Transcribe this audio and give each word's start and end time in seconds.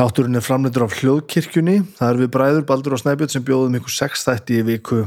Þátturinn 0.00 0.38
er 0.38 0.40
framleitur 0.40 0.86
af 0.86 0.94
hljóðkirkjunni. 0.96 1.74
Það 1.98 2.10
er 2.10 2.18
við 2.22 2.28
bræður 2.32 2.62
Baldur 2.70 2.94
og 2.96 3.00
Snæbjörn 3.02 3.32
sem 3.34 3.42
bjóðum 3.44 3.74
ykkur 3.76 3.92
sex 3.92 4.22
þætti 4.24 4.56
í 4.56 4.62
viku. 4.64 5.00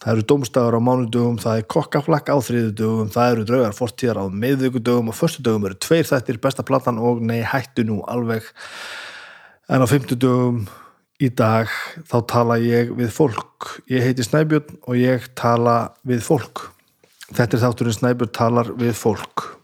Það 0.00 0.12
eru 0.14 0.24
dómstafur 0.30 0.76
á 0.78 0.80
mánudögum, 0.80 1.34
það 1.42 1.58
er 1.60 1.66
kokkaflakk 1.74 2.30
á 2.32 2.36
þriðudögum, 2.46 3.10
það 3.12 3.32
eru 3.34 3.44
draugar 3.50 3.76
fortíðar 3.76 4.22
á 4.24 4.32
meðvíkudögum 4.32 5.12
og 5.12 5.18
förstudögum 5.18 5.68
eru 5.68 5.76
tveir 5.84 6.08
þættir, 6.08 6.40
besta 6.40 6.64
platan 6.64 6.96
og 6.96 7.20
nei 7.28 7.42
hættu 7.44 7.84
nú 7.84 7.98
alveg. 8.08 8.48
En 9.68 9.84
á 9.84 9.86
fymtudögum 9.92 10.64
í 11.20 11.28
dag 11.28 11.68
þá 12.08 12.16
tala 12.32 12.56
ég 12.64 12.96
við 12.96 13.12
fólk. 13.18 13.68
Ég 13.92 14.08
heiti 14.08 14.24
Snæbjörn 14.24 14.80
og 14.80 14.96
ég 14.96 15.28
tala 15.36 15.76
við 16.08 16.24
fólk. 16.24 16.70
Þetta 17.34 17.60
er 17.60 17.66
þátturinn 17.66 18.00
Snæbjörn 18.00 18.36
talar 18.40 18.72
við 18.80 18.96
fólk. 18.96 19.57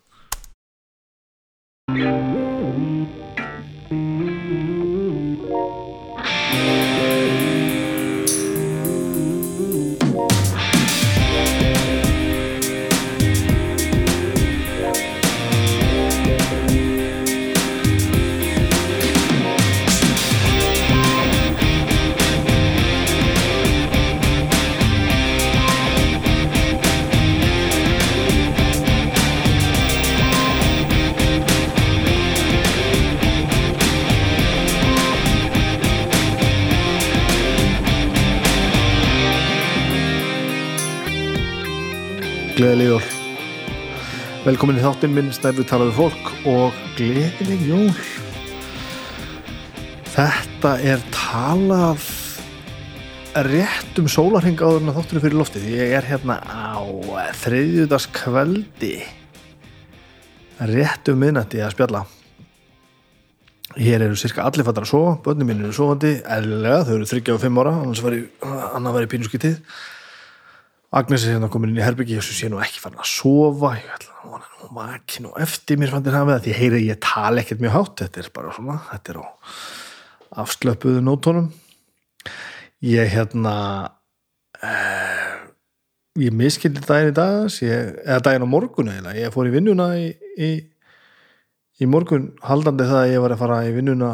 Gleðileg 42.75 42.91
jól. 42.91 43.03
Velkomin 44.43 44.79
í 44.81 44.83
þáttinn 44.83 45.13
minn 45.15 45.29
Snæfur 45.31 45.67
talaði 45.71 45.93
fólk 45.95 46.31
og 46.51 46.79
gleðileg 46.99 47.61
jól. 47.69 47.93
Þetta 50.11 50.73
er 50.83 51.05
talað 51.15 52.03
rétt 53.47 54.03
um 54.03 54.11
sólarhing 54.11 54.59
áður 54.59 54.83
en 54.83 54.97
þátturinn 54.99 55.23
fyrir 55.23 55.39
loftið. 55.39 55.71
Ég 55.71 55.95
er 56.01 56.11
hérna 56.11 56.41
á 56.43 56.83
þriðjúdaskvöldi 57.45 58.93
rétt 60.75 61.15
um 61.15 61.23
minnati 61.23 61.63
að 61.63 61.77
spjalla. 61.77 62.03
Hér 63.79 64.09
eru 64.09 64.19
cirka 64.19 64.51
allir 64.51 64.67
fattar 64.67 64.89
að 64.89 64.97
sofa, 64.97 65.19
börnum 65.23 65.47
mín 65.53 65.63
eru 65.63 65.79
sofandi, 65.79 66.17
eðlilega, 66.27 66.83
þau 66.89 66.95
eru 66.99 67.13
35 67.15 67.63
ára, 67.63 67.81
annars 67.85 68.03
var 68.03 68.19
ég, 68.19 68.33
ég 68.43 69.13
pínuskitið. 69.15 69.61
Agnes 70.95 71.25
er 71.27 71.35
hérna 71.35 71.49
komin 71.51 71.73
inn 71.73 71.81
í 71.81 71.83
herbyggi 71.83 72.21
og 72.21 72.27
sé 72.27 72.49
nú 72.51 72.61
ekki 72.63 72.79
farin 72.79 73.01
að 73.03 73.09
sofa. 73.11 73.73
Ég 73.81 73.95
ætla 73.97 74.13
að 74.15 74.29
vona 74.31 74.51
nú 74.61 74.69
makin 74.77 75.27
og 75.27 75.41
eftir 75.43 75.81
mér 75.81 75.91
fann 75.91 76.05
þér 76.07 76.15
það 76.21 76.29
það 76.31 76.45
því 76.45 76.53
ég 76.53 76.61
heyri 76.61 76.79
að 76.79 76.87
ég 76.87 77.01
tala 77.03 77.43
ekkert 77.43 77.65
mjög 77.65 77.75
hátt. 77.75 77.97
Þetta 78.05 78.21
er 78.23 78.29
bara 78.37 78.53
svona, 78.55 78.77
þetta 78.93 79.15
er 79.15 79.19
á 79.19 79.27
afslöpuðu 80.45 81.03
nótónum 81.03 81.49
ég 82.85 83.11
hérna 83.15 83.57
uh, 84.63 85.35
ég 86.21 86.35
miskildi 86.35 86.83
daginn 86.85 87.13
í 87.13 87.17
dagas 87.17 87.61
ég, 87.63 87.95
eða 88.05 88.23
daginn 88.29 88.47
á 88.47 88.55
morgun 88.55 88.93
eða 88.93 89.15
ég 89.17 89.35
fór 89.35 89.49
í 89.49 89.55
vinnuna 89.55 89.89
í, 89.99 90.09
í, 90.39 90.51
í 91.81 91.89
morgun 91.91 92.33
haldandi 92.45 92.87
það 92.91 93.01
að 93.01 93.13
ég 93.15 93.25
var 93.25 93.35
að 93.35 93.43
fara 93.45 93.63
í 93.69 93.73
vinnuna 93.77 94.13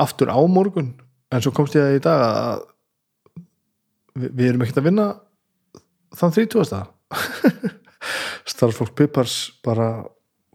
aftur 0.00 0.30
á 0.32 0.38
morgun. 0.48 0.94
En 1.30 1.42
svo 1.42 1.52
komst 1.54 1.76
ég 1.76 1.86
að 1.86 1.98
í 1.98 2.04
dag 2.04 2.22
að 2.26 2.62
við, 4.14 4.30
við 4.30 4.46
erum 4.48 4.64
ekkert 4.64 4.80
að 4.82 4.88
vinna 4.90 5.08
þann 6.16 6.34
30. 6.36 6.80
starfsfólk 8.50 8.94
Pippars 8.98 9.36
bara 9.64 9.90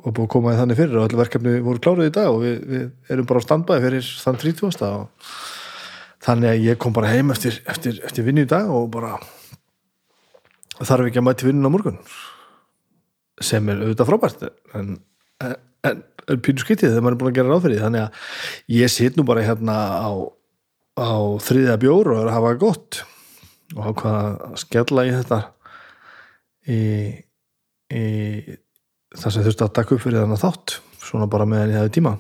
var 0.06 0.14
búið 0.14 0.28
að 0.28 0.34
koma 0.36 0.54
í 0.54 0.60
þannig 0.60 0.80
fyrir 0.80 1.00
og 1.00 1.08
allir 1.08 1.22
verkefni 1.24 1.54
voru 1.66 1.82
klárið 1.82 2.10
í 2.12 2.14
dag 2.14 2.30
og 2.30 2.42
við, 2.44 2.58
við 2.70 3.14
erum 3.16 3.30
bara 3.30 3.42
á 3.42 3.46
standbæði 3.46 3.86
fyrir 3.88 4.10
þann 4.22 4.40
30. 4.44 4.84
og 4.90 5.32
þannig 6.26 6.52
að 6.52 6.66
ég 6.66 6.80
kom 6.82 6.96
bara 6.96 7.12
heim 7.14 7.34
eftir, 7.34 7.58
eftir, 7.70 7.98
eftir 8.06 8.26
vinnu 8.28 8.46
í 8.46 8.50
dag 8.50 8.70
og 8.72 8.90
bara 8.94 9.18
þarf 10.82 11.10
ekki 11.10 11.22
að 11.22 11.28
mæti 11.30 11.48
vinnun 11.48 11.70
á 11.70 11.74
morgun 11.74 12.00
sem 13.44 13.68
er 13.72 13.82
auðvitað 13.82 14.10
frábært 14.12 14.46
en, 14.78 14.96
en, 15.44 16.04
en 16.30 16.44
pínu 16.44 16.64
skyttið 16.64 16.94
þegar 16.94 17.06
maður 17.06 17.18
er 17.18 17.22
búin 17.22 17.32
að 17.32 17.40
gera 17.40 17.54
ráð 17.54 17.66
fyrir 17.66 17.84
þannig 17.86 18.06
að 18.06 18.78
ég 18.78 18.94
sitt 18.94 19.18
nú 19.18 19.26
bara 19.28 19.46
hérna 19.46 19.76
á, 20.06 20.12
á 21.02 21.14
þriðja 21.46 21.80
bjór 21.82 22.14
og 22.14 22.22
er 22.22 22.32
að 22.32 22.38
hafa 22.38 22.56
gott 22.62 23.02
og 23.76 23.92
ákvaða 23.92 24.26
að 24.50 24.58
skella 24.64 25.06
í 25.06 25.14
þetta 25.16 25.40
í, 26.72 26.82
í 27.94 28.04
það 29.16 29.32
sem 29.36 29.46
þurfti 29.46 29.66
að 29.68 29.76
taka 29.78 29.96
upp 29.96 30.04
fyrir 30.04 30.24
þannig 30.24 30.44
þátt 30.44 30.78
svona 31.06 31.30
bara 31.30 31.48
meðan 31.50 31.74
ég 31.74 31.80
hefði 31.80 31.96
tíma. 32.00 32.16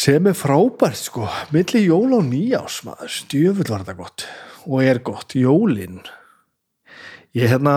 Sem 0.00 0.28
er 0.30 0.36
frábært 0.38 1.00
sko. 1.00 1.26
Milli 1.54 1.82
jól 1.84 2.14
og 2.16 2.22
nýjás 2.28 2.80
maður. 2.86 3.10
Stjöfull 3.10 3.72
var 3.72 3.82
þetta 3.82 3.98
gott. 3.98 4.26
Og 4.70 4.84
er 4.86 5.02
gott, 5.04 5.34
jólin. 5.34 5.98
Ég 7.36 7.50
hérna 7.50 7.74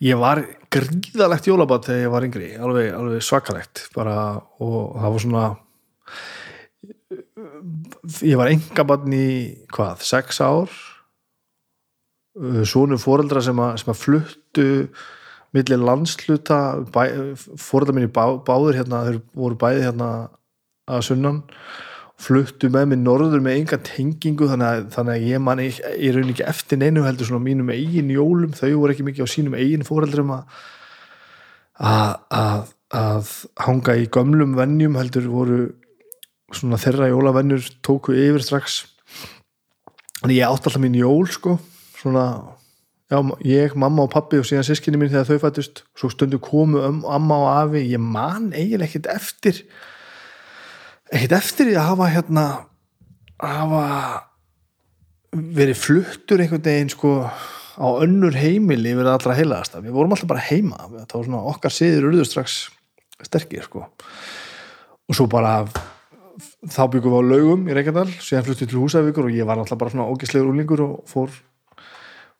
ég 0.00 0.18
var 0.20 0.42
gríðalegt 0.72 1.48
jólabat 1.48 1.88
þegar 1.88 2.04
ég 2.06 2.14
var 2.14 2.26
yngri. 2.26 2.50
Alveg, 2.56 2.90
alveg 2.96 3.24
svakalegt 3.24 3.86
bara 3.96 4.16
og 4.60 4.96
það 4.96 5.14
var 5.14 5.24
svona 5.26 5.44
ég 8.26 8.38
var 8.40 8.50
engabann 8.52 9.14
í 9.14 9.28
hvað, 9.74 10.04
sex 10.06 10.40
ár. 10.44 10.72
Svonu 12.64 12.98
fóreldra 13.00 13.42
sem 13.44 13.58
að, 13.60 13.76
sem 13.82 13.92
að 13.92 14.00
fluttu 14.00 14.68
millir 15.56 15.80
landsluta 15.82 16.60
fóreldra 17.58 17.96
minni 17.96 18.10
bá, 18.14 18.38
báður 18.46 18.78
hérna, 18.78 19.04
þeir 19.08 19.22
voru 19.34 19.58
bæði 19.58 19.86
hérna 19.88 20.10
að 20.90 21.06
sunnan 21.08 21.40
fluttu 22.20 22.68
með 22.72 22.90
mig 22.90 23.00
norður 23.00 23.42
með 23.42 23.56
enga 23.58 23.78
tengingu 23.82 24.46
þannig 24.50 24.68
að, 24.68 24.82
þannig 24.94 25.14
að 25.14 25.26
ég 25.30 25.42
man 25.42 25.62
ég, 25.64 25.78
ég 25.96 26.14
raun 26.14 26.32
ekki 26.32 26.46
eftir 26.52 26.80
neinu 26.80 27.04
heldur 27.06 27.30
svona 27.30 27.46
mínum 27.46 27.72
eigin 27.72 28.12
jólum, 28.12 28.52
þau 28.54 28.68
voru 28.76 28.94
ekki 28.94 29.06
mikið 29.08 29.26
á 29.26 29.32
sínum 29.32 29.56
eigin 29.56 29.86
fóreldrum 29.88 30.34
að 30.36 30.60
að, 31.80 32.72
að 32.92 33.30
hanga 33.64 33.96
í 33.96 34.08
gömlum 34.12 34.56
vennjum 34.58 34.98
heldur 35.00 35.28
voru 35.32 35.60
svona 36.56 36.78
þeirra 36.80 37.10
jólavennur 37.10 37.66
tóku 37.86 38.14
yfir 38.16 38.44
strax. 38.44 38.80
Þannig 40.20 40.40
ég 40.40 40.46
átti 40.46 40.68
alltaf 40.68 40.80
mín 40.82 40.98
jól 40.98 41.28
sko. 41.30 41.56
Svona, 42.00 42.24
já, 43.12 43.20
ég, 43.46 43.76
mamma 43.78 44.06
og 44.06 44.12
pappi 44.12 44.40
og 44.40 44.48
síðan 44.48 44.66
sískinni 44.66 45.00
mín 45.00 45.12
þegar 45.12 45.28
þau 45.28 45.44
fættust 45.46 45.84
svo 45.98 46.10
stundu 46.12 46.40
komu 46.42 46.82
um 46.86 47.04
amma 47.08 47.38
og 47.44 47.52
afi. 47.54 47.84
Ég 47.92 48.02
man 48.02 48.50
eiginlega 48.52 48.88
ekkert 48.90 49.10
eftir 49.14 49.62
ekkert 51.10 51.38
eftir 51.40 51.72
að 51.74 51.88
hafa 51.90 52.10
hérna 52.12 52.44
að 53.40 53.56
hafa 53.60 53.86
verið 55.30 55.78
fluttur 55.78 56.42
einhvern 56.42 56.64
veginn 56.66 56.92
sko 56.92 57.14
á 57.80 57.88
önnur 58.02 58.34
heimili 58.36 58.92
yfir 58.92 59.08
allra 59.08 59.36
heilaðasta, 59.38 59.80
við 59.80 59.94
vorum 59.94 60.12
alltaf 60.14 60.28
bara 60.28 60.44
heima. 60.44 60.76
Það 60.90 61.14
var 61.14 61.26
svona 61.28 61.42
okkar 61.52 61.74
siður 61.74 62.10
urður 62.10 62.28
strax 62.28 62.58
sterkir 63.24 63.64
sko. 63.64 63.86
Og 65.08 65.16
svo 65.16 65.26
bara 65.30 65.62
þá 66.68 66.82
byggum 66.92 67.14
við 67.14 67.22
á 67.24 67.30
laugum 67.30 67.68
í 67.68 67.76
Reykjadal 67.76 68.08
síðan 68.20 68.44
fluttum 68.44 68.66
við 68.66 68.72
til 68.72 68.80
Húsavíkur 68.82 69.28
og 69.28 69.36
ég 69.36 69.48
var 69.48 69.60
alltaf 69.60 69.80
bara 69.80 69.92
svona 69.94 70.08
ógislegur 70.12 70.50
úlingur 70.52 70.82
og 70.84 70.96
fór, 71.08 71.32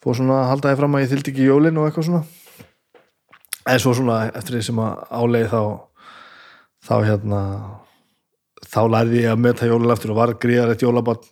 fór 0.04 0.18
svona 0.18 0.42
að 0.42 0.50
halda 0.52 0.72
þið 0.72 0.82
fram 0.82 0.96
að 0.96 1.04
ég 1.04 1.12
þyldi 1.14 1.32
ekki 1.32 1.46
jólin 1.48 1.80
og 1.80 1.88
eitthvað 1.88 2.08
svona. 2.10 2.24
Eða 3.64 3.80
svo 3.84 3.94
svona 3.96 4.18
eftir 4.28 4.58
því 4.58 4.64
sem 4.68 4.82
að 4.84 5.06
áleiði 5.20 5.52
þá 5.54 5.62
þá 6.90 6.94
hérna 7.06 7.40
þá 8.68 8.80
lærði 8.92 9.24
ég 9.24 9.32
að 9.32 9.42
metta 9.46 9.70
jólin 9.70 9.94
eftir 9.94 10.12
og 10.12 10.20
var 10.20 10.36
gríðar 10.42 10.74
eitt 10.74 10.84
jólabann 10.84 11.24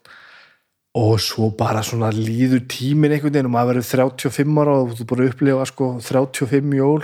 og 0.98 1.18
svo 1.20 1.50
bara 1.54 1.82
svona 1.84 2.08
líður 2.14 2.64
tímin 2.72 3.12
einhvern 3.12 3.34
veginn 3.34 3.50
og 3.50 3.54
maður 3.54 3.76
verður 3.76 4.08
35 4.16 4.60
ára 4.62 4.76
og 4.80 4.94
þú 4.96 5.06
búið 5.10 5.20
að 5.26 5.32
upplifa 5.34 5.66
sko 5.68 5.88
35 6.02 6.78
jól 6.78 7.02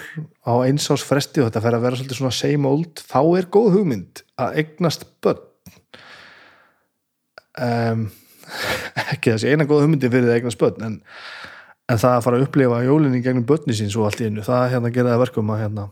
á 0.48 0.52
einsás 0.64 1.04
fresti 1.04 1.42
og 1.42 1.50
þetta 1.50 1.64
fer 1.66 1.76
að 1.76 1.84
vera 1.84 2.00
svolítið 2.00 2.20
svona 2.22 2.38
same 2.40 2.70
old, 2.70 3.04
þá 3.04 3.20
er 3.36 3.50
góð 3.52 3.74
hugmynd 3.76 4.24
að 4.40 4.62
eignast 4.62 5.04
börn 5.20 5.44
um, 7.62 8.06
ekki 9.12 9.34
þessi 9.34 9.52
eina 9.52 9.68
góð 9.68 9.84
hugmyndi 9.84 10.10
fyrir 10.12 10.30
það 10.30 10.40
eignast 10.40 10.60
börn 10.60 10.86
en, 10.88 10.96
en 11.90 12.00
það 12.00 12.16
að 12.18 12.24
fara 12.26 12.40
að 12.40 12.46
upplifa 12.48 12.82
jólinni 12.86 13.22
gegnum 13.24 13.46
börni 13.48 13.76
sín 13.76 13.92
svo 13.92 14.08
allt 14.08 14.22
í 14.22 14.28
einu, 14.28 14.44
það 14.46 14.68
hérna 14.74 14.92
geraði 14.94 15.22
verkum 15.24 15.54
að 15.54 15.64
hérna 15.64 15.88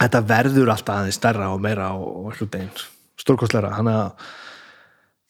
þetta 0.00 0.22
verður 0.30 0.72
alltaf 0.74 1.00
aðeins 1.02 1.20
stærra 1.20 1.50
og 1.54 1.60
meira 1.62 1.90
og 1.96 2.30
eitthvað 2.30 2.62
einn 2.62 2.86
stórkostleira 3.20 3.72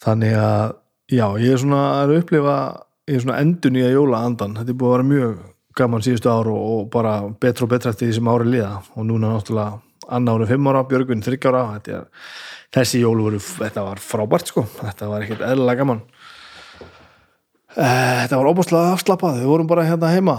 þannig 0.00 0.36
að, 0.38 0.76
já, 1.10 1.26
ég 1.42 1.54
er 1.54 1.62
svona 1.62 1.82
að 2.00 2.16
upplifa 2.20 2.56
ég 3.10 3.18
er 3.18 3.24
svona 3.24 3.40
endun 3.42 3.78
í 3.78 3.84
að 3.84 3.96
jóla 3.96 4.22
andan 4.28 4.56
þetta 4.60 4.72
er 4.72 4.78
búið 4.80 4.90
að 4.90 4.96
vera 4.96 5.08
mjög 5.10 5.40
gaman 5.80 6.04
síðustu 6.04 6.30
ár 6.30 6.50
og, 6.50 6.60
og 6.74 6.88
bara 6.92 7.14
betra 7.42 7.66
og 7.66 7.72
betra 7.72 7.92
eftir 7.92 8.08
því 8.08 8.18
sem 8.18 8.30
ári 8.30 8.52
liða 8.54 8.74
og 8.94 9.06
núna 9.06 9.34
náttúrulega 9.34 9.80
Anna 10.10 10.32
voru 10.34 10.46
fimm 10.48 10.66
ára, 10.66 10.80
Björgvin 10.90 11.20
þryggjára 11.22 11.60
þetta 11.76 11.98
er, 12.00 12.06
þessi 12.74 13.02
jól 13.02 13.18
voru 13.18 13.40
þetta 13.42 13.84
var 13.86 14.02
frábært 14.02 14.52
sko, 14.52 14.64
þetta 14.78 15.10
var 15.10 15.26
ekkert 15.26 15.44
eðlilega 15.46 15.82
gaman. 15.82 16.02
Eh, 17.76 18.16
þetta 18.24 18.40
var 18.40 18.50
óbúslega 18.50 18.94
afslappað. 18.96 19.42
Við 19.42 19.50
vorum 19.52 19.70
bara 19.70 19.86
hérna 19.86 20.10
heima. 20.10 20.36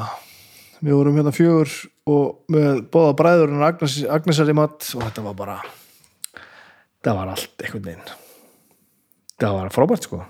Við 0.81 0.97
vorum 0.97 1.19
hérna 1.19 1.31
fjögur 1.35 1.71
og 2.09 2.51
með 2.51 2.81
bóða 2.91 3.13
bræður 3.19 3.53
og 3.55 3.63
Agnes, 3.67 4.01
Agnesar 4.09 4.49
í 4.49 4.57
mat 4.57 4.87
og 4.97 5.05
þetta 5.05 5.23
var 5.27 5.37
bara 5.37 5.57
það 7.05 7.17
var 7.19 7.33
allt 7.33 7.65
einhvern 7.65 7.85
veginn. 7.85 8.13
Það 9.41 9.57
var 9.57 9.73
frábært 9.73 10.07
sko. 10.07 10.21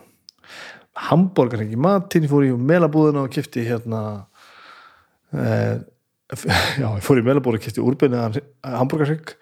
Hambúrgar 1.07 1.63
ekki 1.63 1.79
matinn, 1.79 2.27
ég 2.27 2.31
fór 2.31 2.45
í 2.45 2.51
melabúðina 2.51 3.23
og 3.25 3.31
kipti 3.33 3.63
hérna 3.65 4.01
eh, 5.31 5.79
já, 6.81 6.87
ég 6.87 7.05
fór 7.05 7.21
í 7.21 7.25
melabúðina 7.25 7.61
og 7.61 7.65
kipti 7.65 7.83
úrbyrniðan 7.83 8.41
hambúrgarsygg 8.67 9.33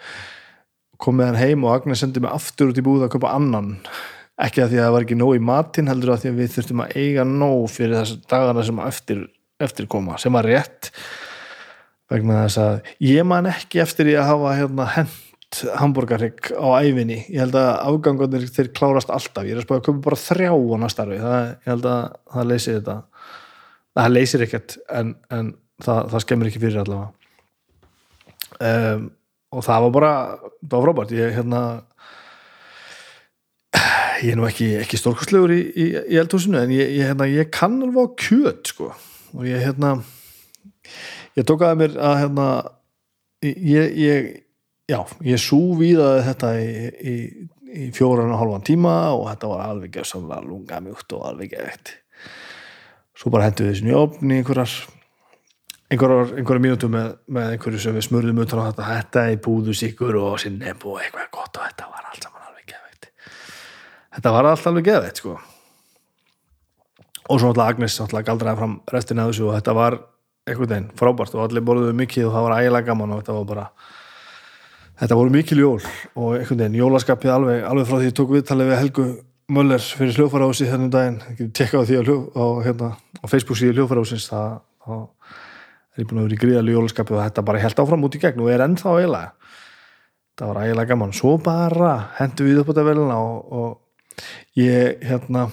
kom 0.99 1.19
með 1.19 1.31
hann 1.31 1.39
heim 1.39 1.65
og 1.65 1.73
Agnes 1.77 2.03
sendi 2.03 2.21
mig 2.23 2.33
aftur 2.33 2.73
út 2.73 2.79
í 2.79 2.85
búð 2.85 3.05
að 3.07 3.13
köpa 3.15 3.31
annan. 3.37 3.77
Ekki 4.39 4.63
að 4.63 4.73
því 4.73 4.79
að 4.79 4.85
það 4.85 4.93
var 4.95 5.05
ekki 5.05 5.17
nóg 5.19 5.33
í 5.35 5.41
matinn 5.43 5.89
heldur 5.91 6.13
að 6.13 6.21
því 6.23 6.29
að 6.31 6.37
við 6.39 6.53
þurftum 6.55 6.83
að 6.83 6.93
eiga 6.99 7.25
nóg 7.27 7.65
fyrir 7.73 7.97
þess 7.97 8.19
dagana 8.31 8.65
sem 8.67 8.83
eftir, 8.85 9.25
eftir 9.59 9.89
koma 9.91 10.19
sem 10.21 10.35
var 10.35 10.47
rétt. 10.47 10.91
Vegna 12.09 12.43
þess 12.45 12.61
að 12.63 12.93
ég 13.05 13.27
man 13.27 13.49
ekki 13.49 13.81
eftir 13.83 14.07
því 14.07 14.15
að 14.19 14.29
hafa 14.31 14.53
hérna, 14.57 14.87
hent 14.95 15.17
hambúrgarrygg 15.79 16.51
á 16.55 16.67
æfinni 16.85 17.23
ég 17.25 17.41
held 17.41 17.55
að 17.57 17.69
afgangunir 17.89 18.47
þeir 18.53 18.71
klárast 18.77 19.11
alltaf. 19.13 19.47
Ég 19.47 19.55
er 19.55 19.61
að 19.61 19.67
spáða 19.67 19.81
að 19.81 19.85
köpa 19.87 20.05
bara 20.07 20.21
þrjá 20.23 20.51
á 20.55 20.75
næstarfi 20.83 21.19
ég 21.19 21.69
held 21.71 21.87
að 21.89 22.01
það 22.35 22.51
leysir 22.51 22.79
þetta. 22.79 22.97
Það 23.99 24.11
leysir 24.15 24.43
ekkert 24.45 24.75
en, 24.99 25.15
en 25.33 25.53
það, 25.83 26.03
það 26.13 26.25
skemmir 26.25 26.51
ekki 26.51 26.61
fyrir 26.63 26.83
allavega. 26.83 27.15
Um, 28.59 29.09
og 29.53 29.65
það 29.65 29.85
var 29.85 29.93
bara 29.95 30.13
það 30.39 30.75
var 30.75 30.85
frábært. 30.87 31.15
Ég 31.17 31.37
hérna 31.37 31.61
ég 34.23 34.33
er 34.33 34.39
nú 34.39 34.47
ekki, 34.49 34.71
ekki 34.81 34.99
stórkostlegur 34.99 35.53
í, 35.55 35.61
í, 35.69 35.87
í 36.15 36.19
eldhúsinu 36.19 36.59
en 36.61 36.73
ég, 36.75 36.95
ég, 36.97 37.07
hérna, 37.09 37.29
ég 37.29 37.51
kann 37.53 37.79
alveg 37.85 38.11
á 38.11 38.17
kjöt 38.19 38.73
sko. 38.73 38.91
Og 39.37 39.47
ég 39.47 39.63
hérna 39.63 39.97
ég 41.37 41.47
tók 41.47 41.63
að 41.65 41.79
mér 41.83 41.97
að 42.01 42.19
hérna 42.23 42.49
ég, 43.45 43.95
ég 43.99 44.29
já, 44.89 44.99
ég 45.25 45.41
súvíðaði 45.41 46.25
þetta 46.27 46.51
í, 46.59 47.15
í 47.69 47.89
fjóran 47.95 48.33
og 48.33 48.41
hálfan 48.41 48.67
tíma 48.67 48.93
og 49.15 49.27
þetta 49.29 49.51
var 49.51 49.65
alveg 49.67 49.97
gefsamlega 49.99 50.45
lunga 50.45 50.81
mjúkt 50.83 51.17
og 51.17 51.27
alveg 51.29 51.53
geft 51.53 51.93
svo 53.19 53.31
bara 53.33 53.49
hendur 53.49 53.67
við 53.67 53.75
þessu 53.75 53.87
njófni 53.89 54.39
einhverjar 54.39 54.73
einhverjar, 55.89 56.33
einhverjar 56.37 56.63
mínútu 56.63 56.89
með, 56.91 57.13
með 57.33 57.53
einhverju 57.55 57.81
sem 57.83 57.95
við 57.97 58.05
smurðum 58.07 58.41
utan 58.43 58.61
á 58.61 58.67
þetta 58.69 58.89
þetta 58.89 59.23
er 59.29 59.39
búðusíkur 59.45 60.17
og 60.21 60.35
sinneb 60.41 60.85
og 60.85 60.99
eitthvað 61.01 61.31
gott 61.33 61.57
og 61.57 61.65
þetta 61.65 61.87
var 61.93 62.09
allt 62.11 62.27
saman 62.27 62.49
alveg 62.49 62.67
gefið 62.73 63.07
þetta 64.17 64.33
var 64.35 64.49
allt 64.51 64.69
alveg 64.69 64.89
gefið 64.89 65.21
sko. 65.21 65.37
Og 67.29 67.37
svo 67.37 67.49
náttúrulega 67.51 67.73
Agnes 67.75 67.97
náttúrulega 68.01 68.29
galdraði 68.31 68.61
fram 68.61 68.75
restina 68.93 69.25
af 69.25 69.31
þessu 69.33 69.47
og 69.49 69.57
þetta 69.57 69.77
var 69.77 69.97
einhvern 70.49 70.73
veginn 70.73 70.91
frábært 70.97 71.37
og 71.37 71.45
allir 71.45 71.65
borðuðu 71.65 71.95
mikið 71.97 72.29
og 72.29 72.35
það 72.35 72.45
var 72.47 72.55
ægilega 72.59 72.89
gaman 72.89 73.15
og 73.15 73.23
þetta 73.23 73.37
var 73.37 73.49
bara 73.49 73.65
þetta 74.99 75.17
voru 75.19 75.33
mikil 75.33 75.59
jól 75.61 75.79
og 75.79 76.37
einhvern 76.37 76.63
veginn 76.63 76.79
jólaskapið 76.79 77.33
alveg, 77.33 77.65
alveg 77.69 77.89
frá 77.89 77.97
því 77.99 78.09
ég 78.09 78.15
tók 78.17 78.33
viðtalið 78.33 78.71
við 78.71 78.81
Helgu 78.83 79.07
Möller 79.49 79.81
fyrir 79.81 80.13
hljófarási 80.13 80.67
þennum 80.69 80.91
daginn, 80.93 81.15
ekki 81.31 81.47
tekka 81.57 81.79
á 81.81 81.83
því 81.89 81.95
á, 81.97 82.01
hljó, 82.05 82.17
á, 82.37 82.45
hérna, 82.67 82.89
á 83.17 83.25
Facebook 83.25 83.57
síðu 83.57 83.79
hljófarásins 83.79 84.27
það, 84.29 84.59
það 85.99 86.05
er 86.05 86.05
ég 86.05 86.09
búin 86.09 86.21
að 86.21 86.27
vera 86.27 86.35
í 86.35 86.43
gríðalegu 86.43 86.77
jólaskapið 86.77 87.17
og 87.17 87.23
þetta 87.25 87.43
bara 87.49 87.61
held 87.63 87.79
áfram 87.83 88.05
út 88.07 88.15
í 88.15 88.19
gegn 88.23 88.43
og 88.43 88.51
er 88.53 88.63
ennþá 88.63 88.91
eiginlega. 88.95 89.31
Það 90.39 90.51
var 90.51 90.59
ægilega 90.63 90.89
gaman, 90.93 91.15
svo 91.15 91.31
bara 91.43 91.93
hendur 92.15 92.47
við 92.47 92.61
upp 92.61 92.69
á 92.69 92.71
þetta 92.71 92.85
velina 92.87 93.17
og, 93.19 93.39
og 93.59 94.21
ég 94.55 95.01
hérna 95.03 95.49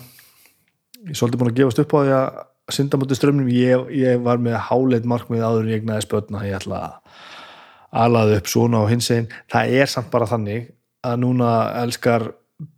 ég 1.02 1.10
er 1.10 1.19
svolítið 1.19 1.40
búin 1.43 1.50
að 1.50 1.58
gefast 1.58 1.82
upp 1.82 1.94
á 1.94 1.98
því 1.98 2.14
að 2.16 2.76
synda 2.76 3.00
mútið 3.00 3.19
strömmnum, 3.20 3.50
ég, 3.50 3.90
ég 3.94 4.22
var 4.22 4.40
með 4.43 4.56
háleit 4.69 5.06
markmið 5.06 5.43
áður 5.43 5.66
en 5.66 5.72
ég 5.72 5.82
egnaði 5.82 6.06
spötna 6.06 6.46
ég 6.46 6.58
ætla 6.60 6.81
að 6.82 6.96
alaði 8.06 8.40
upp 8.40 8.50
svona 8.50 8.82
og 8.82 8.90
hins 8.90 9.10
einn, 9.14 9.28
það 9.50 9.76
er 9.81 9.90
samt 9.90 10.10
bara 10.12 10.26
þannig 10.31 10.72
að 11.06 11.20
núna 11.22 11.50
elskar 11.82 12.28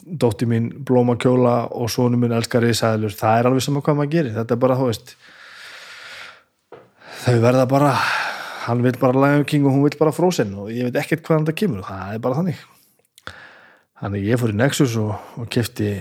dótti 0.04 0.48
mín 0.48 0.68
blóma 0.84 1.16
kjóla 1.20 1.70
og 1.76 1.88
sonu 1.92 2.20
mín 2.20 2.34
elskar 2.36 2.64
risaðilur, 2.64 3.14
það 3.16 3.40
er 3.40 3.48
alveg 3.48 3.64
saman 3.64 3.84
hvað 3.84 4.00
maður 4.00 4.14
gerir, 4.16 4.36
þetta 4.36 4.56
er 4.56 4.62
bara, 4.64 4.76
þú 4.78 4.88
veist 4.90 5.14
þau 7.24 7.36
verða 7.42 7.68
bara 7.70 7.92
hann 8.68 8.82
vil 8.84 8.96
bara 9.00 9.16
Lion 9.16 9.46
King 9.48 9.66
og 9.66 9.72
hún 9.72 9.86
vil 9.86 9.96
bara 9.98 10.12
Frozen 10.12 10.52
og 10.58 10.72
ég 10.72 10.88
veit 10.88 10.98
ekkert 11.00 11.24
hvaðan 11.24 11.48
það 11.48 11.58
kemur. 11.62 11.86
Það 11.86 12.12
er 12.14 12.20
bara 12.24 12.40
þannig. 12.40 12.60
Þannig 13.98 14.28
ég 14.28 14.40
fór 14.40 14.52
í 14.52 14.58
Nexus 14.58 14.96
og, 15.00 15.14
og 15.40 15.48
kefti 15.50 15.94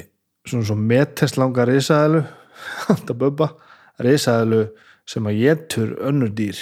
svona 0.48 0.68
svo 0.68 0.75
metestlanga 0.80 1.66
risaðilu 1.68 2.25
þetta 2.88 3.16
böbba 3.22 3.50
risaðilu 4.04 4.62
sem 5.08 5.30
að 5.30 5.42
getur 5.42 5.96
önnur 6.10 6.34
dýr. 6.36 6.60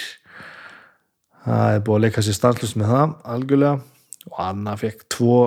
Það 1.46 1.74
er 1.74 1.84
búið 1.86 1.98
að 1.98 2.06
leika 2.06 2.24
sér 2.24 2.38
stanslust 2.38 2.78
með 2.78 2.92
það 2.94 3.14
algjörlega. 3.34 3.76
Og 4.26 4.40
Anna 4.42 4.74
fekk 4.78 5.04
tvo 5.12 5.40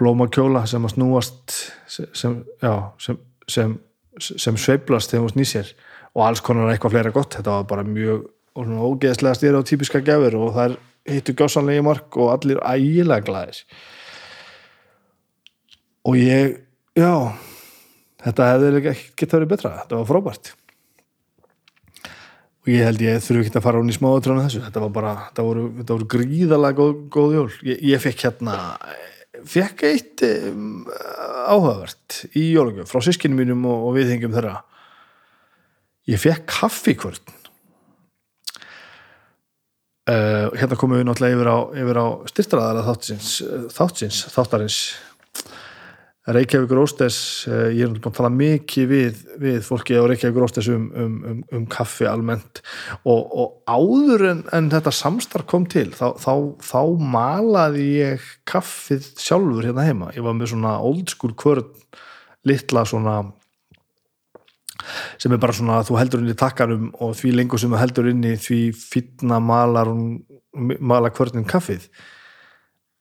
blómakjóla 0.00 0.64
sem 0.70 0.86
að 0.86 0.94
snúast 0.94 1.58
sem, 1.90 2.40
já, 2.62 2.72
sem, 3.02 3.18
sem, 3.50 3.76
sem 4.18 4.56
sveiblast 4.58 5.12
þegar 5.12 5.26
hún 5.26 5.34
snýsir 5.34 5.74
og 6.16 6.26
alls 6.26 6.42
konar 6.44 6.72
eitthvað 6.72 6.96
fleira 6.96 7.14
gott. 7.14 7.36
Þetta 7.38 7.56
var 7.58 7.66
bara 7.70 7.86
mjög 7.86 8.28
ógeðslega 8.60 9.38
stýra 9.38 9.60
og 9.62 9.68
típiska 9.68 10.02
gefur 10.04 10.36
og 10.40 10.54
það 10.56 10.76
hittu 11.10 11.34
gásanlega 11.38 11.80
í 11.80 11.86
mark 11.86 12.16
og 12.20 12.32
allir 12.34 12.60
ægilega 12.60 13.24
glæðis 13.24 13.64
og 16.06 16.16
ég 16.18 16.56
já, 16.96 17.12
þetta 18.24 18.48
hefði 18.54 18.80
ekki 18.92 19.12
gett 19.20 19.34
að 19.34 19.38
vera 19.38 19.50
betra. 19.52 19.74
Þetta 19.82 20.00
var 20.00 20.08
frábært. 20.08 20.52
Og 22.60 22.72
ég 22.72 22.84
held 22.84 23.04
ég 23.04 23.22
þurfu 23.24 23.44
ekki 23.46 23.56
að 23.56 23.66
fara 23.66 23.80
hún 23.80 23.92
í 23.92 23.96
smáðutrönu 23.96 24.44
þessu. 24.44 24.64
Þetta 24.66 24.82
var 24.84 24.90
bara, 24.96 25.12
þetta 25.28 25.44
voru, 25.46 25.66
þetta 25.78 25.96
voru 25.96 26.08
gríðalega 26.14 26.78
góð, 26.80 26.96
góð 27.16 27.36
jól, 27.38 27.46
ég, 27.68 27.84
ég 27.92 28.02
fekk 28.02 28.26
hérna 28.26 28.56
fekk 29.48 29.84
eitt 29.88 30.24
um, 30.26 30.82
áhugavert 31.48 32.18
í 32.36 32.50
jólugjöf 32.50 32.90
frá 32.92 33.00
sískinu 33.04 33.38
mínum 33.38 33.62
og, 33.70 33.86
og 33.88 33.96
viðhengjum 33.96 34.34
þeirra 34.34 34.58
ég 36.10 36.20
fekk 36.20 36.48
kaffikvörn 36.50 37.36
uh, 40.10 40.48
hérna 40.56 40.78
komum 40.78 40.98
við 40.98 41.06
náttúrulega 41.08 41.36
yfir 41.36 41.50
á, 41.50 41.58
yfir 41.84 42.00
á 42.00 42.06
styrtraðara 42.32 42.88
þáttsins, 42.88 43.36
þáttsins 43.76 44.24
þáttarins. 44.34 44.80
Reykjavík 46.30 46.70
Róstes, 46.76 47.16
ég 47.48 47.80
er 47.80 47.88
náttúrulega 47.88 48.02
búin 48.04 48.12
að 48.12 48.18
tala 48.18 48.30
mikið 48.34 48.90
við, 48.90 49.22
við 49.40 49.56
fólki 49.66 49.96
á 49.96 50.04
Reykjavík 50.06 50.36
Róstes 50.38 50.68
um, 50.70 50.84
um, 50.92 51.14
um, 51.26 51.38
um 51.56 51.64
kaffi 51.72 52.06
almennt. 52.06 52.60
Og, 53.08 53.24
og 53.24 53.56
áður 53.66 54.26
en, 54.28 54.42
en 54.54 54.68
þetta 54.70 54.92
samstarf 54.94 55.48
kom 55.50 55.64
til 55.70 55.88
þá, 55.96 56.12
þá, 56.20 56.34
þá 56.60 56.82
malaði 57.16 57.88
ég 57.96 58.28
kaffið 58.46 59.08
sjálfur 59.18 59.70
hérna 59.70 59.88
heima. 59.88 60.12
Ég 60.14 60.26
var 60.26 60.36
með 60.36 60.52
svona 60.52 60.76
old 60.84 61.10
school 61.10 61.32
kvörn 61.40 61.72
litla 62.46 62.84
svona 62.88 63.22
sem 65.20 65.32
er 65.32 65.42
bara 65.42 65.56
svona 65.56 65.78
að 65.80 65.90
þú 65.90 66.00
heldur 66.00 66.24
inn 66.24 66.34
í 66.34 66.38
takkanum 66.38 66.90
og 67.00 67.14
því 67.18 67.36
lengur 67.36 67.62
sem 67.62 67.72
þú 67.72 67.80
heldur 67.80 68.10
inn 68.10 68.26
í 68.26 68.34
því 68.40 68.60
fýtna 68.76 69.40
malar 69.44 69.92
malar 70.52 71.14
kvörnin 71.14 71.48
kaffið. 71.48 71.88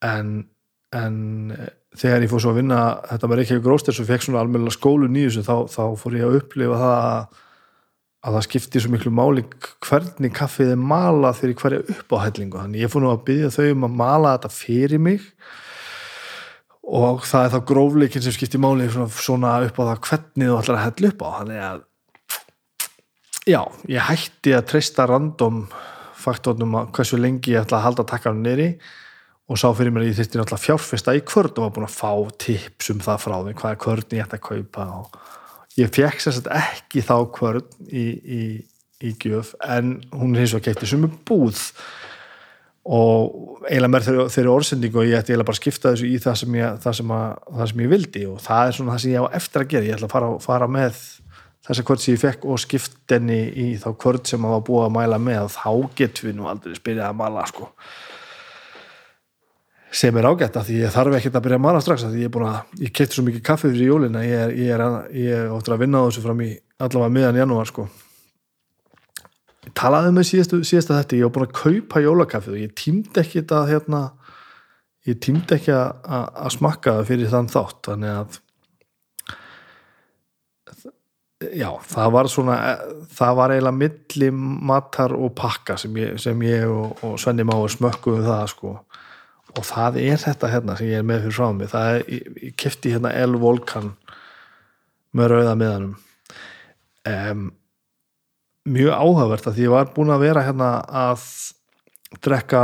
En 0.05 0.49
en 0.95 1.53
þegar 1.97 2.25
ég 2.25 2.31
fór 2.31 2.41
svo 2.43 2.53
að 2.53 2.63
vinna 2.63 2.79
þetta 3.09 3.29
með 3.29 3.39
Reykjavík 3.39 3.69
Rósters 3.69 3.99
og 4.01 4.09
fekk 4.09 4.25
svona 4.25 4.41
almenna 4.43 4.73
skólu 4.73 5.09
nýjus 5.11 5.39
þá, 5.45 5.69
þá 5.69 5.83
fór 6.01 6.17
ég 6.17 6.25
að 6.25 6.37
upplifa 6.39 6.79
það 6.81 6.95
að, 6.97 7.39
að 8.25 8.37
það 8.37 8.45
skipti 8.47 8.83
svo 8.83 8.93
miklu 8.93 9.13
máli 9.13 9.45
hvernig 9.85 10.35
kaffið 10.37 10.73
er 10.73 10.83
malað 10.91 11.41
fyrir 11.41 11.57
hverja 11.61 11.81
uppáhællingu 11.95 12.61
þannig 12.61 12.85
ég 12.85 12.93
fór 12.93 13.05
nú 13.05 13.11
að 13.13 13.25
byggja 13.29 13.51
þau 13.53 13.67
um 13.73 13.87
að 13.89 13.97
mala 14.01 14.35
þetta 14.37 14.53
fyrir 14.55 15.03
mig 15.09 15.27
og 16.89 17.25
það 17.29 17.45
er 17.45 17.53
þá 17.53 17.59
grófleikin 17.69 18.25
sem 18.25 18.33
skipti 18.33 18.61
máli 18.61 18.87
svona, 18.89 19.09
svona 19.13 19.53
upp 19.67 19.77
á 19.77 19.83
það 19.91 20.01
hvernig 20.07 20.49
þú 20.49 20.57
ætlar 20.57 20.79
að 20.79 20.85
hella 20.87 21.11
upp 21.11 21.21
á. 21.21 21.29
Þannig 21.37 21.61
að 21.67 21.83
já, 23.49 23.61
ég 23.93 24.09
hætti 24.09 24.55
að 24.57 24.67
treysta 24.71 25.05
random 25.09 25.61
faktornum 26.19 26.79
að 26.79 26.89
hversu 26.97 27.19
lengi 27.19 27.53
ég 27.55 27.63
ætla 27.63 27.79
að 27.79 27.85
halda 27.87 28.07
takkanum 28.09 28.41
neyri 28.43 28.73
og 29.49 29.57
sá 29.57 29.69
fyrir 29.73 29.93
mér 29.93 30.05
að 30.05 30.11
ég 30.11 30.17
þurfti 30.19 30.39
náttúrulega 30.39 30.65
fjárfesta 30.65 31.15
í 31.17 31.21
kvörn 31.25 31.55
og 31.55 31.63
var 31.63 31.75
búin 31.75 31.87
að 31.87 31.95
fá 31.95 32.11
tips 32.43 32.91
um 32.93 32.99
það 33.05 33.23
frá 33.23 33.35
því 33.37 33.55
hvaða 33.61 33.79
kvörn 33.85 34.17
ég 34.17 34.25
ætti 34.25 34.37
að 34.37 34.43
kaupa 34.49 34.85
og 34.97 35.15
ég 35.79 35.93
fekk 35.95 36.21
sérstaklega 36.25 36.75
ekki 36.75 37.05
þá 37.07 37.15
kvörn 37.37 37.71
í, 37.87 38.05
í, 38.19 38.41
í 39.05 39.13
gjöf 39.23 39.55
en 39.65 39.95
hún 40.13 40.35
er 40.35 40.45
eins 40.45 40.55
og 40.57 40.65
keitti 40.65 40.89
sem 40.89 41.07
er 41.07 41.15
búð 41.25 41.63
og 42.87 43.65
eiginlega 43.67 43.91
mér 43.91 44.05
þeirri 44.31 44.51
orðsendingu 44.51 45.01
og 45.01 45.07
ég 45.09 45.19
ætti 45.19 45.33
eiginlega 45.33 45.49
bara 45.49 45.57
að 45.57 45.61
skipta 45.61 45.93
þessu 45.93 46.09
í 46.09 46.19
það 46.23 46.37
sem 46.41 46.59
ég, 46.59 46.77
það 46.83 46.99
sem 46.99 47.15
að, 47.15 47.31
það 47.55 47.71
sem 47.71 47.81
ég 47.83 47.91
vildi. 47.93 48.25
Og 48.29 48.43
það 48.43 48.67
er 48.67 48.77
svona 48.77 48.93
það 48.93 49.01
sem 49.03 49.13
ég 49.13 49.25
á 49.25 49.35
eftir 49.39 49.63
að 49.63 49.73
gera. 49.73 49.87
Ég 49.89 49.97
ætla 49.97 50.09
að 50.09 50.13
fara, 50.15 50.29
fara 50.45 50.69
með 50.71 51.01
þessa 51.69 51.85
kvörn 51.85 52.03
sem 52.03 52.15
ég 52.15 52.21
fekk 52.23 52.47
og 52.49 52.61
skiptenni 52.63 53.39
í 53.51 53.67
þá 53.81 53.89
kvörn 53.99 54.25
sem 54.31 54.43
maður 54.43 54.65
búið 54.69 54.85
að 54.87 54.93
mæla 54.95 55.21
með. 55.27 55.41
Og 55.45 55.55
þá 55.57 55.97
getur 55.99 56.29
við 56.29 56.37
nú 56.39 56.49
aldrei 56.49 56.79
spyrjað 56.79 57.07
að 57.11 57.19
mala 57.19 57.47
sko. 57.51 57.69
Sem 59.99 60.17
er 60.21 60.29
ágætt 60.29 60.57
að 60.57 60.67
því 60.69 60.81
ég 60.83 60.91
þarf 60.93 61.15
ekkert 61.17 61.37
að 61.39 61.47
byrja 61.47 61.57
að 61.57 61.65
mara 61.65 61.79
strax 61.81 62.03
að 62.05 62.13
því 62.13 62.19
ég 62.21 62.29
er 62.29 62.33
búin 62.35 62.49
að 62.49 62.83
ég 62.85 62.91
kefti 62.93 63.17
svo 63.17 63.23
mikið 63.25 63.45
kaffi 63.47 63.71
fyrir 63.71 63.89
jólina 63.89 64.21
ég 64.21 64.43
er, 64.43 64.51
ég 64.53 64.75
er, 64.75 64.83
ég 65.17 65.31
er 65.33 65.55
ofta 65.55 65.73
að 65.73 65.81
vinna 65.81 66.03
á 66.05 66.05
þessu 66.05 66.21
fram 66.21 66.43
í 66.45 66.49
allavega 66.77 67.15
miðan 67.15 67.39
janúar 67.41 67.71
sko 67.71 67.87
talaði 69.79 70.11
með 70.15 70.27
síðastu, 70.33 70.61
síðasta 70.67 70.99
þetta 70.99 71.19
ég 71.19 71.27
var 71.27 71.35
búin 71.37 71.47
að 71.47 71.57
kaupa 71.61 72.03
jólakaffið 72.03 72.57
og 72.57 72.61
ég 72.61 72.75
tímdi 72.77 73.23
ekki 73.23 73.41
þetta 73.41 73.63
hérna 73.69 74.03
ég 75.07 75.19
tímdi 75.23 75.55
ekki 75.55 75.73
að, 75.73 75.89
að, 76.19 76.53
smakka 76.57 76.99
það 76.99 77.09
fyrir 77.13 77.33
þann 77.33 77.51
þátt 77.53 77.89
þannig 77.89 78.15
að 78.17 78.39
já, 81.55 81.69
það 81.87 82.11
var 82.15 82.29
svona 82.31 82.57
það 83.15 83.37
var 83.39 83.53
eiginlega 83.55 83.79
milli 83.79 84.29
matar 84.71 85.15
og 85.15 85.31
pakka 85.37 85.77
sem 85.79 85.95
ég, 86.01 86.17
sem 86.21 86.43
ég 86.47 86.65
og, 86.67 86.99
og 87.05 87.15
Svenni 87.21 87.45
Máur 87.47 87.71
smökkuðu 87.71 88.25
það 88.27 88.45
sko. 88.53 88.75
Og 89.57 89.65
það 89.65 89.97
er 90.03 90.19
þetta 90.21 90.49
hérna 90.51 90.75
sem 90.77 90.91
ég 90.91 91.01
er 91.01 91.07
með 91.07 91.23
fyrir 91.25 91.37
frá 91.39 91.53
mig. 91.55 91.71
Það 91.71 91.93
er, 91.93 92.03
ég, 92.13 92.27
ég 92.43 92.57
kefti 92.59 92.91
hérna 92.93 93.13
El 93.17 93.39
Volkan 93.41 93.93
með 95.17 95.31
rauða 95.33 95.55
miðanum. 95.57 95.95
Um, 97.09 97.47
mjög 98.69 98.95
áhugavert 98.95 99.49
að 99.49 99.61
ég 99.63 99.73
var 99.73 99.91
búin 99.95 100.13
að 100.13 100.25
vera 100.27 100.45
hérna 100.45 100.71
að 100.85 101.25
drekka 102.25 102.63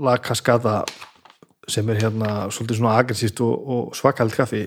La 0.00 0.16
Cascada 0.22 0.82
sem 1.70 1.88
er 1.90 2.02
hérna 2.02 2.34
svolítið 2.50 2.80
svona 2.80 2.98
aggressíft 2.98 3.40
og, 3.44 3.54
og 3.70 3.96
svakald 3.98 4.34
kaffi. 4.34 4.66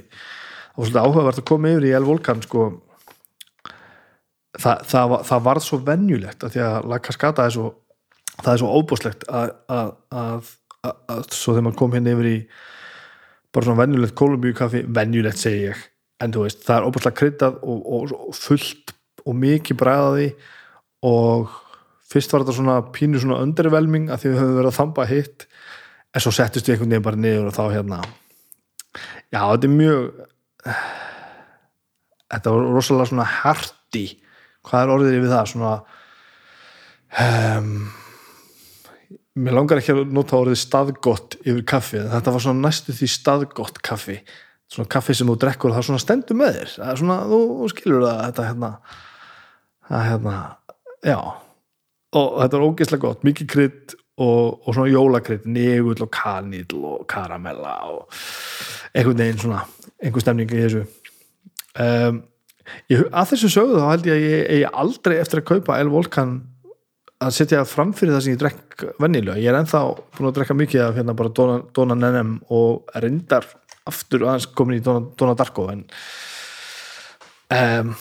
Og 0.77 0.87
svolítið 0.87 1.03
áhugavert 1.03 1.41
að 1.41 1.47
koma 1.49 1.73
yfir 1.73 1.89
í 1.89 1.93
El 1.97 2.07
Volkan 2.07 2.43
sko. 2.45 2.67
Það, 4.53 4.83
það, 4.89 5.15
það 5.27 5.47
varð 5.47 5.65
svo 5.65 5.79
venjulegt 5.83 6.43
að 6.45 6.55
því 6.55 6.61
að 6.67 6.91
La 6.91 6.99
Cascada 7.03 7.47
er 7.47 7.55
svo 7.55 7.71
það 8.41 8.53
er 8.53 8.61
svo 8.61 8.69
óbúslegt 8.79 9.25
að, 9.29 9.53
að, 9.71 9.89
að, 10.13 10.51
að 11.11 11.23
svo 11.29 11.53
þegar 11.53 11.67
maður 11.67 11.79
kom 11.81 11.95
hérna 11.95 12.15
yfir 12.15 12.29
í 12.29 12.37
bara 13.53 13.67
svona 13.67 13.83
venjulegt 13.83 14.17
kolumbíu 14.17 14.55
kaffi, 14.57 14.83
venjulegt 14.89 15.41
segi 15.41 15.67
ég 15.67 15.83
en 16.23 16.33
þú 16.33 16.45
veist, 16.45 16.63
það 16.65 16.77
er 16.77 16.87
óbúslega 16.87 17.19
kryddað 17.19 17.59
og, 17.61 17.79
og, 17.97 18.13
og 18.29 18.37
fullt 18.37 18.93
og 19.23 19.37
mikið 19.39 19.79
bræðaði 19.79 20.27
og 21.03 21.53
fyrst 22.13 22.33
var 22.33 22.43
þetta 22.43 22.57
svona 22.57 22.79
pínu 22.95 23.22
svona 23.22 23.41
undervelming 23.43 24.10
að 24.12 24.24
því 24.24 24.33
við 24.33 24.41
höfum 24.41 24.60
verið 24.60 24.72
að 24.72 24.79
þamba 24.79 25.07
hitt. 25.10 25.48
En 26.13 26.22
svo 26.22 26.33
settist 26.36 26.67
við 26.67 26.75
einhvern 26.75 26.93
veginn 26.93 27.07
bara 27.07 27.24
niður 27.24 27.50
og 27.50 27.55
þá 27.57 27.63
hérna 27.74 28.03
já, 29.33 29.41
þetta 29.41 29.67
er 29.67 29.74
mjög 29.74 30.03
þetta 32.33 32.53
var 32.53 32.69
rosalega 32.75 33.10
svona 33.10 33.27
herti 33.41 34.05
hvað 34.63 34.86
er 34.86 34.93
orðið 34.93 35.19
við 35.19 35.33
það? 35.33 35.51
Svona 35.51 35.74
um, 37.24 37.69
mér 39.43 39.57
langar 39.57 39.81
ekki 39.81 39.95
að 39.95 40.15
nota 40.15 40.39
orðið 40.39 40.62
staðgott 40.63 41.38
yfir 41.41 41.63
kaffi, 41.74 42.01
þetta 42.13 42.36
var 42.36 42.45
svona 42.45 42.67
næstu 42.67 42.95
því 42.95 43.12
staðgott 43.12 43.81
kaffi. 43.86 44.19
Svona 44.72 44.89
kaffi 44.89 45.13
sem 45.17 45.29
þú 45.29 45.36
drekkur 45.41 45.74
það 45.74 45.83
er 45.83 45.88
svona 45.89 46.01
stendur 46.01 46.38
með 46.39 46.55
þér. 46.57 46.69
Það 46.77 46.91
er 46.91 47.00
svona, 47.01 47.17
þú 47.29 47.67
skilur 47.74 48.05
það 48.07 48.22
þetta 48.24 48.45
hérna, 48.48 48.69
það 49.89 50.05
hérna 50.10 50.38
já, 51.03 51.19
og 52.13 52.39
þetta 52.41 52.60
er 52.60 52.65
ógeðslega 52.67 53.05
gott. 53.05 53.24
Mikið 53.27 53.50
krydd 53.53 53.95
og, 54.22 54.60
og 54.63 54.69
svona 54.72 54.91
jólakrydd, 54.91 55.48
negull 55.50 56.05
og 56.05 56.12
kanil 56.13 56.77
og 56.79 57.07
karamella 57.10 57.74
og 57.93 58.22
einhvern 58.93 59.24
veginn 59.24 59.41
svona, 59.41 59.63
einhver 60.03 60.24
stemning 60.24 60.53
í 60.53 60.62
þessu. 60.62 60.86
Um, 61.81 62.24
ég, 62.91 63.05
að 63.10 63.33
þessu 63.33 63.51
sögðu 63.55 63.81
þá 63.81 63.88
held 63.89 64.10
ég 64.10 64.17
að 64.17 64.25
ég, 64.27 64.41
ég 64.63 64.81
aldrei 64.83 65.15
eftir 65.19 65.41
að 65.41 65.50
kaupa 65.50 65.79
El 65.81 65.89
Volkan 65.93 66.36
að 67.24 67.36
setja 67.38 67.63
fram 67.67 67.93
fyrir 67.95 68.15
það 68.15 68.25
sem 68.25 68.36
ég 68.36 68.41
drekk 68.41 68.86
vennilega, 69.01 69.39
ég 69.39 69.51
er 69.51 69.57
ennþá 69.60 69.83
búin 70.15 70.29
að 70.29 70.36
drekka 70.38 70.57
mikið 70.57 70.86
af 70.86 70.98
hérna 70.98 71.15
bara 71.17 71.31
Dona, 71.38 71.60
Dona 71.75 71.98
Nenem 71.98 72.36
og 72.53 72.89
reyndar 73.00 73.48
aftur 73.89 74.25
aðeins 74.27 74.50
komin 74.55 74.79
í 74.79 74.83
Dona, 74.83 75.05
Dona 75.19 75.36
Darko 75.39 75.69
en 75.72 75.86
um, 77.53 77.93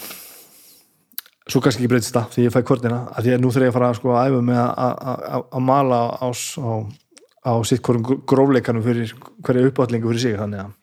svo 1.52 1.61
kannski 1.62 1.82
ekki 1.82 1.92
breytist 1.92 2.16
það 2.16 2.30
því 2.35 2.44
ég 2.47 2.54
fæ 2.54 2.61
kvörnina, 2.68 3.00
að 3.12 3.26
því 3.26 3.35
að 3.35 3.42
nú 3.42 3.50
þurfa 3.52 3.66
ég 3.66 3.73
að 3.73 3.76
fara 3.76 3.90
sko, 3.99 4.12
að 4.16 4.30
æfa 4.30 4.44
með 4.49 4.61
að 4.62 5.66
mala 5.66 5.99
á, 6.16 6.28
á, 6.32 6.73
á 7.44 7.52
sitt 7.68 7.82
hverjum 7.85 8.23
grófleikanum 8.28 8.87
fyrir 8.87 9.12
hverja 9.44 9.68
uppátlingu 9.68 10.11
fyrir 10.12 10.25
sig 10.25 10.38
þannig 10.40 10.64
að 10.64 10.78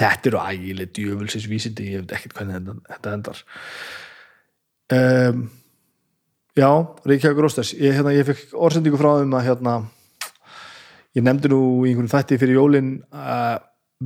þetta 0.00 0.30
eru 0.30 0.40
ægileg 0.42 0.96
djöfulsins 0.96 1.46
vísindi, 1.50 1.92
ég 1.92 2.02
veit 2.02 2.16
ekkert 2.16 2.40
hvernig 2.40 2.72
þetta, 2.88 3.12
endar. 3.12 3.44
Um, 4.96 5.44
já, 6.58 6.70
Reykjavík 7.06 7.42
Rósters 7.42 7.72
ég, 7.76 7.94
hérna, 7.94 8.14
ég 8.14 8.26
fekk 8.26 8.56
orðsendingu 8.56 8.98
frá 9.00 9.12
þeim 9.20 9.36
að 9.38 9.46
hérna, 9.50 9.76
ég 11.18 11.26
nefndi 11.26 11.50
nú 11.52 11.60
í 11.84 11.92
einhvern 11.92 12.10
þætti 12.10 12.38
fyrir 12.42 12.58
jólin 12.58 12.92
uh, 13.14 13.56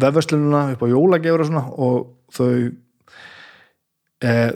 vefverslununa 0.00 0.66
upp 0.74 0.84
á 0.84 0.92
jólagefur 0.92 1.44
og 1.44 1.48
svona 1.48 1.64
og 1.82 1.96
þau 2.36 2.52
eh, 4.22 4.52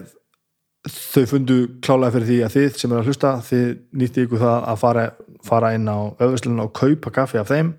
þau 0.85 1.25
fundu 1.29 1.57
klálega 1.85 2.13
fyrir 2.13 2.29
því 2.29 2.39
að 2.45 2.55
þið 2.59 2.79
sem 2.81 2.93
er 2.93 3.01
að 3.01 3.09
hlusta 3.09 3.31
þið 3.47 3.69
nýtti 4.01 4.25
ykkur 4.27 4.43
það 4.43 4.67
að 4.69 4.81
fara, 4.83 5.05
fara 5.47 5.73
inn 5.77 5.89
á 5.89 5.99
vefverslununa 6.19 6.67
og 6.67 6.75
kaupa 6.77 7.13
kaffi 7.21 7.41
af 7.41 7.49
þeim. 7.49 7.73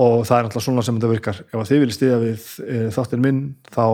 Og 0.00 0.22
það 0.24 0.36
er 0.38 0.46
alltaf 0.48 0.64
svona 0.64 0.84
sem 0.86 0.96
þetta 0.96 1.10
virkar. 1.10 1.42
Ef 1.50 1.68
þið 1.68 1.82
viljið 1.82 1.96
stiðja 1.98 2.20
við 2.22 2.46
e, 2.64 2.78
þáttir 2.96 3.20
minn 3.20 3.42
þá 3.68 3.84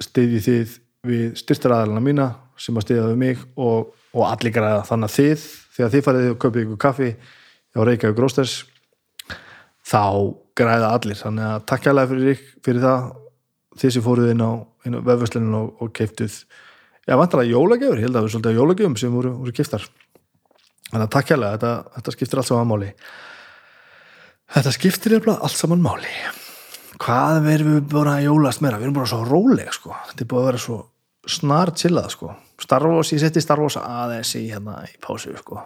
stiðjið 0.00 0.46
þið 0.46 0.78
við 1.10 1.26
styrtaræðalina 1.40 2.02
mína 2.04 2.28
sem 2.60 2.76
að 2.76 2.86
stiðja 2.86 3.10
við 3.10 3.20
mig 3.20 3.44
og, 3.60 3.92
og 4.16 4.24
allir 4.30 4.54
græða. 4.56 4.80
Þannig 4.88 5.10
að 5.10 5.16
þið, 5.18 5.44
þegar 5.76 5.92
þið 5.94 6.06
farið 6.08 6.30
og 6.30 6.40
kaupið 6.40 6.64
ykkur 6.64 6.80
kaffi 6.86 7.10
á 7.76 7.80
Reykjavík 7.84 8.24
Rósters 8.24 8.56
þá 9.90 10.02
græða 10.56 10.90
allir, 10.96 11.20
þannig 11.20 11.46
að 11.50 11.62
takk 11.68 11.86
hjálpa 11.86 12.08
fyrir, 12.10 12.42
fyrir 12.64 12.84
það. 12.84 13.06
Þið 13.80 13.94
sem 13.94 14.04
fóruð 14.04 14.32
inn 14.32 14.42
á, 14.44 14.52
á 14.60 15.00
vefverslunum 15.06 15.56
og, 15.60 15.68
og 15.84 15.92
keiftuð 15.96 16.40
já, 17.10 17.16
vantalega 17.18 17.50
jólagjöfur, 17.50 17.98
ég 17.98 18.06
held 18.06 18.14
að 18.14 18.20
það 18.20 18.28
er 18.28 18.34
svolítið 18.34 18.60
jólagjöfum 18.60 18.96
sem 19.00 19.14
voru, 19.16 19.32
voru 19.40 19.54
kiftar 19.56 19.86
þannig 20.90 21.06
að 21.06 21.12
takk 21.14 21.32
hjálpa, 21.32 21.50
þetta, 21.54 21.72
þetta 21.96 22.14
skiptir 22.14 22.40
allt 22.40 22.50
saman 22.50 22.70
máli. 22.70 22.92
Þetta 24.50 24.72
skiptir 24.74 25.16
allt 25.18 25.56
saman 25.56 25.82
máli. 25.82 26.14
Hvað 27.00 27.42
verðum 27.46 27.76
við 27.78 27.84
bara 27.92 28.16
að 28.18 28.26
jólast 28.26 28.62
meira? 28.62 28.78
Við 28.78 28.88
erum 28.88 28.96
bara 28.98 29.10
svo 29.10 29.20
róleg 29.24 29.70
sko. 29.74 29.92
Þetta 30.10 30.24
er 30.24 30.30
búin 30.30 30.42
að 30.42 30.48
vera 30.50 30.62
svo 30.64 30.78
snar 31.30 31.72
chillað 31.78 32.08
sko. 32.16 32.32
Star 32.60 32.86
Wars, 32.90 33.12
ég 33.14 33.22
setti 33.22 33.42
Star 33.42 33.62
Wars 33.62 33.78
aðeins 33.80 34.34
í 34.36 34.42
hérna 34.50 34.80
í 34.84 34.92
pásu 35.02 35.32
sko. 35.38 35.62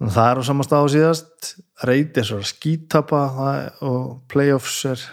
Það 0.00 0.30
er 0.30 0.40
á 0.40 0.42
samanstað 0.48 0.88
á 0.88 0.92
síðast. 0.96 1.52
Reyti 1.86 2.24
er 2.24 2.28
svo 2.28 2.40
skítapa 2.44 3.22
og 3.84 4.24
playoffs 4.32 4.80
er 4.90 5.04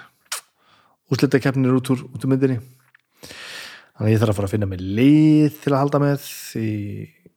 úslitakeppnir 1.11 1.75
út 1.75 1.91
úr, 1.93 2.07
út 2.07 2.23
úr 2.23 2.31
myndinni 2.31 2.61
þannig 4.01 4.09
að 4.09 4.15
ég 4.15 4.21
þarf 4.21 4.33
að 4.33 4.37
fara 4.39 4.47
að 4.47 4.53
finna 4.55 4.67
mig 4.71 4.79
lið 4.81 5.57
til 5.61 5.71
að 5.75 5.81
halda 5.83 5.99
með 6.01 6.23
í, 6.57 6.69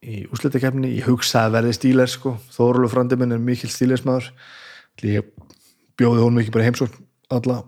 í 0.00 0.20
úslitakeppni 0.32 0.92
ég 0.94 1.08
hugsaði 1.10 1.50
að 1.50 1.56
verði 1.58 1.74
stíler 1.76 2.08
sko. 2.08 2.30
Þórulu 2.54 2.88
frandi 2.88 3.18
minn 3.20 3.36
er 3.36 3.42
mikil 3.42 3.68
stílersmaður. 3.68 4.30
Ég 5.04 5.28
bjóði 6.00 6.22
honum 6.24 6.40
ekki 6.40 6.54
bara 6.54 6.64
heimsókn 6.70 7.04
alla 7.36 7.58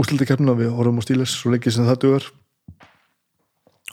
úslitakeppnina 0.00 0.54
við 0.56 0.72
horfum 0.78 1.02
á 1.02 1.04
stílers 1.04 1.34
svo 1.36 1.52
leikið 1.52 1.76
sem 1.76 1.88
það 1.90 2.00
duður 2.06 2.30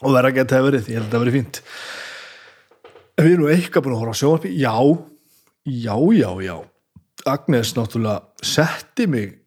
og 0.05 0.15
verða 0.15 0.29
að 0.29 0.37
geta 0.37 0.55
það 0.55 0.65
verið, 0.69 0.87
ég 0.87 0.99
held 0.99 1.05
að 1.07 1.13
það 1.15 1.23
verið 1.25 1.35
fínt. 1.35 1.59
Við 3.15 3.29
erum 3.33 3.51
eitthvað 3.51 3.85
búin 3.85 3.95
að 3.95 4.01
horfa 4.03 4.15
á 4.15 4.19
sjónvarpi 4.21 4.53
já, 4.55 4.73
já, 5.65 5.95
já, 6.19 6.29
já. 6.45 6.55
Agnes 7.35 7.75
náttúrulega 7.75 8.47
setti 8.55 9.07
mig 9.09 9.37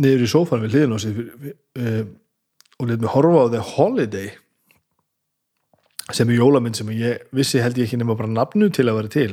niður 0.00 0.24
í 0.26 0.30
sófan 0.32 0.64
við 0.64 0.76
hliðin 0.76 0.96
á 0.96 0.98
sig 1.00 1.20
og 2.80 2.90
let 2.90 3.00
mig 3.00 3.12
horfa 3.12 3.46
á 3.48 3.52
The 3.52 3.62
Holiday 3.64 4.30
sem 6.14 6.30
er 6.30 6.38
jólamynd 6.38 6.78
sem 6.78 6.90
ég 6.94 7.24
vissi 7.34 7.62
held 7.62 7.78
ég 7.80 7.88
ekki 7.88 7.98
nema 7.98 8.14
bara 8.18 8.30
nafnu 8.30 8.68
til 8.70 8.86
að 8.86 8.98
vera 9.00 9.10
til. 9.10 9.32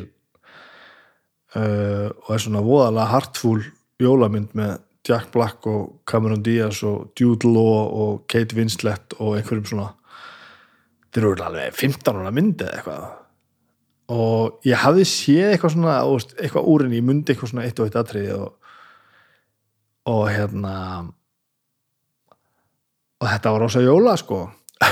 Uh, 1.54 2.10
og 2.26 2.32
er 2.34 2.42
svona 2.42 2.64
voðalega 2.66 3.12
hartfúl 3.12 3.60
jólamynd 4.02 4.56
með 4.58 4.80
Jack 5.06 5.30
Black 5.34 5.68
og 5.70 6.00
Cameron 6.10 6.42
Diaz 6.42 6.80
og 6.88 7.12
Jude 7.20 7.50
Law 7.52 7.92
og 7.92 8.24
Kate 8.32 8.56
Winslet 8.58 9.14
og 9.20 9.36
einhverjum 9.38 9.68
svona. 9.70 9.92
Þeir 11.14 11.28
eru 11.28 11.46
alveg 11.46 11.76
15 11.76 12.24
ára 12.24 12.32
myndi 12.34 12.66
eða 12.66 12.80
eitthvað. 12.80 13.04
Og 14.14 14.66
ég 14.68 14.82
hafði 14.82 15.06
séð 15.08 15.52
eitthvað 15.52 15.76
svona 15.76 15.98
eitthvað 16.40 16.70
úrinni, 16.72 16.98
ég 17.00 17.06
myndi 17.06 17.34
eitthvað 17.34 17.52
svona 17.52 17.68
eitt 17.68 17.80
og 17.80 17.90
eitt 17.90 18.00
atriði 18.00 18.34
og, 18.40 18.72
og 20.10 20.24
hérna 20.32 20.74
og 23.24 23.30
þetta 23.32 23.56
var 23.56 23.66
ósað 23.70 23.88
jóla 23.88 24.18
sko. 24.20 24.44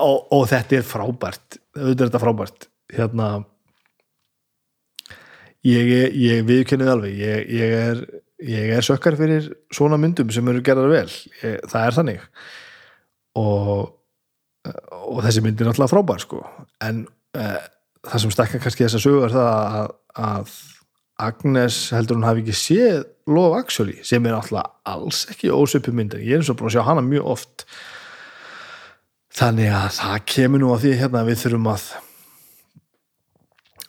Og, 0.00 0.30
og 0.32 0.46
þetta 0.48 0.78
er 0.78 0.84
frábært. 0.88 1.58
Auðvitað 1.76 2.00
er 2.00 2.08
þetta 2.08 2.20
frábært. 2.22 2.66
Hérna 2.96 3.26
ég, 5.68 5.90
ég 6.16 6.46
viðkennið 6.48 6.88
alveg. 6.94 7.18
Ég, 7.20 7.50
ég 7.58 7.74
er, 7.76 8.00
er 8.78 8.86
sökkar 8.86 9.18
fyrir 9.20 9.50
svona 9.68 9.98
myndum 10.00 10.32
sem 10.32 10.48
eru 10.48 10.64
gerðar 10.64 10.94
vel. 10.94 11.12
Ég, 11.42 11.60
það 11.68 11.84
er 11.84 11.98
þannig. 11.98 12.24
Og 13.36 13.84
og 14.68 15.22
þessi 15.24 15.42
mynd 15.44 15.60
er 15.60 15.70
náttúrulega 15.70 15.92
frábær 15.92 16.22
sko. 16.22 16.42
En 16.84 17.04
uh, 17.38 17.60
það 18.06 18.24
sem 18.24 18.34
stekka 18.34 18.60
kannski 18.62 18.86
þess 18.86 18.98
að 18.98 19.04
sögu 19.06 19.24
er 19.26 19.34
það 19.34 19.50
að, 19.80 19.94
að 20.26 20.54
Agnes 21.20 21.78
heldur 21.94 22.18
hún 22.18 22.26
hafi 22.28 22.42
ekki 22.44 22.56
séð 22.56 23.04
Love 23.30 23.58
Actually 23.60 23.98
sem 24.06 24.24
er 24.26 24.34
alltaf 24.38 24.70
alls 24.90 25.24
ekki 25.30 25.52
ósöpu 25.54 25.92
mynd 25.94 26.16
en 26.16 26.22
ég 26.24 26.36
er 26.38 26.42
eins 26.42 26.50
og 26.50 26.58
búin 26.58 26.70
að 26.70 26.76
sjá 26.78 26.86
hana 26.88 27.04
mjög 27.06 27.28
oft. 27.36 27.64
Þannig 29.40 29.70
að 29.70 29.90
það 30.00 30.16
kemur 30.34 30.62
nú 30.64 30.70
að 30.74 30.86
því 30.86 30.94
hérna 31.04 31.20
að 31.22 31.28
við 31.30 31.42
þurfum 31.44 31.68
að 31.70 31.84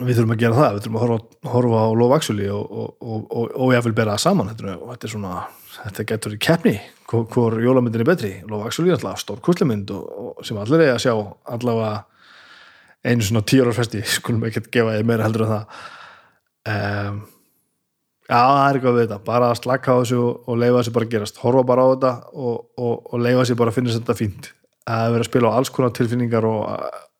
við 0.02 0.16
þurfum 0.18 0.34
að 0.34 0.40
gera 0.42 0.56
það, 0.58 0.76
við 0.76 0.84
þurfum 0.84 0.96
að 0.98 1.02
horfa, 1.04 1.18
horfa 1.52 1.80
á 1.82 1.88
Love 2.00 2.16
Actually 2.16 2.46
og, 2.50 3.72
ég 3.74 3.84
vil 3.86 3.94
bera 3.98 4.14
það 4.16 4.22
saman 4.24 4.52
þetta, 4.52 4.76
er- 5.06 5.12
svona 5.12 5.34
þetta 5.76 6.06
getur 6.12 6.34
í 6.36 6.40
keppni, 6.42 6.72
hvor, 7.10 7.58
jólamyndin 7.62 8.02
er 8.02 8.08
betri. 8.08 8.32
Love 8.50 8.66
Actually 8.70 8.90
er 8.92 8.98
alltaf 8.98 9.22
stór 9.22 9.42
kuslemynd 9.44 9.90
og 9.94 10.42
sem 10.46 10.58
allir 10.58 10.86
er 10.86 10.94
að 10.96 11.02
sjá 11.04 11.12
allavega 11.54 12.04
einu 13.02 13.26
svona 13.26 13.42
tíu 13.46 13.64
ára 13.66 13.74
festi 13.76 14.02
skulum 14.16 14.46
ekki 14.48 14.64
gefa 14.74 14.96
þið 14.96 15.08
meira 15.10 15.26
heldur 15.28 15.46
en 15.46 15.54
það 15.56 15.82
um, 16.70 17.20
já, 18.28 18.38
það 18.38 18.62
er 18.62 18.78
eitthvað 18.78 18.96
við 18.96 19.04
þetta. 19.06 19.20
Bara 19.26 19.50
að 19.50 19.60
slaka 19.60 19.96
á 19.96 20.00
þessu 20.00 20.20
og, 20.22 20.52
leifa 20.60 20.78
þessu 20.80 20.94
bara 20.96 21.08
að 21.08 21.14
gerast. 21.16 21.40
Horfa 21.42 21.64
bara 21.68 21.86
á 21.86 21.88
þetta 21.92 22.12
og, 22.32 22.56
og, 22.78 22.94
og 23.12 23.22
leifa 23.22 23.44
þessu 23.44 23.58
bara 23.60 23.72
að 23.72 23.78
finna 23.78 23.96
þetta 23.96 24.18
fínt. 24.18 24.52
Að 24.92 25.08
vera 25.14 25.26
að 25.26 25.30
spila 25.30 25.52
á 25.52 25.56
alls 25.58 25.72
konar 25.74 25.94
tilfinningar 25.96 26.46
og, 26.48 26.62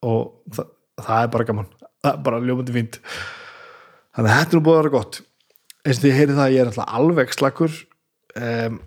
og 0.03 0.55
það, 0.55 0.71
það 1.01 1.19
er 1.19 1.33
bara 1.35 1.49
gaman. 1.51 1.69
Það 2.03 2.11
er 2.13 2.23
bara 2.27 2.41
ljómandi 2.43 2.75
fínt. 2.75 2.99
Þannig 4.13 4.31
að 4.31 4.39
þetta 4.39 4.53
er 4.53 4.59
nú 4.59 4.65
búið 4.67 4.77
að 4.77 4.81
vera 4.83 4.95
gott. 4.97 5.21
Eins 5.83 5.99
og 5.99 6.03
því 6.03 6.09
ég 6.11 6.17
heyri 6.21 6.35
það 6.37 6.45
að 6.45 6.55
ég 6.55 6.63
er 6.63 6.71
alltaf 6.71 6.97
alveg 6.99 7.35
slakur. 7.35 7.77
Um, 8.39 8.81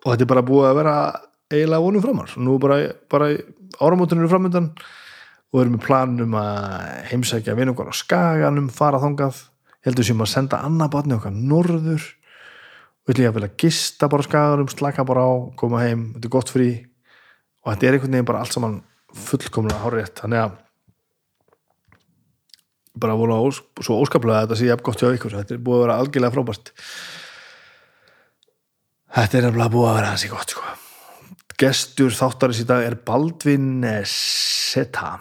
og 0.00 0.12
þetta 0.12 0.24
er 0.24 0.32
bara 0.32 0.46
búið 0.46 0.70
að 0.70 0.78
vera 0.80 0.94
eiginlega 1.50 1.84
vonum 1.84 2.04
framar. 2.04 2.32
Nú 2.40 2.56
bara, 2.62 2.80
bara 3.10 3.30
áramótunum 3.80 4.24
eru 4.24 4.32
framöndan 4.32 4.70
og 5.50 5.58
við 5.58 5.64
erum 5.64 5.74
með 5.74 5.82
planum 5.82 6.34
að 6.38 6.90
heimsækja 7.10 7.56
vinum 7.58 7.74
okkar 7.74 7.90
á 7.90 7.94
skaganum, 7.98 8.68
fara 8.70 9.00
þangað. 9.02 9.42
Heldur 9.82 10.06
sem 10.06 10.22
að 10.22 10.30
senda 10.30 10.60
annað 10.62 10.92
barni 10.94 11.16
okkar 11.16 11.34
norður. 11.34 12.04
Við 13.08 13.16
ætlum 13.16 13.30
að 13.30 13.38
vilja 13.38 13.52
gista 13.58 14.06
bara 14.12 14.22
á 14.22 14.28
skaganum, 14.28 14.68
slaka 14.70 15.04
bara 15.08 15.24
á 15.26 15.32
koma 15.58 15.80
heim, 15.82 16.04
þetta 16.14 16.28
er 16.28 16.34
gott 16.36 16.52
frí. 16.54 16.68
Og 17.64 17.72
þetta 17.72 17.88
er 17.88 17.96
einhvern 17.96 18.14
veginn 18.14 18.28
bara 18.28 18.42
allt 18.44 18.54
saman 18.54 18.76
fullkomlega 19.10 19.80
hárétt, 19.82 20.20
þannig 20.22 20.44
að 20.44 20.58
bara 23.00 23.16
voru 23.18 23.38
ós, 23.48 23.58
svo 23.80 23.96
óskaplega 24.04 24.44
að 24.44 24.52
þetta 24.52 24.58
sé 24.60 24.84
gott 24.86 25.02
hjá 25.02 25.08
ykkur, 25.16 25.34
þetta 25.40 25.56
er 25.56 25.64
búið 25.64 25.80
að 25.80 25.82
vera 25.86 25.96
algjörlega 26.02 26.34
frábært. 26.36 26.70
Þetta 29.16 29.38
er 29.40 29.48
nefnilega 29.48 29.74
búið 29.74 29.88
að 29.88 29.98
vera 29.98 30.12
hansi 30.12 30.30
gott 30.30 30.54
sko. 30.54 30.76
Gestur 31.60 32.14
þáttarins 32.14 32.62
í 32.62 32.68
dag 32.68 32.86
er 32.86 32.96
Baldvin 33.04 33.82
Seta 34.06 35.16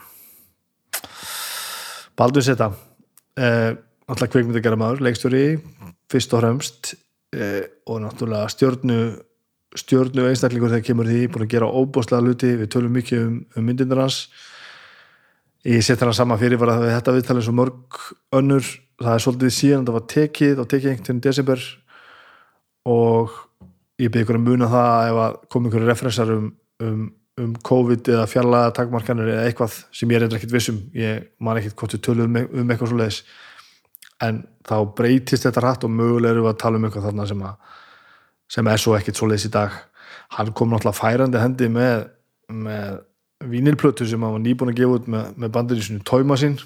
Baldvin 2.20 2.44
Seta 2.44 2.68
eh, 3.40 3.72
alltaf 4.10 4.32
kveikmynd 4.34 4.60
að 4.60 4.66
gera 4.66 4.80
maður 4.80 5.06
leikstjóri, 5.06 5.44
fyrst 6.12 6.34
og 6.36 6.44
fremst 6.44 6.94
eh, 7.32 7.64
og 7.88 8.02
náttúrulega 8.04 8.50
stjórnu 8.52 9.00
stjórnu 9.78 10.26
einstaklingur 10.30 10.72
þegar 10.74 10.86
kemur 10.88 11.10
því 11.10 11.26
búin 11.30 11.46
að 11.46 11.52
gera 11.54 11.70
óbúslega 11.70 12.26
hluti, 12.26 12.56
við 12.58 12.72
tölum 12.74 12.96
mikið 12.98 13.22
um, 13.22 13.36
um 13.56 13.68
myndindur 13.68 14.02
hans. 14.02 14.24
Ég 15.68 15.84
set 15.86 16.02
hana 16.02 16.16
sama 16.16 16.40
fyrir 16.42 16.60
var 16.60 16.74
að 16.74 16.88
þetta 16.90 17.14
viðtalið 17.18 17.46
svo 17.46 17.54
mörg 17.58 18.00
önnur, 18.36 18.66
það 19.00 19.14
er 19.14 19.24
svolítið 19.26 19.54
síðan 19.54 19.86
það 19.86 19.98
var 20.00 20.08
tekið 20.16 20.64
og 20.64 20.70
tekið 20.72 20.94
einhvern 20.94 21.22
desember. 21.24 21.66
Og 22.90 23.38
ég 24.02 24.10
byrði 24.10 24.26
ykkur 24.26 24.40
að 24.40 24.48
muna 24.48 24.72
það 24.72 25.12
ef 25.12 25.22
að 25.26 25.40
kom 25.54 25.70
ykkur 25.70 25.88
referensar 25.92 26.34
um, 26.34 26.50
um, 26.82 27.06
um 27.40 27.54
COVID 27.66 28.10
eða 28.14 28.30
fjarlaga 28.30 28.74
takmarkanir 28.78 29.34
eða 29.34 29.46
eitthvað 29.50 29.78
sem 29.96 30.12
ég 30.12 30.20
er 30.20 30.36
ekkert 30.38 30.56
vissum 30.56 30.80
ég 30.98 31.30
man 31.40 31.60
ekkert 31.60 31.78
hvort 31.80 31.96
við 31.96 32.04
tölum 32.08 32.36
um, 32.36 32.50
um 32.62 32.74
eitthvað 32.74 32.92
svo 32.92 33.00
leiðis 33.00 33.22
en 34.26 34.42
þá 34.68 34.78
breytist 34.96 35.46
þetta 35.48 35.64
rætt 35.64 35.86
og 35.88 35.94
mögulega 35.94 36.36
erum 36.36 36.48
við 36.48 36.54
að 36.54 36.62
tala 36.64 36.80
um 36.80 36.88
eitthvað 36.88 37.08
þarna 37.10 37.28
sem, 37.30 37.44
að, 37.50 37.78
sem 38.56 38.72
er 38.72 38.84
svo 38.84 38.96
ekkert 38.98 39.20
svo 39.20 39.30
leiðis 39.30 39.48
í 39.48 39.54
dag. 39.54 39.78
Hann 40.36 40.52
kom 40.58 40.74
náttúrulega 40.74 41.00
færandi 41.00 41.42
hendi 41.42 41.70
með, 41.74 42.10
með 42.52 43.00
vínilplötu 43.50 44.08
sem 44.10 44.26
hann 44.26 44.36
var 44.36 44.44
nýbúin 44.44 44.74
að 44.74 44.82
gefa 44.82 45.00
út 45.00 45.12
með, 45.14 45.30
með 45.40 45.54
bandinu 45.56 45.86
sinu 45.86 46.04
Tóimasinn 46.06 46.58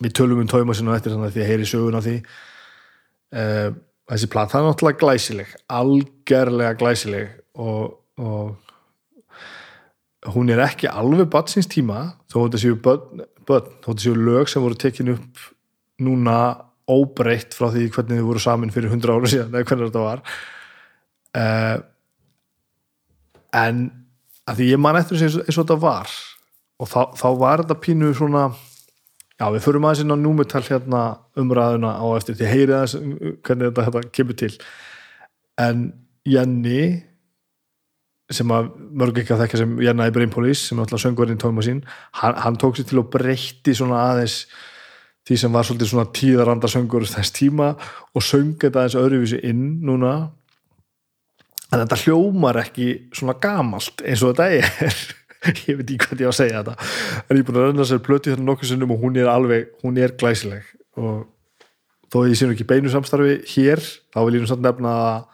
við 0.00 0.16
tölum 0.16 0.42
um 0.42 0.50
Tóimasinn 0.50 0.90
og 0.90 0.98
eftir 0.98 1.16
því 1.16 1.44
að 1.44 1.50
heyri 1.52 1.68
sögun 1.68 1.98
af 1.98 2.06
því. 2.06 2.16
Þessi 4.10 4.28
plata 4.32 4.58
er 4.58 4.66
náttúrulega 4.66 5.00
glæsileg 5.00 5.54
algerlega 5.70 6.76
glæsileg 6.80 7.34
og, 7.54 7.96
og 8.20 8.69
hún 10.28 10.52
er 10.52 10.60
ekki 10.64 10.90
alveg 10.90 11.30
batsins 11.32 11.68
tíma 11.70 12.10
þó 12.28 12.42
þetta 12.42 12.60
séu, 12.60 12.76
börn, 12.84 13.22
börn, 13.48 13.70
þó 13.80 13.92
þetta 13.92 14.04
séu 14.04 14.16
lög 14.18 14.50
sem 14.52 14.64
voru 14.64 14.76
tekin 14.78 15.14
upp 15.14 15.46
núna 16.00 16.36
óbreytt 16.90 17.54
frá 17.56 17.70
því 17.70 17.86
hvernig 17.94 18.18
þið 18.18 18.26
voru 18.26 18.42
samin 18.42 18.72
fyrir 18.74 18.92
100 18.92 19.14
ára 19.14 19.30
síðan 19.30 19.54
eða 19.54 19.68
hvernig 19.70 19.90
þetta 19.90 20.04
var. 20.04 20.22
Uh, 21.30 21.76
en 23.60 23.84
að 24.50 24.60
því 24.60 24.68
ég 24.72 24.82
man 24.82 24.98
eftir 24.98 25.20
þessu 25.20 25.44
eins 25.44 25.56
og 25.56 25.64
þetta 25.64 25.78
var 25.84 26.12
og 26.80 26.90
þá, 26.90 27.00
þá 27.18 27.28
var 27.38 27.62
þetta 27.62 27.78
pínu 27.84 28.10
svona 28.16 28.48
já 29.40 29.46
við 29.54 29.64
förum 29.64 29.86
aðeins 29.86 30.04
inn 30.04 30.14
á 30.14 30.18
númutal 30.20 30.64
hérna 30.66 31.02
umræðuna 31.38 31.92
á 31.96 32.06
eftir 32.16 32.36
því 32.38 32.50
heyrið 32.50 32.76
aðeins 32.76 32.96
um, 32.98 33.12
hvernig 33.46 33.70
þetta, 33.70 33.86
þetta 33.86 34.14
kemur 34.16 34.40
til. 34.42 34.52
En 35.60 35.86
Jenny 36.28 36.82
sem 38.30 38.52
að 38.54 38.72
mörg 39.02 39.20
ekki 39.20 39.34
að 39.34 39.44
þekka 39.44 39.60
sem 39.62 39.78
Jenna 39.82 40.08
í 40.08 40.12
Brain 40.14 40.32
Police 40.32 40.68
sem 40.68 40.80
alltaf 40.80 41.02
söngverðin 41.02 41.40
tóma 41.40 41.64
sín 41.66 41.80
hann, 42.20 42.36
hann 42.38 42.58
tók 42.60 42.78
sér 42.78 42.86
til 42.90 43.00
að 43.00 43.08
breytti 43.14 43.74
svona 43.74 44.04
aðeins 44.12 44.44
því 45.28 45.38
sem 45.42 45.54
var 45.54 45.66
svolítið 45.66 45.90
svona 45.92 46.10
tíðaranda 46.16 46.68
söngur 46.70 47.06
þess 47.08 47.34
tíma 47.36 47.72
og 48.14 48.24
söng 48.24 48.54
þetta 48.60 48.82
aðeins 48.82 48.98
öðruvísi 48.98 49.40
inn 49.46 49.64
núna. 49.86 50.14
En 51.70 51.82
þetta 51.84 51.98
hljómar 52.02 52.58
ekki 52.64 52.86
svona 53.14 53.36
gamalt 53.42 54.02
eins 54.02 54.24
og 54.26 54.32
þetta 54.32 54.48
er. 54.58 55.02
Ég 55.68 55.78
veit 55.78 55.86
ekki 55.86 56.00
hvað 56.02 56.20
ég 56.20 56.28
á 56.28 56.32
að 56.32 56.36
segja 56.36 56.58
þetta. 56.60 56.88
En 57.22 57.38
ég 57.38 57.38
er 57.40 57.46
búin 57.48 57.58
að 57.60 57.62
renna 57.70 57.84
sér 57.88 58.00
plötu 58.04 58.28
hérna 58.28 58.44
nokkuð 58.44 58.68
sinnum 58.74 58.90
og 58.92 58.98
hún 59.00 59.14
er 59.16 59.30
alveg, 59.32 59.70
hún 59.80 59.96
er 59.96 60.12
glæsileg. 60.20 60.66
Og 61.00 61.22
þó 62.12 62.18
ég 62.26 62.36
sé 62.36 62.44
nú 62.44 62.52
ekki 62.52 62.66
beinu 62.68 62.92
samstarfi 62.92 63.38
hér, 63.54 63.80
þá 64.12 64.18
vil 64.26 64.36
ég 64.36 64.44
nú 64.44 64.50
samt 64.50 64.66
nefna 64.66 64.92
að, 65.00 65.24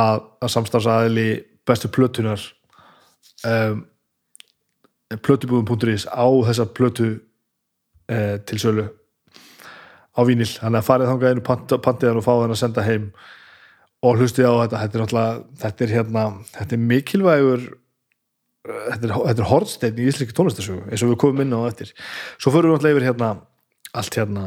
að, 0.00 0.48
samstarfsaðili 0.54 1.26
bestu 1.68 1.90
plötunar 1.92 2.42
um, 3.46 3.82
plötubúðum.is 5.24 6.06
á 6.10 6.26
þessa 6.48 6.68
plötu 6.76 7.08
eh, 8.12 8.36
til 8.44 8.60
sölu 8.60 8.86
á 10.18 10.20
vínil, 10.26 10.48
þannig 10.50 10.80
að 10.80 10.88
farið 10.88 11.10
þangað 11.12 11.34
einu 11.34 11.44
pantiðan 11.84 12.20
og 12.20 12.26
fá 12.26 12.32
þenn 12.34 12.54
að 12.54 12.60
senda 12.60 12.84
heim 12.84 13.10
og 14.04 14.18
hlusti 14.18 14.44
á 14.44 14.52
þetta, 14.64 14.80
þetta 14.82 14.98
er 14.98 15.02
náttúrulega 15.04 15.60
þetta 15.62 15.84
er 15.84 15.94
hérna, 15.94 16.24
þetta 16.56 16.74
er 16.74 16.82
mikilvægur 16.90 17.68
þetta 18.68 19.08
er, 19.08 19.14
þetta 19.14 19.44
er 19.44 19.50
hortsteinn 19.52 20.00
í 20.00 20.08
íslenski 20.10 20.36
tónlistarsögu 20.36 20.88
eins 20.88 21.04
og 21.04 21.12
við 21.12 21.20
komum 21.22 21.44
inn 21.44 21.54
á 21.56 21.60
eftir. 21.70 21.94
Svo 22.36 22.52
förum 22.54 22.74
við 22.74 22.78
náttúrulega 22.78 22.98
yfir 22.98 23.08
hérna 23.08 23.30
allt 23.96 24.18
hérna 24.18 24.44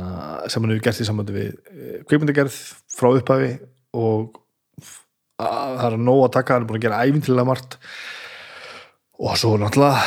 sem 0.51 0.62
hann 0.62 0.75
hefur 0.75 0.86
gert 0.86 1.01
í 1.01 1.07
sambandi 1.07 1.36
við 1.36 1.55
kveikmyndagerð 2.10 2.57
frá 2.93 3.10
upphafi 3.15 3.51
og 3.97 4.38
það 5.41 5.88
er 5.91 6.01
nóg 6.01 6.25
að 6.25 6.34
taka, 6.38 6.56
hann 6.56 6.65
er 6.65 6.69
búin 6.69 6.82
að 6.82 6.86
gera 6.88 7.01
æfintilega 7.06 7.49
margt. 7.49 7.77
Og 9.21 9.38
svo 9.38 9.58
náttúrulega 9.62 10.01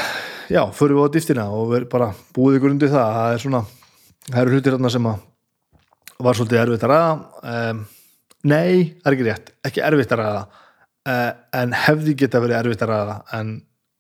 já, 0.50 0.62
förum 0.72 0.98
við 0.98 1.06
á 1.06 1.14
dýftina 1.14 1.44
og 1.54 1.70
við 1.72 1.86
bara 1.92 2.10
búið 2.36 2.58
ykkur 2.58 2.74
undir 2.74 2.92
það. 2.92 3.14
Það 3.18 3.34
er 3.36 3.42
svona, 3.44 3.62
það 4.30 4.40
eru 4.42 4.56
hlutir 4.56 4.76
hérna 4.76 4.92
sem 4.92 5.08
að 5.10 5.22
var 6.24 6.38
svolítið 6.38 6.60
erfitt 6.62 6.86
að 6.86 6.92
ræða. 6.92 7.14
Um, 7.52 7.80
nei, 8.50 8.94
það 9.00 9.08
er 9.08 9.16
ekki 9.16 9.28
rétt. 9.28 9.54
Ekki 9.68 9.84
erfitt 9.88 10.14
að 10.14 10.22
ræða. 10.22 10.44
Uh, 11.04 11.30
en 11.60 11.74
hefði 11.84 12.16
geta 12.22 12.42
verið 12.44 12.60
erfitt 12.60 12.84
að 12.84 12.92
ræða. 12.92 13.16
En, 13.38 13.50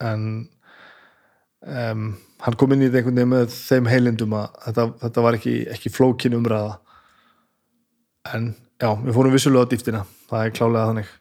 en 0.04 0.28
um, 1.64 2.06
hann 2.44 2.58
kom 2.60 2.74
inn 2.74 2.86
í 2.86 2.90
einhvern 2.90 3.18
veginn 3.18 3.34
með 3.34 3.50
þeim 3.56 3.90
heilindum 3.90 4.38
að 4.38 4.48
þetta, 4.68 4.88
þetta 5.04 5.26
var 5.26 5.40
ekki, 5.40 5.56
ekki 5.74 5.92
flókin 5.92 6.38
umræða. 6.38 6.78
En 8.34 8.54
já, 8.80 8.90
við 9.02 9.12
fórum 9.16 9.34
vissulega 9.34 9.68
á 9.68 9.72
dýftina. 9.72 10.06
Það 10.30 10.46
er 10.46 10.56
klálega 10.56 10.88
þannig 10.92 11.12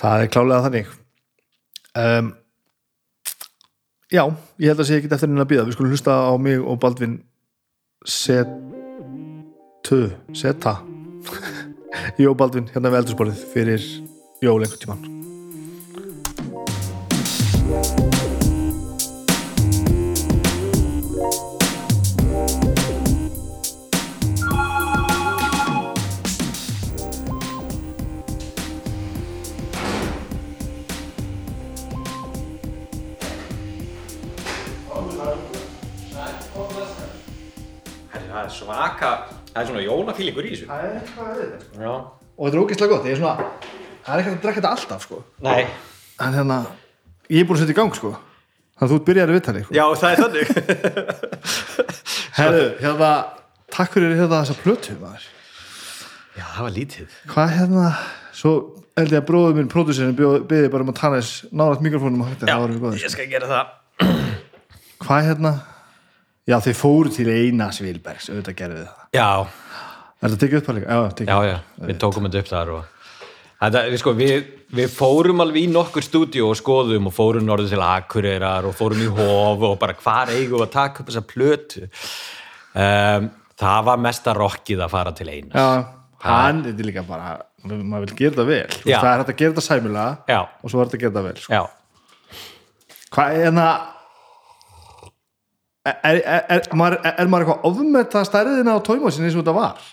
það 0.00 0.24
er 0.24 0.32
klálega 0.34 0.66
þannig. 0.66 0.92
Um, 1.94 2.30
já, 4.10 4.24
ég 4.58 4.72
held 4.72 4.82
að 4.82 4.88
sé 4.90 4.98
ekki 4.98 5.10
eftir 5.10 5.30
henni 5.30 5.44
að 5.44 5.50
býða, 5.52 5.66
við 5.68 5.78
skulum 5.78 5.94
hlusta 5.94 6.16
á 6.26 6.32
mig 6.40 6.62
og 6.62 6.80
Baldvin 6.82 7.18
set 8.04 8.50
tu, 9.86 10.06
seta. 10.36 10.78
Jó 12.22 12.34
Baldvin, 12.38 12.70
hérna 12.74 12.90
við 12.90 13.04
eldursporið 13.04 13.44
fyrir 13.54 13.92
jól 14.44 14.60
einhvern 14.60 15.23
það 39.54 39.62
er 39.62 39.70
svona 39.70 39.84
jólafílingur 39.86 40.44
í 40.44 40.52
þessu. 40.52 40.68
Það 40.68 40.84
er 40.84 40.94
eitthvað 40.98 41.30
að 41.30 41.40
þetta 41.40 41.84
Já. 41.84 41.94
Og 42.34 42.44
þetta 42.44 42.58
er 42.58 42.62
ógeðslega 42.64 42.92
gott, 42.92 43.08
ég 43.08 43.14
er 43.14 43.20
svona 43.22 43.36
Það 44.04 44.14
er 44.14 44.20
ekkert 44.20 44.34
að 44.34 44.42
drekka 44.44 44.60
þetta 44.60 44.72
alltaf 44.74 45.04
sko 45.06 45.20
Nei. 45.46 45.60
En 46.24 46.36
hérna, 46.36 46.56
ég 47.30 47.42
er 47.44 47.48
búin 47.48 47.58
að 47.58 47.64
setja 47.64 47.76
í 47.76 47.78
gang 47.78 47.94
sko 47.96 48.14
Þannig 48.74 48.90
að 48.90 48.90
þú 48.90 49.04
byrjaðið 49.06 49.30
að 49.30 49.36
viðtali 49.38 49.60
sko. 49.62 49.74
Já, 49.78 49.84
það 50.00 50.10
er 50.10 50.18
þannig. 50.24 50.48
Herðu, 52.38 52.64
hérna, 52.80 53.10
takk 53.70 53.92
fyrir 53.94 54.16
hérna 54.18 54.40
þessa 54.40 54.56
plötu 54.64 54.96
maður 54.98 55.28
Já, 56.34 56.42
það 56.56 56.64
var 56.66 56.72
lítið. 56.74 57.12
Hvað 57.30 57.52
hérna, 57.54 57.84
svo 58.34 58.52
held 58.98 59.12
ég 59.14 59.20
að 59.20 59.28
bróður 59.28 59.54
minn, 59.60 59.68
pródúsirinn, 59.70 60.16
byggði 60.18 60.70
bara 60.72 60.82
um 60.82 60.90
að 60.90 60.98
tala 60.98 61.20
þess 61.20 61.44
náðast 61.54 61.84
mikrofónum 61.86 62.24
og 62.24 62.32
við 62.32 63.46
það. 63.52 63.70
Hvað 65.04 65.28
hérna, 65.28 65.52
já 66.50 66.56
þeir 66.64 66.76
fóru 66.78 67.12
til 67.14 67.28
Einars 67.32 67.78
Vilbergs, 67.84 68.30
auðvitað 68.32 68.58
gerðu 68.58 68.80
þið 68.82 68.90
það. 68.90 69.06
Já, 69.18 69.28
Er 70.24 70.32
þetta 70.32 70.40
tekið 70.46 70.58
upp 70.62 70.68
líka? 70.78 70.88
Já, 70.88 71.08
tekið 71.18 71.30
já, 71.34 71.48
já, 71.50 71.56
við 71.88 71.96
tókum 72.00 72.24
þetta 72.28 72.40
upp 72.40 72.48
þar 72.48 72.68
og 72.72 72.84
þetta, 73.60 73.80
við, 73.90 73.98
sko, 74.00 74.12
við, 74.16 74.46
við 74.78 74.92
fórum 74.94 75.42
alveg 75.44 75.66
í 75.66 75.72
nokkur 75.72 76.04
stúdíu 76.06 76.46
og 76.48 76.56
skoðum 76.56 77.10
og 77.10 77.14
fórum 77.16 77.44
norður 77.44 77.68
til 77.74 77.82
Akureyrar 77.84 78.64
og 78.68 78.76
fórum 78.78 79.02
í 79.04 79.10
Hof 79.18 79.66
og 79.68 79.74
bara 79.82 79.96
hvar 80.00 80.32
eigum 80.32 80.56
við 80.62 80.64
að 80.64 80.72
taka 80.78 81.02
upp 81.04 81.10
þessa 81.12 81.24
plötu? 81.28 81.84
Um, 82.72 83.28
það 83.60 83.84
var 83.90 84.00
mesta 84.06 84.32
rockið 84.38 84.80
að 84.86 84.94
fara 84.96 85.12
til 85.18 85.28
Einars. 85.28 85.60
Já, 85.60 85.84
hann, 86.24 86.64
þetta 86.70 86.84
er 86.86 86.88
líka 86.88 87.04
bara 87.08 87.34
maður 87.64 88.08
vil 88.08 88.16
gera 88.18 88.32
þetta 88.34 88.48
vel, 88.48 88.64
Þú 88.72 88.80
veist, 88.80 88.90
Já. 88.90 88.98
það 89.00 89.10
er 89.12 89.20
hægt 89.22 89.32
að 89.34 89.38
gera 89.42 89.52
þetta 89.54 89.66
sæmulega 89.68 90.08
Já. 90.32 90.40
og 90.64 90.72
svo 90.72 90.80
er 90.80 90.88
þetta 90.88 90.96
að 90.96 91.04
gera 91.04 91.12
þetta 91.14 91.26
vel 91.28 91.42
sko. 91.44 91.52
Já, 91.52 91.62
Hvað 93.14 93.36
er 93.36 93.44
hérna 93.46 93.68
er, 95.84 96.20
er, 96.24 96.44
er, 96.56 96.68
maður, 96.76 96.98
er, 97.10 97.30
maður 97.30 97.46
eitthvað 97.46 97.68
ofmeta 97.70 98.24
stærðina 98.26 98.76
á 98.76 98.86
tóimásin 98.86 99.26
eins 99.26 99.36
og 99.36 99.44
þetta 99.44 99.56
var? 99.56 99.84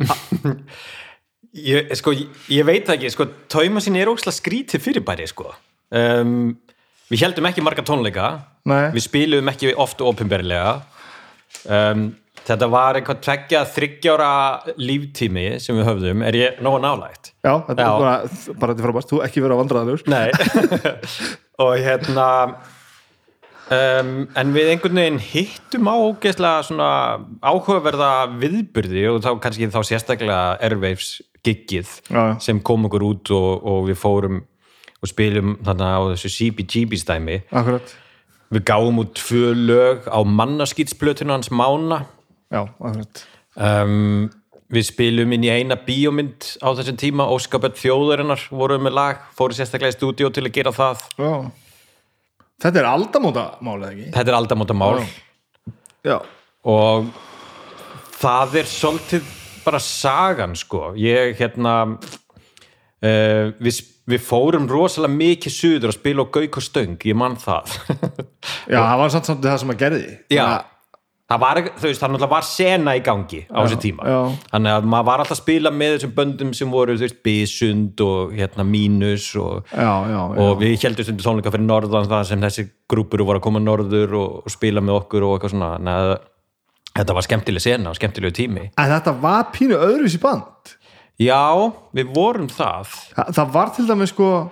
ég, 1.70 1.92
sko, 1.98 2.14
ég, 2.52 2.64
veit 2.68 2.88
ekki 2.92 3.10
sko, 3.12 3.28
Tóimasin 3.50 3.98
er 4.00 4.10
ókslega 4.12 4.36
skrítið 4.36 4.84
fyrirbæri 4.84 5.28
sko. 5.30 5.50
um, 5.96 6.54
við 7.10 7.24
heldum 7.24 7.48
ekki 7.50 7.64
marga 7.64 7.84
tónleika 7.86 8.30
Nei. 8.68 8.90
við 8.94 9.06
spilum 9.08 9.50
ekki 9.50 9.74
oft 9.80 10.02
opinberlega 10.04 10.78
um, 11.66 12.10
þetta 12.46 12.68
var 12.70 12.98
einhvern 12.98 13.22
tveggja 13.24 13.64
þryggjára 13.74 14.32
líftími 14.80 15.46
sem 15.62 15.76
við 15.80 15.88
höfðum, 15.88 16.24
er 16.28 16.38
ég 16.38 16.60
nóga 16.64 16.82
nálægt 16.84 17.32
Já, 17.40 17.54
þetta 17.66 17.80
Já. 17.80 17.88
er 17.88 18.04
bara, 18.04 18.12
bara 18.60 18.74
þetta 18.74 18.84
er 18.84 18.86
frábært, 18.88 19.10
þú 19.10 19.22
ekki 19.26 19.44
verið 19.44 19.56
á 19.56 19.60
vandræðalegur 19.64 20.06
Nei 20.12 20.28
og 21.64 21.74
hérna 21.80 22.28
um, 23.70 24.12
en 24.38 24.52
við 24.54 24.72
einhvern 24.72 25.00
veginn 25.00 25.22
hittum 25.22 25.88
á 25.90 25.94
ógeðslega 25.94 26.66
svona 26.66 26.90
áhugaverða 27.42 28.10
viðburði 28.40 29.06
og 29.12 29.20
þá 29.24 29.30
kannski 29.42 29.70
þá 29.70 29.80
sérstaklega 29.86 30.40
Airwaves 30.58 31.20
giggið 31.46 31.92
já. 32.10 32.22
sem 32.42 32.60
kom 32.60 32.88
okkur 32.88 33.06
út 33.06 33.32
og, 33.36 33.50
og 33.64 33.88
við 33.88 34.00
fórum 34.00 34.42
og 35.00 35.08
spilum 35.08 35.56
þarna 35.64 35.92
á 35.96 36.00
þessu 36.12 36.32
CBGB 36.34 36.98
stæmi 37.00 37.38
Akkurat, 37.48 37.94
við 38.52 38.66
gáum 38.68 39.00
út 39.00 39.14
tvö 39.16 39.54
lög 39.56 40.10
á 40.10 40.20
mannaskýtsplötinu 40.26 41.32
hans 41.32 41.48
Mána. 41.54 42.04
Já, 42.50 42.66
akkurat. 42.66 43.24
Um, 43.54 44.28
við 44.70 44.86
spilum 44.90 45.32
inn 45.34 45.46
í 45.46 45.52
eina 45.54 45.78
bíómynd 45.78 46.58
á 46.60 46.68
þessum 46.74 46.98
tíma, 47.00 47.30
Óskapet 47.30 47.78
þjóðarinnar 47.80 48.44
vorum 48.50 48.84
með 48.86 48.96
lag, 48.98 49.24
fóru 49.38 49.56
sérstaklega 49.56 49.94
í 49.94 49.96
stúdíó 49.96 50.30
til 50.34 50.44
að 50.44 50.56
gera 50.58 50.74
það. 50.74 51.06
Já 51.16 51.32
Þetta 52.60 52.82
er 52.82 52.88
aldamóta 52.90 53.44
málið 53.64 53.90
ekki? 53.90 54.08
þetta 54.14 54.32
er 54.32 54.38
aldamóta 54.38 54.76
mál 54.76 55.00
Já, 56.04 56.16
og 56.68 57.10
það 58.20 58.58
er 58.60 58.68
svolítið 58.68 59.30
bara 59.64 59.80
sagan 59.84 60.56
sko. 60.56 60.90
Ég 60.96 61.36
hérna 61.40 61.74
uh, 61.90 63.52
við, 63.60 63.80
við 64.08 64.24
fórum 64.24 64.68
rosalega 64.70 65.12
mikið 65.12 65.56
suður 65.56 65.92
að 65.92 65.98
spila 65.98 66.24
á 66.24 66.32
gauk 66.36 66.60
og 66.60 66.64
stöng 66.64 67.08
ég 67.08 67.18
mann 67.20 67.36
það. 67.40 67.76
Já 68.72 68.80
það 68.80 68.98
var 69.02 69.14
samt 69.14 69.30
samt 69.30 69.44
það 69.44 69.62
sem 69.64 69.74
að 69.74 69.80
gerði. 69.84 70.12
Já. 70.32 70.44
Það 70.44 70.68
var, 71.38 71.58
þú 71.78 71.86
veist, 71.86 72.00
það 72.02 72.28
var 72.30 72.42
sena 72.42 72.94
í 72.98 73.02
gangi 73.06 73.46
á 73.46 73.62
þessu 73.62 73.78
tíma. 73.78 74.02
já. 74.02 74.18
þannig 74.50 74.72
að 74.74 74.88
maður 74.90 75.06
var 75.06 75.18
alltaf 75.22 75.36
að 75.36 75.42
spila 75.44 75.70
með 75.70 75.92
þessum 75.94 76.14
böndum 76.16 76.50
sem 76.54 76.70
voru, 76.70 76.96
veist, 76.98 77.22
Bísund 77.22 78.00
og 78.00 78.32
hérna 78.34 78.64
Mínus 78.66 79.28
og, 79.38 79.62
Já, 79.70 79.92
já, 80.10 80.20
og 80.42 80.58
við 80.58 80.74
heldum 80.82 81.04
stundu 81.06 81.22
tónleika 81.22 81.52
fyrir 81.54 81.66
norðan 81.68 82.08
það 82.10 82.24
sem 82.32 82.40
þessi 82.40 82.66
grúpur 82.90 83.22
voru 83.22 83.38
að 83.38 83.46
koma 83.46 83.60
norður 83.62 84.14
og, 84.18 84.42
og 84.44 84.50
spila 84.50 84.80
með 84.80 84.98
okkur 85.04 85.22
og 85.28 85.36
eitthvað 85.38 85.54
svona. 85.54 85.70
Nei, 85.78 86.16
þetta 86.98 87.14
var 87.14 87.22
skemmtileg 87.22 87.62
sena 87.62 87.90
og 87.92 87.96
skemmtilegu 88.00 88.34
tími. 88.34 88.66
En 88.74 88.90
þetta 88.90 89.14
var 89.22 89.52
pínu 89.54 89.78
öðruvísi 89.78 90.18
band. 90.20 90.74
Já, 91.20 91.38
við 91.94 92.10
vorum 92.16 92.48
það. 92.48 92.88
Þa, 93.14 93.28
Það 93.36 93.50
var 93.52 93.70
til 93.76 93.86
dæmis 93.86 94.10
sko 94.14 94.50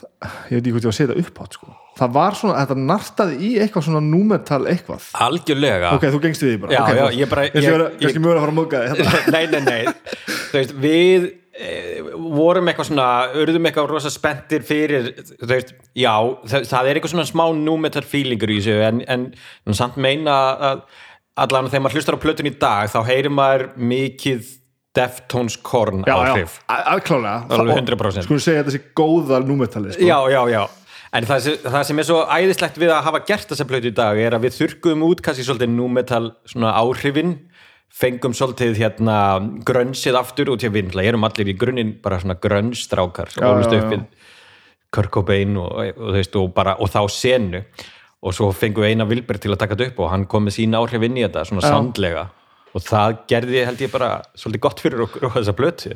það- 0.00 0.48
Ég 0.50 0.56
veit 0.56 0.66
ekki 0.66 0.72
hvað 0.72 0.80
ég 0.80 0.84
var 0.84 0.92
að 0.92 0.96
segja 0.96 1.12
þetta 1.12 1.26
upp 1.26 1.40
átt 1.44 1.52
sko 1.58 1.76
Það 2.00 2.12
var 2.16 2.36
svona, 2.38 2.60
þetta 2.62 2.76
nartaði 2.88 3.34
í 3.44 3.50
eitthvað 3.60 3.84
svona 3.90 4.00
númetal 4.04 4.62
eitthvað. 4.70 5.10
Algjörlega. 5.26 5.90
Ok, 5.98 6.06
þú 6.14 6.20
gengst 6.24 6.44
við 6.46 6.54
því 6.54 6.60
bara. 6.62 6.72
Já, 6.72 6.80
okay, 6.86 6.96
já, 6.96 7.04
þú- 7.04 7.18
ég 7.20 7.30
bara- 7.34 7.44
Ég 7.50 7.68
kannski 8.00 8.22
mögulega 8.24 8.38
að 8.38 8.46
fara 8.46 8.54
að 8.54 8.60
móka 8.60 8.80
þig. 8.88 9.32
Nei, 9.34 9.44
nei, 9.52 9.60
nei. 9.66 9.84
Þú 10.50 10.56
veist, 10.56 10.72
við 10.80 11.26
e, 11.60 11.74
vorum 12.40 12.70
eitthvað 12.70 12.88
svona 12.88 13.08
urðum 13.42 13.68
eitthvað 13.68 13.90
rosa 13.92 14.12
spenntir 14.12 14.64
fyrir 14.66 15.10
þú 15.34 15.50
veist, 15.50 15.74
já, 15.98 16.14
það, 16.54 16.66
það 16.72 16.88
er 16.88 17.00
eitthvað 17.00 17.14
svona 17.14 17.28
smá 17.28 17.44
númetar 17.58 18.06
feelingur 18.08 18.54
í 18.54 18.60
þessu 18.62 18.78
en, 18.86 19.02
en, 19.10 19.28
samt 19.76 20.00
meina 20.00 20.38
að 20.70 20.82
allan 21.40 21.68
þegar 21.70 21.84
maður 21.84 22.00
hlustar 22.00 22.16
á 22.16 22.22
plötun 22.24 22.50
í 22.50 22.54
dag 22.60 22.88
þá 22.92 22.98
heyrir 23.10 23.34
maður 23.34 23.68
mikið 23.76 24.56
Deftones 24.96 25.54
Korn 25.62 26.00
Já, 26.02 26.16
já, 26.16 26.32
áhrif. 26.32 26.56
Alveg 26.66 27.76
Og- 27.76 27.82
100%. 27.84 28.24
Skulum 28.26 28.40
segja 28.42 28.64
þetta 28.64 28.74
sé 28.74 28.80
góða 28.98 29.38
númetali 29.46 29.92
sko. 29.94 30.02
já, 30.02 30.16
já, 30.32 30.40
já 30.50 30.62
en 31.12 31.26
það, 31.26 31.40
sem- 31.46 31.62
það 31.66 31.84
sem 31.88 31.98
er 32.02 32.06
svo 32.08 32.18
æðislegt 32.30 32.78
við 32.78 32.92
að 32.94 33.04
hafa 33.08 33.20
gert 33.26 33.48
þessa 33.50 33.66
plötu 33.66 33.90
í 33.90 33.94
dag 33.96 34.18
er 34.22 34.36
að 34.36 34.44
við 34.46 34.56
þurrkuðum 34.60 35.06
út 35.08 35.22
kannski 35.26 35.46
svolítið 35.46 35.72
númetal 35.74 36.24
svona 36.46 36.72
áhrifin 36.78 37.32
fengum 37.90 38.34
svolítið 38.36 38.76
hérna 38.78 39.16
grönnsið 39.66 40.18
aftur 40.20 40.52
út 40.54 40.62
að 40.62 40.76
við 40.76 40.86
náttúrulega 40.86 41.10
erum 41.10 41.24
allir 41.26 41.50
í 41.50 41.56
grunninn 41.58 41.94
bara 42.04 42.20
svona 42.22 42.36
grönnstrákar 42.38 43.32
Já, 43.34 43.46
ólust 43.50 43.72
já, 43.74 43.80
upp 43.82 43.88
já. 43.90 43.96
við 43.96 44.04
Kurt 44.94 45.10
Cobain 45.14 45.56
og, 45.58 45.70
og, 45.96 46.12
veist, 46.14 46.34
og, 46.38 46.52
bara, 46.54 46.76
og 46.82 46.90
þá 46.90 47.00
senu 47.14 47.64
og 48.20 48.34
svo 48.36 48.50
fengum 48.54 48.84
við 48.84 48.92
eina 48.94 49.06
Vilberg 49.10 49.40
til 49.42 49.50
að 49.54 49.60
taka 49.62 49.74
þetta 49.78 49.90
upp 49.92 50.00
og 50.04 50.10
hann 50.12 50.26
kom 50.30 50.46
með 50.46 50.56
sína 50.60 50.78
áhrif 50.82 51.02
inn 51.06 51.18
í 51.18 51.24
þetta 51.26 51.44
svona 51.48 51.62
Já. 51.66 51.70
sandlega 51.74 52.24
og 52.74 52.82
það 52.86 53.14
gerði 53.30 53.62
held 53.66 53.80
ég 53.82 53.90
bara 53.94 54.10
svolítið 54.38 54.62
gott 54.66 54.82
fyrir 54.84 55.04
okkur 55.06 55.26
og 55.30 55.34
þessa 55.38 55.54
plötu 55.58 55.94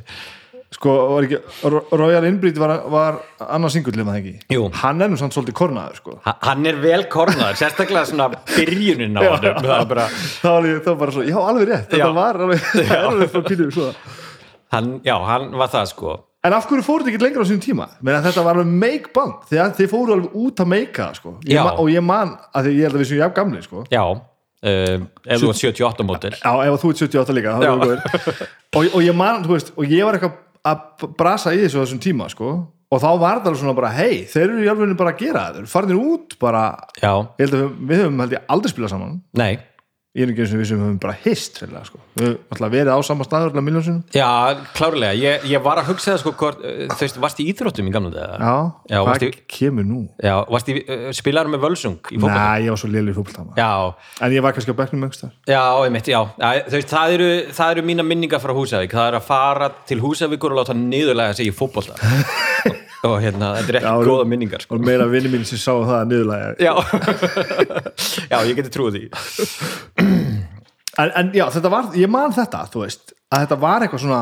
Sko, 0.75 0.93
var 1.15 1.27
ekki 1.29 1.39
Ro- 1.71 1.85
Royal 2.01 2.25
Inbreed 2.27 2.57
var, 2.59 2.73
var 2.91 3.19
annars 3.47 3.77
singullið 3.77 4.07
maður 4.09 4.21
ekki 4.25 4.57
Jú. 4.57 4.65
Hann 4.81 5.03
er 5.05 5.13
nú 5.13 5.19
samt 5.21 5.37
svolítið 5.37 5.55
kornaður 5.61 6.01
sko 6.01 6.17
Ha- 6.25 6.37
hann 6.49 6.67
er 6.67 6.81
vel 6.83 7.05
kornaður, 7.13 7.55
sérstaklega 7.61 8.05
svona 8.11 8.27
byrjunin 8.57 9.15
á 9.15 9.23
honum 9.23 9.59
það 9.63 9.75
er 9.81 9.89
bara, 9.95 10.07
Það 10.43 10.53
var, 10.57 10.69
það 10.75 10.91
var 10.93 11.01
bara 11.05 11.15
svo, 11.19 11.25
já 11.31 11.39
alveg 11.45 11.69
rétt 11.71 11.89
Þetta 11.95 12.03
Já. 12.03 12.13
var 12.19 12.41
alveg, 12.43 12.69
alveg 13.09 13.31
frá 13.35 13.45
pínu 13.49 13.69
svo. 13.77 13.89
hann, 14.75 14.95
já, 15.07 15.15
hann 15.31 15.51
var 15.63 15.69
það 15.79 15.91
sko 15.95 16.17
En 16.45 16.53
af 16.53 16.67
hverju 16.69 16.83
fóruð 16.85 17.07
þið 17.07 17.15
ekki 17.15 17.23
lengra 17.25 17.41
á 17.41 17.49
sínum 17.49 17.61
tíma? 17.65 17.85
Menn 18.05 18.19
að 18.19 18.27
þetta 18.27 18.43
var 18.45 18.59
alveg 18.61 18.73
make 18.83 19.13
band 19.17 19.47
Þegar 19.49 19.71
þið 19.79 19.87
fóruð 19.95 20.13
alveg 20.19 20.35
út 20.43 20.61
að 20.61 20.69
make 20.75 20.93
það 20.99 21.15
sko. 21.17 21.31
Ég 21.49 21.55
Já. 21.57 21.63
ma- 21.65 21.79
Og 21.81 21.89
ég 21.89 22.05
man, 22.05 22.35
að 22.53 22.67
því 22.67 22.75
ég 22.75 22.85
held 22.85 22.99
að 22.99 23.01
við 23.01 23.09
séum 23.15 23.23
jafn 23.23 23.37
gamli 23.39 23.63
sko. 23.65 23.85
já, 23.89 24.03
um, 24.05 25.07
ef 25.25 25.41
þú 25.41 25.49
ert 25.55 25.63
78 25.63 26.05
mótil 26.11 26.35
Já, 26.37 26.53
ef 26.69 26.85
þú 26.85 26.91
ert 26.93 27.01
78 27.01 27.37
líka 27.39 27.55
þá 27.57 27.65
erum 27.65 27.81
við 27.81 27.95
góðir. 27.95 28.45
og, 28.77 28.85
og 28.93 29.01
ég 29.09 29.17
man, 29.17 29.41
þú 29.47 29.55
veist 29.57 29.73
Og 29.81 29.89
ég 29.89 30.05
var 30.05 30.19
eitthvað 30.19 30.37
að 30.64 31.07
brasa 31.18 31.53
í 31.55 31.61
þessu 31.62 31.81
á 31.81 31.85
þessum 31.85 32.03
tíma 32.05 32.31
sko. 32.33 32.55
Og 32.94 33.00
þá 33.03 33.11
var 33.18 33.40
það 33.42 33.48
alveg 33.50 33.61
svona 33.61 33.77
bara 33.77 33.92
Hei, 33.96 34.24
þeir 34.31 34.44
eru 34.44 34.64
í 34.64 34.68
alveg 34.70 34.96
bara 34.98 35.14
að 35.14 35.22
gera 35.24 35.46
þetta 35.50 35.70
Farnir 35.72 35.98
út 35.98 36.37
bara. 36.40 36.64
Já, 37.00 37.12
Ég 37.40 37.46
held 37.46 37.57
að 37.59 37.64
við, 37.90 38.03
höfum 38.05 38.24
aldrei 38.55 38.70
spilað 38.72 38.92
saman. 38.94 39.16
Nei 39.40 39.55
Ég 40.14 40.22
er 40.22 40.31
ekki 40.31 40.44
eins 40.44 40.53
og 40.55 40.61
við 40.61 40.66
sem 40.68 40.79
höfum 40.79 40.98
bara 41.03 41.14
hist 41.24 41.57
sko. 41.88 41.98
Við 42.14 42.27
höfum 42.29 42.53
alltaf 42.55 42.70
verið 42.70 42.90
á 42.94 42.98
sama 43.03 43.24
miljónsunum 43.66 44.03
já, 44.14 44.29
klárlega, 44.77 45.16
ég, 45.18 45.46
ég 45.50 45.62
var 45.64 45.81
að 45.81 45.88
hugsa 45.90 46.12
það 46.12 46.20
sko 46.22 46.33
hvort, 46.38 46.61
uh, 46.62 46.85
þú 46.92 47.00
veist, 47.00 47.18
varst 47.24 47.40
í 47.42 47.46
íþróttum 47.50 47.88
í 47.90 47.94
gamla 47.96 48.12
þetta? 48.14 48.37
Já, 48.38 48.55
Já, 48.94 48.98
hvað 49.00 49.09
varstu- 49.11 49.40
kemur 49.57 49.88
nú? 49.88 49.98
já, 50.22 50.35
varst 50.55 50.70
í, 50.70 50.77
uh, 50.87 51.09
spilaður 51.18 51.50
með 51.57 51.64
völsung 51.66 51.98
í 52.14 52.20
fótbolta? 52.22 52.44
Nei, 52.44 52.62
ég 52.62 52.70
var 52.77 52.79
svo 52.85 52.92
liðlega 52.94 53.11
í 53.11 53.18
já, 53.59 53.72
En 54.29 54.37
ég 54.38 54.46
var 54.46 54.55
kannski 54.55 54.70
á 54.70 54.79
bekknum 54.85 55.03
mögstar 55.03 55.35
já, 55.50 55.64
einmitt, 55.83 56.07
já, 56.14 56.20
já 56.38 56.50
þú 56.70 56.79
veist, 56.79 56.94
það 56.94 57.16
eru, 57.18 57.29
það 57.59 57.74
eru 57.74 57.87
mína 57.90 58.07
minningar 58.07 58.38
frá 58.44 58.55
Húsavík, 58.55 58.94
það 58.94 59.11
er 59.11 59.18
að 59.18 59.27
fara 59.33 59.72
til 59.90 59.98
Húsavíkur 59.98 60.55
og 60.55 60.62
láta 60.62 60.79
niðurlega 60.79 61.35
sig 61.35 61.50
í 61.50 61.57
fótbolta 61.59 61.98
og, 63.05 63.17
hérna, 63.23 63.53
þetta 63.59 63.73
er 63.73 63.79
ekki 63.81 63.90
Já, 63.90 64.09
góða 64.09 64.27
minningar 64.31 64.64
sko. 64.64 64.79
Og 64.79 64.87
meira 64.87 65.07
vinni 65.11 65.33
mín 65.33 65.47
sem 65.49 65.61
sáu 65.61 65.85
það 65.85 66.01
að 66.01 66.11
niðurlega 66.12 66.51
já, 66.64 66.75
já, 68.33 68.37
ég 68.49 68.59
geti 68.61 68.75
trúið 68.75 69.01
því. 69.01 69.07
En, 70.95 71.11
en 71.19 71.31
já, 71.35 71.43
þetta 71.51 71.71
var, 71.73 71.87
ég 71.99 72.07
man 72.07 72.31
þetta, 72.31 72.61
þú 72.71 72.85
veist 72.85 73.11
Að 73.35 73.40
þetta 73.49 73.57
var 73.64 73.83
eitthvað 73.83 74.03
svona 74.05 74.19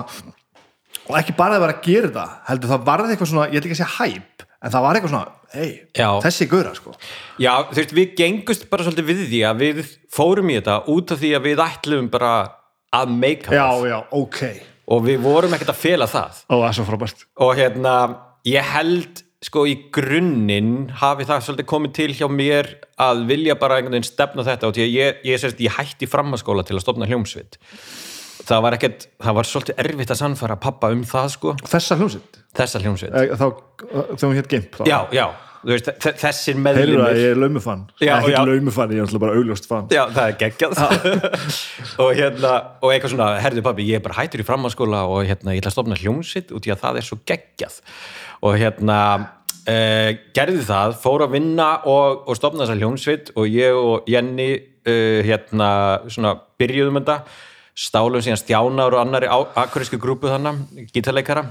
Og 1.03 1.19
ekki 1.19 1.35
bara 1.37 1.59
að 1.59 1.67
vera 1.67 1.75
að 1.75 1.83
gera 1.85 2.09
þetta 2.09 2.23
Heldur 2.47 2.71
það 2.71 2.87
varði 2.87 3.13
eitthvað 3.13 3.29
svona, 3.29 3.45
ég 3.53 3.61
ætla 3.61 3.69
ekki 3.69 3.77
að 3.77 3.81
segja 3.83 3.97
hæp 3.99 4.47
en 4.63 4.71
það 4.71 4.85
var 4.85 4.97
eitthvað 4.99 5.13
svona, 5.13 5.31
hei, 5.57 5.71
þessi 6.23 6.47
gura 6.51 6.73
sko. 6.77 6.93
Já, 7.43 7.53
þú 7.67 7.79
veist, 7.81 7.95
við 7.99 8.13
gengust 8.21 8.69
bara 8.71 8.87
svolítið 8.87 9.09
við 9.09 9.23
því 9.33 9.41
að 9.49 9.63
við 9.63 9.81
fórum 10.15 10.53
í 10.53 10.59
þetta 10.61 10.77
út 10.93 11.15
af 11.15 11.23
því 11.23 11.33
að 11.35 11.49
við 11.49 11.63
ætlum 11.65 12.11
bara 12.13 12.35
að 12.95 13.15
meika 13.17 13.57
já, 13.57 13.65
það 13.83 14.61
og 14.93 15.03
við 15.07 15.23
vorum 15.25 15.57
ekkert 15.57 15.73
að 15.73 15.81
fela 15.81 16.09
það. 16.11 16.43
Er 16.53 16.87
frábært. 16.87 17.25
Og 17.43 17.53
hérna, 17.59 17.95
ég 18.49 18.73
held 18.75 19.23
sko 19.43 19.65
í 19.67 19.75
grunninn 19.95 20.89
hafi 21.01 21.27
það 21.27 21.45
svolítið 21.47 21.69
komið 21.73 21.95
til 21.99 22.09
hjá 22.15 22.27
mér 22.31 22.69
að 23.03 23.25
vilja 23.31 23.57
bara 23.59 23.79
einhvern 23.81 23.97
veginn 23.97 24.07
stefna 24.07 24.45
þetta 24.47 24.71
og 24.71 24.79
ég, 24.79 25.19
ég, 25.27 25.39
sérst, 25.43 25.63
ég 25.63 25.75
hætti 25.75 26.07
í 26.07 26.11
framhaskóla 26.11 26.63
til 26.67 26.79
að 26.79 26.85
stofna 26.85 27.09
hljómsveit. 27.11 27.59
Það 28.43 28.63
var 28.65 28.77
ekkert, 28.79 29.07
það 29.23 29.37
var 29.39 29.49
svolítið 29.51 29.81
erfitt 29.83 30.13
að 30.15 30.21
sannfæra 30.23 30.59
pappa 30.63 30.91
um 30.95 31.03
það 31.07 31.29
sko, 31.37 31.55
þessa 31.63 31.99
hljómsitt, 31.99 32.39
þessa 32.59 32.83
hljómsveit. 32.83 33.17
Þá, 33.39 33.47
þegar 33.89 34.29
hún 34.29 34.39
hétt 34.39 34.51
Gimp 34.51 34.79
þá. 34.79 34.83
já, 34.91 34.97
já, 35.15 35.27
veist, 35.67 35.91
þe- 36.03 36.15
þessir 36.23 36.57
það, 36.57 36.63
meðlimir 36.65 37.21
ég 37.21 37.29
er 37.35 37.39
laumufann 37.43 37.85
ekki 38.03 38.33
laumufann, 38.51 38.95
ég 38.97 39.07
er 39.07 39.23
bara 39.23 39.37
augljóst 39.39 39.69
fann 39.71 39.91
Já, 39.95 40.03
það 40.11 40.25
er 40.33 40.41
geggjað. 40.41 40.83
Og 42.03 42.11
hérna, 42.19 42.55
og 42.83 42.91
eitthvað 42.95 43.15
svona 43.15 43.29
herðu 43.43 43.63
pabbi, 43.67 43.87
ég 43.91 44.01
er 44.01 44.07
bara 44.07 44.19
hættur 44.19 44.43
í 44.43 44.47
framhanskóla 44.47 45.05
og 45.11 45.23
hérna, 45.29 45.55
ég 45.55 45.63
ætla 45.63 45.71
að 45.75 45.79
stofna 45.79 45.99
hljómsitt 46.03 46.51
út 46.55 46.67
í 46.67 46.75
að 46.75 46.83
það 46.83 46.99
er 47.03 47.09
svo 47.11 47.21
geggjað 47.31 47.79
og 48.43 48.59
hérna 48.59 48.99
uh, 49.69 50.11
gerði 50.35 50.67
það, 50.67 50.99
fór 51.03 51.27
að 51.27 51.37
vinna 51.37 51.71
og, 51.89 52.27
og 52.27 52.39
stofna 52.39 52.65
þessa 52.65 52.79
hljómsitt 52.81 53.33
og 53.37 53.49
ég 53.51 53.79
og 53.79 54.11
Jenny 54.11 54.51
uh, 54.59 55.23
hérna, 55.27 55.71
svona, 56.13 56.37
byrjuðum 56.61 57.01
þetta. 57.01 57.23
Stálum 57.73 58.21
síðan 58.21 58.41
Stjánar 58.41 58.93
og 58.93 59.01
annari 59.01 59.31
akkurísku 59.33 59.97
grúpu 60.01 60.29
þannig, 60.29 60.91
gítarleikara. 60.93 61.47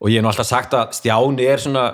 Og 0.00 0.10
ég 0.12 0.20
hef 0.20 0.24
nú 0.24 0.30
alltaf 0.32 0.48
sagt 0.48 0.76
að 0.76 0.94
Stjáni 0.98 1.46
er 1.48 1.62
svona 1.62 1.88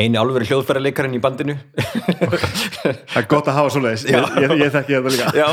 eini 0.00 0.18
alvöru 0.18 0.46
hljóðfærarleikarinn 0.48 1.14
í 1.14 1.22
bandinu. 1.22 1.54
Það 1.76 3.18
er 3.20 3.28
gott 3.30 3.50
að 3.50 3.58
hafa 3.60 3.74
svoleiðis, 3.76 4.06
ég, 4.10 4.38
ég, 4.42 4.54
ég 4.64 4.72
þekki 4.74 4.96
þetta 4.96 5.12
líka. 5.14 5.28
Já. 5.38 5.46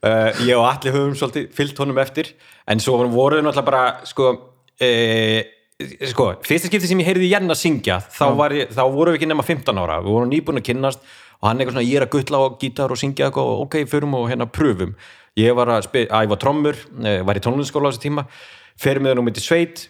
Uh, 0.00 0.38
Ég 0.48 0.56
og 0.56 0.64
allir 0.64 0.94
höfum 0.94 1.16
svolítið 1.18 1.50
fyllt 1.52 1.82
honum 1.82 1.98
eftir 2.00 2.30
en 2.70 2.80
svo 2.80 2.96
voruð 3.12 3.42
náttúrulega 3.44 3.66
bara 3.66 3.82
sko, 4.08 4.30
uh, 4.80 5.40
sko 6.10 6.28
fyrsta 6.46 6.70
skipti 6.70 6.90
sem 6.90 7.00
ég 7.02 7.08
heyrði 7.10 7.30
Jenna 7.30 7.56
syngja 7.58 8.00
þá, 8.04 8.24
var 8.38 8.54
ég, 8.56 8.70
þá 8.74 8.82
vorum 8.92 9.14
við 9.14 9.20
ekki 9.20 9.30
nema 9.30 9.46
15 9.46 9.82
ára. 9.82 10.00
Við 10.04 10.16
vorum 10.16 10.32
nýbúin 10.32 10.60
að 10.60 10.66
kynnast 10.70 11.02
og 11.40 11.48
hann 11.48 11.60
eitthvað 11.60 11.76
svona 11.78 11.88
ég 11.88 12.00
er 12.00 12.06
að 12.06 12.12
guttla 12.14 12.40
á 12.40 12.46
gítar 12.60 12.92
og 12.92 13.00
syngja 13.00 13.28
eitthvað 13.28 13.52
og 13.52 13.62
ok, 13.66 13.76
förum 13.90 14.16
og 14.18 14.26
hérna 14.32 14.48
pröfum. 14.50 14.96
Ég 15.40 15.54
var 15.56 15.70
að, 15.76 15.88
var 16.10 16.40
trommur 16.42 16.76
uh, 16.76 17.20
var 17.26 17.38
í 17.38 17.44
tónlinsskóla 17.44 17.88
á 17.88 17.90
þessu 17.92 18.04
tíma 18.08 18.26
ferum 18.80 19.06
með 19.06 19.14
hann 19.14 19.22
um 19.22 19.30
í 19.30 19.42
sveit 19.42 19.86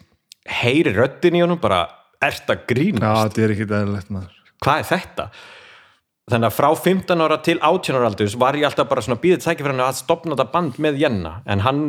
heyri 0.60 0.92
röddin 0.96 1.38
í 1.38 1.42
honum 1.44 1.60
bara 1.62 1.84
ert 2.22 2.50
að 2.52 2.66
grínast? 2.70 3.04
Já, 3.04 3.26
þetta 3.28 3.44
er 3.44 3.54
ekki 3.54 3.66
eðlilegt 3.68 4.12
maður. 4.14 4.36
Hvað 4.60 4.82
er 4.82 4.88
þetta? 4.90 5.26
Þannig 6.30 6.46
að 6.46 6.56
frá 6.56 6.68
15 6.78 7.22
ára 7.24 7.38
til 7.42 7.56
18 7.58 7.96
ára 7.98 8.10
aldurs 8.10 8.36
var 8.38 8.58
ég 8.58 8.68
alltaf 8.68 8.88
bara 8.90 9.02
svona 9.02 9.20
býðið 9.22 9.46
tækifærinu 9.46 9.86
að 9.86 9.96
stopna 9.98 10.36
þetta 10.36 10.52
band 10.52 10.76
með 10.82 11.00
Jenna. 11.02 11.32
En 11.50 11.64
hann 11.64 11.80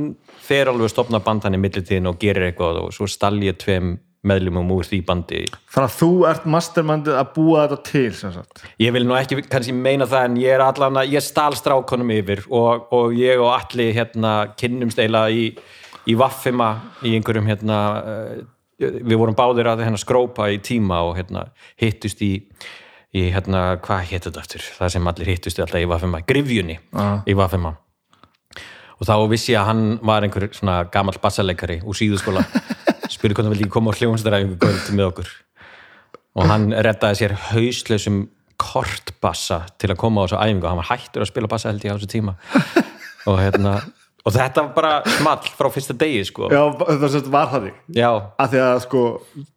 fer 0.41 0.71
alveg 0.71 0.89
að 0.89 0.95
stopna 0.95 1.21
band 1.21 1.45
hann 1.45 1.57
í 1.57 1.61
millitíðin 1.61 2.09
og 2.09 2.17
gerir 2.21 2.47
eitthvað 2.49 2.81
og 2.85 2.95
svo 2.95 3.09
stall 3.09 3.37
ég 3.45 3.59
tveim 3.61 3.99
meðlumum 4.27 4.69
úr 4.75 4.85
því 4.85 4.99
bandi. 5.05 5.41
Þannig 5.73 5.87
að 5.87 5.97
þú 5.97 6.09
ert 6.29 6.47
mastermandið 6.53 7.17
að 7.17 7.29
búa 7.35 7.63
þetta 7.65 7.77
til 7.89 8.11
sem 8.17 8.33
sagt? 8.35 8.63
Ég 8.81 8.93
vil 8.93 9.03
nú 9.09 9.15
ekki 9.17 9.41
kannski 9.49 9.73
meina 9.73 10.05
það 10.09 10.27
en 10.27 10.39
ég 10.41 10.55
er 10.55 10.65
allan 10.65 10.99
að 11.01 11.15
ég 11.15 11.25
stál 11.25 11.57
strákonum 11.57 12.13
yfir 12.13 12.43
og, 12.49 12.91
og 12.93 13.15
ég 13.17 13.41
og 13.41 13.49
allir 13.55 13.95
hérna 13.97 14.35
kynnumst 14.59 15.01
eila 15.01 15.25
í, 15.33 15.47
í 16.05 16.17
vaffima 16.17 16.75
í 17.01 17.15
einhverjum 17.17 17.49
hérna 17.49 17.79
uh, 18.01 18.35
við 18.81 19.17
vorum 19.17 19.37
báðir 19.37 19.71
að 19.71 19.83
hérna 19.85 20.01
skrópa 20.01 20.51
í 20.53 20.61
tíma 20.61 21.01
og 21.07 21.17
hérna 21.17 21.47
hittust 21.81 22.21
í 22.25 22.35
í 23.15 23.25
hérna, 23.33 23.75
hvað 23.83 24.05
hétt 24.11 24.27
þetta 24.29 24.41
aftur? 24.43 24.65
Það 24.79 24.91
sem 24.95 25.07
allir 25.11 25.31
hittust 25.33 25.59
alltaf 25.59 25.81
í 25.83 25.87
Vafema 25.91 26.21
Grifjunni 26.27 26.77
Ah. 26.95 27.21
í 27.27 27.33
Vafema. 27.35 27.73
Og 29.01 29.07
þá 29.09 29.15
vissi 29.31 29.53
ég 29.55 29.59
að 29.61 29.65
hann 29.71 29.85
var 30.05 30.21
einhver 30.23 30.45
svona 30.53 30.83
gamall 30.93 31.17
bassaleikari 31.21 31.79
úr 31.83 31.97
síðuskóla. 31.97 32.43
Spurði 33.11 33.35
hvernig 33.35 33.55
vildi 33.55 33.65
ekki 33.65 33.73
koma 33.73 33.91
á 33.91 33.97
hljónstæðræfingu 33.97 34.59
kvöld 34.61 34.91
með 34.95 35.07
okkur. 35.09 35.31
Og 36.39 36.45
hann 36.47 36.69
reddaði 36.71 37.17
sér 37.19 37.33
hauslausum 37.49 38.21
kortbassa 38.61 39.63
til 39.81 39.89
að 39.91 39.97
koma 39.99 40.21
á 40.21 40.25
þessu 40.29 40.37
æfingu. 40.39 40.63
Og 40.63 40.69
hann 40.71 40.79
var 40.83 40.91
hættur 40.93 41.25
að 41.25 41.31
spila 41.33 41.49
bassa 41.51 41.71
held 41.73 41.83
ég 41.83 41.91
á 41.91 41.97
þessu 41.97 42.11
tíma. 42.13 42.35
Og 43.29 43.37
hérna 43.41 43.79
og 44.21 44.33
þetta 44.35 44.61
var 44.67 44.73
bara 44.77 44.93
small 45.17 45.49
frá 45.57 45.67
fyrsta 45.73 45.95
degi 45.97 46.21
sko. 46.29 46.47
Já, 46.53 46.61
þetta 46.77 47.21
var 47.33 47.49
það 47.49 47.63
þig 47.65 47.99
að 48.05 48.51
því 48.53 48.59
að 48.67 48.79
sko, 48.85 49.01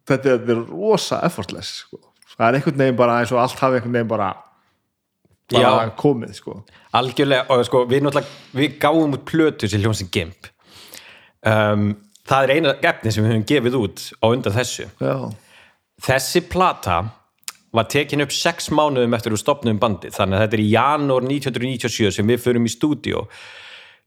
þetta 0.09 0.31
er 0.41 0.61
rosa 0.71 1.19
effortless 1.27 1.71
sko. 1.85 1.99
Það 2.35 2.47
er 2.47 2.59
einhvern 2.59 2.81
veginn 2.83 2.99
bara 2.99 3.19
eins 3.21 3.33
og 3.33 3.41
allt 3.43 3.61
hafi 3.63 3.79
einhvern 3.79 3.97
veginn 3.97 4.11
bara, 4.11 4.31
bara 5.53 5.89
komið 5.99 6.35
sko. 6.39 6.57
algjörlega 6.95 7.47
og 7.53 7.65
sko 7.67 7.85
við 7.89 8.09
við 8.55 8.79
gáum 8.81 9.15
út 9.17 9.25
plötu 9.27 9.69
sem 9.69 9.81
hljómsinn 9.83 10.11
Gimp. 10.11 10.51
Um, 11.45 11.91
það 12.25 12.43
er 12.43 12.55
eina 12.55 12.77
gefni 12.81 13.11
sem 13.13 13.25
við 13.25 13.35
höfum 13.35 13.49
gefið 13.51 13.77
út 13.79 14.07
á 14.17 14.25
undan 14.31 14.55
þessu. 14.55 14.87
Já, 14.99 15.29
þessi 16.01 16.41
plata 16.49 17.03
var 17.75 17.89
tekin 17.91 18.23
upp 18.23 18.33
sex 18.33 18.71
mánuðum 18.71 19.15
eftir 19.17 19.35
við 19.35 19.43
stopnum 19.43 19.79
bandið. 19.81 20.15
Þannig 20.15 20.37
að 20.37 20.43
þetta 20.45 20.57
er 20.57 20.63
í 20.63 20.71
janúar 20.71 21.27
1997 21.27 22.15
sem 22.17 22.31
við 22.31 22.41
förum 22.43 22.67
í 22.67 22.71
stúdíó. 22.71 23.25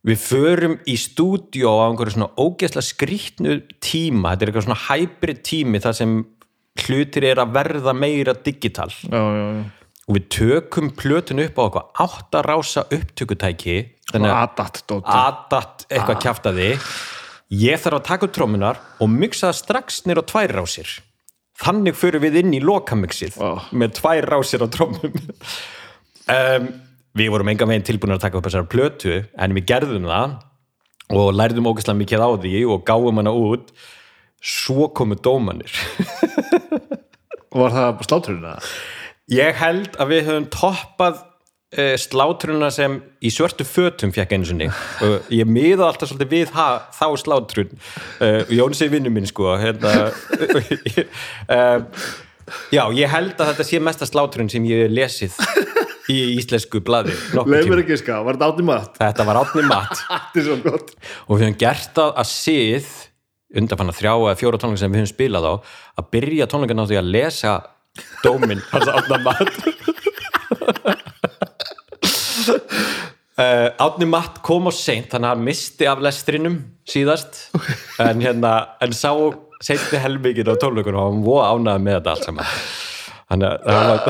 Við 0.08 0.20
förum 0.22 0.76
í 0.88 0.94
stúdíó 1.00 1.74
á 1.76 1.88
einhverju 1.88 2.14
svona 2.16 2.30
ógeðslega 2.38 2.86
skrýtnu 2.86 3.58
tíma. 3.82 4.32
Þetta 4.32 4.46
er 4.46 4.52
eitthvað 4.52 4.66
svona 4.68 4.84
hybrid 4.86 5.42
tími 5.46 5.82
þar 5.84 5.98
sem 6.00 6.14
hlutir 6.86 7.26
er 7.30 7.42
að 7.42 7.52
verða 7.56 7.94
meira 7.96 8.34
digital. 8.34 8.90
Já, 9.04 9.18
já, 9.18 9.44
já. 9.58 9.64
og 10.08 10.16
við 10.16 10.28
tökum 10.32 10.90
plötun 10.96 11.42
upp 11.44 11.60
á 11.60 11.62
eitthvað 11.66 12.02
áttarása 12.04 12.84
upptökutæki 12.96 13.76
þannig 14.12 14.32
að 14.32 14.40
adat 14.46 14.82
dóti 14.88 15.18
adat 15.18 15.86
eitthvað 15.90 16.22
kjaftaði. 16.24 16.70
Ég 17.58 17.80
þarf 17.80 18.00
að 18.00 18.08
taka 18.08 18.28
upp 18.28 18.34
trómunar 18.36 18.80
og 19.00 19.12
mixa 19.12 19.48
það 19.48 19.60
strax 19.62 20.02
nýr 20.08 20.20
á 20.20 20.24
tvær 20.28 20.56
rásir. 20.60 20.98
Þannig 21.58 21.96
förum 21.98 22.22
við 22.22 22.42
inn 22.42 22.52
í 22.54 22.60
lokamixið 22.62 23.38
með 23.74 23.96
tvær 23.98 24.28
rásir 24.30 24.62
á 24.62 24.68
trómum 24.70 25.16
um, 25.16 26.68
við 27.18 27.32
vorum 27.32 27.50
enga 27.50 27.66
veginn 27.66 27.86
tilbúin 27.86 28.14
að 28.14 28.22
taka 28.26 28.38
upp 28.38 28.46
þessara 28.46 28.68
plötu 28.70 29.22
en 29.34 29.56
við 29.56 29.66
gerðum 29.72 30.06
það 30.08 30.36
og 31.18 31.30
lærðum 31.34 31.70
ógeðslega 31.70 32.00
mikið 32.02 32.24
á 32.24 32.30
því 32.44 32.54
og 32.68 32.84
gáum 32.86 33.20
hana 33.20 33.32
út 33.32 33.72
svo 34.42 34.88
komu 34.94 35.18
dómanir 35.18 35.72
var 37.58 37.74
það 37.74 37.88
að 37.88 37.96
Ég 39.28 39.58
held 39.60 39.96
að 40.00 40.12
við 40.14 40.22
höfum 40.28 40.46
toppað 40.52 41.18
uh, 41.20 41.96
slátruna 42.00 42.70
sem 42.72 42.94
í 43.20 43.32
svörtu 43.32 43.66
fötum 43.68 44.12
fekk 44.14 44.32
einu 44.32 44.48
sinni. 44.48 44.68
Og 45.04 45.28
ég 45.34 45.48
miða 45.48 45.88
alltaf 45.88 46.08
svolítið 46.08 46.32
við 46.32 46.54
ha, 46.56 46.68
þá 46.96 47.06
slátrun. 47.20 47.74
Uh, 48.22 48.40
Jóns 48.56 48.80
er 48.84 48.92
vinnu 48.94 49.12
minn 49.12 49.28
sko 49.28 49.52
hérna, 49.60 50.08
uh, 51.52 51.82
Já, 52.72 52.86
ég 52.96 53.10
held 53.12 53.36
að 53.36 53.50
þetta 53.50 53.66
sé 53.66 53.80
mesta 53.84 54.08
slátrun 54.08 54.48
sem 54.48 54.64
ég 54.68 54.86
hef 54.86 54.94
lesið 54.94 55.36
í 56.08 56.16
íslensku 56.38 56.80
mér 57.44 57.66
tíma. 57.66 57.80
ekki 57.82 57.98
ska, 58.00 58.22
var 58.24 58.38
þetta 58.38 58.48
átni 58.52 58.64
mat 58.64 58.96
Þetta 58.96 59.26
var 59.28 59.40
átni 59.42 59.64
mat 59.68 59.92
þetta 60.08 60.40
er 60.40 60.46
svo 60.46 60.56
gott. 60.64 60.94
Og 61.26 61.34
við 61.34 61.44
höfum 61.44 61.58
gert 61.60 61.92
það 61.98 62.14
að 62.22 62.30
sið 62.32 62.88
undanfanna 63.56 63.94
þrjá 63.96 64.12
eða 64.14 64.36
fjóra 64.40 64.60
tónleika 64.60 64.82
sem 64.82 64.92
við 64.92 65.02
höfum 65.02 65.12
spilað 65.12 65.48
á 65.48 65.52
að 66.00 66.08
byrja 66.14 66.48
tónleikan 66.50 66.82
á 66.84 66.88
því 66.90 67.00
að 67.00 67.12
lesa 67.14 67.54
dóminn. 68.24 68.62
Hans 68.72 68.92
átna 68.92 69.20
mat 69.24 69.52
Uh, 73.38 73.70
Átni 73.78 74.02
Matt 74.10 74.40
kom 74.42 74.66
á 74.66 74.72
seint 74.74 75.12
þannig 75.12 75.28
að 75.28 75.36
hann 75.36 75.44
misti 75.46 75.86
af 75.86 76.00
lestrinum 76.02 76.56
síðast. 76.90 77.36
En 78.02 78.18
hérna 78.18 78.54
en 78.82 78.90
sá 78.90 79.12
seinti 79.62 80.00
helmingin 80.02 80.50
á 80.50 80.58
tónleikunum 80.58 80.98
og 80.98 81.06
hann 81.12 81.22
voru 81.22 81.44
ánæði 81.46 81.84
með 81.84 81.98
þetta 82.00 82.14
allt 82.16 82.26
saman 82.26 82.50
þannig 83.28 83.48
að 83.48 84.08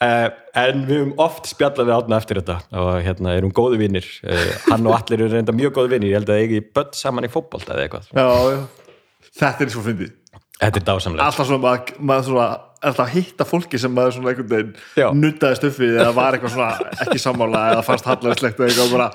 uh, 0.00 0.28
en 0.60 0.84
við 0.86 1.00
höfum 1.00 1.12
oft 1.22 1.50
spjallað 1.50 1.88
við 1.88 1.96
Átna 1.96 2.20
eftir 2.20 2.40
þetta 2.40 2.56
og 2.80 2.90
hérna 3.04 3.34
erum 3.38 3.52
góði 3.54 3.80
vinnir 3.82 4.06
uh, 4.24 4.46
hann 4.70 4.86
og 4.86 4.96
allir 4.98 5.26
eru 5.26 5.34
reynda 5.34 5.56
mjög 5.56 5.76
góði 5.78 5.94
vinnir 5.96 6.12
ég 6.12 6.20
held 6.20 6.32
að 6.32 6.44
eigi 6.44 6.62
börn 6.76 6.96
saman 6.96 7.26
í 7.26 7.32
fótbolta 7.32 7.74
eða 7.74 7.86
eitthvað. 7.86 8.10
Já, 8.14 8.26
já. 8.54 9.28
þetta 9.42 9.66
er 9.66 9.74
svo 9.74 9.84
fyndið. 9.86 10.16
Þetta 10.60 10.76
er 10.76 10.84
dásamlega 10.90 11.26
alltaf 11.26 11.48
svona 11.48 11.76
maður, 11.96 12.24
svona, 12.26 12.48
alltaf 12.84 13.12
hitta 13.14 13.46
fólki 13.48 13.80
sem 13.80 13.94
maður 13.96 14.18
svona 14.18 14.32
einhvern 14.34 14.50
veginn 14.50 15.20
nuttaði 15.22 15.56
stuffið 15.56 15.94
eða 16.02 16.10
var 16.18 16.36
eitthvað 16.36 16.52
svona 16.52 16.90
ekki 17.06 17.22
sammála 17.22 17.62
eða 17.70 17.86
fannst 17.86 18.10
hallarslegt 18.10 18.60
eða 18.60 18.68
eitthvað 18.68 18.92
bara, 18.92 19.06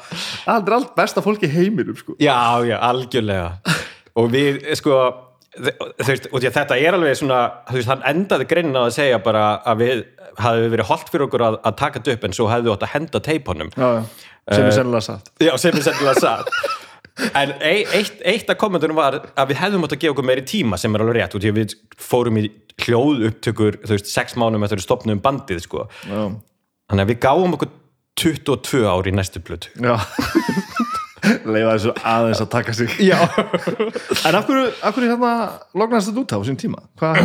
það 0.41 0.71
er 0.71 0.77
allt 0.79 0.95
besta 0.97 1.21
fólki 1.25 1.51
heiminum 1.53 1.99
sko. 1.99 2.17
Já, 2.17 2.65
já, 2.65 2.79
algjörlega. 2.89 3.77
Og 4.17 4.31
við, 4.33 4.63
sko 4.79 4.97
þú 5.55 6.07
veist, 6.09 6.27
og 6.31 6.39
því 6.41 6.49
að 6.49 6.55
þetta 6.59 6.77
er 6.83 6.97
alveg 6.97 7.17
svona 7.19 7.39
þú 7.69 7.77
veist, 7.79 7.91
hann 7.91 8.05
endaði 8.11 8.47
greinin 8.51 8.79
á 8.79 8.83
að 8.85 8.95
segja 8.97 9.19
bara 9.23 9.43
að 9.65 9.83
við 9.83 10.01
hafði 10.41 10.71
verið 10.73 10.89
holdt 10.89 11.11
fyrir 11.13 11.25
okkur 11.29 11.43
að, 11.47 11.59
að 11.69 11.77
taka 11.79 12.01
þetta 12.01 12.15
upp 12.17 12.25
en 12.27 12.35
svo 12.35 12.47
hefði 12.51 12.67
við 12.67 12.73
átt 12.75 12.87
að 12.87 12.93
henda 12.95 13.21
teipunum 13.29 13.69
já, 13.75 13.85
já. 13.87 14.01
sem 14.57 14.65
er 14.65 14.75
sennilega 14.79 15.05
satt. 15.07 15.31
Já, 15.39 15.53
sem 15.61 15.77
er 15.79 15.85
sennilega 15.85 16.19
satt. 16.19 16.51
En 17.39 17.53
ei- 17.63 17.85
eitt, 17.95 18.17
eitt 18.27 18.49
af 18.51 18.57
kommentunum 18.59 18.97
var 18.99 19.15
að 19.23 19.53
við 19.53 19.61
hefðum 19.61 19.85
átt 19.87 19.95
að 19.95 20.01
gefa 20.03 20.15
okkur 20.17 20.27
meiri 20.27 20.43
tíma 20.51 20.75
sem 20.81 20.91
er 20.97 21.05
alveg 21.05 21.15
rétt, 21.21 21.37
út 21.39 21.47
í 21.47 21.51
að 21.53 21.61
við 21.61 21.75
fórum 22.03 22.41
í 22.41 22.49
hljóð 22.83 23.23
upptökur, 23.29 23.77
þú 23.87 23.93
veist, 23.95 24.11
sex 24.11 24.35
mánum 24.35 24.65
eftir 24.67 24.75
að 24.75 24.81
við 24.81 24.87
stopnum 24.89 25.21
bandið, 25.23 25.61
sko. 25.63 25.85
Þannig 26.03 27.05
að 27.05 27.11
við 27.13 27.21
gáum 27.23 27.55
okkur 27.55 27.71
22 28.19 28.83
ári 28.91 29.13
í 29.13 29.15
næstu 29.15 29.39
plötu. 29.47 29.71
Já. 29.79 29.95
leifa 31.53 31.75
þessu 31.75 31.93
aðeins 32.11 32.41
að 32.43 32.49
taka 32.53 32.75
sig 32.75 32.97
Já. 33.03 33.17
En 34.25 34.37
af 34.37 34.47
hverju, 34.47 34.65
af 34.81 34.95
hverju 34.95 35.11
hérna 35.11 35.31
lognaðist 35.77 36.11
þetta 36.11 36.23
út 36.23 36.35
á 36.35 36.37
þessum 36.39 36.59
tíma? 36.61 36.83
Hvað? 36.99 37.21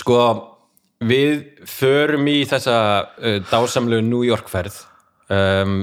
Sko, 0.00 0.18
við 1.10 1.40
förum 1.68 2.28
í 2.30 2.38
þessa 2.48 2.76
uh, 3.16 3.40
dásamlegu 3.50 4.04
New 4.06 4.22
York 4.26 4.50
ferð 4.52 4.82
um, 5.32 5.82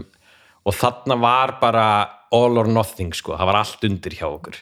og 0.68 0.76
þarna 0.76 1.20
var 1.22 1.58
bara 1.62 1.88
all 2.36 2.60
or 2.60 2.68
nothing, 2.68 3.14
sko, 3.16 3.38
það 3.40 3.48
var 3.48 3.60
allt 3.62 3.86
undir 3.88 4.16
hjá 4.18 4.26
okkur. 4.28 4.58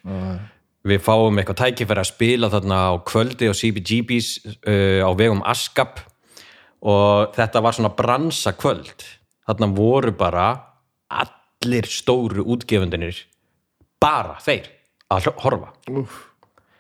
Við 0.86 1.00
fáum 1.02 1.40
eitthvað 1.42 1.64
tækifæri 1.64 2.04
að 2.04 2.12
spila 2.12 2.50
þarna 2.54 2.82
á 2.90 3.02
kvöldi 3.10 3.48
og 3.50 3.58
CBGB's 3.58 4.28
uh, 4.46 5.02
á 5.02 5.10
vegum 5.18 5.42
Askap 5.50 6.04
og 6.86 7.34
þetta 7.34 7.64
var 7.66 7.74
svona 7.74 7.94
bransa 7.98 8.54
kvöld. 8.54 9.08
Þarna 9.50 9.72
voru 9.74 10.14
bara 10.18 10.46
allir 11.10 11.42
stóru 11.90 12.46
útgefundinir 12.56 13.26
bara 14.02 14.38
þeir 14.44 14.70
að 15.12 15.30
horfa. 15.44 15.72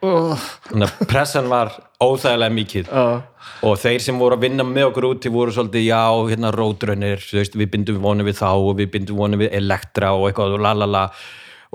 Oh, 0.06 0.41
Þannig 0.67 0.91
að 0.91 1.08
pressan 1.10 1.48
var 1.50 1.71
óþægilega 2.04 2.54
mikið. 2.54 2.91
Uh, 2.91 3.48
og 3.65 3.80
þeir 3.82 4.04
sem 4.04 4.19
voru 4.19 4.38
að 4.38 4.43
vinna 4.45 4.65
með 4.67 4.89
okkur 4.89 5.08
úti 5.13 5.32
voru 5.34 5.54
svolítið, 5.56 5.88
já, 5.88 6.02
hérna 6.30 6.52
rótrönnir 6.54 7.24
veist, 7.32 7.56
við 7.58 7.71
bindum 7.74 8.04
vonið 8.04 8.30
við 8.30 8.38
þá 8.41 8.50
og 8.52 8.76
við 8.82 8.91
bindum 8.98 9.21
vonið 9.24 9.45
við 9.45 9.58
Elektra 9.62 10.12
og 10.13 10.28
eitthvað 10.30 10.58
og 10.58 10.65
lalala 10.65 11.06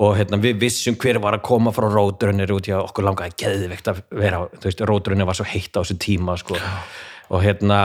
og 0.00 0.14
hérna, 0.16 0.38
við 0.40 0.60
vissum 0.62 0.96
hver 1.00 1.18
var 1.20 1.36
að 1.36 1.44
koma 1.48 1.72
frá 1.76 1.88
rótrönnir 1.90 2.52
út 2.54 2.68
í 2.70 2.74
að 2.76 2.86
okkur 2.86 3.08
langaði 3.08 3.34
geðveikt 3.42 3.90
að 3.90 4.04
vera, 4.16 4.44
þú 4.54 4.68
veist, 4.68 4.84
rótrönnir 4.88 5.28
var 5.28 5.36
svo 5.40 5.48
heitt 5.50 5.74
á 5.76 5.82
þessu 5.82 5.98
tíma, 6.00 6.38
sko. 6.40 6.60
Og 7.30 7.42
hérna 7.44 7.80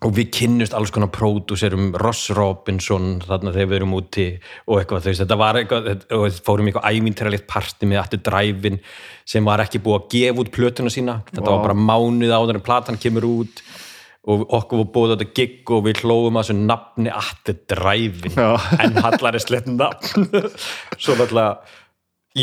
og 0.00 0.14
við 0.16 0.30
kynnust 0.32 0.74
alls 0.76 0.92
konar 0.94 1.10
pródúserum 1.12 1.90
Ross 2.00 2.30
Robinson 2.36 3.18
þarna 3.24 3.52
þegar 3.52 3.68
við 3.68 3.78
erum 3.80 3.96
úti 3.98 4.26
og 4.64 4.80
eitthvað 4.80 5.10
veist, 5.10 5.22
þetta 5.24 5.38
var 5.40 5.58
eitthvað 5.60 5.90
og 6.16 6.24
við 6.24 6.40
fórum 6.46 6.68
í 6.68 6.72
eitthvað 6.72 6.96
ævintýralegt 6.96 7.46
parti 7.50 7.88
með 7.90 8.02
aftur 8.04 8.22
dræfin 8.30 8.80
sem 9.28 9.44
var 9.44 9.62
ekki 9.66 9.82
búið 9.84 9.98
að 9.98 10.08
gefa 10.14 10.44
út 10.44 10.52
plötuna 10.54 10.92
sína, 10.92 11.20
þetta 11.28 11.46
var 11.50 11.66
bara 11.68 11.76
mánuð 11.76 12.32
áður 12.32 12.60
en 12.60 12.66
platan 12.70 13.00
kemur 13.00 13.28
út 13.28 13.62
og 14.30 14.42
okkur 14.52 14.82
var 14.82 14.88
búið 14.94 15.12
á 15.12 15.14
þetta 15.16 15.36
gig 15.36 15.70
og 15.72 15.84
við 15.86 16.02
hlóðum 16.04 16.36
að 16.36 16.48
þessu 16.48 16.64
nafni 16.68 17.12
aftur 17.20 17.60
dræfin 17.72 18.40
en 18.40 18.98
hallari 19.00 19.40
slett 19.40 19.68
nafn. 19.68 20.26
Svo 21.00 21.16
náttúrulega 21.16 21.79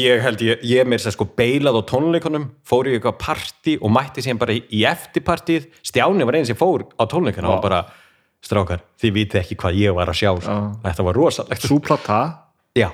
ég 0.01 0.21
held 0.23 0.43
ég, 0.45 0.63
ég 0.67 0.89
mér 0.89 1.01
sér 1.01 1.15
sko 1.15 1.27
beilað 1.37 1.79
á 1.79 1.89
tónleikunum, 1.91 2.49
fór 2.67 2.89
í 2.89 2.97
eitthvað 2.97 3.17
partí 3.21 3.77
og 3.81 3.93
mætti 3.93 4.23
síðan 4.25 4.41
bara 4.41 4.55
í, 4.57 4.83
eftirpartíð 4.89 5.67
Stjáni 5.85 6.27
var 6.27 6.39
einn 6.39 6.47
sem 6.49 6.57
fór 6.59 6.87
á 6.97 7.03
tónleikuna 7.09 7.55
og 7.55 7.63
bara, 7.65 7.83
strákar, 8.43 8.83
þið 9.01 9.17
vitið 9.17 9.41
ekki 9.41 9.59
hvað 9.63 9.81
ég 9.81 9.97
var 9.97 10.11
að 10.11 10.19
sjá, 10.21 10.31
sko. 10.41 10.57
þetta 10.85 11.07
var 11.07 11.19
rosalegt. 11.19 11.67
Sú 11.67 11.79
plata, 11.83 12.19
já, 12.77 12.89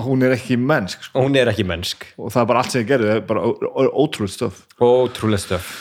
hún 0.00 0.24
er 0.24 0.36
ekki 0.36 0.56
mennsk 0.56 1.08
sko. 1.08 1.24
hún 1.24 1.36
er 1.36 1.50
ekki 1.52 1.66
mennsk. 1.68 2.06
Og 2.16 2.32
það 2.32 2.42
er 2.42 2.50
bara 2.52 2.62
allt 2.62 2.74
sem 2.74 2.84
ég 2.84 2.92
gerði, 2.92 3.10
það 3.10 3.20
er 3.20 3.26
bara 3.28 3.88
ótrúlega 3.92 4.36
stöf 4.36 4.62
ótrúlega 4.80 5.42
stöf 5.46 5.72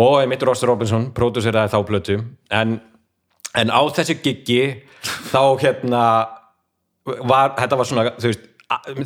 og 0.00 0.20
einmitt 0.22 0.44
Ross 0.46 0.64
Robinson 0.64 1.10
pródúseraði 1.14 1.72
þá 1.72 1.80
plötu. 1.88 2.20
En, 2.50 2.78
en 3.58 3.72
á 3.72 3.80
þessu 3.92 4.16
giggi 4.22 4.62
þá 5.32 5.42
hérna 5.60 6.04
var, 7.04 7.52
þetta 7.58 7.78
var 7.78 7.88
svona, 7.88 8.06
þú 8.16 8.30
veist 8.30 8.48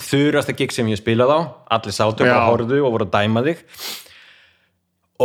þurrasta 0.03 0.55
gig 0.57 0.75
sem 0.75 0.89
ég 0.91 1.01
spilaði 1.01 1.39
á 1.39 1.41
allir 1.77 1.95
sátu 1.97 2.27
og 2.27 2.51
horfðu 2.51 2.83
og 2.85 2.95
voru 2.95 3.09
að 3.09 3.15
dæma 3.17 3.43
þig. 3.47 3.63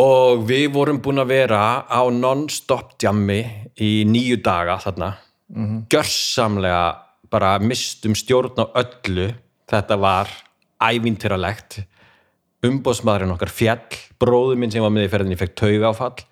Og 0.01 0.45
við 0.47 0.69
vorum 0.71 1.01
búin 1.03 1.19
að 1.19 1.33
vera 1.33 1.61
á 1.83 2.01
non-stop 2.13 2.95
jammi 3.01 3.41
í 3.75 3.91
nýju 4.07 4.39
daga 4.43 4.79
þarna. 4.81 5.11
Gjörsamlega 5.91 6.85
bara 7.31 7.57
mistum 7.59 8.15
stjórn 8.15 8.63
á 8.63 8.65
öllu. 8.83 9.31
Þetta 9.71 9.97
var 9.99 10.31
ævintýralegt. 10.81 11.81
Umbóðsmaðurinn 12.65 13.35
okkar 13.35 13.51
fjall 13.51 13.99
bróður 14.21 14.59
minn 14.61 14.71
sem 14.71 14.83
var 14.83 14.93
með 14.93 15.07
í 15.07 15.11
ferðinni 15.11 15.39
fekk 15.39 15.57
tauga 15.63 15.91
áfall 15.91 16.27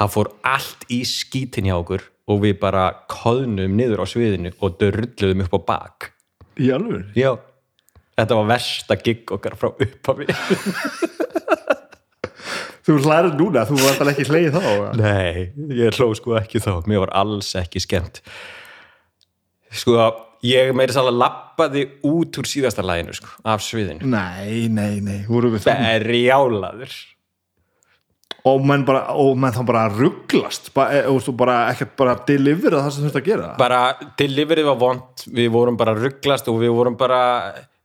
hann 0.00 0.12
fór 0.12 0.30
allt 0.46 0.86
í 0.92 1.02
skítin 1.08 1.68
hjá 1.68 1.76
okkur 1.78 2.04
og 2.30 2.42
við 2.44 2.58
bara 2.62 2.88
koðnum 3.10 3.76
niður 3.76 4.04
á 4.04 4.06
sviðinu 4.08 4.52
og 4.60 4.78
dörrluðum 4.80 5.44
upp 5.46 5.56
á 5.58 5.60
bak 5.68 6.11
Í 6.60 6.68
alveg? 6.74 7.12
já, 7.16 7.30
þetta 8.18 8.38
var 8.40 8.50
versta 8.52 8.98
gig 9.00 9.32
okkar 9.32 9.56
frá 9.60 9.70
upphafi. 9.72 10.28
Þú 12.82 12.96
hlærir 12.98 13.36
núna, 13.38 13.62
þú 13.68 13.76
var 13.78 13.92
alltaf 13.92 14.08
ekki 14.10 14.24
hlegið 14.26 14.56
þá 14.56 14.64
eða? 14.72 14.90
nei, 14.98 15.52
ég 15.78 15.94
hló 16.00 16.08
sko 16.18 16.34
ekki 16.40 16.58
þá. 16.64 16.72
Mér 16.90 17.04
var 17.04 17.12
alls 17.20 17.52
ekki 17.60 17.78
skemmt. 17.84 18.18
Sko, 19.70 20.08
ég 20.42 20.72
meiri 20.74 20.92
sálega 20.96 21.14
lappaði 21.20 21.84
út 22.08 22.40
úr 22.42 22.48
síðasta 22.50 22.82
læginu 22.82 23.14
sko, 23.14 23.30
af 23.46 23.62
sviðinu. 23.62 24.02
Nei, 24.10 24.66
nei, 24.66 24.98
nei, 25.04 25.20
voru 25.30 25.52
við 25.54 25.68
það 25.68 25.84
berjálaður 25.86 26.96
og 28.48 28.64
menn 28.66 28.82
bara, 28.86 29.02
og 29.14 29.36
menn 29.38 29.54
þá 29.54 29.62
bara 29.66 29.82
rugglast. 29.92 30.72
Bara, 30.74 30.98
e, 30.98 31.02
og 31.10 31.20
þú 31.22 31.34
bara 31.38 31.56
ekkert 31.70 31.92
bara 32.00 32.16
delivera 32.26 32.80
það 32.82 32.94
sem 32.94 33.04
þú 33.04 33.08
þurft 33.08 33.20
að 33.20 33.28
gera? 33.28 33.50
Bara 33.60 33.82
deliverið 34.18 34.70
var 34.70 34.78
vond 34.80 35.26
við 35.38 35.48
vorum 35.54 35.76
bara 35.78 35.94
rugglast 35.98 36.50
og 36.50 36.58
við 36.62 36.72
vorum 36.74 36.96
bara 36.98 37.20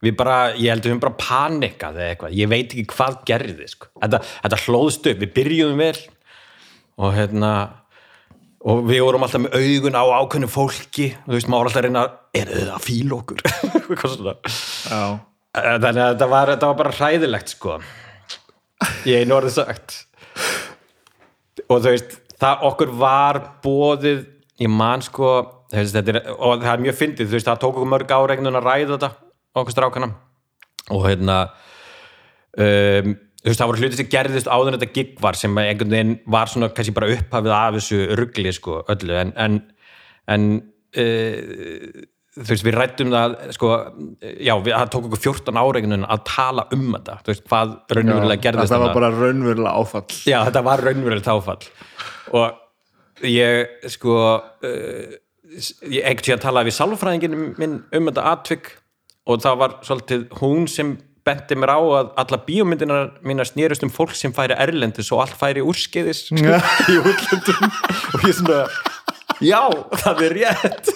við 0.04 0.14
bara, 0.18 0.36
ég 0.54 0.70
held 0.72 0.84
að 0.84 0.88
við 0.88 0.94
höfum 0.94 1.04
bara 1.04 1.22
panikað 1.22 1.98
eða 1.98 2.10
eitthvað, 2.14 2.38
ég 2.38 2.48
veit 2.52 2.70
ekki 2.70 2.86
hvað 2.94 3.14
gerði 3.30 3.68
sko. 3.72 3.86
þetta, 3.98 4.18
þetta 4.44 4.62
hlóðst 4.66 5.04
upp, 5.12 5.20
við 5.24 5.32
byrjuðum 5.38 5.80
vel 5.82 6.00
og 6.98 7.10
hérna 7.16 7.52
og 8.68 8.76
við 8.86 9.00
vorum 9.06 9.24
alltaf 9.26 9.44
með 9.44 9.56
augun 9.58 9.98
á 9.98 10.04
ákveðnu 10.22 10.50
fólki, 10.52 11.08
þú 11.26 11.34
veist, 11.38 11.50
maður 11.50 11.66
alltaf 11.72 11.86
reyna 11.86 12.04
er 12.38 12.48
þau 12.54 12.70
að 12.76 12.86
fíla 12.86 13.14
okkur? 13.18 13.40
Þannig 15.58 16.04
að 16.04 16.12
þetta 16.12 16.28
var, 16.30 16.46
þetta 16.54 16.70
var 16.70 16.78
bara 16.78 16.94
hræðilegt 16.94 17.50
sko. 17.56 17.72
Ég 19.10 19.16
einu 19.24 19.34
orðið 19.40 19.56
sagt 19.56 19.90
og 21.68 21.84
þú 21.84 21.94
veist 21.94 22.18
það 22.38 22.66
okkur 22.72 22.92
var 23.00 23.40
bóðið 23.64 24.26
ég 24.62 24.72
man 24.74 25.04
sko 25.06 25.32
þú 25.72 25.82
veist, 25.82 25.96
þetta 25.96 26.14
er, 26.14 26.20
og 26.36 26.64
það 26.64 26.74
er 26.74 26.84
mjög 26.86 26.98
fyndið, 27.02 27.30
þú 27.30 27.38
veist, 27.38 27.48
það 27.50 27.62
tók 27.64 27.72
okkur 27.76 27.92
mörg 27.92 28.14
áregnun 28.18 28.60
að 28.60 28.68
ræða 28.68 28.90
þetta 28.96 29.10
okkur 29.62 29.76
strákana. 29.76 30.10
Og 30.96 31.04
hérna 31.04 31.38
um, 32.56 33.16
þú 33.42 33.50
veist, 33.50 33.62
það 33.62 33.72
voru 33.72 33.84
hluti 33.84 34.00
sem 34.00 34.12
gerðist 34.12 34.52
áður 34.52 34.72
en 34.72 34.78
þetta 34.78 34.96
gig 34.96 35.16
var 35.24 35.40
sem 35.40 35.60
einhvern 35.64 35.96
veginn 35.96 36.14
var 36.38 36.52
svona 36.52 36.72
kannski 36.74 36.96
bara 36.96 37.12
upphafið 37.18 37.56
af 37.58 37.80
þessu 37.80 38.04
ruggli 38.20 38.54
sko 38.56 38.82
öllu. 38.94 39.18
En, 39.24 39.34
en, 39.44 39.60
en 40.34 40.48
uh, 41.04 42.06
þú 42.38 42.48
veist, 42.52 42.66
við 42.66 42.76
rættum 42.78 43.14
það 43.14 43.36
sko, 43.56 43.72
já, 44.22 44.54
við, 44.62 44.72
það 44.74 44.92
tók 44.94 45.08
okkur 45.10 45.22
14 45.26 45.60
áregnun 45.62 46.08
að 46.08 46.24
tala 46.30 46.68
um 46.76 46.88
þetta, 46.94 47.18
þú 47.24 47.34
veist, 47.34 47.46
hvað 47.50 47.76
raunverulega 47.98 48.44
gerðist 48.44 48.74
það 48.74 48.84
var 48.84 48.92
þarna. 48.92 49.00
bara 49.00 49.12
raunverulega 49.22 49.76
áfall. 49.82 50.20
Já, 50.28 50.38
þetta 50.50 50.64
var 50.68 50.84
raunverulegt 50.86 51.32
áfall. 51.34 51.72
Og 52.38 53.26
ég 53.26 53.90
sko 53.96 54.20
uh, 54.38 55.18
ég 55.88 56.06
ekkert 56.06 56.38
að 56.38 56.46
tala 56.46 56.66
við 56.68 56.78
sálfræðingin 56.78 57.38
minn 57.58 57.80
um 57.96 58.10
þetta 58.10 58.30
atvik 58.34 58.72
og 59.28 59.44
það 59.44 59.62
var 59.64 59.78
svolítið 59.88 60.26
hún 60.42 60.68
sem 60.72 60.96
benti 61.28 61.58
mér 61.60 61.74
á 61.76 61.80
að 61.80 62.12
alla 62.22 62.40
bíómyndinar 62.46 63.10
mínar 63.28 63.50
snýrust 63.50 63.84
um 63.84 63.92
fólk 63.92 64.14
sem 64.16 64.32
færi 64.36 64.56
erlendis 64.56 65.10
og 65.12 65.26
allt 65.26 65.36
færi 65.40 65.64
úrskeiðis 65.66 66.28
í 66.32 67.00
útlöndum. 67.02 67.68
Og 68.16 68.28
ég 68.30 68.38
svona 68.38 68.62
já, 69.44 69.62
það 70.04 70.24
er 70.28 70.38
rétt 70.38 70.94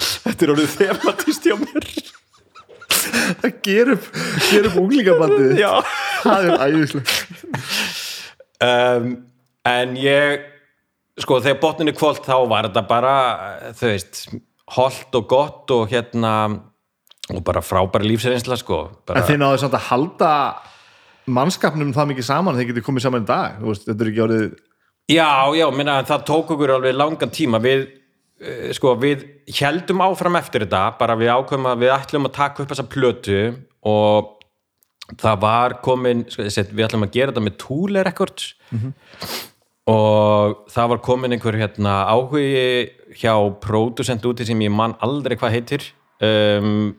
þetta 0.00 0.46
er 0.46 0.52
orðið 0.54 0.76
thematist 0.78 1.48
hjá 1.48 1.56
mér. 1.60 1.88
Það 3.40 3.58
ger 3.64 3.92
upp, 3.94 4.06
ger 4.50 4.68
upp 4.68 4.78
unglingabandið 4.80 5.58
já. 5.60 5.70
Það 6.20 6.48
er 6.48 6.64
æðislega 6.66 7.18
um, 8.60 9.12
en 9.68 9.94
ég 10.00 10.46
sko 11.20 11.40
þegar 11.42 11.60
botninni 11.62 11.94
kvöld 11.96 12.22
þá 12.24 12.36
var 12.48 12.68
þetta 12.68 12.84
bara 12.88 13.14
þau 13.76 13.86
veist 13.88 14.24
holdt 14.76 15.16
og 15.18 15.28
gott 15.30 15.74
og 15.74 15.90
hérna 15.90 16.34
og 17.30 17.42
bara 17.46 17.62
frábæri 17.62 18.10
lífsreynsla 18.10 18.58
sko 18.60 18.82
bara, 19.06 19.20
en 19.20 19.28
þið 19.28 19.40
náðu 19.42 19.62
samt 19.62 19.76
að 19.78 19.88
halda 19.90 20.32
mannskapnum 21.30 21.92
það 21.94 22.12
mikið 22.12 22.26
saman 22.26 22.58
þeir 22.58 22.70
getið 22.72 22.86
komið 22.86 23.06
saman 23.06 23.26
í 23.26 23.30
dag 23.30 23.60
veist, 23.62 23.86
þetta 23.88 24.04
er 24.06 24.12
ekki 24.12 24.24
orðið 24.26 24.50
já, 25.10 25.30
já, 25.58 25.66
minna 25.74 26.00
það 26.06 26.26
tók 26.28 26.54
okkur 26.54 26.76
alveg 26.76 26.96
langan 26.96 27.32
tíma. 27.34 27.60
Við 27.62 27.86
sko 28.72 28.94
við 28.96 29.26
heldum 29.58 30.00
áfram 30.00 30.38
eftir 30.40 30.64
þetta 30.64 30.96
bara 31.00 31.16
við 31.20 31.32
ákveðum 31.34 31.66
að 31.68 31.82
við 31.82 31.90
ætlum 31.92 32.28
að 32.28 32.36
taka 32.38 32.62
upp 32.62 32.70
þessa 32.72 32.88
plötu 32.88 33.40
og 33.90 34.36
það 35.20 35.38
var 35.42 35.76
komin 35.84 36.24
sko, 36.30 36.46
við 36.46 36.86
ætlum 36.86 37.04
að 37.06 37.14
gera 37.16 37.34
þetta 37.34 37.44
með 37.44 37.58
Thule 37.60 38.04
Records. 38.06 38.50
Og 39.90 40.64
það 40.70 40.90
var 40.92 41.02
komin 41.02 41.34
einhver 41.34 41.58
hérna 41.58 41.94
áhugi 42.06 42.90
hjá 43.18 43.34
pródusent 43.60 44.26
úti 44.28 44.46
sem 44.46 44.60
ég 44.62 44.72
man 44.72 44.94
aldrei 45.02 45.36
hvað 45.36 45.56
heitir. 45.56 45.86
Um, 46.20 46.92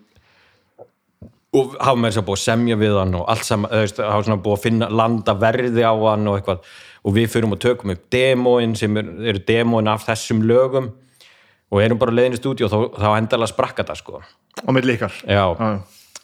og 1.56 1.76
hafa 1.84 2.00
með 2.00 2.12
þess 2.12 2.22
að 2.22 2.28
búið 2.30 2.40
að 2.40 2.46
semja 2.46 2.80
við 2.80 2.98
hann 2.98 3.16
og 3.20 3.26
allt 3.32 3.46
saman, 3.48 3.72
hafa 3.76 4.24
svona 4.24 4.42
búið 4.44 4.58
að 4.58 4.66
finna 4.66 4.90
landa 4.92 5.36
verði 5.36 5.84
á 5.84 5.94
hann 5.94 6.28
og 6.32 6.40
eitthvað. 6.40 6.74
Og 7.02 7.16
við 7.16 7.32
fyrum 7.34 7.56
og 7.56 7.62
tökum 7.64 7.94
upp 7.96 8.04
demóin 8.14 8.76
sem 8.78 8.98
er, 9.00 9.08
eru 9.32 9.42
demóin 9.48 9.90
af 9.90 10.06
þessum 10.06 10.44
lögum 10.46 10.92
og 11.72 11.82
erum 11.82 12.00
bara 12.02 12.14
leiðin 12.16 12.36
í 12.36 12.40
stúdíu 12.40 12.68
og 12.68 12.72
þá, 12.72 13.02
þá 13.02 13.10
endalega 13.16 13.52
sprakka 13.54 13.88
það 13.88 14.00
sko. 14.02 14.22
Ykkar? 14.62 15.20
Já, 15.24 15.44
Já. 15.56 15.70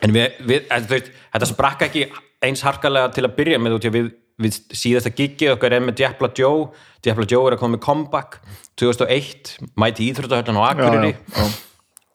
en 0.04 0.16
við, 0.16 0.40
við 0.50 0.72
veist, 0.92 1.12
þetta 1.34 1.50
sprakka 1.50 1.88
ekki 1.88 2.08
eins 2.44 2.64
harkalega 2.66 3.12
til 3.16 3.26
að 3.26 3.38
byrja 3.38 3.62
með 3.62 3.78
út 3.78 3.88
við, 3.94 4.10
við 4.38 4.58
síðasta 4.76 5.14
gigið 5.16 5.56
okkar 5.56 5.78
er 5.78 5.86
með 5.86 6.02
Diabla 6.02 6.30
Joe. 6.38 6.68
Diabla 7.06 7.28
Joe 7.30 7.48
er 7.48 7.56
að 7.56 7.64
koma 7.64 7.78
með 7.78 7.86
comeback 7.88 8.42
2001, 8.78 9.56
mæti 9.80 10.12
Akureyri 10.12 11.16
já, 11.16 11.18
já. 11.34 11.48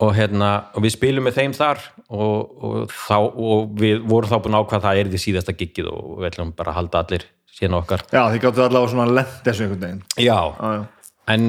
og, 0.03 0.13
hérna, 0.15 0.51
og 0.77 0.85
við 0.85 0.95
spilum 0.95 1.27
með 1.27 1.41
þeim 1.41 1.55
þar 1.57 1.81
og, 2.13 2.53
og, 2.63 2.77
þá, 2.93 3.19
og 3.19 3.73
við 3.81 4.05
vorum 4.11 4.31
þá 4.31 4.39
búin 4.45 4.59
að 4.59 4.67
ákvað 4.67 4.85
það 4.87 5.01
er 5.01 5.13
því 5.13 5.23
síðasta 5.25 5.57
gigið 5.57 5.89
og 5.91 6.19
við 6.21 6.29
ætlum 6.31 6.53
bara 6.59 6.75
að 6.75 6.79
halda 6.83 7.03
allir 7.03 7.27
síðan 7.53 7.79
okkar. 7.81 8.05
Já, 8.13 8.23
þið 8.33 8.43
gáttu 8.45 8.65
allavega 8.65 8.93
svona 8.93 9.09
lent 9.19 9.41
þessu 9.47 9.67
einhvern 9.67 9.83
veginn. 9.87 10.05
Já, 10.17 10.39
já, 10.39 10.77
já. 10.77 11.17
en, 11.35 11.49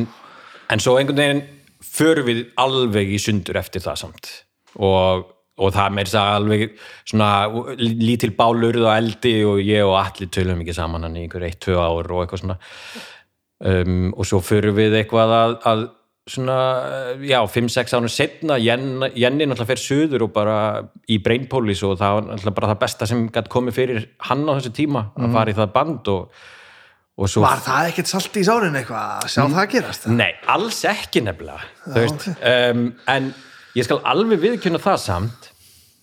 en 0.74 0.84
svo 0.84 0.98
einhvern 1.00 1.22
veginn 1.22 1.44
förum 1.86 2.28
við 2.30 2.44
alveg 2.62 3.14
í 3.16 3.22
sundur 3.22 3.60
eftir 3.62 3.84
það 3.84 4.02
samt. 4.04 4.30
Og, 4.82 5.26
og 5.62 5.74
það 5.76 5.96
með 5.96 6.10
þess 6.10 6.20
að 6.20 6.36
alveg 6.38 6.78
svona 7.04 7.32
lítil 7.80 8.32
bálurð 8.38 8.88
og 8.88 8.94
eldi 8.96 9.36
og 9.48 9.60
ég 9.64 9.88
og 9.88 9.98
allir 10.02 10.32
tölum 10.34 10.64
ekki 10.64 10.78
saman 10.78 11.08
hann 11.08 11.18
í 11.20 11.26
einhver 11.26 11.46
eitt, 11.48 11.62
tvö 11.64 11.78
ár 11.78 12.10
og 12.10 12.24
eitthvað 12.24 12.46
svona. 12.46 12.62
Um, 13.64 14.10
og 14.18 14.28
svo 14.28 14.42
förum 14.44 14.76
við 14.76 14.98
eitthvað 15.00 15.36
að, 15.38 15.54
að 15.70 15.84
svona, 16.30 16.58
já, 17.24 17.40
5-6 17.48 17.96
ánum 17.98 18.12
setna, 18.12 18.58
Jenni 18.60 19.46
náttúrulega 19.46 19.70
fer 19.74 19.82
suður 19.82 20.28
og 20.28 20.34
bara 20.36 20.58
í 21.12 21.20
Brainpolis 21.24 21.84
og 21.84 21.98
það 22.00 22.18
var 22.18 22.28
náttúrulega 22.30 22.58
bara 22.60 22.72
það 22.72 22.82
besta 22.84 23.08
sem 23.10 23.24
gæti 23.28 23.52
komið 23.52 23.78
fyrir 23.78 24.06
hann 24.30 24.46
á 24.48 24.56
þessu 24.56 24.74
tíma 24.78 25.06
að 25.20 25.36
fara 25.36 25.52
í 25.52 25.58
það 25.58 25.74
band 25.76 26.12
og 26.14 26.46
svo 27.30 27.44
var 27.44 27.62
það 27.62 27.92
ekkert 27.92 28.10
salt 28.10 28.38
í 28.42 28.44
sárin 28.48 28.78
eitthvað 28.80 29.10
að 29.22 29.32
sjá 29.36 29.42
það 29.54 29.66
gerast? 29.76 30.06
Nei, 30.10 30.32
alls 30.50 30.80
ekki 30.90 31.22
nefnilega. 31.22 31.68
Þú 31.86 31.98
veist, 32.00 32.30
um, 32.50 32.86
en 33.14 33.28
ég 33.78 33.86
skal 33.86 34.00
alveg 34.10 34.42
viðkynna 34.42 34.82
það 34.82 34.98
samt. 35.04 35.50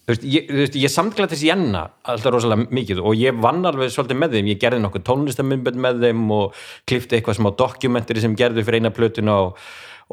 Þú 0.06 0.14
veist, 0.14 0.28
ég, 0.30 0.52
ég 0.84 0.92
samtlæði 0.94 1.34
þessi 1.34 1.50
Jenna 1.50 1.82
alltaf 2.10 2.34
rosalega 2.34 2.70
mikið 2.78 3.02
og 3.02 3.18
ég 3.18 3.42
vann 3.42 3.66
alveg 3.66 3.90
svolítið 3.94 4.20
með 4.22 4.36
þeim, 4.36 4.52
ég 4.52 4.62
gerði 4.62 4.84
nokkuð 4.84 5.06
tónlistamindbönd 5.10 5.82
með 5.82 6.06
þeim 6.06 6.24
og 6.36 6.62
klifti 6.88 7.18
eitthvað 7.18 7.40
smá 7.40 7.50
dokumentari 7.58 8.22
sem 8.22 8.38
gerðu 8.38 8.64
fyrir 8.66 8.82
eina 8.84 8.94
plötuna 8.94 9.36
og, 9.48 9.60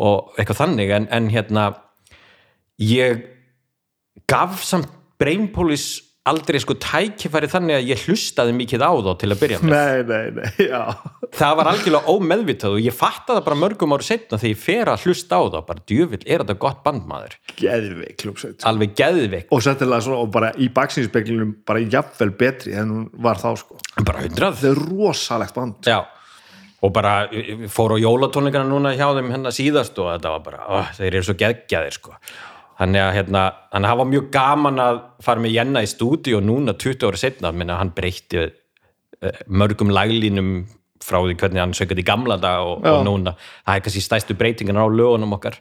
og 0.01 0.37
eitthvað 0.37 0.63
þannig, 0.63 0.93
en, 0.97 1.09
en 1.13 1.29
hérna 1.33 1.69
ég 2.81 3.21
gaf 4.29 4.65
samt 4.65 4.89
Brainpolis 5.17 6.06
aldrei 6.29 6.59
sko 6.61 6.75
tækifæri 6.81 7.49
þannig 7.51 7.77
að 7.77 7.91
ég 7.91 8.01
hlustaði 8.07 8.55
mikið 8.57 8.83
á 8.83 8.91
þá 8.93 9.11
til 9.21 9.29
að 9.31 9.41
byrja 9.43 9.59
með. 9.61 9.73
Nei, 9.73 10.01
nei, 10.07 10.25
nei, 10.37 10.67
já. 10.67 10.81
Það 11.37 11.55
var 11.59 11.69
algjörlega 11.71 12.13
ómeðvitað 12.13 12.75
og 12.77 12.83
ég 12.85 12.95
fatt 12.95 13.29
það 13.29 13.41
bara 13.47 13.59
mörgum 13.63 13.95
ári 13.95 14.07
setna 14.07 14.39
þegar 14.41 14.53
ég 14.53 14.61
fer 14.63 14.91
að 14.91 15.05
hlusta 15.07 15.39
á 15.39 15.43
það 15.43 15.65
bara 15.69 15.85
djöfill, 15.91 16.21
er 16.25 16.43
þetta 16.43 16.57
gott 16.65 16.83
bandmaður 16.85 17.37
geðveik 17.61 18.19
klúpsveit 18.23 18.67
alveg 18.67 18.93
geðveik, 18.97 19.47
og 19.51 19.63
settilega 19.65 20.05
svona 20.05 20.21
og 20.23 20.29
bara 20.35 20.51
í 20.57 20.69
baksýnspeglinum 20.73 21.55
bara 21.67 21.83
jafnvel 21.83 22.33
betri 22.39 22.75
en 22.77 22.93
hún 22.93 23.07
var 23.23 23.41
þá 23.41 23.49
sko. 23.63 23.79
Bara 24.03 24.23
hundrað. 24.25 24.61
Þetta 24.61 24.73
er 24.73 24.83
rosalegt 24.91 25.57
band. 25.57 25.79
Já, 25.87 25.99
og 26.83 26.93
bara 26.93 27.15
ég 27.33 27.65
fór 27.73 27.95
á 27.95 28.03
jólatónleikana 28.03 28.69
núna 28.69 28.93
hjá 28.97 29.07
þeim 29.17 29.33
hérna 29.33 29.53
síðast 29.55 29.97
og 30.01 30.11
þetta 30.13 30.35
var 30.35 30.45
bara, 30.45 30.67
ó, 30.67 30.75
þeir 30.97 31.09
eru 31.15 31.27
svo 31.27 31.37
geðgjaðir 31.39 31.97
sko 31.97 32.15
þannig 32.77 33.03
að 33.03 33.13
hérna, 33.17 33.43
það 33.73 33.99
var 34.01 34.09
mjög 34.11 34.29
gaman 34.33 34.81
að 34.83 35.01
fara 35.25 35.43
með 35.43 35.55
Jenna 35.57 35.83
í 35.83 35.89
stúdíu 35.89 36.37
og 36.39 36.45
núna 36.45 36.75
20 36.77 37.09
ára 37.09 37.21
setna, 37.21 37.51
minna 37.55 37.79
hann 37.79 37.93
breytti 37.97 38.43
eh, 38.45 39.43
mörgum 39.49 39.93
laglínum 39.93 40.51
frá 41.03 41.19
því 41.23 41.37
hvernig 41.39 41.63
hann 41.63 41.75
sökði 41.77 42.03
í 42.03 42.07
gamla 42.07 42.39
dag 42.41 42.65
og, 42.67 42.85
og 42.85 43.03
núna, 43.07 43.35
það 43.65 43.75
er 43.77 43.85
kannski 43.85 44.03
stæstu 44.03 44.37
breytingan 44.37 44.79
á 44.81 44.85
lögunum 44.85 45.37
okkar. 45.37 45.59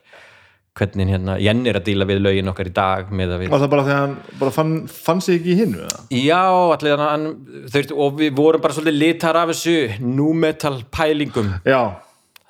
Hvernig 0.76 1.08
hérna 1.08 1.38
Jenni 1.40 1.70
er 1.70 1.78
að 1.78 1.86
díla 1.86 2.04
við 2.04 2.18
lögin 2.20 2.50
okkar 2.52 2.68
í 2.68 2.72
dag 2.76 3.12
með 3.16 3.30
að 3.32 3.42
við 3.42 3.52
var 3.54 3.62
það 3.62 3.70
bara 3.72 3.84
þegar 3.86 4.02
hann 4.02 4.16
bara 4.42 4.52
fann, 4.52 4.72
fann 4.92 5.22
sig 5.24 5.38
ekki 5.38 5.54
í 5.54 5.60
hinnu? 5.62 5.86
Já, 6.12 6.42
allir 6.74 7.00
hann, 7.00 7.24
þau 7.72 7.94
og 8.04 8.18
við 8.18 8.34
vorum 8.36 8.64
bara 8.64 8.76
svolítið 8.76 8.98
litar 9.00 9.38
af 9.40 9.54
þessu 9.54 9.76
nu 10.04 10.34
metal 10.36 10.74
pælingum. 10.92 11.54
Já, 11.64 11.80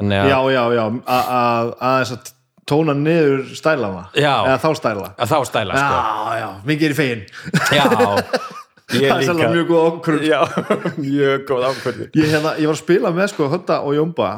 já, 0.03 0.41
já, 0.57 0.63
já. 0.75 0.85
Að 1.07 1.71
aðeins 1.77 2.17
að 2.17 2.33
tóna 2.67 2.95
niður 2.99 3.47
stælana. 3.57 4.09
Eða 4.17 4.59
þá 4.63 4.69
stæla. 4.81 5.09
Að 5.15 5.33
þá 5.33 5.39
stæla 5.51 5.81
sko. 5.81 5.97
já, 5.97 6.39
já, 6.41 6.49
mikið 6.71 6.89
er 6.89 6.95
í 6.95 6.99
fegin. 7.01 7.27
Það 8.87 9.09
er 9.17 9.25
sérlega 9.27 9.49
mjög 9.51 9.65
góð 9.67 9.85
okkur 9.89 10.17
Já, 10.23 10.37
mjög 11.03 11.41
góð 11.49 11.65
ákvörðu 11.67 12.05
ég, 12.15 12.29
hérna, 12.31 12.53
ég 12.55 12.69
var 12.71 12.77
að 12.77 12.83
spila 12.85 13.11
með 13.17 13.33
sko 13.33 13.49
Hötta 13.51 13.81
og 13.83 13.97
Jómba 13.97 14.29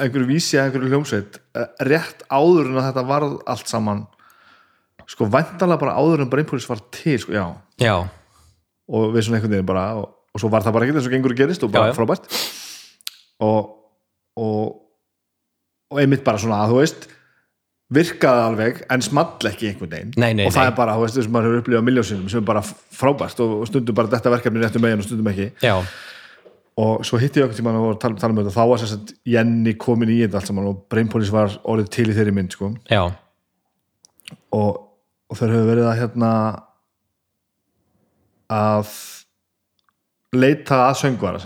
einhverju 0.00 0.26
vísi 0.26 0.58
að 0.58 0.64
einhverju 0.72 0.90
hljómsveit 0.90 1.38
eh, 1.54 1.68
rétt 1.86 2.24
áður 2.26 2.72
en 2.72 2.80
að 2.80 2.88
þetta 2.88 3.04
varð 3.06 3.36
allt 3.46 3.70
saman. 3.70 4.00
Sko 5.06 5.28
væntanlega 5.30 5.82
bara 5.84 5.94
áður 6.00 6.24
en 6.24 6.32
Brainpolis 6.32 6.66
var 6.66 6.82
til 6.96 7.14
sko, 7.22 7.36
já, 7.36 7.44
Já, 7.78 7.94
og 8.90 9.14
við 9.14 9.28
svona 9.28 9.38
einhvern 9.38 9.54
veginn 9.54 9.68
bara 9.70 9.84
og, 10.00 10.08
og 10.34 10.42
svo 10.42 10.50
var 10.50 10.66
það 10.66 10.74
bara 10.74 10.88
ekkert 10.88 10.98
eins 10.98 11.06
og 11.06 11.14
gengur 11.14 11.36
gerist 11.38 11.66
og 11.68 11.70
bara 11.76 11.92
já. 11.92 11.96
frábært. 12.00 12.26
Og, 13.46 13.70
og 14.40 14.82
og 15.92 16.00
einmitt 16.02 16.24
bara 16.26 16.40
svona 16.42 16.64
að 16.64 16.72
þú 16.72 16.80
veist 16.80 17.06
virkaði 17.94 18.42
alveg 18.42 18.82
en 18.90 19.04
small 19.04 19.46
ekki 19.46 19.70
einhvern 19.70 19.92
veginn. 19.92 20.12
Nei, 20.18 20.32
nei, 20.34 20.48
og 20.48 20.54
það 20.54 20.64
nei. 20.64 20.72
er 20.72 20.76
bara, 20.80 20.96
þú 20.98 21.04
veist, 21.04 21.18
þess 21.18 21.28
að 21.28 21.34
maður 21.36 21.48
hefur 21.48 21.62
upplifað 21.62 21.86
miljónsinnum 21.86 22.30
sem 22.32 22.42
er 22.42 22.46
bara 22.48 22.62
frábært 22.66 23.42
og 23.44 23.52
og 23.60 23.68
stundum 23.70 23.98
bara 23.98 24.10
þetta 24.14 24.32
verkefni 24.34 24.62
réttum 24.62 24.82
megin 24.82 25.02
og 25.04 25.06
stundum 25.06 25.30
ekki. 25.30 25.48
Já, 25.62 25.76
og 26.76 27.04
svo 27.08 27.18
hitti 27.20 27.40
ég 27.40 27.46
okkur 27.46 27.56
tíma 27.56 27.72
og 27.80 27.96
tala, 28.00 28.18
tala 28.20 28.34
um 28.34 28.42
þetta 28.42 28.52
þá 28.52 28.64
var 28.68 28.80
sem 28.82 28.90
sagt 28.90 29.14
Jenny 29.24 29.72
komin 29.80 30.12
í 30.12 30.18
þetta 30.20 30.42
allt 30.42 30.50
saman 30.50 30.68
og 30.68 30.82
Brainpolis 30.92 31.32
var 31.32 31.54
orðið 31.64 31.88
til 31.94 32.08
í 32.10 32.16
þeirri 32.16 32.34
mynd 32.36 32.52
sko. 32.52 32.68
og, 34.52 34.82
og 35.30 35.38
þeir 35.38 35.54
hefur 35.54 35.70
verið 35.70 35.88
að 35.88 35.98
hérna 36.02 36.32
að 38.52 38.92
leita 40.36 40.82
að 40.90 41.00
söngvara 41.00 41.40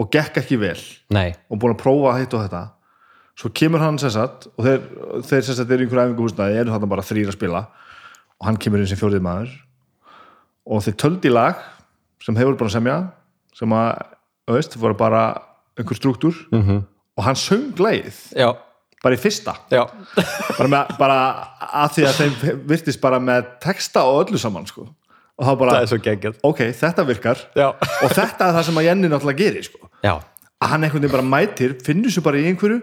og 0.00 0.10
gekk 0.10 0.42
ekki 0.42 0.58
vel. 0.58 0.78
Nei, 1.14 1.30
og 1.46 1.60
búin 1.60 1.76
að 1.76 1.82
prófa 1.84 2.16
hitt 2.18 2.34
og 2.34 2.46
þetta 2.48 2.64
svo 3.40 3.48
kemur 3.56 3.80
hann 3.80 3.98
sem 4.00 4.12
sagt 4.12 4.48
og 4.52 4.66
þeir, 4.66 4.80
þeir 5.24 5.44
sem 5.46 5.56
sagt 5.56 5.72
eru 5.72 5.84
í 5.84 5.88
einhverju 5.88 6.10
æfingu 6.10 6.26
húsnaði 6.26 6.60
eru 6.60 6.74
þarna 6.74 6.92
bara 6.92 7.04
þrýr 7.06 7.30
að 7.30 7.38
spila. 7.38 7.66
Og 8.40 8.48
hann 8.48 8.58
kemur 8.60 8.82
inn 8.82 8.88
sem 8.88 9.00
fjórið 9.00 9.24
maður. 9.24 9.52
Og 10.68 10.82
þeir 10.84 10.96
töldi 11.00 11.32
lag 11.32 11.60
sem 12.20 12.36
voru 12.36 12.58
bara 12.60 12.72
semja 12.72 12.96
sem 13.56 13.76
að, 13.76 14.02
veist, 14.50 14.76
voru 14.80 14.96
bara 14.98 15.22
einhver 15.78 15.96
struktúr. 15.96 16.36
Mhm. 16.52 16.66
-hmm. 16.66 16.82
og 17.16 17.24
hann 17.24 17.36
söng 17.36 17.80
lagið. 17.80 18.18
Já, 18.36 18.56
bara 19.02 19.14
í 19.14 19.20
fyrsta. 19.20 19.56
Bara, 20.58 20.68
með, 20.68 20.96
bara 20.98 21.18
að 21.72 21.92
því 21.94 22.02
að 22.04 22.16
þeim 22.18 22.64
virtist 22.68 23.00
bara 23.00 23.18
með 23.18 23.46
texta 23.60 24.02
og 24.04 24.26
öllu 24.26 24.38
saman 24.38 24.66
sko. 24.66 24.88
og 25.40 25.46
þá 25.46 25.58
bara, 25.58 25.80
er 25.80 25.86
svo 25.86 25.96
ok, 26.42 26.58
þetta 26.76 27.06
virkar. 27.06 27.38
Já, 27.56 27.68
og 27.72 28.10
þetta 28.12 28.48
er 28.48 28.52
það 28.52 28.64
sem 28.66 28.76
að 28.76 28.84
Jenny 28.84 29.08
náttúrulega 29.08 29.38
gerir 29.38 29.64
sko. 29.64 29.88
að 30.04 30.68
hann 30.68 30.84
einhvern 30.84 31.02
veginn 31.02 31.16
bara 31.16 31.22
mætir 31.22 31.78
finnur 31.80 32.12
sér 32.12 32.22
bara 32.22 32.36
í 32.36 32.44
einhverju 32.44 32.82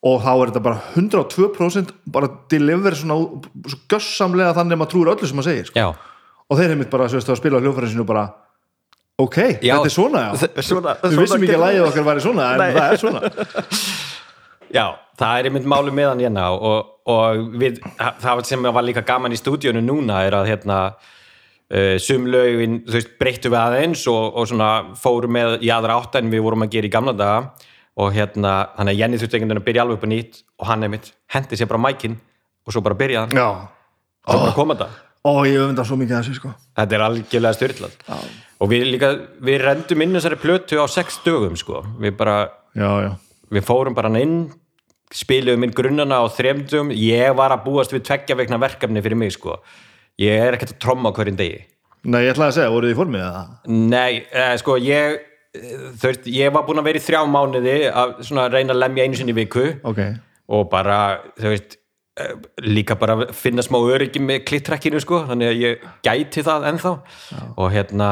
og 0.00 0.22
þá 0.24 0.30
er 0.32 0.50
þetta 0.50 0.62
bara 0.64 0.78
102% 0.96 1.90
bara 2.12 2.30
deliver 2.52 2.96
svona 2.96 3.18
svo 3.68 3.80
gössamlega 3.90 4.54
þannig 4.56 4.76
að 4.76 4.80
maður 4.80 4.92
trúir 4.94 5.10
öllu 5.14 5.28
sem 5.28 5.40
maður 5.40 5.50
segir 5.50 5.68
sko. 5.68 5.90
og 6.48 6.60
þeir 6.60 6.72
heimitt 6.74 6.92
bara 6.92 7.08
svo 7.10 7.20
veist, 7.20 7.32
að 7.32 7.40
spila 7.42 7.60
á 7.60 7.62
hljófæri 7.64 7.90
sinu 7.92 8.06
bara 8.08 8.24
ok, 9.20 9.38
Já. 9.60 9.74
þetta 9.76 9.90
er 9.90 9.94
svona 9.94 10.24
já 10.24 10.64
Svona, 10.64 10.96
við 11.04 11.20
vissum 11.20 11.44
ekki 11.44 11.58
að 11.58 11.64
lægið 11.66 11.86
okkar 11.90 12.08
væri 12.08 12.24
svona 12.24 12.48
en 12.54 12.62
Nei. 12.64 12.72
það 12.78 12.96
er 12.96 13.04
svona 13.04 13.20
Já, 14.78 14.84
það 15.18 15.36
er 15.36 15.48
einmitt 15.48 15.66
máli 15.68 15.92
meðan 15.92 16.20
hérna 16.22 16.50
og, 16.54 16.92
og 17.10 17.56
við, 17.58 17.80
það 18.22 18.44
sem 18.46 18.68
var 18.70 18.86
líka 18.86 19.02
gaman 19.06 19.34
í 19.34 19.38
stúdíunum 19.40 19.82
núna 19.82 20.20
er 20.28 20.36
að 20.38 20.52
hérna 20.52 20.76
uh, 20.94 21.96
sumlaugin, 22.00 22.78
þú 22.86 22.96
veist, 22.96 23.16
breyttu 23.20 23.50
við 23.50 23.58
aðeins 23.60 24.04
og, 24.08 24.38
og 24.38 24.46
svona 24.48 24.70
fórum 25.00 25.34
með 25.34 25.58
í 25.66 25.72
aðra 25.74 25.98
átt 25.98 26.20
en 26.20 26.30
við 26.32 26.44
vorum 26.46 26.64
að 26.64 26.76
gera 26.76 26.88
í 26.88 26.94
gamla 26.94 27.16
daga 27.18 27.68
og 28.00 28.14
hérna, 28.16 28.54
þannig 28.78 28.94
að 28.96 29.00
Jenny 29.02 29.20
þurfti 29.20 29.36
einhvern 29.36 29.50
veginn 29.50 29.62
að 29.62 29.68
byrja 29.68 29.84
alveg 29.84 29.98
upp 29.98 30.06
á 30.06 30.12
nýtt 30.12 30.40
og 30.60 30.68
hann 30.70 30.86
einmitt 30.86 31.10
hendi 31.34 31.58
sér 31.60 31.70
bara 31.70 31.82
mækin 31.84 32.16
og 32.64 32.74
svo 32.74 32.82
bara 32.84 32.98
byrjaði 33.00 33.34
hann, 33.34 33.40
já, 33.40 33.48
svo 34.28 34.38
bara 34.44 34.56
koma 34.56 34.76
þetta. 34.78 35.06
Og 35.30 35.40
ég 35.44 35.58
öfunda 35.60 35.84
svo 35.84 35.98
mikið 36.00 36.16
þessu 36.16 36.38
sko. 36.38 36.50
Þetta 36.80 36.96
er 36.96 37.04
algjörlega 37.04 37.58
styrlað 37.58 37.98
og 38.60 38.70
við 38.72 38.86
líka, 38.94 39.10
við 39.44 39.60
rendum 39.66 40.04
inn 40.04 40.16
þessari 40.16 40.40
plötu 40.40 40.80
á 40.80 40.86
sex 40.88 41.20
dögum 41.26 41.58
sko, 41.60 41.82
við 42.00 42.16
bara 42.16 42.38
já, 42.76 42.90
já, 43.04 43.10
við 43.52 43.66
fórum 43.68 43.96
bara 43.96 44.12
inn 44.20 44.38
spiluðum 45.14 45.66
inn 45.66 45.74
grunnana 45.74 46.20
á 46.22 46.26
þremdum 46.30 46.92
ég 46.94 47.34
var 47.36 47.52
að 47.54 47.64
búast 47.66 47.92
við 47.92 48.04
tveggja 48.06 48.36
vegna 48.38 48.60
verkefni 48.62 49.02
fyrir 49.02 49.18
mig 49.18 49.34
sko. 49.34 49.58
Ég 50.20 50.36
er 50.44 50.56
ekkert 50.56 50.76
að 50.76 50.82
tromma 50.84 51.12
hverjum 51.16 51.38
degi. 51.38 51.64
Nei, 52.04 52.22
ég 52.24 52.32
ætlaði 52.32 52.48
að 52.48 52.56
segja, 52.56 52.72
voruð 52.72 52.88
þið 52.88 52.94
í 52.94 52.98
formið 53.00 53.24
eða? 53.26 53.42
nei, 53.68 54.22
eh, 54.32 54.54
sko 54.60 54.76
ég 54.80 55.18
eh, 55.56 55.90
veist, 56.02 56.28
ég 56.30 56.54
var 56.54 56.66
búin 56.68 56.82
að 56.82 56.90
vera 56.90 57.00
í 57.00 57.04
þrjá 57.04 57.20
mánuði 57.30 57.76
að 57.90 58.22
reyna 58.54 58.74
að 58.74 58.82
lemja 58.84 59.06
einu 59.06 59.20
sinni 59.20 59.36
viku. 59.36 59.66
Ok, 59.86 60.02
og 60.50 60.68
bara, 60.72 61.00
veist 61.40 61.76
eh, 62.20 62.34
líka 62.66 62.98
bara 63.00 63.30
finna 63.36 63.64
smá 63.66 63.78
öryggi 63.80 64.22
með 64.22 64.44
klittrekkinu 64.50 65.02
sko, 65.02 65.24
þannig 65.30 65.52
að 65.52 65.60
ég 65.64 65.90
gæti 66.06 66.46
það 66.46 66.70
ennþá. 66.72 66.94
Og 67.56 67.70
hérna 67.74 68.10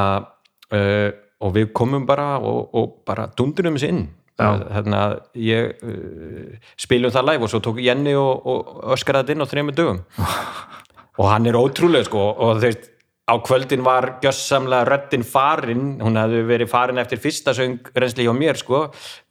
uh, 0.74 1.10
og 1.38 1.54
við 1.54 1.72
komum 1.76 2.06
bara 2.08 2.36
og, 2.38 2.72
og 2.74 2.96
bara 3.08 3.28
dundurum 3.38 3.78
þessi 3.78 3.92
inn. 3.94 4.06
Hérna 4.38 5.02
ég 5.34 5.80
uh, 5.82 6.68
spilum 6.78 7.14
það 7.14 7.30
live 7.32 7.46
og 7.46 7.52
svo 7.52 7.62
tók 7.62 7.80
Jenny 7.82 8.14
og, 8.18 8.46
og 8.46 8.92
öskaraði 8.94 9.32
þetta 9.32 9.36
inn 9.36 9.46
á 9.46 9.50
þrejum 9.50 9.74
dögum. 9.78 10.04
Og 11.18 11.26
hann 11.26 11.48
er 11.50 11.56
ótrúlega 11.58 12.06
sko. 12.06 12.20
Og 12.30 12.60
þú 12.60 12.68
veist 12.68 12.84
á 13.28 13.34
kvöldin 13.44 13.84
var 13.84 14.14
gjössamlega 14.22 14.86
röddin 14.88 15.24
farin, 15.26 15.98
hún 16.00 16.16
hefði 16.16 16.44
verið 16.48 16.70
farin 16.72 17.00
eftir 17.02 17.20
fyrsta 17.20 17.52
söng 17.56 17.90
reynsli 17.92 18.24
hjá 18.24 18.32
mér 18.36 18.56
sko 18.56 18.86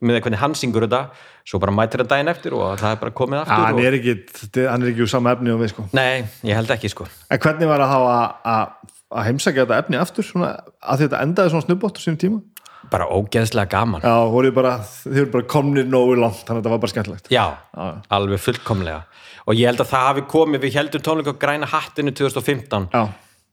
með 0.06 0.28
hann 0.38 0.54
syngur 0.58 0.86
þetta. 0.86 1.08
Svo 1.48 1.58
bara 1.62 1.72
mætir 1.72 2.02
það 2.02 2.10
daginn 2.12 2.28
eftir 2.28 2.54
og 2.54 2.76
það 2.76 2.92
er 2.92 3.00
bara 3.00 3.14
komið 3.16 3.38
aftur 3.40 3.54
ja, 3.56 3.64
hann, 3.64 3.78
og... 3.78 3.86
er 3.88 3.96
ekki, 3.96 4.14
hann 4.68 4.82
er 4.84 4.90
ekki 4.90 5.04
úr 5.06 5.10
sama 5.10 5.32
efni 5.32 5.54
og 5.54 5.62
við 5.62 5.72
sko. 5.72 5.86
Nei, 5.96 6.26
ég 6.44 6.58
held 6.58 6.74
ekki 6.74 6.90
sko. 6.92 7.06
En 7.32 7.40
hvernig 7.40 7.70
var 7.70 7.84
að 7.86 7.92
hafa 7.94 8.18
að, 8.52 8.74
heimsækja 9.30 9.64
þetta 9.64 9.78
efni 9.82 10.00
aftur 10.02 10.28
svona, 10.28 10.50
að 10.84 11.06
þetta 11.06 11.22
endaði 11.24 11.54
svona 11.54 11.66
snubbótt 11.66 11.98
á 11.98 12.04
sínum 12.04 12.20
tíma? 12.20 12.44
bara 12.88 13.08
ógeðslega 13.10 13.68
gaman. 13.72 14.04
Já, 14.04 14.28
voruð 14.32 14.54
bara, 14.56 14.74
þið 14.80 15.18
voru 15.18 15.32
bara 15.32 15.46
komnir 15.50 15.88
nógu 15.88 16.14
langt 16.16 16.44
þannig 16.46 16.52
að 16.54 16.60
þetta 16.60 16.72
var 16.72 16.82
bara 16.84 16.92
skemmtilegt. 16.92 17.30
Já, 17.32 17.44
alveg 18.16 18.40
fullkomlega. 18.40 19.00
Og 19.48 19.58
ég 19.58 19.68
held 19.68 19.82
að 19.82 19.90
það 19.90 20.06
hafi 20.06 20.24
komið, 20.30 20.62
við 20.62 20.78
heldum 20.78 21.04
tónleika 21.04 21.34
græna 21.40 21.68
hattinu 21.68 22.14
2015 22.16 22.88
Já, 22.94 23.02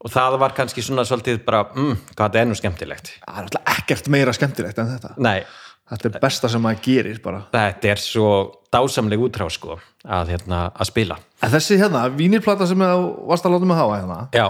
og 0.04 0.12
það 0.12 0.38
var 0.42 0.56
kannski 0.56 0.84
svona 0.84 1.06
svolítið 1.08 1.40
bara 1.46 1.62
mm, 1.72 1.94
hvað 2.12 2.24
þetta 2.24 2.42
er 2.42 2.50
nú 2.50 2.58
skemmtilegt. 2.58 3.14
Það 3.22 3.38
er 3.38 3.46
alltaf 3.46 3.72
ekkert 3.76 4.10
meira 4.12 4.34
skemmtilegt 4.36 4.82
en 4.82 4.92
þetta. 4.96 5.14
Nei, 5.22 5.40
Þetta 5.86 6.08
er 6.08 6.14
besta 6.18 6.48
sem 6.50 6.62
maður 6.66 6.80
gerir 6.82 7.18
bara. 7.22 7.44
Þetta 7.52 7.90
er 7.92 8.00
svo 8.02 8.30
dásamleg 8.74 9.20
útrá 9.22 9.46
sko 9.54 9.76
að, 10.02 10.32
hérna, 10.34 10.64
að 10.74 10.88
spila. 10.88 11.18
En 11.46 11.52
þessi 11.52 11.76
hérna, 11.78 12.08
vínirplata 12.10 12.66
sem 12.66 12.80
þú 12.82 13.04
varst 13.30 13.46
að 13.46 13.54
láta 13.54 13.68
mig 13.70 13.78
hafa 13.78 14.00
hérna 14.00 14.48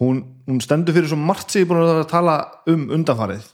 hún, 0.00 0.20
hún 0.48 0.60
stendur 0.62 0.96
fyrir 0.96 1.08
svo 1.10 1.18
margt 1.20 1.52
sem 1.52 1.62
ég 1.62 1.68
er 1.68 1.72
búin 1.72 1.84
að 1.84 2.04
tala 2.10 2.36
um 2.70 2.86
undanfarið. 2.98 3.46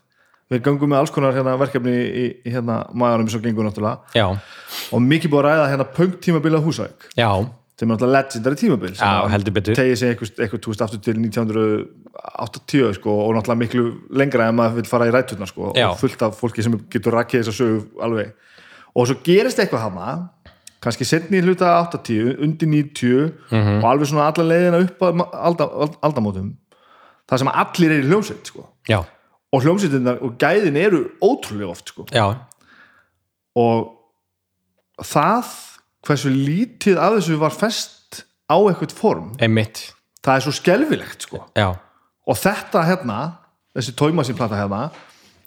Við 0.51 0.64
gangum 0.66 0.91
með 0.91 1.05
alls 1.05 1.12
konar 1.14 1.36
hérna, 1.36 1.55
verkefni 1.61 1.93
í, 1.95 2.24
í 2.43 2.51
hérna 2.51 2.80
maðurum 2.99 3.28
svo 3.30 3.38
gengur 3.45 3.68
náttúrulega. 3.68 4.01
Já, 4.18 4.26
og 4.91 5.05
mikið 5.05 5.30
búið 5.30 5.45
að 5.45 5.53
ræða 5.53 5.68
hérna 5.70 5.86
punk 5.95 6.16
tímabilið 6.24 6.64
Húsavík. 6.66 7.07
Já, 7.14 7.28
sem 7.81 7.89
er 7.89 7.95
náttúrulega 7.97 8.20
legendary 8.20 8.57
tímabil 8.61 8.93
sem 8.95 9.07
Já, 9.09 9.22
að 9.24 9.31
heldur 9.33 9.55
betur. 9.57 9.74
tegið 9.78 9.97
sig 9.97 10.11
eitthvað, 10.12 10.61
túst 10.66 10.83
aftur 10.85 11.01
til 11.01 11.16
1980 11.16 12.95
sko, 12.99 13.14
og 13.24 13.35
náttúrulega 13.39 13.62
miklu 13.62 13.85
lengra 14.20 14.49
en 14.51 14.59
maður 14.59 14.76
vil 14.81 14.91
fara 14.91 15.07
í 15.09 15.14
rætturnar 15.14 15.49
sko, 15.49 15.70
og 15.72 15.97
fullt 16.01 16.22
af 16.26 16.37
fólki 16.37 16.62
sem 16.66 16.76
getur 16.93 17.16
rakkið 17.16 17.41
þess 17.41 17.53
að 17.55 17.59
sögu 17.61 18.05
alveg 18.05 18.33
og 18.95 19.07
svo 19.09 19.16
gerist 19.24 19.59
eitthvað 19.62 19.85
hana 19.87 20.09
kannski 20.83 21.05
setni 21.09 21.41
hluta 21.45 21.70
80 21.87 22.37
undir 22.43 22.68
90 22.68 23.33
Mhm. 23.51 23.81
og 23.85 23.89
alveg 23.95 24.07
svona 24.11 24.28
alla 24.33 24.45
leiðina 24.51 24.83
upp 24.85 25.01
að 25.01 25.24
alda, 25.33 25.64
aldamótum 26.03 26.53
það 27.31 27.39
sem 27.39 27.49
allir 27.49 27.91
er 27.97 28.03
í 28.03 28.09
hljómsveit 28.11 28.45
sko. 28.47 28.66
og 29.53 29.62
hljómsveitinnar 29.64 30.20
og 30.22 30.37
gæðin 30.39 30.76
eru 30.76 31.01
ótrúlega 31.22 31.70
oft 31.70 31.89
sko. 31.89 32.05
og 33.57 33.97
það 35.03 35.45
hversu 36.07 36.30
lítið 36.32 36.98
af 37.01 37.16
þessu 37.18 37.36
var 37.40 37.53
fest 37.55 38.22
á 38.51 38.57
eitthvað 38.57 38.94
form. 38.96 39.28
Einmitt, 39.42 39.82
það 40.24 40.36
er 40.40 40.44
svo 40.46 40.53
skelfilegt 40.57 41.26
sko. 41.28 41.44
og 42.30 42.36
þetta 42.38 42.82
hérna 42.86 43.18
þessi 43.76 43.94
tóimasínplata 43.98 44.59
hérna 44.59 44.90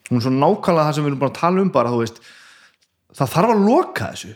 hún 0.09 0.17
er 0.19 0.23
svo 0.25 0.31
nákvæmlega 0.33 0.87
það 0.89 0.95
sem 0.97 1.03
við 1.05 1.11
erum 1.13 1.19
bara 1.21 1.31
að 1.31 1.39
tala 1.39 1.61
um 1.63 1.69
bara 1.73 1.89
þú 1.93 1.99
veist 2.03 2.17
það 3.13 3.31
þarf 3.35 3.53
að 3.53 3.65
loka 3.67 4.07
þessu. 4.13 4.33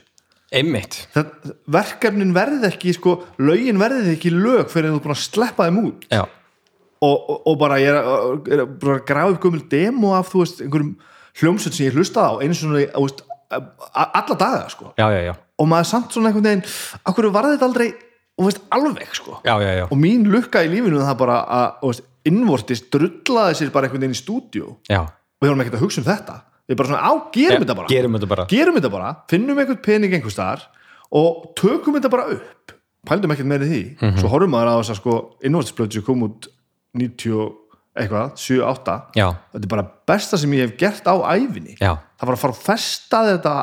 Einmitt. 0.58 0.96
Það, 1.12 1.32
verkefnin 1.76 2.30
verði 2.36 2.68
ekki 2.70 2.94
sko, 2.96 3.18
lögin 3.44 3.80
verði 3.82 4.14
ekki 4.16 4.32
lög 4.32 4.70
fyrir 4.72 4.94
þú 4.94 5.00
er 5.00 5.04
búin 5.04 5.16
að 5.18 5.24
sleppa 5.26 5.66
þeim 5.68 5.80
út. 5.84 6.06
Og, 7.04 7.18
og, 7.30 7.42
og 7.52 7.58
bara 7.62 7.78
ég 7.84 7.92
er, 7.92 7.98
að- 8.00 8.48
er 8.56 8.62
að 8.64 8.88
að 8.96 9.02
grafa 9.06 9.34
upp 9.36 9.42
gömul 9.44 9.64
demo 9.70 10.14
af 10.18 10.32
þú 10.32 10.40
veist 10.46 10.62
einhverjum 10.64 10.94
hljómsveit 11.38 11.76
sem 11.78 11.86
ég 11.90 11.98
hlustaði 12.00 12.32
á 12.32 12.36
eins 12.42 12.62
og 12.64 12.72
svona, 12.72 12.86
þú 12.96 13.26
alla 13.94 14.38
daga 14.40 14.64
sko. 14.72 14.94
já, 14.98 15.06
já, 15.14 15.22
já 15.30 15.36
og 15.58 15.70
maður 15.70 15.90
samt 15.92 16.14
svona 16.14 16.32
einhvern 16.32 16.48
veginn 16.50 16.64
akkur 17.10 17.30
var 17.34 17.50
þetta 17.52 17.68
aldrei 17.70 17.88
og 18.38 18.46
veist, 18.46 18.62
alveg 18.70 19.16
sko. 19.18 19.40
já, 19.44 19.56
já, 19.62 19.72
já, 19.82 19.86
og 19.90 19.98
mín 19.98 20.28
lukka 20.30 20.62
í 20.66 20.70
lífinu 20.70 21.02
það 21.02 21.18
bara 21.24 21.40
að 21.58 22.02
innvortist 22.28 22.92
drullaði 22.94 23.58
sér 23.62 23.72
bara 23.74 23.88
einhvern 23.88 24.04
veginn 24.06 24.18
í 24.18 24.22
stúdíu 24.22 24.76
já. 24.90 25.02
og 25.02 25.42
við 25.42 25.50
vorum 25.50 25.64
ekkert 25.64 25.80
að 25.80 25.86
hugsa 25.86 26.02
um 26.04 26.08
þetta. 26.08 26.40
Við 26.68 26.76
bara 26.82 26.90
svona, 26.90 27.08
á, 27.08 27.12
gerum 27.32 27.64
þetta 27.64 27.76
bara. 27.80 27.88
gerum 27.88 28.16
þetta 28.18 28.30
bara. 28.34 28.46
Gerum 28.52 28.76
þetta 28.76 28.92
bara, 28.92 29.12
finnum 29.32 29.62
einhvern 29.62 29.80
pening 29.86 30.16
einhvers 30.18 30.36
staðar 30.36 30.66
og 31.16 31.54
tökum 31.56 31.96
þetta 31.96 32.12
bara 32.12 32.26
upp. 32.36 32.74
Pældum 33.08 33.32
ekkert 33.32 33.48
meiri 33.48 33.70
því. 33.70 33.84
Mhm. 34.02 34.18
svo 34.20 34.28
horfum 34.34 34.52
maður 34.52 34.74
á 34.76 34.80
þess 34.82 34.92
að 34.92 35.00
sko 35.00 35.14
innvortisplötu 35.48 35.94
sem 35.94 36.04
kom 36.04 36.26
út 36.28 36.50
90 36.98 37.38
og 37.40 37.56
eitthvað 37.98 38.36
7-8, 38.38 38.96
já, 39.18 39.28
þetta 39.54 39.66
er 39.66 39.72
bara 39.72 39.86
besta 40.12 40.38
sem 40.38 40.52
ég 40.54 40.68
hef 40.68 40.76
gert 40.78 41.08
á 41.10 41.16
æfinni 41.34 41.78
já, 41.80 41.98
það 41.98 42.30
var 42.30 42.36
að 42.36 42.42
fara 42.44 42.54
að 42.54 42.62
festa 42.68 43.22
þetta 43.32 43.54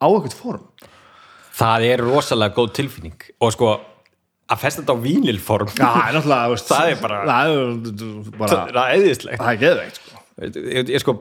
á 0.00 0.06
eitthvað 0.08 0.36
form. 0.40 0.64
Það 1.60 1.86
er 1.92 2.02
rosalega 2.06 2.56
góð 2.56 2.70
tilfinning. 2.80 3.18
Og 3.44 3.52
sko 3.52 3.74
að 4.50 4.58
festa 4.64 4.82
þetta 4.82 4.94
á 4.96 5.04
vínilform 5.04 5.68
Já, 5.76 5.90
það 6.66 6.88
er 6.90 6.96
bara- 7.04 7.26
það 8.50 8.70
er 8.88 8.96
eðislegt 8.96 9.38
það 9.44 9.52
er 9.52 9.60
geðveikt 9.60 10.00
sko. 10.00 10.16
ég, 10.40 10.88
ég, 10.90 11.02
sko, 11.04 11.12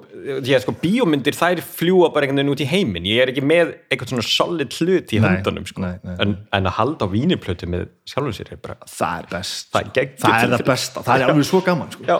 ég, 0.47 0.63
sko, 0.63 0.73
bíómyndir 0.81 1.35
þær 1.37 1.59
fljúa 1.61 2.07
bara 2.15 2.25
einhvern 2.25 2.39
veginn 2.39 2.53
út 2.55 2.63
í 2.63 2.67
heiminn. 2.71 3.05
Ég 3.09 3.21
er 3.25 3.29
ekki 3.33 3.43
með 3.45 3.75
eitthvað 3.91 4.13
svona 4.15 4.25
solid 4.25 4.73
hlut 4.79 5.13
í 5.13 5.19
höndunum 5.21 5.67
sko. 5.69 5.83
en, 6.23 6.33
en 6.55 6.69
að 6.71 6.77
halda 6.79 7.05
á 7.05 7.07
víniplötu 7.13 7.69
með 7.69 7.85
sjálfur 8.09 8.37
sér 8.39 8.53
er 8.55 8.61
bara 8.63 8.79
það 8.89 9.21
er 9.25 9.29
best. 9.35 9.69
Það 9.75 9.81
er 9.91 10.13
það 10.23 10.37
er 10.39 10.53
það 10.55 10.65
besta, 10.71 11.03
það 11.05 11.19
er 11.25 11.33
alveg 11.33 11.49
svo 11.51 11.61
gaman 11.67 11.91
sko. 11.93 12.19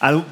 en 0.00 0.22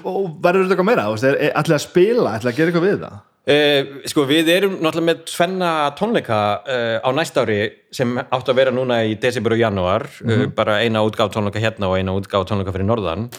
verður 0.40 0.64
þetta 0.64 0.76
eitthvað 0.76 0.88
meira, 0.88 1.08
ætlaði 1.18 1.76
að 1.76 1.84
spila? 1.84 2.36
Ætlaði 2.38 2.54
að 2.54 2.60
gera 2.62 2.72
eitthvað 2.72 2.86
við 2.88 3.02
það 3.04 3.18
Uh, 3.48 4.02
sko 4.04 4.26
við 4.28 4.50
erum 4.52 4.74
náttúrulega 4.76 5.06
með 5.06 5.20
tvenna 5.30 5.68
tónleika 5.96 6.38
uh, 6.68 6.96
á 7.00 7.08
næsta 7.16 7.46
ári 7.46 7.62
sem 7.96 8.10
átt 8.20 8.50
að 8.52 8.58
vera 8.58 8.74
núna 8.74 8.98
í 9.08 9.14
desember 9.20 9.54
og 9.56 9.62
janúar. 9.62 10.04
Uh, 10.20 10.50
bara 10.52 10.82
eina 10.84 11.00
útgáf 11.06 11.32
tónleika 11.32 11.62
hérna 11.62 11.88
og 11.88 11.96
eina 11.96 12.12
útgáf 12.12 12.44
tónleika 12.48 12.74
fyrir 12.74 12.88
norðan. 12.88 13.30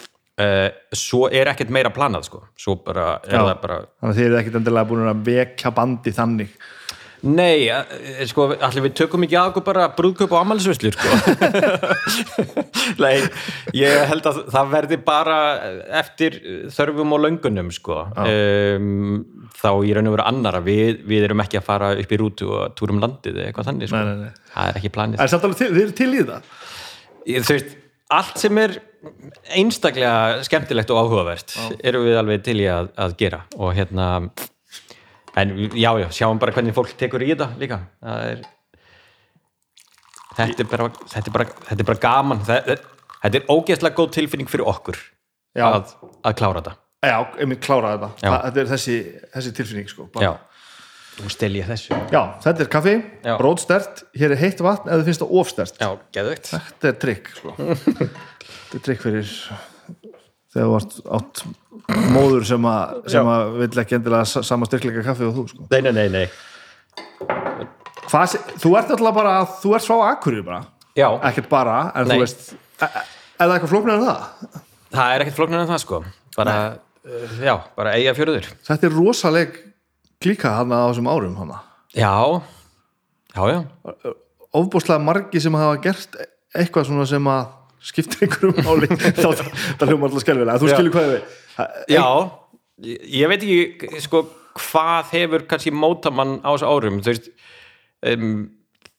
Svo 0.96 1.26
er 1.28 1.50
ekkert 1.50 1.68
meira 1.68 1.90
planað 1.92 2.24
sko. 2.30 2.38
Svo 2.56 2.78
bara 2.80 3.18
er 3.28 3.34
Já. 3.36 3.42
bara 3.60 3.74
þannig 4.00 4.14
að 4.14 4.16
þið 4.16 4.26
eru 4.26 4.38
ekkit 4.38 4.54
endilega 4.56 4.88
búin 4.88 5.10
að 5.10 5.18
vekja 5.26 5.72
bandi 5.76 6.14
þannig 6.16 6.54
Nei, 7.28 7.66
eh, 7.68 8.22
sko, 8.30 8.46
allir 8.56 8.84
við 8.86 8.94
tökum 9.02 9.24
ekki 9.26 9.36
að 9.36 9.50
okkur 9.50 9.64
bara 9.66 9.88
brúðköp 9.96 10.30
og 10.32 10.38
ammælisvöslur, 10.40 10.94
sko. 10.96 11.08
Nei, 13.04 13.18
ég 13.76 14.04
held 14.08 14.28
að 14.30 14.38
það 14.54 14.70
verði 14.72 14.98
bara 15.04 15.36
eftir 16.00 16.38
þörfum 16.72 17.12
og 17.16 17.22
löngunum, 17.26 17.68
sko. 17.76 17.98
Um, 18.24 19.20
þá 19.60 19.68
í 19.84 19.92
raun 19.96 20.08
og 20.08 20.16
veru 20.16 20.26
annara, 20.30 20.62
við, 20.64 21.02
við 21.10 21.26
erum 21.28 21.44
ekki 21.44 21.60
að 21.60 21.66
fara 21.68 21.90
upp 22.00 22.14
í 22.16 22.20
rútu 22.20 22.48
og 22.56 22.72
túrum 22.78 23.02
landið 23.02 23.36
eða 23.42 23.50
eitthvað 23.50 23.68
þannig, 23.72 23.90
sko. 23.92 24.00
Nei, 24.00 24.14
nei, 24.14 24.30
nei. 24.30 24.52
Það 24.54 24.70
er 24.72 24.80
ekki 24.80 24.92
planið. 24.96 25.20
en 25.26 25.32
samt 25.34 25.44
alveg 25.48 25.60
til, 25.60 25.72
eru 25.84 25.96
til 26.00 26.10
í 26.16 26.22
það 26.30 26.54
Ég- 27.30 27.44
Þú 27.44 27.56
veist, 27.58 27.74
allt 28.16 28.40
sem 28.40 28.58
er 28.64 28.78
einstaklega 29.56 30.40
skemmtilegt 30.44 30.90
og 30.92 30.98
áhugavert 31.04 31.54
erum 31.84 32.02
við 32.08 32.16
alveg 32.20 32.42
til 32.48 32.56
í 32.60 32.66
að, 32.68 32.88
að 33.00 33.14
gera 33.20 33.42
og 33.56 33.70
hérna 33.76 34.08
en 35.38 35.52
já, 35.78 35.90
já, 36.02 36.08
sjáum 36.10 36.40
bara 36.42 36.54
hvernig 36.54 36.74
fólk 36.74 36.96
tekur 36.98 37.22
í 37.22 37.30
þetta 37.32 37.52
líka. 37.60 37.80
Er 38.02 38.42
þetta 40.36 40.64
er 40.64 40.68
bara, 40.70 40.90
þetta 41.12 41.26
er 41.26 41.34
bara, 41.34 41.48
þetta 41.68 41.78
er 41.84 41.88
bara 41.90 42.02
gaman. 42.04 42.44
Þetta, 42.48 42.76
þetta 43.22 43.40
er 43.40 43.50
ógeðslega 43.52 43.98
góð 43.98 44.12
tilfinning 44.18 44.50
fyrir 44.50 44.70
okkur 44.70 45.00
að, 45.60 45.96
að 46.24 46.38
klára 46.40 46.62
þetta. 46.62 46.76
Já, 47.10 47.16
einmitt 47.40 47.64
klára 47.64 47.94
þetta. 47.94 48.10
Já. 48.20 48.32
þetta 48.46 48.62
er 48.62 48.70
þessi, 48.74 48.96
þessi 49.34 49.54
tilfinning 49.56 49.90
sko, 49.90 50.06
bara. 50.12 50.26
já, 50.26 50.66
þú 51.16 51.32
stel 51.32 51.52
ég 51.56 51.70
þessu. 51.70 51.96
Já, 52.12 52.20
þetta 52.44 52.64
er 52.64 52.70
kaffi, 52.74 52.94
bróðstert 53.30 54.04
hér 54.20 54.36
er 54.36 54.42
heitt 54.42 54.60
vatn 54.64 54.92
eða 54.92 55.08
finnst 55.08 55.24
það 55.24 55.34
ofstert. 55.40 55.80
Já, 55.80 55.90
geðveikt. 56.16 56.52
Þetta 56.52 56.92
er 56.92 57.00
trikk 57.06 57.32
sko. 57.38 57.56
þetta 57.64 58.80
er 58.80 58.86
trikk 58.88 59.04
fyrir 59.06 59.34
þegar 60.50 60.66
þú 60.66 60.70
vart 60.74 61.00
átt 61.18 61.44
móður 62.14 62.44
sem, 62.48 62.64
að, 62.66 62.96
sem 63.12 63.28
að 63.30 63.52
vill 63.60 63.82
ekki 63.84 63.96
endilega 63.98 64.26
sa- 64.26 64.42
sama 64.46 64.66
styrkleika 64.68 65.04
kaffi 65.06 65.26
og 65.28 65.36
þú 65.36 65.44
sko. 65.52 65.66
nei, 65.70 65.80
nei, 65.86 65.92
nei, 65.92 66.08
nei. 66.08 66.26
Hvað, 68.10 68.34
þú 68.58 68.72
ert 68.78 68.90
alltaf 68.96 69.14
bara 69.14 69.34
þú 69.62 69.74
ert 69.76 69.86
frá 69.86 69.96
akkurir 70.10 70.42
bara. 70.46 70.64
Já, 70.98 71.06
ekkert 71.30 71.48
bara, 71.50 71.76
en 71.94 72.08
Nei. 72.10 72.16
þú 72.16 72.24
veist 72.24 72.40
e- 72.82 72.84
e- 72.84 73.04
er 73.38 73.46
það 73.46 73.54
eitthvað 73.54 73.72
flóknar 73.74 73.94
en 73.94 74.06
það? 74.08 74.62
það 74.90 75.12
er 75.14 75.24
ekkert 75.24 75.36
flóknar 75.38 75.60
en 75.62 75.70
það 75.70 75.82
sko. 75.84 76.00
Bara, 76.36 76.56
uh, 77.06 77.36
já, 77.38 77.54
bara 77.76 77.94
eiga 77.98 78.14
fjöruður 78.14 78.48
Þetta 78.66 78.86
er 78.88 78.96
rosaleg 78.96 79.60
klíka 80.20 80.56
hann 80.56 80.74
á 80.74 80.90
þessum 80.90 81.08
árum 81.10 81.36
hann 81.38 81.54
já, 81.94 82.42
já, 83.34 83.42
já. 83.50 84.14
Ofbúslega 84.52 84.98
margi 85.02 85.40
sem 85.40 85.54
hafa 85.54 85.78
gert 85.82 86.16
eitthvað 86.54 86.86
svona 86.90 87.06
sem 87.06 87.24
að 87.30 87.46
skiptir 87.80 88.26
einhverjum 88.26 88.66
máli. 88.66 88.88
Þá 89.22 89.30
það 89.78 89.86
hljóma 89.88 90.08
alltaf 90.10 90.24
skelvilega, 90.24 90.58
þú 90.60 90.72
skilur 90.74 90.94
hvað 90.94 91.12
við 91.14 91.38
Já, 91.90 92.06
ég, 92.84 93.02
ég 93.20 93.30
veit 93.30 93.42
ekki 93.44 94.02
sko, 94.04 94.24
hvað 94.58 95.14
hefur 95.14 95.46
kannski 95.50 95.72
móta 95.74 96.12
mann 96.14 96.38
á 96.42 96.50
þessu 96.52 96.70
árum 96.70 97.00
veist 97.04 97.30
um, 98.06 98.48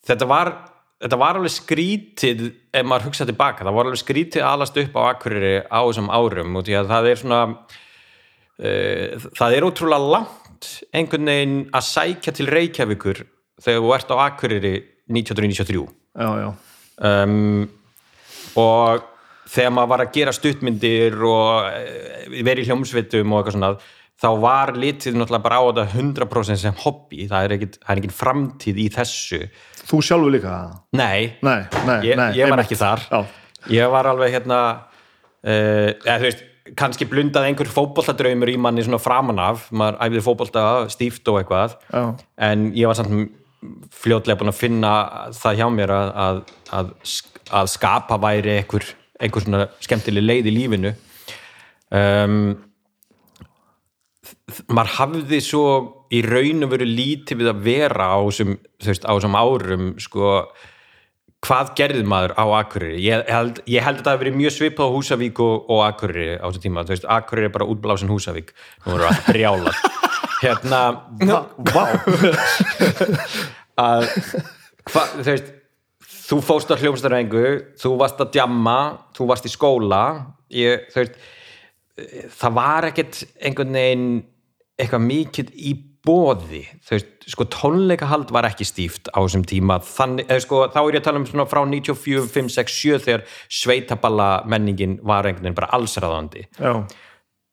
þetta 0.07 0.27
var 0.29 0.53
þetta 1.01 1.19
var 1.21 1.39
alveg 1.39 1.53
skrítið 1.55 2.43
ef 2.71 2.85
maður 2.85 3.09
hugsa 3.09 3.27
tilbaka, 3.27 3.65
það 3.65 3.77
var 3.77 3.89
alveg 3.89 4.01
skrítið 4.01 4.45
alast 4.45 4.77
upp 4.81 4.97
á 4.97 5.01
Akureyri 5.09 5.53
á 5.65 5.79
þessum 5.81 6.11
árum 6.13 6.59
og 6.59 6.67
því 6.67 6.77
að 6.77 6.91
það 6.93 7.09
er 7.09 7.21
svona 7.23 7.41
uh, 7.49 9.27
það 9.39 9.57
er 9.57 9.67
ótrúlega 9.67 10.11
langt 10.15 10.71
einhvern 10.93 11.31
veginn 11.31 11.61
að 11.73 11.87
sækja 11.89 12.35
til 12.37 12.49
Reykjavíkur 12.51 13.23
þegar 13.61 13.85
þú 13.85 13.93
ert 13.97 14.13
á 14.13 14.17
Akureyri 14.27 14.75
1993 15.11 15.81
já, 15.81 16.29
já, 16.43 16.49
um, 17.09 17.65
og 18.61 19.07
þegar 19.51 19.73
maður 19.75 19.91
var 19.93 20.03
að 20.05 20.13
gera 20.15 20.35
stuttmyndir 20.35 21.17
og 21.27 21.71
eh, 21.71 22.29
verið 22.41 22.63
í 22.63 22.69
hljómsveitum 22.69 23.33
og 23.33 23.41
eitthvað 23.41 23.57
svona 23.57 23.73
þá 24.21 24.29
var 24.41 24.73
litið 24.77 25.17
náttúrulega 25.17 25.45
bara 25.47 25.59
á 25.59 25.63
þetta 25.71 25.85
100% 25.97 26.61
sem 26.61 26.77
hobby, 26.83 27.25
það 27.29 27.47
er 27.47 27.55
er 27.57 27.97
ekkit 27.97 28.15
framtíð 28.15 28.83
í 28.83 28.87
þessu. 28.93 29.41
Þú 29.89 30.01
sjálfur 30.05 30.35
líka? 30.35 30.53
Nei, 30.93 31.33
nei, 31.41 31.59
nei, 31.87 31.97
ég, 32.05 32.19
nei 32.19 32.29
ég 32.37 32.51
var 32.51 32.61
ekki 32.61 32.77
þar. 32.79 33.03
Já, 33.09 33.19
ég 33.73 33.91
var 33.93 34.11
alveg 34.11 34.37
hérna 34.37 34.61
uh, 34.77 35.89
eða 36.05 36.19
þú 36.21 36.27
veist, 36.27 36.47
kannski 36.77 37.07
blundað 37.09 37.49
einhver 37.49 37.71
fótboltadraumur 37.73 38.51
í 38.53 38.59
manni 38.61 38.85
svona 38.85 39.01
framan 39.01 39.41
af. 39.41 39.65
Maður 39.73 39.97
æfði 40.05 40.25
fótbolta 40.27 40.65
stíft 40.93 41.33
og 41.33 41.41
eitthvað. 41.41 41.77
Já, 41.89 42.03
en 42.51 42.69
ég 42.77 42.91
var 42.91 43.01
samt 43.01 43.37
fljótlega 43.93 44.39
búin 44.39 44.53
að 44.53 44.57
finna 44.57 44.91
það 45.37 45.59
hjá 45.59 45.67
mér 45.73 45.93
að, 45.93 46.39
að, 46.73 46.87
að 47.59 47.69
skapa 47.69 48.17
væri 48.21 48.55
einhver, 48.57 48.87
einhver 49.21 49.45
svona 49.45 49.69
skemmtileg 49.83 50.25
leið 50.25 50.51
í 50.51 50.55
lífinu. 50.57 50.91
Um, 51.91 52.35
maður 54.71 54.93
hafði 54.97 55.39
svo 55.43 55.65
í 56.11 56.21
raun 56.25 56.65
og 56.65 56.73
veru 56.73 56.87
lítið 56.87 57.41
við 57.41 57.49
að 57.51 57.63
vera 57.65 58.11
á 58.15 58.19
þessum, 58.27 59.35
árum 59.37 59.93
sko 60.01 60.41
hvað 61.41 61.71
gerði 61.77 62.03
maður 62.05 62.33
á 62.37 62.45
Akureyri? 62.59 62.99
Ég 63.01 63.23
held, 63.31 63.61
ég 63.65 63.85
held 63.85 64.01
að 64.01 64.05
það 64.05 64.13
hafi 64.13 64.23
verið 64.23 64.37
mjög 64.37 64.53
svipað 64.55 64.91
á 64.91 64.93
Húsavík 64.95 65.41
og, 65.41 65.55
og 65.73 65.79
Akureyri 65.87 66.35
á 66.37 66.45
þessu 66.45 66.63
tíma. 66.65 66.85
Veist, 66.89 67.07
Akureyri 67.09 67.49
er 67.49 67.55
bara 67.55 67.69
útblásin 67.71 68.11
Húsavík. 68.11 68.53
Nú 68.85 68.97
erum 68.97 69.07
við 69.07 69.09
að 69.09 69.23
brjála 69.31 69.73
hérna 70.43 70.81
að 73.87 74.07
hva, 74.91 75.07
veist 75.21 75.51
þú 76.31 76.39
fóst 76.47 76.71
á 76.71 76.79
hljómsdærengu 76.79 77.45
þú 77.81 77.93
varst 77.99 78.23
að 78.23 78.33
djamma, 78.37 78.79
þú 79.17 79.29
varst 79.33 79.47
í 79.49 79.51
skóla. 79.51 80.01
Ég, 80.55 80.87
veist 80.95 81.19
það 82.39 82.57
var 82.57 82.89
ekkert 82.89 83.23
einhvern 83.43 83.75
veginn 83.75 84.11
eitthvað 84.79 85.03
mikið 85.05 85.51
í 85.59 85.73
bóði 86.01 86.63
þú 86.81 86.95
veist, 86.95 87.11
sko 87.29 87.45
tónleikahald 87.53 88.31
var 88.33 88.47
ekki 88.49 88.65
stíft 88.65 89.11
á 89.13 89.19
þessum 89.21 89.45
tíma. 89.47 89.77
Þannig, 89.85 90.25
eða 90.31 90.45
sko, 90.45 90.63
þá 90.73 90.79
er 90.81 90.95
ég 90.95 91.01
að 91.03 91.07
tala 91.09 91.21
um 91.21 91.27
svona 91.29 91.47
frá 91.51 91.61
94, 91.67 92.25
5, 92.33 92.51
6, 92.57 92.77
7 92.79 93.05
þegar 93.05 93.25
sveitaballa 93.61 94.29
menningin 94.49 94.97
var 95.05 95.27
einhvern 95.27 95.45
veginn 95.45 95.59
bara 95.59 95.71
allsræðandi 95.77 96.47
já, 96.57 96.73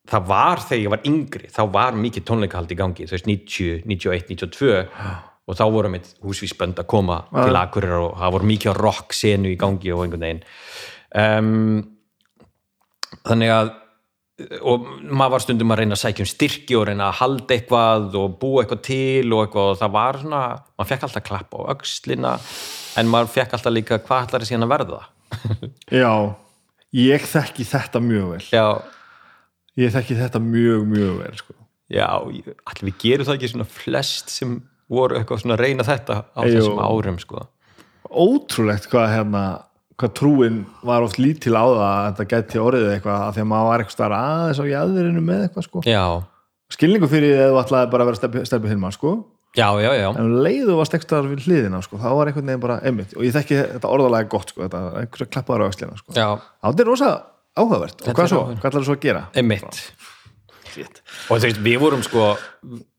það 0.09 0.31
var 0.31 0.65
þegar 0.65 0.85
ég 0.85 0.95
var 0.95 1.09
yngri 1.13 1.53
þá 1.53 1.63
var 1.75 1.99
mikið 1.99 2.29
tónleikahald 2.31 2.73
í 2.73 2.79
gangi. 2.79 3.09
Þú 3.09 3.19
veist 3.19 3.29
90, 3.29 3.83
91, 3.85 4.31
92 4.33 5.28
og 5.49 5.59
þá 5.59 5.65
voru 5.73 5.91
mitt 5.93 6.09
húsvísbönd 6.25 6.79
að 6.81 6.89
koma 6.93 7.23
til 7.33 7.57
Akureyrar 7.57 8.07
og 8.07 8.17
það 8.21 8.35
voru 8.37 8.49
mikið 8.53 8.81
rock 8.83 9.17
senu 9.17 9.53
í 9.53 9.59
gangi 9.61 9.93
og 9.95 10.05
einhvern 10.05 10.27
veginn. 10.27 10.43
Um, 11.17 11.79
þannig 13.25 13.55
að 13.57 13.77
og 14.63 14.85
maður 15.03 15.33
var 15.33 15.43
stundum 15.43 15.73
að 15.75 15.81
reyna 15.81 15.97
að 15.97 16.03
sækja 16.05 16.23
um 16.23 16.29
styrki 16.31 16.77
og 16.79 16.85
reyna 16.87 17.09
að 17.09 17.17
halda 17.25 17.57
eitthvað 17.57 18.13
og 18.21 18.37
búa 18.39 18.63
eitthvað 18.63 18.85
til 18.87 19.33
og 19.35 19.41
eitthvað 19.43 19.71
og 19.73 19.81
það 19.81 19.97
var 19.97 20.19
svona 20.21 20.43
maður 20.79 20.91
fekk 20.93 21.07
alltaf 21.09 21.25
klapp 21.27 21.57
á 21.59 21.61
öxlina 21.75 22.35
en 23.01 23.11
maður 23.11 23.33
fekk 23.35 23.57
alltaf 23.59 23.75
líka 23.75 23.99
hvað 23.99 24.29
ætlar 24.29 24.45
það 24.45 24.53
síðan 24.53 24.69
að 24.69 24.75
verða? 24.77 25.01
Já 26.03 26.13
ég 26.95 27.25
þekki 27.29 27.67
þetta 27.69 28.01
mjög 28.05 28.33
vel. 28.33 28.43
Já, 28.53 28.67
ég 29.79 29.95
þekki 29.95 30.19
þetta 30.19 30.43
mjög, 30.43 30.85
mjög 30.89 31.15
vel 31.23 31.39
sko. 31.41 31.57
Já, 31.89 32.09
ætli 32.69 32.91
við 32.91 32.99
gerum 33.03 33.29
það 33.29 33.39
ekki 33.39 33.53
svona 33.55 33.69
flest 33.73 34.33
sem 34.33 34.59
voru 34.89 35.19
eitthvað 35.19 35.43
svona 35.43 35.57
að 35.59 35.63
reyna 35.65 35.87
þetta 35.87 36.19
á 36.33 36.41
Jú. 36.45 36.53
þessum 36.59 36.83
árum 36.85 37.19
sko. 37.23 37.47
ótrúlegt 38.09 38.89
hvað 38.89 39.09
hérna 39.15 39.43
hvað 39.99 40.13
trúin 40.15 40.59
var 40.87 41.03
oft 41.05 41.19
lítil 41.19 41.57
á 41.59 41.65
það 41.67 41.87
að 41.89 42.05
þetta 42.09 42.27
gæti 42.33 42.61
orðið 42.63 42.91
eitthvað 42.95 43.23
að 43.25 43.33
því 43.35 43.43
að 43.43 43.49
maður 43.53 43.69
var 43.69 43.83
eitthvað 43.83 43.97
starf 43.97 44.19
aðeins 44.19 44.61
á 44.63 44.65
jæðurinu 44.73 45.23
með 45.27 45.41
eitthvað 45.49 45.67
sko. 45.67 45.83
Skilningu 46.69 47.09
fyrir 47.09 47.33
því 47.35 47.43
að 47.43 47.51
þú 47.55 47.59
ætlaði 47.63 47.91
bara 47.95 48.05
að 48.05 48.11
vera 48.13 48.45
steppi 48.47 48.71
hilma 48.71 48.91
sko. 48.95 49.13
já, 49.57 49.69
já, 49.81 49.91
já 49.97 50.09
en 50.13 50.21
um 50.27 50.37
leiðu 50.45 50.77
varst 50.79 50.95
ekstra 50.95 51.23
við 51.25 51.47
hliðina 51.49 51.81
sko. 51.83 51.97
þá 51.99 52.09
var 52.15 52.29
einhvern 52.31 52.47
veginn 52.47 52.61
bara 52.63 52.79
einmitt 52.85 53.17
og 53.17 53.25
ég 53.25 53.33
þekki 53.35 53.57
þetta 53.75 53.89
orðalega 53.91 54.29
gott 54.29 54.53
sko. 54.53 54.63
þetta 54.69 54.83
einhverja 55.03 55.31
klappaður 55.33 55.65
á 55.65 55.69
öxlina 55.73 55.97
sko. 55.99 56.13
Já, 56.15 56.29
þetta 56.69 56.85
er 56.85 56.91
rosa 56.93 57.11
áhugavert 57.59 58.05
og 58.05 58.15
hvað 58.15 58.69
er 58.69 58.77
þú 58.77 58.85
svo 58.85 58.95
að 58.95 59.03
gera? 59.03 59.25
einmitt 59.35 59.81
Shit. 60.79 61.01
Og 61.29 61.41
þú 61.41 61.49
veist, 61.49 61.63
við 61.65 61.79
vorum 61.83 62.03
sko 62.07 62.33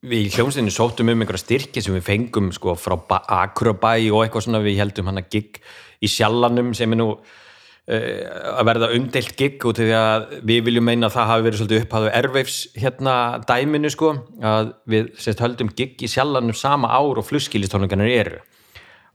við 0.09 0.25
í 0.25 0.31
hljómsveitinu 0.33 0.73
sóttum 0.73 1.11
um 1.11 1.23
einhverja 1.23 1.43
styrki 1.45 1.83
sem 1.83 1.95
við 1.95 2.07
fengum 2.07 2.49
sko 2.55 2.75
frá 2.79 2.97
Akurabæ 3.39 3.93
og 4.11 4.23
eitthvað 4.25 4.47
svona, 4.47 4.63
við 4.63 4.81
heldum 4.81 5.11
hann 5.11 5.21
að 5.21 5.29
gig 5.35 5.61
í 6.03 6.09
sjallanum 6.11 6.73
sem 6.77 6.91
er 6.95 6.99
nú 6.99 7.09
uh, 7.15 8.25
að 8.59 8.67
verða 8.69 8.91
umdelt 8.97 9.35
gig 9.39 9.63
út 9.63 9.79
af 9.79 9.87
því 9.87 9.95
að 9.99 10.27
við 10.51 10.63
viljum 10.67 10.87
meina 10.89 11.09
að 11.09 11.15
það 11.17 11.31
hafi 11.31 11.47
verið 11.47 11.61
svolítið 11.61 11.85
upphæðu 11.85 12.11
erveifs 12.21 12.59
hérna 12.79 13.15
dæminu 13.47 13.93
sko 13.95 14.13
að 14.53 14.73
við 14.91 15.11
sérst 15.19 15.43
höldum 15.43 15.71
gig 15.75 16.03
í 16.03 16.11
sjallanum 16.11 16.57
sama 16.57 16.91
ár 16.91 17.21
og 17.21 17.27
flusskýlistónlingarnir 17.29 18.15
eru 18.19 18.43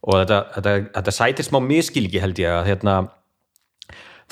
og 0.04 0.20
þetta, 0.20 0.40
þetta, 0.56 0.74
þetta 0.96 1.16
sætir 1.16 1.48
smá 1.48 1.60
miskilgi 1.64 2.20
held 2.20 2.40
ég 2.40 2.52
að 2.52 2.68
hérna 2.72 2.98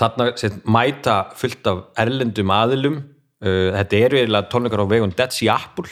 þarna 0.00 0.32
sérst, 0.36 0.60
mæta 0.64 1.16
fullt 1.38 1.68
af 1.68 1.82
erlendum 2.00 2.52
aðilum 2.52 3.00
uh, 3.42 3.68
þetta 3.76 4.00
eru 4.06 4.20
eiginlega 4.22 4.48
tónleikar 4.52 4.82
á 4.82 4.86
vegum 4.94 5.12
Dead 5.18 5.34
Sea 5.34 5.54
Apple 5.58 5.90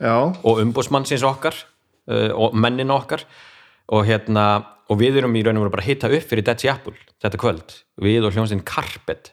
já, 0.00 0.14
og 0.44 0.60
umbósmannsins 0.62 1.24
okkar 1.26 1.56
uh, 2.10 2.30
og 2.36 2.54
mennin 2.54 2.90
okkar. 2.94 3.24
Og 3.88 4.02
hérna 4.08 4.46
og 4.90 4.98
við 5.00 5.20
erum 5.20 5.34
í 5.38 5.42
raun 5.46 5.58
og 5.58 5.64
veru 5.66 5.72
bara 5.76 5.82
að 5.84 5.90
hitta 5.92 6.08
upp 6.10 6.24
fyrir 6.30 6.44
Dead 6.46 6.58
Sea 6.62 6.72
Apple 6.74 6.94
þetta 7.22 7.38
kvöld, 7.42 7.72
við 8.02 8.26
og 8.26 8.34
hljómsinn 8.34 8.64
Carpet. 8.66 9.32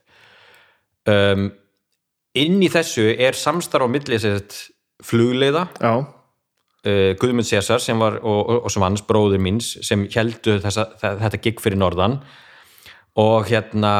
Um, 1.10 1.50
inn 2.38 2.62
í 2.64 2.70
þessu 2.72 3.10
er 3.20 3.36
samstarf 3.38 3.86
á 3.86 3.90
milli 3.92 4.18
sérst 4.22 4.70
flugleiða 5.04 5.66
já, 5.84 5.92
uh, 6.00 7.12
Guðmund 7.20 7.46
César 7.50 7.82
sem 7.84 8.00
var 8.00 8.20
og, 8.22 8.40
og, 8.50 8.62
og 8.66 8.72
sem 8.74 8.86
hans 8.86 9.04
bróður 9.06 9.42
míns 9.44 9.74
sem 9.86 10.06
heldu 10.14 10.56
þessa, 10.64 10.86
þe- 11.02 11.18
þetta 11.26 11.42
gig 11.44 11.60
fyrir 11.62 11.82
norðan. 11.82 12.20
Og 13.20 13.46
hérna 13.52 13.92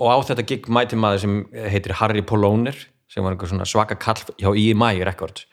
og 0.00 0.10
á 0.10 0.16
þetta 0.30 0.46
gig 0.48 0.68
mæti 0.72 0.98
maður 0.98 1.24
sem 1.24 1.38
heitir 1.54 1.96
Harry 2.00 2.24
Poloner 2.26 2.76
sem 3.10 3.24
var 3.24 3.36
einhver 3.36 3.66
svaka 3.68 3.98
kall 4.00 4.22
hjá 4.40 4.50
EMI 4.50 5.04
Records 5.06 5.46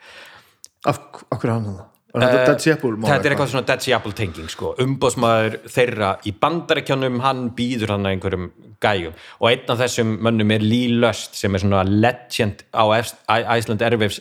af, 0.88 1.02
hverju 1.30 1.54
hann 1.54 1.68
það? 1.70 1.88
Þetta 2.12 2.56
Seapul? 2.60 2.98
Eh, 2.98 3.06
þetta 3.08 3.28
er 3.30 3.34
eitthvað 3.36 3.52
svona 3.54 3.68
Dead 3.70 3.84
Sea 3.86 3.96
Apple 3.96 4.12
tenging 4.18 4.50
sko. 4.52 4.74
umbóðsmaður 4.84 5.62
þeirra 5.72 6.10
í 6.28 6.34
bandarækjunum 6.42 7.22
hann 7.24 7.46
býður 7.56 7.94
hann 7.96 8.08
að 8.08 8.18
einhverjum 8.18 8.50
gæjum 8.84 9.16
og 9.40 9.48
einn 9.52 9.72
af 9.72 9.80
þessum 9.80 10.18
mönnum 10.26 10.52
er 10.52 10.66
Lee 10.66 10.92
Lust 10.92 11.40
sem 11.40 11.56
er 11.56 11.64
svona 11.64 11.86
legend 11.88 12.66
á 12.76 12.84
Iceland 12.98 13.86
Airwaves 13.86 14.20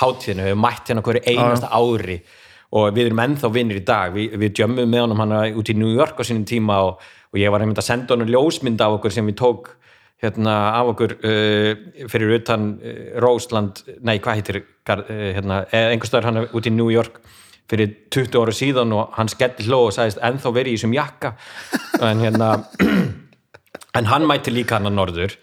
hátíðinu, 0.00 0.48
hefur 0.48 0.62
mætt 0.64 0.90
hérna 0.90 1.04
hverju 1.06 1.22
einasta 1.30 1.70
ári 1.70 2.18
og 2.74 2.90
við 2.96 3.08
erum 3.08 3.22
ennþá 3.22 3.52
vinnir 3.54 3.80
í 3.80 3.86
dag 3.86 4.12
Vi, 4.14 4.26
við 4.34 4.62
jömmum 4.62 4.90
með 4.90 5.06
honum 5.06 5.22
hann 5.22 5.36
út 5.60 5.70
í 5.70 5.76
New 5.78 5.94
York 5.94 6.18
á 6.18 6.26
sínum 6.26 6.44
tíma 6.48 6.82
og, 6.88 7.06
og 7.32 7.40
ég 7.40 7.52
var 7.52 7.64
einmitt 7.64 7.80
að 7.80 7.90
senda 7.90 8.16
honum 8.16 8.30
ljósmynd 8.30 8.80
af 8.84 8.98
okkur 8.98 9.14
sem 9.14 9.26
við 9.28 9.38
tók 9.40 9.72
hérna 10.22 10.54
af 10.74 10.92
okkur 10.94 11.14
uh, 11.18 11.72
fyrir 12.10 12.38
utan 12.40 12.70
uh, 12.78 13.02
Rósland, 13.22 13.84
nei 14.02 14.16
hvað 14.22 14.40
heitir 14.40 14.60
uh, 14.62 15.02
hérna, 15.36 15.62
einhver 15.70 16.10
stöður 16.10 16.30
hann 16.30 16.42
út 16.46 16.66
í 16.66 16.74
New 16.74 16.90
York 16.90 17.20
fyrir 17.68 17.92
20 18.14 18.40
ára 18.40 18.54
síðan 18.56 18.94
og 18.96 19.12
hann 19.18 19.28
skelli 19.28 19.66
hló 19.68 19.84
og 19.86 19.94
sagðist 19.94 20.22
ennþá 20.24 20.52
verið 20.56 20.72
í 20.72 20.78
þessum 20.78 20.94
jakka. 20.96 21.34
En 22.00 22.22
hérna 22.24 22.48
en 23.98 24.08
hann 24.08 24.24
mætti 24.28 24.54
líka 24.54 24.78
hann 24.78 24.88
að 24.88 24.96
norður. 24.96 25.36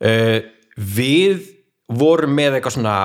Uh, 0.00 0.40
við 0.74 1.44
vorum 1.92 2.32
með 2.34 2.56
eitthvað 2.56 2.78
svona 2.78 2.96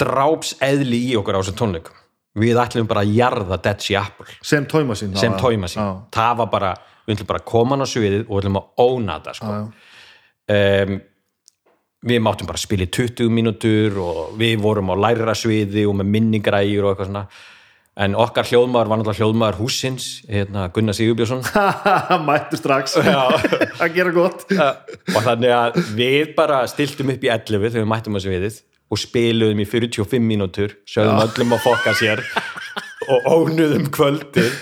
drápseðli 0.00 1.04
í 1.12 1.14
okkur 1.20 1.36
á 1.36 1.40
þessum 1.44 1.60
tónleikum 1.60 2.05
við 2.36 2.60
ætlum 2.60 2.88
bara 2.88 3.02
að 3.04 3.16
jarða 3.16 3.58
Sea 3.80 4.04
Apple. 4.04 4.28
Sem 4.44 4.66
tóima 4.68 4.96
sín 4.98 5.16
sem 5.16 5.34
tóima 5.40 5.70
sín, 5.70 6.04
það 6.12 6.38
var 6.42 6.52
bara 6.52 6.76
við 7.06 7.16
ætlum 7.16 7.30
bara 7.32 7.42
að 7.42 7.50
koma 7.50 7.76
hann 7.76 7.86
á 7.86 7.88
sviðið 7.88 8.22
og 8.26 8.32
við 8.34 8.40
ætlum 8.44 8.60
að 8.60 8.86
óna 8.86 9.18
það 9.24 9.38
sko. 9.40 9.56
um, 10.56 10.96
við 12.06 12.22
máttum 12.22 12.48
bara 12.48 12.60
að 12.60 12.66
spila 12.66 12.86
í 12.86 12.92
20 12.92 13.34
mínútur 13.34 14.00
og 14.02 14.38
við 14.38 14.56
vorum 14.62 14.92
á 14.92 14.96
læra 15.08 15.34
sviði 15.34 15.86
og 15.88 15.96
með 16.00 16.10
minningrægir 16.16 16.84
og 16.84 16.92
eitthvað 16.92 17.10
svona. 17.10 17.26
En 17.96 18.12
okkar 18.20 18.44
hljóðmaður 18.44 18.90
var 18.90 18.98
náttúrulega 19.00 19.24
hljóðmaður 19.24 19.58
húsins 19.62 20.06
hérna 20.28 20.66
Gunnar 20.68 20.96
Sigurbjörnsson. 20.98 21.40
Mættu 22.28 22.58
strax. 22.60 22.98
Að 23.80 23.94
gera 23.96 24.12
gott. 24.12 24.44
Og 24.52 25.16
þannig 25.24 25.54
að 25.56 25.78
við 25.96 26.34
bara 26.36 26.60
stiltum 26.68 27.14
upp 27.14 27.24
í 27.24 27.30
11 27.32 27.70
þegar 27.70 27.80
við 27.80 27.88
mættum 27.94 28.18
að 28.20 28.26
sviðið 28.26 28.58
og 28.86 29.00
spiluðum 29.00 29.62
í 29.62 29.66
45 29.68 30.22
mínútur 30.22 30.76
sögðum 30.88 31.22
öllum 31.24 31.54
að 31.56 31.64
fokka 31.64 31.94
sér 31.98 32.22
og 33.12 33.30
ónuðum 33.30 33.88
kvöldið 33.94 34.52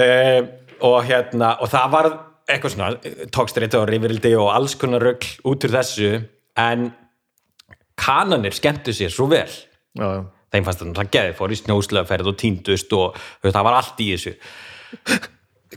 uh, 0.00 0.40
og 0.86 0.98
hérna 1.08 1.54
og 1.60 1.70
það 1.72 1.94
var 1.94 2.10
eitthvað 2.50 2.74
svona 2.74 3.14
tókstreiti 3.32 3.78
og 3.78 3.88
rifrildi 3.90 4.34
og 4.38 4.50
alls 4.52 4.76
konar 4.80 5.04
rögl 5.04 5.30
út 5.48 5.66
úr 5.66 5.74
þessu 5.74 6.10
en 6.60 6.90
kananir 8.00 8.56
skemmtu 8.56 8.94
sér 8.96 9.12
svo 9.12 9.28
vel. 9.30 9.50
Já, 9.98 10.06
já. 10.06 10.22
þeim 10.54 10.66
fannst 10.66 10.84
það 10.96 11.12
geði 11.14 11.34
fór 11.38 11.54
í 11.54 11.58
snjóslöðferð 11.60 12.30
og 12.32 12.38
týndust 12.40 12.94
og 12.96 13.18
veist, 13.42 13.54
það 13.54 13.66
var 13.68 13.78
allt 13.78 14.02
í 14.02 14.08
þessu. 14.14 14.34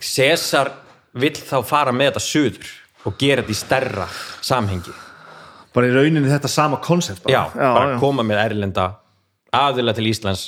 César 0.02 0.72
vill 1.14 1.36
þá 1.38 1.58
fara 1.68 1.94
með 1.96 2.14
þetta 2.14 2.26
suður 2.28 2.72
og 3.04 3.18
gera 3.20 3.44
þetta 3.44 3.54
í 3.54 3.60
stærra 3.60 4.08
samhengi 4.42 4.96
bara 5.74 5.90
í 5.90 5.94
rauninni 5.96 6.30
þetta 6.30 6.52
sama 6.52 6.80
koncept 6.84 7.30
já, 7.30 7.46
bara 7.56 7.98
koma 8.02 8.26
með 8.28 8.44
erlenda 8.46 8.88
aðila 9.54 9.94
til 9.96 10.10
Íslands. 10.10 10.48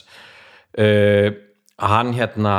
Uh, 0.75 1.31
hann 1.79 2.13
hérna 2.17 2.57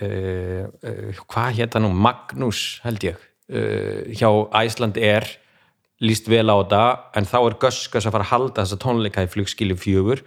uh, 0.00 0.64
uh, 0.64 1.22
hvað 1.26 1.58
hérna 1.58 1.84
nú? 1.84 1.92
Magnús 1.92 2.80
held 2.86 3.04
ég. 3.06 3.20
Uh, 3.52 4.08
hjá 4.14 4.28
Æsland 4.62 5.00
er 5.00 5.26
líst 6.02 6.30
vel 6.30 6.48
á 6.50 6.56
þetta 6.62 6.84
en 7.18 7.28
þá 7.28 7.36
er 7.42 7.58
Göskas 7.62 8.08
að 8.08 8.16
fara 8.16 8.26
að 8.26 8.32
halda 8.32 8.64
þessa 8.64 8.80
tónleika 8.82 9.26
í 9.26 9.30
flugskili 9.30 9.76
fjögur. 9.78 10.24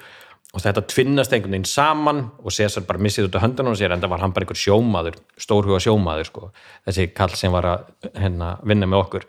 Og 0.56 0.64
þetta 0.64 0.86
tvinnast 0.88 1.34
einhvern 1.36 1.58
veginn 1.58 1.68
saman 1.68 2.20
og 2.40 2.54
César 2.56 2.86
bara 2.88 3.02
missið 3.04 3.28
út 3.28 3.36
af 3.36 3.44
höndunum 3.44 3.74
og 3.74 3.80
sér 3.80 3.92
en 3.92 4.04
það 4.04 4.14
var 4.14 4.22
hann 4.24 4.32
bara 4.36 4.46
einhver 4.46 4.60
sjómaður, 4.60 5.18
stórhuga 5.36 5.82
sjómaður 5.84 6.30
sko. 6.30 6.52
þessi 6.88 7.10
kall 7.12 7.36
sem 7.36 7.52
var 7.52 7.68
að 7.68 7.90
hérna, 8.14 8.54
vinna 8.64 8.88
með 8.88 9.02
okkur. 9.02 9.26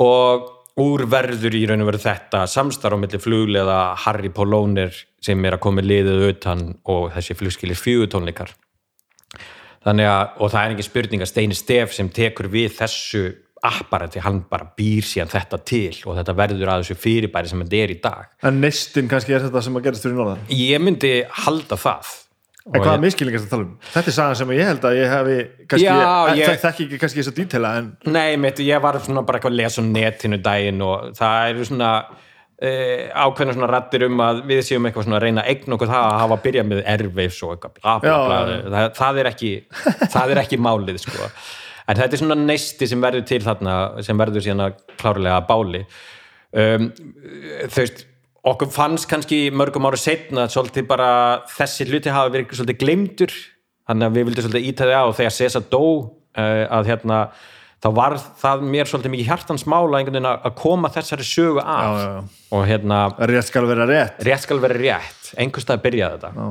Og 0.00 0.46
úr 0.78 1.04
verður 1.10 1.56
í 1.58 1.64
raun 1.66 1.82
og 1.82 1.90
veru 1.90 2.00
þetta 2.02 2.44
samstarf 2.50 2.94
á 2.94 3.02
milli 3.02 3.20
fluglega 3.22 3.78
Harry 4.04 4.30
Polónir 4.34 4.94
sem 5.24 5.42
er 5.44 5.56
að 5.56 5.64
koma 5.66 5.82
liðið 5.82 6.24
utan 6.28 6.64
og 6.88 7.10
þessi 7.16 7.36
flugskilir 7.38 7.78
fjögutónleikar. 7.78 8.54
Þannig 9.84 10.08
að, 10.10 10.24
og 10.38 10.52
það 10.52 10.62
er 10.62 10.74
ekki 10.74 10.86
spurning 10.86 11.24
að 11.24 11.30
Steini 11.32 11.58
Stef 11.58 11.94
sem 11.96 12.10
tekur 12.14 12.50
við 12.52 12.72
þessu 12.78 13.24
apparati, 13.64 14.20
hann 14.22 14.44
bara 14.46 14.68
býr 14.78 15.06
síðan 15.06 15.32
þetta 15.32 15.58
til 15.66 15.96
og 16.06 16.14
þetta 16.18 16.34
verður 16.38 16.70
að 16.70 16.84
þessu 16.84 16.98
fyrirbæri 17.02 17.50
sem 17.50 17.62
þetta 17.64 17.80
er 17.82 17.92
í 17.94 17.98
dag. 18.04 18.30
En 18.46 18.60
nestin 18.62 19.10
kannski 19.10 19.34
er 19.34 19.46
þetta 19.48 19.62
sem 19.66 19.78
að 19.78 19.88
gerast 19.88 20.06
fyrir 20.06 20.18
norðan? 20.20 20.44
Ég 20.54 20.82
myndi 20.82 21.12
halda 21.42 21.78
það 21.80 22.12
en 22.68 22.82
hvaða 22.84 23.00
miskilningar 23.02 23.42
þetta 23.42 23.54
tala 23.54 23.66
um? 23.66 23.74
þetta 23.92 24.10
er 24.10 24.16
sagan 24.18 24.38
sem 24.38 24.54
ég 24.54 24.68
held 24.68 24.86
að 24.88 24.96
ég 24.98 25.12
Já, 25.80 25.98
ég, 26.36 26.54
þekki 26.62 26.86
ekki 26.86 27.00
kannski 27.02 27.22
þess 27.22 27.32
að 27.32 27.38
dítela 27.40 27.74
en 27.80 27.92
nei, 28.08 28.36
mitt, 28.40 28.62
ég 28.64 28.82
var 28.84 28.98
svona 29.04 29.24
bara 29.26 29.40
eitthvað 29.40 29.54
að 29.54 29.60
lesa 29.62 29.82
um 29.82 29.92
netinu 29.94 30.40
daginn 30.44 30.82
og 30.84 31.12
það 31.18 31.52
eru 31.52 31.68
svona 31.68 31.92
uh, 32.08 33.06
ákveðna 33.24 33.56
svona 33.56 33.70
rattir 33.72 34.04
um 34.08 34.24
að 34.24 34.42
við 34.50 34.64
séum 34.68 34.88
eitthvað 34.88 35.08
svona 35.08 35.20
að 35.20 35.24
reyna 35.26 35.44
að 35.44 35.54
eigna 35.54 35.78
okkur 35.78 35.92
það 35.92 36.08
að 36.10 36.20
hafa 36.24 36.40
byrjað 36.44 36.68
með 36.72 36.82
erfeifs 36.96 37.40
og 37.46 37.54
eitthvað 37.54 37.78
bla 37.78 37.96
bla 38.02 38.18
bla 38.26 38.42
já, 38.42 38.52
já. 38.52 38.68
það, 38.74 38.90
það 39.00 39.22
er 39.22 39.30
ekki 39.32 39.54
það 40.16 40.34
er 40.34 40.42
ekki 40.44 40.60
málið 40.68 41.00
sko 41.06 41.32
en 41.88 41.96
þetta 42.02 42.12
er 42.12 42.22
svona 42.22 42.38
neisti 42.42 42.90
sem 42.90 43.02
verður 43.02 43.26
til 43.32 43.40
þarna 43.46 43.78
sem 44.04 44.20
verður 44.20 44.44
síðan 44.44 44.66
að 44.66 44.78
klárlega 45.00 45.40
að 45.40 45.48
báli 45.48 45.82
um, 46.52 46.90
þú 47.64 47.80
veist 47.80 48.06
okkur 48.48 48.70
fannst 48.72 49.08
kannski 49.10 49.48
mörgum 49.54 49.86
ára 49.88 49.98
setna 50.00 50.46
svolítið 50.50 50.88
bara 50.88 51.10
þessi 51.52 51.86
hluti 51.88 52.12
hafa 52.14 52.32
verið 52.34 52.56
svolítið 52.56 52.80
gleymdur. 52.82 53.36
Þannig 53.88 54.08
að 54.08 54.16
við 54.16 54.26
vildum 54.28 54.46
svolítið 54.46 54.68
ítæði 54.72 54.98
á 54.98 55.02
og 55.04 55.14
þegar 55.16 55.36
César 55.38 55.64
dó 55.72 55.84
uh, 55.84 56.64
að 56.78 56.90
hérna 56.92 57.20
þá 57.78 57.88
var 57.94 58.16
það 58.40 58.64
mér 58.68 58.90
svolítið 58.90 59.14
mikið 59.14 59.30
hjartans 59.30 59.64
mála 59.70 60.00
einhvern 60.00 60.18
veginn 60.18 60.30
að 60.30 60.46
að 60.48 60.56
koma 60.58 60.90
þessari 60.94 61.26
sögu 61.26 61.62
af. 61.62 61.86
Já, 61.86 61.98
já, 62.02 62.08
já. 62.14 62.46
og 62.56 62.64
hérna 62.68 63.00
rétt 63.30 63.48
skal 63.48 63.68
vera 63.70 63.88
rétt. 63.88 64.22
rétt 64.26 64.44
skal 64.44 64.62
vera 64.62 64.78
rétt, 64.78 65.32
einhvers 65.38 65.66
stað 65.66 65.84
byrjaði 65.86 66.18
þetta. 66.18 66.48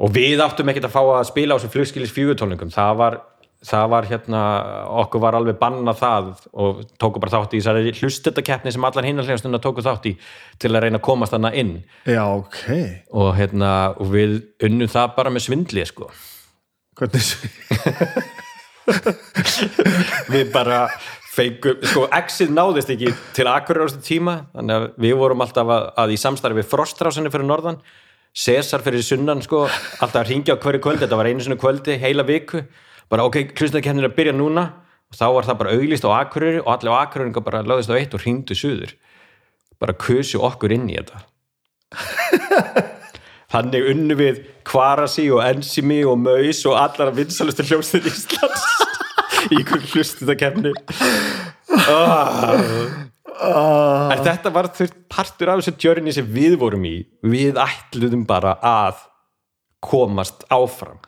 Og 0.00 0.12
við 0.16 0.40
áttum 0.44 0.72
ekkert 0.72 0.88
að 0.88 0.94
fá 0.96 1.02
að 1.02 1.26
spila 1.28 1.56
á 1.56 1.58
þessum 1.58 1.74
flugskilis 1.74 2.14
fjögutólningum 2.16 2.72
það 2.72 3.00
var, 3.00 3.18
það 3.66 3.86
var 3.92 4.08
hérna 4.08 4.40
okkur 5.02 5.22
var 5.22 5.36
alveg 5.36 5.58
banna 5.60 5.92
það 5.96 6.32
og 6.52 6.80
tóku 7.00 7.20
bara 7.20 7.34
þátt 7.36 7.54
í 7.54 7.60
þessari 7.60 7.92
hlustetakeppni 7.98 8.72
sem 8.72 8.86
allar 8.88 9.08
hinanlega 9.08 9.60
tóku 9.60 9.84
þátt 9.84 10.08
í 10.08 10.14
til 10.60 10.72
að 10.72 10.86
reyna 10.86 11.00
að 11.00 11.06
komast 11.10 11.34
þarna 11.36 11.52
inn. 11.60 11.76
Já, 12.08 12.24
ok. 12.24 12.60
Og 13.20 13.32
hérna 13.36 13.70
og 14.00 14.12
við 14.14 14.40
unnum 14.66 14.90
það 14.90 15.16
bara 15.18 15.34
með 15.34 15.46
svindli 15.48 15.86
sko. 15.88 16.10
hvernig 17.00 17.24
við 20.34 20.50
bara 20.52 20.84
fengum, 21.30 21.80
sko 21.86 22.06
exið 22.16 22.52
náðist 22.52 22.90
ekki 22.92 23.12
til 23.36 23.46
akkurir 23.48 23.86
ástu 23.86 24.02
tíma 24.04 24.44
þannig 24.54 24.76
að 24.76 24.86
við 25.04 25.18
vorum 25.20 25.44
alltaf 25.44 25.68
að, 25.70 25.88
að 26.02 26.14
í 26.14 26.20
samstarfi 26.20 26.60
við 26.60 26.70
Frostrásinni 26.72 27.32
fyrir 27.32 27.48
norðan 27.48 27.80
Cesar 28.30 28.82
fyrir 28.84 29.02
sunnan 29.02 29.40
sko, 29.42 29.64
alltaf 29.98 30.20
að 30.22 30.28
ringja 30.30 30.54
á 30.54 30.62
hverju 30.62 30.78
kvöldi, 30.84 31.02
þetta 31.02 31.18
var 31.18 31.26
einu 31.26 31.42
sinni 31.42 31.58
kvöldi 31.58 31.96
heila 31.98 32.22
viku, 32.22 32.60
bara 33.10 33.26
ok, 33.26 33.42
hlustakennir 33.58 34.06
að 34.06 34.16
byrja 34.18 34.34
núna 34.36 34.66
og 35.10 35.18
þá 35.18 35.26
var 35.34 35.48
það 35.48 35.60
bara 35.62 35.74
auglýst 35.76 36.06
á 36.06 36.10
akkurir 36.20 36.60
og 36.62 36.70
allir 36.76 36.94
á 36.94 37.02
akkurir 37.02 37.32
bara 37.42 37.64
lögðist 37.66 37.90
á 37.90 37.98
eitt 37.98 38.14
og 38.14 38.22
ringdu 38.24 38.54
suður. 38.54 38.94
Bara 39.80 39.96
kusu 39.98 40.38
okkur 40.44 40.74
inn 40.76 40.88
í 40.92 40.98
þetta. 40.98 41.24
Þannig 43.50 43.86
unnu 43.90 44.14
við 44.14 44.36
Kvarasi 44.68 45.26
og 45.34 45.42
Enzimi 45.42 46.04
og 46.06 46.20
Maus 46.22 46.62
og 46.70 46.76
allar 46.78 47.10
vinsalustu 47.16 47.66
hljómsið 47.66 48.06
Íslands 48.12 48.66
í 49.50 49.58
ykkur 49.58 49.82
hlustakefni 49.90 50.70
uh, 51.90 52.60
En 54.14 54.22
þetta 54.22 54.52
var 54.54 54.70
þurft 54.76 55.00
partur 55.10 55.50
af 55.50 55.64
þessu 55.64 55.74
journey 55.82 56.14
sem 56.14 56.28
við 56.30 56.60
vorum 56.60 56.84
í. 56.86 57.00
Við 57.26 57.58
ætluðum 57.58 58.22
bara 58.28 58.54
að 58.62 59.02
komast 59.82 60.44
áfram 60.52 60.99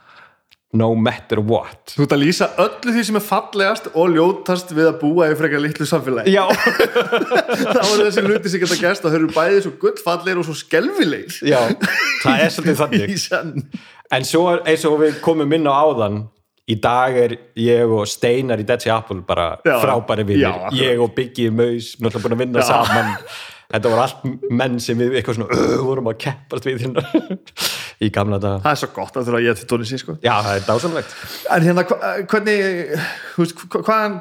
no 0.72 0.94
matter 0.96 1.40
what. 1.44 1.92
Þú 1.92 2.06
ert 2.06 2.14
að 2.16 2.22
lýsa 2.22 2.46
öllu 2.62 2.94
því 2.94 3.02
sem 3.04 3.18
er 3.18 3.24
fallegast 3.26 3.88
og 3.92 4.14
ljótast 4.14 4.70
við 4.72 4.88
að 4.88 4.98
búa 5.02 5.28
í 5.28 5.36
frekar 5.36 5.60
litlu 5.60 5.84
samfélagi. 5.88 6.32
Já, 6.32 6.46
það 7.74 7.82
voru 7.90 8.06
þessi 8.06 8.24
hluti 8.26 8.52
sem 8.52 8.62
geta 8.62 8.78
gæst 8.80 9.04
og 9.04 9.12
þau 9.12 9.18
eru 9.20 9.32
bæðið 9.34 9.60
svo 9.66 9.72
gullfallegir 9.82 10.40
og 10.40 10.48
svo 10.48 10.56
skelfilegir. 10.62 11.40
Já, 11.52 11.60
það 12.24 12.44
er 12.46 12.54
svolítið 12.56 12.80
þannig. 12.84 13.82
En 14.12 14.28
svo 14.28 14.46
er 14.54 14.64
eins 14.72 14.86
og 14.88 14.98
við 15.04 15.20
komum 15.24 15.52
inn 15.58 15.68
á 15.68 15.74
áðan 15.76 16.22
í 16.72 16.76
dag 16.80 17.16
er 17.18 17.36
ég 17.58 17.90
og 17.92 18.06
Steinar 18.08 18.60
í 18.62 18.66
Dead 18.66 18.80
Sea 18.84 18.96
Apple 19.00 19.20
bara 19.28 19.50
Já. 19.66 19.76
frábæri 19.82 20.24
vinnir 20.28 20.76
ég 20.78 21.00
og 21.02 21.12
Biggi 21.16 21.48
Maus, 21.52 21.96
náttúrulega 21.98 22.28
búin 22.28 22.36
að 22.36 22.44
vinna 22.46 22.62
Já. 22.62 22.68
saman 22.70 23.16
þetta 23.72 23.92
voru 23.92 24.02
allt 24.04 24.24
menn 24.52 24.78
sem 24.82 24.98
við 25.00 25.16
eitthvað 25.18 25.38
svona 25.38 25.56
uh, 25.56 25.76
vorum 25.86 26.10
að 26.12 26.18
keppast 26.26 26.66
við 26.68 26.82
hérna 26.86 27.04
í 28.04 28.10
gamla 28.12 28.38
dag 28.42 28.60
það 28.64 28.72
er 28.74 28.80
svo 28.82 28.88
gott 28.96 29.16
að 29.16 29.28
þurfa 29.28 29.38
að 29.40 29.46
ég 29.46 29.60
til 29.62 29.84
sín 29.88 30.00
sko. 30.02 30.16
Já, 30.24 30.34
það 30.42 30.54
er 30.58 30.64
dásamlegt. 30.66 31.14
En 31.54 31.66
hérna 31.68 31.84
hvernig 31.86 32.58
þú 33.36 33.44
veist, 33.44 33.62
hva- 33.62 33.84
hvaðan 33.86 34.16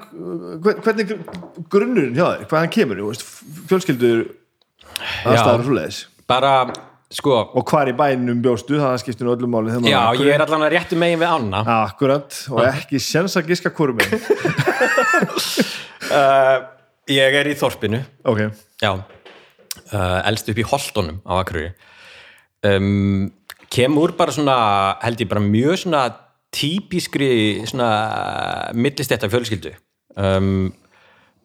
hver- 0.66 0.80
hvernig 0.86 1.10
gr- 1.10 1.26
grunnurinn 1.74 2.16
hjá 2.18 2.26
þér 2.30 2.46
hvaðan 2.52 2.72
kemur, 2.78 3.02
þú? 3.02 3.10
Veist, 3.12 3.24
fjölskyldur 3.72 4.24
aðstæður 5.26 5.60
og 5.64 5.68
svoleiðis. 5.70 6.00
Bara, 6.30 6.52
sko 7.12 7.34
og 7.58 7.66
hvar 7.72 7.90
í 7.92 7.96
bænum 7.98 8.40
bjóstu, 8.46 8.78
það 8.80 9.00
skiptir 9.02 9.28
nú 9.28 9.34
öllum 9.34 9.52
máli 9.56 9.74
Já, 9.90 10.02
er 10.14 10.22
ég 10.30 10.36
er 10.38 10.46
allan 10.46 10.68
að 10.68 10.76
réttu 10.78 11.00
megin 11.02 11.20
við 11.24 11.32
Anna. 11.34 11.64
Akkurat 11.82 12.38
og 12.54 12.62
ekki 12.70 13.02
sens 13.04 13.36
að 13.40 13.50
giska 13.52 13.74
hvorum 13.76 13.98
minn 14.00 14.14
uh, 16.12 16.58
Ég 17.12 17.34
er 17.42 17.50
í 17.50 17.56
þorpinu. 17.58 18.00
Ok, 18.30 18.46
Já 18.84 18.94
uh, 19.94 20.20
Elst 20.30 20.50
upp 20.52 20.60
í 20.60 20.68
Holtonum 20.68 21.22
á 21.28 21.42
Akureyri. 21.42 21.72
Um, 22.66 23.32
Kemur 23.72 24.12
bara 24.18 24.34
svona 24.36 24.58
held 25.02 25.22
ég 25.24 25.30
bara 25.32 25.44
mjög 25.44 25.84
svona 25.86 26.04
típiskri 26.52 27.64
svona 27.70 27.92
millistetta 28.76 29.30
fjölskyldu. 29.32 29.74
Um, 30.20 30.72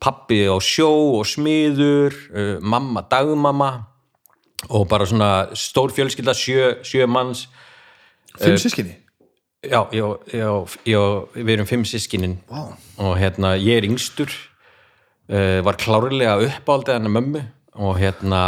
Pappi 0.03 0.43
á 0.45 0.57
sjó 0.61 0.91
og 1.21 1.27
smiður 1.29 2.17
uh, 2.35 2.57
mamma 2.61 3.05
dagmamma 3.11 3.71
og 4.69 4.89
bara 4.91 5.07
svona 5.07 5.55
stór 5.57 5.95
fjölskylda 5.95 6.35
sjö, 6.37 6.77
sjö 6.85 7.07
manns. 7.07 7.47
Fimm 8.37 8.59
sískinni 8.61 9.07
Já, 9.65 9.89
já, 9.91 10.05
já, 10.31 10.51
já, 10.87 11.01
við 11.35 11.53
erum 11.57 11.67
fimm 11.67 11.85
sískinin 11.89 12.37
Vá. 12.47 12.77
og 13.01 13.17
hérna 13.19 13.55
ég 13.57 13.81
er 13.81 13.87
yngstur 13.89 14.29
uh, 14.29 15.63
var 15.65 15.79
klárlega 15.81 16.37
uppáldið 16.45 16.99
hennar 16.99 17.15
mömmu 17.17 17.43
og 17.77 17.97
hérna 18.01 18.43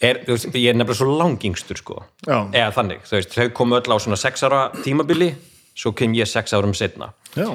er, 0.00 0.22
veist, 0.26 0.48
ég 0.54 0.70
er 0.72 0.78
nefnilega 0.78 0.98
svo 1.00 1.18
langingstur 1.20 1.80
sko, 1.80 2.00
Já. 2.26 2.38
eða 2.48 2.72
þannig 2.78 3.04
þú 3.08 3.18
veist, 3.18 3.36
þau 3.36 3.52
komu 3.60 3.78
öll 3.80 3.92
á 3.92 3.96
svona 4.00 4.20
sex 4.20 4.44
ára 4.46 4.64
tímabili 4.84 5.30
svo 5.76 5.94
kem 5.96 6.16
ég 6.18 6.28
sex 6.28 6.54
árum 6.56 6.74
setna 6.76 7.12
já, 7.36 7.48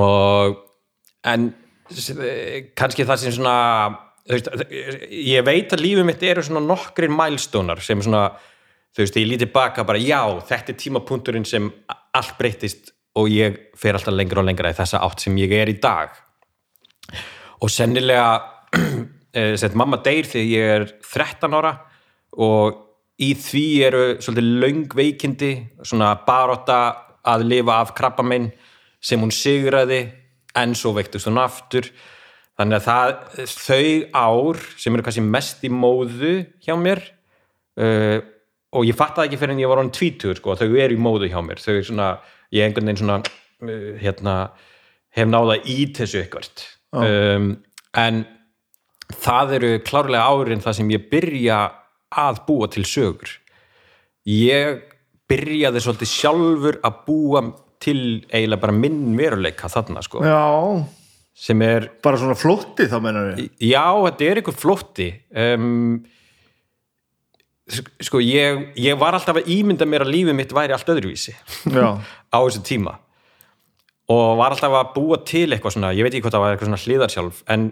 og 0.00 0.62
en 1.28 1.50
eh, 1.92 2.72
kannski 2.78 3.06
það 3.08 3.22
sem 3.24 3.36
svona 3.36 3.58
veist, 4.28 4.48
ég 5.10 5.44
veit 5.46 5.74
að 5.74 5.84
lífið 5.84 6.08
mitt 6.08 6.24
eru 6.26 6.44
svona 6.46 6.64
nokkrir 6.64 7.12
mælstónar 7.12 7.82
sem 7.84 8.00
svona 8.04 8.30
þú 8.92 9.04
veist, 9.04 9.16
ég 9.16 9.28
lítið 9.28 9.52
baka 9.54 9.84
bara 9.88 10.00
já, 10.00 10.20
þetta 10.48 10.74
er 10.74 10.80
tímapunkturinn 10.80 11.48
sem 11.48 11.70
allt 12.12 12.36
breytist 12.38 12.92
og 13.18 13.28
ég 13.32 13.58
fer 13.78 13.96
alltaf 13.96 14.14
lengra 14.14 14.42
og 14.42 14.48
lengra 14.48 14.72
í 14.72 14.76
þessa 14.76 15.00
átt 15.04 15.24
sem 15.24 15.36
ég 15.40 15.52
er 15.56 15.70
í 15.72 15.76
dag. 15.80 16.14
Og 17.62 17.70
sennilega 17.72 18.40
sett 19.32 19.76
mamma 19.78 19.96
deyr 20.04 20.26
þegar 20.28 20.48
ég 20.48 20.70
er 20.76 20.82
13 21.00 21.54
ára 21.56 21.70
og 22.36 22.80
í 23.22 23.32
því 23.38 23.66
eru 23.86 24.02
svolítið 24.22 24.50
löng 24.62 24.96
veikindi 24.96 25.52
svona 25.84 26.14
baróta 26.26 26.80
að 27.28 27.46
lifa 27.50 27.78
af 27.82 27.94
krabbamein 27.96 28.50
sem 29.02 29.20
hún 29.22 29.32
sigraði 29.34 30.02
en 30.58 30.74
svo 30.78 30.92
veiktust 30.96 31.28
hún 31.28 31.40
aftur. 31.42 31.88
Þannig 32.58 32.78
að 32.78 32.86
það, 32.86 33.12
þau 33.48 33.86
ár 34.12 34.60
sem 34.76 34.94
eru 34.94 35.06
kannski 35.06 35.24
mest 35.24 35.62
í 35.64 35.70
móðu 35.72 36.34
hjá 36.62 36.74
mér 36.78 37.00
uh, 37.80 38.18
og 38.72 38.86
ég 38.88 38.96
fattaði 38.96 39.30
ekki 39.30 39.40
fyrir 39.40 39.56
en 39.56 39.62
ég 39.62 39.72
var 39.72 39.80
án 39.82 39.92
tvítur 39.94 40.36
sko, 40.38 40.56
þau 40.60 40.68
eru 40.68 40.96
í 40.96 41.00
móðu 41.00 41.30
hjá 41.32 41.40
mér. 41.44 41.62
Þau 41.62 41.72
er 41.78 41.88
svona, 41.88 42.10
ég 42.52 42.66
einhvern 42.66 42.90
veginn 42.90 43.00
svona 43.00 43.18
uh, 43.22 43.88
hérna, 44.02 44.36
hef 45.16 45.28
náða 45.28 45.58
í 45.64 45.78
þessu 45.96 46.22
eitthvað 46.22 46.66
um, 46.96 47.50
en 47.98 48.22
það 49.16 49.54
eru 49.58 49.70
klárlega 49.86 50.28
árin 50.28 50.62
það 50.64 50.78
sem 50.78 50.92
ég 50.94 51.06
byrja 51.12 51.60
að 52.22 52.40
búa 52.46 52.68
til 52.72 52.84
sögur. 52.88 53.36
Ég 54.28 54.82
byrjaði 55.30 55.82
svolítið 55.82 56.10
sjálfur 56.12 56.80
að 56.84 56.98
búa 57.06 57.44
til 57.82 58.00
eiginlega 58.30 58.62
bara 58.62 58.74
minn 58.76 59.14
veruleika 59.18 59.70
þarna 59.72 60.02
sko, 60.04 60.22
Já, 60.22 60.84
sem 61.34 61.62
er 61.66 61.88
bara 62.04 62.20
svona 62.20 62.36
flótti 62.38 62.86
þá 62.90 62.98
mennar 63.02 63.30
við 63.32 63.48
já, 63.58 63.86
þetta 64.06 64.26
er 64.28 64.40
einhver 64.40 64.58
flótti. 64.58 65.08
Um, 65.34 66.02
sko, 68.02 68.20
ég, 68.22 68.68
ég 68.78 68.98
var 69.00 69.16
alltaf 69.16 69.40
að 69.40 69.48
ímynda 69.54 69.88
mér 69.88 70.04
að 70.06 70.12
lífið 70.14 70.38
mitt 70.38 70.54
væri 70.54 70.76
allt 70.76 70.92
öðruvísi 70.94 71.34
á 72.34 72.38
þessu 72.38 72.62
tíma. 72.66 72.98
Og 74.12 74.36
var 74.38 74.54
alltaf 74.54 74.74
að 74.76 74.94
búa 74.96 75.18
til 75.26 75.48
eitthvað 75.48 75.78
svona, 75.78 75.94
ég 75.96 76.04
veit 76.04 76.12
ekki 76.12 76.26
hvað 76.26 76.36
það 76.36 76.44
var 76.44 76.54
eitthvað 76.54 76.70
svona 76.70 76.84
hliðarsjálf 76.84 77.42
en, 77.54 77.68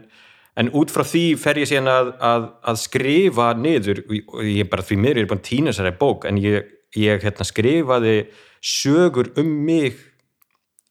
en 0.61 0.71
út 0.77 0.93
frá 0.93 1.05
því 1.07 1.25
fer 1.41 1.61
ég 1.63 1.71
síðan 1.71 1.91
að, 1.93 2.13
að, 2.31 2.47
að 2.73 2.81
skrifa 2.83 3.51
niður 3.59 4.05
og 4.11 4.45
ég 4.45 4.69
bara 4.71 4.85
því 4.87 5.01
mér 5.07 5.23
er 5.23 5.31
bara 5.31 5.45
tína 5.47 5.73
þessari 5.73 5.97
bók 6.01 6.27
en 6.29 6.41
ég, 6.43 6.71
ég 6.99 7.23
hérna, 7.25 7.47
skrifaði 7.49 8.17
sögur 8.61 9.33
um 9.41 9.55
mig 9.67 9.97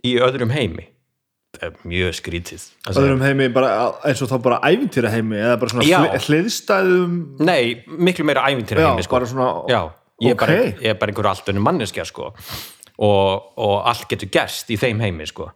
í 0.05 0.15
öðrum 0.23 0.53
heimi 0.55 0.87
er 1.59 1.75
mjög 1.87 2.15
skrítið 2.19 2.65
að 2.87 2.99
öðrum 3.01 3.23
heimi 3.25 3.49
bara, 3.53 3.69
eins 4.07 4.21
og 4.23 4.29
þá 4.31 4.35
bara 4.45 4.59
ævintýra 4.69 5.11
heimi 5.11 5.39
eða 5.39 5.57
bara 5.59 5.73
svona 5.73 6.19
hliðstæðum 6.23 7.15
Nei, 7.43 7.81
miklu 7.99 8.25
meira 8.27 8.45
ævintýra 8.47 8.85
heimi 8.87 9.05
sko. 9.05 9.17
bara 9.17 9.29
svona 9.29 9.49
Já, 9.71 9.79
ég, 10.23 10.29
er 10.29 10.37
ok. 10.37 10.43
bara, 10.45 10.57
ég 10.69 10.93
er 10.93 10.99
bara 11.01 11.13
einhver 11.13 11.31
allt 11.31 11.51
önnum 11.51 11.65
manneskja 11.67 12.05
sko. 12.07 12.29
og, 12.99 13.49
og 13.59 13.75
allt 13.89 14.07
getur 14.11 14.31
gerst 14.31 14.71
í 14.71 14.77
þeim 14.79 15.03
heimi 15.03 15.27
sko. 15.27 15.49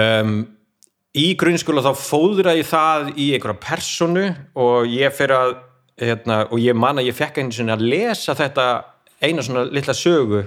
um, 0.00 0.38
í 1.14 1.28
grunnskóla 1.38 1.84
þá 1.84 1.92
fóðra 2.00 2.56
ég 2.58 2.66
það 2.66 3.12
í 3.14 3.28
einhverja 3.36 3.60
personu 3.62 4.26
og 4.58 4.90
ég 4.90 5.14
fer 5.14 5.34
að 5.34 5.54
hérna, 6.00 6.40
og 6.50 6.58
ég 6.58 6.74
man 6.74 6.98
að 6.98 7.10
ég 7.10 7.16
fekk 7.16 7.38
einu 7.38 7.54
sinni 7.54 7.74
að 7.74 7.86
lesa 7.86 8.34
þetta 8.38 8.66
eina 9.22 9.44
svona 9.46 9.64
litla 9.70 9.94
sögu 9.94 10.42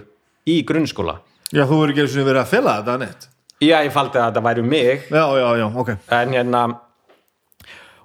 í 0.48 0.60
grunnskóla. 0.68 1.22
Já, 1.56 1.64
þú 1.64 1.80
verður 1.80 1.94
ekki 1.94 2.04
einu 2.04 2.14
sinni 2.14 2.28
verið 2.28 2.44
að 2.44 2.52
fela 2.52 2.78
þetta 2.82 2.98
neitt 3.04 3.28
Já, 3.58 3.80
ég 3.82 3.90
faldi 3.90 4.20
að 4.20 4.28
þetta 4.28 4.42
væri 4.46 4.62
um 4.62 4.68
mig. 4.70 5.06
Já, 5.10 5.24
já, 5.34 5.48
já, 5.58 5.66
ok. 5.82 5.88
En 6.14 6.34
hérna 6.36 6.60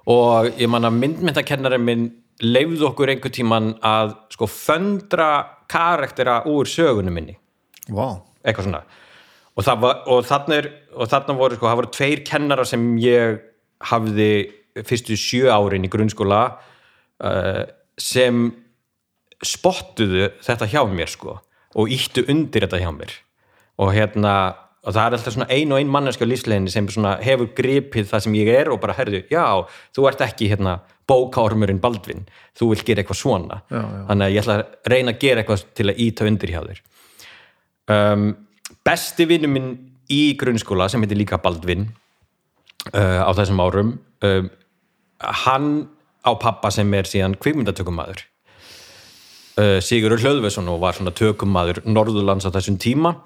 og 0.09 0.47
ég 0.57 0.71
man 0.71 0.87
að 0.87 0.97
myndmyndakennari 0.97 1.77
minn 1.77 2.07
leifði 2.41 2.87
okkur 2.87 3.11
einhver 3.13 3.31
tíman 3.31 3.75
að 3.85 4.15
sko 4.33 4.47
föndra 4.49 5.29
karaktera 5.69 6.39
úr 6.49 6.65
sögunum 6.65 7.13
minni. 7.13 7.37
Vá, 7.93 8.17
eitthvað 8.41 8.71
svona 8.71 8.81
og, 9.53 9.69
var, 9.81 10.01
og, 10.09 10.25
þarna, 10.27 10.59
er, 10.61 10.69
og 10.95 11.09
þarna 11.11 11.37
voru 11.37 11.57
sko, 11.57 11.69
það 11.69 11.79
voru 11.81 11.93
tveir 11.93 12.23
kennara 12.27 12.65
sem 12.67 12.85
ég 13.01 13.41
hafði 13.91 14.31
fyrstu 14.87 15.17
sjö 15.19 15.51
árin 15.53 15.85
í 15.85 15.91
grunnskóla 15.91 16.43
uh, 17.21 17.63
sem 17.99 18.47
spottuðu 19.43 20.31
þetta 20.41 20.69
hjá 20.71 20.81
mér 20.89 21.11
sko 21.11 21.37
og 21.77 21.91
íttu 21.91 22.23
undir 22.29 22.65
þetta 22.65 22.81
hjá 22.81 22.91
mér. 22.95 23.13
Og 23.81 23.93
hérna 23.93 24.33
og 24.83 24.91
það 24.91 25.05
er 25.05 25.15
alltaf 25.17 25.35
svona 25.37 25.47
ein 25.53 25.71
og 25.71 25.79
ein 25.79 25.91
manneskja 25.91 26.27
á 26.27 26.31
lífsleginni 26.31 26.71
sem 26.71 26.87
svona 26.91 27.13
hefur 27.23 27.53
gripið 27.55 28.09
það 28.09 28.25
sem 28.25 28.33
ég 28.35 28.49
er 28.51 28.71
og 28.71 28.81
bara 28.83 28.95
herðu, 28.97 29.21
já, 29.31 29.45
þú 29.95 30.07
ert 30.09 30.23
ekki 30.25 30.49
hérna 30.51 30.81
bókármurinn 31.09 31.79
Baldvin. 31.83 32.25
Þú 32.57 32.73
vilt 32.73 32.85
gera 32.87 33.03
eitthvað 33.03 33.19
svona. 33.19 33.61
Já, 33.71 33.79
já. 33.79 34.01
þannig 34.09 34.25
að 34.25 34.33
ég 34.33 34.43
ætla 34.43 34.57
að 34.57 34.91
reyna 34.93 35.13
að 35.13 35.21
gera 35.23 35.43
eitthvað 35.43 35.63
til 35.79 35.87
að 35.87 36.01
íta 36.03 36.27
undir 36.27 36.53
hjá 36.53 36.59
þér. 36.67 36.81
Um, 37.93 38.27
besti 38.85 39.27
vinnu 39.29 39.49
minn 39.51 39.71
í 40.11 40.35
grunnskóla 40.39 40.89
sem 40.91 41.03
heitir 41.03 41.19
líka 41.19 41.39
Baldvin 41.41 41.87
uh, 42.93 43.21
á 43.23 43.31
þessum 43.35 43.63
árum 43.63 43.95
um, 44.23 44.51
hann 45.43 45.71
á 46.23 46.31
pappa 46.39 46.71
sem 46.71 46.91
er 46.95 47.07
síðan 47.07 47.37
kvikmyndatökumadur 47.39 48.23
uh, 49.59 49.79
Sigurður 49.83 50.23
Hlöðvesson 50.23 50.69
og 50.71 50.81
var 50.83 50.97
svona 50.97 51.13
tökumadur 51.15 51.83
Norðurlands 51.85 52.47
á 52.47 52.51
þessum 52.53 52.79
tíma. 52.81 53.17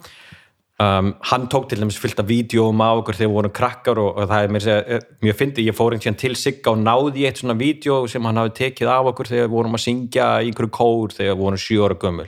Um, 0.78 1.16
hann 1.26 1.48
tók 1.50 1.66
til 1.70 1.80
dæmis 1.82 1.98
fyllt 1.98 2.20
af 2.22 2.28
vídjóum 2.30 2.78
á 2.86 2.94
okkur 3.00 3.18
þegar 3.18 3.32
við 3.32 3.38
vorum 3.40 3.54
krakkar 3.58 3.98
og, 3.98 4.12
og 4.14 4.28
það 4.30 4.44
er 4.44 4.52
mér 4.54 4.62
segja, 4.62 4.82
eh, 4.94 5.08
mjög 5.26 5.38
fyndi, 5.40 5.64
ég 5.66 5.74
fór 5.74 5.96
einhvern 5.96 6.18
til 6.22 6.36
Sigga 6.38 6.76
og 6.76 6.84
náði 6.84 7.24
eitt 7.26 7.42
svona 7.42 7.56
vídjó 7.58 8.04
sem 8.06 8.28
hann 8.30 8.38
hafi 8.38 8.54
tekið 8.60 8.92
af 8.94 9.10
okkur 9.10 9.32
þegar 9.32 9.48
við 9.48 9.56
vorum 9.56 9.74
að 9.80 9.84
syngja 9.88 10.28
í 10.44 10.52
einhverju 10.52 10.74
kór 10.78 11.16
þegar 11.18 11.34
við 11.34 11.42
vorum 11.42 11.64
sjö 11.64 11.80
ára 11.82 11.98
gömul 11.98 12.28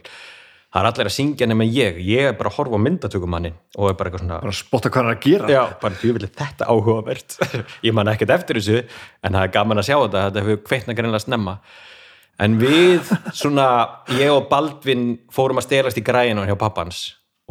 það 0.70 0.82
er 0.82 0.88
allir 0.90 1.10
að 1.10 1.16
syngja 1.16 1.48
nema 1.50 1.66
ég. 1.66 2.00
Ég 2.06 2.30
er 2.30 2.38
bara 2.38 2.52
að 2.52 2.60
horfa 2.60 2.78
á 2.78 2.86
myndatökumannin 2.86 3.58
og 3.76 3.90
er 3.90 3.98
bara 3.98 4.10
eitthvað 4.10 4.24
svona 4.24 4.40
bara 4.44 4.54
að 4.54 4.60
spotta 4.60 4.92
hvað 4.92 5.02
hann 5.02 5.12
er 5.12 5.18
að 5.18 5.26
gera. 5.26 5.52
Já, 5.54 5.62
bara 5.82 6.00
djúvillig 6.02 6.34
þetta 6.38 6.68
áhugavert. 6.70 7.38
Ég 7.88 7.96
man 7.98 8.12
ekkert 8.14 8.34
eftir 8.38 8.60
þessu 8.60 8.82
en 8.82 9.38
það 9.38 9.46
er 9.46 9.54
gaman 9.56 9.82
að 9.82 9.88
sjá 9.90 9.96
þetta, 9.98 10.26
þetta 10.28 10.44
hefur 10.44 10.60
kveitna 10.70 10.98
greinlega 10.98 11.24
snemma. 11.26 11.56
En 12.40 12.56
við 12.56 13.10
svona, 13.36 13.66
ég 14.16 14.32
og 14.32 14.46
Baldvin 14.48 15.10
fórum 15.34 15.60
að 15.60 15.66
stelast 15.66 15.98
í 16.00 16.04
græinu 16.08 16.46
hjá 16.48 16.56
pappans 16.60 17.02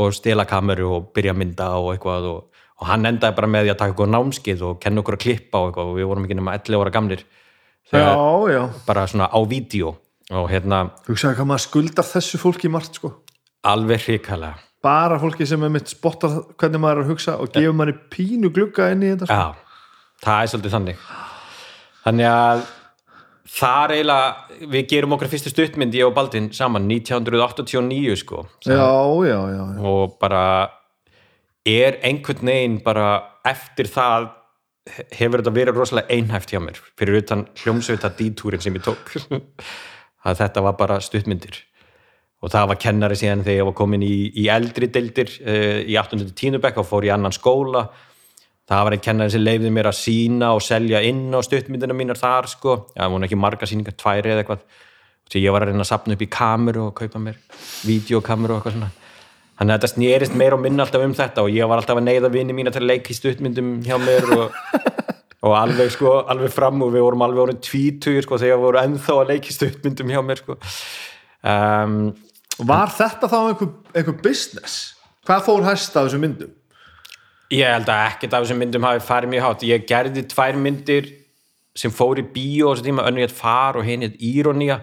og 0.01 0.15
stela 0.17 0.47
kameru 0.49 0.87
og 0.97 1.11
byrja 1.13 1.35
að 1.35 1.41
mynda 1.43 1.67
og 1.77 1.91
eitthvað 1.93 2.29
og, 2.31 2.63
og 2.79 2.89
hann 2.89 3.05
endaði 3.11 3.37
bara 3.37 3.51
með 3.51 3.67
því 3.67 3.73
að 3.75 3.81
taka 3.83 3.93
eitthvað 3.93 4.15
námskið 4.15 4.65
og 4.65 4.79
kenna 4.81 5.03
okkur 5.03 5.19
að 5.19 5.25
klippa 5.27 5.61
og 5.61 5.69
eitthvað 5.69 5.91
og 5.91 5.99
við 5.99 6.09
vorum 6.09 6.25
ekki 6.25 6.39
nema 6.39 6.55
11 6.57 6.87
ára 6.87 6.95
gamlir. 6.95 7.27
Þegar, 7.89 8.15
já, 8.15 8.55
já. 8.55 8.63
bara 8.87 9.05
svona 9.11 9.29
á 9.29 9.39
vídeo 9.49 9.93
og 10.35 10.49
hérna 10.53 10.85
Hugsaðu 11.09 11.39
hvað 11.39 11.51
maður 11.51 11.65
skuldar 11.65 12.09
þessu 12.09 12.41
fólki 12.41 12.71
margt 12.73 12.99
sko. 13.01 13.13
alveg 13.65 14.05
hrikalega. 14.07 14.59
Bara 14.85 15.19
fólki 15.19 15.47
sem 15.49 15.63
er 15.67 15.73
mitt 15.75 15.91
spottar 15.91 16.37
hvernig 16.61 16.81
maður 16.83 17.01
er 17.01 17.07
að 17.07 17.13
hugsa 17.13 17.37
og 17.43 17.51
gefur 17.55 17.75
manni 17.75 17.97
pínu 18.13 18.53
glugga 18.55 18.93
inn 18.95 19.03
í 19.03 19.11
þetta 19.11 19.27
sko. 19.27 19.35
Já, 19.35 19.89
það 20.23 20.43
er 20.43 20.53
svolítið 20.53 20.77
þannig. 20.77 21.07
Þannig 22.05 22.29
að 22.31 22.63
þar 23.59 23.95
eiginlega, 23.97 24.31
við 24.77 24.89
gerum 24.93 25.17
okkar 25.17 25.31
fyrstu 25.33 25.51
stuttmynd 25.51 25.97
ég 25.99 26.07
og 26.07 26.15
Baldvin 26.15 26.51
saman 26.55 26.87
1989 26.87 28.17
sko. 28.23 28.45
Já, 28.69 28.77
já, 29.27 29.39
já, 29.51 29.63
já. 29.75 29.83
og 29.91 30.19
bara 30.21 30.45
er 31.67 31.99
einhvern 32.07 32.47
veginn 32.53 32.79
bara 32.85 33.09
eftir 33.49 33.91
það 33.91 34.31
hefur 35.13 35.43
þetta 35.43 35.53
verið 35.57 35.77
rosalega 35.77 36.15
einhæft 36.15 36.53
hjá 36.53 36.61
mér 36.65 36.79
fyrir 36.97 37.19
utan 37.21 37.45
hljómsveita 37.61 38.09
dítúrin 38.17 38.63
sem 38.63 38.77
ég 38.79 38.87
tók 38.87 39.11
að 40.27 40.43
þetta 40.43 40.65
var 40.67 40.77
bara 40.79 40.99
stuttmyndir. 41.05 41.63
Og 42.39 42.53
það 42.53 42.69
var 42.71 42.79
kennari 42.83 43.17
síðan 43.19 43.43
þegar 43.47 43.61
ég 43.61 43.69
var 43.69 43.77
komin 43.81 44.05
í, 44.07 44.15
í 44.39 44.45
eldri 44.53 44.89
deildir 44.95 45.33
uh, 45.43 45.81
í 45.83 45.97
8. 45.99 46.21
tínubekk 46.39 46.79
og 46.83 46.87
fór 46.87 47.07
í 47.09 47.13
annan 47.15 47.35
skóla. 47.35 47.89
Það 48.69 48.85
var 48.85 48.95
einn 48.95 49.05
kennari 49.05 49.33
sem 49.33 49.43
leiði 49.43 49.73
mér 49.73 49.89
að 49.91 49.99
sína 49.99 50.53
og 50.55 50.63
selja 50.63 51.01
inn 51.09 51.33
á 51.33 51.41
stuttmyndina 51.43 51.97
mínar 51.97 52.21
þar 52.21 52.51
sko, 52.53 52.77
það 52.93 53.15
voru 53.15 53.27
ekki 53.27 53.41
marga 53.41 53.69
síningar, 53.69 53.97
tværi 53.97 54.35
eða 54.35 54.45
eitthvað. 54.45 54.67
Því 55.29 55.43
ég 55.45 55.55
var 55.55 55.65
að 55.65 55.73
reyna 55.73 55.85
að 55.85 55.91
sapna 55.91 56.17
upp 56.17 56.25
í 56.25 56.31
kameru 56.33 56.87
og 56.87 56.95
kaupa 56.97 57.21
mér 57.21 57.41
videokameru 57.85 58.55
og 58.55 58.61
eitthvað 58.61 58.77
svona. 58.77 58.91
Þannig 59.59 59.75
að 59.75 59.81
þetta 59.81 59.91
snerist 59.91 60.37
meira 60.39 60.55
og 60.55 60.63
minna 60.63 60.85
alltaf 60.85 61.03
um 61.03 61.15
þetta 61.19 61.43
og 61.43 61.51
ég 61.51 61.69
var 61.69 61.81
alltaf 61.81 61.99
að 61.99 62.07
neyða 62.07 62.31
vini 62.31 62.55
mína 62.55 62.73
til 62.73 62.85
að 62.85 62.93
leika 62.93 63.11
í 63.11 63.17
stuttmyndum 63.19 63.73
hjá 63.83 63.97
mér 63.99 64.29
og, 64.37 64.55
og 65.47 65.55
alveg 65.55 65.93
sko, 65.95 66.15
alveg 66.27 66.51
fram 66.55 66.83
og 66.83 66.95
við 66.95 67.05
vorum 67.07 67.25
alveg 67.27 67.45
orðin 67.45 67.63
tvítugir 67.63 68.27
sko 68.27 68.41
þegar 68.43 68.59
við 68.59 68.67
vorum 68.67 68.87
ennþá 68.89 69.19
að 69.21 69.33
leika 69.33 69.53
í 69.53 69.57
stuttmyndum 69.57 70.15
hjá 70.15 70.23
mér 70.27 70.43
sko 70.43 70.59
um, 70.59 71.99
var 72.69 72.95
þetta 72.95 73.31
þá 73.31 73.39
einhver, 73.41 73.75
einhver 73.95 74.19
business 74.25 74.79
hvað 75.29 75.45
fór 75.47 75.69
hæst 75.69 75.95
af 75.95 76.09
þessum 76.09 76.25
myndum 76.27 76.55
Ég 77.49 77.65
held 77.65 77.89
að 77.89 78.03
ekkert 78.11 78.35
af 78.37 78.43
þessum 78.45 78.59
myndum 78.61 78.85
hafi 78.85 79.01
farið 79.01 79.31
mjög 79.33 79.45
hátt. 79.47 79.63
Ég 79.65 79.85
gerði 79.89 80.25
tvær 80.29 80.57
myndir 80.61 81.07
sem 81.79 81.93
fór 81.95 82.21
í 82.21 82.25
bíó 82.29 82.69
á 82.69 82.71
þessu 82.75 82.85
tíma, 82.85 83.07
önnur 83.09 83.25
ég 83.25 83.33
far 83.33 83.79
og 83.81 83.87
hinn 83.89 84.05
ég 84.05 84.19
írónía. 84.21 84.83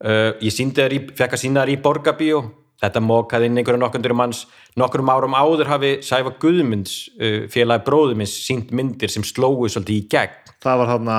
Uh, 0.00 0.36
ég 0.44 0.52
síndi 0.52 0.80
þær 0.80 0.96
í, 0.96 0.98
fekk 1.16 1.36
að 1.36 1.40
sína 1.40 1.64
þær 1.64 1.72
í 1.72 1.78
borgabíó. 1.80 2.42
Þetta 2.80 3.02
mókaði 3.04 3.50
inn 3.50 3.60
einhverju 3.60 3.80
nokkundur 3.82 4.14
manns. 4.16 4.46
Nokkurum 4.80 5.10
árum 5.12 5.36
áður 5.36 5.68
hafi 5.68 5.90
Sæfa 6.06 6.32
Guðmunds, 6.40 6.94
uh, 7.20 7.42
félagi 7.52 7.84
bróðumins, 7.88 8.32
sínt 8.46 8.72
myndir 8.72 9.12
sem 9.12 9.26
slóu 9.26 9.68
svolítið 9.68 9.98
í 9.98 10.06
gegn. 10.14 10.54
það 10.60 10.80
var 10.80 10.90
þarna 10.94 11.18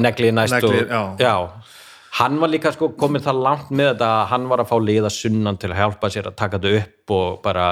Neglið 0.00 0.34
næst 0.36 0.56
Neglið, 0.58 0.92
og... 0.92 1.20
já. 1.20 1.34
Hann 2.14 2.38
var 2.38 2.52
líka 2.52 2.70
sko 2.70 2.92
komið 2.94 3.26
það 3.26 3.40
langt 3.42 3.70
með 3.74 3.88
þetta 3.90 4.08
að 4.14 4.26
hann 4.30 4.44
var 4.52 4.62
að 4.62 4.70
fá 4.70 4.76
liða 4.78 5.10
sunnan 5.10 5.56
til 5.58 5.72
að 5.72 5.80
hjálpa 5.80 6.10
sér 6.14 6.28
að 6.30 6.36
taka 6.38 6.60
þetta 6.62 6.82
upp 6.84 7.14
og 7.16 7.40
bara 7.42 7.64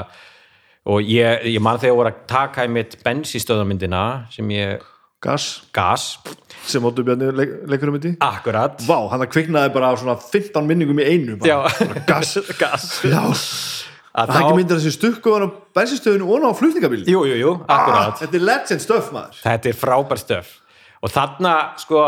og 0.83 1.05
ég, 1.07 1.45
ég 1.47 1.63
man 1.63 1.79
þegar 1.79 1.95
voru 1.95 2.11
að 2.11 2.25
taka 2.27 2.65
í 2.67 2.71
mitt 2.75 2.97
bensístöðamyndina 3.05 4.03
sem 4.33 4.49
ég 4.51 4.83
gas. 5.23 5.45
Gas, 5.75 6.07
sem 6.67 6.83
Óttur 6.87 7.05
Bjarni 7.07 7.29
leik, 7.35 7.53
leikur 7.71 7.91
um 7.91 7.97
þetta 7.97 8.11
í? 8.11 8.17
Akkurat. 8.23 8.83
Vá, 8.87 8.97
hann 9.13 9.23
kviknaði 9.31 9.71
bara 9.75 9.93
svona 9.99 10.17
15 10.19 10.67
minningum 10.69 10.99
í 11.03 11.07
einu 11.07 11.37
bara. 11.39 11.63
já, 11.71 11.95
gas. 12.09 12.35
Gas. 12.61 12.89
Já, 13.07 13.21
að 14.13 14.29
Það 14.29 14.35
er 14.35 14.43
ekki 14.43 14.57
myndir 14.59 14.81
þessi 14.81 14.93
stukku 14.97 15.33
á 15.33 15.37
bensinstöðinu 15.79 16.27
og 16.29 16.45
á 16.45 16.51
flutningabíl 16.59 17.01
jú, 17.09 17.23
jú, 17.25 17.37
jú, 17.39 17.53
akkurát 17.65 18.19
Þetta 18.21 18.37
er 18.37 18.45
legend 18.45 18.83
stöf 18.83 19.09
maður. 19.15 19.39
Þetta 19.41 19.71
er 19.71 19.79
frábær 19.79 20.21
stöf 20.21 20.51
og 21.03 21.11
þarna 21.11 21.53
sko 21.81 22.03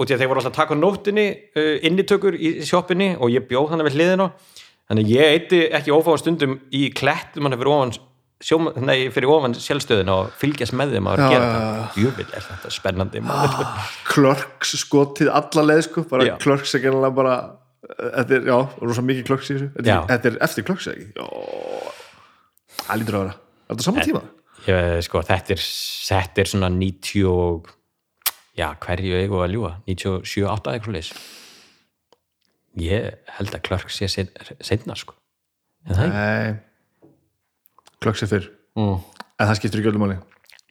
út 0.00 0.10
í 0.10 0.14
að 0.14 0.22
þeir 0.22 0.30
voru 0.30 0.40
alltaf 0.40 0.54
að 0.54 0.58
taka 0.62 0.74
á 0.74 0.80
nóttinni 0.80 1.26
uh, 1.30 1.76
innitökur 1.86 2.34
í 2.38 2.54
sjoppinni 2.66 3.12
og 3.20 3.30
ég 3.34 3.44
bjóð 3.50 3.74
þannig 3.74 3.90
við 3.90 3.98
hliðina. 3.98 4.30
Þannig 4.90 5.06
að 5.06 5.12
ég 5.14 5.34
eitti 5.36 5.60
ekki 5.76 5.92
ófáðan 5.94 6.22
stundum 6.24 6.56
í 6.74 6.86
klettum 6.96 7.46
hann 7.46 7.54
fyrir 7.60 7.70
ofan 7.74 7.92
sjóma, 8.40 8.72
nei, 8.80 9.08
fyrir 9.12 9.30
ofan 9.32 9.54
sjálfstöðin 9.56 10.10
og 10.14 10.30
fylgjast 10.40 10.74
með 10.78 10.96
þeim 10.96 11.08
að 11.12 11.20
Já, 11.22 11.26
gera 11.34 11.48
þetta 11.54 12.04
jöfnvel 12.04 12.26
er 12.38 12.46
þetta 12.46 12.72
spennandi 12.74 13.22
maður. 13.24 13.72
Klörks 14.08 14.74
skotið 14.80 15.32
alla 15.40 15.64
leið 15.66 15.82
sko. 15.88 16.04
Bara 16.10 16.28
Já. 16.28 16.34
klörks 16.42 16.76
er 16.78 16.84
gennilega 16.86 17.16
bara 17.20 17.40
Þetta 17.90 18.34
er, 18.36 18.44
já, 18.46 18.56
rosa 18.84 19.02
mikið 19.02 19.24
klörks 19.26 19.48
í 19.50 19.54
þessu. 19.56 19.66
Þetta, 19.74 19.94
þetta 20.10 20.28
er 20.28 20.34
eftir 20.46 20.64
klörks 20.68 20.86
ekki? 20.92 21.06
Já, 21.16 21.24
það 22.84 23.00
lítur 23.00 23.16
að 23.16 23.24
vera. 23.24 23.32
Er 23.40 23.72
þetta 23.72 23.86
saman 23.86 24.06
tíma? 24.06 24.22
ég, 24.68 25.00
sko, 25.06 25.22
þetta, 25.26 25.56
er, 25.56 25.64
þetta 26.10 26.42
er 26.42 26.50
svona 26.52 26.70
90 26.76 27.26
og 27.32 27.70
já, 28.60 28.68
hverju 28.84 29.20
eigu 29.24 29.40
að 29.42 29.54
ljúa 29.56 29.72
97, 29.88 30.44
8 30.52 30.74
eitthvað 30.76 30.98
leis 30.98 31.12
ég 32.78 33.16
held 33.38 33.56
að 33.56 33.64
klörk 33.66 33.90
sé 33.90 34.06
setna 34.12 34.96
sko. 34.98 35.16
En 35.88 35.96
það 35.96 36.04
ekki? 36.06 36.18
Nei 36.20 36.69
Klörks 38.00 38.24
er 38.24 38.30
fyrr. 38.30 38.50
Mm. 38.78 38.98
En 39.40 39.48
það 39.48 39.56
skiptir 39.60 39.82
ekki 39.82 39.92
öllum 39.92 40.06
máli. 40.06 40.18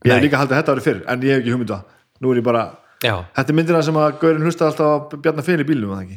Ég 0.05 0.13
hef 0.13 0.23
líka 0.23 0.39
haldið 0.39 0.55
að 0.55 0.61
þetta 0.61 0.73
árið 0.75 0.86
fyrr 0.86 0.99
En 1.11 1.23
ég 1.25 1.34
hef 1.34 1.41
ekki 1.41 1.51
hugmynda 1.51 1.77
Nú 2.23 2.30
er 2.32 2.38
ég 2.39 2.45
bara 2.45 2.61
já, 3.03 3.17
Þetta 3.36 3.51
er 3.51 3.57
myndina 3.57 3.82
sem 3.84 3.97
að 3.99 4.13
Gaurin 4.21 4.45
hlusta 4.47 4.69
alltaf 4.69 5.11
á 5.11 5.19
Bjarni 5.19 5.43
Fel 5.43 5.59
í 5.59 5.65
bílum 5.67 5.91
það 5.99 6.13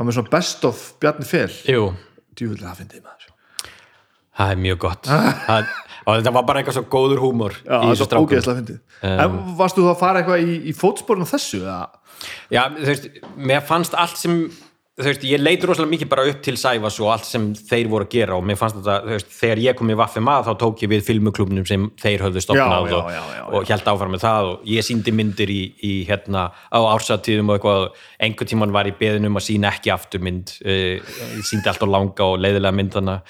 var 0.00 0.08
með 0.08 0.16
svona 0.16 0.32
best 0.32 0.64
of 0.64 0.82
Bjarni 1.02 1.26
Fel. 1.28 1.50
Jú. 1.68 1.90
Djúvill 2.38 2.62
það 2.62 2.78
fyndið 2.80 3.02
maður. 3.04 3.26
Það 4.40 4.52
er 4.54 4.60
mjög 4.64 4.78
gott. 4.80 5.08
Það, 5.10 5.72
og 6.00 6.14
þetta 6.14 6.32
var 6.36 6.44
bara 6.48 6.60
eitthvað 6.62 6.76
svo 6.78 6.84
góður 6.94 7.20
húmor 7.20 7.56
Já, 7.58 7.74
í 7.76 7.90
þessu 7.90 8.06
strákum. 8.08 8.70
En 9.10 9.34
varstu 9.58 9.84
þú 9.84 9.90
að 9.90 9.98
fara 10.00 10.22
eitthvað 10.22 10.46
í, 10.46 10.54
í 10.70 10.74
fótsporinu 10.76 11.28
þessu? 11.28 11.60
eða? 11.66 11.80
Já, 12.54 12.62
þú 12.78 12.88
veist, 12.88 13.10
mér 13.50 13.66
fannst 13.68 13.96
allt 13.98 14.16
sem 14.20 14.38
þú 15.00 15.08
veist, 15.08 15.26
ég 15.28 15.42
leit 15.42 15.64
rosalega 15.66 15.94
mikið 15.94 16.10
bara 16.10 16.26
upp 16.30 16.40
til 16.44 16.56
Sæfas 16.60 16.98
og 17.02 17.12
allt 17.14 17.28
sem 17.28 17.50
þeir 17.56 17.90
voru 17.92 18.06
að 18.06 18.14
gera 18.14 18.38
og 18.38 18.46
mér 18.46 18.58
fannst 18.60 18.78
þetta, 18.78 18.96
þú 19.06 19.16
veist, 19.16 19.30
þegar 19.36 19.62
ég 19.64 19.78
kom 19.78 19.92
í 19.92 19.98
Vaffum 20.00 20.32
að 20.32 20.48
þá 20.48 20.52
tók 20.62 20.84
ég 20.84 20.92
við 20.92 21.04
filmuklubnum 21.08 21.68
sem 21.68 21.86
þeir 22.00 22.26
höfðu 22.26 22.44
stopnað 22.44 22.90
Já, 22.90 22.96
og, 22.96 23.12
já, 23.14 23.22
já, 23.36 23.44
og 23.50 23.72
held 23.72 23.92
áfram 23.92 24.14
með 24.16 24.24
það 24.24 24.50
og 24.50 24.66
ég 24.70 24.86
síndi 24.86 25.14
myndir 25.16 25.54
í, 25.54 25.60
í 25.86 25.92
hérna 26.08 26.48
á 26.50 26.80
ársatíðum 26.80 27.52
og 27.52 27.58
eitthvað 27.58 27.86
einhvern 28.26 28.52
tíman 28.52 28.76
var 28.76 28.90
ég 28.90 28.98
beðin 29.00 29.30
um 29.30 29.40
að 29.40 29.48
sína 29.48 29.72
ekki 29.74 29.94
afturmynd 29.94 30.56
uh, 30.64 30.98
ég 30.98 31.48
síndi 31.48 31.72
alltaf 31.72 31.90
langa 31.90 32.28
og 32.28 32.42
leiðilega 32.42 32.76
myndana 32.76 33.20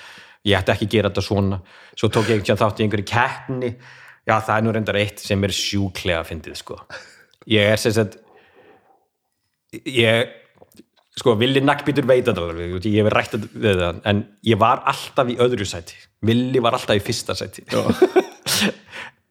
ég 0.47 0.59
ætti 0.59 0.73
ekki 0.75 0.89
að 0.89 0.95
gera 0.95 1.11
þetta 1.11 1.25
svona. 1.25 1.59
Svo 1.99 2.09
tók 2.13 2.31
ég 2.33 2.45
þátt 2.49 2.81
í 2.81 2.87
einhverju 2.87 3.09
keppni. 3.11 3.71
Já 4.29 4.35
það 4.39 4.57
er 4.57 4.65
nú 4.65 4.71
reyndar 4.75 5.01
eitt 5.01 5.19
sem 5.23 5.45
er 5.45 5.53
sjúklega 5.55 6.23
fyndið 6.29 6.57
sko. 6.61 6.77
Ég 7.51 7.67
er 10.11 10.25
sko, 11.21 11.35
Villi 11.41 11.61
Nagbítur 11.65 12.07
veit 12.09 12.25
þetta 12.27 12.43
alveg, 12.49 12.79
ég 12.89 13.05
hef 13.05 13.13
rætt 13.15 13.37
við 13.53 13.81
það 13.83 14.01
en 14.11 14.23
ég 14.49 14.59
var 14.61 14.83
alltaf 14.91 15.29
í 15.33 15.37
öðru 15.45 15.67
sæti. 15.69 15.99
Villi 16.27 16.63
var 16.65 16.77
alltaf 16.79 16.97
í 16.99 17.05
fyrsta 17.05 17.37
sæti. 17.39 17.67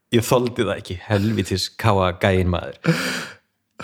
Ég 0.10 0.24
þoldi 0.26 0.64
það 0.66 0.80
ekki. 0.80 0.96
Helvitis 1.06 1.68
káa 1.78 2.08
gæin 2.18 2.50
maður. 2.50 2.80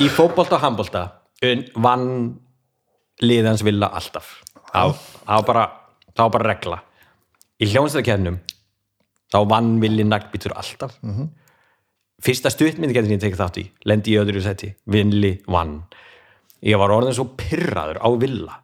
Í 0.01 0.07
fótbolta 0.09 0.57
og 0.57 0.63
handbolta 0.63 1.03
un- 1.45 1.67
vann 1.85 2.07
liðans 3.21 3.61
Villa 3.65 3.91
alltaf. 3.93 4.31
Það 4.71 4.95
það 4.97 5.35
var 5.37 5.45
bara, 5.51 5.65
það 6.17 6.31
bara 6.33 6.49
regla. 6.49 6.79
Í 7.61 7.69
hljónstæðakernum 7.69 8.39
þá 9.31 9.37
vann 9.53 9.69
Villi 9.83 10.07
Nagbítur 10.09 10.55
alltaf. 10.57 10.97
Fyrsta 12.25 12.49
stuttmyndi 12.49 12.95
getur 12.97 13.13
ég 13.13 13.21
tekið 13.21 13.41
þátt 13.43 13.61
í 13.61 13.67
lendi 13.85 14.15
í 14.15 14.19
öðru 14.19 14.41
seti, 14.41 14.71
Villi 14.89 15.35
vann 15.51 15.77
ég 16.65 16.79
var 16.81 16.93
orðin 16.95 17.15
svo 17.17 17.27
pyrraður 17.37 18.01
á 18.01 18.09
Villa. 18.21 18.59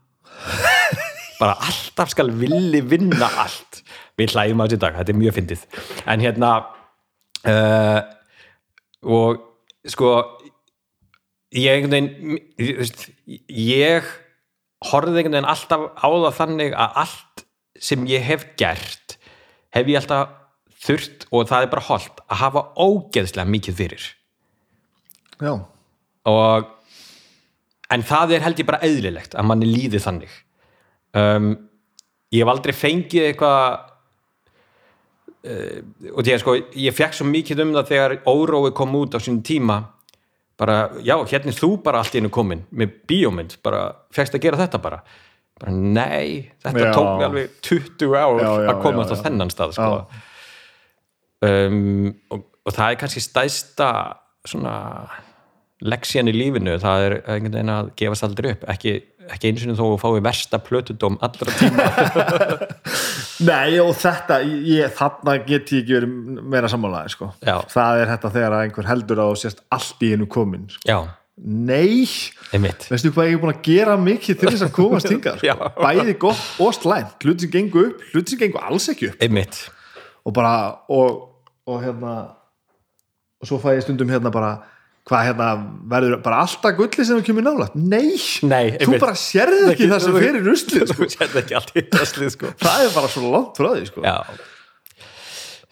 Bara 1.42 1.58
alltaf 1.66 2.12
skal 2.14 2.32
Villi 2.38 2.82
vinna 2.86 3.30
allt. 3.44 3.82
Við 4.20 4.36
hlægjum 4.36 4.62
á 4.62 4.66
þessi 4.66 4.82
dag, 4.82 4.98
þetta 5.00 5.14
er 5.14 5.22
mjög 5.22 5.38
fyndið. 5.38 5.64
En 6.10 6.24
hérna 6.24 6.52
uh, 7.50 8.02
og 9.02 9.42
sko 9.90 10.12
ég 11.58 11.80
einhvern 11.80 11.96
veginn 11.96 13.32
ég 13.50 14.12
horfði 14.92 15.22
einhvern 15.22 15.40
veginn 15.40 15.50
alltaf 15.50 15.88
á 15.98 16.08
það 16.08 16.38
þannig 16.38 16.76
að 16.78 17.02
allt 17.06 17.46
sem 17.82 18.06
ég 18.10 18.24
hef 18.26 18.46
gert 18.62 19.18
hef 19.74 19.90
ég 19.90 19.98
alltaf 20.02 20.38
þurft 20.82 21.26
og 21.30 21.50
það 21.50 21.66
er 21.66 21.72
bara 21.74 21.88
holdt 21.88 22.22
að 22.28 22.42
hafa 22.42 22.64
ógeðslega 22.80 23.50
mikið 23.50 23.78
fyrir. 23.78 24.06
Já, 25.42 25.54
og 26.30 26.70
en 27.92 28.04
það 28.08 28.36
er 28.38 28.46
held 28.46 28.60
ég 28.62 28.68
bara 28.68 28.82
eðlilegt 28.88 29.36
að 29.36 29.48
manni 29.50 29.70
líði 29.70 30.02
þannig. 30.02 30.34
Um, 31.18 31.54
ég 32.32 32.44
hef 32.44 32.52
aldrei 32.54 32.76
fengið 32.76 33.30
eitthvað 33.30 33.64
uh, 35.48 35.80
og 36.14 36.22
að 36.24 36.44
sko 36.44 36.56
ég 36.80 36.96
fekk 36.96 37.18
svo 37.18 37.28
mikið 37.30 37.66
um 37.66 37.74
það 37.80 37.90
þegar 37.92 38.16
órói 38.32 38.72
kom 38.78 38.96
út 39.00 39.18
á 39.18 39.20
sínum 39.20 39.44
tíma. 39.46 39.82
Bara, 40.62 40.92
já, 41.02 41.16
hérna 41.26 41.50
er 41.50 41.58
þú 41.58 41.72
bara 41.82 42.04
allt 42.04 42.14
í 42.14 42.20
einu 42.22 42.30
komin 42.30 42.60
með 42.78 42.92
bíómynd, 43.10 43.56
bara, 43.66 43.80
fegst 44.14 44.36
að 44.38 44.44
gera 44.44 44.60
þetta 44.60 44.78
bara, 44.84 45.00
bara 45.58 45.72
nei 45.74 46.52
þetta 46.62 46.84
Já. 46.84 46.92
tók 46.94 47.08
mig 47.16 47.26
alveg 47.26 47.56
20 47.66 48.14
ár 48.14 48.36
Já, 48.38 48.46
já, 48.46 48.68
að 48.70 48.82
komast 48.84 49.10
já, 49.10 49.16
á 49.18 49.24
þennan 49.26 49.54
stað 49.54 49.74
sko. 49.80 49.96
Um, 51.42 52.12
og, 52.30 52.46
og 52.62 52.76
það 52.78 52.94
er 52.94 53.00
kannski 53.02 53.24
stæsta 53.26 53.90
svona 54.46 54.76
leksjan 55.82 56.30
í 56.30 56.34
lífinu, 56.36 56.76
það 56.82 57.06
er 57.06 57.16
einhvern 57.20 57.56
veginn 57.56 57.74
að 57.74 57.90
gefast 58.00 58.26
aldrei 58.26 58.52
upp, 58.54 58.66
ekki, 58.74 58.94
ekki 59.34 59.52
eins 59.52 59.64
og 59.66 59.80
þó 59.80 59.86
að 59.88 60.02
fái 60.04 60.24
versta 60.28 60.60
plötudóm 60.62 61.18
allra 61.26 61.56
tíma. 61.58 61.88
Nei 63.50 63.80
og 63.82 63.96
þetta, 63.98 64.42
ég, 64.46 64.92
þarna 64.98 65.38
get 65.48 65.72
ég 65.74 65.82
ekki 65.84 65.98
verið 65.98 66.44
meira 66.54 66.70
sammálaði 66.72 67.16
sko. 67.16 67.32
Já. 67.42 67.56
það 67.72 68.04
er 68.04 68.14
þetta 68.14 68.34
þegar 68.36 68.58
einhver 68.60 68.92
heldur 68.92 69.24
á 69.24 69.26
og 69.26 69.40
sést 69.42 69.64
allt 69.74 70.06
í 70.06 70.12
einu 70.14 70.30
komin 70.32 70.70
sko. 70.76 71.02
Nei, 71.42 72.06
veistu 72.52 73.10
hvað 73.16 73.32
ég 73.32 73.38
er 73.38 73.42
búin 73.42 73.54
að 73.56 73.64
gera 73.66 73.96
mikið 73.98 74.38
til 74.38 74.52
þess 74.52 74.66
að 74.68 74.76
komast 74.76 75.10
hingar 75.14 75.40
sko. 75.42 75.72
bæði 75.80 76.14
gott 76.22 76.44
og 76.62 76.76
slæmt, 76.78 77.18
hluti 77.26 77.48
sem 77.48 77.54
gengur 77.56 77.88
upp 77.88 78.04
hluti 78.12 78.36
sem 78.36 78.44
gengur 78.44 78.68
alls 78.68 78.86
ekki 78.94 79.10
upp. 79.10 79.24
Einmitt, 79.26 79.64
og 80.28 80.36
bara, 80.38 80.54
og, 80.94 81.24
og 81.66 81.82
hérna 81.82 82.14
og 83.42 83.50
svo 83.50 83.58
fæ 83.58 83.74
ég 83.74 83.82
stundum 83.86 84.12
hérna 84.12 84.30
bara 84.34 84.52
hvað 85.10 85.26
hérna, 85.28 85.48
verður 85.92 86.22
bara 86.24 86.44
alltaf 86.46 86.78
gulli 86.78 87.06
sem 87.08 87.18
við 87.18 87.28
kemur 87.32 87.46
nálægt, 87.48 87.76
nei, 87.76 88.14
Nei, 88.46 88.78
þú 88.78 89.00
bara 89.02 89.18
sérði 89.18 89.72
ekki 89.72 89.90
það 89.90 90.04
sem 90.06 90.18
fyrir 90.22 90.46
ruslið 90.46 90.92
sko. 90.92 91.08
sko. 92.36 92.54
Það 92.66 92.86
er 92.86 92.96
bara 92.96 93.12
svo 93.12 93.32
langt 93.34 93.58
frá 93.58 93.70
því 93.74 93.90
sko. 93.90 94.06
já, 94.06 94.18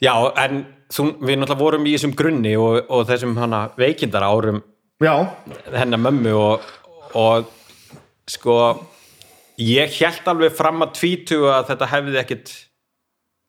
já 0.01 0.13
en 0.45 0.63
þú, 0.89 1.07
við 1.21 1.39
náttúrulega 1.41 1.61
vorum 1.61 1.87
í 1.87 1.95
þessum 1.95 2.15
grunni 2.17 2.55
og, 2.59 2.79
og 2.89 3.05
þessum 3.09 3.37
hana 3.39 3.63
veikindar 3.79 4.25
árum 4.25 4.63
já, 5.03 5.13
hennar 5.75 6.01
mömmu 6.01 6.33
og, 6.39 6.71
og 7.19 7.53
sko 8.29 8.57
ég 9.61 9.93
held 9.99 10.31
alveg 10.31 10.57
fram 10.57 10.81
að 10.85 10.95
tvítu 10.97 11.43
að 11.51 11.69
þetta 11.69 11.91
hefði 11.93 12.19
ekkit 12.23 12.55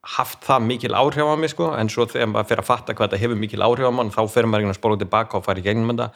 haft 0.00 0.44
það 0.46 0.66
mikil 0.66 0.92
áhrif 0.96 1.28
á 1.28 1.36
mig 1.36 1.52
sko. 1.52 1.72
En 1.76 1.90
svo 1.92 2.06
þegar 2.08 2.30
maður 2.32 2.52
fyrir 2.52 2.62
að 2.64 2.70
fatta 2.70 2.94
hvað 2.96 3.10
þetta 3.10 3.24
hefur 3.24 3.40
mikil 3.40 3.64
áhrif 3.64 3.90
á 3.90 3.92
mann 3.92 4.12
þá 4.14 4.22
fyrir 4.32 4.48
maður 4.50 4.64
einhvern 4.64 4.76
að 4.76 4.80
spóla 4.80 5.00
tilbaka 5.02 5.38
og 5.38 5.44
fara 5.46 5.60
í 5.60 5.66
gegnum 5.66 5.92
þetta. 5.92 6.12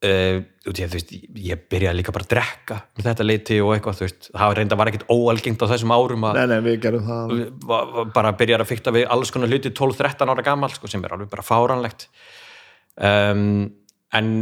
Uh, 0.00 0.38
í 0.64 0.70
að 0.72 0.94
þú 0.94 0.96
veist 0.96 1.10
ég 1.44 1.64
byrjaði 1.68 1.98
líka 1.98 2.12
bara 2.16 2.24
að 2.24 2.30
drekka 2.30 2.76
með 2.96 3.08
þetta 3.10 3.24
leiti 3.26 3.58
og 3.60 3.74
eitthvað 3.74 3.98
þú 3.98 4.06
veist 4.06 4.28
það 4.30 4.52
reynda 4.56 4.78
var 4.80 4.88
ekkit 4.88 5.02
óalgengt 5.12 5.60
á 5.60 5.70
þessum 5.74 5.92
árum 5.92 6.24
að 6.24 6.38
nei, 6.38 6.46
nei, 6.54 6.62
við 6.64 6.78
gerum 6.86 7.02
það. 7.04 7.34
bara 8.14 8.30
byrjar 8.40 8.64
að 8.64 8.70
fykta 8.70 8.94
við 8.96 9.04
alls 9.12 9.34
konar 9.34 9.52
hluti 9.52 9.74
12-13 9.76 10.32
ára 10.32 10.46
gammal 10.46 10.72
sko, 10.72 10.88
sem 10.88 11.04
er 11.04 11.12
alveg 11.12 11.28
bara 11.34 11.44
fáranlegt 11.44 12.06
um, 12.96 13.68
en, 14.16 14.32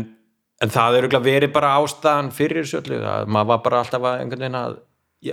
en 0.63 0.75
það 0.77 0.93
er 0.93 1.01
örugglega 1.01 1.27
verið 1.27 1.53
bara 1.59 1.75
ástæðan 1.81 2.31
fyrir 2.39 2.71
að 3.03 3.27
maður 3.27 3.51
var 3.51 3.65
bara 3.67 3.83
alltaf 3.83 4.07
veginn 4.07 4.61
að 4.63 4.79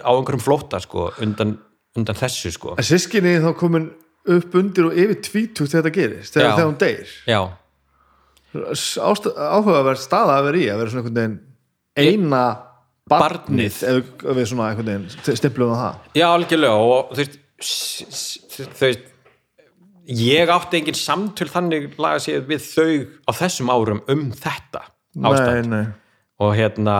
á 0.01 0.09
einhverjum 0.09 0.41
flóta 0.41 0.81
sko, 0.81 1.11
undan, 1.21 1.59
undan 1.95 2.15
þessu 2.19 2.51
sko. 2.55 2.75
en 2.77 2.83
sískinni 2.87 3.37
þá 3.43 3.51
komin 3.59 3.89
upp 4.35 4.55
undir 4.57 4.87
og 4.89 4.97
yfir 4.97 5.19
tvítugt 5.21 5.71
þegar 5.71 5.83
þetta 5.85 5.95
gerist 5.99 6.33
þegar, 6.35 6.55
þegar 6.57 6.69
hún 6.71 6.79
deyr. 6.81 7.11
Já, 7.29 7.41
áhugaverð 8.55 9.99
staða 10.01 10.37
að 10.39 10.47
vera 10.49 10.61
í 10.61 10.69
að 10.71 10.79
vera 10.81 10.93
svona 10.93 11.03
einhvern 11.03 11.19
veginn 11.19 12.15
eina 12.15 12.43
barnið, 13.11 13.75
við- 13.83 14.23
ef 14.25 14.37
við 14.39 14.47
svona 14.49 14.69
einhvern 14.71 14.89
veginn 14.91 15.35
stimplum 15.41 15.73
á 15.75 15.77
það. 15.81 15.99
Já 16.17 16.25
algjörlega 16.31 16.79
og 16.79 17.11
þú 17.11 17.21
veist, 17.21 17.37
þú 18.55 18.85
veist 18.85 19.11
ég 20.05 20.51
átti 20.53 20.79
engin 20.81 20.97
samtöl 20.99 21.49
þannig 21.49 21.95
laga 22.01 22.19
sér 22.21 22.43
við 22.45 22.65
þau 22.65 22.89
á 23.25 23.31
þessum 23.33 23.71
árum 23.73 24.01
um 24.07 24.31
þetta 24.31 24.83
ástand. 25.15 25.69
nei, 25.69 25.85
nei. 25.85 25.93
og 26.39 26.55
hérna 26.55 26.97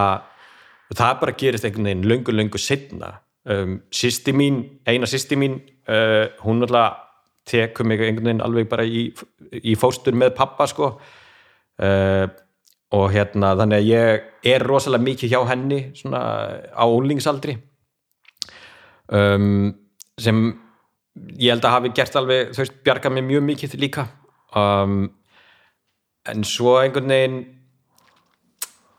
það 0.96 1.20
bara 1.20 1.32
gerist 1.38 1.66
einhvern 1.66 1.90
veginn 1.90 2.08
löngu 2.10 2.34
löngu 2.34 2.58
setna 2.62 3.20
um, 3.52 3.80
sýsti 3.94 4.34
mín, 4.36 4.62
eina 4.88 5.10
sýsti 5.10 5.38
mín 5.40 5.60
uh, 5.90 6.32
hún 6.46 6.62
náttúrulega 6.62 7.02
tekur 7.46 7.86
mig 7.86 8.02
einhvern 8.02 8.26
veginn 8.26 8.42
alveg 8.46 8.70
bara 8.70 8.86
í, 8.86 9.08
í 9.62 9.76
fóstur 9.78 10.18
með 10.18 10.34
pappa 10.38 10.66
sko. 10.70 10.96
Uh, 11.76 12.26
og 12.96 13.10
hérna 13.12 13.56
þannig 13.60 13.82
að 13.82 13.90
ég 13.90 14.52
er 14.56 14.64
rosalega 14.64 15.04
mikið 15.04 15.32
hjá 15.34 15.40
henni 15.50 15.80
svona 15.98 16.22
á 16.72 16.86
úlingsaldri 16.86 17.58
um, 19.12 19.74
sem 20.22 20.42
ég 21.40 21.52
held 21.54 21.66
að 21.66 21.76
hafi 21.76 21.92
gert 21.96 22.16
alveg, 22.20 22.54
þú 22.54 22.64
veist, 22.64 22.78
bjarga 22.86 23.12
mér 23.12 23.28
mjög 23.28 23.46
mikið 23.50 23.76
líka. 23.80 24.08
Um, 24.56 25.10
en 26.28 26.44
svo 26.48 26.78
einhvern 26.82 27.12
veginn 27.12 27.38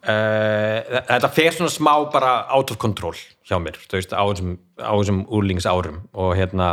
uh, 0.06 1.00
þetta 1.10 1.32
fer 1.34 1.56
svona 1.56 1.72
smá 1.72 1.92
bara 2.12 2.36
out 2.54 2.72
of 2.72 2.80
control 2.82 3.16
hjá 3.46 3.58
mér, 3.62 3.78
þú 3.78 3.98
veist, 3.98 4.14
á 4.14 4.22
þessum, 4.26 5.24
úrlingsárum 5.26 6.02
og 6.14 6.34
hérna 6.38 6.70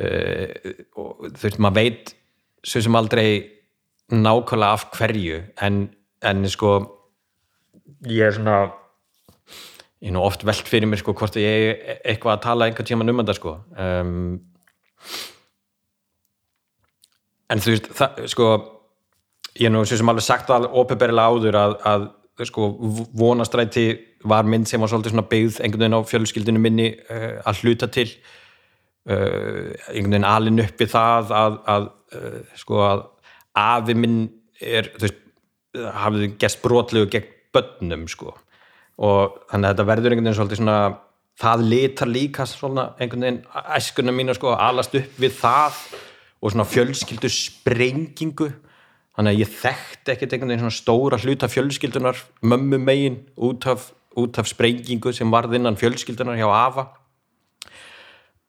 uh, 0.00 0.48
og, 0.96 1.28
þú 1.28 1.44
veist, 1.44 1.60
maður 1.60 1.78
veit 1.80 2.16
svo 2.66 2.82
sem 2.82 2.98
aldrei 2.98 3.28
nákvæmlega 4.12 4.72
af 4.74 4.88
hverju 4.94 5.40
en, 5.66 5.86
en 6.22 6.48
sko 6.50 6.74
ég 8.06 8.28
er 8.28 8.36
svona 8.36 8.58
ég 10.02 10.10
er 10.10 10.14
nú 10.14 10.22
oft 10.22 10.44
velt 10.46 10.68
fyrir 10.68 10.88
mér 10.88 11.00
sko 11.00 11.14
hvort 11.16 11.38
ég 11.40 11.70
er 11.72 12.00
eitthvað 12.04 12.36
að 12.36 12.44
tala 12.44 12.68
einhvern 12.68 12.88
tíma 12.88 13.06
um 13.08 13.22
þetta 13.22 13.36
sko. 13.38 13.54
Um, 13.80 14.40
en 17.50 17.62
þú 17.62 17.74
veist 17.74 17.88
það, 17.96 18.26
sko 18.30 18.48
ég 19.56 19.68
er 19.68 19.74
nú 19.74 19.84
sem 19.88 20.08
alveg 20.12 20.24
sagt 20.24 20.50
alveg 20.52 20.74
ópeberilega 20.76 21.32
áður 21.32 21.58
að, 21.60 21.76
að 21.88 22.06
sko 22.50 22.70
vonastræti 23.16 23.86
var 24.28 24.48
mynd 24.48 24.68
sem 24.68 24.80
var 24.82 24.90
svolítið 24.92 25.22
byggð 25.30 25.60
einhvern 25.62 25.84
veginn 25.84 25.98
á 25.98 26.08
fjölskyldinu 26.10 26.62
minni 26.62 26.88
uh, 26.92 27.38
að 27.46 27.62
hluta 27.62 27.88
til 27.92 28.08
uh, 29.08 29.72
einhvern 29.92 30.16
veginn 30.16 30.28
alin 30.28 30.64
upp 30.64 30.82
við 30.82 30.92
það 30.92 31.32
að, 31.40 31.60
að 31.74 31.88
uh, 32.18 32.40
sko 32.60 32.82
að 32.84 33.06
afi 33.56 33.96
minn 33.96 34.18
er 34.60 34.90
þú 34.96 35.06
veist 35.06 35.22
hafið 35.76 36.36
gæst 36.40 36.62
brotlegu 36.64 37.08
gegn 37.12 37.32
börnum 37.56 38.04
sko. 38.08 38.34
Og 38.96 39.40
þannig 39.50 39.68
að 39.68 39.72
þetta 39.72 39.88
verður 39.90 40.12
einhvern 40.14 40.28
veginn 40.28 40.38
svolítið 40.38 40.60
svona 40.62 40.78
það 41.40 41.64
litar 41.70 42.10
líka 42.10 42.46
svona 42.48 42.90
einhvern 42.96 43.26
veginn 43.26 43.42
æskunum 43.76 44.16
mínu 44.16 44.36
sko 44.36 44.52
að 44.54 44.62
alast 44.68 44.96
upp 44.96 45.18
við 45.20 45.34
það 45.40 45.80
og 46.40 46.52
svona 46.52 46.68
fjölskyldu 46.68 47.30
sprengingu 47.32 48.50
þannig 49.16 49.32
að 49.32 49.40
ég 49.40 49.52
þekkti 49.62 50.12
ekkert 50.12 50.34
einhvern 50.34 50.52
veginn 50.52 50.64
svona 50.66 50.76
stóra 50.76 51.20
hluta 51.22 51.48
fjölskyldunar 51.48 52.20
mömmu 52.44 52.80
megin 52.82 53.20
út 53.36 53.66
af, 53.70 53.90
út 54.16 54.38
af 54.40 54.48
sprengingu 54.48 55.12
sem 55.16 55.32
varð 55.32 55.56
innan 55.56 55.78
fjölskyldunar 55.80 56.36
hjá 56.38 56.48
Ava 56.52 56.86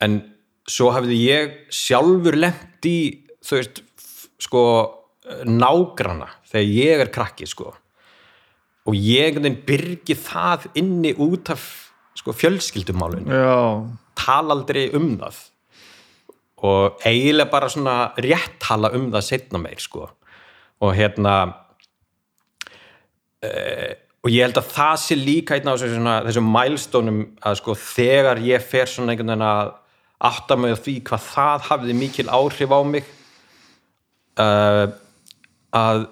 en 0.04 0.20
svo 0.68 0.92
hafði 0.94 1.22
ég 1.24 1.58
sjálfur 1.74 2.36
lemt 2.38 2.88
í 2.88 3.00
þú 3.48 3.60
veist 3.62 3.84
sko 4.44 4.64
nágrana 5.48 6.30
þegar 6.48 6.72
ég 6.72 7.04
er 7.04 7.12
krakki 7.14 7.48
sko. 7.50 7.74
Og 8.88 8.96
ég 8.96 9.28
einhvern 9.28 9.44
veginn 9.44 9.64
byrgi 9.68 10.16
það 10.16 10.68
inni 10.80 11.12
út 11.24 11.52
af 11.52 11.64
sko 12.18 12.34
fjölskyldumálunum 12.36 13.34
já, 13.34 13.58
tala 14.18 14.56
aldrei 14.56 14.88
um 14.96 15.16
það. 15.20 15.42
Og 16.68 17.04
eiginlega 17.06 17.52
bara 17.52 17.70
svona 17.70 17.98
rétt 18.24 18.56
tala 18.64 18.94
um 18.98 19.12
það 19.14 19.28
setna 19.28 19.62
meir 19.62 19.82
sko 19.84 20.08
og 20.84 20.94
hérna 20.98 21.36
uh, 23.46 23.94
og 24.26 24.34
ég 24.34 24.44
held 24.44 24.60
að 24.60 24.72
það 24.76 24.96
sé 25.04 25.16
líka 25.18 25.56
einn 25.56 25.70
á 25.72 25.80
þessum 25.80 26.50
mælstónum 26.52 27.20
að 27.40 27.60
sko 27.62 27.78
þegar 27.80 28.42
ég 28.44 28.64
fer 28.64 28.90
svona 28.92 29.14
einhvern 29.14 29.32
veginn 29.34 29.48
að 29.48 29.74
átta 30.28 30.58
mig 30.58 30.74
á 30.74 30.78
því 30.82 30.96
hvað 31.08 31.26
það 31.32 31.66
hafði 31.70 31.98
mikil 31.98 32.28
áhrif 32.34 32.74
á 32.74 32.82
mig 32.84 33.10
uh, 34.42 34.86
að 35.78 36.08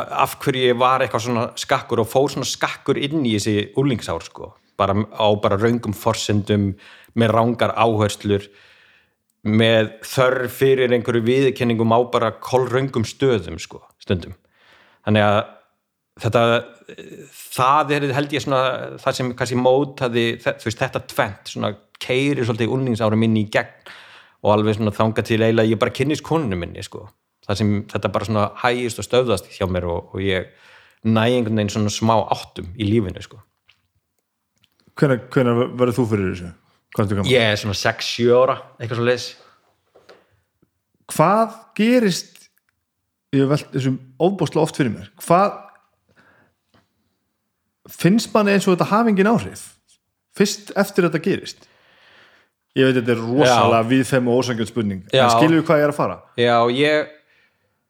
af 0.00 0.36
hverju 0.40 0.70
ég 0.70 0.78
var 0.78 1.02
eitthvað 1.02 1.26
svona 1.26 1.44
skakkur 1.58 2.02
og 2.04 2.08
fór 2.08 2.30
svona 2.32 2.48
skakkur 2.48 2.98
inn 3.00 3.24
í 3.26 3.34
þessi 3.36 3.70
úlingsár 3.80 4.24
sko, 4.24 4.52
bara 4.78 4.94
á 4.94 5.26
bara 5.42 5.58
raungum 5.60 5.96
forsendum, 5.96 6.74
með 7.18 7.34
rángar 7.34 7.74
áherslur 7.74 8.46
með 9.42 9.94
þörf 10.06 10.58
fyrir 10.60 10.92
einhverju 10.94 11.24
viðkenningum 11.26 11.94
á 11.96 12.00
bara 12.12 12.30
kolraungum 12.44 13.06
stöðum 13.08 13.58
sko, 13.60 13.80
stundum 14.10 14.36
þannig 15.06 15.26
að 15.26 15.40
þetta 16.20 16.42
það 17.30 17.94
er 17.96 18.08
held 18.16 18.34
ég 18.34 18.44
svona 18.44 18.62
það 19.00 19.16
sem 19.16 19.32
kannski 19.38 19.58
mótaði 19.60 20.26
veist, 20.42 20.82
þetta 20.82 21.06
tvent, 21.14 21.54
svona 21.54 21.72
keiri 22.00 22.44
svolítið 22.44 22.74
úlningsárum 22.74 23.24
inn 23.26 23.38
í 23.40 23.46
gegn 23.52 23.90
og 24.40 24.54
alveg 24.54 24.76
svona 24.76 24.94
þanga 24.96 25.24
til 25.24 25.40
eiginlega 25.40 25.72
ég 25.72 25.80
bara 25.80 25.94
kynnist 25.94 26.24
konunum 26.26 26.62
minni 26.64 26.84
sko 26.84 27.06
það 27.46 27.60
sem 27.60 27.76
þetta 27.90 28.12
bara 28.14 28.28
svona 28.28 28.48
hægist 28.62 29.00
og 29.00 29.06
stöðast 29.06 29.50
hjá 29.54 29.66
mér 29.70 29.88
og, 29.90 30.14
og 30.14 30.24
ég 30.24 30.50
næ 31.04 31.22
einhvern 31.26 31.56
veginn 31.56 31.72
svona 31.72 31.92
smá 31.92 32.16
áttum 32.32 32.68
í 32.76 32.88
lífinu 32.88 33.22
sko. 33.24 33.40
hvenær 35.32 35.62
verður 35.78 35.96
þú 35.96 36.08
fyrir 36.10 36.34
þessu? 36.34 36.50
Ég 37.30 37.52
er 37.52 37.56
svona 37.60 37.76
6-7 37.78 38.26
ára, 38.34 38.56
eitthvað 38.80 38.98
svo 39.00 39.06
leis 39.06 39.28
Hvað 41.10 41.54
gerist 41.78 42.39
ég 43.34 43.42
hef 43.44 43.50
velt 43.52 43.74
þessum 43.74 43.98
óbúslega 44.20 44.64
oft 44.64 44.78
fyrir 44.80 44.94
mér. 44.94 45.10
Hvað 45.22 45.58
finnst 47.90 48.32
manni 48.34 48.54
eins 48.54 48.66
og 48.68 48.76
þetta 48.76 48.90
hafi 48.92 49.12
engin 49.14 49.30
áhrif? 49.30 49.66
Fyrst 50.36 50.72
eftir 50.78 51.06
þetta 51.08 51.22
gerist. 51.24 51.64
Ég 52.78 52.86
veit 52.86 53.00
þetta 53.00 53.16
er 53.16 53.22
rosalega 53.24 53.86
viðfem 53.90 54.28
og 54.30 54.42
ósangjöld 54.44 54.70
spurning 54.70 55.00
Já. 55.10 55.24
en 55.26 55.56
við 55.56 55.64
hvað 55.66 55.80
ég 55.80 55.88
er 55.88 55.92
að 55.92 55.96
fara? 55.98 56.20
Já, 56.38 56.58
ég 56.70 57.08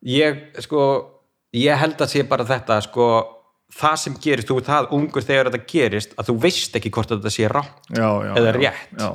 ég, 0.06 0.40
sko 0.64 0.84
ég 1.56 1.76
held 1.80 2.00
að 2.00 2.12
sé 2.14 2.24
bara 2.28 2.46
þetta, 2.48 2.78
sko 2.86 3.08
það 3.76 3.96
sem 4.02 4.16
gerist, 4.22 4.48
þú 4.48 4.60
ert 4.60 4.70
það 4.70 4.94
ungur 4.96 5.26
þegar 5.26 5.50
þetta 5.50 5.68
gerist 5.70 6.14
að 6.18 6.30
þú 6.30 6.36
veist 6.46 6.78
ekki 6.78 6.92
hvort 6.94 7.12
þetta 7.12 7.32
sé 7.34 7.50
rátt 7.50 7.90
já, 7.92 8.08
já, 8.24 8.32
Eða 8.40 8.50
já, 8.50 8.56
rétt. 8.56 8.96
já, 8.98 9.10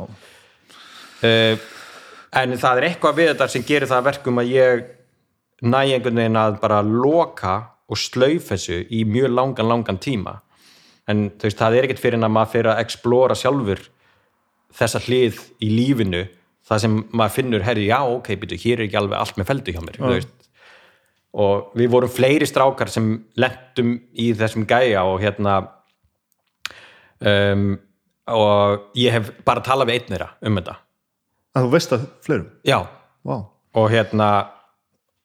uh, 1.28 1.66
en 2.42 2.56
það 2.62 2.78
er 2.82 2.88
eitthvað 2.90 3.18
við 3.20 3.32
þetta 3.34 3.50
sem 3.52 3.66
gerir 3.68 3.90
það 3.90 4.02
að 4.04 4.08
verkum 4.12 4.42
að 4.44 4.54
ég 4.54 4.86
næ 5.64 5.80
einhvern 5.86 6.20
veginn 6.20 6.40
að 6.40 6.60
bara 6.62 6.82
loka 6.84 7.56
og 7.88 8.00
slauf 8.02 8.50
þessu 8.50 8.82
í 8.90 9.04
mjög 9.08 9.32
langan, 9.32 9.70
langan 9.70 10.00
tíma. 10.02 10.40
En 11.08 11.30
þú 11.38 11.48
veist, 11.48 11.60
það 11.60 11.78
er 11.78 11.88
ekkert 11.88 12.02
fyrir 12.02 12.18
en 12.18 12.28
að 12.28 12.34
maður 12.34 12.54
fyrir 12.56 12.72
að 12.74 12.82
explora 12.82 13.38
sjálfur 13.38 13.84
þessa 14.76 15.04
hlið 15.06 15.38
í 15.64 15.70
lífinu 15.72 16.24
það 16.66 16.82
sem 16.82 16.96
maður 17.14 17.36
finnur, 17.36 17.64
herri, 17.66 17.86
já, 17.92 18.00
ok, 18.10 18.32
byrju, 18.42 18.58
hér 18.64 18.80
er 18.82 18.88
ekki 18.88 18.98
alveg 19.00 19.20
allt 19.20 19.38
með 19.40 19.50
feldu 19.52 19.76
hjá 19.76 19.82
mér, 19.86 20.00
veist. 20.02 20.34
Og 21.36 21.76
við 21.78 21.92
vorum 21.92 22.12
fleiri 22.12 22.48
strákar 22.48 22.90
sem 22.90 23.10
lentum 23.38 23.98
í 24.18 24.32
þessum 24.40 24.66
gæja 24.70 25.04
og 25.06 25.20
hérna 25.22 25.58
um, 27.20 27.76
og 28.32 28.88
ég 28.98 29.14
hef 29.14 29.30
bara 29.46 29.64
talað 29.66 29.92
við 29.92 30.00
einn 30.00 30.14
þeirra 30.14 30.30
um 30.48 30.60
þetta. 30.62 30.78
Að 31.56 31.68
þú 31.68 31.74
veist 31.76 31.96
að 31.96 32.06
fleirum? 32.26 32.48
Já, 32.68 32.80
Vá. 33.28 33.36
og 33.76 33.92
hérna 33.94 34.30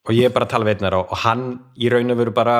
og 0.06 0.14
ég 0.16 0.28
er 0.28 0.34
bara 0.34 0.48
að 0.48 0.54
tala 0.54 0.70
þeirra 0.72 1.02
og 1.02 1.16
hann 1.24 1.44
í 1.76 1.90
raun 1.92 2.14
og 2.14 2.20
veru 2.20 2.34
bara 2.36 2.56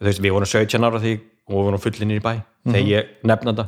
þú 0.00 0.08
veist, 0.08 0.22
við 0.22 0.34
vorum 0.36 0.50
17 0.50 0.86
ára 0.88 1.00
því 1.02 1.14
og 1.20 1.54
við 1.54 1.68
vorum 1.68 1.82
fullinir 1.82 2.20
í 2.20 2.24
bæ 2.24 2.32
þegar 2.66 2.90
ég 2.90 3.14
nefna 3.26 3.54
þetta 3.54 3.66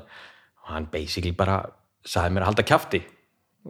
og 0.62 0.74
hann 0.74 0.88
basically 0.92 1.32
bara 1.36 1.62
sagði 2.04 2.34
mér 2.34 2.44
að 2.44 2.50
halda 2.52 2.66
kjafti 2.68 3.02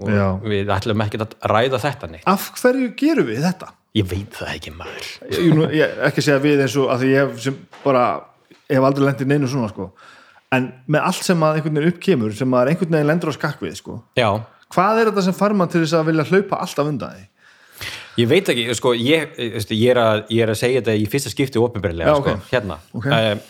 og 0.02 0.08
Já. 0.08 0.26
við 0.40 0.72
ætlum 0.72 1.04
ekki 1.04 1.20
að 1.20 1.34
ræða 1.52 1.80
þetta 1.82 2.10
neitt 2.10 2.28
af 2.30 2.48
hverju 2.58 2.92
gerum 2.98 3.28
við 3.28 3.42
þetta? 3.44 3.72
ég 3.98 4.08
veit 4.08 4.38
það 4.38 4.54
ekki 4.54 4.72
maður 4.76 5.10
ég, 5.28 5.50
nú, 5.52 5.66
ég 5.76 5.98
ekki 6.08 6.24
segja 6.24 6.40
við 6.42 6.64
eins 6.64 6.76
og 6.80 6.92
að 6.94 7.04
því 7.04 7.10
ég 7.12 7.34
hef 7.44 7.82
bara, 7.82 8.06
ég 8.70 8.78
hef 8.78 8.88
aldrei 8.88 9.06
lendið 9.08 9.32
neinu 9.32 9.50
svona 9.52 9.68
sko. 9.72 9.90
en 10.56 10.70
með 10.88 11.10
allt 11.10 11.26
sem 11.28 11.44
að 11.44 11.58
einhvern 11.58 11.80
veginn 11.80 11.92
uppkemur 11.92 12.38
sem 12.38 12.56
að 12.56 12.72
einhvern 12.72 12.96
veginn 12.96 13.10
lendur 13.12 13.32
á 13.32 13.34
skakk 13.36 13.60
við 13.64 13.76
sko. 13.82 13.98
já, 14.16 14.30
hvað 14.72 15.02
er 15.02 15.12
þetta 15.12 15.26
sem 15.28 15.36
fær 15.36 15.56
mann 15.58 15.72
til 15.72 15.84
þess 15.84 15.98
að 15.98 16.08
vilja 16.08 16.28
hlaupa 16.30 16.62
alltaf 16.64 16.88
undan 16.88 17.18
því? 17.18 17.28
Ég 18.20 18.28
veit 18.28 18.48
ekki, 18.52 18.66
sko, 18.76 18.92
ég, 18.98 19.36
veistu, 19.56 19.76
ég, 19.78 19.92
er 19.94 20.00
að, 20.02 20.24
ég 20.34 20.44
er 20.44 20.52
að 20.52 20.58
segja 20.60 20.80
þetta 20.82 20.96
í 21.00 21.04
fyrsta 21.08 21.32
skipti 21.32 21.60
ópenbarlega, 21.62 22.12
Já, 22.12 22.18
sko, 22.20 22.34
hérna. 22.50 22.78
Ok. 22.98 23.06
um, 23.08 23.44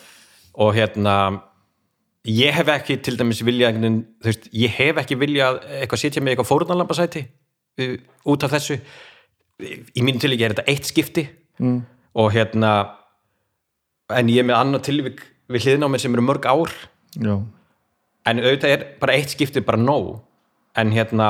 og 0.63 0.75
hérna 0.77 1.15
ég 2.29 2.55
hef 2.55 2.69
ekki 2.71 2.99
til 3.03 3.17
dæmis 3.19 3.41
viljað 3.43 3.81
ég 4.55 4.75
hef 4.77 5.01
ekki 5.01 5.17
viljað 5.19 5.59
eitthvað 5.81 6.03
setja 6.03 6.23
mig 6.23 6.35
eitthvað 6.35 6.51
fórunarlambasæti 6.51 7.25
uh, 7.83 7.95
út 8.31 8.45
af 8.47 8.55
þessu. 8.55 8.79
Í 9.63 10.03
mínu 10.03 10.21
tilvíki 10.23 10.45
er 10.47 10.55
þetta 10.55 10.69
eitt 10.71 10.87
skipti. 10.89 11.27
Mm. 11.61 11.83
og 12.17 12.31
hérna 12.33 12.69
en 14.13 14.29
ég 14.31 14.41
er 14.41 14.47
með 14.47 14.57
annað 14.57 14.85
tilvík 14.87 15.19
við 15.53 15.83
mér 15.85 16.01
sem 16.01 16.13
eru 16.15 16.25
mörg 16.25 16.45
ár. 16.49 16.71
Já, 17.13 17.35
en 18.25 18.39
auðvitað 18.39 18.73
er 18.73 18.85
bara 19.01 19.17
eitt 19.17 19.33
skipti 19.33 19.61
bara 19.61 19.77
nóg. 19.77 20.21
En 20.75 20.91
hérna 20.93 21.27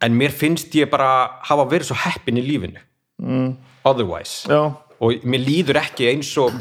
en 0.00 0.16
mér 0.16 0.32
finnst 0.32 0.74
ég 0.74 0.90
bara 0.90 1.40
hafa 1.48 1.66
verið 1.68 1.90
svo 1.90 1.98
heppin 2.04 2.40
í 2.40 2.44
lífinu. 2.46 2.80
Mm. 3.20 3.56
otherwise. 3.84 4.48
Já, 4.48 4.72
og 5.00 5.24
mér 5.24 5.44
líður 5.44 5.80
ekki 5.80 6.08
eins 6.10 6.30
og 6.40 6.56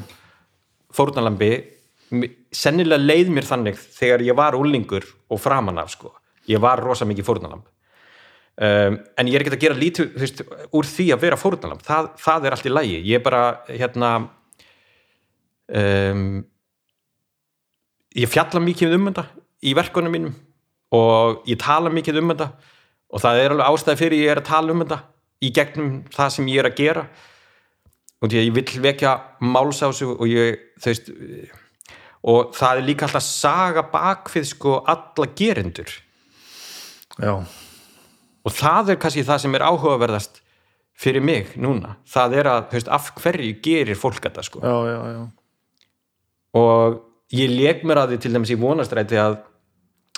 fórnalambi 0.96 1.52
sennilega 2.56 3.02
leið 3.04 3.34
mér 3.34 3.48
þannig 3.48 3.80
þegar 3.80 4.24
ég 4.26 4.38
var 4.38 4.58
úlingur 4.58 5.06
og 5.30 5.42
framan 5.42 5.78
af 5.78 5.92
sko. 5.94 6.14
ég 6.50 6.60
var 6.60 6.82
rosa 6.82 7.06
mikið 7.06 7.28
fórnalamb 7.28 7.66
um, 7.66 8.96
en 8.98 9.28
ég 9.30 9.36
er 9.36 9.44
ekki 9.44 9.54
að 9.54 9.62
gera 9.62 9.78
lítið 9.78 10.16
veist, 10.18 10.42
úr 10.74 10.88
því 10.90 11.12
að 11.14 11.22
vera 11.22 11.38
fórnalamb 11.38 11.84
það, 11.86 12.10
það 12.18 12.46
er 12.46 12.56
allt 12.56 12.66
í 12.66 12.74
lægi, 12.74 13.02
ég 13.06 13.20
er 13.20 13.26
bara 13.28 13.44
hérna 13.68 14.10
um, 15.70 16.42
ég 18.18 18.32
fjalla 18.32 18.64
mikið 18.66 18.98
um 18.98 19.12
þetta 19.12 19.28
í 19.62 19.76
verkunum 19.78 20.16
mínum 20.16 20.36
og 20.96 21.46
ég 21.46 21.62
tala 21.62 21.94
mikið 21.94 22.24
um 22.24 22.34
þetta 22.34 22.50
og 23.10 23.24
það 23.24 23.42
er 23.44 23.56
alveg 23.56 23.72
ástæði 23.72 24.02
fyrir 24.04 24.24
ég 24.24 24.34
er 24.34 24.42
að 24.42 24.50
tala 24.52 24.74
um 24.74 24.84
þetta 24.84 25.00
í 25.40 25.52
gegnum 25.56 25.94
það 26.14 26.34
sem 26.36 26.52
ég 26.52 26.62
er 26.62 26.70
að 26.70 26.78
gera. 26.80 27.06
Og 28.20 28.28
því 28.28 28.42
að 28.42 28.46
ég 28.50 28.58
vill 28.58 28.84
vekja 28.84 29.14
málsásu 29.40 30.12
og 30.12 30.28
ég 30.28 30.60
veist 30.84 31.10
og 32.28 32.52
það 32.58 32.82
er 32.82 32.88
líka 32.90 33.08
alltaf 33.08 33.24
saga 33.24 33.86
bakfið 33.94 34.46
sko 34.50 34.76
alla 34.84 35.28
gerendur. 35.40 35.94
Já, 37.20 37.34
og 38.44 38.56
það 38.56 38.94
er 38.94 39.02
kannski 39.02 39.26
það 39.28 39.44
sem 39.44 39.58
er 39.58 39.66
áhugaverðast 39.68 40.42
fyrir 41.00 41.24
mig 41.24 41.54
núna. 41.60 41.96
Það 42.08 42.38
er 42.42 42.50
að, 42.52 42.64
veist, 42.76 42.92
af 42.92 43.12
hverju 43.20 43.60
gerir 43.64 44.00
fólk 44.00 44.22
þetta 44.26 44.44
sko? 44.46 44.64
Já, 44.64 44.78
já, 44.92 45.00
já. 45.16 45.22
og 46.60 47.00
ég 47.36 47.52
leik 47.54 47.86
mér 47.88 48.04
að 48.04 48.14
því 48.14 48.22
til 48.24 48.34
dæmis 48.36 48.52
í 48.52 48.60
vonastræti 48.60 49.20
að, 49.22 49.38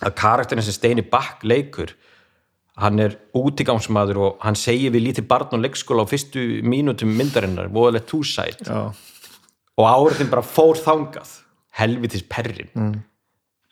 að 0.01 0.15
karakterin 0.17 0.65
sem 0.65 0.77
Steini 0.77 1.05
Bakk 1.05 1.45
leikur 1.45 1.93
hann 2.79 2.99
er 3.03 3.17
útigámsmaður 3.35 4.19
og 4.25 4.43
hann 4.45 4.55
segir 4.55 4.93
við 4.93 5.09
lítið 5.09 5.27
barn 5.27 5.57
og 5.57 5.63
leikskóla 5.65 6.05
á 6.07 6.11
fyrstu 6.11 6.61
mínútum 6.63 7.11
myndarinnar, 7.17 7.71
voðalegt 7.73 8.07
túsætt 8.11 8.63
og 8.71 9.85
áriðin 9.87 10.31
bara 10.31 10.45
fór 10.45 10.79
þangað 10.79 11.35
helvitis 11.81 12.23
perrin 12.29 12.71
mm. 12.73 12.95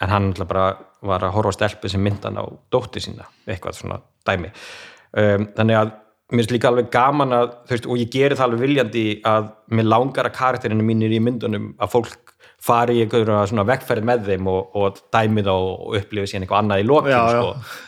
en 0.04 0.14
hann 0.14 0.30
bara 0.44 0.74
var 1.06 1.24
að 1.24 1.36
horfa 1.38 1.56
á 1.56 1.58
stelpu 1.58 1.92
sem 1.92 2.04
myndan 2.04 2.40
á 2.40 2.44
dóttir 2.72 3.04
sína 3.06 3.28
eitthvað 3.48 3.80
svona 3.80 4.02
dæmi 4.28 4.52
um, 4.52 5.48
þannig 5.56 5.80
að 5.80 5.92
mér 6.30 6.44
finnst 6.44 6.54
líka 6.54 6.70
alveg 6.70 6.90
gaman 6.94 7.34
að 7.34 7.54
veist, 7.72 7.88
og 7.90 7.98
ég 7.98 8.12
geri 8.14 8.38
það 8.38 8.50
alveg 8.50 8.66
viljandi 8.66 9.06
að 9.26 9.54
mér 9.74 9.88
langar 9.90 10.30
að 10.30 10.36
karakterinu 10.38 10.86
mínir 10.86 11.16
í 11.16 11.22
myndunum 11.24 11.72
að 11.80 11.96
fólk 11.96 12.36
fari 12.60 13.00
í 13.00 13.06
einhverjum 13.06 13.48
svona 13.50 13.66
vekkferð 13.66 14.06
með 14.06 14.26
þeim 14.28 14.50
og, 14.52 14.76
og 14.76 15.00
dæmi 15.14 15.46
þá 15.48 15.54
og 15.56 15.96
upplifi 16.02 16.30
síðan 16.30 16.46
eitthvað 16.46 16.64
annað 16.66 16.84
í 16.84 16.90
já. 17.10 17.22
sko. 17.32 17.88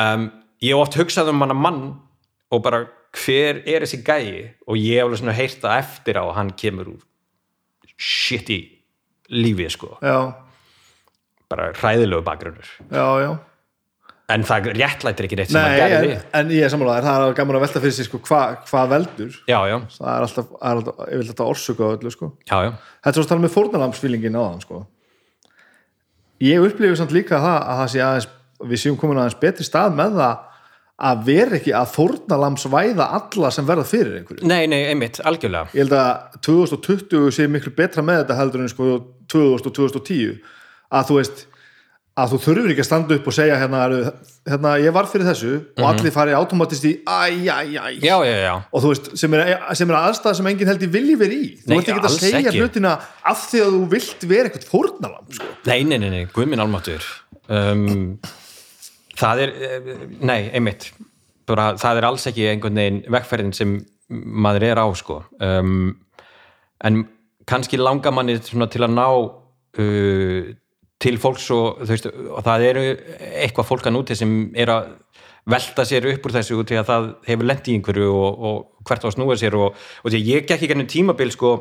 Um, 0.00 0.28
ég 0.64 0.78
oft 0.78 0.96
hugsað 0.98 1.32
um 1.32 1.42
hann 1.44 1.56
mann 1.56 1.82
og 2.52 2.62
bara 2.64 2.84
hver 3.16 3.62
er 3.64 3.84
þessi 3.84 4.02
gæi 4.04 4.30
og 4.66 4.78
ég 4.78 5.00
hef 5.00 5.06
alveg 5.06 5.20
svona 5.22 5.36
heyrt 5.36 5.60
það 5.62 5.82
eftir 5.82 6.20
á 6.20 6.24
að 6.24 6.34
hann 6.38 6.54
kemur 6.58 6.94
úr 6.94 7.04
shit 7.96 8.50
í 8.52 8.60
lífi 9.32 9.68
sko, 9.72 9.96
já, 10.04 10.34
bara 11.50 11.70
hræðilegu 11.74 12.24
bakgrunnur. 12.26 12.68
Já, 12.92 13.06
já. 13.24 13.30
en 14.34 14.44
það 14.46 14.68
réttlætir 14.74 15.28
ekki 15.28 15.38
neitt 15.38 15.52
sem 15.52 15.58
Nei, 15.58 15.78
hann 15.80 15.94
gerði 15.94 16.12
en, 16.16 16.26
en 16.40 16.52
ég 16.54 16.66
er 16.66 16.72
sammálaðir, 16.74 17.06
það 17.06 17.24
er 17.24 17.36
gaman 17.38 17.58
að 17.58 17.64
velta 17.64 17.82
fyrir 17.82 17.96
sig 17.96 18.08
sko, 18.08 18.20
hvað 18.26 18.56
hva 18.70 18.84
veldur. 18.92 19.40
Já, 19.48 19.58
já, 19.70 19.76
það 19.96 20.12
er 20.12 20.26
alltaf, 20.28 20.52
er 20.60 20.80
alltaf, 20.80 21.00
ég 21.06 21.22
vil 21.22 21.30
þetta 21.30 21.48
orsöka 21.54 21.90
öllu 21.96 22.12
sko. 22.14 22.30
já, 22.44 22.56
já, 22.66 22.70
þetta 23.00 23.12
er 23.12 23.18
svo 23.18 23.26
að 23.26 23.32
tala 23.32 23.46
með 23.46 23.56
fórnalamsfílingin 23.56 24.38
á 24.38 24.42
þann 24.44 24.64
sko. 24.66 24.82
ég 26.44 26.68
upplifi 26.68 27.00
samt 27.00 27.16
líka 27.16 27.40
það 27.40 27.60
að 27.62 27.82
það 27.82 27.92
sé 27.94 28.04
aðeins 28.04 28.32
við 28.64 28.82
séum 28.82 28.98
komin 29.00 29.20
aðeins 29.20 29.40
betri 29.40 29.66
stað 29.66 29.96
með 29.98 30.20
það 30.20 30.44
að 31.06 31.24
vera 31.26 31.58
ekki 31.58 31.74
að 31.76 31.90
fórnalamsvæða 31.92 33.06
alla 33.18 33.50
sem 33.52 33.66
verða 33.68 33.84
fyrir 33.84 34.14
einhverju. 34.20 34.46
Nei, 34.48 34.62
nei, 34.70 34.78
einmitt, 34.88 35.20
algjörlega. 35.28 35.68
Ég 35.76 35.84
held 35.84 35.96
að 35.98 36.38
2020 36.46 37.34
sé 37.36 37.48
miklu 37.52 37.74
betra 37.76 38.04
með 38.06 38.22
þetta 38.22 38.38
heldur 38.38 38.64
en 38.64 38.72
sko 38.72 38.88
2000 39.28 39.68
og 39.68 39.76
2010 39.76 40.38
að 40.96 41.10
þú 41.10 41.18
veist 41.20 41.44
að 42.16 42.32
þú 42.32 42.38
þurfur 42.46 42.72
ekki 42.72 42.80
að 42.80 42.88
standa 42.88 43.16
upp 43.18 43.26
og 43.28 43.34
segja 43.36 43.58
hérna, 43.60 43.80
hérna 44.48 44.70
ég 44.80 44.94
var 44.96 45.08
fyrir 45.10 45.26
þessu 45.28 45.50
og 45.76 45.82
allir 45.90 46.14
fari 46.14 46.32
automatist 46.32 46.86
í 46.88 46.94
æj, 47.04 47.42
æj, 47.52 47.74
æj 47.76 48.46
og 48.56 48.80
þú 48.80 48.92
veist, 48.94 49.10
sem 49.20 49.36
er, 49.36 49.52
sem 49.76 49.92
er 49.92 49.98
aðstæð 49.98 50.38
sem 50.38 50.48
enginn 50.48 50.70
heldur 50.72 50.92
vilji 50.94 51.18
verið 51.20 51.42
í. 51.44 51.50
Þú 51.60 51.74
Nei, 51.74 51.76
ert 51.82 51.90
ekki 51.92 52.08
að 52.08 52.16
segja 52.16 52.40
ekki. 52.40 52.62
hlutina 52.62 52.94
af 53.20 53.44
því 53.50 53.62
að 53.66 53.76
þú 53.76 53.82
vilt 53.92 54.26
vera 54.32 54.48
eitthvað 54.48 54.66
fórnalam 54.70 55.28
sko. 55.36 55.52
nei, 55.68 55.78
nei, 55.84 55.98
nei, 56.00 56.08
nei 56.14 56.24
guðminn 56.32 56.64
almáttur 56.64 57.04
um, 57.52 58.16
það 59.18 59.42
er 59.44 59.54
eh, 59.68 59.90
nei, 60.20 60.40
einmitt. 60.54 60.90
Bara, 61.46 61.72
það 61.78 62.00
er 62.00 62.08
alls 62.08 62.26
ekki 62.30 62.48
einhvern 62.50 62.80
veginn 62.80 63.02
vekkferðin 63.14 63.54
sem 63.56 63.78
maður 64.10 64.68
er 64.68 64.80
á 64.82 64.86
sko. 64.98 65.20
Um, 65.42 65.96
en 66.84 67.04
kannski 67.46 67.78
langar 67.78 68.14
manni 68.14 68.38
til 68.42 68.84
að 68.84 68.94
ná 68.94 69.06
uh, 69.06 70.52
til 71.02 71.18
fólks 71.20 71.48
og, 71.54 71.82
veist, 71.86 72.08
og 72.08 72.42
það 72.46 72.66
eru 72.70 72.84
eitthvað 73.42 73.68
fólk 73.68 73.88
að 73.88 73.96
núti 73.98 74.16
sem 74.18 74.36
er 74.56 74.72
að 74.72 74.94
velta 75.46 75.84
sér 75.86 76.08
upp 76.10 76.26
úr 76.26 76.34
þessu 76.34 76.58
út 76.58 76.72
í 76.74 76.78
að 76.80 76.88
það 76.88 77.08
hefur 77.28 77.46
lent 77.46 77.68
í 77.68 77.76
einhverju 77.76 78.06
og, 78.10 78.46
og 78.48 78.86
hvert 78.88 79.04
á 79.04 79.08
að 79.10 79.14
snúa 79.14 79.36
sér 79.38 79.54
og, 79.60 79.76
og 79.76 80.10
því 80.10 80.18
að 80.18 80.30
ég 80.32 80.48
gekk 80.48 80.64
í 80.66 80.70
gennum 80.72 80.88
tímabil 80.90 81.30
sko 81.34 81.52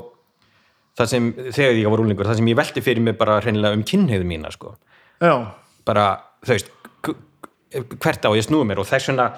það 0.96 1.12
sem, 1.12 1.28
þegar 1.52 1.82
ég 1.82 1.92
var 1.92 2.02
úlingur, 2.02 2.30
það 2.30 2.40
sem 2.40 2.50
ég 2.50 2.58
velti 2.60 2.84
fyrir 2.84 3.04
mig 3.06 3.18
bara 3.20 3.38
hreinlega 3.44 3.78
um 3.78 3.84
kynheiðu 3.86 4.28
mína 4.30 4.52
sko. 4.54 4.74
Já, 5.20 5.36
bara, 5.88 6.08
þú 6.46 6.56
veist 6.56 6.72
hvert 7.76 8.28
á 8.28 8.32
ég 8.36 8.46
snúi 8.46 8.66
mér 8.68 8.82
og 8.84 8.90
þess 8.90 9.12
vegna 9.12 9.30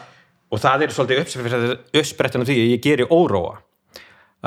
og 0.47 0.61
það 0.63 0.85
er 0.85 0.93
svolítið 0.95 1.21
uppsprettan 1.99 2.43
af 2.43 2.49
því 2.49 2.57
að 2.57 2.73
ég 2.73 2.83
geri 2.83 3.07
óróa. 3.09 3.57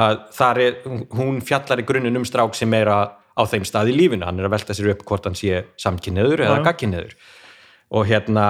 Að 0.01 0.21
þar 0.37 0.61
er, 0.65 0.77
hún 1.19 1.41
fjallar 1.45 1.83
í 1.83 1.87
grunninn 1.89 2.21
um 2.21 2.27
strák 2.29 2.55
sem 2.57 2.73
er 2.79 2.89
að 2.93 3.17
á 3.37 3.43
þeim 3.49 3.67
stað 3.69 3.93
í 3.93 3.97
lífinu, 3.97 4.27
hann 4.27 4.41
er 4.41 4.49
að 4.49 4.55
velta 4.57 4.77
sér 4.77 4.93
upp 4.95 5.05
hvort 5.09 5.27
hann 5.29 5.39
sé 5.39 5.65
samkynniður 5.81 6.45
eða 6.45 6.59
Já. 6.61 6.65
gagkynniður 6.67 7.15
og 7.97 8.09
hérna 8.11 8.47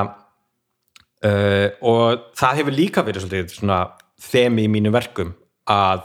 uh, 1.26 1.68
og 1.86 2.24
það 2.38 2.60
hefur 2.60 2.76
líka 2.76 3.04
verið 3.06 3.24
svolítið 3.24 3.54
svona 3.56 3.80
þemi 4.20 4.66
í 4.66 4.72
mínu 4.72 4.92
verkum 4.94 5.32
að 5.70 6.04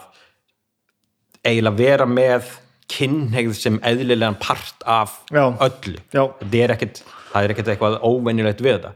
eiginlega 1.46 1.80
vera 1.80 2.08
með 2.10 2.54
kynneigð 2.92 3.56
sem 3.58 3.78
eðlilegan 3.86 4.38
part 4.42 4.86
af 4.86 5.20
Já. 5.34 5.50
öllu. 5.50 6.00
Já, 6.14 6.24
það 6.40 6.58
er 6.62 6.76
ekkert 6.76 7.72
eitthvað 7.74 8.00
óvenjulegt 8.06 8.64
við 8.64 8.78
þetta 8.78 8.94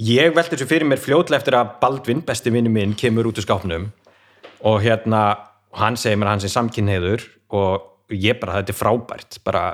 ég 0.00 0.34
velti 0.34 0.56
þessu 0.56 0.68
fyrir 0.70 0.88
mér 0.88 1.00
fljótlega 1.00 1.40
eftir 1.40 1.56
að 1.58 1.76
Baldvin, 1.82 2.22
besti 2.26 2.52
vinnu 2.54 2.72
minn, 2.72 2.96
kemur 2.98 3.28
út 3.30 3.40
úr 3.40 3.46
skápnum 3.46 3.90
og 4.62 4.82
hérna 4.84 5.22
hann 5.78 5.96
segir 5.98 6.20
mér 6.20 6.30
að 6.30 6.36
hann 6.36 6.44
sé 6.44 6.52
samkynheiður 6.52 7.24
og 7.52 8.12
ég 8.12 8.38
bara, 8.40 8.60
þetta 8.60 8.74
er 8.74 8.78
frábært 8.78 9.38
bara 9.46 9.64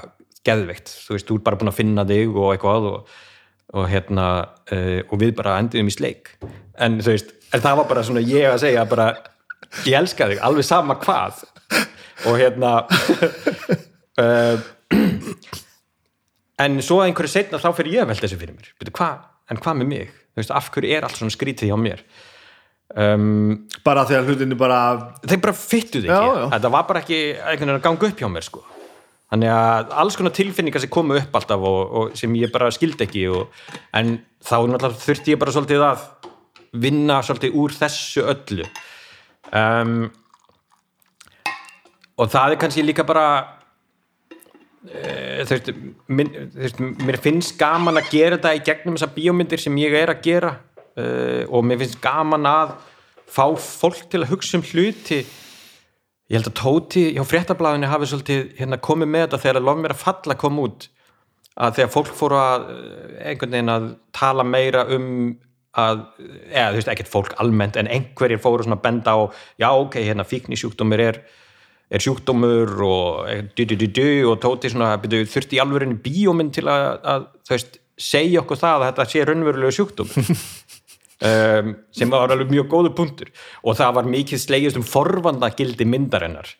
geðveikt, 0.46 0.92
þú 1.06 1.16
veist, 1.16 1.28
þú 1.28 1.38
er 1.38 1.44
bara 1.46 1.58
búin 1.60 1.72
að 1.72 1.78
finna 1.80 2.04
þig 2.08 2.36
og 2.36 2.52
eitthvað 2.54 2.88
og, 2.92 3.16
og 3.76 3.88
hérna, 3.90 4.26
uh, 4.72 5.00
og 5.08 5.20
við 5.20 5.34
bara 5.38 5.58
endiðum 5.60 5.90
í 5.90 5.94
sleik. 5.94 6.32
En 6.78 7.00
þú 7.02 7.14
veist, 7.14 7.34
en 7.52 7.64
það 7.64 7.80
var 7.82 7.88
bara 7.90 8.04
svona 8.06 8.22
ég 8.24 8.48
að 8.52 8.62
segja 8.64 8.86
bara, 8.88 9.08
ég 9.84 9.98
elska 9.98 10.30
þig 10.30 10.42
alveg 10.46 10.68
sama 10.68 10.98
hvað. 11.02 11.42
Og 12.28 12.38
hérna 12.40 12.72
uh, 14.18 14.62
en 16.64 16.78
svo 16.82 17.02
einhverju 17.04 17.34
setna 17.34 17.60
þá 17.62 17.68
fyrir 17.76 17.98
ég 17.98 18.06
að 18.06 18.14
velta 18.14 18.26
þessu 18.26 18.40
fyrir 18.40 18.56
mér. 18.56 18.72
Byrju, 18.78 18.94
hva, 18.98 19.10
en 19.48 19.60
hvað 19.62 19.78
með 19.80 19.92
mig, 19.92 20.16
þú 20.32 20.42
veist, 20.42 20.54
af 20.54 20.70
hverju 20.74 20.96
er 20.96 21.06
allt 21.06 21.18
svona 21.20 21.34
skrítið 21.34 21.70
hjá 21.72 21.78
mér 21.80 22.02
um, 22.96 23.54
bara 23.84 24.04
þegar 24.08 24.28
hlutinni 24.28 24.58
bara 24.58 24.80
þeir 25.24 25.42
bara 25.44 25.56
fyttu 25.56 26.02
þig 26.02 26.10
Já, 26.10 26.18
ekki 26.18 26.42
já. 26.42 26.48
þetta 26.56 26.72
var 26.74 26.86
bara 26.88 27.02
ekki 27.04 27.20
einhvern 27.36 27.64
veginn 27.66 27.78
að 27.78 27.86
ganga 27.88 28.10
upp 28.10 28.22
hjá 28.22 28.30
mér 28.32 28.46
sko. 28.46 28.62
þannig 29.32 29.54
að 29.54 29.96
alls 30.04 30.16
konar 30.20 30.36
tilfinningar 30.38 30.84
sem 30.84 30.92
komu 30.92 31.18
upp 31.20 31.40
alltaf 31.40 31.66
og, 31.72 31.80
og 32.00 32.16
sem 32.18 32.38
ég 32.40 32.52
bara 32.54 32.70
skildi 32.74 33.04
ekki 33.08 33.26
og, 33.32 33.58
en 33.96 34.16
þá 34.44 34.56
þurfti 35.02 35.34
ég 35.34 35.42
bara 35.42 35.54
svolítið 35.56 35.84
að 35.88 36.06
vinna 36.78 37.20
svolítið 37.24 37.56
úr 37.56 37.76
þessu 37.76 38.24
öllu 38.28 38.64
um, 39.56 40.08
og 42.18 42.32
það 42.32 42.54
er 42.54 42.60
kannski 42.60 42.84
líka 42.84 43.06
bara 43.08 43.57
minn, 44.86 46.30
þú 46.54 46.62
veist 46.62 46.80
mér 46.80 47.18
finnst 47.22 47.56
gaman 47.58 47.98
að 47.98 48.12
gera 48.12 48.38
þetta 48.38 48.54
í 48.54 48.62
gegnum 48.66 48.98
þessar 48.98 49.14
bíómyndir 49.16 49.62
sem 49.62 49.80
ég 49.80 49.96
er 49.98 50.12
að 50.12 50.22
gera. 50.28 50.54
Uh, 50.98 51.44
og 51.54 51.66
mér 51.66 51.82
finnst 51.82 52.00
gaman 52.02 52.46
að 52.48 52.76
fá 53.28 53.44
fólk 53.58 54.08
til 54.10 54.22
að 54.24 54.32
hugsa 54.32 54.58
um 54.58 54.64
hluti. 54.66 55.22
Ég 56.28 56.36
held 56.36 56.50
að 56.50 56.58
Tóti 56.60 57.04
hjá 57.16 57.24
fréttablaðinu 57.24 57.88
hafi 57.88 58.08
svolítið 58.10 58.54
hérna, 58.58 58.78
komið 58.84 59.10
með 59.12 59.26
þetta 59.26 59.42
þegar 59.44 59.64
Lof 59.64 59.78
mér 59.80 59.94
að 59.94 60.02
falla 60.02 60.38
kom 60.38 60.58
út. 60.60 60.88
Að 61.58 61.78
þegar 61.78 61.92
fólk 61.94 62.10
fóru 62.14 62.38
að 62.38 62.66
eh, 62.74 63.14
einhvern 63.30 63.54
veginn 63.54 63.72
að 63.72 63.86
tala 64.14 64.44
meira 64.46 64.84
um 64.94 65.06
að, 65.78 66.04
eða 66.50 66.68
þú 66.68 66.78
veist 66.78 66.90
ekkert 66.92 67.10
fólk 67.12 67.34
almennt 67.42 67.78
en 67.80 67.90
einhverjir 67.90 68.40
fóru 68.42 68.66
svona 68.66 68.78
að 68.78 68.84
benda 68.84 69.14
á 69.14 69.18
já 69.60 69.68
ok, 69.70 69.98
hérna 70.04 70.26
fíknisjúkdómur 70.28 71.02
er 71.02 71.20
er 71.88 72.04
sjúkdómur 72.04 72.72
og 72.84 73.28
eh, 73.32 73.42
du, 73.56 73.64
du, 73.64 73.74
du, 73.80 73.86
du, 73.88 74.08
og 74.30 74.38
Tóti 74.42 74.70
svona 74.72 74.94
byrju, 75.02 75.28
þurfti 75.32 75.58
í 75.58 75.62
alvörinni 75.62 75.98
bíómynd 76.04 76.54
til 76.58 76.66
að, 76.68 76.86
að 77.14 77.26
veist, 77.48 77.80
segja 77.98 78.42
okkur 78.42 78.60
það 78.60 78.76
að 78.76 78.86
þetta 78.90 79.08
sé 79.12 79.24
raunverulegu 79.26 79.76
sjúkdómur. 79.78 80.32
Um, 81.18 81.72
sem 81.96 82.12
var 82.12 82.30
alveg 82.30 82.52
mjög 82.52 82.68
góðu 82.70 82.94
punktur. 82.98 83.32
Og 83.64 83.78
það 83.80 83.96
var 83.98 84.10
mikið 84.12 84.44
slegist 84.44 84.78
um 84.78 84.86
forvanda 84.86 85.50
gildi 85.56 85.88
myndarinnar 85.88 86.52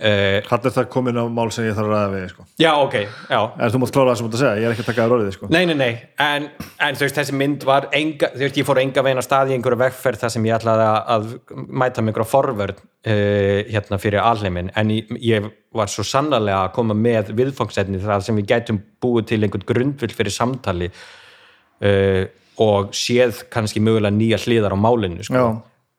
uh, 0.00 0.38
Hann 0.48 0.64
er 0.66 0.74
það 0.74 0.88
komin 0.92 1.18
á 1.20 1.24
mál 1.30 1.50
sem 1.54 1.66
ég 1.68 1.76
þarf 1.76 1.88
að 1.88 1.94
ræða 1.94 2.12
við 2.14 2.24
sko. 2.32 2.46
já, 2.60 2.70
ok, 2.80 2.96
já. 3.30 3.38
Er 3.58 3.74
þú 3.74 3.80
mátt 3.82 3.94
klára 3.94 4.10
það 4.10 4.18
sem 4.18 4.26
þú 4.26 4.30
ert 4.30 4.36
að 4.38 4.42
segja, 4.42 4.56
ég 4.58 4.66
er 4.66 4.74
ekki 4.74 4.84
að 4.84 4.88
taka 4.90 5.04
þér 5.04 5.14
orðið 5.16 5.34
sko. 5.36 5.50
Nei, 5.54 5.64
nei, 5.70 5.74
nei, 5.78 5.92
en, 6.24 6.48
en 6.86 6.98
þú 6.98 7.06
veist, 7.06 7.18
þessi 7.20 7.36
mynd 7.38 7.66
var 7.68 7.88
enga, 8.00 8.30
þú 8.34 8.44
veist, 8.44 8.58
ég 8.60 8.68
fór 8.68 8.80
enga 8.82 9.04
veginn 9.06 9.22
á 9.22 9.28
staði 9.28 9.54
í 9.54 9.58
einhverju 9.58 9.80
vegferð 9.84 10.22
þar 10.24 10.34
sem 10.34 10.48
ég 10.48 10.58
ætlaði 10.58 10.88
að, 11.16 11.28
mæta 11.68 12.04
mig 12.04 12.14
einhverja 12.14 12.30
forvörð 12.34 12.78
uh, 12.82 13.60
hérna 13.70 14.00
fyrir 14.02 14.22
alheimin, 14.22 14.72
en 14.74 14.94
ég, 14.94 15.12
ég 15.22 15.50
var 15.74 15.90
svo 15.90 16.06
sannarlega 16.06 16.68
að 16.68 16.72
koma 16.76 16.94
með 16.98 17.34
viðfangsefni 17.38 18.02
þar 18.02 18.22
sem 18.26 18.38
við 18.38 18.50
gætum 18.52 18.80
búið 19.02 19.30
til 19.32 19.42
einhvern 19.42 19.68
grundvill 19.68 20.14
fyrir 20.14 20.34
samtali 20.34 20.90
uh, 20.90 22.24
og 22.62 22.92
séð 22.94 23.44
kannski 23.50 23.82
mögulega 23.82 24.14
nýja 24.14 24.38
hliðar 24.44 24.74
á 24.74 24.78
málinu, 24.78 25.24
sko, 25.26 25.46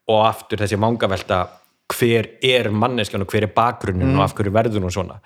og 0.08 0.20
aftur 0.24 0.62
þessi 0.62 0.78
vangavelta 0.80 1.42
hver 1.92 2.30
er 2.44 2.70
manneskjan 2.74 3.24
og 3.24 3.32
hver 3.32 3.46
er 3.46 3.52
bakgrunnin 3.56 4.16
og 4.16 4.24
af 4.26 4.34
hverju 4.36 4.54
verður 4.54 4.86
hún 4.86 4.94
svona 4.94 5.20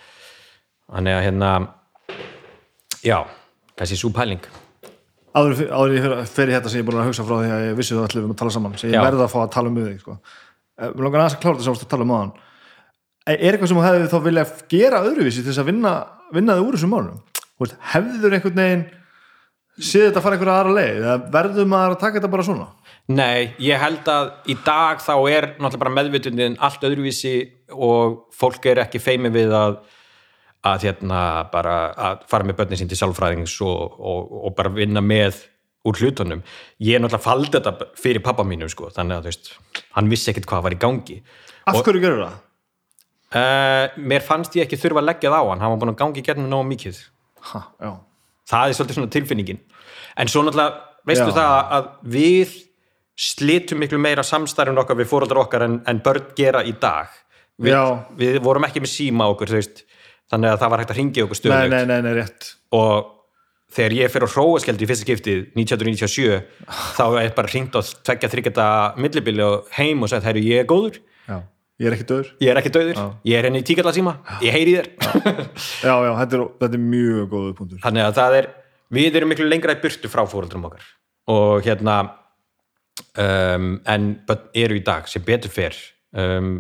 þannig 0.91 1.17
að 1.17 1.25
hérna 1.29 1.53
já, 3.07 3.19
þessi 3.81 4.01
svo 4.01 4.13
pæling 4.15 4.43
áður, 5.37 5.65
áður 5.71 5.97
ég 5.97 6.07
í 6.11 6.53
þetta 6.53 6.71
sem 6.71 6.81
ég 6.81 6.85
er 6.85 6.89
búin 6.91 7.01
að 7.01 7.11
hugsa 7.11 7.27
frá 7.27 7.37
því 7.39 7.51
að 7.55 7.67
ég 7.69 7.77
vissi 7.79 7.97
þú 7.97 8.05
allir 8.05 8.27
um 8.27 8.35
að 8.35 8.41
tala 8.43 8.55
saman 8.55 8.79
sem 8.81 8.91
ég 8.91 8.99
Já. 8.99 9.05
verða 9.07 9.27
að 9.27 9.35
fá 9.35 9.41
að 9.45 9.53
tala 9.55 9.71
um 9.71 9.77
við 9.79 9.91
þig 9.91 10.01
sko. 10.05 10.17
Eh, 10.81 10.89
Mér 10.91 11.05
langar 11.07 11.23
aðeins 11.23 11.37
að 11.37 11.43
klára 11.45 11.59
þetta 11.59 11.67
sem 11.69 11.77
að 11.77 11.93
tala 11.93 12.07
um 12.07 12.15
aðan 12.17 12.33
Er 13.31 13.53
eitthvað 13.53 13.71
sem 13.71 13.79
þú 13.79 13.85
hefði 13.85 14.09
þá 14.11 14.19
vilja 14.25 14.45
gera 14.73 15.03
öðruvísi 15.07 15.43
til 15.45 15.51
þess 15.53 15.63
að 15.63 15.69
vinna, 15.71 15.93
vinna 16.35 16.57
þig 16.57 16.67
úr 16.67 16.77
þessum 16.79 16.95
málum? 16.95 17.19
Hefður 17.93 18.37
einhvern 18.37 18.63
veginn 18.63 18.85
séð 19.77 20.07
þetta 20.09 20.21
að 20.21 20.25
fara 20.25 20.39
einhverja 20.39 20.55
aðra 20.57 20.77
leið 20.79 21.27
verður 21.35 21.69
maður 21.69 21.95
að 21.95 22.01
taka 22.01 22.17
þetta 22.17 22.31
bara 22.33 22.47
svona? 22.49 22.67
Nei, 23.11 23.55
ég 23.59 23.81
held 23.81 24.07
að 24.11 24.51
í 24.53 24.55
dag 24.65 25.01
þá 25.03 25.15
er 25.31 25.47
náttúrulega 25.57 25.83
bara 25.83 25.95
meðvitundin 25.97 26.59
allt 26.63 26.85
öðruvísi 26.87 27.35
og 27.75 28.27
fólk 28.37 28.69
er 28.71 28.85
ekki 28.85 29.01
feimi 29.03 29.33
við 29.35 29.55
að 29.57 29.81
að 30.67 30.85
hérna 30.85 31.21
bara 31.49 31.75
að 31.97 32.27
fara 32.29 32.45
með 32.45 32.59
börnin 32.59 32.81
sín 32.83 32.91
til 32.91 32.99
sjálfræðings 33.01 33.55
og, 33.65 33.95
og, 33.97 34.35
og 34.45 34.55
bara 34.59 34.73
vinna 34.75 35.01
með 35.01 35.39
úr 35.89 35.97
hlutunum. 35.97 36.43
Ég 36.85 36.99
er 36.99 37.01
náttúrulega 37.01 37.25
faldi 37.25 37.55
þetta 37.57 37.89
fyrir 37.97 38.23
pappa 38.25 38.45
mínu 38.45 38.69
sko, 38.69 38.91
þannig 38.93 39.17
að 39.17 39.31
veist, 39.31 39.55
hann 39.97 40.11
vissi 40.13 40.29
ekkit 40.33 40.49
hvað 40.51 40.67
var 40.67 40.77
í 40.77 40.81
gangi. 40.83 41.17
Af 41.65 41.81
hverju 41.81 42.03
gerur 42.05 42.27
það? 42.27 42.37
Uh, 43.31 43.99
mér 44.11 44.25
fannst 44.27 44.57
ég 44.59 44.67
ekki 44.67 44.79
þurfa 44.83 45.01
að 45.01 45.09
leggja 45.13 45.33
það 45.33 45.47
á 45.47 45.51
hann, 45.53 45.65
hann 45.65 45.73
var 45.73 45.81
búin 45.81 45.95
að 45.95 46.01
gangi 46.03 46.21
í 46.21 46.27
gegnum 46.27 46.51
nóg 46.51 46.67
mikið. 46.69 47.01
Ha, 47.51 47.61
já. 47.81 47.93
það 48.51 48.69
er 48.69 48.77
svolítið 48.77 48.99
svona 48.99 49.13
tilfinningin 49.15 49.61
en 50.21 50.29
svo 50.29 50.43
náttúrulega, 50.45 50.81
veistu 51.09 51.31
Já. 51.31 51.37
það 51.39 51.71
að 51.77 51.87
við 52.17 52.57
slitum 53.21 53.81
miklu 53.83 53.99
meira 54.01 54.23
samstærun 54.25 54.79
okkar 54.81 54.97
við 55.01 55.11
fóreldrar 55.11 55.43
okkar 55.45 55.67
en, 55.67 55.79
en 55.91 55.99
börn 56.05 56.31
gera 56.39 56.63
í 56.65 56.73
dag 56.81 57.11
við, 57.61 57.75
Já. 57.75 57.83
við 58.17 58.39
vorum 58.45 58.65
ekki 58.69 58.81
með 58.85 58.93
síma 58.95 59.27
okkur 59.35 59.53
veist, 59.59 59.83
þannig 60.33 60.55
að 60.55 60.61
það 60.63 60.71
var 60.73 60.83
hægt 60.85 60.93
að 60.95 61.01
ringja 61.03 61.25
okkur 61.27 61.37
Nei, 61.37 61.43
stöðugt 61.43 61.75
nei, 61.75 61.83
nei, 61.91 62.01
nei, 62.07 62.15
rétt. 62.17 62.49
og 62.79 63.11
þegar 63.77 63.93
ég 63.99 64.11
fer 64.15 64.25
á 64.25 64.29
hróaskjaldi 64.33 64.87
í 64.87 64.89
fyrsta 64.91 65.05
skiptið 65.07 65.43
1997 65.55 66.41
þá 66.97 67.05
er 67.21 67.35
bara 67.37 67.51
ringt 67.53 67.77
á 67.77 67.81
tveggja 67.85 68.31
þryggjata 68.33 68.69
millibili 68.99 69.45
og 69.47 69.69
heim 69.77 70.01
og 70.03 70.11
sagt, 70.11 70.25
herru, 70.27 70.43
ég 70.43 70.65
er 70.65 70.71
góður 70.71 70.97
Já. 71.29 71.37
Ég 71.81 71.89
er 71.89 71.95
ekki 71.97 72.05
döður. 72.11 72.31
ég 72.45 72.51
er 72.53 72.59
ekki 72.61 72.73
döður, 72.75 72.99
ég 73.25 73.39
er 73.39 73.47
henni 73.49 73.61
í 73.63 73.67
tíkalla 73.69 73.93
síma 73.97 74.17
ég 74.45 74.53
heyri 74.57 74.75
þér 74.79 74.89
Já, 75.87 75.95
já, 76.05 76.11
þetta 76.23 76.37
er, 76.41 76.43
þetta 76.65 76.77
er 76.77 76.83
mjög 76.89 77.29
góðu 77.37 77.53
punktur. 77.61 77.79
þannig 77.85 78.05
að 78.09 78.17
það 78.19 78.37
er 78.41 78.49
við 78.97 79.21
erum 79.21 79.31
miklu 79.33 79.47
lengra 79.49 79.77
í 79.77 79.81
burtu 79.85 80.11
frá 80.13 80.25
fóreldrum 80.29 80.67
okkar 80.69 80.89
og 81.31 81.63
hérna 81.69 81.95
um, 83.19 83.71
en 83.89 84.11
eru 84.55 84.79
í 84.79 84.85
dag 84.87 85.09
sem 85.11 85.25
betur 85.27 85.53
fyrr 85.53 85.79
um, 86.17 86.59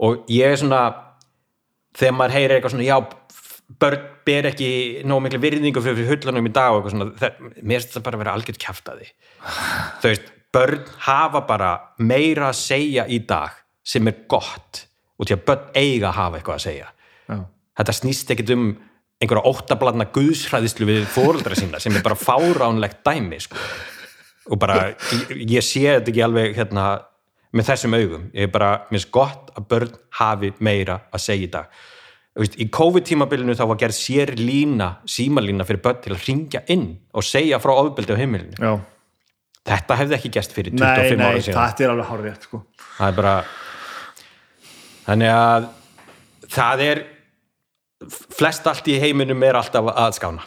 og 0.00 0.26
ég 0.32 0.52
er 0.52 0.60
svona 0.60 0.82
þegar 1.96 2.16
maður 2.16 2.36
heyrir 2.38 2.56
eitthvað 2.56 2.74
svona 2.74 2.88
já, 2.88 2.98
börn 3.80 4.04
ber 4.26 4.50
ekki 4.50 4.70
nóg 5.08 5.24
miklu 5.24 5.40
virðingu 5.42 5.82
fyrir, 5.84 6.06
hullunum 6.10 6.50
í 6.50 6.52
dag 6.54 6.74
og 6.74 6.80
eitthvað 6.80 6.94
svona, 6.96 7.08
það, 7.20 7.40
mér 7.60 7.80
finnst 7.80 7.96
það 7.96 8.06
bara 8.06 8.18
að 8.18 8.24
vera 8.24 8.36
algjört 8.36 8.62
kjaftaði 8.66 9.08
þú 10.02 10.12
veist, 10.12 10.30
börn 10.54 10.86
hafa 11.06 11.42
bara 11.48 11.72
meira 12.02 12.50
að 12.50 12.60
segja 12.60 13.06
í 13.06 13.20
dag 13.26 13.58
sem 13.86 14.06
er 14.10 14.22
gott 14.30 14.84
og 15.20 15.28
til 15.28 15.36
að 15.36 15.46
börn 15.48 15.66
eiga 15.74 16.10
að 16.10 16.18
hafa 16.20 16.40
eitthvað 16.40 16.60
að 16.60 16.66
segja 16.66 16.92
Já. 17.30 17.40
þetta 17.80 17.98
snýst 18.00 18.32
ekkit 18.34 18.54
um 18.56 18.70
einhverja 19.20 19.50
óttabladna 19.50 20.06
guðsræðislu 20.14 20.86
við 20.88 21.08
fóreldra 21.12 21.56
sína 21.58 21.80
sem 21.82 21.96
er 21.96 22.04
bara 22.04 22.16
fáránlegt 22.16 23.02
dæmi 23.04 23.40
sko. 23.44 23.58
Og 24.48 24.58
bara 24.62 24.80
ég, 24.88 25.36
ég 25.58 25.64
sé 25.64 25.84
þetta 25.86 26.12
ekki 26.12 26.24
alveg 26.24 26.56
hérna, 26.56 26.88
með 27.52 27.72
þessum 27.72 27.96
augum 27.98 28.28
ég 28.32 28.48
er 28.48 28.52
bara, 28.54 28.70
mér 28.88 29.00
finnst 29.00 29.12
gott 29.14 29.50
að 29.58 29.66
börn 29.72 29.96
hafi 30.20 30.52
meira 30.64 31.00
að 31.12 31.24
segja 31.26 31.48
í 31.48 31.50
dag 31.52 31.80
veist, 32.40 32.56
í 32.56 32.68
COVID-tímabilinu 32.72 33.56
þá 33.58 33.64
var 33.72 33.80
gerð 33.82 33.96
sér 33.98 34.32
lína, 34.38 34.94
símalína 35.08 35.66
fyrir 35.68 35.82
börn 35.84 36.00
til 36.04 36.14
að 36.14 36.24
ringja 36.28 36.62
inn 36.72 36.86
og 37.12 37.26
segja 37.26 37.58
frá 37.62 37.74
ofbeldi 37.74 38.14
á 38.16 38.20
heimilinu. 38.20 38.56
Já. 38.56 38.78
Þetta 39.70 39.96
hefði 40.00 40.16
ekki 40.16 40.30
gerst 40.38 40.54
fyrir 40.56 40.72
Nei, 40.72 40.80
25 40.80 41.18
nei, 41.20 41.26
ára 41.26 41.42
síðan. 41.44 41.58
þetta 41.60 41.84
er 41.84 41.92
alveg 41.92 42.06
hár 42.08 42.22
rétt, 42.24 42.46
sko. 42.48 42.62
það 42.96 43.10
er 43.10 43.16
bara 43.18 43.34
þannig 45.04 45.32
að 45.34 45.66
það 46.54 46.84
er 46.86 47.02
flest 48.38 48.68
allt 48.70 48.88
í 48.88 48.96
heiminum 49.02 49.42
er 49.44 49.58
alltaf 49.60 49.90
að 49.92 50.14
skána 50.16 50.46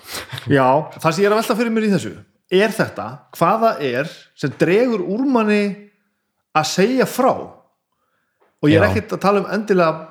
Já, 0.49 0.65
það 0.97 1.09
sem 1.11 1.21
ég 1.21 1.27
er 1.29 1.35
að 1.35 1.41
velta 1.43 1.57
fyrir 1.59 1.75
mér 1.75 1.85
í 1.85 1.91
þessu 1.93 2.13
er 2.53 2.73
þetta, 2.73 3.07
hvaða 3.37 3.73
er 3.81 4.09
sem 4.37 4.53
dregur 4.59 5.01
úr 5.01 5.25
manni 5.29 5.63
að 6.53 6.69
segja 6.69 7.07
frá. 7.09 7.31
Og 8.63 8.69
ég 8.71 8.79
er 8.79 8.87
ekkert 8.87 9.15
að 9.17 9.23
tala 9.25 9.41
um 9.43 9.49
endilega 9.51 10.09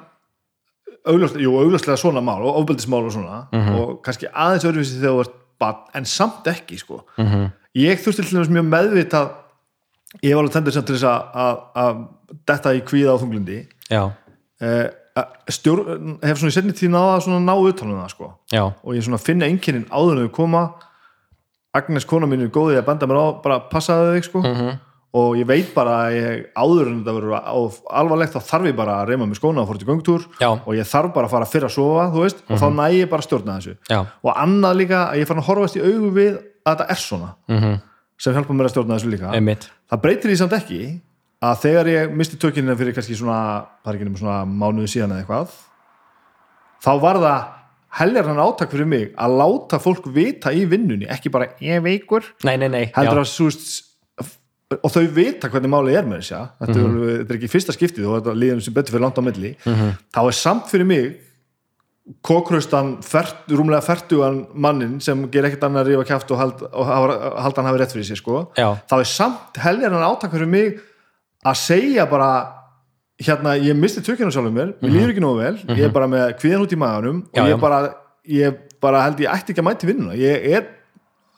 augljóslega, 1.09 1.97
svona 1.99 2.23
mál 2.23 2.43
og 2.45 2.61
ofbeldismál 2.61 3.07
og 3.07 3.15
svona 3.15 3.45
og 3.75 4.03
kannski 4.05 4.29
aðeins 4.31 4.67
öðruvísi 4.69 5.01
þegar 5.01 5.15
þú 5.17 5.25
ert 5.25 5.39
barn 5.63 5.85
en 5.99 6.05
samt 6.05 6.47
ekki, 6.47 6.79
sko. 6.79 7.05
-hmm. 7.17 7.51
ég 7.75 7.99
þurfti 7.99 8.23
til 8.23 8.39
þess 8.39 8.51
mjög 8.51 8.67
meðvitað 8.69 9.31
ég 10.23 10.35
var 10.35 10.43
alveg 10.43 10.53
tendur 10.53 10.73
sem 10.73 10.85
til 10.85 10.95
þess 10.97 11.09
að- 11.35 12.07
detta 12.47 12.75
í 12.75 12.81
kvíða 12.81 13.15
á 13.17 13.21
þunglindi. 13.21 13.67
Já, 13.91 14.13
eh, 14.61 14.91
að 15.17 15.27
stjór, 15.49 15.79
hef 16.23 16.39
svona 16.39 16.51
í 16.51 16.57
setni 16.57 16.73
tíð 16.73 16.91
náða 16.91 17.17
að 17.17 17.23
svona 17.23 17.41
ná 17.45 17.55
utan 17.69 17.91
um 17.91 18.01
það, 18.01 18.11
sko. 18.11 18.33
Já, 18.53 18.65
og 18.85 18.95
ég 18.95 19.21
finna 19.21 19.47
einkennin 19.47 19.89
áður 19.91 20.13
en 20.19 20.29
þau 20.29 20.33
koma 20.33 20.75
Agnes 21.73 22.05
kona 22.09 22.29
mín 22.29 22.45
er 22.45 22.51
góðið 22.53 22.83
að 22.83 22.89
benda 22.91 23.09
mér 23.09 23.21
á 23.21 23.27
bara 23.45 23.61
passaðu 23.73 24.17
þig 24.17 24.27
sko. 24.29 24.43
Mhm. 24.45 24.73
og 25.13 25.37
ég 25.37 25.45
veit 25.45 25.75
bara 25.75 26.09
að 26.09 26.15
ég 26.17 26.45
áður 26.57 26.87
en 26.89 27.05
þetta 27.05 27.13
verður 27.13 27.75
alvarlegt 28.01 28.33
þá 28.33 28.41
þarf 28.49 28.67
ég 28.71 28.77
bara 28.77 28.95
að 29.03 29.11
reyma 29.11 29.27
með 29.29 29.37
skóna 29.37 29.61
og 29.61 29.69
fór 29.69 29.79
til 29.79 29.89
göngtúr 29.91 30.23
Já. 30.41 30.49
og 30.57 30.73
ég 30.73 30.89
þarf 30.89 31.13
bara 31.13 31.27
að 31.29 31.35
fara 31.35 31.45
fyrr 31.45 31.67
að 31.69 31.75
sofa 31.75 32.07
þú 32.15 32.23
veist, 32.23 32.41
og 32.49 32.57
þá 32.57 32.69
næ 32.73 32.87
ég 32.97 33.11
bara 33.11 33.23
stjórna 33.27 33.59
þessu. 33.59 33.77
Já. 33.91 34.07
og 34.25 34.33
annað 34.33 34.79
líka 34.81 35.13
að 35.13 35.19
ég 35.21 35.29
fann 35.29 35.43
að 35.43 35.49
horfast 35.51 35.77
í 35.77 35.85
augu 35.85 36.11
við 36.17 36.39
að 36.65 36.73
þetta 36.73 36.87
er 36.89 36.97
svona 36.97 37.35
mhm, 37.49 37.75
sem 38.17 38.33
hjálpa 38.33 38.57
mér 38.57 38.71
að 38.71 38.73
stjórna 38.73 38.97
þessu 38.97 39.13
líka. 39.13 39.35
Einmitt. 39.37 39.69
Það 39.91 40.01
breytir 40.01 40.31
því 40.33 40.39
samt 40.41 40.57
ekki 40.57 40.81
að 41.43 41.61
þegar 41.67 41.91
ég 41.93 42.15
misti 42.17 42.39
tökinina 42.41 42.77
fyrir 42.79 42.95
kannski 42.97 43.19
svona, 43.19 43.67
svona 43.85 44.45
mánuðu 44.47 44.89
síðan 44.89 45.13
eða 45.13 45.27
eitthvað 45.27 45.57
þá 46.83 46.93
var 47.03 47.21
það 47.21 47.62
heljar 47.99 48.25
hann 48.31 48.39
átak 48.41 48.71
fyrir 48.73 48.87
mig 48.89 49.11
að 49.21 49.37
láta 49.41 49.79
fólk 49.83 50.07
vita 50.15 50.53
í 50.53 50.65
vinnunni, 50.69 51.07
ekki 51.13 51.31
bara 51.33 51.51
ég 51.61 51.83
veikur, 51.85 52.23
nei, 52.45 52.57
nei, 52.57 52.69
nei, 52.69 52.85
heldur 52.95 53.21
já, 53.21 53.25
að 53.27 53.35
veist, 53.47 53.83
og 54.73 54.89
þau 54.95 55.03
vita 55.13 55.51
hvernig 55.53 55.69
málið 55.69 55.99
er 55.99 56.07
með 56.09 56.23
þess 56.23 56.33
að 56.39 56.47
þetta, 56.63 56.79
Mhm. 56.79 57.03
er, 57.03 57.19
þetta 57.19 57.31
er 57.35 57.39
ekki 57.39 57.51
fyrsta 57.53 57.73
skiptið 57.77 58.07
og 58.09 58.15
þetta 58.23 58.39
líðan 58.41 58.63
sem 58.65 58.75
betur 58.75 58.93
fyrir 58.95 59.05
langt 59.05 59.19
á 59.21 59.25
milli. 59.27 59.51
Þá 60.15 60.21
er 60.29 60.33
samt 60.39 60.71
fyrir 60.73 60.87
mig 60.87 61.21
kókraustan 62.25 62.97
fert, 63.05 63.45
rúmlega 63.53 63.83
fertugan 63.85 64.47
mannin 64.55 64.97
sem 65.01 65.29
ger 65.31 65.45
ekkert 65.47 65.63
annað 65.69 65.85
að 65.85 65.91
rífa 65.93 66.07
kæft 66.09 66.33
og, 66.35 66.39
hald, 66.41 66.63
og 66.73 66.87
hafa- 66.89 67.43
halda 67.45 67.63
hann 67.63 67.69
hafi 67.71 67.79
rétt 67.83 67.93
fyrir 67.95 68.09
sér 68.09 68.19
sko. 68.19 68.41
Þá 68.57 68.97
er 68.99 69.05
samt 69.05 69.61
heljar 69.63 69.93
hann 69.95 70.03
átak 70.09 70.33
fyrir 70.35 70.49
mig 70.49 70.81
að 71.47 71.57
segja 71.57 72.07
bara 72.11 72.31
hérna, 73.27 73.57
ég 73.61 73.79
misti 73.79 74.03
tökina 74.05 74.33
sjálfum 74.35 74.55
mér 74.57 74.75
mér 74.83 74.95
líður 74.95 75.15
ekki 75.15 75.25
nógu 75.25 75.41
vel, 75.41 75.57
ég 75.73 75.83
er 75.89 75.95
bara 75.95 76.09
með 76.11 76.37
kvíðan 76.43 76.65
út 76.67 76.75
í 76.75 76.79
maganum 76.81 77.25
og 77.33 77.51
ég 77.51 77.61
bara, 77.63 77.81
ég 78.29 78.63
bara 78.83 79.03
held 79.07 79.23
ég 79.23 79.33
ætti 79.33 79.55
ekki 79.55 79.63
að 79.63 79.69
mæti 79.69 79.91
vinnuna, 79.91 80.17
ég 80.19 80.49
er 80.57 80.71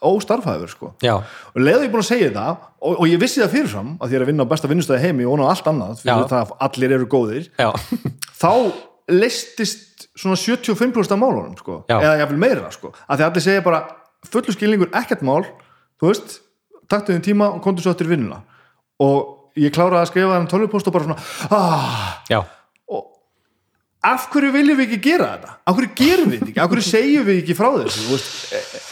óstarfæður 0.05 0.69
sko. 0.69 0.91
Já, 1.01 1.15
og 1.17 1.61
leiðu 1.61 1.85
ég 1.87 1.93
búin 1.93 2.03
að 2.03 2.09
segja 2.11 2.31
það 2.35 2.51
og, 2.59 2.91
og 2.93 3.05
ég 3.09 3.21
vissi 3.21 3.41
það 3.41 3.53
fyrirfram 3.55 3.93
að 3.97 4.11
ég 4.11 4.19
er 4.19 4.25
að 4.25 4.29
vinna 4.29 4.45
á 4.45 4.51
besta 4.51 4.69
vinnustæði 4.69 5.05
heimi 5.07 5.25
og 5.25 5.41
á 5.41 5.45
allt 5.49 5.69
annað, 5.71 6.01
fyrir 6.03 6.27
það 6.29 6.41
að 6.43 6.65
allir 6.67 6.95
eru 6.99 7.07
góðir 7.09 7.47
já, 7.57 7.69
þá 8.43 8.51
leistist 9.09 10.07
svona 10.17 10.37
75% 10.39 11.13
af 11.15 11.21
málunum 11.21 11.55
sko, 11.59 11.83
Já. 11.89 11.99
eða 11.99 12.17
jáfnvel 12.21 12.41
meira 12.41 12.71
sko, 12.73 12.91
að 13.05 13.19
því 13.21 13.25
allir 13.27 13.45
segja 13.45 13.65
bara 13.65 13.81
fullu 14.29 14.55
skilningur 14.55 14.91
ekkert 14.97 15.23
mál, 15.25 15.43
þú 16.01 16.11
veist 16.11 16.39
taktu 16.91 17.13
þinn 17.13 17.25
tíma 17.25 17.49
og 17.55 17.63
kontur 17.65 17.85
svo 17.85 17.93
eftir 17.95 18.09
vinnuna. 18.09 18.41
Og 19.03 19.34
ég 19.59 19.73
kláraði 19.75 20.03
að 20.03 20.11
skrifa 20.11 20.37
þann 20.37 20.51
tölvupóst 20.51 20.89
og 20.89 20.95
bara 20.95 21.07
svona 21.07 21.19
ah, 21.55 22.47
og 22.91 23.03
af 24.05 24.27
hverju 24.33 24.51
viljum 24.53 24.79
við 24.79 24.89
ekki 24.89 25.01
gera 25.07 25.31
þetta? 25.35 25.55
af 25.65 25.77
hverju 25.77 25.93
gerum 25.99 26.31
við 26.31 26.39
þetta 26.39 26.51
ekki? 26.51 26.63
af 26.63 26.71
hverju 26.73 26.87
segjum 26.89 27.27
við 27.29 27.41
ekki 27.43 27.57
frá 27.57 27.69
þessu? 27.79 28.05
Veist, 28.11 28.35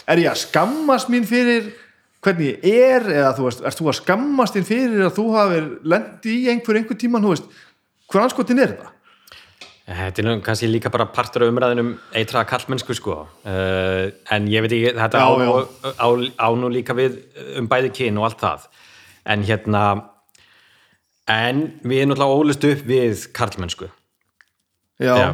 er 0.10 0.24
ég 0.24 0.32
að 0.32 0.42
skammast 0.46 1.12
mín 1.14 1.28
fyrir 1.30 1.70
hvernig 2.24 2.64
ég 2.64 2.96
er 2.98 3.12
eða 3.20 3.36
þú 3.38 3.50
veist, 3.50 3.62
ert 3.68 3.80
þú 3.80 3.92
að 3.92 4.00
skammast 4.00 4.58
þín 4.58 4.68
fyrir 4.70 5.06
að 5.10 5.16
þú 5.20 5.28
hafir 5.36 5.70
lendi 5.94 6.40
í 6.40 6.50
einhver 6.54 6.80
einhver 6.80 7.00
tíman, 7.00 7.26
þú 7.26 7.36
veist 7.36 7.62
hver 8.14 8.24
anskotin 8.24 8.64
er 8.64 8.76
þetta? 8.76 8.90
Þetta 9.84 10.22
er 10.22 10.28
nú 10.30 10.38
kannski 10.40 10.70
líka 10.70 10.88
bara 10.94 11.10
partur 11.12 11.44
af 11.44 11.52
umræðinum 11.52 11.90
eitraða 12.16 12.48
kallmennsku 12.54 12.96
sko 12.96 13.18
uh, 13.28 14.06
en 14.32 14.48
ég 14.48 14.64
veit 14.64 14.78
ekki, 14.78 14.94
þetta 14.96 15.20
Já, 15.20 15.28
á, 15.28 15.34
já. 15.44 15.92
á, 16.00 16.08
á 16.40 16.48
nú 16.56 16.72
líka 16.72 16.96
við 16.96 17.20
um 17.60 17.68
bæði 17.68 17.92
kyn 17.98 18.22
og 18.22 18.30
allt 18.30 18.40
það 18.40 18.70
en 19.34 19.44
hérna 19.44 19.84
en 21.32 21.64
við 21.84 22.02
erum 22.02 22.14
náttúrulega 22.14 22.40
ólist 22.44 22.66
upp 22.68 22.86
við 22.90 23.26
kallmennsku 23.38 23.88
já, 25.00 25.14
Já, 25.16 25.28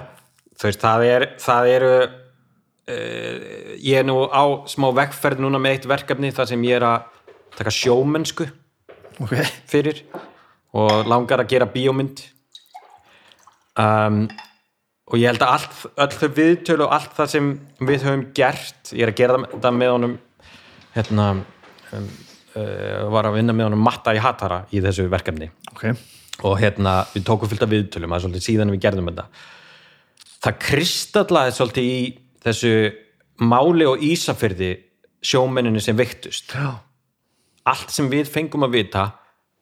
þú 0.60 0.68
veist, 0.70 0.82
það 0.84 1.06
er 1.10 1.26
það 1.42 1.70
eru 1.76 1.94
uh, 2.04 3.38
ég 3.80 4.02
er 4.02 4.06
nú 4.08 4.20
á 4.30 4.44
smá 4.70 4.90
vegferð 5.02 5.42
núna 5.44 5.62
með 5.62 5.78
eitt 5.78 5.88
verkefni 5.90 6.32
þar 6.36 6.52
sem 6.52 6.64
ég 6.68 6.78
er 6.80 6.88
að 6.88 7.08
taka 7.58 7.74
sjómennsku 7.74 8.46
ok. 9.20 9.34
fyrir 9.72 10.04
og 10.78 11.08
langar 11.10 11.42
að 11.42 11.50
gera 11.50 11.66
bíómynd. 11.66 12.22
Um, 13.80 14.28
og 15.10 15.18
ég 15.18 15.32
held 15.32 15.42
að 15.42 15.54
allt, 15.56 15.78
öll 15.98 16.14
þau 16.20 16.30
viðtölu 16.38 16.86
og 16.86 16.92
allt 16.94 17.14
það 17.18 17.32
sem 17.32 17.48
við 17.82 18.04
höfum 18.06 18.26
gert 18.38 18.92
ég 18.94 19.06
er 19.08 19.12
að 19.14 19.18
gera 19.18 19.38
það- 19.56 19.78
með 19.80 19.94
honum 19.96 20.14
hérna 20.94 21.26
um, 21.98 22.10
var 23.14 23.30
að 23.30 23.38
vinna 23.40 23.56
með 23.56 23.70
honum 23.70 23.86
Matta 23.86 24.16
í 24.16 24.22
Hatara 24.24 24.64
í 24.74 24.82
þessu 24.84 25.08
verkefni. 25.12 25.50
Ok, 25.74 25.86
og 26.48 26.58
hérna 26.62 27.00
við 27.14 27.26
tókum 27.28 27.52
fullt 27.52 27.66
af 27.66 27.72
viðtölum 27.74 28.12
það 28.12 28.20
er 28.20 28.26
svolítið 28.26 28.46
síðan 28.48 28.74
við 28.74 28.84
gerðum 28.86 29.12
þetta. 29.12 29.26
Það 30.40 30.60
kristallaði 30.66 31.56
svolítið 31.58 31.90
í 31.90 31.98
þessu 32.46 32.74
máli 33.44 33.88
og 33.88 34.04
ísafyrði 34.04 34.72
sjómenninni 35.26 35.82
sem 35.84 35.98
veiktust. 36.00 36.56
Já, 36.56 36.80
allt 37.68 37.92
sem 37.94 38.08
við 38.12 38.30
fengum 38.32 38.68
að 38.68 38.80
vita 38.80 39.06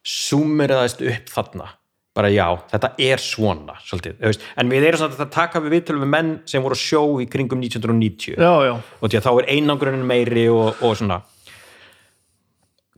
sumeraðist 0.08 1.04
upp 1.04 1.34
þarna. 1.34 1.72
Bara 2.18 2.30
já, 2.34 2.48
þetta 2.72 2.90
er 3.06 3.22
svona 3.22 3.76
svolítið, 3.86 4.40
en 4.58 4.70
við 4.72 4.88
erum 4.88 5.02
samt 5.04 5.20
að 5.22 5.34
taka 5.36 5.60
við 5.62 5.76
viðtölum 5.76 6.02
við 6.02 6.10
menn 6.16 6.32
sem 6.50 6.64
voru 6.66 6.78
sjó 6.80 7.02
í 7.22 7.28
kringum 7.30 7.62
1990 7.62 8.40
já, 8.42 8.54
já. 8.66 8.72
Og 8.74 9.12
því 9.12 9.20
að 9.20 9.28
þá 9.28 9.30
er 9.36 9.50
einangrunin 9.54 10.08
meiri 10.10 10.48
og, 10.50 10.82
og 10.82 10.96
svona 10.98 11.20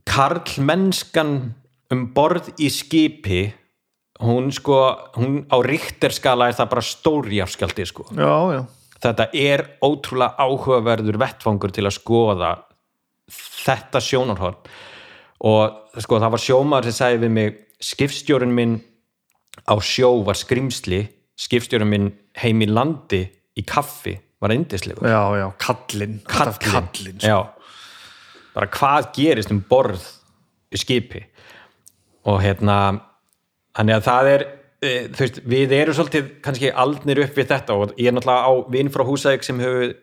karlmennskan 0.10 1.34
um 1.94 2.04
borð 2.16 2.52
í 2.62 2.70
skipi 2.74 3.44
hún 4.24 4.50
sko, 4.52 4.80
hún 5.16 5.46
á 5.48 5.58
ríkterskala 5.64 6.50
er 6.50 6.58
það 6.58 6.72
bara 6.74 6.84
stóri 6.86 7.40
afskjaldi 7.44 7.86
sko. 7.88 8.10
Já, 8.18 8.36
já, 8.58 8.62
þetta 9.00 9.30
er 9.32 9.66
ótrúlega 9.86 10.36
áhugaverður 10.36 11.20
vettfangur 11.22 11.74
til 11.76 11.88
að 11.88 11.96
skoða 11.96 12.52
þetta 13.30 14.02
sjónarhorn. 14.04 14.60
Og 15.48 16.02
sko 16.04 16.20
það 16.20 16.34
var 16.36 16.44
sjómaður 16.44 16.90
sem 16.90 16.98
sagði 16.98 17.22
við 17.24 17.36
mig 17.38 17.60
skipstjórun 17.80 18.56
minn 18.56 18.80
á 19.64 19.76
sjó 19.84 20.12
var 20.28 20.38
skrimsli 20.40 21.06
skipstjórun 21.40 21.90
minn 21.90 22.10
heim 22.42 22.64
í 22.64 22.68
landi 22.68 23.22
í 23.56 23.64
kaffi 23.68 24.18
var 24.40 24.54
eindislegur 24.56 25.08
já, 25.08 25.22
já, 25.40 25.48
kallinn. 25.60 26.20
kallinn, 26.28 27.20
sko. 27.20 27.28
já, 27.28 27.40
bara 28.56 28.70
hvað 28.74 29.12
gerist 29.16 29.52
um 29.54 29.62
borð 29.70 30.06
í 30.74 30.80
skipi 30.80 31.24
og 32.30 32.42
hérna 32.44 32.78
þannig 33.78 33.98
að 33.98 34.08
það 34.08 34.32
er 34.34 34.46
e, 34.46 34.94
veist, 35.20 35.42
við 35.50 35.76
erum 35.78 35.98
svolítið 35.98 36.32
kannski 36.46 36.72
aldnir 36.86 37.24
upp 37.26 37.38
við 37.38 37.52
þetta 37.54 37.78
og 37.78 37.94
ég 37.96 38.10
er 38.12 38.18
náttúrulega 38.18 38.50
á 38.50 38.54
vinn 38.74 38.92
frá 38.94 39.06
Húsæk 39.08 39.46
sem 39.46 39.62
hefur 39.64 39.94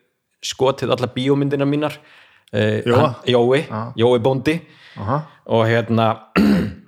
skotið 0.45 0.93
alla 0.95 1.11
bíómyndina 1.13 1.67
mínar 1.67 1.97
e, 2.53 2.83
Jóa? 2.85 3.11
Jói, 3.25 3.63
Já. 3.67 3.81
Jói 3.97 4.19
Bóndi 4.23 4.59
Aha. 4.97 5.21
og 5.45 5.67
hérna 5.69 6.09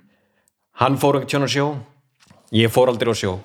hann 0.82 0.98
fór 1.00 1.20
ekki 1.20 1.34
tjóna 1.34 1.50
sjó 1.50 1.72
ég 2.54 2.72
fór 2.72 2.90
aldrei 2.92 3.12
á 3.12 3.16
sjó 3.18 3.36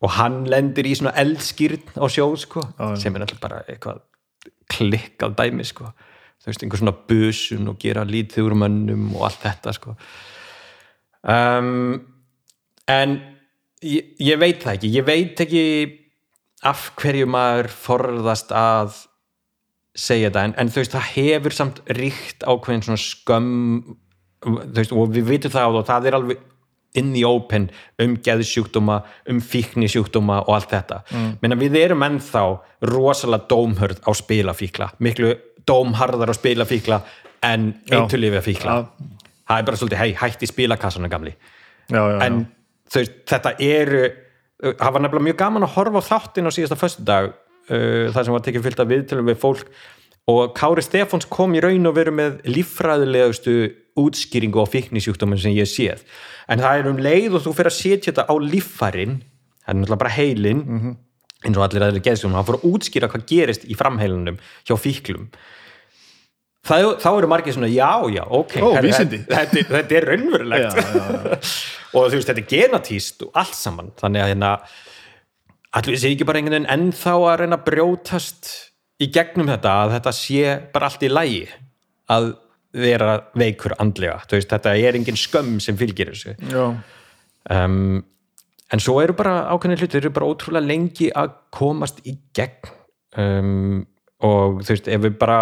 og 0.00 0.14
hann 0.16 0.44
lendir 0.48 0.88
í 0.88 0.94
svona 0.96 1.12
eldskýrn 1.20 1.98
á 2.00 2.06
sjó 2.08 2.30
sko, 2.40 2.62
já. 2.64 2.94
sem 2.96 3.14
er 3.14 3.24
náttúrulega 3.24 3.42
bara 3.42 3.64
eitthvað 3.68 4.00
klikkað 4.70 5.36
dæmi 5.36 5.66
sko 5.66 5.90
þú 6.40 6.50
veist, 6.50 6.64
einhver 6.64 6.82
svona 6.82 6.96
busun 7.10 7.70
og 7.72 7.80
gera 7.82 8.06
lítið 8.08 8.48
úr 8.48 8.56
mönnum 8.64 9.10
og 9.16 9.28
allt 9.28 9.44
þetta 9.44 9.74
sko 9.76 9.96
um, 11.22 12.00
en 12.90 13.16
ég, 13.84 14.12
ég 14.18 14.40
veit 14.40 14.62
það 14.62 14.78
ekki 14.78 14.92
ég 14.96 15.08
veit 15.08 15.44
ekki 15.46 15.64
af 16.66 16.90
hverju 17.00 17.28
maður 17.30 17.70
forðast 17.72 18.52
að 18.52 18.98
segja 19.96 20.28
þetta, 20.28 20.44
en, 20.46 20.54
en 20.60 20.70
þú 20.70 20.82
veist, 20.82 20.94
það 20.94 21.10
hefur 21.16 21.56
samt 21.56 21.80
ríkt 21.96 22.44
ákveðin 22.46 22.84
svona 22.86 23.02
skömm 23.02 23.56
veist, 24.76 24.94
og 24.94 25.10
við 25.14 25.28
vitum 25.34 25.52
það 25.54 25.80
og 25.80 25.86
það 25.88 26.08
er 26.08 26.16
alveg 26.18 26.46
inn 26.98 27.12
í 27.14 27.22
open 27.26 27.68
um 28.02 28.16
geðsjúkdóma, 28.18 28.96
um 29.30 29.38
fíknisjúkdóma 29.44 30.40
og 30.42 30.56
allt 30.56 30.72
þetta. 30.72 30.96
Mm. 31.14 31.28
Menna 31.42 31.58
við 31.60 31.76
erum 31.84 32.02
ennþá 32.02 32.42
rosalega 32.90 33.46
dómhörð 33.50 34.00
á 34.02 34.10
spilafíkla, 34.18 34.90
miklu 34.98 35.36
dómharðar 35.66 36.32
á 36.32 36.34
spilafíkla 36.36 37.00
en 37.42 37.74
Já. 37.88 37.98
eitulifja 38.00 38.42
fíkla. 38.44 38.72
Já. 38.72 39.10
Það 39.50 39.58
er 39.58 39.66
bara 39.66 39.76
svolítið, 39.80 39.98
hei, 39.98 40.12
hætti 40.14 40.46
spilakassana 40.46 41.08
gamli. 41.10 41.34
já, 41.90 42.02
já, 42.12 42.18
En 42.26 42.46
veist, 42.94 43.12
þetta 43.26 43.54
eru 43.58 44.02
það 44.60 44.92
var 44.92 45.02
nefnilega 45.04 45.26
mjög 45.30 45.38
gaman 45.40 45.64
að 45.66 45.74
horfa 45.76 46.02
á 46.04 46.08
þáttin 46.10 46.48
á 46.48 46.52
síðasta 46.52 46.76
föstudag 46.78 47.30
uh, 47.32 48.10
þar 48.12 48.26
sem 48.26 48.34
var 48.36 48.44
tekið 48.44 48.66
fyllt 48.66 48.82
af 48.84 48.90
viðtölum 48.90 49.30
við 49.30 49.40
fólk 49.40 49.70
og 50.30 50.52
Kári 50.54 50.84
Stefáns 50.84 51.26
kom 51.32 51.54
í 51.56 51.62
raun 51.64 51.88
og 51.88 51.96
veru 51.96 52.12
með 52.14 52.42
líffræðilegustu 52.46 53.54
útskýringu 53.98 54.60
á 54.62 54.66
fíknisjúkdóminn 54.70 55.40
sem 55.40 55.56
ég 55.56 55.66
séð 55.70 56.04
en 56.52 56.62
það 56.62 56.82
er 56.82 56.90
um 56.92 57.00
leið 57.02 57.38
og 57.38 57.46
þú 57.46 57.54
fyrir 57.56 57.72
að 57.72 57.78
setja 57.78 58.12
þetta 58.12 58.26
á 58.28 58.34
líffærin 58.38 59.16
það 59.64 59.72
er 59.72 59.78
náttúrulega 59.80 60.02
bara 60.04 60.14
heilin 60.18 60.62
eins 61.46 61.56
og 61.56 61.64
allir 61.64 61.86
aðri 61.86 62.02
geðsjónum, 62.04 62.36
hann 62.36 62.46
fór 62.48 62.58
að 62.60 62.66
útskýra 62.70 63.08
hvað 63.12 63.24
gerist 63.30 63.64
í 63.64 63.76
framheilunum 63.78 64.36
hjá 64.68 64.74
fíklum. 64.80 65.28
Það, 66.68 66.90
þá 67.00 67.08
eru 67.16 67.28
margir 67.32 67.54
svona, 67.56 67.70
já, 67.72 67.88
já, 68.12 68.20
ok 68.36 68.56
Ó, 68.60 68.66
þetta- 68.74 68.82
vísindi. 68.84 69.20
þetta, 69.30 69.62
þetta 69.70 69.96
er 69.96 70.06
raunverulegt. 70.10 70.76
Já, 70.76 70.82
já, 70.92 71.38
og 71.96 72.10
þú 72.12 72.18
veist, 72.18 72.28
þetta 72.28 72.42
er 72.44 72.50
genatíst 72.52 73.24
og 73.24 73.38
allt 73.40 73.56
saman, 73.56 73.88
þannig 74.00 74.24
að 74.26 74.32
hérna 74.34 74.50
allir 75.80 75.96
sé 76.02 76.10
ekki 76.12 76.26
bara 76.28 76.40
einhvern 76.42 76.58
veginn 76.58 76.72
ennþá 76.74 77.14
að 77.30 77.38
reyna 77.44 77.56
að 77.60 77.64
brjótast 77.70 78.50
í 79.00 79.08
gegnum 79.14 79.48
þetta, 79.48 79.72
að 79.86 79.94
þetta 79.96 80.12
sé 80.18 80.54
bara 80.74 80.90
allt 80.90 81.04
í 81.06 81.10
lægi 81.10 81.42
að 82.10 82.30
vera 82.84 83.14
veikur 83.38 83.72
andlega, 83.82 84.20
þú 84.28 84.36
veist, 84.36 84.52
þetta 84.52 84.76
er 84.78 84.98
engin 85.00 85.18
skömm 85.18 85.56
sem 85.64 85.78
fylgir 85.80 86.12
þessu. 86.12 86.36
Já, 86.52 86.66
um, 87.56 88.02
en 88.72 88.82
svo 88.82 89.00
eru 89.02 89.16
bara 89.18 89.46
ákveðin 89.50 89.80
hlutir, 89.80 90.02
eru 90.02 90.12
bara 90.14 90.28
ótrúlega 90.30 90.66
lengi 90.66 91.10
að 91.16 91.32
komast 91.54 92.02
í 92.06 92.16
gegn 92.36 92.70
um, 93.18 93.86
og 94.22 94.60
þú 94.64 94.74
veist, 94.74 94.90
ef 94.90 95.02
við 95.06 95.16
bara 95.20 95.38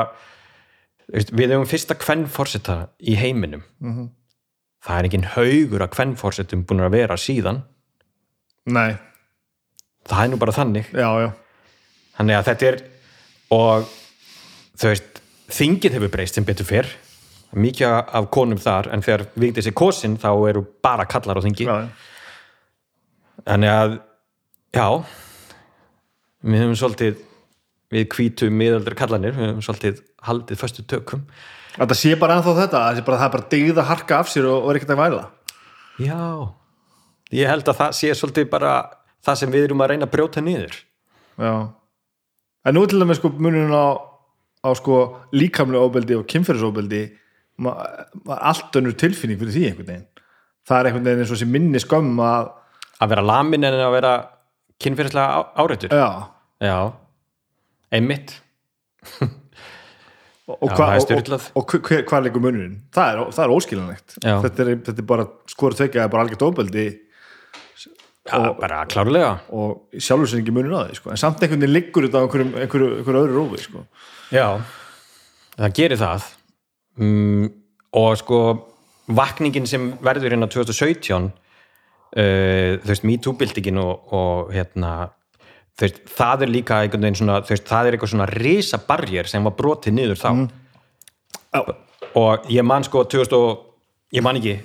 veist, 1.13 1.33
við 1.35 1.55
hefum 1.55 1.69
fyrsta 1.69 1.97
kvennforseta 1.99 2.79
í 3.01 3.17
heiminum. 3.19 3.65
Það 4.85 4.99
er 4.99 5.09
engin 5.09 5.29
haugur 5.35 5.83
að 5.85 5.93
kvennforsetum 5.97 6.65
búin 6.69 6.85
að 6.87 6.95
vera 6.95 7.17
síðan. 7.19 7.65
Nei, 8.69 8.97
það 10.07 10.25
er 10.25 10.33
nú 10.33 10.39
bara 10.41 10.55
þannig. 10.55 10.93
Já, 10.95 11.09
já. 11.25 11.31
Þannig 12.19 12.39
að 12.39 12.49
þetta 12.51 12.69
er 12.69 12.81
og 13.55 13.93
þú 14.79 14.93
veist, 14.93 15.21
þingið 15.59 15.99
hefur 15.99 16.13
breyst 16.13 16.39
sem 16.39 16.47
betur 16.47 16.69
fyrr 16.69 16.91
mikið 17.57 17.89
af 17.89 18.29
konum 18.35 18.59
þar 18.61 18.91
en 18.93 19.03
þegar 19.05 19.25
vikti 19.41 19.65
sér 19.65 19.75
kosin 19.77 20.19
þá 20.21 20.31
eru 20.51 20.65
bara 20.85 21.07
kallar 21.09 21.41
á 21.41 21.43
þingi. 21.45 21.65
Já. 21.65 21.89
Þannig 23.47 23.71
að 23.73 23.95
já 24.75 24.87
við 26.49 26.61
höfum 26.63 26.77
svolítið 26.79 27.23
við 27.95 28.05
hvítum 28.15 28.59
miðaldri 28.61 28.99
kallanir 28.99 29.35
við 29.37 29.49
höfum 29.51 29.65
svolítið 29.65 30.03
haldið 30.29 30.61
föstu 30.61 30.85
tökum. 30.91 31.23
Þetta 31.79 31.97
sé 31.97 32.15
bara 32.19 32.37
ennþá 32.39 32.55
þetta, 32.59 32.81
það 32.89 32.97
sé 32.99 33.05
bara, 33.07 33.19
það 33.23 33.29
er 33.29 33.35
bara 33.37 33.49
digð 33.55 33.79
að 33.83 33.89
harka 33.93 34.19
af 34.23 34.31
sér 34.33 34.49
og, 34.51 34.65
og 34.65 34.71
er 34.73 34.79
ekkert 34.81 34.95
að 34.95 35.01
væla. 35.03 35.23
Já, 36.03 36.21
ég 37.39 37.51
held 37.53 37.71
að 37.71 37.79
það 37.81 37.97
sé 38.01 38.11
svolítið 38.19 38.49
bara 38.53 38.73
það 39.27 39.39
sem 39.43 39.53
við 39.55 39.67
erum 39.69 39.83
að 39.85 39.91
reyna 39.93 40.09
að 40.09 40.13
brjóta 40.17 40.43
niður. 40.45 40.77
Já. 41.39 41.53
En 42.67 42.75
nú 42.77 42.83
til 42.91 43.01
dæmis 43.01 43.21
sko 43.21 43.31
munurinn 43.39 43.73
á, 43.75 43.87
á 44.67 44.71
sko 44.77 44.99
líkamlega 45.33 45.87
óbeldi 45.87 46.19
og 46.19 46.27
kynferðisóbeldi 46.29 47.03
ma- 47.65 47.77
ma- 48.27 48.41
allt 48.51 48.75
önnur 48.79 48.97
tilfinning 48.99 49.39
fyrir 49.41 49.55
því 49.55 49.65
einhvern 49.71 49.89
veginn. 49.93 50.07
Það 50.69 50.81
er 50.83 50.91
einhvern 50.91 51.07
veginn 51.09 51.23
eins 51.25 51.31
og 51.33 51.39
þessi 51.39 51.51
minni 51.55 51.81
skömm 51.83 52.19
að 52.27 52.51
að 52.99 53.13
vera 53.15 53.25
lamin 53.25 53.67
en 53.69 53.79
að 53.79 53.95
vera 53.97 54.15
kynfyrirslega 54.83 55.43
áreitur 55.59 55.95
já, 55.95 56.09
já, 56.63 56.79
einmitt. 57.95 58.39
Og, 60.49 60.55
og, 60.65 60.71
Já, 60.71 60.77
hva, 60.79 60.85
það 60.97 61.11
er 61.13 61.19
og, 61.19 61.43
og, 61.61 61.73
og 61.77 61.89
hver, 61.91 62.03
hvað 62.09 62.23
leikur 62.25 62.41
munurinn? 62.41 62.77
Það 62.97 63.11
er, 63.11 63.19
það 63.37 63.43
er 63.43 63.51
óskiljanlegt. 63.53 64.15
Já. 64.23 64.35
þetta 64.47 64.63
er, 64.65 64.71
þetta 64.87 65.03
er 65.03 65.07
bara 65.11 65.27
skora 65.53 65.77
tvekja 65.77 66.07
er 66.07 66.13
bara 66.15 66.25
algjört 66.25 66.45
óbeldi 66.47 66.85
já, 66.89 68.39
bara 68.57 68.79
klárlega. 68.89 69.35
og 69.53 69.99
sjálfur 70.01 70.31
sem 70.31 70.41
ekki 70.41 70.55
munur 70.57 70.79
á 70.81 70.81
því 70.89 70.97
sko. 71.01 71.13
en 71.13 71.21
samt 71.21 71.45
einhvern 71.45 71.61
veginn 71.61 71.75
liggur 71.77 72.07
þetta 72.07 72.21
á 72.21 72.25
einhverjum, 72.25 72.55
einhverju, 72.63 72.89
einhverju 72.97 73.23
öðru 73.27 73.37
rófi 73.37 73.61
sko. 73.67 73.85
já, 74.33 74.47
það 75.59 75.77
gerir 75.83 76.01
það. 76.01 76.31
Mm, 76.97 77.53
og 78.01 78.17
sko 78.23 78.41
vakningin 79.21 79.69
sem 79.69 79.91
verður 80.05 80.33
hérna 80.33 80.49
2017 80.49 81.29
uh, 82.17 82.79
þú 82.83 82.93
veist, 82.93 83.07
MeToo-bildingin 83.09 83.81
og, 83.83 84.13
og 84.15 84.53
hérna 84.55 84.93
þú 85.79 85.87
veist, 85.87 86.01
það 86.19 86.47
er 86.47 86.53
líka 86.53 86.81
einhvern 86.83 87.07
veginn 87.07 87.21
svona 87.21 87.41
þú 87.45 87.55
veist, 87.55 87.69
það 87.69 87.89
er 87.89 87.97
eitthvað 87.97 88.15
svona 88.15 88.31
risa 88.33 88.81
barjér 88.89 89.31
sem 89.31 89.47
var 89.47 89.57
brotið 89.59 89.99
niður 89.99 90.23
þá 90.23 90.31
Já. 91.49 91.61
og 92.19 92.49
ég 92.53 92.67
man 92.67 92.87
sko 92.87 93.05
2000 93.09 93.39
og, 93.39 93.67
ég 94.15 94.25
man 94.25 94.41
ekki 94.41 94.59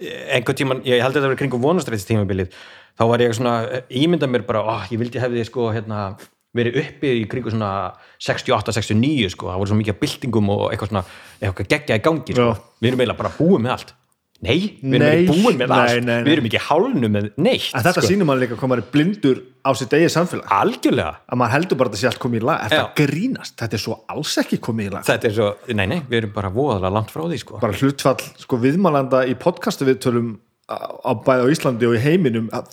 einhvern 0.00 0.58
tíman, 0.58 0.84
ég 0.86 1.02
held 1.02 1.14
að 1.14 1.20
þetta 1.20 1.32
var 1.32 1.40
kringum 1.40 1.64
vonastrættistímabilið 1.64 2.54
þá 2.98 3.06
var 3.10 3.24
ég 3.24 3.34
svona 3.36 3.54
ímyndað 3.88 4.32
mér 4.32 4.44
bara, 4.48 4.62
ó, 4.64 4.84
ég 4.92 5.00
vildi 5.00 5.20
hefði 5.20 5.44
sko 5.48 5.70
hérna, 5.74 6.14
verið 6.56 6.80
uppi 6.82 7.12
í 7.20 7.26
kringu 7.30 7.52
svona 7.52 7.92
68-69 8.22 9.30
sko, 9.34 9.50
það 9.50 9.62
voru 9.62 9.70
svo 9.70 9.78
mikið 9.78 9.94
af 9.94 10.00
byltingum 10.02 10.52
og 10.54 10.64
eitthvað 10.70 10.92
svona, 10.92 11.04
eitthvað 11.38 11.70
geggja 11.74 11.98
í 11.98 12.04
gangi 12.04 12.36
sko. 12.36 12.46
Já. 12.50 12.62
við 12.80 12.90
erum 12.90 13.02
eiginlega 13.02 13.20
bara 13.22 13.34
búið 13.36 13.64
með 13.64 13.74
allt 13.76 13.92
nei, 14.40 14.78
við 14.80 14.94
erum 14.96 15.02
Nei, 15.04 15.16
ekki 15.26 15.34
búið 15.44 15.56
með 15.60 15.72
allt 15.76 15.90
nei, 15.92 16.00
nei. 16.08 16.22
við 16.24 16.32
erum 16.32 16.46
ekki 16.48 16.60
hálnu 16.66 17.08
með 17.12 17.26
neitt 17.36 17.66
en 17.74 17.82
þetta 17.84 17.92
sko. 18.00 18.08
sýnir 18.08 18.28
mann 18.30 18.40
líka 18.40 18.56
hvað 18.56 18.70
maður 18.72 18.82
er 18.84 18.90
blindur 18.94 19.40
á 19.60 19.70
sitt 19.76 19.92
eigið 19.92 20.12
samfélag 20.14 20.54
algjörlega 20.56 21.12
að 21.28 21.40
maður 21.42 21.54
heldur 21.56 21.80
bara 21.82 21.90
að 21.90 21.96
þetta 21.96 22.00
sé 22.00 22.08
allt 22.10 22.22
komið 22.24 22.40
í 22.40 22.46
lag 22.48 22.64
er 22.64 22.74
það 22.76 22.88
grínast, 23.02 23.56
þetta 23.60 23.76
er 23.76 23.82
svo 23.84 23.98
alls 24.14 24.34
ekki 24.40 24.58
komið 24.64 24.86
í 24.88 24.92
lag 24.94 25.04
þetta 25.10 25.28
er 25.28 25.34
svo, 25.36 25.48
nei 25.76 25.86
nei, 25.92 26.00
við 26.08 26.18
erum 26.22 26.32
bara 26.38 26.52
voðalega 26.56 26.94
langt 26.96 27.12
frá 27.12 27.24
því 27.28 27.40
sko 27.44 27.60
bara 27.60 27.76
hlutfall 27.82 28.28
sko, 28.46 28.60
viðmálanda 28.64 29.24
í 29.28 29.36
podcastu 29.44 29.84
viðtölum 29.90 30.32
á, 30.72 30.76
á 31.04 31.12
bæði 31.20 31.44
á 31.44 31.52
Íslandi 31.52 31.90
og 31.90 31.98
í 31.98 32.04
heiminum 32.06 32.48
að, 32.56 32.72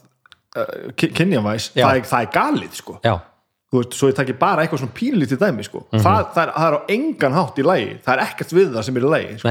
uh, 0.56 0.92
kynjavæs, 0.96 1.72
Já. 1.76 1.84
það, 1.90 1.96
er- 2.00 2.08
það 2.14 2.22
er 2.22 2.32
galið 2.40 2.80
sko. 2.80 3.00
já, 3.04 3.16
þú 3.68 3.82
veist, 3.82 3.98
svo 4.00 4.08
ég 4.14 4.16
taki 4.16 4.34
bara 4.40 4.64
eitthvað 4.64 4.86
svona 4.86 4.96
pínlítið 4.96 5.42
dæmi 5.44 5.66
sko. 5.68 5.84
Mhm. 5.92 6.00
það, 6.00 6.28
það, 6.32 6.44
er, 6.48 6.52
það 6.56 6.68
er 6.72 6.78
á 6.78 6.82
engan 6.96 7.34
hátt 7.36 7.58
í 7.60 7.66
lagi 7.68 7.90
það 8.06 8.14
er 8.16 8.24
ekkert 8.24 8.54
við 8.56 8.70
það 8.78 8.86
sem 8.88 8.96
er 8.98 9.04
í 9.04 9.12
lagi 9.18 9.34
sko. 9.42 9.50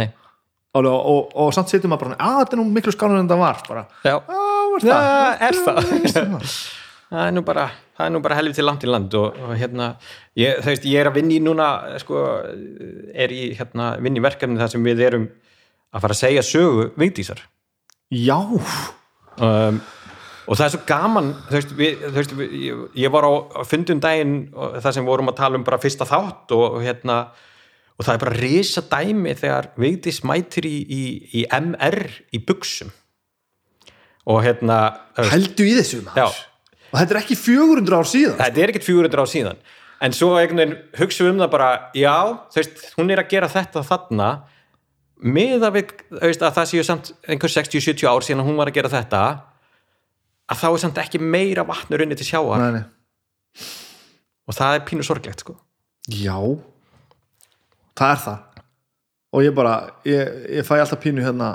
Og, 0.85 0.97
og, 0.97 1.31
og, 1.32 1.53
samt 1.57 1.73
setjum 1.73 1.93
maður 1.94 2.11
bara, 2.11 2.19
að 2.20 2.40
þetta 2.43 2.57
er 2.57 2.61
nú 2.61 2.66
miklu 2.74 2.93
skánur 2.93 3.20
en 3.23 3.31
það 3.31 3.40
var 3.40 3.62
bara, 3.69 3.85
já, 4.05 4.16
það? 4.82 5.47
er 5.48 5.59
það? 5.65 5.81
Það? 7.07 7.23
er 7.23 7.35
nú 7.36 7.43
bara, 7.47 7.66
það 7.97 8.09
er 8.09 8.12
nú 8.12 8.23
bara 8.24 8.39
helviti 8.40 8.65
langt 8.66 8.85
í 8.85 8.90
land 8.90 9.16
og, 9.16 9.40
og 9.47 9.57
hérna, 9.57 9.93
ég, 10.36 10.61
það 10.61 10.73
veist, 10.74 10.89
ég 10.90 11.01
er 11.01 11.11
að 11.11 11.19
vinna 11.20 11.36
í 11.36 11.43
núna, 11.43 11.73
sko, 12.03 12.23
er 13.15 13.35
í 13.35 13.43
hérna, 13.57 13.93
vinna 14.03 14.20
í 14.20 14.24
verkefni 14.27 14.61
þar 14.61 14.73
sem 14.74 14.86
við 14.86 15.05
erum 15.09 15.28
að 15.97 16.03
fara 16.05 16.16
að 16.16 16.23
segja 16.24 16.44
sögu 16.44 16.89
vigdísar. 16.98 17.40
Já, 18.12 18.36
um, 18.36 19.78
og 20.47 20.59
það 20.59 20.66
er 20.66 20.73
svo 20.74 20.82
gaman 20.86 21.32
þú 21.48 21.57
veist, 21.57 21.74
við, 21.78 22.05
þú 22.05 22.16
veist 22.20 22.35
við, 22.39 22.57
ég, 22.62 22.82
ég 23.03 23.12
var 23.15 23.27
á, 23.27 23.32
á 23.35 23.62
fundum 23.66 24.03
daginn 24.03 24.36
og 24.55 24.78
það 24.78 24.94
sem 24.94 25.07
við 25.07 25.12
vorum 25.12 25.32
að 25.32 25.39
tala 25.40 25.59
um 25.59 25.66
bara 25.66 25.81
fyrsta 25.82 26.07
þátt 26.07 26.55
og 26.55 26.78
hérna 26.85 27.19
og 27.97 28.05
það 28.05 28.12
er 28.14 28.23
bara 28.24 28.36
risa 28.40 28.82
dæmi 28.90 29.32
þegar 29.39 29.70
Vigdís 29.81 30.20
mætir 30.28 30.68
í, 30.68 30.77
í, 30.85 31.02
í 31.40 31.44
MR 31.48 32.01
í 32.36 32.43
buksum 32.44 32.93
og 34.27 34.43
hérna 34.44 34.78
hældu 35.31 35.64
í 35.64 35.77
þessu 35.78 36.02
maður. 36.05 36.36
Og 36.93 36.98
þetta 37.01 37.14
er 37.14 37.20
ekki 37.20 37.36
400 37.39 37.97
ár 37.97 38.09
síðan. 38.10 38.36
Þetta 38.40 38.62
er 38.62 38.73
ekkert 38.73 38.86
400 38.86 39.23
á 39.23 39.27
síðan. 39.31 39.60
En 40.06 40.12
svo 40.12 40.35
hugsaum 40.36 41.27
við 41.27 41.32
um 41.32 41.40
það 41.40 41.51
bara 41.55 41.68
já, 41.97 42.16
veist, 42.52 42.82
hún 42.98 43.10
er 43.12 43.23
að 43.23 43.31
gera 43.32 43.48
þetta 43.48 43.82
þarna 43.86 44.28
með 45.24 45.64
að, 45.64 45.78
við, 45.78 45.93
veist, 46.20 46.43
að 46.44 46.56
það 46.59 46.70
séu 46.73 46.85
samt 46.85 47.12
einhver 47.24 47.52
60-70 47.55 48.10
ár 48.10 48.27
síðan 48.27 48.43
að 48.44 48.51
hún 48.51 48.59
var 48.60 48.70
að 48.70 48.77
gera 48.77 48.93
þetta 48.93 49.23
að 50.47 50.60
þá 50.60 50.66
er 50.68 50.82
samt 50.85 51.01
ekki 51.01 51.20
meira 51.23 51.64
vatnur 51.66 52.05
unni 52.05 52.18
til 52.18 52.28
sjáar 52.28 52.60
Nei, 52.60 52.77
nei. 52.77 52.85
og 54.47 54.59
það 54.59 54.77
er 54.77 54.85
pínu 54.90 55.06
sorglegt 55.06 55.43
sko. 55.47 55.56
Já 56.12 56.36
það 57.98 58.12
er 58.12 58.20
það. 58.24 58.64
Og 59.36 59.44
ég 59.44 59.56
bara, 59.56 59.77
ég, 60.09 60.36
ég 60.59 60.66
fæ 60.66 60.77
alltaf 60.78 61.01
pínu 61.02 61.24
hérna 61.24 61.55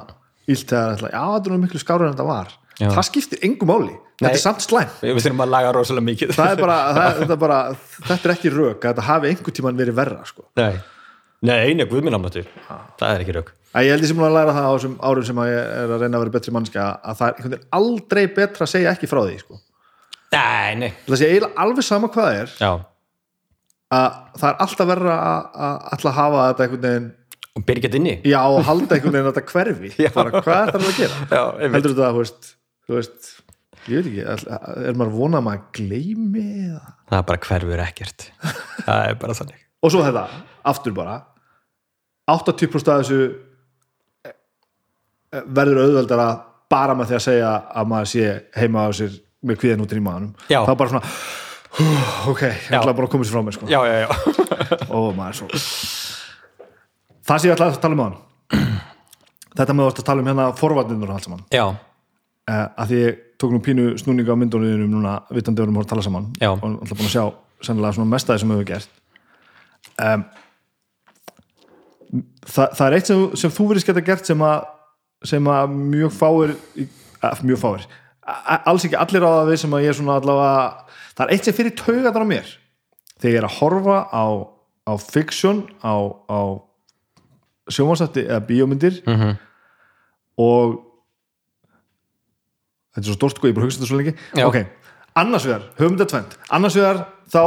ílt 0.50 0.68
þegar 0.70 0.98
ætla, 0.98 1.12
já 1.14 1.22
þetta 1.22 1.50
er 1.50 1.54
nú 1.54 1.62
miklu 1.62 1.82
skárur 1.82 2.10
en 2.10 2.16
þetta 2.16 2.28
var. 2.28 2.58
Já. 2.82 2.88
það 2.96 3.06
skiptir 3.06 3.42
engu 3.46 3.68
máli, 3.70 3.94
þetta 4.18 4.32
er 4.32 4.42
samt 4.42 4.64
slæm 4.64 4.94
við 5.04 5.20
þurfum 5.22 5.44
að 5.44 5.52
laga 5.54 5.74
rosalega 5.76 6.06
mikið. 6.08 6.32
Það 6.38 6.54
er 6.54 6.62
bara, 6.64 6.78
það, 6.98 7.18
þetta, 7.20 7.36
er 7.36 7.42
bara 7.44 7.58
þetta 8.08 8.22
er 8.22 8.34
ekki 8.34 8.52
rök, 8.54 8.78
að 8.80 8.88
þetta 8.88 9.06
hafi 9.06 9.32
einhver 9.32 9.56
tíman 9.58 9.82
verið 9.82 9.98
verra 10.00 10.22
sko. 10.26 10.46
nei, 10.58 10.80
nei, 11.46 11.58
einu 11.68 11.86
guðminnamnáttu 11.92 12.46
það 12.48 13.08
er 13.12 13.26
ekki 13.26 13.36
rauk 13.38 13.52
að 13.72 13.86
ég 13.88 13.96
held 13.96 14.06
ég 14.08 14.12
sem 14.12 14.24
að 14.26 14.34
læra 14.36 14.56
það 14.56 14.66
á 14.68 14.72
þessum 14.74 14.96
árum 15.12 15.28
sem 15.28 15.42
að 15.44 15.52
ég 15.52 15.60
er 15.62 15.94
að 15.94 16.02
reyna 16.02 16.18
að 16.18 16.24
vera 16.24 16.34
betri 16.36 16.56
mannskja 16.56 16.88
að 17.12 17.20
það 17.22 17.46
er 17.52 17.62
aldrei 17.78 18.24
betra 18.40 18.66
að 18.66 18.74
segja 18.74 18.96
ekki 18.96 19.12
frá 19.12 19.22
því 19.22 19.38
sko. 19.44 19.60
nei, 20.34 20.72
nei, 20.82 20.90
það 21.06 21.22
sé 21.22 21.30
eiginlega 21.30 21.66
alveg 21.66 21.88
sama 21.88 22.10
hvað 22.12 22.28
það 22.32 22.42
er. 22.42 22.56
Já 22.58 22.72
að 23.92 24.20
það 24.40 24.48
er 24.50 24.62
alltaf 24.66 24.90
verra 24.92 25.18
að, 25.18 25.50
að 25.68 25.90
alltaf 25.96 26.18
hafa 26.18 26.44
þetta 26.48 26.66
einhvern 26.66 26.86
veginn 26.88 27.10
og 27.52 27.66
byrja 27.68 27.84
gett 27.86 27.98
inni. 28.00 28.14
Já, 28.32 28.40
og 28.48 28.62
halda 28.68 28.96
einhvern 28.96 29.16
veginn 29.18 29.30
að 29.30 29.38
þetta 29.38 29.56
hverfi. 29.56 29.94
Bara 30.18 30.44
hvað 30.44 30.62
er 30.62 30.76
það 30.76 30.90
að 30.92 31.00
gera? 31.02 31.24
Já, 31.38 31.44
heldur 31.76 31.96
þetta, 31.96 32.12
þú 32.12 32.22
veist, 32.22 32.52
þú 32.88 32.98
veist 33.00 33.32
ég 33.90 33.98
veit 33.98 34.12
ekki, 34.12 34.54
er 34.86 34.98
maður 35.00 35.16
vonað 35.18 35.42
að 35.42 35.48
maður 35.48 35.66
gleymi 35.80 36.46
eða? 36.68 36.96
Það 37.12 37.18
er 37.20 37.28
bara 37.32 37.44
hverfur 37.48 37.84
ekkert. 37.88 38.28
Það 38.86 39.06
er 39.10 39.20
bara 39.22 39.38
þannig. 39.42 39.64
Og 39.82 39.94
svo 39.94 40.04
þetta, 40.06 40.24
aftur 40.72 40.94
bara 40.96 41.18
80% 42.32 42.92
af 42.94 43.02
þessu 43.02 43.20
eh, 44.28 44.36
eh, 45.34 45.46
verður 45.58 45.82
auðveldara 45.88 46.28
bara 46.72 46.96
með 46.96 47.12
því 47.12 47.18
að 47.18 47.26
segja 47.26 47.52
að 47.82 47.90
maður 47.92 48.12
sé 48.14 48.28
heima 48.56 48.86
á 48.88 48.90
sér 48.96 49.18
með 49.42 49.60
kvíðan 49.64 49.84
út 49.84 49.96
í 49.98 50.04
maðanum 50.06 50.52
Já. 50.52 50.62
þá 50.68 50.72
bara 50.78 50.92
svona 50.94 51.14
ok, 52.32 52.42
ég 52.48 52.74
ætla 52.76 52.94
bara 52.94 53.08
að 53.08 53.14
koma 53.14 53.28
sér 53.28 53.36
frá 53.38 53.46
mér 53.46 53.56
sko. 53.56 53.70
já, 53.72 53.80
já, 53.88 53.96
já, 54.04 54.10
og 54.98 55.14
maður 55.18 55.40
svo. 55.40 55.48
Það 57.28 57.38
sé 57.38 57.50
ég 57.50 57.56
ætla 57.56 57.70
að 57.72 57.80
tala 57.84 57.98
um 57.98 58.04
hann 58.06 58.20
þetta 59.58 59.76
með 59.76 59.92
að 59.92 60.04
tala 60.08 60.24
um 60.24 60.32
hérna 60.32 60.50
forvarnirnur 60.58 61.12
og 61.12 61.18
allt 61.18 61.28
saman. 61.28 61.46
Já, 61.54 61.66
uh, 61.72 62.66
að 62.76 62.92
því 62.92 63.00
ég 63.02 63.22
tók 63.42 63.56
nú 63.56 63.62
pínu 63.64 63.88
snúninga 64.00 64.36
á 64.36 64.40
myndunum 64.40 64.92
núna 64.92 65.16
vitandi 65.34 65.64
vorum 65.64 65.80
að 65.82 65.90
tala 65.92 66.06
saman. 66.06 66.30
Já. 66.42 66.52
og 66.54 66.68
alltaf 66.68 66.98
búin 66.98 67.10
að 67.10 67.16
sjá 67.16 67.26
sennilega 67.66 67.98
svona 67.98 68.12
mestaði 68.12 68.42
sem 68.42 68.52
við 68.52 68.62
hefur 68.62 68.70
gert 68.72 68.90
um, 70.02 70.24
það, 72.46 72.68
það 72.78 72.86
er 72.88 72.98
eitt 72.98 73.12
sem, 73.12 73.24
sem 73.44 73.56
þú 73.56 73.68
verið 73.72 73.88
geta 73.90 74.06
gert 74.06 74.30
sem 74.30 74.46
að, 74.46 74.70
sem 75.32 75.50
að 75.54 75.76
mjög 75.78 76.16
fáir 76.18 76.56
að, 77.22 77.44
mjög 77.48 77.62
fáir 77.62 77.88
alls 78.26 78.86
ekki 78.86 78.98
allir 79.02 79.24
á 79.26 79.30
það 79.32 79.50
við 79.52 79.60
sem 79.64 79.74
að 79.78 79.84
ég 79.86 79.90
er 79.94 79.98
svona 79.98 80.18
allavega 80.22 80.86
það 81.18 81.24
er 81.26 81.34
eitt 81.36 81.48
sem 81.48 81.54
fyrir 81.58 81.76
taugatar 81.80 82.26
á 82.26 82.32
mér. 82.32 82.52
Þegar 83.22 83.34
ég 83.34 83.40
er 83.42 83.48
að 83.50 83.58
horfa 83.60 83.98
á, 84.14 84.26
á 84.86 84.94
fiksjón 85.02 85.64
á, 85.82 85.94
á 86.30 86.40
sjómansætti 87.72 88.26
eða 88.28 88.42
bíómyndir 88.48 89.02
Mhm. 89.08 89.36
og 90.42 90.80
þetta 92.92 93.04
er 93.06 93.08
svo 93.08 93.16
stórt 93.18 93.38
sko, 93.40 93.48
ég 93.48 93.56
bara 93.56 93.66
hugsa 93.68 93.80
þetta 93.82 93.90
svo 93.92 93.98
lengi. 94.02 94.14
Já. 94.36 94.46
ok, 94.48 94.58
annars 95.16 95.46
vegar, 95.48 95.64
höfum 95.80 95.98
þetta 95.98 96.10
tvend 96.12 96.38
annars 96.52 96.76
vegar, 96.76 97.06
þá 97.32 97.42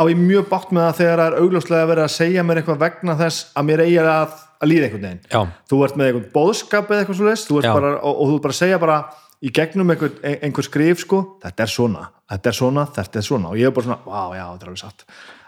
á 0.00 0.02
ég 0.08 0.16
mjög 0.20 0.48
bátt 0.48 0.70
með 0.72 0.86
það 0.86 0.98
þegar 1.00 1.18
það 1.22 1.26
er 1.32 1.38
augljóslega 1.42 1.88
verið 1.90 2.04
að 2.06 2.14
segja 2.16 2.44
mér 2.46 2.60
eitthvað 2.62 2.78
vegna 2.84 3.16
þess 3.18 3.50
að 3.56 3.66
mér 3.68 3.82
eigi 3.84 3.98
að, 4.00 4.36
að 4.62 4.68
líða 4.70 4.86
einhvern 4.86 5.06
veginn. 5.08 5.20
Já, 5.32 5.40
þú 5.68 5.80
ert 5.84 5.96
með 6.00 6.06
einhvern 6.10 6.30
bóðskap 6.32 6.90
eða 6.90 7.00
eitthvað 7.02 7.18
svo 7.20 7.26
leist 7.28 7.50
og 7.50 7.56
þú 7.56 7.58
ert 7.60 8.42
bara 8.46 8.54
að 8.54 8.60
segja 8.60 8.78
bara 8.80 8.98
í 9.44 9.52
gegnum 9.52 9.90
einhver, 9.92 10.14
einhver 10.24 10.64
skrif 10.64 11.02
sko 11.04 11.20
þetta 11.42 11.66
er 11.66 11.72
svona, 11.72 12.06
þetta 12.32 12.50
er 12.50 12.56
svona, 12.56 12.86
þetta 12.96 13.20
er 13.20 13.26
svona. 13.26 13.52
Og 13.52 13.60
ég 13.60 13.68
er 13.68 13.74
bara 13.76 13.88
svona, 13.88 13.98
vá, 14.06 14.22
já, 14.36 14.44
þetta 14.52 14.66
er 14.66 14.72
alveg 14.72 14.82
satt. 14.82 15.06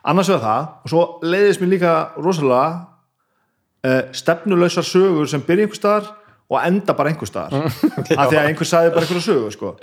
Annars 0.09 0.31
vegar 0.33 0.45
það, 0.45 0.69
og 0.83 0.93
svo 0.93 1.03
leiðist 1.25 1.63
mér 1.63 1.73
líka 1.75 1.95
rosalega 2.17 2.69
uh, 3.89 4.01
stefnulausar 4.17 4.87
sögur 4.87 5.31
sem 5.31 5.45
byrja 5.45 5.67
einhver 5.67 5.81
staðar 5.81 6.13
og 6.49 6.61
enda 6.63 6.97
bara 6.97 7.13
einhver 7.13 7.31
staðar. 7.31 7.69
Af 7.99 8.31
því 8.31 8.41
að 8.41 8.45
einhver 8.45 8.69
sagði 8.69 8.95
bara 8.95 9.07
einhverja 9.07 9.27
sögu 9.27 9.51
sko. 9.55 9.75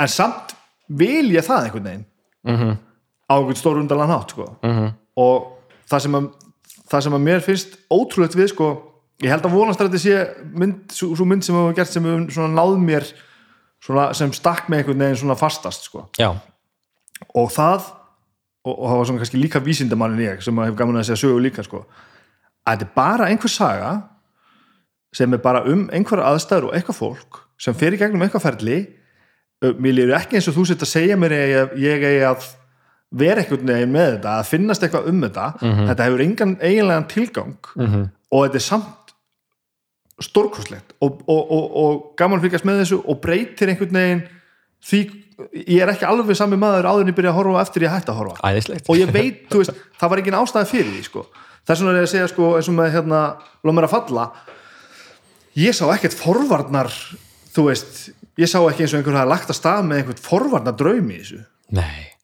en 0.00 0.10
samt 0.10 0.56
vil 0.88 1.30
ég 1.34 1.46
það 1.46 1.68
einhvern 1.68 1.90
veginn. 1.90 2.06
Mhm, 2.44 2.72
á 3.30 3.34
einhvern 3.36 3.60
stór 3.60 3.80
undarlan 3.82 4.14
hátt 4.14 4.34
sko. 4.34 4.48
mhm. 4.62 4.94
Og 5.14 5.52
það 5.90 6.00
sem, 6.02 6.16
að, 6.18 6.24
það 6.90 7.04
sem 7.06 7.14
að 7.14 7.24
mér 7.28 7.44
finnst 7.44 7.76
ótrúlegt 7.92 8.34
við 8.34 8.48
sko, 8.50 8.68
ég 9.22 9.30
held 9.30 9.44
að 9.46 9.54
vonast 9.54 9.80
að 9.80 9.90
þetta 9.92 10.02
sé 10.02 10.48
mynd, 10.54 10.80
svo, 10.92 11.12
svo 11.14 11.26
mynd 11.28 11.44
sem 11.46 11.54
hefur 11.54 11.76
gert 11.76 11.92
sem 11.92 12.04
hefur 12.04 12.24
svona 12.34 12.54
náð 12.56 12.78
mér 12.82 13.06
svona, 13.84 14.08
sem 14.16 14.32
stakk 14.34 14.66
með 14.68 14.82
einhvern 14.82 15.04
veginn 15.04 15.20
svona 15.22 15.38
fastast 15.38 15.86
sko. 15.90 16.08
og 17.34 17.52
það 17.54 17.92
og, 18.64 18.74
og 18.74 18.88
það 18.88 18.96
var 18.98 19.06
svona 19.10 19.22
kannski 19.22 19.40
líka 19.42 19.62
vísindamannin 19.62 20.24
ég 20.24 20.42
sem 20.42 20.58
hef 20.64 20.74
gaman 20.78 20.98
að 20.98 21.08
segja 21.10 21.22
sögu 21.26 21.44
líka 21.44 21.62
sko, 21.66 21.84
að 22.64 22.74
þetta 22.78 22.88
er 22.88 22.94
bara 22.96 23.28
einhver 23.30 23.52
saga 23.52 23.94
sem 25.14 25.32
er 25.36 25.38
bara 25.44 25.62
um 25.70 25.86
einhverja 25.94 26.26
aðstæður 26.32 26.70
og 26.70 26.74
eitthvað 26.74 26.98
fólk 26.98 27.40
sem 27.60 27.76
fer 27.78 27.94
í 27.94 28.00
gegnum 28.00 28.24
eitthvað 28.26 28.48
ferli. 28.48 28.78
Mér 29.78 29.94
líður 29.94 30.16
ekki 30.18 30.36
eins 30.36 30.48
og 30.50 30.56
þú 30.58 30.64
sett 30.68 30.82
að 30.82 30.90
segja 30.90 31.16
mér 31.16 31.32
að 31.36 31.52
ég, 31.80 32.02
eigi 32.02 32.24
að 32.26 32.48
vera 33.14 33.44
einhvern 33.44 33.70
veginn 33.70 33.92
með 33.94 34.08
þetta, 34.16 34.32
að 34.40 34.48
finnast 34.50 34.82
eitthvað 34.82 35.06
um 35.12 35.20
þetta. 35.22 35.44
Þetta 35.62 36.08
hefur 36.08 36.24
engan 36.24 36.56
eiginlegan 36.60 37.06
tilgang. 37.12 37.54
Mhm. 37.78 38.02
Og 38.34 38.42
þetta 38.48 38.58
er 38.58 38.64
samt 38.66 39.03
stórkoslegt 40.22 40.94
og, 41.02 41.20
og, 41.26 41.50
og, 41.50 41.76
og 41.82 42.00
gaman 42.18 42.42
fylgjast 42.42 42.66
með 42.68 42.82
þessu 42.84 43.00
og 43.02 43.20
breytir 43.22 43.72
einhvern 43.72 43.98
veginn 43.98 44.24
því 44.84 45.00
ég 45.64 45.82
er 45.82 45.90
ekki 45.90 46.06
alveg 46.06 46.38
sami 46.38 46.58
maður 46.60 46.86
áður 46.86 47.06
en 47.06 47.10
ég 47.10 47.16
byrja 47.18 47.32
að 47.32 47.38
horfa 47.40 47.64
eftir 47.64 47.86
ég 47.86 47.94
hætti 47.94 48.12
að 48.12 48.20
horfa. 48.20 48.36
Æðislegt. 48.46 48.86
Og 48.86 49.00
ég 49.00 49.10
veit, 49.14 49.40
þú 49.50 49.62
veist, 49.62 49.80
það 49.98 50.12
var 50.12 50.22
ekki 50.22 50.34
ástæði 50.38 50.70
fyrir 50.70 50.92
því 50.92 51.04
sko. 51.08 51.24
þess 51.64 51.82
vegna 51.82 51.94
er 51.94 51.98
ég 51.98 52.06
að 52.06 52.12
segja 52.12 52.30
sko, 52.30 52.50
eins 52.58 52.70
og 52.70 52.76
með 52.78 52.90
hérna, 52.94 53.22
loð 53.64 53.76
mér 53.78 53.88
að 53.88 53.94
falla. 53.96 54.28
Ég 55.58 55.74
sá 55.74 55.84
ekkert 55.90 56.18
forvarnar 56.18 56.92
þú 57.54 57.68
veist, 57.70 58.00
ég 58.38 58.50
sá 58.50 58.60
ekki 58.60 58.84
eins 58.84 58.94
og 58.94 59.00
einhver 59.00 59.18
hafa 59.18 59.32
lagt 59.34 59.50
að 59.50 59.58
stað 59.58 59.88
með 59.88 60.02
einhvern 60.02 60.26
forvarna 60.28 60.74
draum 60.78 61.10
í 61.10 61.18
þessu. 61.22 61.42
Nei, 61.74 62.14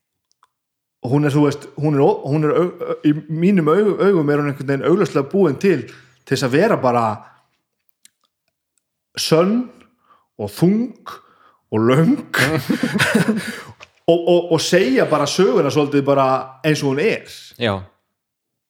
og 1.01 1.15
hún 1.15 1.25
er, 1.25 1.33
þú 1.33 1.47
veist, 1.47 1.67
hún 1.81 1.97
er, 1.97 2.03
hún 2.05 2.45
er 2.45 2.55
au, 2.55 2.65
au, 2.69 2.97
í 3.09 3.15
mínum 3.33 3.71
augum, 3.73 4.31
er 4.31 4.43
hún 4.43 4.51
einhvern 4.51 4.69
veginn 4.69 4.87
auglöslega 4.87 5.31
búin 5.33 5.59
til 5.61 5.87
til 5.89 6.37
þess 6.37 6.47
að 6.47 6.57
vera 6.59 6.77
bara 6.81 7.05
sönn 9.19 9.69
og 10.41 10.51
þung 10.55 11.17
og 11.71 11.79
löng 11.87 12.17
og, 14.11 14.19
og, 14.19 14.53
og 14.53 14.61
segja 14.63 15.07
bara 15.11 15.27
söguna 15.31 15.71
svolítið 15.71 16.05
bara 16.07 16.27
eins 16.67 16.83
og 16.83 16.93
hún 16.93 17.03
er. 17.05 17.27
Já, 17.61 17.75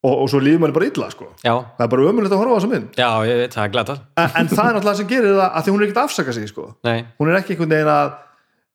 og, 0.01 0.15
og 0.25 0.31
svo 0.33 0.41
líður 0.41 0.63
manni 0.65 0.77
bara 0.77 0.89
illa 0.89 1.11
sko. 1.13 1.29
já. 1.45 1.53
Það 1.77 1.85
er 1.85 1.93
bara 1.93 2.09
ömulegt 2.11 2.33
að 2.33 2.41
horfa 2.41 2.57
á 2.57 2.59
þessa 2.59 2.73
mynd. 2.73 2.89
Já, 2.97 3.11
ég 3.29 3.53
það 3.53 3.65
er 3.65 3.73
glatað. 3.75 4.03
En, 4.17 4.31
en 4.41 4.51
það 4.51 4.65
er 4.65 4.77
náttúrulega 4.77 5.01
sem 5.01 5.11
gerir 5.11 5.37
það 5.37 5.47
að 5.51 5.67
því 5.67 5.75
hún 5.75 5.81
er 5.81 5.87
ekkert 5.87 6.01
að 6.01 6.09
afsaka 6.09 6.37
sig 6.37 6.49
sko. 6.51 6.67
nei, 6.89 6.99
hún 7.21 7.31
er 7.31 7.41
ekki 7.41 7.55
einhvern 7.57 7.75
veginn 7.75 7.93
að 7.95 8.15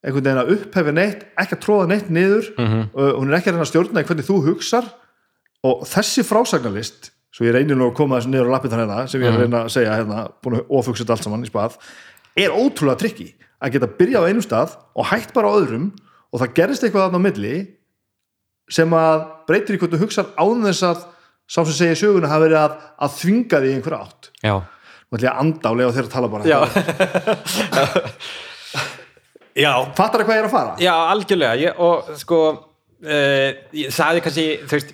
einhvern 0.06 0.28
veginn 0.28 0.44
að 0.44 0.54
upphefja 0.56 0.94
neitt, 0.94 1.26
ekki 1.42 1.58
að 1.58 1.64
tróða 1.66 1.90
neitt 1.90 2.14
niður. 2.14 2.52
Mhm. 2.60 2.86
uh, 2.94 3.12
hún 3.18 3.32
er 3.34 3.40
ekki 3.40 3.56
að 3.56 3.66
stjórna 3.72 4.06
hvernig 4.06 4.30
þú 4.30 4.40
hugsar. 4.52 4.92
Og 5.66 5.82
þessi 5.90 6.22
frásagnarlist 6.22 7.10
svo 7.36 7.48
ég 7.48 7.56
reynir 7.56 7.76
nú 7.76 7.90
að 7.90 7.98
koma 8.00 8.20
þessu 8.20 8.32
niður 8.32 8.48
á 8.48 8.54
lappið 8.56 8.76
hérna 8.78 9.00
sem 9.12 9.24
ég 9.24 9.28
er 9.28 9.36
að 9.36 9.44
reyna 9.44 9.64
að 9.66 9.74
segja 9.74 9.96
hérna, 10.00 10.20
búin 10.44 10.58
að 10.60 10.70
ofugsa 10.80 11.04
þetta 11.04 11.16
allt 11.18 11.26
saman 11.28 11.44
í 11.44 11.50
spað. 11.52 11.76
Er 12.40 12.56
ótrúlega 12.56 13.02
trikki 13.02 13.28
að 13.60 13.76
geta 13.76 13.90
byrjað 14.00 14.24
á 14.24 14.28
einum 14.30 14.46
stað 14.46 14.78
og 14.96 15.10
hætt 15.12 15.34
bara 15.36 15.52
á 15.52 15.58
öðrum 15.60 15.90
og 16.32 16.42
það 16.42 16.56
gerist 16.60 16.86
eitthvað 16.86 17.10
þarna 17.10 17.20
á 17.20 17.26
milli 17.26 17.56
sem 18.72 18.96
að 18.98 19.20
breytir 19.50 19.76
í 19.76 19.82
hvernig 19.82 20.00
þú 20.00 20.06
hugsar 20.06 20.32
án 20.40 20.64
þess 20.66 20.88
að 20.88 21.04
sá 21.46 21.60
sem 21.60 21.76
segja 21.78 22.00
söguna 22.00 22.32
hafi 22.32 22.48
verið 22.48 22.60
að, 22.64 22.80
að 23.06 23.18
þvinga 23.20 23.62
því 23.62 23.68
í 23.70 23.76
einhver 23.78 23.98
átt. 24.00 24.32
Já, 24.42 24.56
og 24.56 25.20
ætla 25.20 25.28
ég 25.28 25.32
að 25.36 25.42
anda 25.44 25.72
og 25.72 25.78
lega 25.80 25.96
þeirra 25.96 26.10
að 26.10 26.16
tala 26.16 26.32
bara. 26.34 26.44
Já. 26.50 26.60
Já, 29.56 29.72
fattar 29.96 30.20
það 30.20 30.28
hvað 30.28 30.36
ég 30.36 30.42
er 30.42 30.48
að 30.50 30.52
fara? 30.52 30.72
já, 30.84 30.92
algjörlega. 31.14 31.56
Ég, 31.62 31.78
og 31.80 32.10
sko 32.20 32.40
uh, 32.52 33.50
ég 33.72 33.94
sagði 33.96 34.24
kannski, 34.26 34.44
þú 34.66 34.74
veist 34.74 34.90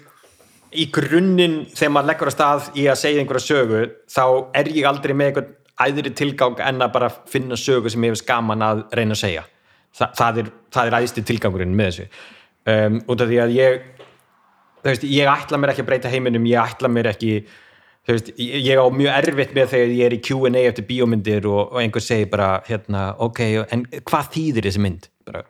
í 0.71 0.87
grunninn 0.93 1.57
þegar 1.71 1.93
maður 1.95 2.09
leggur 2.11 2.31
að 2.31 2.35
stað 2.35 2.67
í 2.79 2.85
að 2.91 2.99
segja 3.01 3.23
einhverja 3.23 3.47
sögu 3.47 3.81
þá 4.11 4.25
er 4.57 4.69
ég 4.71 4.87
aldrei 4.87 5.13
með 5.15 5.31
einhvern 5.31 5.55
æðri 5.81 6.13
tilgang 6.15 6.61
en 6.63 6.83
að 6.83 6.93
bara 6.93 7.09
finna 7.31 7.57
sögu 7.59 7.91
sem 7.91 8.05
ég 8.05 8.13
hef 8.13 8.21
skaman 8.21 8.63
að 8.65 8.85
reyna 8.95 9.17
að 9.17 9.23
segja 9.25 9.47
Þa, 9.91 10.07
það, 10.15 10.37
er, 10.39 10.49
er 10.85 10.95
æðsti 11.01 11.21
tilgangurinn 11.27 11.73
með 11.75 11.89
þessu 11.89 12.05
um, 12.71 12.99
út 13.11 13.23
af 13.25 13.27
því 13.27 13.39
að 13.43 13.55
ég 13.57 13.81
veist, 14.85 15.03
ég 15.03 15.27
ætla 15.27 15.59
mér 15.59 15.73
ekki 15.73 15.83
að 15.83 15.89
breyta 15.89 16.11
heiminum 16.13 16.47
ég 16.47 16.61
ætla 16.61 16.91
mér 16.91 17.09
ekki 17.11 17.33
veist, 18.07 18.31
ég 18.39 18.79
á 18.79 18.87
mjög 18.87 19.17
erfitt 19.17 19.51
með 19.57 19.73
þegar 19.73 19.95
ég 19.97 20.07
er 20.07 20.15
í 20.15 20.21
Q&A 20.23 20.63
eftir 20.69 20.87
bíómyndir 20.87 21.49
og, 21.49 21.73
og 21.73 21.81
einhver 21.83 22.05
segir 22.05 22.31
bara 22.31 22.53
hérna, 22.69 23.09
ok, 23.19 23.41
en 23.67 23.83
hvað 24.07 24.31
þýðir 24.37 24.69
þessi 24.69 24.85
mynd? 24.87 25.11
bara 25.27 25.43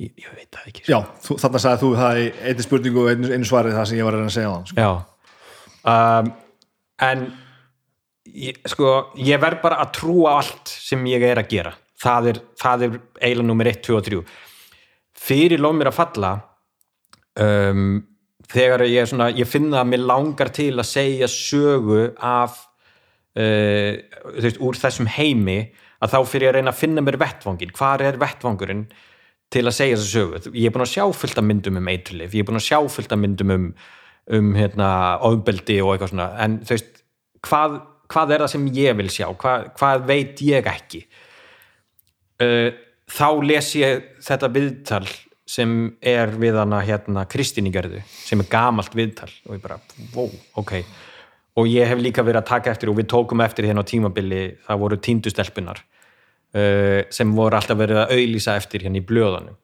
ég, 0.00 0.12
ég 0.16 0.32
veit 0.34 0.48
það 0.56 0.70
ekki 0.72 0.84
sko. 0.84 0.92
Já, 0.92 0.98
þú, 1.26 1.38
þarna 1.44 1.62
sagði 1.64 1.82
þú 1.84 1.92
það 2.00 2.20
í 2.20 2.26
einni 2.50 2.66
spurningu 2.66 3.04
og 3.04 3.12
einu, 3.12 3.32
einu 3.34 3.50
svarið 3.50 3.78
það 3.78 3.88
sem 3.90 4.00
ég 4.00 4.08
var 4.08 4.16
að 4.16 4.22
reyna 4.22 4.32
að 4.32 4.36
segja 4.38 4.50
á 4.50 4.56
hann 4.56 4.68
sko. 4.70 4.84
Já. 4.84 4.90
Um, 5.94 6.30
en 7.06 7.24
ég, 8.48 8.60
sko, 8.74 8.94
ég 9.30 9.42
verð 9.42 9.64
bara 9.64 9.80
að 9.84 9.94
trúa 10.00 10.36
allt 10.40 10.72
sem 10.74 11.08
ég 11.10 11.24
er 11.30 11.40
að 11.42 11.50
gera. 11.52 11.74
Það 12.00 12.30
er, 12.32 12.46
það 12.60 12.86
er 12.86 12.94
eiginlega 13.20 13.50
nummer 13.50 13.68
1, 13.68 13.82
2 13.86 13.98
og 13.98 14.06
3 14.06 14.22
fyrir 15.20 15.60
lof 15.60 15.76
mér 15.76 15.90
að 15.90 15.98
falla 15.98 16.30
um, 17.40 18.00
þegar 18.50 18.86
ég, 18.88 19.08
svona, 19.10 19.28
ég 19.36 19.48
finna 19.48 19.82
að 19.82 19.92
mér 19.92 20.06
langar 20.08 20.52
til 20.54 20.72
að 20.78 20.88
segja 20.88 21.28
sögu 21.30 22.08
af 22.16 22.56
uh, 23.36 24.00
veist, 24.38 24.60
úr 24.60 24.80
þessum 24.80 25.10
heimi 25.18 25.60
að 26.00 26.14
þá 26.14 26.18
fyrir 26.24 26.48
ég 26.48 26.52
að 26.54 26.58
reyna 26.58 26.74
að 26.74 26.80
finna 26.80 27.04
mér 27.04 27.20
vettvangin 27.20 27.74
hvar 27.76 28.04
er 28.04 28.18
vettvangurinn 28.20 28.86
til 29.50 29.64
að 29.66 29.76
segja 29.76 29.98
þessu 29.98 30.10
sögu. 30.14 30.52
Ég 30.54 30.68
er 30.68 30.74
búin 30.74 30.86
að 30.86 30.92
sjá 30.92 31.04
fullt 31.20 31.40
af 31.40 31.46
myndum 31.46 31.80
um 31.80 31.88
eiturlif 31.90 32.34
ég 32.36 32.44
er 32.44 32.48
búin 32.48 32.60
að 32.60 32.68
sjá 32.68 32.78
fullt 32.94 33.14
af 33.14 33.20
myndum 33.20 33.54
um, 33.54 33.64
um 34.38 34.52
hérna, 34.54 34.90
ofbeldi 35.26 35.80
og 35.82 35.94
eitthvað 35.94 36.12
svona. 36.12 36.28
En 36.44 36.60
þú 36.62 36.76
veist, 36.76 37.02
hvað, 37.46 37.80
hvað 38.12 38.36
er 38.36 38.44
það 38.44 38.52
sem 38.54 38.68
ég 38.78 39.00
vil 39.00 39.10
sjá, 39.10 39.26
hvað, 39.42 39.66
hvað 39.80 40.06
veit 40.10 40.44
ég 40.46 40.70
ekki? 40.70 41.02
Uh, 42.40 42.70
þá 43.10 43.28
les 43.44 43.74
ég 43.80 44.06
þetta 44.24 44.52
viðtal 44.54 45.04
sem 45.50 45.76
er 46.06 46.30
við 46.38 46.60
hana 46.60 46.78
hérna 46.86 47.26
Kristín 47.26 47.66
í 47.66 47.74
gerðu, 47.74 48.04
sem 48.06 48.38
er 48.38 48.50
gamalt 48.52 48.94
viðtal. 48.94 49.32
Og 49.48 49.56
ég 49.56 49.64
bara, 49.64 49.80
wow, 50.14 50.30
ok. 50.62 50.76
Og 51.58 51.66
ég 51.66 51.90
hef 51.90 51.98
líka 51.98 52.22
verið 52.22 52.44
að 52.44 52.52
taka 52.52 52.70
eftir 52.70 52.92
og 52.92 53.00
við 53.00 53.08
tókum 53.10 53.42
eftir 53.42 53.66
hérna 53.66 53.82
á 53.82 53.90
tímabili, 53.90 54.44
það 54.62 54.84
voru 54.84 55.00
tíndustelpunar 55.02 55.82
sem 56.50 57.34
voru 57.36 57.54
alltaf 57.54 57.78
verið 57.78 58.00
að 58.02 58.14
auðlýsa 58.16 58.56
eftir 58.58 58.82
hérna 58.82 58.98
í 58.98 59.04
blöðunum. 59.06 59.58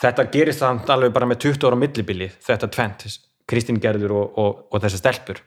Þetta 0.00 0.24
gerist 0.32 0.62
þannig 0.62 0.90
alveg 0.90 1.12
bara 1.14 1.28
með 1.28 1.42
20 1.44 1.68
ára 1.68 1.78
millibili, 1.78 2.30
þetta 2.42 2.70
tvent 2.72 3.04
Kristín 3.46 3.80
gerður 3.80 4.14
og, 4.16 4.38
og, 4.40 4.62
og 4.72 4.80
þessar 4.82 5.02
stelpur. 5.02 5.42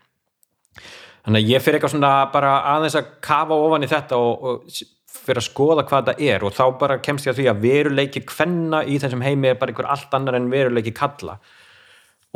Þannig 1.25 1.43
að 1.43 1.49
ég 1.51 1.63
fyrir 1.63 1.79
eitthvað 1.79 1.95
svona 1.95 2.11
bara 2.31 2.51
aðeins 2.75 2.95
að 2.99 3.09
kafa 3.25 3.57
ofan 3.57 3.83
í 3.83 3.89
þetta 3.91 4.19
og, 4.21 4.45
og 4.47 4.83
fyrir 5.27 5.41
að 5.41 5.47
skoða 5.49 5.85
hvað 5.89 6.11
það 6.11 6.21
er 6.29 6.45
og 6.45 6.53
þá 6.55 6.63
bara 6.79 6.99
kemst 7.03 7.27
ég 7.27 7.33
að 7.33 7.41
því 7.41 7.47
að 7.51 7.63
veruleiki 7.65 8.21
kvenna 8.29 8.83
í 8.85 8.99
þessum 9.01 9.25
heimi 9.25 9.49
er 9.49 9.57
bara 9.59 9.73
einhver 9.73 9.89
allt 9.91 10.13
annar 10.15 10.37
en 10.37 10.51
veruleiki 10.53 10.93
kalla 10.95 11.39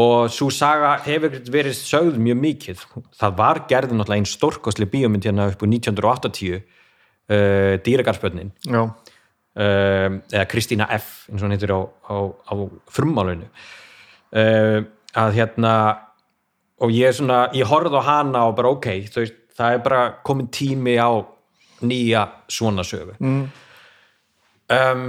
og 0.02 0.32
svo 0.34 0.50
saga 0.52 0.96
hefur 1.06 1.38
verið 1.52 1.76
sögð 1.78 2.18
mjög 2.24 2.38
mikið. 2.42 2.84
Það 3.20 3.34
var 3.38 3.60
gerðin 3.70 4.00
náttúrulega 4.00 4.24
einn 4.24 4.30
stórkosli 4.30 4.88
bíómynd 4.90 5.28
hérna 5.28 5.50
upp 5.52 5.62
úr 5.62 5.72
1980 5.72 6.62
uh, 7.32 7.80
dýragarspötnin 7.86 8.52
Já, 8.68 8.84
uh, 8.84 10.20
eða 10.32 10.48
Kristína 10.52 10.88
F 11.00 11.28
eins 11.32 11.42
og 11.42 11.48
hann 11.48 11.56
heitir 11.56 11.74
á, 11.74 11.82
á, 11.88 12.16
á 12.28 12.54
frummálinu 12.92 13.48
uh, 13.48 14.80
að 15.18 15.38
hérna 15.40 15.74
og 16.82 16.94
ég 16.94 17.12
er 17.12 17.18
svona, 17.18 17.44
ég 17.56 17.70
horfði 17.70 18.02
á 18.02 18.04
hana 18.08 18.48
og 18.50 18.56
bara 18.58 18.72
ok, 18.74 18.88
veist, 19.16 19.38
það 19.58 19.76
er 19.76 19.84
bara 19.86 20.02
komin 20.26 20.50
tími 20.54 20.96
á 20.98 21.12
nýja 21.86 22.26
svona 22.50 22.86
sögu 22.86 23.16
mm. 23.20 23.44
um, 24.78 25.06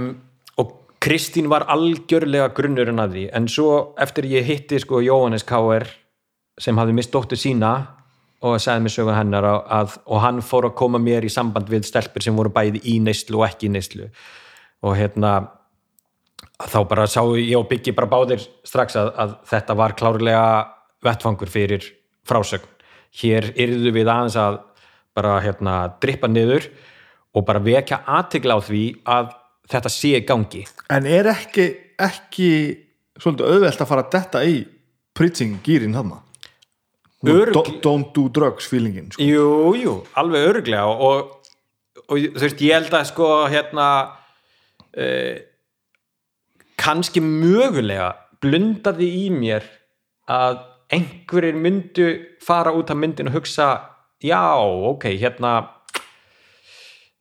og 0.61 0.71
Kristín 1.03 1.49
var 1.51 1.67
algjörlega 1.71 2.51
grunnurinn 2.55 3.01
að 3.01 3.17
því 3.17 3.25
en 3.37 3.49
svo 3.51 3.73
eftir 4.01 4.29
ég 4.31 4.47
hitti 4.47 4.79
sko 4.81 5.01
Jóhannes 5.03 5.45
K.R. 5.47 5.87
sem 6.61 6.77
hafði 6.77 6.97
mist 6.97 7.13
dóttur 7.13 7.39
sína 7.39 7.73
og 8.43 8.59
sagði 8.59 8.83
mér 8.83 8.93
sögu 8.93 9.15
hennar 9.15 9.45
að, 9.47 9.97
og 10.03 10.19
hann 10.23 10.41
fór 10.43 10.67
að 10.67 10.77
koma 10.79 10.99
mér 10.99 11.23
í 11.23 11.31
samband 11.31 11.69
við 11.71 11.87
stelpur 11.87 12.23
sem 12.25 12.35
voru 12.35 12.51
bæði 12.53 12.81
í 12.91 12.97
neyslu 13.03 13.39
og 13.39 13.47
ekki 13.47 13.69
í 13.69 13.73
neyslu. 13.77 14.09
Og 14.83 14.97
hérna 14.99 15.33
þá 16.59 16.79
bara 16.89 17.07
sá 17.07 17.21
ég 17.39 17.55
og 17.57 17.69
Byggi 17.69 17.93
bara 17.95 18.11
báðir 18.11 18.43
strax 18.67 18.97
að, 18.99 19.13
að 19.15 19.35
þetta 19.51 19.77
var 19.79 19.95
klárlega 19.99 20.47
vettfangur 21.03 21.51
fyrir 21.51 21.87
frásögn. 22.27 22.67
Hér 23.21 23.51
yrðu 23.59 23.93
við 23.95 24.11
aðeins 24.11 24.37
að 24.39 24.59
bara 25.15 25.37
hérna 25.43 25.77
drippa 26.01 26.27
niður 26.27 26.67
og 27.33 27.45
bara 27.47 27.61
vekja 27.63 28.01
aðtigla 28.09 28.57
á 28.57 28.61
því 28.65 28.83
að 29.07 29.31
þetta 29.71 29.91
sé 29.93 30.19
gangi. 30.27 30.65
En 30.91 31.07
er 31.07 31.29
ekki 31.31 31.69
ekki 32.01 32.51
svolítið 33.21 33.53
auðvelt 33.53 33.83
að 33.83 33.89
fara 33.89 34.03
að 34.03 34.13
detta 34.17 34.43
í 34.43 34.61
preaching 35.13 35.59
gýrin 35.65 35.95
hann 35.97 36.11
Örugl- 37.23 37.79
don't 37.83 38.11
do 38.15 38.27
drugs 38.29 38.67
feelingin 38.67 39.11
sko. 39.13 39.23
Jú, 39.23 39.73
jú, 39.79 39.93
alveg 40.19 40.49
örglega 40.49 40.83
og, 40.91 41.01
og, 41.07 41.53
og 42.09 42.17
þú 42.19 42.43
veist, 42.43 42.63
ég 42.65 42.75
held 42.75 42.93
að 42.97 43.05
sko 43.13 43.29
hérna 43.51 43.87
uh, 44.97 45.37
kannski 46.83 47.23
mögulega 47.23 48.09
blundaði 48.43 49.07
í 49.23 49.29
mér 49.31 49.63
að 50.27 50.59
einhverjir 50.93 51.55
myndu 51.57 52.09
fara 52.43 52.73
út 52.75 52.91
af 52.91 52.99
myndin 52.99 53.31
og 53.31 53.37
hugsa 53.39 53.69
já, 54.23 54.41
ok, 54.91 55.07
hérna 55.21 55.53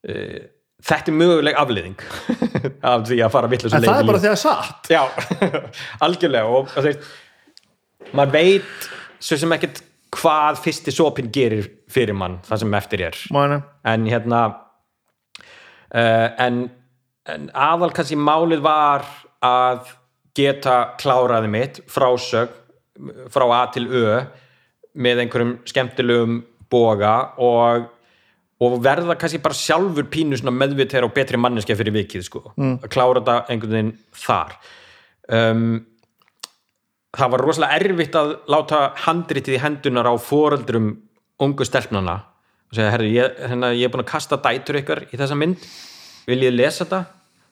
uh, 0.08 0.40
þetta 0.82 1.12
er 1.12 1.16
möguleg 1.20 1.60
afliðing 1.62 2.02
af 2.90 3.06
því 3.06 3.20
að 3.22 3.32
fara 3.36 3.50
vitlega 3.52 3.78
en 3.78 3.86
það 3.86 4.02
er 4.02 4.10
bara 4.10 4.22
því 4.24 4.32
að 4.32 4.40
satt 4.42 4.90
Já, 4.90 5.02
algjörlega 6.08 6.58
og 6.58 6.74
þú 6.74 6.84
veist, 6.88 7.08
maður 8.10 8.34
veit 8.34 8.90
svo 9.22 9.38
sem 9.38 9.54
ekkert 9.54 9.82
hvað 10.12 10.60
fyrsti 10.64 10.92
sopin 10.94 11.30
gerir 11.32 11.68
fyrir 11.92 12.16
mann 12.16 12.40
það 12.46 12.62
sem 12.64 12.78
eftir 12.78 13.06
er. 13.08 13.18
Mæna. 13.34 13.62
en 13.84 14.06
hérna 14.10 14.42
uh, 15.94 16.28
en, 16.38 16.62
en 17.28 17.50
aðal 17.54 17.92
kannski 17.96 18.18
málið 18.18 18.64
var 18.64 19.06
að 19.42 19.90
geta 20.36 20.94
kláraði 21.00 21.50
mitt 21.52 21.82
frásög 21.92 22.52
frá 23.32 23.46
A 23.56 23.64
til 23.72 23.88
Ö 23.88 24.22
með 24.92 25.24
einhverjum 25.24 25.58
skemmtilegum 25.68 26.42
boga 26.72 27.16
og 27.40 27.90
og 28.62 28.78
verða 28.82 29.16
kannski 29.18 29.40
bara 29.42 29.58
sjálfur 29.58 30.06
pínu 30.12 30.38
meðvitað 30.54 31.08
og 31.08 31.14
betri 31.16 31.40
manneskja 31.40 31.74
fyrir 31.78 31.96
vikið 31.96 32.26
sko, 32.26 32.42
að 32.54 32.90
klára 32.92 33.18
þetta 33.18 33.36
einhvern 33.50 33.74
veginn 33.74 33.94
þar. 34.22 34.52
Um, 35.26 35.64
það 37.12 37.32
var 37.34 37.44
rosalega 37.44 37.78
erfitt 37.78 38.18
að 38.18 38.34
láta 38.52 38.82
handritið 39.04 39.58
í 39.58 39.62
hendunar 39.62 40.08
á 40.08 40.14
foreldrum 40.16 40.92
ungu 41.42 41.66
stelpnana 41.66 42.18
og 42.72 42.78
segja, 42.78 42.92
herri, 42.94 43.10
ég, 43.18 43.40
hérna, 43.50 43.72
ég 43.76 43.88
er 43.88 43.92
búin 43.92 44.04
að 44.04 44.12
kasta 44.14 44.38
dætur 44.40 44.78
ykkar 44.80 45.04
í 45.10 45.18
þessa 45.20 45.36
mynd. 45.36 45.66
Vil 46.24 46.40
ég 46.40 46.54
lesa 46.54 46.86
þetta? 46.86 47.02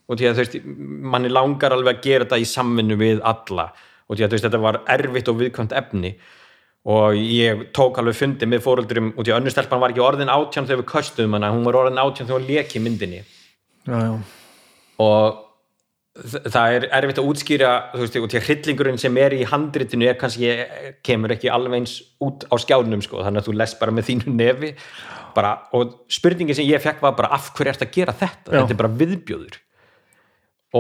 Og 0.09 0.19
því 0.19 0.27
að 0.27 0.39
þú 0.39 0.45
veist, 0.45 0.55
manni 1.13 1.31
langar 1.31 1.75
alveg 1.77 1.99
að 1.99 2.07
gera 2.07 2.27
þetta 2.27 2.39
í 2.41 2.47
samvinnu 2.49 2.97
við 2.99 3.21
alla. 3.29 3.67
Og 4.09 4.17
því 4.17 4.25
að 4.25 4.31
þú 4.31 4.39
veist, 4.39 4.47
þetta 4.47 4.63
var 4.65 4.79
erfitt 4.97 5.29
og 5.29 5.37
viðkvæmt 5.43 5.77
efni. 5.77 6.15
Og 6.91 7.19
ég 7.21 7.67
tók 7.77 8.01
alveg 8.01 8.17
fundi 8.17 8.49
með 8.49 8.65
fóröldurum 8.65 9.13
og 9.13 9.21
því 9.21 9.35
að 9.35 9.43
önnur 9.43 9.55
stelpan 9.55 9.83
var 9.83 9.93
ekki 9.93 10.05
orðin 10.07 10.33
átján 10.33 10.71
þegar 10.71 10.81
við 10.81 10.89
köstum 10.95 11.37
hana, 11.37 11.53
hún 11.53 11.69
var 11.69 11.83
orðin 11.83 12.01
átján 12.01 12.31
þegar 12.31 12.41
hún 12.41 12.49
leki 12.49 12.81
myndinni. 12.81 13.21
Já, 13.85 13.99
já, 14.01 14.15
og 15.05 15.45
það 16.19 16.75
er 16.77 16.87
erfitt 16.99 17.21
að 17.23 17.29
útskýra 17.31 17.71
þú 17.93 18.03
veist, 18.03 18.17
og 18.19 18.31
því 18.33 18.41
að 18.41 18.47
hryllingurinn 18.49 18.99
sem 18.99 19.19
er 19.23 19.37
í 19.37 19.45
handritinu 19.47 20.09
er 20.11 20.19
kannski, 20.19 20.51
kemur 21.07 21.37
ekki 21.37 21.53
alveg 21.53 21.79
eins 21.81 21.97
út 22.25 22.47
á 22.51 22.55
skjánum, 22.59 23.05
sko, 23.07 23.23
þannig 23.23 23.45
að 23.45 23.51
þú 23.51 23.57
lest 23.61 23.79
bara 23.83 23.95
með 23.95 24.09
þínu 24.11 24.35
nefi. 24.35 24.73
Bara, 25.37 25.55
og 25.79 25.95
spurningin 26.11 26.59
sem 26.59 26.67
ég 26.67 26.83
fekk 26.83 27.05
var 27.05 27.15
bara 27.19 27.31
af 27.37 27.53
hverju 27.55 27.71
ert 27.71 27.85
að 27.87 27.93
gera 27.95 28.17
þetta, 28.19 28.51
Já. 28.51 28.57
þetta 28.59 28.75
er 28.75 28.81
bara 28.83 28.97
viðbjóður. 29.03 29.61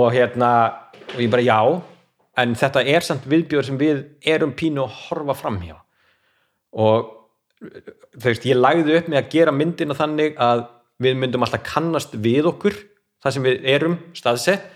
Og 0.01 0.09
hérna 0.15 0.51
og 1.15 1.23
ég 1.23 1.31
bara 1.31 1.47
já, 1.47 1.61
en 2.40 2.57
þetta 2.59 2.82
er 2.86 3.07
samt 3.07 3.31
viðbjóður 3.31 3.69
sem 3.70 3.78
við 3.81 4.02
erum 4.35 4.52
pínu 4.59 4.85
að 4.85 4.98
horfa 5.07 5.36
framhjá 5.39 5.78
og 6.70 7.09
þú 8.15 8.27
veist, 8.28 8.47
ég 8.48 8.59
lagði 8.59 8.98
upp 9.01 9.09
með 9.11 9.20
að 9.20 9.32
gera 9.35 9.55
myndina 9.55 9.97
þannig 9.98 10.39
að 10.40 10.62
við 11.02 11.16
myndum 11.20 11.44
alltaf 11.44 11.65
kannast 11.66 12.15
við 12.23 12.48
okkur 12.51 12.77
það 13.20 13.35
sem 13.36 13.48
við 13.48 13.66
erum 13.74 13.97
staðsett 14.16 14.69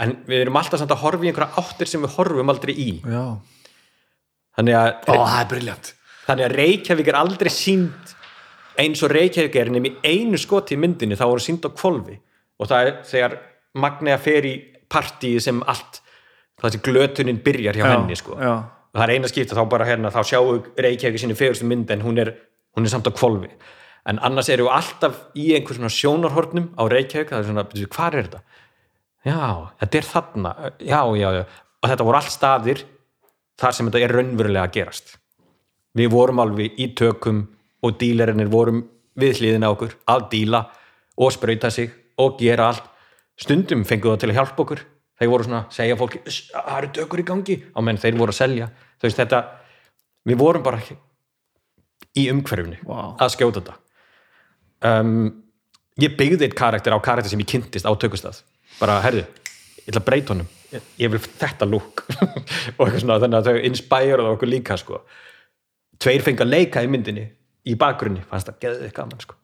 en 0.00 0.16
við 0.28 0.44
erum 0.44 0.58
alltaf 0.60 0.80
samt 0.80 0.94
að 0.94 1.02
horfa 1.04 1.26
í 1.26 1.30
einhverja 1.30 1.60
áttir 1.60 1.90
sem 1.90 2.04
við 2.04 2.14
horfum 2.16 2.52
aldrei 2.52 2.72
í 2.74 2.90
já. 3.04 3.24
þannig 4.56 4.78
að, 4.80 4.90
Ó, 5.06 5.12
það 5.12 5.36
er 5.40 5.50
briljant 5.52 5.92
þannig 6.26 6.46
að 6.46 6.56
Reykjavík 6.60 7.10
er 7.12 7.20
aldrei 7.20 7.52
sínd 7.54 8.14
eins 8.80 9.02
og 9.04 9.12
Reykjavík 9.12 9.56
er 9.60 9.72
nefnir 9.74 9.98
einu 10.06 10.40
skoti 10.40 10.76
í 10.76 10.80
myndinni 10.80 11.18
þá 11.18 11.26
voru 11.28 11.44
sínd 11.44 11.66
á 11.66 11.70
kvolfi 11.70 12.16
og 12.60 12.70
það 12.70 12.90
er 12.90 13.00
þegar 13.10 13.38
Magnea 13.80 14.18
fer 14.18 14.46
í 14.48 14.54
partíi 14.90 15.40
sem 15.42 15.60
allt 15.70 16.00
það 16.60 16.74
sem 16.74 16.84
glötunin 16.84 17.42
byrjar 17.44 17.78
hjá 17.78 17.86
henni 17.88 18.16
sko. 18.18 18.36
já, 18.40 18.54
og 18.60 18.96
það 18.96 19.04
er 19.06 19.14
eina 19.16 19.30
skipta 19.30 19.58
þá 19.58 19.64
bara 19.70 19.88
hérna 19.88 20.12
þá 20.12 20.22
sjáum 20.32 20.64
Reykjavík 20.76 21.22
sinni 21.22 21.38
fegurstu 21.38 21.68
mynd 21.68 21.92
en 21.94 22.02
hún 22.04 22.20
er, 22.20 22.34
hún 22.76 22.88
er 22.88 22.92
samt 22.92 23.08
á 23.08 23.12
kvolfi 23.12 23.52
en 24.08 24.20
annars 24.24 24.48
eru 24.48 24.66
við 24.66 24.76
alltaf 24.78 25.20
í 25.36 25.52
einhver 25.56 25.76
svona 25.76 25.92
sjónarhornum 25.92 26.72
á 26.76 26.82
Reykjavík 26.88 27.32
það 27.32 27.42
er 27.42 27.48
svona, 27.50 27.66
"Bíddu, 27.68 27.88
hvað 27.92 28.14
er 28.14 28.22
þetta? 28.24 28.40
Já, 29.26 29.68
þetta 29.82 29.98
er 29.98 30.06
þarna. 30.08 30.52
Já, 30.80 31.00
já, 31.18 31.28
já, 31.36 31.42
og 31.80 31.90
þetta 31.90 32.06
voru 32.06 32.20
allt 32.20 32.32
staðir 32.32 32.84
þar 33.60 33.76
sem 33.76 33.88
þetta 33.90 34.04
er 34.06 34.14
raunverulega 34.16 34.68
að 34.68 34.76
gerast. 34.78 35.16
Við 35.96 36.12
vorum 36.12 36.40
alveg 36.40 36.78
í 36.80 36.86
tökum 36.96 37.42
og 37.84 37.98
dílerinnir 38.00 38.48
vorum 38.52 38.84
við 39.20 39.40
hliðina 39.40 39.68
á 39.68 39.74
okkur 39.74 39.96
að 40.08 40.28
díla 40.32 40.62
og 41.20 41.34
sprauta 41.34 41.70
sig 41.74 41.92
og 42.20 42.38
gera 42.40 42.70
allt. 42.70 42.86
Stundum 43.40 43.84
fengu 43.88 44.12
það 44.12 44.22
til 44.22 44.30
að 44.30 44.38
hjálpa 44.38 44.64
okkur. 44.64 44.82
Þeir 45.20 45.30
voru 45.32 45.44
svona 45.44 45.60
að 45.66 45.76
segja 45.76 45.96
fólki 46.00 46.20
"Uss, 46.26 46.50
það 46.54 46.78
eru 46.78 46.90
tökur 46.96 47.20
í 47.20 47.24
gangi. 47.28 47.56
Á 47.76 47.80
menn 47.84 48.00
þeir 48.00 48.16
voru 48.16 48.32
að 48.32 48.40
selja. 48.40 48.70
Þú 49.00 49.08
veist 49.08 49.20
þetta, 49.20 49.40
við 50.24 50.36
vorum 50.40 50.62
bara 50.62 50.80
í 52.16 52.28
umhverfni 52.32 52.78
Vá. 52.84 53.16
að 53.20 53.34
skjóta 53.36 53.60
þetta. 53.60 53.74
Um, 54.80 55.44
ég 56.00 56.16
byggði 56.16 56.48
eitt 56.48 56.56
karakter 56.56 56.92
á 56.96 56.98
karakter 57.00 57.28
sem 57.28 57.40
ég 57.40 57.48
kynntist 57.48 57.84
á 57.84 57.92
tökustað 57.92 58.40
bara, 58.80 59.00
herðu, 59.04 59.24
ég 59.80 59.90
ætla 59.90 60.02
að 60.02 60.08
breyta 60.08 60.34
honum 60.34 60.48
ég, 60.72 61.10
vil 61.10 61.20
þetta 61.20 61.68
lúk 61.68 62.04
og 62.76 62.84
eitthvað 62.84 63.00
svona, 63.02 63.18
þannig 63.22 63.38
að 63.40 63.48
þau 63.48 63.68
inspireðu 63.70 64.32
okkur 64.34 64.50
líka 64.50 64.78
sko. 64.80 65.02
tveir 66.00 66.24
fengi 66.26 66.44
að 66.44 66.52
leika 66.54 66.84
í 66.84 66.90
myndinni 66.90 67.26
í 67.68 67.76
bakgrunni, 67.78 68.22
fannst 68.28 68.48
það 68.48 68.62
geðið 68.64 68.94
gaman 68.96 69.24
sko. 69.24 69.36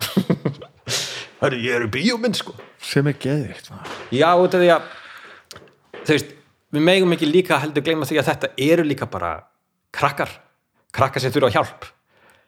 herðu, 1.42 1.60
ég 1.66 1.76
er 1.76 1.88
í 1.88 1.90
bíómynd 1.98 2.38
sko 2.38 2.56
sem 2.86 3.06
er 3.10 3.18
maður. 3.18 3.90
Já, 4.14 4.30
út 4.38 4.54
af 4.54 4.62
því 4.62 4.70
að 4.76 4.88
þú 6.06 6.14
veist, 6.14 6.32
við 6.76 6.86
megum 6.86 7.16
ekki 7.16 7.28
líka 7.28 7.60
heldur 7.62 7.84
gleyma 7.84 8.08
því 8.08 8.22
að 8.22 8.30
þetta 8.30 8.52
eru 8.68 8.86
líka 8.86 9.08
bara 9.10 9.34
krakkar, 9.96 10.30
krakkar 10.94 11.24
sem 11.24 11.34
þurfa 11.34 11.54
hjálp 11.56 11.92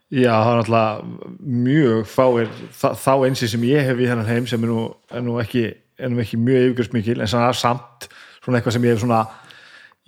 já, 0.08 0.32
það 0.32 0.50
er 0.50 0.58
náttúrulega 0.60 1.42
mjög 1.66 2.06
fáir 2.08 2.52
þá 2.78 3.12
einsi 3.26 3.48
sem 3.50 3.64
ég 3.68 3.84
hef 3.88 4.00
í 4.00 4.08
þennan 4.08 4.30
heim 4.30 4.48
sem 4.48 4.64
er 4.64 4.72
nú, 4.72 4.84
er 5.12 5.24
nú 5.24 5.36
ekki, 5.42 5.66
nú 5.98 6.22
ekki 6.22 6.38
mjög 6.40 6.68
yfirgjörnsmikil 6.68 7.20
en 7.24 7.30
samt 7.58 8.08
svona 8.42 8.60
eitthvað 8.60 8.76
sem 8.76 8.86
ég 8.86 8.94
hef 8.94 9.02
svona 9.02 9.22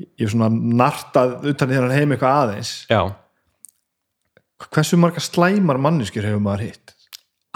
ég 0.01 0.23
hef 0.25 0.33
svona 0.33 0.49
nartað 0.53 1.51
utan 1.51 1.73
í 1.73 1.77
þennan 1.77 1.97
heim 1.97 2.15
eitthvað 2.15 2.39
aðeins. 2.45 2.73
Já, 2.91 3.03
hversu 4.69 4.99
margar 5.01 5.25
slæmar 5.25 5.81
manneskjur 5.81 6.27
hefur 6.29 6.43
maður 6.45 6.67
hitt? 6.69 6.95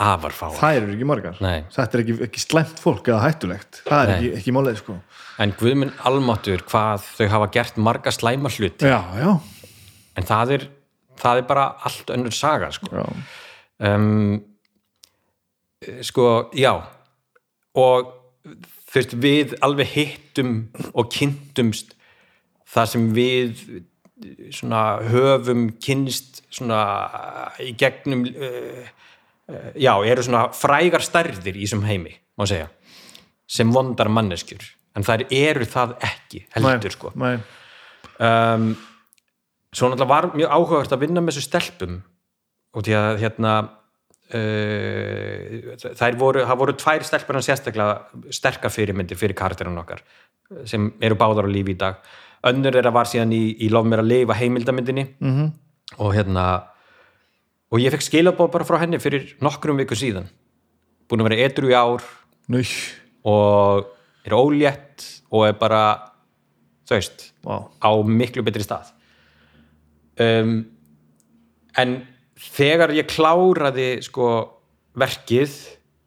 Afar 0.05 0.35
fá 0.35 0.49
það 0.57 0.77
eru 0.81 0.95
ekki 0.97 1.07
margar. 1.07 1.37
Nei. 1.45 1.67
þetta 1.71 1.97
er 1.99 2.03
ekki, 2.03 2.15
ekki 2.27 2.41
slæmt 2.43 2.81
fólk 2.83 3.11
eða 3.13 3.21
hættulegt. 3.29 3.83
Það 3.87 4.01
er 4.01 4.09
Nei. 4.11 4.15
ekki, 4.17 4.31
ekki 4.41 4.55
málið 4.57 4.81
sko. 4.81 4.97
En 5.45 5.53
guðminn 5.61 5.93
almáttur 6.09 6.65
hvað 6.67 7.05
þau 7.07 7.29
hafa 7.37 7.51
gert 7.55 7.79
marga 7.79 8.15
slæma 8.15 8.51
hlut 8.55 8.83
já, 8.83 8.99
já, 9.21 9.31
en 10.19 10.27
það 10.27 10.57
er, 10.57 10.67
það 11.23 11.41
er 11.41 11.47
bara 11.53 11.69
allt 11.87 12.11
önnur 12.15 12.35
saga 12.35 12.73
sko. 12.75 12.91
já. 12.91 13.07
um, 13.93 14.43
sko, 16.03 16.29
já. 16.59 16.73
Og 17.79 18.13
þú 18.45 18.99
veist, 18.99 19.17
við 19.21 19.57
alveg 19.65 19.91
hittum 19.95 20.55
og 20.93 21.11
kynntumst 21.13 21.95
það 22.75 22.91
sem 22.93 23.09
við 23.17 23.65
svona 24.55 24.85
höfum 25.05 25.67
kynst 25.83 26.43
svona 26.55 26.81
í 27.63 27.73
gegnum 27.79 28.25
uh, 28.31 28.87
uh, 29.51 29.69
já, 29.75 29.93
eru 30.07 30.25
svona 30.25 30.47
frægar 30.57 31.05
stærðir 31.05 31.57
í 31.57 31.67
þessum 31.67 31.85
heimi, 31.89 32.15
má 32.39 32.47
segja 32.49 32.71
sem 33.55 33.69
vondar 33.75 34.09
manneskjur. 34.09 34.63
En 34.97 35.05
þær 35.05 35.27
eru 35.35 35.67
það 35.69 35.97
ekki 36.07 36.45
heldur 36.55 36.95
sko. 36.95 37.11
nei, 37.19 37.35
um, 38.23 38.71
svo 39.75 39.91
náttúrulega 39.91 40.11
var 40.11 40.29
mjög 40.33 40.55
áhugavert 40.55 40.95
að 40.95 41.03
vinna 41.03 41.23
með 41.23 41.35
þessu 41.35 41.49
stelpum 41.49 41.97
og 42.75 42.87
því 42.87 42.95
að 42.99 43.21
hérna 43.25 43.55
uh, 44.35 45.89
þær 45.99 46.19
voru, 46.21 46.45
það 46.45 46.61
voru 46.61 46.77
tvær 46.81 47.07
stelpur 47.07 47.39
en 47.39 47.47
sérstaklega 47.47 48.33
sterkar 48.35 48.73
fyrirmyndir 48.75 49.19
fyrir 49.21 49.37
karakterinn 49.39 49.81
okkar 49.81 50.05
sem 50.69 50.91
eru 51.03 51.17
báðar 51.19 51.49
á 51.49 51.51
lífi 51.51 51.75
í 51.75 51.81
dag. 51.81 52.01
Önnur 52.45 52.77
þeirra 52.77 52.93
var 52.93 53.09
síðan 53.09 53.33
í, 53.33 53.43
í 53.65 53.71
Lof 53.73 53.87
mér 53.89 54.03
að 54.03 54.11
lifa 54.11 54.37
heimildamyndinni. 54.37 55.07
-hmm. 55.21 55.53
og 55.99 56.15
hérna 56.15 56.45
og 57.73 57.81
ég 57.81 57.91
fekk 57.91 58.05
skilabóð 58.05 58.53
bara 58.53 58.65
frá 58.69 58.79
henni 58.83 59.01
fyrir 59.01 59.37
nokkrum 59.41 59.81
viku 59.81 59.97
síðan. 59.97 60.29
Búin 61.09 61.21
að 61.25 61.31
vera 61.31 61.47
edru 61.49 61.71
í 61.71 61.75
ár. 61.75 62.05
Nú, 62.49 62.61
og 63.25 63.87
er 64.25 64.33
ólétt 64.37 65.05
og 65.33 65.49
er 65.49 65.57
bara 65.57 66.13
þú 66.85 66.97
veist, 66.99 67.33
Vá. 67.45 67.69
á 67.81 67.91
miklu 68.05 68.45
betri 68.45 68.65
stað. 68.65 68.93
Um, 70.21 70.67
en 71.77 71.95
þegar 72.53 72.95
ég 72.97 73.09
kláraði 73.11 73.89
sko 74.05 74.31
verkið 74.99 75.55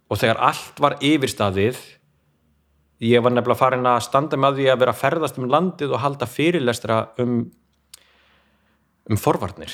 og 0.08 0.20
þegar 0.22 0.42
allt 0.50 0.82
var 0.84 0.98
yfirstaðið 1.04 1.80
ég 3.04 3.22
var 3.22 3.34
nefnilega 3.34 3.60
farin 3.60 3.90
að 3.90 4.04
standa 4.08 4.40
með 4.40 4.62
því 4.62 4.70
að 4.72 4.82
vera 4.84 4.94
að 4.96 5.02
ferðast 5.02 5.40
um 5.42 5.50
landið 5.52 5.94
og 5.94 6.04
halda 6.04 6.30
fyrirlestra 6.30 7.02
um 7.22 7.40
um 9.08 9.20
forvarnir. 9.20 9.72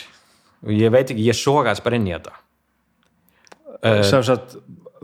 Og 0.63 0.73
ég 0.77 0.91
veit 0.93 1.09
ekki, 1.09 1.25
ég 1.25 1.37
sogaðist 1.37 1.83
bara 1.85 1.97
inn 1.97 2.05
í 2.05 2.13
þetta. 2.13 2.35
Sem 4.05 4.21
sagt 4.23 4.53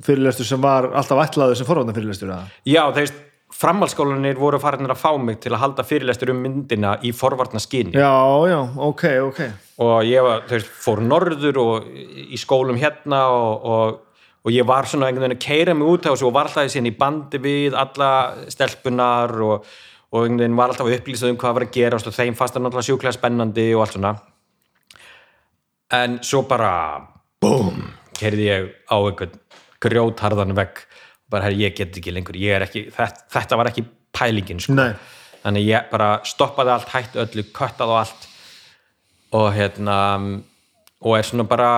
fyrirlestur 0.05 0.47
sem 0.47 0.61
var 0.61 0.91
alltaf 0.93 1.23
ætlaður 1.25 1.57
sem 1.57 1.67
forvarnar 1.67 1.97
fyrirlestur? 1.97 2.31
Já, 2.69 2.83
þeir 2.93 3.07
veist, 3.07 3.23
framhaldsskólanir 3.59 4.37
voru 4.39 4.59
farin 4.61 4.89
að 4.89 4.99
fá 5.01 5.09
mig 5.19 5.39
til 5.43 5.51
að 5.55 5.63
halda 5.63 5.85
fyrirlestur 5.87 6.31
um 6.33 6.43
myndina 6.43 6.93
í 7.03 7.11
forvarna 7.15 7.59
skinni 7.61 7.97
já, 7.97 8.11
já, 8.47 8.59
ok, 8.85 9.03
ok 9.25 9.39
og 9.79 10.07
ég 10.07 10.23
var, 10.23 10.43
veist, 10.49 10.69
fór 10.83 10.99
norður 11.03 11.59
og 11.61 11.89
í 11.89 12.37
skólum 12.39 12.79
hérna 12.79 13.21
og, 13.31 13.67
og, 13.73 14.23
og 14.43 14.51
ég 14.51 14.67
var 14.67 14.87
svona 14.89 15.07
einhvern 15.07 15.29
veginn 15.29 15.37
að 15.37 15.45
keira 15.45 15.75
mig 15.77 15.87
út 15.87 16.09
á 16.09 16.11
þessu 16.11 16.27
og 16.27 16.33
var 16.35 16.49
alltaf 16.49 16.71
síðan 16.73 16.89
í 16.91 16.97
bandi 16.99 17.39
við 17.43 17.77
alla 17.79 18.09
stelpunar 18.51 19.35
og, 19.45 19.69
og 20.11 20.25
einhvern 20.25 20.43
veginn 20.43 20.57
var 20.59 20.73
alltaf 20.73 20.91
upplýsað 20.97 21.31
um 21.31 21.39
hvað 21.39 21.55
var 21.57 21.67
að 21.67 21.77
gera 21.77 21.99
og 21.99 22.17
þeim 22.17 22.35
fannst 22.35 22.57
það 22.57 22.65
náttúrulega 22.65 22.89
sjúklega 22.89 23.15
spennandi 23.15 23.67
og 23.75 23.85
allt 23.85 23.95
svona. 23.95 24.13
En 25.99 26.19
svo 26.27 26.43
bara 26.49 26.73
búm, 27.41 27.79
kerði 28.19 28.49
ég 28.49 28.67
á 28.91 28.97
einhvern 28.99 29.39
grjótharðan 29.79 30.57
vegg. 30.57 30.83
Bara, 31.29 31.47
herri, 31.47 31.63
ég 31.63 31.77
get 31.77 31.95
ekki 31.95 32.11
lengur, 32.11 32.35
ég 32.41 32.57
er 32.57 32.65
ekki 32.65 32.87
þetta, 32.91 33.27
þetta 33.31 33.57
var 33.61 33.69
ekki 33.69 33.85
pælingin, 34.17 34.59
sko. 34.59 34.75
Þannig 35.39 35.67
ég 35.69 35.87
bara 35.93 36.09
stoppaði 36.27 36.73
allt, 36.73 36.89
hætti 36.91 37.21
öllu 37.21 37.45
köttaði 37.55 37.95
allt 38.01 38.28
og 39.35 39.49
hérna 39.55 39.97
og 40.99 41.13
er 41.15 41.23
svona 41.23 41.45
bara 41.47 41.69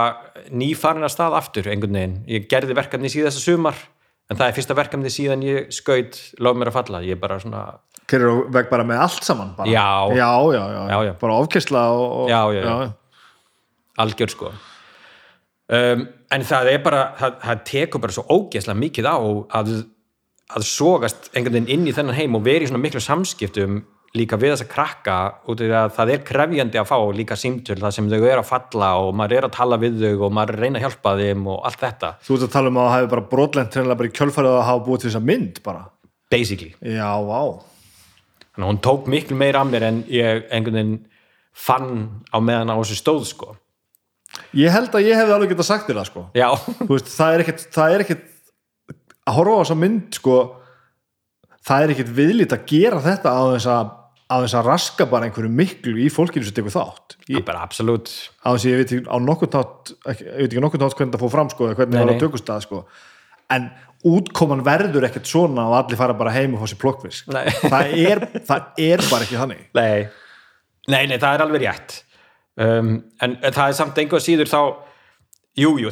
nýfarin 0.49 1.05
að 1.05 1.13
stað 1.13 1.35
aftur 1.37 1.67
einhvern 1.69 1.93
veginn, 1.97 2.15
ég 2.31 2.47
gerði 2.49 2.73
verkefni 2.77 3.11
síðasta 3.11 3.41
sumar 3.43 3.77
en 4.31 4.37
það 4.39 4.47
er 4.47 4.55
fyrsta 4.57 4.77
verkefni 4.77 5.11
síðan 5.13 5.43
ég 5.45 5.69
skaut, 5.75 6.17
lof 6.41 6.57
mér 6.57 6.71
að 6.71 6.77
falla 6.79 7.01
ég 7.05 7.19
bara 7.21 7.37
svona, 7.43 7.65
Kerir 8.09 8.31
á 8.33 8.35
veg 8.51 8.67
bara 8.71 8.83
með 8.83 8.97
allt 9.03 9.23
saman 9.23 9.51
bara. 9.55 9.69
Já. 9.69 9.85
já, 10.17 10.31
já, 10.55 10.63
já, 10.73 10.81
Já, 10.89 10.97
já. 11.05 11.13
bara 11.21 11.35
ofkessla 11.43 11.83
og, 11.93 12.29
Já, 12.31 12.41
já, 12.55 12.63
já. 12.65 12.91
algjör 14.01 14.33
sko 14.33 14.51
um, 15.69 16.03
en 16.31 16.45
það 16.47 16.71
er 16.73 16.81
bara 16.83 17.03
það, 17.19 17.37
það 17.45 17.61
tekur 17.69 18.01
bara 18.03 18.15
svo 18.17 18.25
ógeðslega 18.31 18.79
mikið 18.81 19.07
á 19.11 19.15
að, 19.61 19.71
að 20.55 20.65
sogast 20.67 21.29
einhvern 21.35 21.59
veginn 21.61 21.71
inn 21.77 21.87
í 21.91 21.93
þennan 21.95 22.17
heim 22.17 22.35
og 22.39 22.45
veri 22.47 22.65
í 22.65 22.71
svona 22.71 22.81
miklu 22.83 23.03
samskiptum 23.03 23.81
líka 24.17 24.35
við 24.35 24.51
þess 24.53 24.63
að 24.65 24.71
krakka 24.73 25.15
út 25.47 25.61
af 25.61 25.67
því 25.69 25.75
að 25.79 25.91
það 25.95 26.09
er 26.15 26.23
krefjandi 26.27 26.79
að 26.81 26.87
fá 26.89 26.97
líka 27.15 27.35
símtöl 27.39 27.77
það 27.79 27.93
sem 27.95 28.09
þau 28.11 28.17
eru 28.19 28.41
að 28.41 28.49
falla 28.49 28.89
og 28.99 29.13
maður 29.15 29.37
er 29.37 29.47
að 29.47 29.53
tala 29.55 29.77
við 29.79 30.01
þau 30.01 30.25
og 30.27 30.33
maður 30.35 30.51
er 30.51 30.57
að 30.57 30.65
reyna 30.65 30.79
að 30.81 30.85
hjálpa 30.87 31.13
þeim 31.21 31.45
og 31.53 31.61
allt 31.69 31.79
þetta, 31.85 32.09
Þú 32.27 32.35
ert 32.35 32.43
að 32.47 32.51
tala 32.57 32.71
um 32.73 32.79
að 32.81 32.87
það 32.89 32.95
hefði 32.97 33.11
bara 33.13 33.25
brotlent 33.31 33.71
treinlega 33.71 33.99
bara 34.01 34.09
í 34.11 34.15
kjölfærið 34.19 34.57
að 34.57 34.65
hafa 34.67 34.83
búið 34.89 34.99
til 35.05 35.09
þessa 35.11 35.23
mynd 35.31 35.61
bara. 35.63 35.83
basically 36.31 36.73
Já, 36.83 37.11
vá. 37.23 37.41
þannig 38.51 38.65
að 38.65 38.69
hún 38.73 38.81
tók 38.89 39.07
miklu 39.15 39.37
meira 39.39 39.61
af 39.63 39.71
mér 39.71 39.87
en 39.87 40.03
ég 40.11 40.43
einhvern 40.51 40.75
veginn 40.81 40.99
fann 41.55 41.91
á 42.31 42.37
meðan 42.43 42.71
á 42.71 42.75
þessu 42.81 42.99
stóð 42.99 43.25
sko 43.31 43.55
Ég 44.55 44.71
held 44.71 44.91
að 44.95 45.07
ég 45.07 45.15
hefði 45.19 45.33
alveg 45.35 45.49
getað 45.51 45.67
sagt 45.67 45.87
þér 45.89 45.97
það 46.01 46.05
sko. 46.07 46.21
já, 46.39 46.47
veist, 46.87 47.09
það 47.15 47.33
er 47.35 47.41
ekkit, 47.43 47.63
það 47.75 47.95
er 47.95 48.03
ekkit 48.05 48.27
að 49.27 49.35
horfa 49.39 49.55
á 49.55 49.61
þessa 49.63 49.75
mynd 49.81 50.15
sko, 50.19 50.35
það 51.67 51.83
er 51.83 51.91
ekkit 51.95 52.13
viðlít 52.15 52.55
að 52.55 52.63
gera 52.71 53.01
þetta 53.03 53.33
á 53.35 53.43
þess 53.55 53.67
að 53.75 53.89
á 54.31 54.35
þess 54.39 54.55
að 54.55 54.67
raska 54.69 55.07
bara 55.11 55.27
einhverju 55.27 55.51
miklu 55.51 55.97
í 55.99 56.07
fólkinu 56.13 56.47
sem 56.47 56.55
tekur 56.55 56.73
þátt. 56.73 57.17
Ég, 57.27 57.43
bara 57.47 57.65
absolutt. 57.65 58.11
Á 58.39 58.55
þess 58.55 58.65
að 58.65 58.71
ég 58.71 58.81
veit 58.81 58.93
ekki 58.95 59.11
á 59.11 59.17
nokkurn 59.19 59.55
nátt 59.57 59.91
ekki, 60.13 60.27
ég 60.27 60.37
veit 60.37 60.47
ekki 60.47 60.61
á 60.63 60.65
nokkurn 60.65 60.83
nátt 60.85 60.97
hvernig 60.97 61.15
það 61.15 61.23
fór 61.25 61.33
fram 61.35 61.51
sko, 61.51 61.67
eða 61.67 61.79
hvernig 61.81 61.97
það 61.97 62.05
var 62.07 62.15
á 62.15 62.23
tökustað 62.23 62.67
sko. 62.67 62.83
en 63.51 63.65
útkoman 64.07 64.63
verður 64.65 65.05
ekkert 65.09 65.27
svona 65.29 65.65
og 65.69 65.75
allir 65.81 65.99
fara 65.99 66.15
bara 66.17 66.31
heim 66.33 66.55
og 66.55 66.63
fá 66.63 66.71
sér 66.71 66.79
plokkvisk 66.81 67.27
Nei. 67.29 67.43
það, 67.59 67.91
er, 67.99 68.23
það 68.47 68.79
er 68.87 69.03
bara 69.11 69.27
ekki 69.27 69.41
þannig. 69.41 69.65
Nei, 69.77 70.07
nei, 70.87 71.03
nei 71.11 71.17
það 71.17 71.35
er 71.35 71.43
alveg 71.45 71.65
rétt. 71.65 71.97
Um, 72.61 72.95
en 73.23 73.35
það 73.43 73.65
er 73.67 73.77
samt 73.77 73.99
einhver 74.01 74.23
síður 74.23 74.49
þá 74.51 74.61
Jújú, 75.59 75.89
jú, 75.89 75.91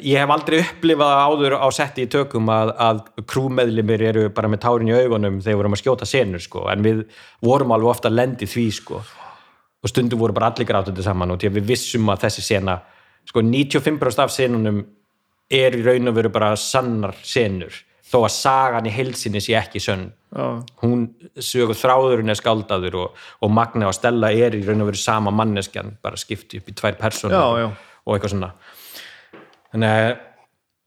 ég 0.00 0.16
hef 0.16 0.30
aldrei 0.32 0.62
upplifað 0.62 1.18
áður 1.20 1.54
á 1.60 1.68
setti 1.68 2.06
í 2.06 2.08
tökum 2.08 2.46
að, 2.48 2.70
að 2.80 3.00
krúmeðlimir 3.28 4.04
eru 4.08 4.22
bara 4.32 4.48
með 4.48 4.62
tárin 4.62 4.88
í 4.88 4.94
augunum 4.96 5.36
þegar 5.44 5.50
við 5.52 5.58
vorum 5.60 5.76
að 5.76 5.80
skjóta 5.82 6.08
senur 6.08 6.40
sko, 6.40 6.62
en 6.72 6.86
við 6.86 7.02
vorum 7.44 7.74
alveg 7.76 7.92
ofta 7.92 8.08
að 8.08 8.16
lendi 8.16 8.48
því 8.48 8.64
sko, 8.78 9.02
og 9.84 9.92
stundum 9.92 10.22
voru 10.22 10.36
bara 10.38 10.48
allir 10.48 10.68
grátandi 10.70 11.04
saman 11.04 11.34
og 11.34 11.42
því 11.42 11.50
að 11.50 11.58
við 11.58 11.68
vissum 11.74 12.08
að 12.08 12.24
þessi 12.24 12.46
sena, 12.46 12.78
sko 13.28 13.42
95% 13.44 14.24
af 14.24 14.32
senunum 14.32 14.80
er 15.60 15.76
í 15.76 15.84
raun 15.84 16.08
og 16.08 16.16
veru 16.16 16.32
bara 16.32 16.54
sannar 16.56 17.12
senur, 17.20 17.76
þó 18.08 18.22
að 18.22 18.32
sagan 18.38 18.88
í 18.88 18.94
heilsinni 18.96 19.44
sé 19.44 19.58
ekki 19.60 19.84
sönn 19.84 20.08
Já. 20.32 20.46
hún 20.80 21.04
sögur 21.36 21.76
þráðurinn 21.76 22.32
er 22.32 22.38
skáldaður 22.38 22.96
og, 23.02 23.22
og 23.44 23.52
Magna 23.52 23.90
og 23.90 23.94
Stella 23.98 24.32
er 24.32 24.56
í 24.56 24.64
raun 24.64 24.86
og 24.86 24.92
veru 24.94 25.04
sama 25.04 25.34
manneskjan, 25.34 25.98
bara 26.00 26.16
skipti 26.16 26.62
upp 26.62 26.72
í 26.72 26.76
tvær 26.80 26.96
já. 27.60 27.68
Og 28.10 28.16
eitthvað 28.16 28.34
svona. 28.34 28.50
Þannig 29.70 29.96
að 29.96 30.08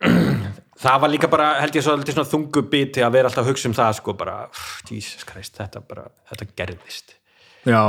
það 0.84 1.04
var 1.04 1.14
líka 1.14 1.30
bara, 1.32 1.50
held 1.64 1.78
ég 1.78 1.86
svona 1.86 2.28
þungu 2.28 2.66
biti 2.72 3.04
að 3.04 3.14
vera 3.16 3.30
alltaf 3.30 3.46
að 3.46 3.54
hugsa 3.54 3.70
um 3.70 3.78
það 3.78 4.00
sko 4.00 4.16
bara, 4.20 4.40
Jesus 4.90 5.24
Christ, 5.28 5.56
þetta 5.60 5.84
bara 5.88 6.10
þetta 6.32 6.50
gerðist. 6.60 7.16
Já, 7.64 7.84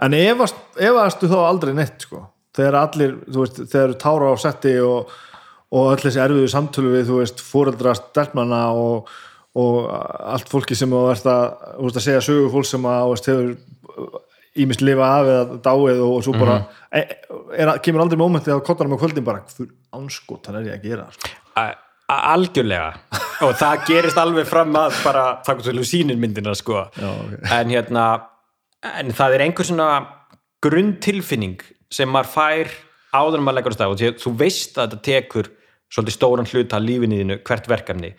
en 0.00 0.16
efast, 0.16 0.62
efastu 0.80 1.28
þá 1.28 1.36
aldrei 1.42 1.74
neitt 1.76 2.06
sko, 2.06 2.24
þegar 2.56 2.78
allir 2.80 3.18
þú 3.26 3.44
veist, 3.44 3.60
þegar 3.74 3.94
tára 4.00 4.32
á 4.32 4.34
setti 4.40 4.72
og, 4.80 5.12
og 5.72 5.92
öll 5.92 6.00
þessi 6.06 6.24
erfiðu 6.24 6.48
samtölu 6.54 6.94
við 6.96 7.06
þú 7.10 7.20
veist, 7.20 7.44
fóreldra 7.44 7.92
stelpmanna 7.98 8.64
og, 8.72 9.12
og 9.60 9.92
allt 9.92 10.48
fólki 10.48 10.78
sem 10.78 10.88
þú 10.88 11.04
veist 11.10 11.28
að, 11.28 11.44
að 11.76 12.04
segja 12.06 12.24
sögu 12.24 12.48
fólk 12.54 12.70
sem 12.72 12.88
að 12.88 13.12
veist, 13.12 13.28
hefur 13.28 14.22
ímist 14.60 14.82
lifa 14.84 15.06
af 15.18 15.30
eða 15.30 15.60
dáið 15.64 16.02
og, 16.04 16.18
svo 16.26 16.34
bara 16.36 16.58
e, 16.92 17.04
er, 17.56 17.70
kemur 17.84 18.04
aldrei 18.04 18.20
mómentið 18.20 18.60
á 18.60 18.66
kottanum 18.66 18.98
á 18.98 19.00
kvöldin 19.00 19.24
bara, 19.24 19.44
þú 19.48 19.68
anskotan 19.96 20.58
er 20.60 20.68
ég 20.68 20.80
að 20.80 20.90
gera? 20.90 21.06
Sko. 21.14 21.32
Algjörlega. 22.12 22.90
Og 23.46 23.54
það 23.56 23.86
gerist 23.88 24.18
alveg 24.20 24.48
fram 24.48 24.74
að 24.76 24.98
bara 25.06 25.24
það 25.46 25.62
til 25.64 25.86
sýnir 25.88 26.20
myndina 26.20 26.52
sko. 26.58 26.84
Já, 26.98 27.08
ok. 27.08 27.32
en 27.56 27.72
hérna 27.72 28.04
en 29.00 29.14
það 29.16 29.36
er 29.36 29.46
einhver 29.46 29.68
svona 29.68 29.88
grunntilfinning 30.62 31.62
sem 31.92 32.10
maður 32.10 32.32
fær 32.34 32.76
áður 33.12 33.40
en 33.40 33.46
maður 33.46 33.58
leggur 33.60 33.74
á 33.74 33.78
stað. 33.78 33.94
Og 33.94 34.04
að 34.04 34.20
þú 34.20 34.34
veist 34.42 34.76
að 34.76 34.92
þetta 34.92 35.08
tekur 35.08 35.50
svolítið 35.92 36.16
stóran 36.16 36.48
hluta 36.48 36.78
af 36.78 36.84
lífinu 36.84 37.20
þínu 37.22 37.38
hvert 37.46 37.68
verkefni. 37.72 38.12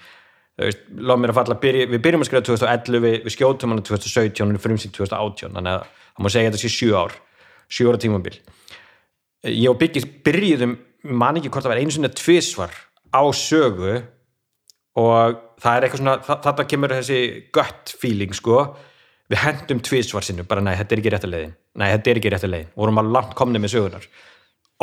Veist, 0.61 0.83
að 1.33 1.37
falla, 1.39 1.57
byrja, 1.61 1.89
við 1.89 2.01
byrjum 2.05 2.23
að 2.23 2.29
skrifa 2.29 2.45
2011 2.49 3.03
við, 3.03 3.15
við 3.25 3.33
skjótum 3.33 3.73
hana 3.73 3.85
2017 3.87 4.43
og 4.45 4.51
við 4.51 4.61
fyrir 4.61 4.97
2018 4.99 5.55
þannig 5.57 5.77
að 5.79 5.87
það 6.13 6.25
má 6.25 6.31
segja 6.33 6.49
að 6.49 6.53
þetta 6.53 6.63
sé 6.63 6.71
sjö 6.73 6.95
ár 6.97 7.15
sjö 7.73 7.89
ára 7.89 8.01
tímabil. 8.01 8.35
Ég 9.49 9.69
og 9.71 9.79
Byggi 9.81 10.03
byrjuðum 10.25 10.75
man 11.19 11.39
ekki 11.39 11.51
hvort 11.51 11.65
það 11.65 11.73
var 11.73 11.83
einu 11.83 11.93
sinni 11.93 12.11
tvisvar 12.15 12.73
á 13.11 13.21
sögu 13.35 13.95
og 14.99 15.39
það 15.63 15.75
er 15.75 15.87
eitthvað 15.87 16.01
svona 16.01 16.17
þarna 16.23 16.67
kemur 16.69 16.93
þessi 16.97 17.21
gött 17.55 17.95
feeling 17.99 18.35
sko. 18.37 18.67
Við 19.31 19.39
hendum 19.39 19.79
tvisvar 19.81 20.25
sinnu, 20.25 20.43
bara 20.45 20.61
nei, 20.61 20.75
þetta 20.77 20.93
er 20.93 20.99
ekki 21.01 21.11
rétt 21.13 21.25
að 21.25 21.31
leiðin. 21.33 21.53
Nei, 21.79 21.87
þetta 21.95 22.11
er 22.11 22.19
ekki 22.19 22.31
rétt 22.33 22.45
að 22.45 22.51
leiðin, 22.53 22.71
vorum 22.77 22.99
alveg 23.01 23.15
langt 23.15 23.35
komni 23.39 23.61
með 23.63 23.73
sögunar 23.77 24.07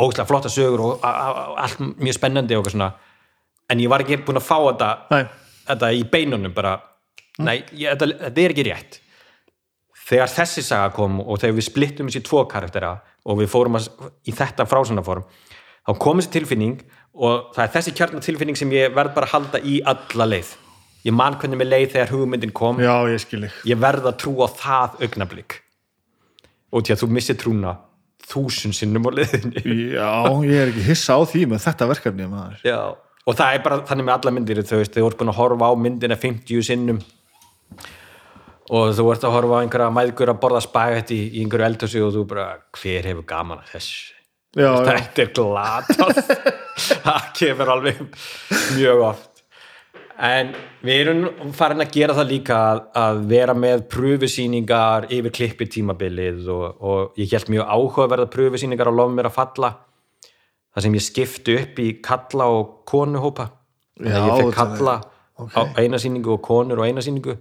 ógæslega 0.01 0.27
flotta 0.27 0.49
sögur 0.49 0.81
og 0.81 1.03
allt 1.05 1.81
mjög 2.01 2.15
spennandi 2.17 2.55
og 2.55 2.61
eitthvað 2.61 2.75
svona. 2.75 2.91
En 3.69 3.79
ég 3.79 3.91
var 3.91 4.03
ekki 4.03 4.17
búin 4.25 4.39
að 4.39 4.47
fá 4.47 4.57
þetta 4.57 5.21
þetta 5.67 5.91
í 5.95 6.01
beinunum 6.11 6.55
bara 6.55 6.75
nei, 7.41 7.61
ég, 7.77 7.93
þetta, 7.93 8.09
þetta 8.25 8.43
er 8.43 8.55
ekki 8.55 8.67
rétt 8.67 8.99
þegar 10.11 10.33
þessi 10.33 10.63
saga 10.65 10.91
kom 10.95 11.21
og 11.23 11.39
þegar 11.39 11.57
við 11.57 11.67
splittum 11.69 12.09
þessi 12.11 12.23
tvo 12.27 12.43
karaktera 12.51 12.95
og 13.23 13.39
við 13.39 13.51
fórum 13.53 13.79
að, 13.79 13.87
í 14.27 14.33
þetta 14.35 14.67
frásannaform 14.67 15.23
þá 15.87 15.93
kom 16.01 16.19
þessi 16.19 16.33
tilfinning 16.35 16.81
og 17.15 17.51
það 17.55 17.63
er 17.63 17.71
þessi 17.75 17.93
kjarnatilfinning 17.97 18.59
sem 18.59 18.73
ég 18.75 18.93
verð 18.95 19.15
bara 19.15 19.29
að 19.29 19.35
halda 19.35 19.61
í 19.67 19.79
alla 19.87 20.27
leið. 20.29 20.55
Ég 21.01 21.15
man 21.17 21.37
hvernig 21.41 21.57
mér 21.57 21.71
leið 21.71 21.93
þegar 21.95 22.11
hugmyndin 22.13 22.53
kom. 22.55 22.81
Já, 22.81 22.93
ég 23.09 23.47
ég 23.65 23.79
verð 23.81 24.09
að 24.11 24.19
trúa 24.21 24.47
það 24.51 24.99
augnablík 25.07 25.61
og 26.71 26.85
til 26.87 26.93
að 26.95 27.01
þú 27.01 27.07
missir 27.11 27.35
trúna 27.39 27.73
þúsund 28.31 28.77
sinnum 28.77 29.09
á 29.09 29.11
leiðinni. 29.11 29.63
Já, 29.97 30.11
ég 30.47 30.59
er 30.61 30.69
ekki 30.71 30.85
hissa 30.85 31.17
á 31.17 31.21
því 31.27 31.47
með 31.51 31.65
þetta 31.65 31.87
verkefni 31.89 32.27
maður. 32.31 32.61
Já. 32.63 32.79
og 33.25 33.37
það 33.37 33.55
er 33.55 33.65
bara 33.65 33.81
þannig 33.89 34.07
með 34.07 34.15
alla 34.15 34.35
myndir 34.35 34.61
þú 34.63 34.79
veist, 34.79 34.93
þau 34.95 35.03
voru 35.07 35.19
búin 35.19 35.33
að 35.33 35.39
horfa 35.41 35.71
á 35.71 35.73
myndina 35.77 36.17
50 36.21 36.63
sinnum 36.69 37.01
og 38.71 38.93
þú 38.95 39.07
ert 39.11 39.25
að 39.27 39.35
horfa 39.35 39.59
á 39.59 39.61
einhverja 39.65 39.91
mæðgur 39.93 40.31
að 40.31 40.39
borða 40.43 40.61
spagetti 40.63 41.17
í, 41.17 41.27
í 41.35 41.43
einhverju 41.43 41.67
eldhúsi 41.67 42.03
og 42.05 42.13
þú 42.15 42.23
bara, 42.29 42.47
hver 42.77 43.09
hefur 43.09 43.27
gaman 43.27 43.63
að 43.63 43.73
þessu? 43.75 44.13
Já, 44.55 44.69
já. 44.71 44.87
þetta 44.87 45.25
er 45.25 45.33
glatað. 45.35 46.21
Það 47.05 47.27
kemur 47.37 47.73
alveg 47.75 47.99
mjög 48.77 49.03
oft. 49.09 49.27
En 50.21 50.51
við 50.85 50.99
erum 51.01 51.53
farin 51.57 51.81
að 51.81 51.93
gera 51.95 52.13
það 52.13 52.27
líka 52.29 52.57
að, 52.71 52.81
að 53.01 53.21
vera 53.31 53.55
með 53.57 53.85
pröfusýningar 53.89 55.07
yfir 55.09 55.33
klippi 55.33 55.65
tímabilið 55.71 56.51
og, 56.53 56.65
og 56.77 57.17
ég 57.17 57.31
held 57.33 57.49
mjög 57.49 57.71
áhugaverða 57.73 58.27
pröfusýningar 58.33 58.91
á 58.91 58.93
lof 58.93 59.15
mér 59.15 59.31
að 59.31 59.37
falla. 59.39 59.71
Það 60.71 60.85
sem 60.85 60.97
ég 60.99 61.05
skipti 61.07 61.55
upp 61.57 61.81
í 61.81 61.87
kalla 62.05 62.47
og 62.53 62.75
konuhópa. 62.87 63.49
Já, 63.97 64.19
ég 64.19 64.43
fekk 64.43 64.53
kalla 64.59 64.99
á 65.41 65.61
eina 65.81 65.97
sýningu 65.99 66.35
og 66.37 66.45
konur 66.45 66.79
á 66.79 66.85
eina 66.85 67.01
sýningu 67.01 67.39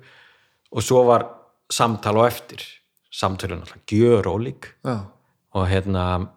og 0.71 0.85
svo 0.85 1.05
var 1.09 1.27
samtal 1.71 2.23
á 2.23 2.25
eftir. 2.27 2.63
Samtalun 3.11 3.65
alltaf 3.65 3.83
gjör 3.91 4.27
ólík 4.31 4.71
Já, 4.85 5.11
og 5.55 5.67
hérna 5.67 6.31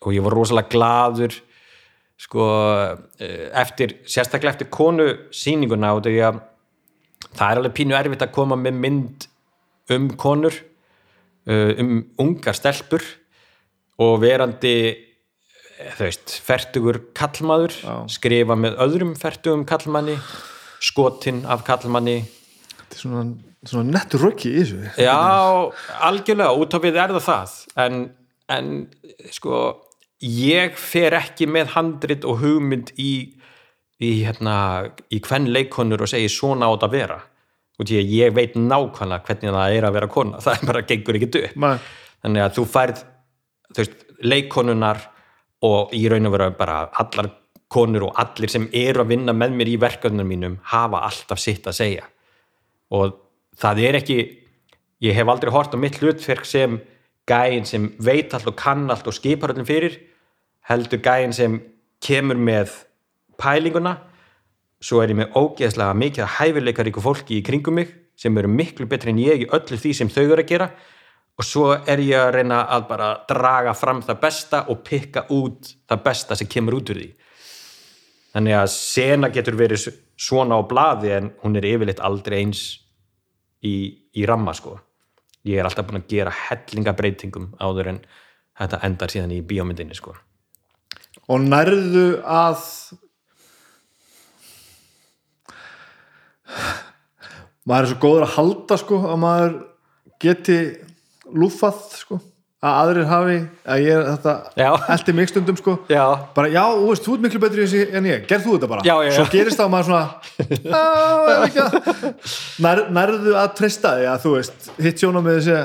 og 0.00 0.12
ég 0.12 0.24
var 0.24 0.32
rosalega 0.32 0.72
gladur 0.72 1.34
sko 2.20 2.44
eh, 3.18 3.50
eftir, 3.60 3.98
sérstaklega 4.06 4.54
eftir 4.54 4.70
konu 4.72 5.06
sýninguna 5.34 5.94
og 5.96 6.04
því 6.06 6.20
að 6.28 6.40
það 7.34 7.48
er 7.48 7.60
alveg 7.60 7.74
pínu 7.76 7.96
erfitt 7.98 8.24
að 8.24 8.34
koma 8.36 8.58
með 8.60 8.78
mynd 8.84 9.26
um 9.94 10.08
konur 10.20 10.54
eh, 10.54 11.74
um 11.82 11.98
ungar 12.22 12.56
stelpur 12.56 13.04
og 14.00 14.16
verandi 14.22 14.76
eh, 14.92 15.90
þú 15.98 16.06
veist, 16.06 16.38
fertugur 16.46 17.00
kallmaður 17.16 17.76
Já. 17.80 17.94
skrifa 18.16 18.56
með 18.56 18.78
öðrum 18.86 19.12
fertugum 19.18 19.66
kallmanni 19.68 20.16
skotin 20.84 21.44
af 21.50 21.66
kallmanni 21.66 22.22
svona, 22.96 23.24
svona 23.66 23.96
nettur 23.98 24.26
röggi 24.28 24.52
í 24.52 24.60
þessu. 24.62 24.82
Já, 25.02 25.16
algjörlega, 26.08 26.54
út 26.60 26.76
á 26.76 26.78
við 26.82 27.00
er 27.02 27.14
það 27.16 27.26
það. 27.28 27.56
En, 27.84 28.02
en 28.54 28.74
sko 29.34 29.62
ég 30.24 30.76
fer 30.80 31.16
ekki 31.18 31.48
með 31.50 31.74
handrit 31.74 32.26
og 32.28 32.40
hugmynd 32.42 32.94
í 33.00 33.14
í, 34.02 34.10
hérna, 34.24 34.56
í 35.12 35.20
hvern 35.24 35.48
leikonur 35.54 36.04
og 36.04 36.10
segi 36.10 36.30
svona 36.32 36.68
átt 36.72 36.86
að 36.86 36.96
vera. 36.98 37.18
Og 37.78 37.88
því 37.88 37.98
að 38.00 38.12
ég 38.14 38.34
veit 38.34 38.56
nákvæmlega 38.58 39.26
hvernig 39.26 39.56
það 39.56 39.76
er 39.78 39.88
að 39.88 39.96
vera 39.98 40.10
kona, 40.10 40.40
það 40.44 40.58
er 40.58 40.70
bara 40.70 40.86
gengur 40.88 41.18
ekki 41.18 41.30
upp. 41.42 41.58
Nei. 41.64 41.76
þannig 42.24 42.44
að 42.46 42.58
þú 42.58 42.66
færð 42.72 43.00
þú 43.74 43.82
veist, 43.82 43.96
leikonunar 44.24 45.00
og 45.64 45.94
í 45.96 46.04
raun 46.08 46.28
og 46.28 46.36
vera 46.36 46.50
bara 46.56 46.78
allar 47.02 47.30
konur 47.74 48.08
og 48.08 48.18
allir 48.20 48.52
sem 48.52 48.68
eru 48.76 49.02
að 49.02 49.10
vinna 49.14 49.34
með 49.36 49.56
mér 49.58 49.70
í 49.72 49.78
verkefnum 49.82 50.28
mínum 50.28 50.58
hafa 50.70 51.02
alltaf 51.08 51.40
sitt 51.42 51.66
að 51.66 51.78
segja 51.80 52.06
og 52.94 53.20
það 53.58 53.84
er 53.88 54.00
ekki 54.00 54.18
ég 55.04 55.16
hef 55.16 55.30
aldrei 55.30 55.52
hort 55.52 55.74
á 55.74 55.78
mitt 55.80 55.98
hlutverk 56.00 56.46
sem 56.48 56.78
gæin 57.28 57.66
sem 57.68 57.90
veit 57.98 58.34
allt 58.34 58.48
og 58.50 58.56
kann 58.60 58.86
allt 58.92 59.06
og 59.08 59.16
skipar 59.16 59.54
öllum 59.54 59.68
fyrir 59.68 59.98
heldur 60.68 61.02
gæin 61.02 61.32
sem 61.32 61.60
kemur 62.04 62.36
með 62.36 62.72
pælinguna. 63.40 63.98
Svo 64.84 65.00
er 65.00 65.12
ég 65.12 65.18
með 65.18 65.36
ógeðslega 65.38 65.96
mikið 65.96 66.32
hæfileikaríku 66.38 67.02
fólki 67.04 67.38
í 67.38 67.44
kringum 67.44 67.78
mig 67.80 67.92
sem 68.16 68.36
eru 68.38 68.50
miklu 68.50 68.86
betri 68.88 69.12
en 69.12 69.22
ég 69.22 69.44
í 69.44 69.48
öllu 69.48 69.78
því 69.80 69.94
sem 69.96 70.12
þau 70.12 70.24
eru 70.24 70.42
að 70.42 70.50
gera. 70.52 70.70
Og 71.34 71.46
svo 71.46 71.70
er 71.74 72.00
ég 72.04 72.20
að 72.20 72.34
reyna 72.36 72.60
að 72.70 72.86
bara 72.92 73.10
draga 73.28 73.74
fram 73.74 74.04
það 74.04 74.20
besta 74.22 74.64
og 74.70 74.84
pikka 74.86 75.26
út 75.34 75.72
það 75.88 76.04
besta 76.04 76.36
sem 76.38 76.50
kemur 76.50 76.78
út 76.78 76.92
úr 76.92 77.00
því. 77.00 77.08
Þannig 78.34 78.58
að 78.58 78.70
sena 78.74 79.30
getur 79.34 79.58
verið 79.58 79.88
svona 80.18 80.58
á 80.58 80.62
blaði 80.66 81.12
en 81.16 81.32
hún 81.42 81.58
er 81.58 81.66
yfirleitt 81.72 82.02
aldrei 82.02 82.40
eins 82.42 82.62
í, 83.64 83.74
í 84.14 84.26
ramma 84.28 84.54
sko. 84.56 84.76
Ég 85.44 85.60
er 85.60 85.68
alltaf 85.68 85.88
búin 85.88 86.00
að 86.00 86.10
gera 86.12 86.32
hellingabreitingum 86.48 87.50
áður 87.60 87.94
en 87.94 88.00
þetta 88.58 88.80
endar 88.86 89.12
síðan 89.12 89.34
í 89.34 89.40
bíómyndinni 89.44 89.96
sko. 89.98 90.14
Og 91.28 91.40
nærðu 91.40 92.06
að 92.22 92.62
maður 97.64 97.84
er 97.84 97.90
svo 97.90 98.00
góður 98.02 98.26
að 98.26 98.34
halda 98.36 98.78
sko 98.80 99.00
að 99.08 99.20
maður 99.24 99.54
geti 100.22 100.58
lúfað 101.34 101.82
sko 101.98 102.20
að 102.64 102.78
aðrir 102.80 103.08
hafi 103.10 103.36
að 103.74 103.82
ég 103.84 103.98
er 103.98 104.06
þetta 104.14 104.34
eldi 104.94 105.14
mig 105.18 105.30
stundum 105.30 105.58
sko. 105.60 105.76
Já, 105.92 106.04
bara 106.36 106.48
já, 106.52 106.62
þú 106.72 106.88
veist, 106.88 107.04
þú 107.04 107.16
ert 107.16 107.24
miklu 107.26 107.40
betri 107.42 107.68
en 107.98 108.08
ég, 108.08 108.26
gerð 108.30 108.46
þú 108.48 108.56
þetta 108.56 108.70
bara? 108.72 108.84
Já, 108.88 108.94
já, 109.04 109.12
svo 109.18 109.26
gerist 109.34 109.60
og 109.60 109.72
maður 109.74 109.88
svona 109.90 110.04
"Á, 110.72 110.84
er 111.28 111.46
ekki 111.48 111.64
að-" 111.64 111.78
Nær, 112.64 112.84
nærðu 112.96 113.36
að 113.36 113.54
treysta 113.60 113.96
því 113.98 114.06
að 114.14 114.22
þú 114.24 114.36
veist 114.38 114.70
hitt 114.86 115.02
sjónum 115.04 115.26
með 115.26 115.40
þessi 115.40 115.62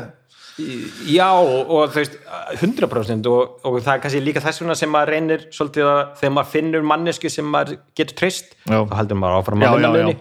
Já, 1.08 1.30
og 1.40 1.94
þú 1.94 2.02
veist 2.02 2.18
100% 2.60 3.28
og, 3.32 3.60
og 3.64 3.78
það 3.80 3.94
er 3.94 4.02
kannski 4.04 4.22
líka 4.24 4.42
þess 4.44 4.60
vegna 4.60 4.76
sem 4.76 4.92
maður 4.92 5.14
reynir 5.16 5.46
svolítið 5.56 5.88
að 5.88 6.02
þegar 6.20 6.34
maður 6.36 6.52
finnur 6.52 6.88
mannesku 6.90 7.32
sem 7.32 7.48
maður 7.48 7.78
getur 7.96 8.18
treyst 8.20 8.58
þá 8.66 8.92
heldur 9.00 9.22
maður 9.22 9.40
áfram 9.40 9.64
að 9.64 9.78
vinna 9.78 9.92
henni 9.96 10.18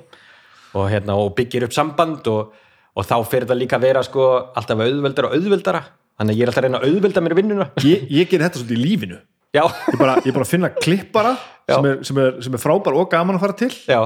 og, 0.77 0.85
hérna, 0.93 1.17
og 1.19 1.33
byggir 1.35 1.67
upp 1.67 1.75
samband 1.75 2.31
og, 2.31 2.53
og 2.95 3.09
þá 3.09 3.17
fyrir 3.33 3.49
það 3.51 3.61
líka 3.65 3.81
að 3.81 3.87
vera 3.89 4.05
sko, 4.07 4.29
alltaf 4.55 4.85
auðveldara 4.85 5.33
og 5.33 5.39
auðveldara 5.41 5.83
þannig 6.19 6.35
að 6.35 6.39
ég 6.39 6.45
er 6.45 6.53
alltaf 6.53 6.63
að 6.63 6.69
reyna 6.69 6.81
að 6.83 6.93
auðvelda 6.93 7.25
mér 7.25 7.37
vinnuna. 7.39 7.69
Ég, 7.87 8.07
ég 8.13 8.31
ger 8.31 8.45
þetta 8.45 8.61
svolítið 8.61 8.79
í 8.79 8.85
lífinu. 8.85 9.21
Já, 9.57 9.63
ég 9.65 9.95
er 9.95 10.01
bara, 10.03 10.15
ég 10.27 10.35
bara 10.37 10.45
að 10.45 10.51
finna 10.51 10.69
klippara 10.77 11.31
sem 11.69 11.87
er, 11.89 12.01
sem, 12.05 12.19
er, 12.21 12.35
sem 12.45 12.57
er 12.57 12.61
frábær 12.61 12.97
og 13.01 13.07
gaman 13.13 13.39
að 13.39 13.45
fara 13.47 13.57
til. 13.57 13.71
Já, 13.89 14.01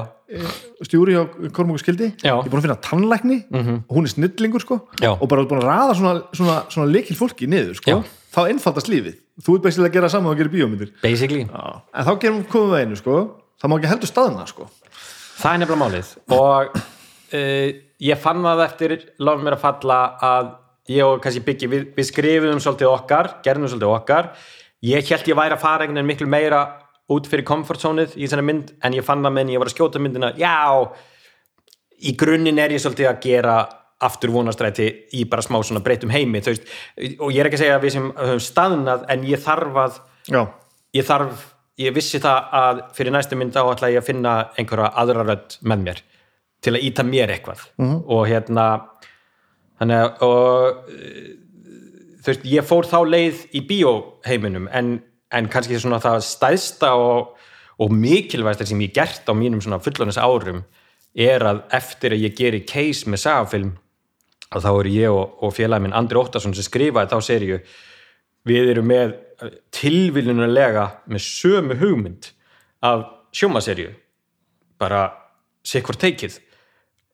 stjúri 0.87 1.17
á 1.19 1.23
Kormungu 1.55 1.81
skildi. 1.81 2.13
Ég 2.23 2.31
er 2.31 2.47
búin 2.47 2.61
að 2.61 2.67
finna 2.69 2.77
tannlækni. 2.83 3.39
Og 3.51 3.97
hún 3.97 4.07
er 4.07 4.13
snillingur 4.13 4.63
sko. 4.63 4.79
Já. 5.03 5.11
og 5.17 5.27
bara 5.31 5.43
búin 5.49 5.59
að 5.59 5.67
raða 5.67 5.97
svona, 5.99 6.13
svona, 6.31 6.57
svona 6.71 6.87
leikil 6.95 7.19
fólki 7.19 7.49
niður 7.51 7.75
sko. 7.81 7.99
Þá 8.33 8.39
einfaldast 8.47 8.89
lífið. 8.89 9.19
Þú 9.43 9.57
ert 9.57 9.67
bæstilega 9.67 9.91
að 9.91 9.97
gera 9.99 10.09
saman 10.13 10.31
og 10.31 10.39
gera 10.39 10.53
bíómyndir. 10.53 10.95
Basically. 11.03 11.43
En 11.43 12.07
þá 12.07 12.13
gerum 12.23 12.41
komum 12.49 12.73
við 12.73 12.85
einu 12.85 12.97
sko. 12.97 13.19
Það 13.61 13.71
má 13.71 13.77
ekki 13.77 13.91
heldur 13.91 14.09
staðna 14.09 14.47
sko. 14.49 14.67
Það 15.37 15.51
er 15.51 15.61
nefnilega 15.61 15.81
málið. 15.83 16.09
Og 16.33 16.75
uh, 16.79 17.69
ég 18.07 18.21
fann 18.23 18.43
það 18.47 18.63
eftir 18.65 18.95
láfum 19.21 19.45
mér 19.45 19.57
að 19.57 19.63
falla 19.67 19.99
að 20.23 20.51
ég 20.91 21.05
og 21.05 21.21
kannski 21.23 21.43
byggi, 21.45 21.69
við, 21.71 21.85
við 21.95 22.09
skrifum 22.09 22.61
svolítið 22.63 22.91
okkar, 22.91 23.29
gerðum 23.45 23.71
svolítið 23.71 23.93
okkar. 23.93 24.31
Ég 24.83 25.11
held 25.13 25.29
ég 25.29 25.39
væri 25.39 25.55
að 25.55 25.63
fara 25.63 25.85
einhvern 25.85 26.01
veginn 26.01 26.11
miklu 26.11 26.27
meira 26.31 26.63
út 27.13 27.27
fyrir 27.29 27.45
komfortzónið 27.47 28.17
í 28.17 28.25
þessari 28.25 28.45
mynd 28.47 28.73
en 28.83 28.97
ég 28.97 29.05
fann 29.05 29.23
það 29.23 29.35
meðan 29.35 29.53
ég 29.53 29.63
var 29.63 29.71
að 29.71 29.75
skjóta 29.77 30.01
myndina. 30.03 30.33
Já, 30.39 30.83
í 32.03 32.15
grunninn 32.19 32.59
er 32.59 32.75
ég 32.75 32.83
svolítið 32.83 33.11
að 33.11 33.23
gera 33.23 33.55
aftur 34.03 34.33
vonastræti 34.33 34.89
í 35.15 35.23
bara 35.29 35.43
smá 35.45 35.59
svona 35.63 35.83
breytum 35.83 36.11
heimi 36.11 36.41
veist, 36.43 36.65
og 37.19 37.31
ég 37.31 37.39
er 37.39 37.47
ekki 37.47 37.59
að 37.59 37.63
segja 37.63 37.77
að 37.77 37.85
við 37.85 37.95
sem 37.95 38.09
höfum 38.17 38.41
staðnað 38.43 39.05
en 39.13 39.27
ég 39.29 39.43
þarf 39.43 39.79
að 39.83 39.99
já, 40.27 40.41
ég 40.97 41.07
þarf, 41.07 41.45
ég 41.79 41.95
vissi 41.95 42.19
það 42.23 42.57
að 42.59 42.81
fyrir 42.97 43.15
næstu 43.15 43.39
mynd 43.39 43.55
á 43.55 43.63
ætla 43.63 43.93
ég 43.93 44.03
að 44.03 44.09
finna 44.09 44.33
einhverja 44.59 44.91
aðra 45.03 45.23
rödd 45.29 45.57
með 45.63 45.85
mér 45.87 46.03
til 46.63 46.75
að 46.75 46.85
íta 46.87 47.03
mér 47.03 47.31
eitthvað. 47.33 47.63
Og 48.07 48.27
hérna 48.29 48.65
þannig 49.83 50.23
að 50.23 50.67
eh, 50.95 51.31
þú 52.23 52.31
veist, 52.31 52.45
ég 52.47 52.67
fór 52.67 52.87
þá 52.87 52.99
leið 53.07 53.41
í 53.51 53.63
bíóheiminum 53.67 54.69
en, 54.71 54.95
en 55.33 55.49
kannski 55.51 55.79
svona 55.81 56.01
það 56.03 56.21
stæðsta 56.27 56.93
og, 56.99 57.33
og 57.83 57.95
mikilvægsta 57.95 58.67
sem 58.69 58.81
ég 58.85 58.93
gert 58.95 59.27
á 59.27 59.33
mínum 59.35 59.61
svona 59.63 59.81
fullónis 59.83 60.19
árum 60.21 60.63
er 61.13 61.43
að 61.45 61.63
eftir 61.75 62.15
að 62.15 62.23
ég 62.25 62.37
geri 62.37 62.63
case 62.65 63.09
með 63.09 63.25
sagafilm 63.25 63.73
að 64.53 64.65
þá 64.65 64.71
eru 64.71 64.93
ég 64.93 65.13
og, 65.13 65.35
og 65.43 65.53
félagi 65.55 65.85
minn 65.85 65.97
Andri 65.97 66.19
Óttarsson 66.21 66.55
sem 66.55 66.65
skrifaði 66.65 67.11
þá 67.11 67.27
seríu 67.27 67.59
við 68.47 68.71
erum 68.73 68.89
með 68.89 69.17
tilviljunulega 69.73 70.87
með 71.11 71.25
sömu 71.25 71.77
hugmynd 71.81 72.31
af 72.83 73.05
sjómaserju 73.35 73.91
bara 74.79 75.05
sikkur 75.67 75.97
teikið 75.99 76.39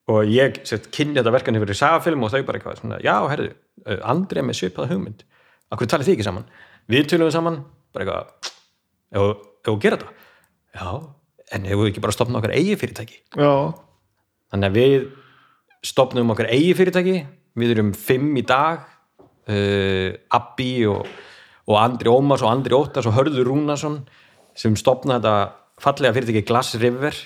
og 0.10 0.31
ég 0.31 0.61
kynni 0.94 1.19
þetta 1.19 1.34
verkan 1.34 1.60
yfir 1.60 1.73
í 1.73 1.77
sagafilm 1.77 2.23
og 2.26 2.34
þau 2.34 2.41
bara 2.48 2.60
eitthvað 2.60 2.80
svona, 2.81 2.98
já, 3.03 3.15
herðu, 3.30 3.52
uh, 3.86 3.99
Andri 4.10 4.41
er 4.41 4.48
með 4.48 4.60
svipaða 4.60 4.94
hugmynd. 4.94 5.23
Akkur 5.69 5.90
talið 5.91 6.10
þið 6.10 6.15
ekki 6.18 6.26
saman? 6.26 6.48
Við 6.90 7.10
tölum 7.11 7.31
saman, 7.34 7.60
bara 7.94 8.06
eitthvað 8.06 8.49
ef 9.19 9.44
þú 9.68 9.76
gera 9.84 9.99
þetta. 9.99 10.27
Já, 10.80 10.90
en 11.56 11.68
hefur 11.69 11.86
við 11.86 11.91
ekki 11.94 12.06
bara 12.06 12.15
stopnað 12.15 12.41
okkar 12.41 12.56
eigi 12.57 12.77
fyrirtæki. 12.81 13.19
Já, 13.38 13.53
þannig 14.53 14.69
að 14.69 14.80
við 14.80 15.10
stopnum 15.86 16.34
okkar 16.34 16.49
eigi 16.53 16.73
fyrirtæki. 16.77 17.18
Við 17.60 17.73
erum 17.76 17.94
fimm 17.98 18.34
í 18.40 18.45
dag 18.48 18.86
uh, 19.49 20.10
Abbi 20.40 20.72
og, 20.90 21.06
og 21.69 21.81
Andri 21.81 22.10
Ómars 22.10 22.45
og 22.45 22.53
Andri 22.53 22.77
Óttars 22.77 23.10
og 23.10 23.18
Hörður 23.18 23.49
Rúnarsson 23.49 24.02
sem 24.57 24.73
stopna 24.80 25.19
þetta 25.19 25.36
fallega 25.80 26.15
fyrirtæki 26.18 26.48
Glass 26.49 26.77
River 26.81 27.18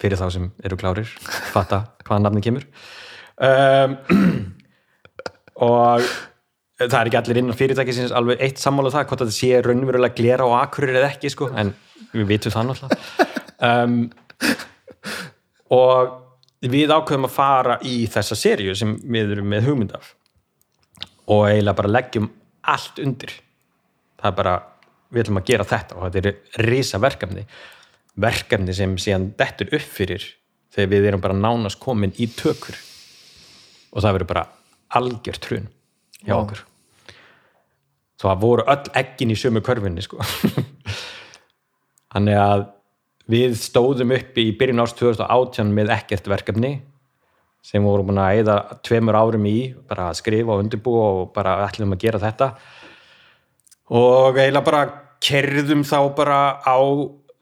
fyrir 0.00 0.20
þá 0.20 0.26
sem 0.34 0.48
eru 0.64 0.78
klárir 0.80 1.10
fatta 1.52 1.84
hvaðan 2.06 2.26
nafni 2.28 2.42
kemur. 2.44 2.66
Um, 3.40 3.96
og 5.70 6.08
það 6.80 6.96
er 7.00 7.10
ekki 7.10 7.20
allir 7.20 7.40
innan 7.42 7.58
fyrirtæki 7.58 7.94
sinns 7.96 8.14
alveg 8.16 8.40
eitt 8.44 8.60
sammála 8.60 8.92
það 8.94 9.06
hvort 9.10 9.24
þetta 9.24 9.36
sé 9.36 9.60
raunverulega 9.64 10.16
glera 10.16 10.48
og 10.48 10.56
akkurir 10.60 10.96
eða 10.96 11.12
ekki 11.12 11.32
sko, 11.32 11.50
en 11.52 11.74
við 12.14 12.28
vitum 12.34 12.54
það 12.54 12.70
náttúrulega. 12.70 13.28
Um, 13.60 13.98
og 15.76 16.16
við 16.70 16.92
ákveðum 16.92 17.28
að 17.28 17.34
fara 17.34 17.76
í 17.86 18.02
þessa 18.10 18.36
seríu 18.38 18.74
sem 18.76 18.96
við 19.00 19.36
erum 19.36 19.52
með 19.52 19.68
hugmynd 19.68 19.94
af 19.96 20.14
og 21.30 21.44
eiginlega 21.46 21.78
bara 21.78 21.92
leggjum 21.94 22.30
allt 22.70 22.98
undir. 23.02 23.34
Það 24.20 24.30
er 24.32 24.38
bara, 24.40 24.54
við 25.12 25.22
ætlum 25.22 25.40
að 25.40 25.52
gera 25.52 25.68
þetta 25.68 25.96
og 25.96 26.08
þetta 26.08 26.32
er 26.32 26.64
risa 26.66 27.00
verkefni 27.00 27.44
verkefni 28.18 28.74
sem 28.76 28.96
síðan 29.00 29.30
dettur 29.38 29.70
upp 29.76 29.92
fyrir 29.98 30.24
þegar 30.74 30.90
við 30.92 31.08
erum 31.10 31.22
bara 31.22 31.36
nánast 31.36 31.80
komin 31.82 32.14
í 32.18 32.28
tökur. 32.30 32.78
Og 33.90 34.02
það 34.02 34.18
verður 34.18 34.30
bara 34.32 34.46
algjört 34.98 35.48
hrun 35.50 35.70
hjá 36.22 36.34
Vá. 36.34 36.42
okkur. 36.42 36.64
Það 38.20 38.42
voru 38.42 38.66
öll 38.68 38.92
eggin 39.00 39.32
í 39.32 39.38
sömu 39.38 39.62
körfinni 39.64 40.04
sko. 40.04 40.20
Þannig 42.12 42.36
að 42.36 42.66
við 43.30 43.56
stóðum 43.58 44.14
uppi 44.16 44.48
í 44.50 44.54
byrjun 44.58 44.82
árs 44.82 44.94
2018 44.98 45.70
með 45.74 45.92
ekkert 45.94 46.28
verkefni 46.30 46.72
sem 47.64 47.84
voru 47.84 48.06
búin 48.08 48.20
að 48.20 48.40
eða 48.42 48.56
tveimur 48.86 49.18
árum 49.18 49.46
í 49.48 49.72
bara 49.88 50.08
að 50.10 50.20
skrifa 50.22 50.54
og 50.54 50.64
undirbúa 50.64 51.06
og 51.20 51.32
bara 51.34 51.58
ætlum 51.66 51.94
að 51.94 52.02
gera 52.06 52.22
þetta. 52.22 52.50
Og 53.90 54.38
eiginlega 54.38 54.66
bara 54.66 54.82
kerðum 55.20 55.84
þá 55.84 55.98
bara 56.16 56.38
á 56.64 56.78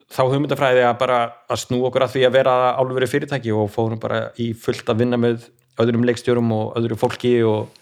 þá 0.09 0.23
hugmyndafræði 0.33 0.85
að 0.89 0.99
bara 1.03 1.19
að 1.51 1.63
snú 1.65 1.81
okkur 1.89 2.07
að 2.07 2.15
því 2.17 2.25
að 2.29 2.37
vera 2.39 2.57
álfur 2.81 3.07
fyrirtæki 3.13 3.55
og 3.55 3.71
fórum 3.73 4.01
bara 4.01 4.29
í 4.41 4.51
fullt 4.57 4.89
að 4.89 5.03
vinna 5.03 5.19
með 5.21 5.49
öðrum 5.79 6.07
leikstjórum 6.09 6.53
og 6.57 6.79
öðru 6.81 6.97
fólki 6.99 7.35
og, 7.47 7.75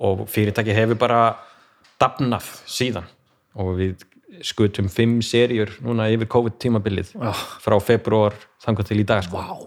og 0.00 0.24
fyrirtæki 0.32 0.74
hefur 0.76 0.98
bara 1.00 1.20
dafnað 2.00 2.48
síðan. 2.70 3.10
Og 3.60 3.74
við 3.76 4.06
skutum 4.46 4.88
fimm 4.92 5.18
seríur 5.26 5.72
núna 5.84 6.08
yfir 6.12 6.30
COVID-tímabilið 6.30 7.12
Já. 7.18 7.32
frá 7.60 7.76
februar 7.82 8.36
þangar 8.62 8.88
til 8.88 9.00
í 9.02 9.06
dag 9.06 9.26
sko. 9.26 9.42
vá. 9.42 9.58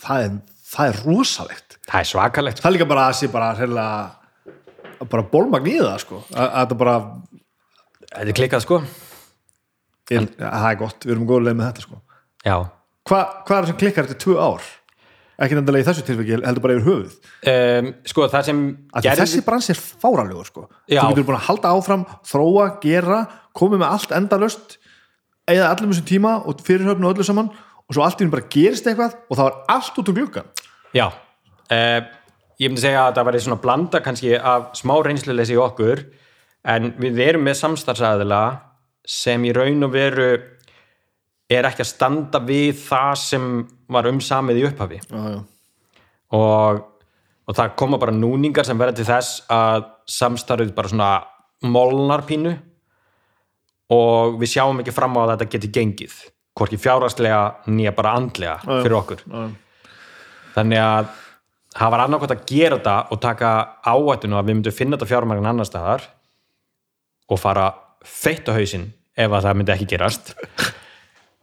Það 0.00 0.24
er, 0.24 0.38
það 0.70 0.92
er 0.92 1.02
rosalegt. 1.04 1.76
Það 1.90 2.00
er 2.00 2.10
svakalegt 2.14 2.62
það 2.62 2.70
er 2.70 2.76
líka 2.78 2.88
bara 2.88 3.08
að 3.10 3.18
sé 3.18 3.28
bara 3.32 3.52
hreinlega 3.58 5.06
bara 5.10 5.26
bólmagn 5.26 5.68
í 5.68 5.76
það 5.80 6.00
sko. 6.04 6.24
Að, 6.32 6.46
að 6.46 6.58
þetta 6.62 6.80
bara, 6.80 6.96
þetta 8.08 8.28
er 8.30 8.38
klikkað 8.40 8.64
sko 8.64 8.82
það 10.10 10.68
er 10.72 10.78
gott 10.82 11.06
við 11.06 11.14
erum 11.16 11.30
góðlega 11.30 11.58
með 11.60 11.70
þetta 11.70 11.86
sko. 11.86 12.02
Já. 12.44 12.56
Hva, 13.08 13.22
hvað 13.46 13.56
er 13.56 13.64
það 13.64 13.72
sem 13.72 13.80
klikkar 13.80 14.08
eftir 14.08 14.20
tvö 14.26 14.36
ár? 14.42 14.68
Ekki 15.40 15.56
nefnilega 15.56 15.80
í 15.80 15.86
þessu 15.88 16.04
tilfæki 16.04 16.36
heldur 16.36 16.64
bara 16.66 16.74
yfir 16.76 16.88
höfuð. 16.90 17.14
Um, 17.48 17.86
sko 18.10 18.26
það 18.28 18.48
sem 18.50 18.58
að 18.92 19.08
þessi 19.22 19.40
brans 19.46 19.70
er 19.72 19.78
fáralegur 19.80 20.50
sko. 20.50 20.66
Já. 20.84 21.00
þú 21.00 21.14
getur 21.14 21.28
búin 21.30 21.38
að 21.38 21.46
halda 21.46 21.72
áfram, 21.72 22.04
þróa, 22.28 22.66
gera 22.82 23.22
komið 23.56 23.80
með 23.80 23.94
allt 23.96 24.14
endalöst 24.18 24.76
eða 25.50 25.72
allir 25.72 25.88
með 25.88 25.96
þessum 25.96 26.08
tíma 26.10 26.36
og 26.44 26.62
fyrirhöfn 26.66 27.06
og 27.06 27.14
öllu 27.14 27.26
saman 27.26 27.50
og 27.50 27.96
svo 27.96 28.04
allt 28.06 28.20
í 28.20 28.26
hún 28.26 28.32
bara 28.34 28.48
gerist 28.52 28.86
eitthvað 28.86 29.16
og 29.26 29.36
það 29.36 29.46
var 29.48 29.58
allt 29.74 30.00
út 30.00 30.10
úr 30.12 30.18
gluggan 30.20 30.50
Já, 30.94 31.06
uh, 31.10 32.00
ég 32.60 32.70
myndi 32.70 32.84
segja 32.84 33.06
að 33.08 33.18
það 33.18 33.28
væri 33.30 33.42
svona 33.46 33.62
blanda 33.64 34.02
kannski 34.04 34.34
af 34.36 34.72
smá 34.78 34.94
reynsluleysi 35.06 35.56
í 35.56 35.60
okkur 35.60 36.04
en 36.70 36.92
við 37.00 37.22
erum 37.24 37.46
með 37.46 37.60
samstarfsæðila 37.62 38.42
sem 39.06 39.44
í 39.48 39.52
raun 39.56 39.86
og 39.86 39.92
veru 39.94 40.30
er 41.50 41.66
ekki 41.66 41.82
að 41.84 41.90
standa 41.90 42.40
við 42.46 42.74
það 42.78 43.12
sem 43.18 43.46
var 43.90 44.08
umsamið 44.10 44.60
í 44.60 44.66
upphafi. 44.68 45.00
Já, 45.10 45.22
já, 45.34 45.40
og, 46.38 46.82
og 47.46 47.58
það 47.58 47.76
koma 47.80 47.98
bara 48.02 48.14
núningar 48.14 48.66
sem 48.68 48.78
verða 48.78 49.00
til 49.00 49.08
þess 49.08 49.46
að 49.50 49.88
samstarfið 50.10 50.74
bara 50.76 50.92
svona 50.92 51.12
molnar 51.66 52.26
pínu. 52.28 52.54
Og 53.90 54.36
við 54.38 54.52
sjáum 54.52 54.78
ekki 54.82 54.94
fram 54.94 55.16
á 55.18 55.20
að 55.24 55.32
þetta 55.32 55.50
geti 55.56 55.72
gengið 55.74 56.20
hvorki 56.54 56.78
fjárhagslega 56.78 57.40
nýja 57.72 57.94
bara 57.96 58.14
andlega 58.18 58.60
já. 58.62 58.70
fyrir 58.84 58.96
okkur. 59.00 59.24
Já, 59.26 59.42
þannig 60.54 60.82
að 60.84 61.10
það 61.74 61.92
var 61.94 62.04
annarkvæmt 62.04 62.34
að 62.34 62.46
gera 62.50 62.78
þetta 62.78 62.96
og 63.10 63.20
taka 63.22 63.50
áættinu 63.86 64.38
að 64.38 64.48
við 64.48 64.56
myndum 64.58 64.76
finna 64.76 64.98
þetta 64.98 65.10
fjármagn 65.10 65.50
annar 65.50 65.68
staðar 65.68 66.06
og 67.30 67.38
fara 67.38 67.68
feitt 68.06 68.48
á 68.48 68.56
hausinn 68.56 68.90
ef 69.16 69.30
að 69.30 69.46
það 69.46 69.56
myndi 69.58 69.74
ekki 69.74 69.88
gerast. 69.94 70.34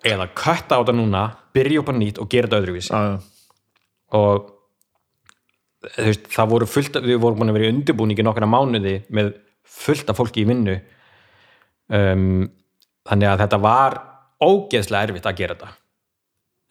Eða 0.07 0.29
kötta 0.38 0.77
á 0.77 0.81
þetta 0.81 0.95
núna 0.95 1.23
byrja 1.55 1.81
upp 1.81 1.91
á 1.91 1.93
nýtt 1.97 2.21
og 2.21 2.29
gera 2.31 2.49
þetta 2.49 2.61
öðruvísi. 2.61 2.93
Já. 2.93 3.17
og 4.17 4.53
veist, 5.97 6.29
það 6.31 6.51
voru 6.53 6.67
fullt 6.69 6.99
við 7.03 7.19
vorum 7.21 7.41
búin 7.41 7.51
að 7.51 7.57
vera 7.59 7.67
í 7.67 7.73
undirbúningi 7.73 8.25
nokkana 8.25 8.49
mánuði 8.49 9.01
með 9.13 9.34
fullt 9.67 10.09
af 10.09 10.19
fólki 10.19 10.45
í 10.45 10.47
vinnu. 10.47 10.77
Um, 11.88 12.47
þannig 13.07 13.31
að 13.31 13.43
þetta 13.43 13.59
var 13.63 13.97
ógeðslega 14.43 15.09
erfitt 15.09 15.27
að 15.27 15.41
gera 15.41 15.57
þetta. 15.57 15.73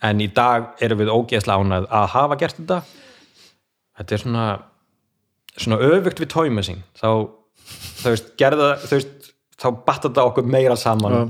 En 0.07 0.21
í 0.21 0.29
dag 0.33 0.73
erum 0.85 1.01
við 1.01 1.13
ógeðslega 1.13 1.61
ánað 1.61 1.91
að 1.99 2.09
hafa 2.15 2.41
gert 2.41 2.59
þetta. 2.61 2.81
Þetta 3.97 4.17
er 4.17 4.25
svona 4.25 4.47
svona 5.61 5.81
öfugt 5.81 6.21
við 6.21 6.31
tóimessing 6.33 6.83
þá, 6.99 7.09
þú 8.03 8.13
veist, 8.13 8.33
gerða 8.41 8.71
þú 8.85 8.93
veist, 8.99 9.15
þá 9.57 9.69
batta 9.87 10.09
þetta 10.09 10.27
okkur 10.31 10.51
meira 10.57 10.77
saman 10.81 11.17
Já. 11.17 11.23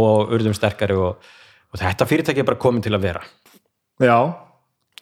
og 0.00 0.34
urðum 0.34 0.56
sterkari 0.56 0.96
og, 0.98 1.20
og 1.72 1.80
þetta 1.82 2.08
fyrirtæki 2.08 2.42
er 2.42 2.48
bara 2.48 2.60
komin 2.60 2.84
til 2.84 2.94
að 2.96 3.06
vera 3.06 3.22
já 4.02 4.18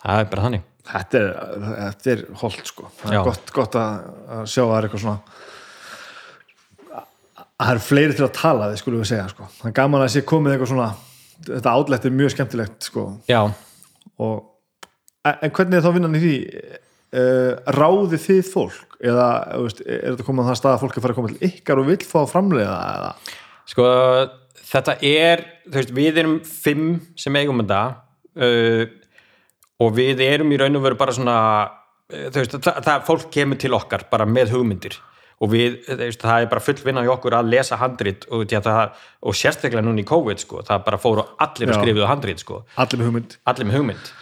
það 0.03 0.19
er 0.19 0.31
bara 0.33 0.47
þannig 0.49 0.69
þetta 0.93 1.19
er, 1.21 1.33
þetta 1.79 2.13
er 2.15 2.23
holdt 2.43 2.69
sko 2.69 2.91
það 3.01 3.15
Já. 3.15 3.19
er 3.21 3.31
gott, 3.31 3.55
gott 3.55 3.79
að, 3.79 4.05
sjá 4.51 4.63
að 4.65 4.71
það 4.73 4.77
er 4.79 4.89
eitthvað 4.89 5.05
svona 5.07 5.19
að 7.63 7.69
það 7.69 7.75
er 7.75 7.83
fleiri 7.87 8.17
til 8.19 8.27
að 8.27 8.37
tala 8.37 8.71
við 8.73 8.81
skulum 8.83 9.03
við 9.03 9.11
segja 9.13 9.27
sko. 9.31 9.49
það 9.59 9.69
er 9.71 9.77
gaman 9.79 10.05
að 10.05 10.15
sé 10.15 10.25
komið 10.27 10.55
eitthvað 10.55 10.73
svona 10.73 10.89
þetta 11.47 11.75
átlætt 11.77 12.07
er 12.07 12.17
mjög 12.17 12.33
skemmtilegt 12.35 12.89
sko. 12.89 13.05
já, 13.31 13.41
og, 14.23 14.41
en 15.31 15.55
hvernig 15.55 15.79
er 15.79 15.85
þá 15.85 15.93
vinnan 15.95 16.19
í 16.19 16.23
því 16.23 16.35
uh, 17.23 17.53
ráðið 17.79 18.27
þið 18.27 18.43
fólk 18.51 18.92
eða 19.03 19.27
veist, 19.65 19.83
er 19.83 20.13
þetta 20.13 20.27
komið 20.27 20.47
á 20.47 20.49
það 20.51 20.59
stað 20.61 20.77
að 20.77 20.83
fólk 20.85 20.97
er 20.97 21.05
farið 21.05 21.15
að 21.15 21.21
koma 21.21 21.33
til 21.33 21.51
ykkar 21.51 21.83
og 21.83 21.91
vill 21.91 22.01
fá 22.07 22.19
að 22.23 22.33
framleiða 22.33 22.79
eða? 22.95 23.13
Sko, 23.73 23.87
þetta 24.73 24.97
er, 25.11 25.45
veist, 25.77 25.95
við 25.97 26.21
erum 26.23 26.41
fimm 26.47 26.91
sem 27.19 27.39
eigum 27.41 27.63
þetta 27.63 27.83
uh, 28.47 28.83
og 29.83 29.95
við 29.99 30.23
erum 30.27 30.53
í 30.55 30.61
raun 30.61 30.79
og 30.79 30.85
veru 30.87 31.01
bara 31.01 31.15
svona, 31.17 31.39
uh, 32.13 32.29
veist, 32.37 32.59
það, 32.59 32.83
það 32.87 33.09
fólk 33.09 33.33
kemur 33.35 33.63
til 33.63 33.75
okkar 33.79 34.07
bara 34.13 34.29
með 34.29 34.55
hugmyndir. 34.57 34.99
Og 35.43 35.51
við, 35.51 35.81
það 36.23 36.45
er 36.45 36.51
bara 36.53 36.63
full 36.63 36.77
vinna 36.85 37.03
í 37.03 37.09
okkur 37.11 37.35
að 37.35 37.49
lesa 37.51 37.75
handrit 37.81 38.29
og, 38.31 38.45
að 38.47 39.01
og 39.27 39.35
sérstaklega 39.35 39.83
núna 39.83 40.05
í 40.05 40.07
COVID, 40.07 40.39
sko, 40.39 40.63
það 40.69 40.85
bara 40.87 41.01
fóru 41.03 41.25
allir 41.43 41.73
að 41.73 41.75
Já. 41.75 41.81
skrifuðu 41.81 42.07
handrit, 42.07 42.43
sko, 42.45 42.61
allir 42.79 43.01
með 43.01 43.09
hugmynd. 43.11 43.41
Allir 43.51 43.67
með 43.67 43.81
hugmynd 43.81 44.13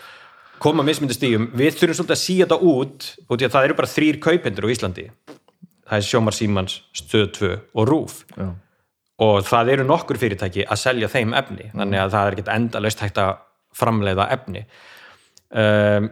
koma 0.61 0.85
mismyndi 0.87 1.17
stígum, 1.17 1.49
við 1.57 1.79
þurfum 1.79 2.01
svolítið 2.01 2.17
að 2.17 2.23
síða 2.23 2.47
þetta 2.47 2.71
út 2.71 3.07
og 3.27 3.45
það 3.45 3.67
eru 3.69 3.77
bara 3.79 3.93
þrýr 3.95 4.19
kaupendur 4.23 4.69
á 4.69 4.73
Íslandi. 4.75 5.07
Það 5.91 5.97
er 5.97 6.07
Sjómar 6.07 6.37
Símans, 6.37 6.77
Stöð 6.95 7.29
2 7.39 7.53
og 7.75 7.89
Rúf 7.89 8.21
já, 8.37 8.51
og 9.25 9.43
það 9.49 9.75
eru 9.75 9.87
nokkur 9.89 10.21
fyrirtæki 10.21 10.65
að 10.65 10.81
selja 10.81 11.11
þeim 11.13 11.35
efni 11.37 11.69
þannig 11.75 12.03
að 12.05 12.15
það 12.15 12.27
er 12.27 12.37
ekkert 12.37 12.55
endalaust 12.55 13.05
hægt 13.05 13.21
að 13.21 13.33
framleiða 13.81 14.27
efni. 14.37 14.65
Um, 15.51 16.11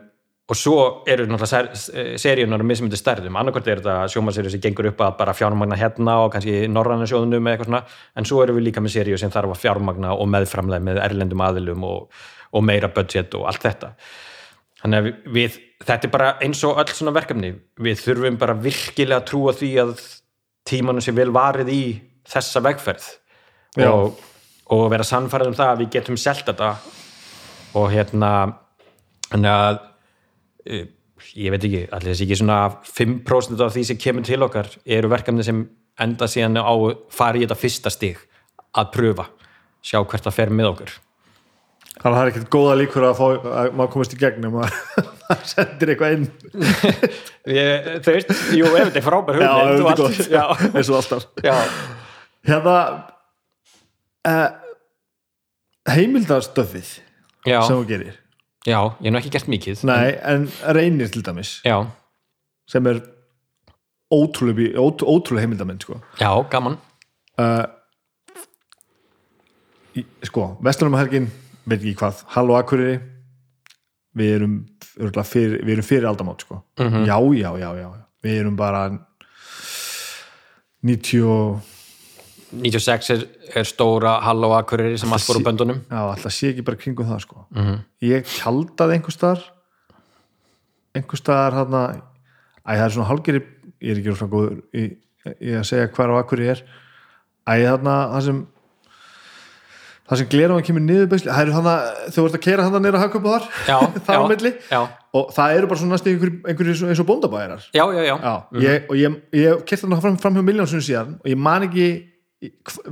og 0.48 0.56
svo 0.56 0.76
eru 1.08 1.26
náttúrulega 1.28 1.76
ser, 1.76 2.14
seríunar 2.20 2.62
með 2.64 2.80
sem 2.80 2.88
þetta 2.88 3.00
stærðum, 3.02 3.36
annarkvært 3.36 3.68
er 3.68 3.82
þetta 3.82 3.96
sjómaserju 4.14 4.52
sem 4.54 4.62
gengur 4.64 4.88
upp 4.90 5.02
að 5.04 5.18
bara 5.18 5.34
fjármagna 5.36 5.76
hérna 5.76 6.14
og 6.24 6.32
kannski 6.32 6.62
norranna 6.72 7.04
sjóðunum 7.08 7.44
eða 7.44 7.58
eitthvað 7.58 7.68
svona 7.68 7.82
en 8.16 8.28
svo 8.30 8.40
eru 8.44 8.56
við 8.56 8.70
líka 8.70 8.82
með 8.82 8.94
seríu 8.96 9.18
sem 9.20 9.32
þarf 9.34 9.52
að 9.52 9.60
fjármagna 9.66 10.14
og 10.16 10.30
meðframlega 10.32 10.86
með 10.88 11.02
erlendum 11.04 11.44
aðilum 11.44 11.84
og, 11.84 12.22
og 12.56 12.64
meira 12.64 12.88
budget 12.96 13.36
og 13.36 13.44
allt 13.50 13.68
þetta 13.68 13.92
þannig 14.82 14.98
að 14.98 15.32
við, 15.34 15.58
þetta 15.84 16.08
er 16.08 16.12
bara 16.14 16.30
eins 16.44 16.62
og 16.66 16.78
öll 16.82 16.92
svona 16.92 17.14
verkefni, 17.16 17.52
við 17.82 18.02
þurfum 18.02 18.38
bara 18.40 18.56
virkilega 18.58 19.20
að 19.22 19.28
trúa 19.30 19.54
því 19.56 19.70
að 19.82 19.94
tímanum 20.68 21.04
sé 21.04 21.14
vel 21.16 21.30
varið 21.34 21.72
í 21.72 21.82
þessa 22.28 22.62
vegferð. 22.64 23.08
Og, 23.88 24.20
og 24.74 24.84
vera 24.92 25.06
sannfærið 25.06 25.52
um 25.52 25.58
það 25.58 25.72
að 25.72 25.82
við 25.82 25.90
getum 25.96 26.18
selt 26.20 26.46
þetta. 26.48 26.70
Og 27.78 27.90
hérna 27.92 28.30
þannig 29.28 29.52
að 29.52 29.80
eh, 30.68 30.86
ég 31.38 31.52
veit 31.52 31.64
ekki, 31.64 31.82
allir 31.92 32.12
þessi 32.12 32.26
ekki 32.26 32.38
svona 32.40 32.60
5% 32.86 33.64
af 33.64 33.74
því 33.74 33.84
sem 33.90 34.00
kemur 34.00 34.26
til 34.26 34.40
okkar 34.46 34.70
eru 34.86 35.10
verkefni 35.12 35.46
sem 35.46 35.66
enda 35.98 36.28
síðan 36.30 36.60
á 36.62 36.74
fara 37.12 37.38
í 37.38 37.44
þetta 37.44 37.58
fyrsta 37.58 37.92
stig 37.92 38.20
að 38.78 38.92
pröfa, 38.94 39.28
sjá 39.82 40.00
hvert 40.00 40.28
það 40.28 40.36
fer 40.36 40.54
með 40.54 40.72
okkur 40.72 40.96
þannig 41.98 42.12
að 42.12 42.16
það 42.16 42.22
er 42.22 42.30
ekkert 42.32 42.50
góða 42.54 42.76
líkur 42.78 43.06
að, 43.08 43.18
fá, 43.18 43.26
að 43.62 43.72
maður 43.78 43.92
komist 43.94 44.14
í 44.14 44.20
gegnum 44.20 44.58
að 44.62 44.76
maður 45.28 45.50
sendir 45.50 45.92
eitthvað 45.92 46.16
inn. 46.16 46.26
Ég, 47.58 47.90
þú 48.04 48.14
veist, 48.14 48.32
jú, 48.58 48.70
ef 48.70 48.88
þetta 48.90 49.00
er 49.00 49.06
frábær 49.06 49.38
hugmynd 49.40 50.02
er 50.04 50.32
já, 50.34 50.42
eins 50.74 50.90
og 50.92 50.98
alltaf. 50.98 51.28
Já, 51.44 51.54
hérna 52.48 52.74
uh, 54.28 54.48
heimildastöfið 55.88 56.90
já, 57.48 57.60
sem 57.62 57.72
þú 57.72 57.86
gerir. 57.88 58.18
Já, 58.68 58.80
ég 59.00 59.06
hef 59.08 59.14
nú 59.14 59.22
ekki 59.22 59.32
gert 59.32 59.48
mikið. 59.48 59.86
Nei, 59.88 60.12
en 60.28 60.44
reynir 60.76 61.08
til 61.14 61.24
dæmis. 61.24 61.56
Já, 61.64 61.78
sem 62.68 62.90
er 62.90 63.00
ótrúlega, 64.12 64.76
ót, 64.82 65.04
ótrúlega 65.04 65.46
heimildamind 65.46 65.88
sko. 65.88 66.02
já, 66.20 66.30
gaman. 66.52 66.76
Uh, 67.38 67.64
í, 69.96 70.04
sko, 70.28 70.50
Vestlunumhelgin 70.64 71.30
veit 71.68 71.80
ekki 71.80 71.96
hvað, 72.00 72.24
Halló 72.34 72.56
Akureyri 72.58 72.98
við 74.18 74.34
erum 74.38 74.54
fyrir, 75.28 75.58
við 75.62 75.72
erum 75.76 75.86
fyrir 75.86 76.08
aldamót 76.10 76.42
sko. 76.42 76.62
Mhm. 76.80 77.04
já, 77.06 77.18
já, 77.38 77.50
já, 77.60 77.70
já 77.82 77.88
við 78.24 78.40
erum 78.40 78.56
bara 78.58 78.86
90 80.82 81.22
og 81.28 81.60
96 82.52 83.10
er, 83.12 83.24
er 83.60 83.66
stóra 83.68 84.16
Halló 84.24 84.52
Akureyri 84.56 84.98
sem 84.98 85.12
allt 85.12 85.28
voru 85.28 85.44
böndunum 85.44 85.82
já, 85.84 85.98
alltaf 86.00 86.32
sé 86.32 86.52
ekki 86.52 86.64
bara 86.64 86.80
kringum 86.80 87.06
það 87.08 87.20
sko. 87.26 87.46
Mhm. 87.54 87.78
ég 88.08 88.24
tjaldaði 88.24 88.98
einhver 88.98 89.14
staðar 89.14 89.44
einhver 90.96 91.20
staðar 91.20 91.58
hérna 91.60 91.82
æ, 92.64 92.72
það 92.72 92.84
er 92.86 92.94
svona 92.96 93.10
hálgeri 93.10 93.42
ég 93.82 93.90
er 93.92 94.00
ekki 94.00 94.16
svona 94.16 94.32
góður 94.32 94.62
í, 94.74 94.84
í 95.44 95.56
að 95.58 95.66
segja 95.68 95.90
hvar 95.92 96.14
á 96.16 96.20
Akureyri 96.22 96.54
er 96.56 96.62
æ, 97.46 97.52
þarna 97.68 97.98
það 98.14 98.24
sem 98.28 98.46
það 100.08 100.20
sem 100.22 100.28
glera 100.32 100.54
hann 100.56 100.64
kemur 100.66 100.84
niður 100.84 101.08
beisli, 101.12 101.30
það 101.30 101.42
eru 101.44 101.54
þarna 101.58 101.74
þau 102.14 102.22
vart 102.24 102.36
að 102.38 102.44
þarna 102.64 102.80
niður 102.84 102.96
að 102.98 103.02
hagköpa 103.04 103.32
þar. 103.34 103.48
Já, 103.68 103.78
þar 104.08 104.18
á 104.18 104.24
milli. 104.32 104.52
já, 104.70 104.80
og 105.20 105.32
það 105.36 105.56
eru 105.58 105.70
bara 105.70 105.80
svona 105.82 105.94
næstu 105.96 106.12
einhver, 106.14 106.32
einhver 106.48 106.70
eins 106.72 107.02
og- 107.02 107.08
bóndabæðirar 107.10 107.66
já, 107.76 107.84
já, 107.96 108.02
já. 108.08 108.14
Já, 108.16 108.34
ég, 108.64 108.86
og 108.88 108.96
ég, 109.00 109.18
ég 109.36 109.64
kert 109.68 109.82
þarna 109.84 110.00
fram, 110.04 110.16
fram 110.22 110.38
hjá 110.38 110.44
miljónsunum 110.48 110.84
síðan 110.88 111.16
og 111.20 111.28
ég 111.32 111.36
man 111.48 111.66
ekki 111.68 111.88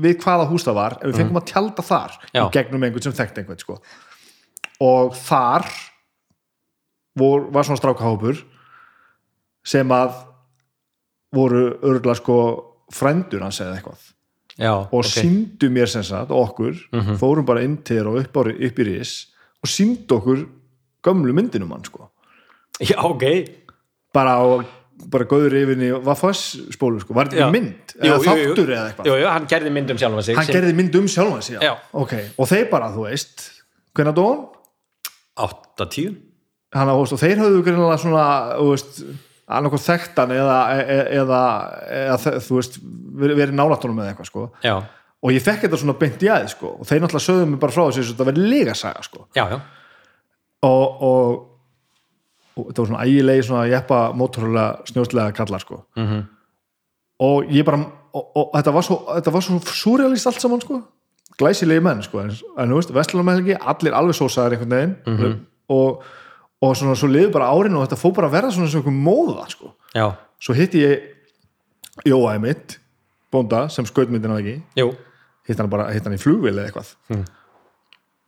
við 0.03 0.17
hvaða 0.25 0.49
hús 0.51 0.65
það 0.67 0.75
var 0.81 0.97
en 1.01 1.11
við 1.13 1.21
fengum 1.21 1.39
að 1.39 1.45
tjalda 1.53 1.83
þar 1.87 2.15
Já. 2.35 2.41
í 2.43 2.47
gegnum 2.57 2.83
einhvern 2.89 3.05
sem 3.07 3.15
þekkt 3.15 3.37
einhvern 3.45 3.61
sko. 3.63 3.77
og 4.83 5.15
þar 5.15 5.69
vor, 7.17 7.47
var 7.55 7.65
svona 7.69 7.79
strákahópur 7.81 8.41
sem 9.67 9.89
að 9.95 10.17
voru 11.37 11.63
örgulega 11.79 12.19
sko 12.19 12.37
frændur 12.95 13.43
hans 13.47 13.61
eða 13.63 13.79
eitthvað 13.79 14.03
já 14.59 14.73
og 14.73 14.93
ok. 14.93 15.05
síndu 15.11 15.69
mér 15.71 15.87
sem 15.89 16.03
sagt 16.07 16.31
okkur, 16.31 16.75
fórum 17.21 17.45
bara 17.47 17.63
inn 17.67 17.77
til 17.85 17.99
þér 18.01 18.07
og 18.13 18.21
upp, 18.23 18.37
upp 18.47 18.79
í 18.81 18.87
ris 18.89 19.27
og 19.63 19.69
síndu 19.69 20.17
okkur 20.21 20.47
gömlu 21.05 21.33
myndinum 21.37 21.71
hann 21.73 21.85
sko. 21.85 22.09
Já, 22.81 22.97
ok. 23.05 23.23
Bara 24.15 24.37
á 24.41 24.65
bara 25.13 25.27
góður 25.29 25.53
yfirni 25.53 25.91
var 26.05 26.17
foss 26.17 26.55
spólu 26.73 26.99
sko, 27.03 27.13
var 27.15 27.29
þetta 27.29 27.45
Já. 27.45 27.51
mynd? 27.53 27.93
Eða 28.01 28.17
þáttur 28.25 28.71
eða 28.73 28.85
eitthvað? 28.91 29.07
Jú, 29.11 29.17
jú, 29.21 29.27
hann 29.29 29.47
gerði 29.51 29.73
mynd 29.77 29.91
um 29.93 29.99
sjálfa 30.01 30.23
sig 30.25 30.37
hann 30.39 30.47
sem- 30.49 30.55
gerði 30.57 30.75
mynd 30.79 30.95
um 30.97 31.07
sjálfan 31.13 31.43
sig 31.45 31.59
Já. 31.61 31.75
ok, 31.93 32.15
og 32.39 32.49
þeir 32.49 32.71
bara, 32.71 32.89
þú 32.95 33.05
veist 33.05 33.45
hvenær 33.95 34.15
dó 34.17 34.25
hann? 34.31 34.47
8-10 35.37 36.17
hann 36.73 36.89
og 36.95 37.13
þeir 37.13 37.43
höfðu 37.45 37.61
greinlega 37.67 37.99
svona 38.01 38.25
annarkoð 39.47 39.85
þekktan 39.85 40.33
eða, 40.35 40.57
eða, 40.81 41.05
eða, 41.21 41.43
eða 42.01 42.17
þe- 42.25 42.41
þú 42.49 42.57
veist, 42.59 42.79
verið 43.17 43.57
nálatunum 43.57 44.01
eða 44.03 44.13
eitthvað 44.15 44.31
sko. 44.31 44.47
Og 45.25 45.33
ég 45.33 45.43
fekk 45.43 45.65
þetta 45.65 45.81
svona 45.81 45.97
beint 45.99 46.23
í 46.23 46.31
aðeins 46.31 46.55
sko. 46.55 46.73
Og 46.81 46.89
þeir 46.89 47.03
náttúrulega 47.03 47.27
sögðu 47.27 47.51
mig 47.51 47.61
bara 47.63 47.75
frá 47.75 47.85
þessu 47.89 48.13
þetta 48.13 48.27
verið 48.29 48.49
legasaga 48.53 49.05
sko. 49.07 49.27
Já, 49.37 49.45
já, 49.51 49.61
og, 50.67 51.03
og, 51.07 51.31
og 52.57 52.69
þetta 52.69 52.83
var 52.83 52.91
svona 52.91 53.07
ægilegi 53.07 53.47
svona 53.49 53.65
jeppa 53.71 54.01
mótorhulega 54.17 54.91
snjóslega 54.91 55.37
kallar 55.37 55.65
sko. 55.65 55.83
Mhm. 55.99 56.25
og 57.27 57.49
ég 57.49 57.65
bara 57.65 57.81
og, 58.13 58.25
og 58.37 58.51
þetta 58.55 58.73
var 58.73 58.85
svo, 58.85 58.97
svo 59.41 59.59
surrealist 59.73 60.29
allt 60.29 60.41
saman 60.41 60.61
sko. 60.61 60.83
Glæsilegi 61.41 61.83
menn 61.85 62.03
sko. 62.05 62.23
En, 62.23 62.31
þú 62.33 62.79
veist, 62.79 62.93
Vestlunarmæðingi, 62.97 63.59
allir 63.61 63.97
alveg 63.97 64.17
sósaðar 64.17 64.57
einhvern 64.57 64.73
veginn. 64.77 64.97
Mhm. 65.07 65.35
og, 65.69 66.05
og 66.63 66.77
svona 66.77 66.95
svo 66.97 67.09
liður 67.11 67.35
bara 67.35 67.51
árin 67.53 67.77
og 67.77 67.85
þetta 67.85 67.99
fór 68.01 68.15
bara 68.17 68.31
að 68.31 68.37
verða 68.39 68.55
svona 68.55 68.71
einhver 68.71 68.95
móða 68.95 69.49
sko. 69.53 69.75
Já, 69.97 70.07
svo 70.41 70.55
hitti 70.57 70.85
ég 70.87 72.41
mitt 72.41 72.79
bónda 73.37 73.67
sem 73.73 73.87
skautmyndina 73.89 74.41
ekki? 74.41 74.57
Jú, 74.81 74.89
hitt 75.47 75.61
hann 75.63 75.71
bara, 75.73 75.91
hitt 75.95 76.09
hann 76.09 76.17
í 76.17 76.23
flugvél 76.23 76.57
eða 76.57 76.71
eitthvað. 76.71 76.95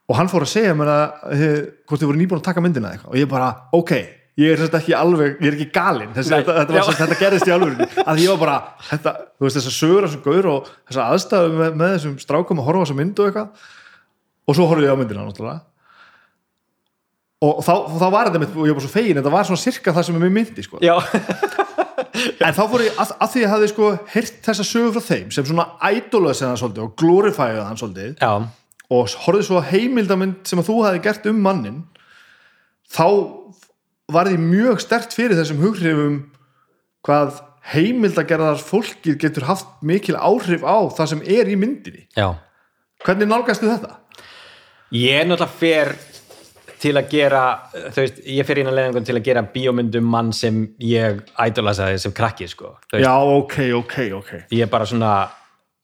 Og 0.09 0.17
hann 0.17 0.31
fór 0.33 0.47
að 0.47 0.53
segja 0.55 0.77
mér 0.77 0.89
að 0.93 1.35
eh, 1.35 1.59
hvort 1.89 2.01
þið 2.01 2.09
voru 2.13 2.21
nýbúin 2.23 2.41
að 2.41 2.47
taka 2.47 2.63
myndina 2.65 2.93
eða 2.93 2.97
eitthvað. 2.97 3.13
Og 3.13 3.21
ég 3.21 3.29
bara, 3.33 3.49
ok, 3.77 3.95
ég 4.39 4.53
er 4.55 4.63
þetta 4.63 4.79
ekki 4.79 4.95
alveg 4.97 5.41
ég 5.43 5.49
er 5.51 5.57
ekki 5.59 5.67
galinn, 5.75 6.13
þetta, 6.17 6.39
þetta, 6.47 6.85
þetta 7.01 7.19
gerðist 7.19 7.51
í 7.51 7.55
alveg 7.57 7.97
að 8.05 8.23
ég 8.23 8.31
var 8.33 8.39
bara, 8.41 8.59
þetta, 8.93 9.15
þú 9.35 9.49
veist 9.49 9.59
þessar 9.59 9.75
sögur 9.75 10.07
þessar 10.07 10.23
gaur 10.29 10.49
og 10.53 10.71
þessar 10.89 11.03
aðstæðu 11.17 11.57
með, 11.59 11.75
með 11.83 11.93
þessum 11.97 12.15
strákum 12.23 12.63
að 12.63 12.69
horfa 12.71 12.81
á 12.81 12.85
þessa 12.87 12.99
mynd 13.01 13.19
og 13.25 13.33
eitthvað. 13.33 13.67
Og 14.49 14.57
svo 14.57 14.69
horfði 14.71 14.89
ég 14.89 14.95
á 14.95 15.01
myndina 15.03 15.27
náttúrulega. 15.27 15.59
Og 17.49 17.61
þá, 17.63 17.75
þá 18.01 18.07
var 18.11 18.31
þetta 18.31 18.43
mitt, 18.43 18.57
og 18.57 18.67
ég 18.67 18.75
var 18.79 18.83
svo 18.87 18.91
fegin, 18.91 19.19
þetta 19.21 19.35
var 19.35 19.47
svona 19.47 19.63
sirka 19.63 19.93
það 19.95 20.09
sem 20.09 20.17
er 20.19 20.25
mér 20.25 20.35
myndi 20.39 20.65
sko. 20.65 20.81
en 21.99 22.57
þá 22.57 22.63
fór 22.71 22.85
ég, 22.85 22.95
að, 23.01 23.13
að 23.19 23.33
því 23.33 23.43
ég 23.43 23.53
hafði 23.53 23.69
sko 23.73 23.91
heyrt 24.15 24.41
þessa 24.47 24.67
sögur 24.67 24.95
frá 24.97 25.07
þeim 25.09 25.35
sem 25.35 25.49
svona 25.49 25.67
idolaði 25.91 26.47
hann 26.47 26.61
svolítið 26.61 26.87
og 26.87 26.95
glorifæði 27.01 27.67
hann 27.67 27.81
svolítið 27.81 28.23
já, 28.23 28.33
og 28.89 29.15
horfði 29.27 29.49
svo 29.49 29.61
að 29.61 29.71
heimildamind 29.75 30.41
sem 30.49 30.63
að 30.63 30.71
þú 30.71 30.79
hefði 30.87 31.05
gert 31.09 31.29
um 31.33 31.45
mannin 31.45 31.79
þá 32.89 33.07
var 34.09 34.31
því 34.31 34.41
mjög 34.41 34.83
stert 34.85 35.17
fyrir 35.17 35.37
þessum 35.37 35.63
hughrifum 35.65 36.19
hvað 37.05 37.43
heimildagerðar 37.69 38.61
fólkið 38.65 39.19
getur 39.21 39.49
haft 39.49 39.69
mikil 39.85 40.17
áhrif 40.17 40.65
á 40.65 40.89
það 40.97 41.11
sem 41.11 41.25
er 41.29 41.51
í 41.53 41.57
myndinni. 41.61 42.07
Já. 42.17 42.33
Hvernig 43.05 43.29
nálgastu 43.29 43.69
þetta? 43.69 43.99
ég 44.95 45.21
er 45.21 45.27
náttúrulega 45.29 45.59
fer 45.61 45.91
til 46.83 46.95
að 46.99 47.11
gera 47.13 47.43
þú 47.73 48.03
veist, 48.05 48.21
ég 48.29 48.47
fer 48.47 48.61
inn 48.63 48.71
að 48.71 48.79
leiðangun 48.79 49.07
til 49.09 49.17
að 49.19 49.27
gera 49.29 49.45
bíómyndum 49.55 50.09
mann 50.09 50.33
sem 50.37 50.61
ég 50.83 51.23
idolasaði 51.45 52.01
sem 52.03 52.15
krakki 52.17 52.49
sko, 52.51 52.75
veist, 52.93 53.05
Já, 53.05 53.15
ok, 53.15 53.57
ok, 53.79 53.97
ok. 54.19 54.33
Ég 54.55 54.67
er 54.67 54.73
bara 54.73 54.89
svona 54.89 55.13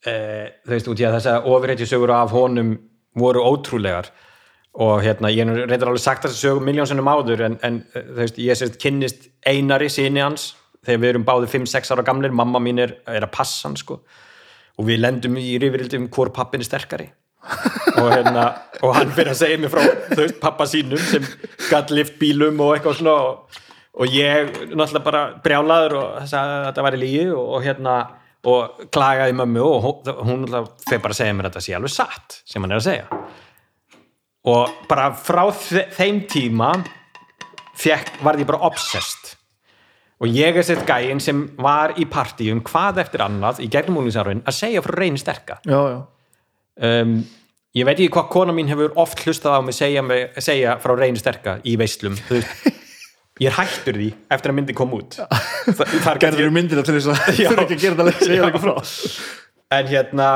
eh, 0.07 0.61
þú 0.65 0.75
veist, 0.77 0.91
út 0.93 1.03
í 1.03 1.07
að 1.09 1.17
þess 1.19 1.33
að 1.33 1.49
ofurheitju 1.55 1.89
sögur 1.91 2.15
af 2.15 2.35
honum 2.35 2.77
voru 3.19 3.45
ótrúlegar 3.47 4.11
og 4.75 5.05
hérna, 5.05 5.31
ég 5.31 5.47
reyndar 5.47 5.93
alveg 5.93 6.03
sagt 6.03 6.25
þess 6.27 6.35
að 6.35 6.49
sögum 6.49 6.69
miljónsinnum 6.69 7.11
áður 7.11 7.47
en, 7.49 7.59
en 7.67 7.81
eh, 7.95 8.07
þú 8.11 8.21
veist, 8.23 8.41
ég 8.43 8.61
sérst 8.61 8.79
kynnist 8.83 9.29
einari 9.47 9.91
síni 9.93 10.23
hans 10.25 10.53
þegar 10.85 11.03
við 11.03 11.13
erum 11.13 11.27
báðið 11.27 11.53
5-6 11.59 11.93
ára 11.95 12.07
gamlir, 12.07 12.35
mamma 12.35 12.61
mín 12.61 12.83
er, 12.83 12.99
er 13.09 13.25
að 13.25 13.35
passa 13.35 13.69
hann 13.69 13.79
sko. 13.81 14.03
Og 14.75 14.89
við 14.89 15.01
lendum 15.01 15.39
í 15.41 15.55
rifrildum 15.63 16.11
hvor 16.13 16.33
pappin 16.35 16.61
er 16.61 16.69
sterkari 16.69 17.07
og 18.01 18.09
hérna 18.11 18.47
og 18.83 18.97
hann 18.97 19.13
fyrir 19.15 19.33
að 19.35 19.41
segja 19.41 19.61
mér 19.61 19.73
frá 19.73 19.85
veist, 20.17 20.41
pappa 20.43 20.67
sínum 20.69 21.01
sem 21.01 21.27
gatt 21.71 21.93
lift 21.95 22.19
bílum 22.21 22.61
og 22.65 22.75
eitthvað 22.75 22.99
svona 23.01 23.15
og, 23.29 23.63
og 24.01 24.17
ég 24.17 24.51
náttúrulega 24.73 25.05
bara 25.07 25.23
brjálaður 25.45 25.97
og 26.01 26.11
þess 26.23 26.37
að 26.41 26.55
þetta 26.69 26.87
væri 26.89 27.03
lígi 27.05 27.27
og, 27.35 27.57
hérna 27.65 27.97
og 28.45 28.85
klagaði 28.93 29.37
mömmu 29.39 29.65
og 29.65 29.87
hún, 29.87 30.45
náttúrulega 30.45 30.89
fyrir 30.89 31.05
bara 31.05 31.17
að 31.17 31.21
segja 31.21 31.37
mér 31.37 31.49
að 31.49 31.55
þetta 31.55 31.67
sé 31.69 31.79
alveg 31.79 31.95
satt 31.95 32.39
sem 32.43 32.65
hann 32.65 32.75
er 32.75 32.83
að 32.83 32.89
segja. 32.89 33.23
Og 34.45 34.75
bara 34.91 35.09
frá 35.17 35.47
þe 35.57 35.87
þeim 35.97 36.21
tíma 36.29 36.75
fekk, 37.81 38.19
varð 38.25 38.45
ég 38.45 38.51
bara 38.51 38.67
obsessed. 38.69 39.33
Og 40.23 40.31
ég 40.31 40.57
er 40.57 40.65
sett 40.67 40.85
gæinn 40.87 41.21
sem 41.21 41.41
var 41.61 41.97
í 42.01 42.05
partíum 42.09 42.61
hvað 42.65 43.01
eftir 43.03 43.25
annað 43.25 43.65
í 43.65 43.71
gegnum 43.73 44.03
úlingsarfin 44.03 44.45
að 44.47 44.59
segja 44.59 44.83
frá 44.85 44.95
reyni 45.01 45.21
sterka. 45.21 45.59
Já, 45.67 45.81
já, 45.91 45.99
um, 46.81 47.19
ég 47.75 47.87
veit 47.89 47.99
ekki 47.99 48.13
hvað 48.15 48.31
kona 48.33 48.55
mín 48.57 48.71
hefur 48.71 48.95
oft 49.01 49.23
hlustað 49.27 49.59
á 49.59 49.61
mig 49.67 49.77
segja, 49.77 50.03
mig, 50.07 50.33
segja 50.39 50.79
frá 50.83 50.95
reyni 50.99 51.21
sterka 51.21 51.59
í 51.67 51.77
veislum 51.81 52.19
ég 53.43 53.51
er 53.51 53.57
hættur 53.57 53.99
því 53.99 54.11
eftir 54.35 54.53
að 54.53 54.59
myndi 54.61 54.77
kom 54.79 54.93
út. 54.95 55.17
Þa, 55.19 55.87
þar 56.05 56.21
gerður 56.23 56.45
ég, 56.45 56.51
þú 56.51 56.55
myndina 56.55 56.85
til 56.87 56.97
þess 56.99 57.09
að 57.11 57.23
þurfa 57.39 57.65
ekki 57.65 57.79
að 57.79 57.87
gera 57.87 57.97
þetta 57.99 58.27
segja 58.27 58.37
Já. 58.39 58.45
þetta 58.47 58.63
frá. 58.63 58.75
En 59.75 59.89
hérna 59.91 60.29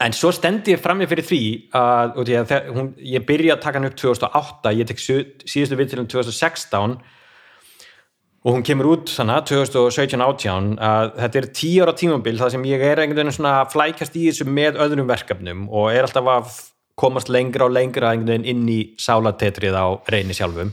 en 0.00 0.14
svo 0.16 0.30
stendi 0.32 0.74
ég 0.76 0.82
frammi 0.82 1.08
fyrir 1.10 1.26
því 1.26 1.42
að, 1.76 2.14
að 2.22 2.30
þegar, 2.52 2.68
hún, 2.76 2.92
ég 3.04 3.24
byrja 3.26 3.56
að 3.56 3.64
taka 3.64 3.80
hann 3.80 3.90
upp 3.90 3.98
2008, 4.00 4.74
ég 4.78 4.90
tek 4.90 5.02
síðustu 5.02 5.80
viðtilum 5.80 6.08
2016 6.10 6.96
og 8.40 8.56
hún 8.56 8.64
kemur 8.64 8.88
út 8.94 9.12
þannig 9.12 9.50
2017-18 9.50 10.72
að 10.80 11.10
þetta 11.18 11.40
er 11.40 11.48
tíu 11.60 11.84
ára 11.84 11.96
tímabil 11.96 12.38
þar 12.40 12.54
sem 12.54 12.66
ég 12.70 12.84
er 12.86 13.02
einhvern 13.02 13.20
veginn 13.20 13.36
svona 13.36 13.58
að 13.60 13.74
flækast 13.74 14.16
í 14.16 14.26
þessu 14.30 14.48
með 14.48 14.80
öðrum 14.80 15.10
verkefnum 15.10 15.66
og 15.68 15.90
er 15.92 16.08
alltaf 16.08 16.30
að 16.32 16.54
komast 17.00 17.32
lengra 17.32 17.68
og 17.68 17.76
lengra 17.76 18.14
einhvern 18.14 18.32
veginn 18.32 18.48
inn 18.48 18.72
í 18.72 18.80
sálatetrið 19.00 19.76
á 19.76 19.86
reyni 20.08 20.36
sjálfum 20.36 20.72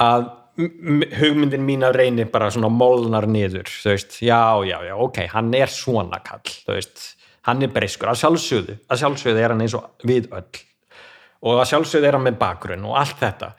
að 0.00 0.30
hugmyndin 0.58 1.62
mín 1.62 1.86
að 1.86 2.00
reyni 2.00 2.26
bara 2.30 2.50
svona 2.50 2.70
molnar 2.72 3.28
niður, 3.30 3.68
þú 3.70 3.92
veist, 3.92 4.16
já, 4.24 4.40
já, 4.66 4.78
já 4.88 4.94
ok, 4.98 5.20
hann 5.30 5.52
er 5.54 5.70
svona 5.70 6.18
kall, 6.26 6.42
þú 6.66 6.74
veist. 6.74 7.04
Hann 7.46 7.62
er 7.64 7.70
breyskur, 7.72 8.10
að 8.10 8.18
sjálfsögðu 8.24 8.74
að 8.90 9.00
sjálfsögðu 9.02 9.40
er 9.40 9.54
hann 9.54 9.62
eins 9.64 9.76
og 9.78 10.08
við 10.08 10.26
öll. 10.34 10.62
Og 11.46 11.60
að 11.62 11.68
sjálfsögðu 11.70 12.08
er 12.08 12.18
hann 12.18 12.26
með 12.26 12.40
bakgrunn 12.40 12.88
og 12.88 12.96
allt 12.98 13.20
þetta. 13.22 13.52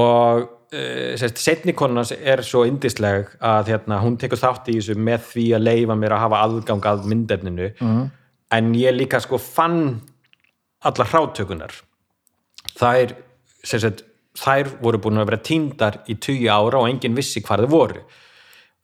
Og 0.00 0.48
uh, 0.74 1.16
sérst, 1.20 1.40
setni 1.42 1.74
konans 1.76 2.12
er 2.12 2.42
svo 2.46 2.64
indisleg 2.68 3.34
að 3.40 3.72
hérna, 3.72 4.00
hún 4.04 4.18
tekur 4.20 4.40
þátt 4.40 4.70
í 4.72 4.78
þessu 4.78 4.96
með 4.98 5.26
því 5.32 5.46
að 5.56 5.66
leifa 5.66 5.98
mér 5.98 6.16
að 6.16 6.24
hafa 6.26 6.44
aðgang 6.46 6.88
að 6.92 7.08
myndefninu. 7.10 7.72
En 8.56 8.70
ég 8.74 8.96
líka 8.96 9.20
sko 9.20 9.36
fann 9.36 10.00
allar 10.86 11.10
hrátökunar 11.10 11.74
þær, 12.78 13.12
sagt, 13.66 14.04
þær 14.38 14.70
voru 14.80 15.00
búin 15.02 15.20
að 15.20 15.30
vera 15.32 15.42
týndar 15.44 16.00
í 16.06 16.16
20 16.16 16.48
ára 16.52 16.80
og 16.80 16.88
enginn 16.88 17.16
vissi 17.18 17.42
hvað 17.44 17.66
þau 17.66 17.72
voru. 17.74 18.04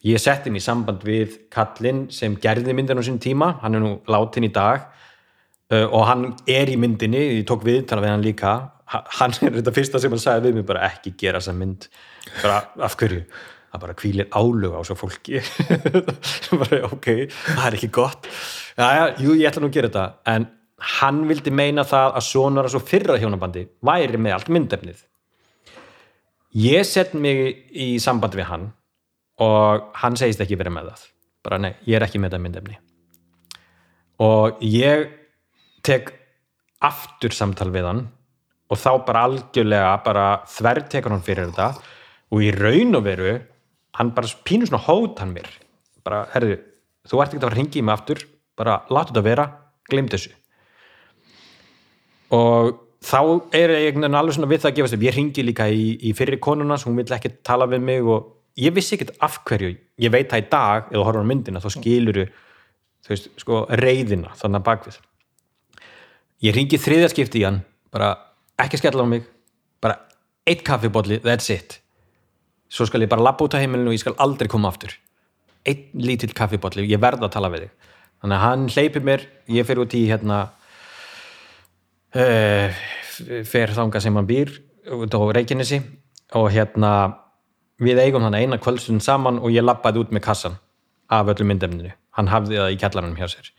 Ég 0.04 0.20
sett 0.20 0.46
inn 0.48 0.58
í 0.58 0.60
samband 0.60 1.04
við 1.06 1.38
kallinn 1.52 2.08
sem 2.12 2.34
gerði 2.36 2.74
myndin 2.76 3.00
á 3.00 3.04
sín 3.06 3.20
tíma. 3.22 3.54
Hann 3.62 3.78
er 3.78 3.80
nú 3.80 3.94
látin 4.10 4.44
í 4.44 4.52
dag. 4.52 4.90
Uh, 5.72 5.86
og 5.88 6.02
hann 6.10 6.26
er 6.50 6.68
í 6.68 6.76
myndinni. 6.76 7.22
Ég 7.38 7.46
tók 7.48 7.64
viðtala 7.64 8.04
við 8.04 8.12
hann 8.12 8.26
líka 8.26 8.52
hann 8.90 9.34
er 9.40 9.58
þetta 9.58 9.74
fyrsta 9.74 10.00
sem 10.02 10.12
hann 10.12 10.22
sagði 10.22 10.50
við 10.50 10.58
mig 10.58 10.66
bara 10.68 10.84
ekki 10.90 11.14
gera 11.20 11.40
þessa 11.40 11.56
mynd. 11.56 11.88
Bara 12.42 12.60
af 12.84 12.96
hverju? 13.00 13.22
Það 13.74 13.82
bara 13.82 13.96
kvílir 13.98 14.28
álug 14.30 14.74
á 14.78 14.80
svo 14.86 14.94
fólki. 14.94 15.40
Bara 16.60 16.84
ok, 16.86 17.08
það 17.26 17.64
er 17.66 17.74
ekki 17.74 17.88
gott. 17.90 18.28
Já, 18.78 18.86
já, 18.86 19.02
jú, 19.18 19.34
ég 19.34 19.48
ætla 19.48 19.64
nú 19.64 19.70
að 19.72 19.74
gera 19.74 19.88
þetta. 19.90 20.04
En 20.30 20.46
hann 20.94 21.24
vildi 21.26 21.50
meina 21.50 21.82
það 21.88 22.20
að 22.20 22.26
sonar 22.28 22.68
að 22.68 22.76
svo 22.76 22.82
fyrra 22.86 23.18
hjónabandi 23.18 23.64
væri 23.82 24.20
með 24.22 24.36
allt 24.36 24.52
myndefnið. 24.54 25.02
Ég 26.62 26.86
set 26.86 27.16
mig 27.18 27.42
í 27.74 27.96
samband 27.98 28.38
við 28.38 28.46
hann 28.52 28.70
og 29.42 29.90
hann 29.98 30.22
segist 30.22 30.44
ekki 30.44 30.60
verið 30.60 30.76
með 30.76 30.92
það. 30.92 31.06
Bara 31.42 31.62
nei, 31.66 31.72
ég 31.82 31.98
er 31.98 32.06
ekki 32.06 32.22
með 32.22 32.36
það 32.36 32.44
myndefni. 32.46 32.78
Og 34.22 34.62
ég 34.62 35.08
tek 35.82 36.14
aftur 36.84 37.34
samtal 37.34 37.72
við 37.74 37.90
hann 37.90 38.06
og 38.74 38.80
þá 38.80 38.90
bara 39.06 39.24
algjörlega 39.28 39.90
bara 40.04 40.28
þvertekur 40.50 41.14
hann 41.14 41.24
fyrir 41.24 41.50
þetta. 41.50 41.70
Og 42.34 42.42
í 42.42 42.52
raun 42.54 42.98
og 42.98 43.04
veru 43.06 43.34
hann 43.98 44.14
bara 44.16 44.32
pínur 44.46 44.70
svona 44.70 44.82
hót 44.84 45.22
hann 45.22 45.34
mér. 45.36 45.50
Bara, 46.04 46.24
herðu, 46.34 46.58
þú 47.08 47.20
ert 47.22 47.36
ekki 47.36 47.46
að 47.46 47.58
ringi 47.58 47.80
í 47.80 47.84
mig 47.86 47.94
aftur. 47.94 48.24
Bara 48.58 48.80
láta 48.90 49.12
þetta 49.12 49.24
vera, 49.26 49.48
gleym 49.90 50.10
þessu. 50.10 50.34
Og 52.34 52.74
þá 53.04 53.20
er 53.54 53.76
ég 53.78 53.98
alveg 54.02 54.36
svona 54.36 54.50
við 54.50 54.64
það 54.64 54.72
að 54.72 54.78
gefast 54.80 54.98
upp. 54.98 55.06
Ég 55.06 55.18
ringi 55.18 55.46
líka 55.46 55.68
í, 55.70 55.86
í 56.02 56.14
fyrri 56.16 56.40
konunans 56.42 56.86
hún 56.88 56.98
vill 56.98 57.14
ekki 57.14 57.36
tala 57.46 57.68
við 57.70 57.86
mig 57.86 58.02
og 58.02 58.32
ég 58.58 58.74
vissi 58.74 58.96
ekkert 58.96 59.16
af 59.24 59.40
hverju, 59.46 59.74
ég 60.02 60.12
veit 60.14 60.30
það 60.30 60.42
í 60.42 60.48
dag 60.50 60.90
eða 60.92 61.06
horfður 61.08 61.26
á 61.26 61.30
myndina, 61.30 61.62
þá 61.62 61.74
skiluru 61.74 62.26
þú 63.04 63.12
veist, 63.12 63.30
sko, 63.42 63.60
reyðina 63.80 64.34
þannig 64.38 64.60
að 64.60 64.66
bakvið 64.68 65.00
ég 66.44 66.56
ringi 66.56 66.80
þriðaskipti 66.80 67.42
í 67.42 67.46
hann 67.48 67.60
bara 67.94 68.14
ekki 68.60 68.80
skella 68.80 69.04
á 69.04 69.08
mig. 69.08 69.24
Bara 69.82 69.98
eitt 70.46 70.64
kaffibólli, 70.66 71.20
that's 71.24 71.50
it. 71.54 71.80
Svo 72.68 72.86
skal 72.88 73.04
ég 73.04 73.10
bara 73.10 73.22
labba 73.22 73.46
út 73.46 73.54
á 73.54 73.62
heimilinu 73.62 73.92
og 73.92 73.96
ég 73.96 74.02
skal 74.02 74.16
aldrei 74.18 74.48
koma 74.50 74.70
aftur. 74.70 74.94
Einn 75.64 75.88
lítill 75.94 76.34
kaffibólli, 76.36 76.86
ég 76.90 77.00
verð 77.00 77.24
að 77.24 77.34
tala 77.36 77.50
við 77.52 77.66
þig. 77.66 77.90
Þannig 78.24 78.36
að 78.36 78.44
hann 78.44 78.68
hleypir 78.72 79.04
mér 79.04 79.26
ég 79.52 79.66
fer 79.68 79.80
út 79.82 79.94
í 79.96 80.06
hérna 80.08 80.38
uh, 82.16 82.84
fer 83.44 83.74
þanga 83.76 84.00
sem 84.00 84.16
hann 84.16 84.28
býr 84.28 84.52
út 84.94 85.12
á 85.16 85.20
Reykjanesi 85.36 85.80
og 86.38 86.48
hérna 86.54 86.90
við 87.82 88.00
eigum 88.00 88.24
þannig 88.24 88.46
eina 88.46 88.60
kvöldstund 88.62 89.04
saman 89.04 89.40
og 89.42 89.52
ég 89.52 89.64
labbaði 89.64 90.04
út 90.04 90.14
með 90.14 90.24
kassan 90.28 90.58
af 91.12 91.28
öllu 91.32 91.46
myndefninu. 91.48 91.92
Hann 92.16 92.30
hafði 92.30 92.60
það 92.60 92.72
í 92.72 92.78
kjallaranum 92.80 93.18
hjá 93.18 93.28
sér. 93.28 93.50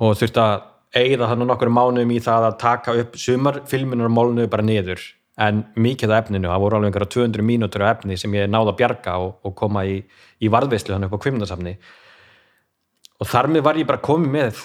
Og 0.00 0.16
þurfti 0.16 0.40
að 0.40 0.62
eigða 0.96 1.28
þannig 1.30 1.48
nokkur 1.52 1.70
mánuðum 1.76 2.12
í 2.16 2.18
það 2.24 2.46
að 2.48 2.58
taka 2.62 2.94
upp 3.04 3.16
sumarfilminar 3.20 4.10
málnu 4.12 4.46
bara 4.50 4.64
niður. 4.66 5.00
En 5.40 5.62
mikið 5.80 6.10
af 6.12 6.24
efninu, 6.26 6.48
það 6.50 6.60
voru 6.64 6.76
alveg 6.76 6.90
einhverja 6.90 7.12
200 7.14 7.44
mínútur 7.46 7.84
af 7.86 7.94
efni 7.98 8.16
sem 8.20 8.34
ég 8.36 8.50
náði 8.50 8.72
að 8.74 8.78
bjarga 8.82 9.14
og, 9.22 9.30
og 9.46 9.54
koma 9.56 9.84
í, 9.88 10.00
í 10.42 10.50
varðveislu 10.52 10.92
þannig 10.92 11.08
upp 11.08 11.16
á 11.16 11.24
kvimnasafni 11.24 11.76
og 13.20 13.28
þar 13.30 13.48
með 13.54 13.64
var 13.64 13.78
ég 13.80 13.88
bara 13.88 14.02
komið 14.04 14.30
með 14.34 14.60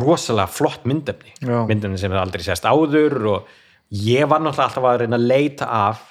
rosalega 0.00 0.50
flott 0.52 0.84
myndefni. 0.88 1.32
Já. 1.40 1.62
myndefni 1.68 1.96
sem 2.00 2.12
hefði 2.12 2.20
aldrei 2.24 2.44
sést 2.44 2.66
áður 2.68 3.16
og 3.32 3.48
ég 3.96 4.28
var 4.28 4.42
náttúrulega 4.44 4.66
alltaf 4.68 4.88
að 4.90 4.98
reyna 5.04 5.16
að 5.20 5.26
leita 5.30 5.68
af 5.72 6.02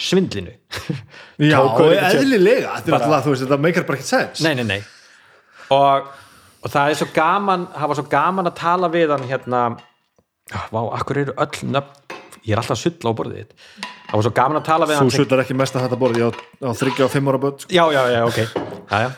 svindlinu. 0.00 0.54
Já, 1.42 1.58
og 1.66 1.82
eðlilega 1.84 2.78
þetta 2.78 2.88
er 2.88 2.94
Bara- 2.94 3.04
alltaf, 3.10 3.26
þú 3.26 3.34
veist, 3.34 3.44
þetta 3.44 3.60
meikar 3.66 3.86
bara 3.90 4.00
ekkert 4.00 4.12
sens. 4.14 4.44
Nei, 4.46 4.54
nei, 4.56 4.64
nei. 4.70 4.80
Og, 5.76 6.08
og 6.64 6.70
það 6.72 6.90
er 6.92 6.98
svo 7.00 7.08
gaman 7.14 7.66
það 7.74 7.88
var 7.92 7.98
svo 8.00 8.06
gaman 8.12 8.50
að 8.50 8.58
tala 8.60 8.90
við 8.92 9.14
hann 9.14 9.28
hérna. 9.30 9.62
Vá, 10.74 10.80
akkur 10.98 11.20
eru 11.22 11.34
öll 11.38 11.70
nöfn? 11.70 12.18
Ég 12.44 12.54
er 12.56 12.60
alltaf 12.62 12.78
að 12.78 12.82
sulla 12.82 13.12
á 13.12 13.18
borðið 13.18 13.40
þitt. 13.42 13.52
Það 14.10 14.14
var 14.16 14.24
svo 14.26 14.32
gaman 14.40 14.58
að 14.60 14.64
tala 14.66 14.86
við 14.88 14.96
Þú 14.96 15.00
hann. 15.04 15.10
sem- 15.10 15.24
sullar 15.24 15.42
ekki 15.44 15.56
mest 15.60 15.74
að 15.76 15.82
þetta 15.86 15.98
borði 16.00 16.22
á, 16.24 16.30
á 16.32 16.70
þryggja 16.80 17.04
og 17.04 17.10
fimm 17.12 17.28
ára 17.28 17.38
börn 17.42 17.58
sko. 17.60 17.68
já, 17.70 17.84
já, 17.92 18.02
já, 18.10 18.22
ok. 18.26 18.38
Já, 18.90 18.98
já. 19.04 19.10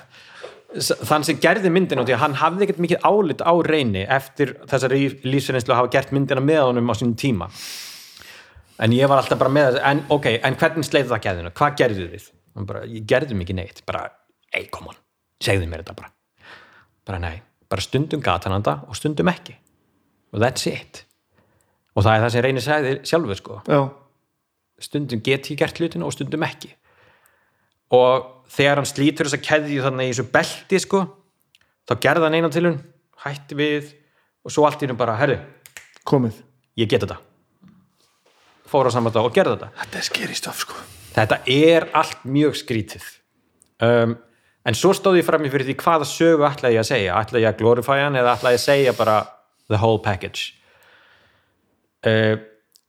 Þann 1.05 1.25
sem 1.25 1.37
gerði 1.37 1.71
myndina 1.71 2.17
hann 2.19 2.35
hafði 2.35 2.65
ekkert 2.67 2.81
mikið 2.81 3.01
álit 3.05 3.41
á 3.45 3.53
reyni 3.63 4.07
eftir 4.09 4.55
þessari 4.67 5.21
lífsreynslu 5.25 5.73
að 5.75 5.77
hafa 5.83 5.91
gert 5.93 6.13
myndina 6.13 6.41
með 6.41 6.63
honum 6.67 6.89
á 6.91 6.95
sínum 6.97 7.15
tíma. 7.17 7.49
En 8.81 8.91
ég 8.91 9.07
var 9.09 9.19
alltaf 9.23 9.39
bara 9.39 9.51
með 9.51 9.75
þess 9.77 9.85
en 9.85 10.05
ok, 10.11 10.27
en 10.43 10.57
hvernig 10.57 10.85
sleið 10.89 11.13
það 11.13 11.23
gerðinu, 11.27 11.53
hvað 11.53 11.77
gerðu 11.77 12.09
þið? 12.15 12.31
Bara, 12.67 12.81
ég 12.89 13.05
gerði 13.07 13.37
mikið 13.39 13.55
neitt. 13.55 13.83
Bara, 13.87 14.11
ei, 14.53 14.67
come 14.73 14.89
on, 14.89 14.97
segðu 15.41 15.69
mér 15.69 15.85
þetta 15.85 15.95
bara 15.97 16.11
bara 17.09 17.21
nei, 17.23 17.41
bara 17.71 17.85
stundum 17.85 18.23
gata 18.25 18.51
hann 18.51 18.63
þetta 18.63 18.89
og 18.89 18.99
stundum 18.99 19.31
ekki. 19.33 19.57
Og 20.33 20.43
that's 20.43 20.69
it. 20.71 21.05
Og 21.97 22.05
það 22.05 22.15
er 22.15 22.23
það 22.25 22.35
sem 22.35 22.47
reynir 22.47 22.65
sagði 22.65 22.93
sjálfur 23.09 23.41
sko. 23.41 23.59
Já, 23.69 23.81
stundum 24.83 25.23
get 25.25 25.51
ég 25.53 25.61
gert 25.61 25.81
hlutinu 25.81 26.09
og 26.09 26.15
stundum 26.17 26.47
ekki. 26.47 26.73
Og 27.93 28.31
þegar 28.53 28.81
hann 28.81 28.89
slítur 28.89 29.29
þessa 29.29 29.43
keðju 29.45 29.83
þannig 29.85 30.09
í 30.09 30.15
þessu 30.15 30.31
belti 30.33 30.81
sko 30.81 31.03
þá 31.89 31.99
gerði 32.03 32.29
hann 32.29 32.39
eina 32.39 32.51
til 32.53 32.65
hún 32.69 32.81
hætti 33.25 33.59
við 33.59 33.93
og 34.43 34.55
svo 34.55 34.67
allt 34.67 34.83
í 34.83 34.89
hún 34.91 34.99
bara, 34.99 35.19
herru, 35.21 35.39
komið. 36.09 36.41
ég 36.79 36.91
get 36.91 37.05
þetta. 37.05 37.19
Fór 38.67 38.89
á 38.89 38.91
saman 38.95 39.13
þetta 39.13 39.27
og 39.29 39.35
gerði 39.37 39.57
þetta. 39.59 39.71
Þetta 39.83 40.01
er 40.01 40.09
skeri 40.09 40.39
stöf 40.39 40.63
sko. 40.65 40.79
Þetta 41.13 41.39
er 41.53 41.89
allt 41.99 42.25
mjög 42.25 42.57
skrítið. 42.63 43.09
Um, 43.83 44.17
en 44.69 44.79
svo 44.79 44.93
stóð 44.95 45.21
ég 45.21 45.27
fram 45.27 45.45
í 45.47 45.51
fyrir 45.53 45.69
því 45.71 45.77
hvaða 45.83 46.09
sögu 46.09 46.47
ætlaði 46.47 46.79
ég 46.79 46.85
að 46.85 46.91
segja. 46.91 47.19
Ætlaði 47.19 47.45
ég 47.45 47.51
að 47.51 47.61
glorify 47.63 47.99
hann 48.03 48.19
eða 48.19 48.37
ætlaði 48.37 48.59
ég 48.59 48.63
að 48.63 48.67
segja 48.67 48.95
bara 48.99 49.17
the 49.69 49.81
whole 49.81 50.03
package? 50.05 50.53
Uh, 52.07 52.37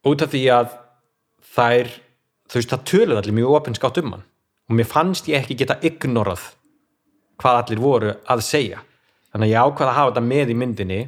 út 0.09 0.25
af 0.25 0.33
því 0.33 0.43
að 0.53 0.75
þær 1.53 1.89
þú 2.49 2.59
veist 2.59 2.73
það 2.73 2.85
töluð 2.91 3.19
allir 3.21 3.37
mjög 3.39 3.57
opinskátt 3.59 3.99
um 4.01 4.15
hann. 4.15 4.25
Og 4.69 4.77
mér 4.77 4.89
fannst 4.89 5.29
ég 5.31 5.41
ekki 5.41 5.57
geta 5.59 5.79
ignorað 5.85 6.45
hvað 7.41 7.59
allir 7.61 7.81
voru 7.81 8.13
að 8.29 8.45
segja. 8.45 8.83
Þannig 9.33 9.49
að 9.49 9.53
ég 9.53 9.67
ákvaða 9.67 9.89
að 9.91 9.97
hafa 9.97 10.11
þetta 10.11 10.25
með 10.27 10.53
í 10.53 10.57
myndinni. 10.59 10.99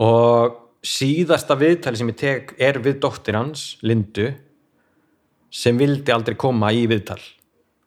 Og 0.00 0.56
síðasta 0.86 1.56
viðtali 1.58 2.00
sem 2.00 2.12
ég 2.12 2.20
tek 2.20 2.54
er 2.62 2.78
við 2.80 3.02
dóttir 3.02 3.36
hans, 3.36 3.74
Lindu 3.82 4.30
sem 5.50 5.76
vildi 5.76 6.14
aldrei 6.14 6.36
koma 6.38 6.70
í 6.70 6.84
viðtal 6.86 7.18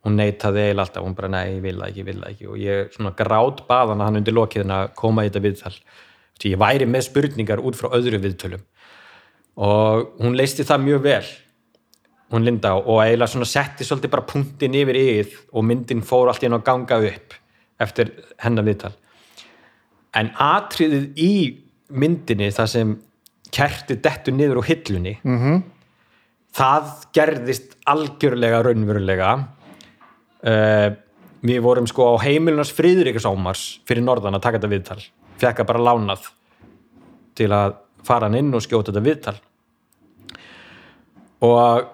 hún 0.04 0.18
neitaði 0.20 0.66
eiginlega 0.66 0.84
alltaf, 0.88 1.04
hún 1.06 1.16
bara 1.16 1.30
nei, 1.32 1.56
ég 1.56 1.62
vil 1.64 1.78
það 1.80 1.88
ekki, 1.90 2.00
ég 2.02 2.08
vil 2.10 2.20
það 2.20 2.32
ekki. 2.34 2.48
Og 2.52 2.58
ég 2.60 2.92
svona 2.98 3.14
grát 3.16 3.64
baðan 3.70 4.02
að 4.02 4.10
hann 4.10 4.20
undir 4.20 4.36
lokiðin 4.36 4.74
að 4.76 4.90
koma 5.00 5.24
í 5.24 5.30
þetta 5.30 5.44
viðtal. 5.48 5.76
Ég 6.44 6.60
væri 6.60 6.86
með 6.90 7.06
spurningar 7.08 7.62
út 7.64 7.78
frá 7.80 7.88
öðru 7.96 8.20
viðtölum. 8.20 8.64
Og 9.64 10.10
hún 10.20 10.36
leisti 10.36 10.66
það 10.68 10.86
mjög 10.88 11.02
vel 11.08 11.26
hún 12.34 12.46
Linda 12.48 12.72
og 12.80 12.98
eiginlega 13.04 13.30
svona 13.30 13.46
setti 13.46 13.86
svolítið 13.86 14.10
bara 14.16 14.26
punktin 14.26 14.74
yfir 14.80 14.98
yfir 14.98 15.36
og 15.54 15.66
myndin 15.70 16.00
fór 16.02 16.32
allt 16.32 16.42
í 16.42 16.48
henn 16.48 16.56
að 16.58 16.64
ganga 16.66 16.98
upp 17.12 17.36
eftir 17.84 18.10
hennar 18.42 18.66
viðtal. 18.66 18.92
En 20.18 20.32
atriðið 20.42 21.06
í 21.22 21.34
myndinni 21.94 22.50
það 22.56 22.72
sem 22.74 22.96
kertið 23.54 24.02
dettur 24.02 24.34
niður 24.34 24.64
á 24.66 24.70
hillunni 24.72 25.16
mm 25.22 25.38
Mhm. 25.38 25.64
það 26.54 26.90
gerðist 27.14 27.78
algjörlega 27.86 28.64
raunverulega 28.66 29.30
uh, 30.48 30.90
við 31.44 31.64
vorum 31.64 31.88
sko 31.90 32.14
á 32.16 32.24
heimilunars 32.24 32.74
Friðrikas 32.76 33.28
Ómars 33.28 33.64
fyrir 33.88 34.06
norðan 34.06 34.38
að 34.38 34.46
taka 34.46 34.60
þetta 34.60 34.74
viðtal. 34.74 35.02
Fekk 35.42 35.64
að 35.64 35.70
bara 35.72 35.88
lánað 35.90 36.30
til 37.38 37.50
að 37.52 37.80
fara 38.06 38.30
hann 38.30 38.40
inn 38.40 38.54
og 38.56 38.64
skjóta 38.64 38.92
þetta 38.92 39.06
viðtal. 39.08 39.36
Og 41.44 41.90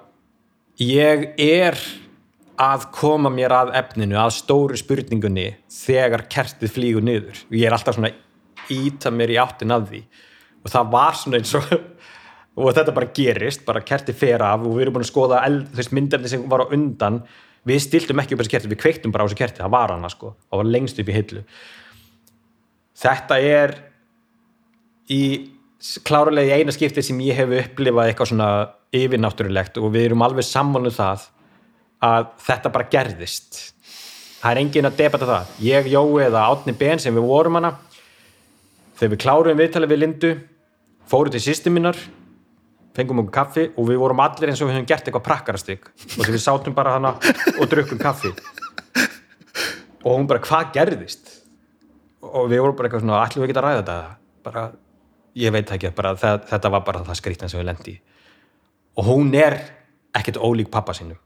ég 0.84 1.31
er 1.41 1.80
að 2.59 2.89
koma 2.93 3.31
mér 3.31 3.55
að 3.55 3.73
efninu, 3.80 4.17
að 4.19 4.35
stóru 4.35 4.77
spurningunni 4.77 5.53
þegar 5.71 6.27
kertið 6.30 6.73
flýgur 6.76 7.05
niður. 7.05 7.39
Og 7.47 7.55
ég 7.55 7.69
er 7.69 7.76
alltaf 7.77 7.95
svona 7.97 8.11
íta 8.69 9.11
mér 9.15 9.34
í 9.34 9.39
áttin 9.41 9.73
að 9.73 9.88
því. 9.93 10.01
Og 10.59 10.73
það 10.73 10.91
var 10.93 11.17
svona 11.17 11.39
eins 11.39 11.55
og 11.57 11.69
og 12.59 12.73
þetta 12.76 12.95
bara 12.95 13.11
gerist, 13.15 13.63
bara 13.67 13.84
kertið 13.85 14.17
fer 14.19 14.43
af 14.43 14.65
og 14.65 14.76
við 14.76 14.85
erum 14.85 14.97
búin 14.97 15.05
að 15.05 15.11
skoða 15.13 15.43
eld, 15.47 15.80
myndefni 15.95 16.31
sem 16.31 16.43
var 16.51 16.65
á 16.67 16.73
undan 16.76 17.21
við 17.69 17.83
stiltum 17.85 18.21
ekki 18.21 18.35
upp 18.35 18.43
þessi 18.43 18.53
kertið, 18.55 18.73
við 18.73 18.81
kveiktum 18.83 19.13
bara 19.13 19.25
á 19.25 19.27
þessi 19.29 19.39
kertið, 19.39 19.63
það 19.63 19.75
var 19.75 19.93
hana 19.95 20.11
sko, 20.11 20.33
það 20.49 20.61
var 20.61 20.69
lengst 20.73 21.01
upp 21.01 21.09
í 21.09 21.15
hillu. 21.15 21.45
Þetta 22.99 23.39
er 23.45 23.75
í 25.09 25.23
klárlega 26.05 26.57
í 26.57 26.61
eina 26.61 26.75
skipti 26.75 27.03
sem 27.05 27.19
ég 27.23 27.39
hef 27.39 27.53
upplifað 27.63 28.11
eitthvað 28.11 28.31
svona 28.33 28.49
yfirnáttúrulegt 28.95 29.77
og 29.79 29.93
við 29.93 30.09
erum 30.09 30.25
alveg 30.25 30.47
sammáluð 30.47 30.97
það 30.97 31.27
að 32.09 32.31
þetta 32.45 32.71
bara 32.75 32.89
gerðist. 32.91 33.59
Það 34.39 34.51
er 34.51 34.61
engin 34.61 34.87
að 34.87 34.99
debata 34.99 35.27
það. 35.27 35.53
Ég, 35.63 35.89
Jói 35.91 36.25
eða 36.25 36.45
Átni 36.47 36.75
Ben 36.79 37.01
sem 37.01 37.15
við 37.15 37.27
vorum 37.27 37.59
hana 37.59 37.73
þegar 38.99 39.13
við 39.13 39.21
kláruðum 39.23 39.59
viðtalið 39.59 39.91
við 39.91 40.01
Lindu 40.03 40.31
fóru 41.09 41.33
til 41.33 41.43
sýstu 41.43 41.71
minnar 41.73 41.99
fengum 42.98 43.22
okkur 43.24 43.34
kaffi 43.34 43.66
og 43.76 43.88
við 43.90 43.99
vorum 44.02 44.22
allir 44.24 44.52
eins 44.52 44.61
og 44.64 44.70
við 44.70 44.78
höfum 44.78 44.90
gert 44.90 45.07
eitthvað 45.07 45.26
prakkarastygg 45.28 45.88
og 45.90 46.18
þegar 46.18 46.36
við 46.36 46.44
sátum 46.44 46.76
bara 46.78 46.95
hana 46.98 47.14
og 47.56 47.70
drukkum 47.72 48.02
kaffi. 48.02 48.34
Og 49.99 50.16
hún 50.16 50.30
bara 50.30 50.44
hvað 50.44 50.74
gerðist? 50.78 51.34
Og 52.24 52.49
við 52.52 52.64
vorum 52.64 52.78
bara 52.78 52.90
eitthvað 52.90 53.03
svona 53.03 53.24
ætlum 53.26 53.45
við 53.45 53.57
að 53.57 53.66
ræða 53.66 53.82
þetta? 53.82 53.98
Bara, 54.48 54.64
ég 55.40 55.53
veit 55.53 55.74
ekki, 55.76 55.91
bara, 55.95 56.14
það, 56.20 56.45
þetta 56.52 56.72
var 56.76 56.86
bara 56.88 57.03
það 57.07 57.20
skrýtna 57.20 57.49
sem 57.52 57.60
við 57.61 57.70
lendi 57.70 57.95
og 58.99 59.06
hún 59.07 59.30
er 59.38 59.56
ekkert 60.18 60.40
ólík 60.41 60.68
pappa 60.74 60.91
sínum. 60.98 61.20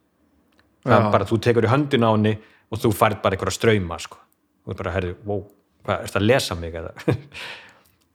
Það 0.84 0.98
er 0.98 1.14
bara, 1.14 1.26
þú 1.26 1.40
tekur 1.42 1.66
í 1.66 1.72
höndin 1.72 2.06
á 2.06 2.12
henni 2.12 2.34
og 2.70 2.82
þú 2.82 2.92
færð 2.94 3.22
bara 3.24 3.38
einhverja 3.38 3.56
ströyma 3.56 3.98
sko. 4.04 4.20
og 4.66 4.74
þú 4.74 4.78
bara, 4.82 4.94
herri, 4.94 5.14
wow, 5.26 5.42
hvað, 5.86 6.04
ertu 6.06 6.20
að 6.20 6.28
lesa 6.28 6.58
mig 6.60 6.76
eða? 6.76 6.92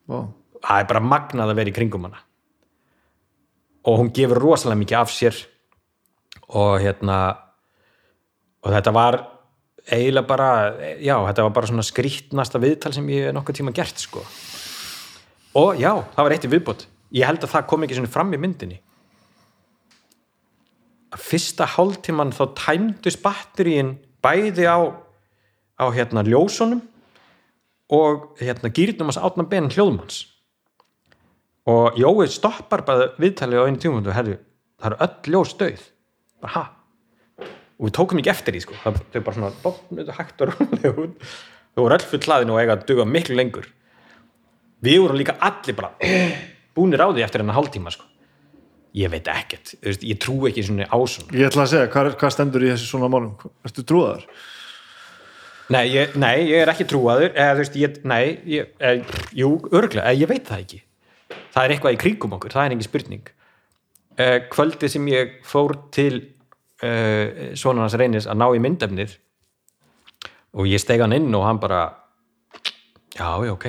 Vá. 0.08 0.20
það 0.64 0.82
er 0.82 0.88
bara 0.92 1.04
magnað 1.04 1.52
að 1.52 1.58
vera 1.60 1.72
í 1.72 1.76
kringum 1.76 2.06
hana 2.08 2.22
og 3.86 4.00
hún 4.00 4.12
gefur 4.14 4.40
rosalega 4.42 4.80
mikið 4.82 4.98
af 5.00 5.12
sér. 5.12 5.40
Og 6.48 6.78
hérna 6.82 7.18
og 8.64 8.72
þetta 8.74 8.94
var 8.94 9.18
eiginlega 9.88 10.28
bara, 10.28 10.50
já, 11.00 11.14
þetta 11.28 11.46
var 11.46 11.54
bara 11.56 11.70
svona 11.70 11.86
skrýtnasta 11.86 12.60
viðtal 12.60 12.92
sem 12.96 13.06
ég 13.12 13.32
nokkuð 13.36 13.60
tíma 13.60 13.74
gert 13.76 14.00
sko. 14.02 14.24
Og 15.58 15.80
já, 15.80 15.92
það 16.14 16.24
var 16.26 16.34
eitt 16.34 16.46
í 16.46 16.52
viðbót. 16.52 16.86
Ég 17.16 17.28
held 17.28 17.44
að 17.44 17.54
það 17.54 17.68
kom 17.70 17.84
ekki 17.86 17.96
svona 17.96 18.12
fram 18.12 18.34
í 18.36 18.40
myndinni. 18.40 18.80
Að 21.16 21.24
fyrsta 21.24 21.68
hálftíman 21.76 22.34
þá 22.36 22.42
tæmdust 22.58 23.22
batteríin 23.24 23.94
bæði 24.24 24.68
á 24.68 24.78
á 25.78 25.86
hérna 25.94 26.24
ljósunum 26.26 26.82
og 27.88 28.34
hérna 28.42 28.70
gýrnum 28.74 29.08
hans 29.08 29.20
átna 29.20 29.46
ben 29.48 29.70
hljóðmanns 29.70 30.26
og 31.68 31.98
Jói 32.00 32.26
stoppar 32.32 32.82
bara 32.86 33.10
viðtalið 33.20 33.60
á 33.60 33.66
einu 33.68 33.80
tíma 33.82 34.00
og 34.00 34.10
herru, 34.16 34.36
það 34.80 34.90
eru 34.92 35.00
öll 35.06 35.32
ljós 35.34 35.54
döið 35.60 35.86
bara 36.42 36.52
ha? 36.54 36.64
Og 37.78 37.86
við 37.86 37.94
tókum 37.94 38.18
ekki 38.18 38.30
eftir 38.32 38.56
því 38.56 38.60
sko. 38.64 38.76
Það 38.82 38.96
þau 39.14 39.20
bara 39.22 39.36
svona 39.36 39.50
bóknuðu 39.62 40.14
hægt 40.16 40.40
og 40.42 40.48
rólega 40.50 40.90
út. 41.04 41.26
Þau 41.76 41.82
voru 41.84 41.94
öll 41.98 42.06
full 42.10 42.24
hlaðin 42.26 42.50
og 42.50 42.58
eiga 42.58 42.74
að 42.74 42.86
duga 42.88 43.04
miklu 43.06 43.36
lengur. 43.38 43.68
Við 44.82 44.96
vorum 45.04 45.18
líka 45.20 45.36
allir 45.46 45.76
bara 45.78 45.92
búnir 46.78 47.04
á 47.04 47.06
því 47.12 47.22
eftir 47.26 47.44
hennar 47.44 47.58
hálftíma 47.58 47.92
sko. 47.94 48.08
Ég 48.98 49.12
veit 49.12 49.28
ekkert, 49.30 49.76
þú 49.76 49.90
veist, 49.92 50.04
ég 50.10 50.18
trú 50.24 50.34
ekki 50.48 50.64
svona. 50.66 50.88
Ásum 50.90 51.28
Ég 51.36 51.46
ætla 51.52 51.66
að 51.68 51.72
segja, 51.74 51.90
hvað, 51.92 52.08
er- 52.10 52.18
hvað 52.18 52.34
stendur 52.34 52.64
í 52.66 52.72
þessu 52.72 52.88
svona 52.88 53.10
málum? 53.12 53.34
Ertu 53.68 53.84
trúðar? 53.86 54.24
Nei, 55.70 55.84
ég, 55.92 56.14
nei, 56.18 56.34
ég 56.48 56.64
er 56.64 56.72
ekki 56.72 56.86
trúaður. 56.88 57.30
Eða 57.36 57.54
þú 57.54 57.62
veist, 57.62 57.78
ég, 57.78 57.98
nei, 58.08 58.22
ég, 58.48 58.70
e, 58.80 58.94
jú, 59.38 59.52
örglega, 59.70 60.14
ég 60.16 60.30
veit 60.30 60.48
það 60.48 60.64
ekki 60.64 60.80
það 61.28 61.62
er 61.64 61.74
eitthvað 61.74 61.96
í 61.96 62.00
kringum 62.02 62.36
okkur, 62.38 62.54
það 62.54 62.64
er 62.68 62.74
engin 62.76 62.88
spurning. 62.88 63.30
E, 64.18 64.26
kvöldið 64.50 64.92
sem 64.94 65.08
ég 65.12 65.34
fór 65.46 65.76
til 65.94 66.14
e, 66.82 66.92
svona 67.58 67.84
hans 67.86 67.96
reynis 68.00 68.26
að 68.30 68.40
ná 68.40 68.46
í 68.56 68.62
myndefnið 68.64 69.16
og 70.58 70.66
ég 70.70 70.80
steg 70.82 71.00
hann 71.04 71.14
inn 71.14 71.28
og 71.36 71.44
hann 71.46 71.60
bara 71.62 71.82
já, 73.14 73.28
já, 73.44 73.52
ok. 73.54 73.68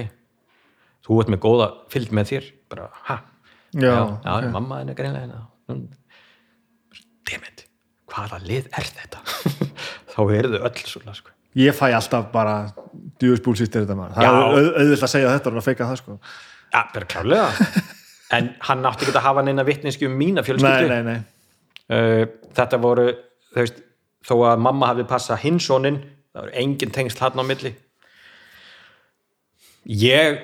Þú 1.06 1.19
ert 1.23 1.31
með 1.34 1.41
góða 1.44 1.68
fylgd 1.90 2.14
með 2.18 2.31
þér. 2.34 2.49
Bara, 2.69 2.90
ha, 3.10 3.19
Já, 3.73 3.91
já, 3.94 4.34
ok. 4.40 4.45
mamma 4.53 4.80
henni 4.81 4.94
greinlega 4.98 5.26
hérna. 5.27 5.90
Dammit, 7.30 7.65
hvaða 8.10 8.40
lið 8.45 8.69
er 8.77 8.88
þetta? 8.90 9.19
Þá 10.14 10.19
eru 10.40 10.52
þau 10.56 10.64
öll 10.69 10.80
svona 10.90 11.14
sko. 11.18 11.34
Ég 11.60 11.73
fæ 11.77 11.88
alltaf 11.98 12.27
bara 12.34 12.56
djúðsbúlsýttir 13.22 13.84
þetta 13.86 13.98
maður. 13.98 14.15
Það 14.18 14.26
Já. 14.26 14.30
er 14.30 14.40
auð- 14.60 14.72
auðvitað 14.81 15.06
að 15.07 15.14
segja 15.14 15.34
þetta 15.36 15.52
og 15.52 15.60
að 15.61 15.68
feika 15.68 15.88
það 15.90 15.99
sko 16.02 16.18
ja, 16.74 16.84
bara 16.94 17.10
klálega 17.10 17.50
en 18.38 18.54
hann 18.68 18.86
átti 18.86 19.08
ekki 19.08 19.18
að 19.18 19.26
hafa 19.26 19.44
neina 19.46 19.66
vitneski 19.68 20.08
um 20.08 20.16
mína 20.18 20.41
nei, 20.41 20.48
fjölskyldu. 20.48 20.90
Nei, 20.91 21.04
nei, 21.08 21.20
uh, 21.96 22.24
þetta 22.58 22.80
voru 22.82 23.08
veist, 23.56 23.82
þó 24.26 24.36
að 24.52 24.64
mamma 24.66 24.91
hafi 24.91 25.06
passað 25.10 25.44
hinsónin, 25.46 26.02
það 26.34 26.46
voru 26.46 26.58
engin 26.64 26.94
tengsl 26.96 27.24
hann 27.24 27.41
á 27.41 27.46
milli. 27.48 27.74
Ég 29.90 30.44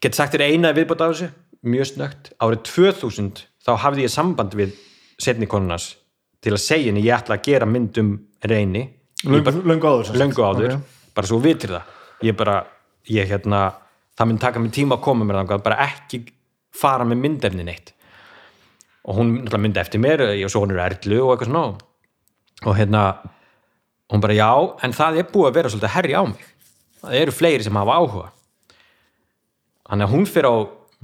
get 0.00 0.16
sagt 0.16 0.36
þér 0.36 0.46
eina 0.48 0.72
viðbútt 0.76 1.04
af 1.04 1.14
þessu, 1.14 1.30
mjög 1.66 1.90
snögt 1.92 2.32
árið 2.40 2.64
2000 2.70 3.44
þá 3.66 3.72
hafði 3.82 4.06
ég 4.06 4.12
samband 4.12 4.54
við 4.56 4.76
setni 5.20 5.48
konunars 5.50 5.96
til 6.44 6.54
að 6.54 6.62
segja 6.62 6.92
henni 6.92 7.02
ég 7.04 7.16
ætla 7.16 7.38
að 7.38 7.48
gera 7.48 7.66
mynd 7.68 7.98
um 8.00 8.12
reyni. 8.46 8.84
Löngu, 10.20 10.44
áður 10.44 10.76
bara 11.16 11.28
svo 11.28 11.40
vitir 11.42 11.72
það. 11.74 11.94
Ég 12.24 12.36
bara, 12.36 12.60
ég 13.10 13.28
hérna 13.28 13.62
það 14.16 14.30
mun 14.30 14.40
taka 14.42 14.62
mig 14.62 14.72
tíma 14.76 14.96
að 14.98 15.04
koma 15.06 15.26
mér 15.26 15.40
þangað 15.42 15.64
bara 15.66 15.78
ekki 15.86 16.22
fara 16.76 17.06
með 17.08 17.22
myndefni 17.24 17.66
neitt. 17.66 17.92
Og 19.06 19.20
hún 19.20 19.36
myndi 19.46 19.80
eftir 19.80 20.02
mér 20.02 20.24
og 20.26 20.50
svo 20.50 20.64
hún 20.64 20.74
er 20.74 20.82
erlu 20.88 21.22
og 21.22 21.34
eitthvað 21.36 21.50
svona. 21.52 21.64
Og 22.66 22.76
hérna 22.78 23.02
hún 24.12 24.22
bara 24.22 24.34
já, 24.36 24.50
en 24.82 24.94
það 24.96 25.20
er 25.20 25.30
búið 25.30 25.50
að 25.50 25.56
vera 25.60 25.72
svolítið 25.72 25.94
herri 25.94 26.16
á 26.16 26.22
mig. 26.26 26.44
Það 27.02 27.20
eru 27.20 27.36
fleiri 27.36 27.66
sem 27.66 27.78
hafa 27.78 27.98
áhuga. 28.00 28.28
Þannig 29.86 30.08
að 30.08 30.14
hún 30.16 30.26
fyrir 30.26 30.50
á 30.50 30.56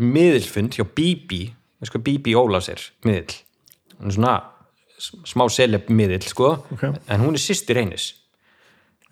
miðilfund 0.02 0.78
hjá 0.78 0.86
Bibi 0.88 1.42
hvað 1.82 2.04
Bibi 2.06 2.34
Ólafs 2.38 2.68
er, 2.70 2.82
miðil 3.02 3.40
hún 4.02 4.10
er 4.10 4.16
svona 4.16 4.34
smá 5.26 5.46
seleb 5.50 5.88
miðil 5.90 6.22
sko, 6.26 6.52
Ok. 6.74 6.84
en 7.10 7.20
hún 7.22 7.34
er 7.34 7.42
sýstir 7.42 7.78
einis. 7.80 8.14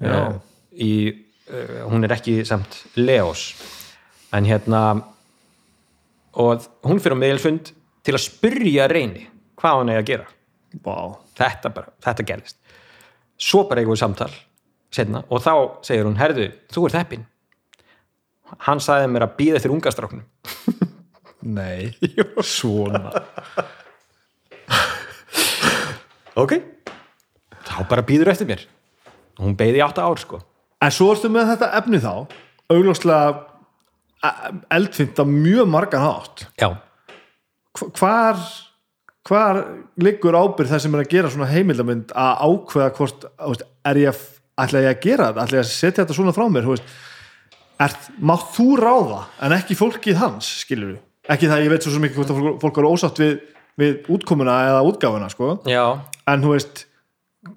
Já. 0.01 0.41
í, 0.73 1.13
uh, 1.51 1.83
hún 1.91 2.05
er 2.07 2.15
ekki 2.15 2.41
samt 2.47 2.87
Leos 2.97 3.51
en 4.37 4.47
hérna 4.47 4.83
og 6.41 6.69
hún 6.87 7.01
fyrir 7.03 7.19
á 7.19 7.23
miðilfund 7.23 7.73
til 8.07 8.15
að 8.15 8.25
spyrja 8.27 8.87
reyni 8.91 9.27
hvað 9.61 9.81
hún 9.81 9.93
er 9.93 10.01
að 10.01 10.09
gera. 10.13 10.29
Vá. 10.85 11.19
þetta 11.35 11.73
bara, 11.75 11.91
þetta 12.05 12.27
gerðist. 12.29 12.57
Svo 13.41 13.65
bara 13.69 13.83
eigum 13.83 13.97
við 13.97 14.05
samtal 14.05 14.31
setna, 14.95 15.25
og 15.31 15.43
þá 15.43 15.53
segir 15.87 16.07
hún, 16.07 16.19
herðu, 16.19 16.51
þú 16.71 16.87
ert 16.89 16.99
heppin 16.99 17.27
hann 18.67 18.81
sagði 18.83 19.11
mér 19.13 19.27
að 19.29 19.37
býða 19.39 19.61
eftir 19.61 19.75
ungastráknum 19.75 20.25
nei, 21.57 21.93
svona. 22.45 23.13
Ok. 26.39 26.57
Þá 27.65 27.77
bara 27.89 28.05
býður 28.07 28.31
eftir 28.33 28.49
mér. 28.49 28.63
Hún 29.41 29.57
beið 29.59 29.79
í 29.79 29.83
átta 29.85 30.05
ár 30.05 30.21
sko. 30.21 30.41
En 30.81 30.93
svo 30.93 31.11
ertu 31.15 31.31
með 31.33 31.55
þetta 31.55 31.71
efni 31.79 32.01
þá 32.03 32.13
augljóslega 32.71 33.31
eldfimt 34.77 35.21
á 35.21 35.25
mjög 35.25 35.71
margan 35.71 36.05
hátt. 36.05 36.47
Já, 36.61 36.75
Hva- 37.79 37.93
hvar 37.97 38.41
hvar 39.29 39.61
liggur 40.01 40.35
ábyrð 40.35 40.73
það 40.73 40.83
sem 40.85 40.95
er 40.97 41.03
að 41.05 41.13
gera 41.13 41.31
svona 41.31 41.51
heimildamynd 41.51 42.15
að 42.17 42.41
ákveða 42.47 42.95
hvort 42.97 43.27
er 43.87 44.01
ég 44.01 44.11
að, 44.11 44.25
ætla 44.65 44.83
ég 44.87 44.91
að 44.95 45.05
gera 45.05 45.29
þetta? 45.29 45.45
Ætla 45.45 45.59
ég 45.61 45.65
að 45.67 45.71
setja 45.71 46.05
þetta 46.05 46.17
svona 46.17 46.35
frá 46.37 46.47
mér 46.51 46.69
mátt 48.31 48.51
þú 48.57 48.67
ráða 48.81 49.21
en 49.47 49.55
ekki 49.57 49.77
fólkið 49.79 50.21
hans, 50.21 50.51
skilur 50.65 50.95
við 50.95 51.01
ekki 51.31 51.51
það 51.51 51.65
ég 51.65 51.73
veit 51.73 51.87
svo 51.87 51.95
ekki 52.09 52.19
hvort 52.19 52.33
að 52.33 52.41
fólk, 52.65 52.81
eru 52.81 52.93
ósátt 52.95 53.21
við, 53.23 53.35
við 53.81 54.11
útkomuna 54.17 54.57
eða 54.71 54.85
útgáfuna 54.89 55.31
sko. 55.33 55.51
en 56.27 56.45
þú 56.45 56.55
veist 56.57 56.85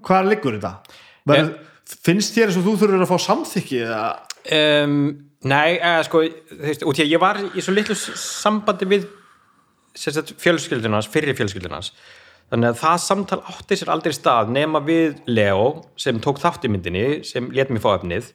hvar 0.06 0.28
liggur 0.28 0.58
þetta? 0.60 1.00
Verð, 1.28 1.54
finnst 2.04 2.36
þér 2.36 2.52
eins 2.52 2.60
og 2.60 2.68
þú 2.68 2.76
þurfur 2.82 3.06
að 3.06 3.12
fá 3.12 3.18
samþykki 3.28 3.82
eða? 3.88 4.04
Um, 4.60 4.98
nei, 5.50 5.78
eða 5.78 6.04
sko 6.08 6.24
þú 6.24 6.60
veist, 6.64 6.86
út 6.88 7.00
í 7.00 7.06
að 7.06 7.14
ég 7.14 7.22
var 7.24 7.40
í 7.44 7.64
svo 7.64 7.76
litlu 7.76 7.96
sambandi 7.98 8.90
við 8.90 9.08
fjölskyldunars, 9.94 11.10
fyrri 11.12 11.36
fjölskyldunars 11.38 11.92
þannig 12.52 12.70
að 12.70 12.80
það 12.82 13.00
samtal 13.04 13.40
átti 13.50 13.78
sér 13.80 13.92
aldrei 13.94 14.14
stað 14.16 14.52
nema 14.54 14.82
við 14.86 15.20
Leo 15.30 15.68
sem 16.00 16.20
tók 16.22 16.42
þátt 16.42 16.68
í 16.68 16.72
myndinni, 16.74 17.08
sem 17.26 17.50
let 17.56 17.72
mér 17.74 17.82
fá 17.82 17.96
efnið. 17.96 18.30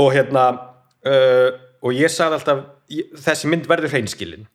Og 0.00 0.08
hérna 0.14 0.46
uh, 1.04 1.50
og 1.82 1.96
ég 1.96 2.12
sagði 2.12 2.38
alltaf 2.38 2.64
þessi 3.26 3.50
mynd 3.50 3.68
verður 3.70 3.92
hreinskilin. 3.92 4.48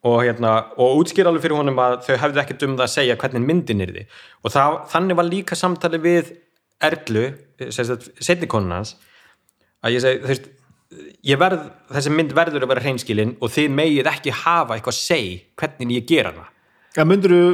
Og, 0.00 0.22
hérna, 0.24 0.54
og 0.80 1.02
útskýr 1.02 1.28
alveg 1.28 1.42
fyrir 1.44 1.58
honum 1.60 1.80
að 1.82 1.98
þau 2.06 2.14
hefðu 2.22 2.40
ekkert 2.40 2.62
um 2.64 2.76
það 2.78 2.86
að 2.86 2.92
segja 2.94 3.16
hvernig 3.20 3.42
myndin 3.44 3.82
er 3.84 3.90
því 3.92 4.04
og 4.40 4.54
það, 4.54 4.76
þannig 4.94 5.18
var 5.18 5.26
líka 5.28 5.58
samtali 5.60 6.00
við 6.00 6.30
Erlu, 6.80 7.24
setni 7.68 8.48
konun 8.48 8.72
hans 8.78 8.94
að 9.84 9.96
ég 9.96 10.04
segi, 10.04 10.22
þú 10.22 10.32
veist 10.32 10.48
ég 11.26 11.38
verð, 11.40 11.66
þessi 11.94 12.12
mynd 12.14 12.32
verður 12.36 12.66
að 12.66 12.72
vera 12.72 12.84
hreinskilin 12.84 13.36
og 13.38 13.52
þið 13.54 13.76
megið 13.76 14.10
ekki 14.10 14.34
hafa 14.42 14.76
eitthvað 14.76 14.96
að 14.96 14.98
segja 14.98 15.38
hvernig 15.60 15.94
ég 15.98 16.08
gera 16.08 16.32
hana. 16.32 16.48
Ja, 16.96 17.06
myndur 17.06 17.34
þú, 17.36 17.44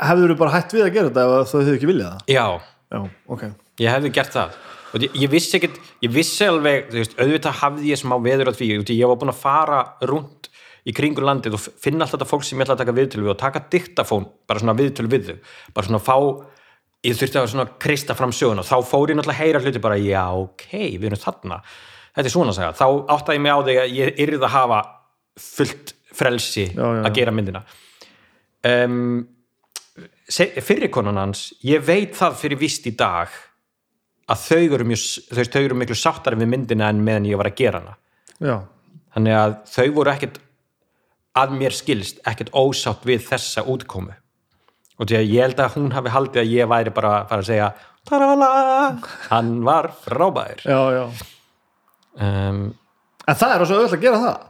hefur 0.00 0.32
þú 0.32 0.38
bara 0.40 0.54
hætt 0.56 0.74
við 0.74 0.86
að 0.86 0.92
gera 0.96 1.12
þetta 1.12 1.26
ef 1.40 1.52
þau 1.52 1.60
hefur 1.60 1.78
ekki 1.78 1.90
viljað 1.90 2.12
það? 2.16 2.34
Já, 2.34 2.46
já, 2.90 3.00
ok. 3.36 3.46
Ég 3.80 3.94
hefði 3.94 4.12
gert 4.18 4.34
það. 4.34 4.58
Og 4.90 5.04
ég, 5.04 5.18
ég 5.22 5.30
vissi 5.30 5.56
ekkert, 5.60 5.76
ég 6.02 6.14
vissi 6.14 6.48
alveg 6.50 6.90
þú 6.90 6.98
veist, 6.98 7.18
auðvitað 7.20 7.58
hafði 7.60 7.92
ég 7.92 8.00
smá 8.00 8.16
veður 8.24 8.50
á 8.50 8.52
því 8.58 8.72
ég 8.96 9.12
var 9.12 9.20
búin 9.20 9.30
að 9.30 9.42
fara 9.44 9.82
rúnt 10.10 10.50
í 10.88 10.94
kringur 10.96 11.26
landið 11.28 11.56
og 11.58 11.66
finna 11.78 12.06
alltaf 12.06 12.18
þetta 12.18 12.30
fólk 12.30 12.46
sem 12.46 12.58
ég 12.58 12.64
ætla 12.64 12.74
að 12.74 12.82
taka 12.82 12.96
viðtölu 12.96 13.26
við 13.26 13.34
og 13.34 13.40
taka 13.40 13.62
diktafón 13.70 14.26
bara 14.48 14.62
svona 14.62 14.74
viðtölu 14.78 15.12
við 15.12 15.26
þau, 15.28 15.36
bara 15.76 15.86
svona 15.86 16.02
fá 16.02 16.16
ég 17.06 17.16
þurfti 17.16 17.40
að 17.40 17.48
svona 17.54 17.66
krista 17.80 18.16
fram 18.18 18.32
söguna. 18.34 18.64
Þá 18.66 18.76
fór 18.86 19.12
ég 19.12 19.18
náttúrulega 19.18 19.38
að 19.38 19.44
heyra 19.44 19.62
hluti 19.64 19.82
bara 19.82 19.98
já, 20.00 20.24
ok, 20.36 20.66
við 21.00 21.08
erum 21.10 21.22
þarna. 21.22 21.60
Þetta 22.10 22.26
er 22.28 22.34
svona 22.34 22.52
að 22.52 22.58
segja, 22.58 22.72
þá 22.76 22.86
áttaði 23.16 23.38
ég 23.38 23.44
mig 23.44 23.54
á 23.54 23.60
því 23.60 23.76
að 23.80 23.94
ég 23.96 24.22
yrði 24.26 24.40
að 24.40 24.54
hafa 24.56 24.80
fullt 25.40 25.92
frelsi 26.20 26.66
Já, 26.66 26.82
já, 26.82 26.88
að 27.00 27.06
já. 27.06 27.14
gera 27.20 27.34
myndina. 27.34 27.62
Um, 28.66 28.98
fyrir 30.60 30.90
konan 30.92 31.18
hans 31.18 31.46
ég 31.64 31.80
veit 31.86 32.12
það 32.18 32.36
fyrir 32.42 32.60
vist 32.60 32.84
í 32.90 32.92
dag 32.98 33.32
að 34.30 34.42
þau 34.44 34.74
eru, 34.76 34.86
mjög, 34.90 35.06
þau, 35.30 35.62
eru 35.62 35.78
miklu 35.78 35.96
sáttari 35.98 36.38
við 36.38 36.50
myndina 36.52 36.90
en 36.92 37.00
meðan 37.06 37.30
ég 37.30 37.40
var 37.40 37.50
að 37.50 37.58
gera 37.62 37.80
hana. 37.80 37.96
Já, 38.40 38.56
þannig 39.16 39.38
að 39.38 39.56
þau 39.72 39.86
voru 39.96 40.12
ekkert 40.12 40.40
að 41.40 41.54
mér 41.56 41.74
skilst 41.74 42.20
ekkert 42.26 42.52
ósátt 42.52 43.06
við 43.06 43.24
þessa 43.30 43.64
útkomu 43.70 44.16
og 45.00 45.08
því 45.08 45.16
að 45.16 45.30
ég 45.32 45.46
held 45.46 45.62
að 45.64 45.76
hún 45.78 45.94
hafi 45.96 46.12
haldið 46.12 46.42
að 46.42 46.52
ég 46.52 46.70
væri 46.70 46.92
bara 46.96 47.12
að 47.20 47.30
fara 47.30 47.44
að 47.44 47.48
segja 47.48 47.68
tarala, 48.08 48.50
hann 49.30 49.54
var 49.64 49.90
frábær. 50.04 50.60
Já, 50.64 50.80
já. 50.96 51.04
Um, 52.20 52.60
en 53.24 53.38
það 53.40 53.54
er 53.54 53.64
ós 53.64 53.72
að 53.72 53.94
að 53.96 54.04
gera 54.04 54.20
það. 54.24 54.44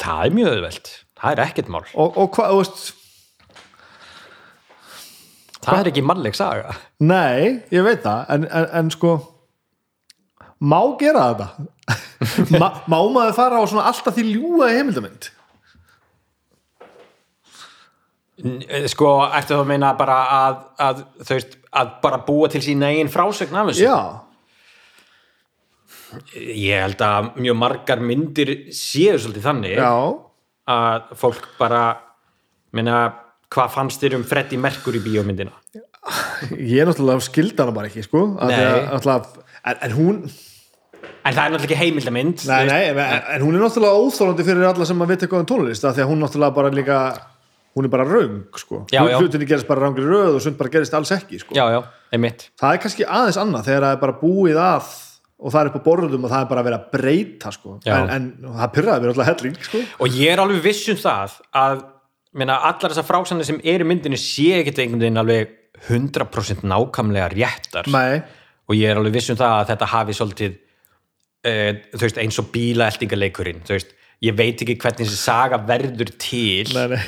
Það 0.00 0.24
er 0.24 0.34
mjög 0.38 0.54
auðvelt. 0.54 0.94
Það 1.20 1.34
er 1.34 1.44
ekkert 1.44 1.68
mál, 1.74 1.84
og, 1.92 2.16
og 2.16 2.30
hvað, 2.36 2.54
þú 2.54 2.62
veist 2.62 2.88
það 5.60 5.82
er 5.82 5.90
ekki 5.90 6.04
mannleg 6.06 6.38
saga. 6.38 6.78
Nei, 7.04 7.60
ég 7.74 7.84
veit 7.84 8.00
það 8.04 8.32
en, 8.34 8.46
en, 8.48 8.70
en 8.80 8.92
sko 8.94 9.12
má 10.60 10.80
gera 11.00 11.26
þetta? 11.32 11.48
Má 12.60 12.98
maður 13.10 13.32
fara 13.36 13.60
á 13.60 13.64
svona 13.68 13.86
alltaf 13.90 14.14
því 14.16 14.26
ljúga 14.34 14.70
í 14.72 14.80
sko, 18.90 19.12
ertu 19.36 19.54
það 19.54 19.62
að 19.62 19.70
meina 19.70 19.92
bara 19.98 20.18
að, 20.36 20.58
að 20.86 21.04
þau 21.24 21.34
veist, 21.34 21.56
að 21.80 21.94
bara 22.02 22.20
búa 22.26 22.50
til 22.52 22.62
sína 22.64 22.90
eigin 22.92 23.12
frásögn 23.12 23.58
af 23.60 23.70
þessu? 23.70 23.86
Já, 23.86 23.98
ég 26.34 26.84
held 26.84 27.04
að 27.06 27.30
mjög 27.38 27.58
margar 27.60 28.02
myndir 28.02 28.54
séu 28.74 29.18
svolítið 29.20 29.46
þannig 29.46 29.76
já, 29.78 29.90
að 30.74 31.12
fólk 31.20 31.50
bara 31.60 31.84
meina, 32.76 33.02
hvað 33.50 33.74
fannst 33.76 34.02
þér 34.02 34.20
um 34.20 34.26
Freddie 34.26 34.60
Mercury 34.60 35.02
bíómyndina? 35.04 35.54
Ég 36.56 36.80
er 36.80 36.88
náttúrulega 36.88 37.22
skildana 37.26 37.74
bara 37.76 37.90
ekki 37.90 38.02
sko 38.06 38.24
að, 38.40 38.54
Nei. 38.54 38.86
náttúrulega, 38.88 39.48
en, 39.60 39.82
en 39.84 39.92
hún 39.98 40.22
en 41.20 41.34
það 41.36 41.42
er 41.42 41.52
náttúrulega 41.52 41.66
ekki 41.66 41.80
heimildamynd 41.80 42.44
nei, 42.48 42.62
nei, 42.70 42.84
en, 42.94 43.00
en 43.36 43.44
hún 43.44 43.58
er 43.58 43.64
náttúrulega 43.66 44.00
óþólandi 44.00 44.46
fyrir 44.46 44.68
alla 44.70 44.86
sem 44.88 45.04
að 45.04 45.12
vita 45.12 45.26
eitthvað 45.26 45.44
um 45.44 45.50
tónlist 45.50 45.84
af 45.84 45.96
því 45.96 46.04
að 46.04 46.10
hún 46.12 46.24
náttúrulega 46.24 46.56
bara 46.56 46.72
líka 46.74 47.00
hún 47.76 47.86
er 47.86 47.92
bara 47.92 48.06
raung 48.08 48.42
sko. 48.58 48.84
Já, 48.90 49.04
já. 49.06 49.18
hlutinni 49.20 49.46
gerist 49.46 49.68
bara 49.68 49.84
rangri 49.84 50.06
röð 50.06 50.38
og 50.38 50.42
sund 50.42 50.58
bara 50.58 50.72
gerist 50.72 50.96
alls 50.96 51.12
ekki 51.14 51.38
sko. 51.42 51.54
Já, 51.54 51.82
það 52.10 52.74
er 52.74 52.82
kannski 52.82 53.06
aðeins 53.06 53.38
annað 53.40 53.70
þegar 53.70 53.86
það 53.86 53.94
er 53.94 54.02
bara 54.02 54.18
búið 54.20 54.60
að 54.64 54.90
og 55.40 55.54
það 55.54 55.60
er 55.60 55.70
upp 55.70 55.78
á 55.78 55.86
borðum 55.86 56.26
og 56.26 56.32
það 56.32 56.42
er 56.42 56.50
bara 56.50 56.64
verið 56.66 56.78
að 56.80 56.90
breyta 56.96 57.52
sko. 57.54 57.76
En, 57.88 58.10
en 58.16 58.26
það 58.58 58.74
pyrraði 58.74 59.04
mér 59.04 59.12
alltaf 59.14 59.30
helling 59.30 59.56
sko. 59.68 59.84
og 60.04 60.18
ég 60.18 60.34
er 60.34 60.42
alveg 60.42 60.66
viss 60.66 60.90
um 60.92 60.98
það 61.00 61.38
að 61.62 61.86
meina, 62.36 62.58
allar 62.68 62.92
þessar 62.92 63.08
frásanir 63.08 63.48
sem 63.48 63.62
eru 63.72 63.86
í 63.86 63.90
myndinu 63.90 64.18
sé 64.20 64.50
ekkert 64.58 64.82
einhvern 64.82 65.06
veginn 65.06 65.22
alveg 65.22 65.56
100% 65.88 66.66
nákvæmlega 66.68 67.30
réttar. 67.32 67.88
Nei, 67.94 68.20
og 68.68 68.76
ég 68.76 68.90
er 68.90 69.00
alveg 69.00 69.16
viss 69.16 69.32
um 69.32 69.38
það 69.40 69.56
að 69.62 69.72
þetta 69.72 69.90
hafi 69.94 70.18
svolítið 70.18 70.58
uh, 71.48 71.72
veist, 72.02 72.20
eins 72.20 72.42
og 72.42 72.52
bílaeltingaleikurinn 72.52 73.64
ég 74.20 74.36
veit 74.36 74.60
ekki 74.60 74.76
hvernig 74.76 75.06
þessi 75.06 75.16
saga 75.16 75.56
verður 75.64 76.10
til. 76.20 76.68
Nei, 76.76 76.86
nei 76.92 77.02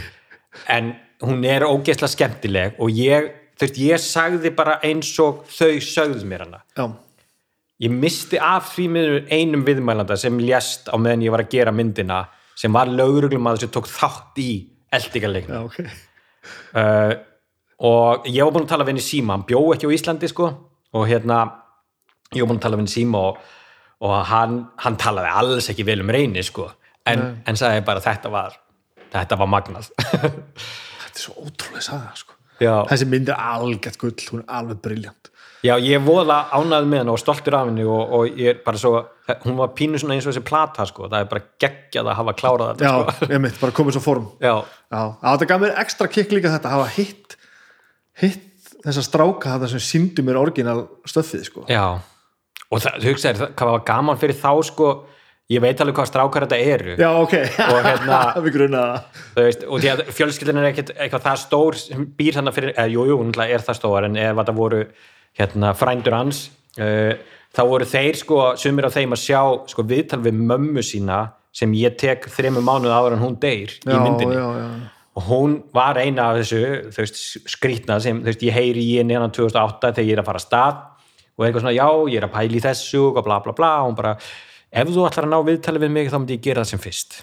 en 0.72 0.92
hún 1.22 1.46
er 1.48 1.64
ógeðslega 1.66 2.12
skemmtileg 2.12 2.78
og 2.82 2.92
ég, 2.96 3.30
þú 3.56 3.66
veist, 3.66 3.80
ég 3.80 4.02
sagði 4.02 4.52
bara 4.56 4.78
eins 4.84 5.12
og 5.22 5.44
þau 5.50 5.80
sögðu 5.84 6.28
mér 6.28 6.46
hana. 6.46 6.62
Já, 6.76 6.86
ég 7.86 7.94
misti 7.94 8.38
af 8.38 8.72
því 8.74 8.86
miður 8.94 9.18
einum 9.32 9.66
viðmælanda 9.66 10.18
sem 10.20 10.38
lést 10.42 10.90
á 10.92 10.96
meðan 11.00 11.24
ég 11.26 11.34
var 11.34 11.44
að 11.44 11.52
gera 11.56 11.74
myndina 11.74 12.24
sem 12.58 12.72
var 12.74 12.90
lögreglumadur 12.90 13.64
sem 13.64 13.72
tók 13.72 13.88
þátt 13.90 14.38
í 14.42 14.50
eldingarleikna 14.92 15.62
já, 15.62 15.64
ok. 15.66 15.78
Uh, 16.74 17.14
og 17.82 18.28
ég 18.30 18.44
var 18.44 18.54
búin 18.54 18.66
að 18.66 18.74
tala 18.74 18.86
við 18.86 18.94
henni 18.94 19.04
síma. 19.06 19.36
Hann 19.36 19.46
bjó 19.48 19.62
ekki 19.74 19.88
á 19.90 19.94
Íslandi 19.96 20.30
sko. 20.30 20.50
Og 20.92 21.08
hérna, 21.10 21.40
ég 22.34 22.42
var 22.42 22.52
búin 22.52 22.60
að 22.60 22.66
tala 22.66 22.78
við 22.78 22.84
henni 22.84 22.94
síma 22.94 23.22
og, 23.30 23.40
og 24.06 24.14
hann, 24.30 24.58
hann 24.84 24.98
talaði 25.00 25.32
alls 25.40 25.70
ekki 25.72 25.86
vel 25.88 26.02
um 26.04 26.12
reyni 26.14 26.44
sko. 26.46 26.68
En, 27.08 27.24
en 27.48 27.58
sagði 27.58 27.82
bara 27.86 28.02
þetta 28.04 28.30
var 28.30 28.58
þetta 29.12 29.38
var 29.42 29.50
magnað. 29.52 29.90
Þetta 31.02 31.18
er 31.18 31.24
svo 31.26 31.34
ótrúlega 31.44 31.82
saga 31.84 32.12
sko. 32.16 32.38
þessi 32.62 33.06
mynd 33.10 33.28
er 33.28 33.36
algjört 33.42 33.98
gull, 34.00 34.14
hún 34.30 34.40
er 34.44 34.52
alveg 34.56 34.78
briljant 34.84 35.28
já, 35.62 35.74
ég 35.78 35.94
er 35.98 36.02
voða 36.02 36.38
ánægð 36.56 36.86
með 36.90 37.00
henni 37.02 37.12
og 37.12 37.18
stoltur 37.20 37.54
af 37.58 37.66
henni 37.68 37.84
og, 37.86 38.14
og 38.16 38.38
ég 38.40 38.48
er 38.52 38.60
bara 38.64 38.80
svo 38.80 38.92
hún 39.44 39.58
var 39.60 39.70
pínu 39.78 39.98
svona 40.00 40.16
eins 40.16 40.26
og 40.26 40.32
þessi 40.32 40.42
plata 40.46 40.86
sko. 40.88 41.06
Það 41.10 41.22
er 41.24 41.28
bara 41.30 41.44
geggjað 41.62 42.08
að 42.10 42.16
hafa 42.18 42.34
klárað 42.38 42.72
þetta 42.72 42.88
já, 42.88 43.12
sko. 43.18 43.28
ég 43.32 43.42
mitt, 43.44 43.60
bara 43.62 43.74
komið 43.76 43.96
svo 43.96 44.02
form. 44.04 44.24
Já, 44.42 44.54
já, 44.90 45.02
þetta 45.22 45.48
gaf 45.52 45.62
mér 45.62 45.76
ekstra 45.84 46.08
kikk 46.10 46.34
líka 46.36 46.50
þetta 46.56 46.70
að 46.72 46.74
hafa 46.78 46.88
hitt 46.96 47.36
hitt 48.22 48.72
þessa 48.82 49.04
stráka 49.06 49.54
þetta 49.54 49.70
sem 49.76 49.84
síndi 49.86 50.24
mér 50.26 50.40
orginal 50.42 50.82
stöffið 51.08 51.46
sko. 51.50 51.64
já. 51.70 51.84
Og 52.72 52.80
það, 52.82 52.98
þú 53.04 53.12
hugsaðir, 53.12 53.40
það- 53.44 53.54
hvað 53.60 53.72
var 53.76 53.84
gaman 53.92 54.18
fyrir 54.22 54.38
þá 54.42 54.50
sko 54.66 54.90
ég 55.52 55.62
veit 55.64 55.82
alveg 55.84 55.98
hvað 55.98 56.08
strákar 56.10 56.46
þetta 56.46 56.60
eru. 56.74 56.96
Já, 57.00 57.10
ok, 57.22 57.34
Og 57.68 57.80
hérna- 57.86 58.22
við 58.44 58.56
grunnaði 58.56 59.02
það. 59.36 59.66
Og 59.68 59.82
því 59.84 59.92
að 59.92 60.02
fjölskyldin 60.16 60.62
er 60.62 60.70
ekkert 60.70 60.94
eitthvað 60.96 61.26
það 61.28 61.42
stór 61.44 61.78
sem 61.82 62.08
býr 62.18 62.38
þannig 62.38 62.56
fyrir 62.58 62.74
eða, 62.76 62.88
jú, 62.94 63.06
jú, 63.10 63.20
hún 63.20 63.36
er 63.46 63.66
það 63.68 63.78
stór 63.80 64.08
en 64.08 64.18
ef 64.22 64.40
þetta 64.40 64.56
voru 64.56 64.82
hérna, 65.38 65.72
frændur 65.76 66.16
hans 66.16 66.42
uh, 66.80 67.14
þá 67.52 67.62
voru 67.68 67.88
þeir 67.88 68.18
sko, 68.20 68.40
sumir 68.60 68.88
af 68.88 68.96
þeim 68.96 69.14
að 69.16 69.22
sjá 69.22 69.40
sko, 69.72 69.84
viðtal 69.88 70.20
við 70.24 70.40
mömmu 70.40 70.84
sína 70.84 71.22
sem 71.52 71.72
ég 71.76 71.96
tek 72.00 72.26
þremur 72.32 72.64
mánuð 72.64 72.94
áður 72.96 73.16
en 73.18 73.24
hún 73.26 73.38
deyr 73.40 73.74
í 73.76 73.92
já, 73.92 73.98
myndinni. 74.00 74.36
já, 74.38 74.46
já. 74.56 74.68
og 75.20 75.26
hún 75.28 75.58
var 75.76 76.00
eina 76.00 76.30
af 76.30 76.40
þessu 76.40 76.62
veist, 76.96 77.20
skrýtna 77.52 77.98
sem 78.00 78.22
veist, 78.24 78.44
ég 78.44 78.56
heyri 78.56 78.84
í 78.94 78.94
henni 79.02 79.18
hann 79.18 79.34
2008 79.34 79.92
þegar 79.98 80.08
ég 80.08 80.16
er 80.16 80.22
að 80.22 80.30
fara 80.30 80.40
að 80.40 80.46
stað 80.46 80.80
og 81.32 81.44
eitthvað 81.44 81.66
svona, 81.66 81.76
já, 81.76 81.88
ég 82.12 82.20
er 82.22 82.28
að 82.28 82.34
pæla 82.38 82.56
í 82.56 82.64
þessu 82.64 83.02
og 83.10 83.20
bla 83.26 83.38
bla 83.44 83.54
bla, 83.56 83.72
og 83.82 83.90
hún 83.90 83.98
bara 84.00 84.14
ef 84.72 84.88
þú 84.88 85.06
ætlar 85.08 85.28
að 85.28 85.32
ná 85.34 85.38
viðtali 85.48 85.82
við 85.82 85.94
mig 85.94 86.10
þá 86.10 86.18
myndi 86.18 86.38
ég 86.38 86.46
gera 86.46 86.64
það 86.64 86.72
sem 86.72 86.82
fyrst. 86.82 87.18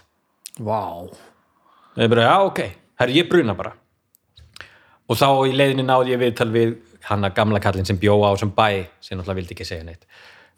Vá. 0.60 0.82
og 1.10 1.98
ég 2.04 2.10
bara, 2.12 2.28
já, 2.28 2.36
ok, 2.46 2.62
herri, 3.02 3.18
ég 3.20 3.30
bruna 3.30 3.56
bara. 3.58 3.74
Og 5.10 5.18
þá 5.18 5.28
í 5.50 5.56
leiðinni 5.58 5.88
náði 5.88 6.14
ég 6.14 6.22
viðtal 6.22 6.50
við 6.54 6.76
hann 7.08 7.26
að 7.26 7.36
gamla 7.40 7.62
kallinn 7.64 7.88
sem 7.88 7.98
bjó 7.98 8.20
á 8.22 8.32
sem 8.38 8.52
bæ 8.54 8.86
sem 9.02 9.18
náttúrulega 9.18 9.40
vildi 9.40 9.56
ekki 9.56 9.68
segja 9.68 9.88
neitt. 9.88 10.06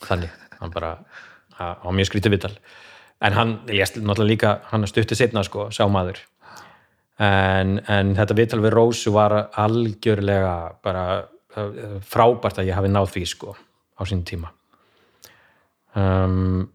Þannig, 0.04 0.34
hann 0.60 0.74
bara 0.74 0.96
á 1.62 1.88
mjög 1.94 2.10
skrítið 2.10 2.36
viðtal. 2.36 2.56
En 3.22 3.38
hann 3.38 3.54
lést 3.70 4.00
náttúrulega 4.02 4.32
líka, 4.34 4.54
hann 4.72 4.88
stutti 4.90 5.16
setna 5.16 5.46
sko, 5.48 5.70
sá 5.72 5.86
maður. 5.92 6.20
En, 7.22 7.78
en 7.86 8.16
þetta 8.18 8.38
viðtal 8.38 8.62
við 8.64 8.74
Rósu 8.74 9.14
var 9.14 9.36
algjörlega 9.62 10.56
bara 10.84 11.06
uh, 11.22 12.00
frábært 12.02 12.62
að 12.62 12.72
ég 12.72 12.80
hafi 12.80 12.90
náð 12.90 13.12
því 13.14 13.26
sko 13.30 13.54
á 13.54 14.02
sín 14.10 14.24
tíma. 14.26 14.50
Um, 15.94 16.66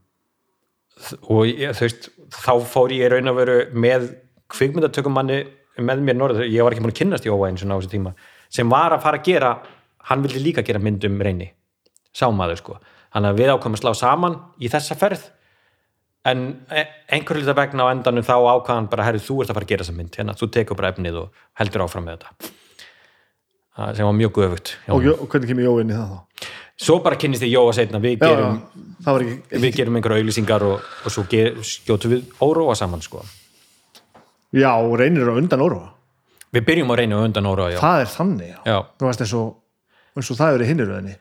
og 1.29 1.45
ég, 1.49 1.75
þú 1.77 1.85
veist 1.87 2.09
þá 2.33 2.53
fór 2.71 2.95
ég 2.97 3.13
raun 3.13 3.31
að 3.31 3.39
veru 3.41 3.57
með 3.77 4.09
kvikmyndatökumanni 4.53 5.39
með 5.87 6.03
mér 6.07 6.17
norður, 6.17 6.49
ég 6.49 6.65
var 6.65 6.73
ekki 6.73 6.85
búin 6.85 6.95
að 6.95 7.01
kynnast 7.03 7.29
í 7.29 7.33
óa 7.33 7.51
eins 7.51 7.65
og 7.65 7.73
á 7.73 7.77
þessu 7.77 7.93
tíma, 7.93 8.15
sem 8.49 8.71
var 8.73 8.95
að 8.97 9.03
fara 9.05 9.21
að 9.21 9.29
gera 9.29 9.55
hann 10.09 10.23
vildi 10.25 10.43
líka 10.43 10.65
gera 10.65 10.81
mynd 10.81 11.05
um 11.05 11.19
reyni. 11.21 11.51
Sámaður 12.17 12.61
sko, 12.63 12.77
þannig 13.13 13.33
að 13.33 13.41
við 13.43 13.53
ákvæmum 13.53 13.77
að 13.77 13.83
slá 13.83 13.93
saman 13.99 14.39
í 14.63 14.71
þessa 14.73 14.97
ferð. 14.97 15.27
En 16.27 16.47
e- 16.73 16.87
einhver 17.13 17.39
hluta 17.39 17.55
vegna 17.55 17.87
á 17.87 17.93
endanum 17.93 18.25
þá 18.25 18.37
ákvæðan 18.41 18.89
bara, 18.91 19.05
herri, 19.07 19.21
þú 19.23 19.43
ert 19.43 19.53
að 19.53 19.59
fara 19.59 19.69
að 19.69 19.75
gera 19.75 19.85
þessa 19.85 19.99
mynd 19.99 20.17
hérna, 20.17 20.39
þú 20.39 20.49
tekur 20.57 20.79
bara 20.81 20.95
efnið 20.95 21.21
og 21.21 21.43
heldur 21.61 21.85
áfram 21.85 22.09
með 22.09 22.23
þetta 22.23 22.55
sem 23.77 24.07
var 24.09 24.15
mjög 24.17 24.33
guðugt 24.39 24.75
Og, 24.89 25.05
og 25.13 25.27
hvernig 25.33 25.51
kemur 25.51 25.67
Jóinn 25.69 25.91
í 25.93 25.97
það 25.97 26.13
þá? 26.13 26.49
svo 26.87 26.99
bara 27.05 27.17
kynnist 27.21 27.43
þið 27.45 27.53
Jóa 27.55 27.73
setna 27.77 28.01
við 28.03 28.19
gerum, 28.21 28.59
ekki 29.07 29.61
við 29.65 29.77
gerum 29.79 29.99
einhverja 29.99 30.23
auglýsingar 30.25 30.65
og, 30.67 30.87
og 31.05 31.13
svo 31.15 31.25
ger, 31.31 31.55
skjótu 31.65 32.11
við 32.13 32.25
óróa 32.45 32.75
saman 32.77 33.01
sko. 33.05 33.23
Já, 34.57 34.71
og 34.77 34.97
reynir 35.01 35.29
á 35.29 35.35
undan 35.37 35.65
óróa 35.65 35.93
við 36.57 36.65
byrjum 36.69 36.93
að 36.95 37.01
reyna 37.03 37.21
undan 37.25 37.49
óróa 37.49 37.71
já. 37.75 37.79
Það 37.81 38.01
er 38.03 38.11
þannig, 38.13 38.51
já, 38.53 38.59
Já. 38.69 38.77
Þú 39.01 39.09
veist 39.09 39.25
eins 39.25 39.35
og, 39.37 39.49
eins 40.17 40.31
og 40.33 40.39
það 40.41 40.55
er 40.59 40.65
í 40.65 40.69
hinnuröðinni 40.71 41.17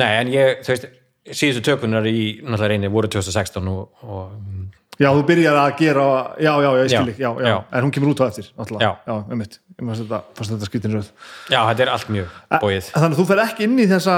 Nei, 0.00 0.08
en 0.18 0.32
ég, 0.32 0.62
þú 0.66 0.72
veist, 0.74 0.88
síðustu 1.30 1.62
tökunar 1.70 2.06
í 2.08 2.40
náttúrulega 2.42 2.70
reyni 2.74 2.90
voru 2.92 3.08
2016 3.12 3.68
og, 3.72 4.04
og 4.04 4.72
Já, 4.94 5.08
þú 5.10 5.24
byrjar 5.26 5.56
að 5.58 5.72
gera, 5.80 6.02
já, 6.38 6.52
já, 6.62 6.68
já, 6.70 6.82
ég 6.84 6.90
skil 6.92 7.08
ekki, 7.10 7.22
já, 7.24 7.30
já, 7.42 7.48
já. 7.50 7.56
en 7.74 7.82
hún 7.82 7.92
kemur 7.96 8.12
út 8.12 8.20
á 8.22 8.30
eftir, 8.30 8.46
náttúrulega, 8.54 8.86
Já. 8.86 8.92
já, 9.10 9.14
einmitt, 9.34 9.56
ég 9.74 9.88
fannst 9.88 10.02
þetta, 10.04 10.20
fannst 10.38 10.52
þetta 10.54 10.68
skýtin 10.68 10.94
röð. 10.94 11.08
já, 11.50 11.58
þetta 11.66 11.82
er 11.82 11.90
allt 11.96 12.12
mjög 12.14 12.36
bóið 12.62 12.90
Þannig 12.92 13.16
að 13.16 13.18
þú 13.18 13.26
fer 13.32 13.42
ekki 13.42 13.66
inn 13.66 13.80
í 13.82 13.88
þessa 13.90 14.16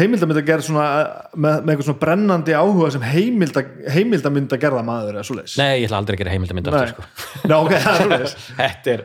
heimildamönda 0.00 0.42
gerð 0.46 0.66
svona, 0.68 0.86
með, 1.34 1.56
með 1.60 1.72
eitthvað 1.74 1.88
svona 1.88 2.00
brennandi 2.04 2.54
áhuga 2.56 2.90
sem 2.94 3.04
heimilda, 3.10 3.64
heimildamönda 3.90 4.58
gerða 4.62 4.82
maður 4.86 5.16
eða 5.18 5.24
svoleiðis. 5.26 5.56
Nei, 5.58 5.80
ég 5.82 5.88
ætla 5.88 5.98
aldrei 6.00 6.16
að 6.16 6.22
gera 6.22 6.34
heimildamind 6.36 6.70
aftur 6.70 6.92
sko. 6.94 7.06
Nei, 7.50 7.56
ok, 7.58 7.72
það 7.74 7.90
er 7.90 7.98
svoleiðis. 8.04 8.36
þetta 8.60 8.92
er, 8.94 9.02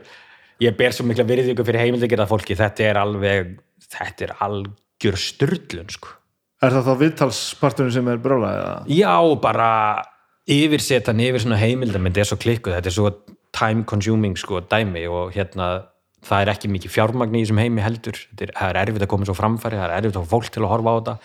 ég 0.67 0.77
ber 0.77 0.95
svo 0.95 1.07
mikla 1.09 1.25
virðingu 1.31 1.65
fyrir 1.67 1.83
heimild 1.83 2.05
að 2.05 2.13
gera 2.13 2.27
fólki, 2.29 2.57
þetta 2.59 2.85
er 2.85 2.99
alveg 3.01 3.55
þetta 3.97 4.27
er 4.29 4.35
algjör 4.45 5.19
styrlun 5.25 5.89
sko. 5.97 6.13
Er 6.63 6.71
það 6.71 6.85
þá 6.87 6.93
viðtalsparturinn 7.01 7.93
sem 7.93 8.11
er 8.11 8.21
brálaðið? 8.23 8.93
Já, 8.95 9.15
bara 9.43 9.69
yfirsetan 10.51 11.19
yfir 11.23 11.43
svona 11.43 11.59
heimildamind 11.59 12.17
er 12.21 12.29
svo 12.29 12.37
klikkuð, 12.39 12.77
þetta 12.77 12.91
er 12.91 12.95
svo 12.95 13.11
time 13.55 13.83
consuming 13.89 14.37
sko, 14.39 14.61
dæmi 14.71 15.03
og 15.09 15.33
hérna 15.35 15.69
það 16.25 16.43
er 16.43 16.51
ekki 16.55 16.71
mikið 16.73 16.93
fjármagn 16.93 17.35
í 17.35 17.43
þessum 17.43 17.61
heimi 17.61 17.83
heldur. 17.83 18.17
Er, 18.39 18.53
það 18.55 18.71
er 18.71 18.79
erfitt 18.81 19.05
að 19.05 19.11
koma 19.11 19.27
svo 19.27 19.35
framfæri 19.37 19.79
það 19.79 19.85
er 19.89 19.97
erfitt 19.99 20.17
að 20.19 20.25
fá 20.25 20.33
fólk 20.33 20.49
til 20.53 20.63
að 20.63 20.71
horfa 20.71 20.95
á 20.95 20.97
þetta. 20.97 21.15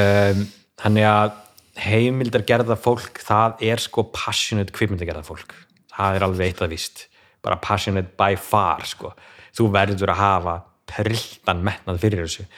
Um, 0.00 0.42
þannig 0.82 1.08
að 1.10 1.36
heimildar 1.80 2.46
gerða 2.48 2.76
fólk 2.80 3.22
það 3.24 3.64
er 3.70 3.82
sko 3.84 4.06
passionate 4.14 4.74
kvipmyndar 4.76 5.10
gerða 5.12 5.26
fólk. 5.28 5.54
Það 5.94 6.18
er 6.18 6.26
alveg 6.26 6.50
eitt 6.50 6.64
að 6.64 6.74
víst. 6.74 7.06
Bara 7.44 7.60
passionate 7.62 8.16
by 8.18 8.36
far 8.40 8.84
sko. 8.88 9.14
Þú 9.56 9.70
verður 9.74 10.14
að 10.14 10.22
hafa 10.24 10.56
prilltan 10.90 11.62
metnað 11.66 12.02
fyrir 12.02 12.26
þessu 12.26 12.48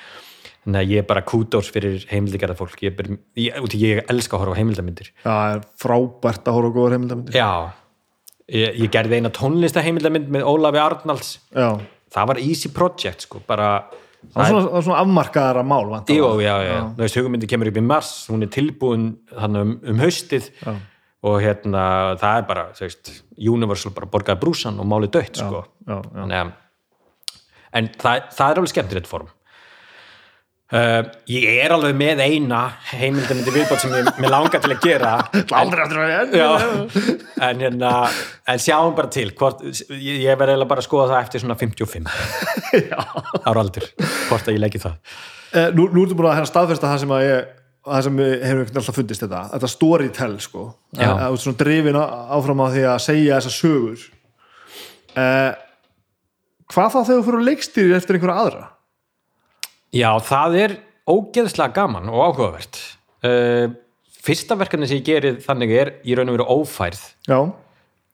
þannig 0.64 0.80
að 0.80 0.92
ég 0.92 1.02
er 1.02 1.06
bara 1.08 1.24
kúdós 1.26 1.70
fyrir 1.74 2.04
heimildar 2.10 2.42
gerða 2.44 2.58
fólk 2.58 2.82
ég, 2.84 2.94
ber, 2.98 3.08
ég, 3.38 3.56
ég 3.80 4.02
elska 4.12 4.36
að 4.38 4.44
horfa 4.44 4.54
á 4.54 4.60
heimildarmyndir. 4.60 5.10
Já, 5.22 5.30
það 5.30 5.56
er 5.56 5.64
frábært 5.82 6.46
að 6.50 6.58
horfa 6.58 6.70
á 6.70 6.76
góðar 6.76 6.96
heimildamöndir. 6.98 7.38
já. 7.38 7.50
Ég, 8.52 8.78
ég 8.82 8.90
gerði 8.92 9.18
eina 9.20 9.30
tónlista 9.32 9.80
heimildarmynd 9.84 10.30
með 10.34 10.46
Ólafi 10.50 10.80
Arnalds. 10.82 11.34
Já, 11.54 11.68
það 12.12 12.30
var 12.32 12.40
easy 12.42 12.70
project 12.74 13.24
sko 13.26 13.40
bara 13.46 13.68
það 14.30 14.38
var 14.38 14.48
svona, 14.50 14.82
svona 14.86 15.02
afmarkaðara 15.02 15.64
mál, 15.66 15.84
vantar. 15.90 16.16
Jú, 16.16 16.30
já, 16.42 16.54
já, 16.66 16.78
þú 16.94 17.04
veist, 17.04 17.18
hugmyndi 17.18 17.50
kemur 17.50 17.70
upp 17.72 17.78
í 17.80 17.84
mars 17.86 18.10
hún 18.30 18.46
er 18.46 18.50
tilbúin 18.54 19.06
um, 19.34 19.76
um 19.82 20.02
haustið 20.02 20.50
Já. 20.60 20.74
og 21.26 21.38
hérna 21.42 21.84
það 22.20 22.38
er 22.38 22.48
bara, 22.50 22.66
þú 22.76 22.86
veist, 22.86 23.12
Universal 23.52 23.94
bara 23.96 24.10
borgaði 24.12 24.42
brúsan 24.44 24.78
og 24.82 24.88
málið 24.90 25.14
dött, 25.18 25.40
sko. 25.42 25.64
Já, 25.86 25.94
já. 25.96 25.98
Þannig 26.12 26.38
að 26.42 26.52
en 27.72 27.88
það, 27.96 28.26
það 28.36 28.50
er 28.50 28.60
alveg 28.60 28.74
skemmtilegt 28.74 29.10
form 29.10 29.30
uh, 30.72 31.00
ég 31.30 31.60
er 31.62 31.74
alveg 31.74 31.96
með 31.96 32.22
eina 32.24 32.60
heimildamindi 32.90 33.54
viðbót 33.54 33.82
sem 33.82 33.94
ég, 33.96 34.10
langar 34.26 34.62
til 34.62 34.72
að 34.74 34.84
gera. 34.84 35.12
Aldrei 35.60 35.84
aftur 35.84 36.02
að 36.02 36.36
Já, 36.38 36.50
en 37.48 37.64
hérna 37.64 37.92
en 38.48 38.62
sjáum 38.62 38.96
bara 38.98 39.12
til 39.12 39.30
hvort, 39.38 39.64
ég, 39.92 40.22
ég 40.24 40.38
verði 40.40 40.68
bara 40.68 40.82
að 40.82 40.88
skoða 40.88 41.10
það 41.14 41.24
eftir 41.26 41.44
svona 41.44 41.58
55 41.60 42.12
ára 43.48 43.64
aldur, 43.64 43.88
hvort 44.28 44.46
að 44.48 44.56
ég 44.56 44.62
leggi 44.62 44.82
það. 44.82 45.18
Eh, 45.52 45.68
nú, 45.76 45.88
nú 45.92 46.06
ertu 46.06 46.16
búin 46.16 46.30
að 46.30 46.38
hérna 46.40 46.52
staðfesta 46.52 46.88
það 46.88 47.04
sem 47.04 47.16
að 47.18 47.26
ég 47.26 47.50
það 47.82 48.04
sem 48.06 48.18
hefur 48.22 48.68
alltaf 48.78 48.96
fundist 48.96 49.24
þetta. 49.24 49.42
Þetta 49.52 49.70
storytell 49.72 50.34
sko. 50.42 50.68
Að 50.96 51.22
ert 51.26 51.42
svona 51.42 51.58
drifin 51.58 51.98
áfram 51.98 52.62
á 52.62 52.66
því 52.70 52.84
að 52.92 53.00
segja 53.02 53.38
þessar 53.40 53.56
sögur. 53.56 54.04
Eh, 55.18 55.50
hvað 56.72 56.94
þá 56.94 57.00
þegar 57.00 57.18
þú 57.18 57.24
fyrir 57.26 57.48
leikstýri 57.48 57.96
eftir 57.98 58.16
einhverja 58.16 58.44
aðra 58.46 58.62
Já, 59.92 60.08
það 60.24 60.54
er 60.56 60.74
ógeðslega 61.10 61.74
gaman 61.76 62.08
og 62.08 62.22
áhugavert. 62.30 62.78
Uh, 63.22 63.74
Fyrsta 64.22 64.56
verkefni 64.56 64.86
sem 64.86 65.00
ég 65.00 65.06
gerið 65.08 65.40
þannig 65.42 65.74
er 65.74 65.88
í 66.06 66.14
raun 66.14 66.30
og 66.30 66.36
veru 66.36 66.60
ófærð 66.62 67.00
já, 67.26 67.38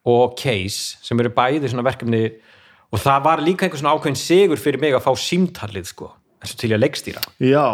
og 0.08 0.36
case 0.40 0.96
sem 1.04 1.20
eru 1.20 1.30
bæði 1.36 1.68
svona 1.68 1.84
verkefni 1.84 2.22
og 2.88 3.02
það 3.02 3.26
var 3.26 3.42
líka 3.44 3.66
einhver 3.66 3.82
svona 3.82 3.92
ákveðin 3.92 4.16
sigur 4.16 4.62
fyrir 4.62 4.80
mig 4.80 4.96
að 4.96 5.04
fá 5.04 5.12
símtalið 5.20 5.90
sko, 5.90 6.08
eins 6.40 6.54
og 6.54 6.62
til 6.62 6.72
ég 6.72 6.78
að 6.78 6.84
leikstýra. 6.86 7.24
Já, 7.44 7.66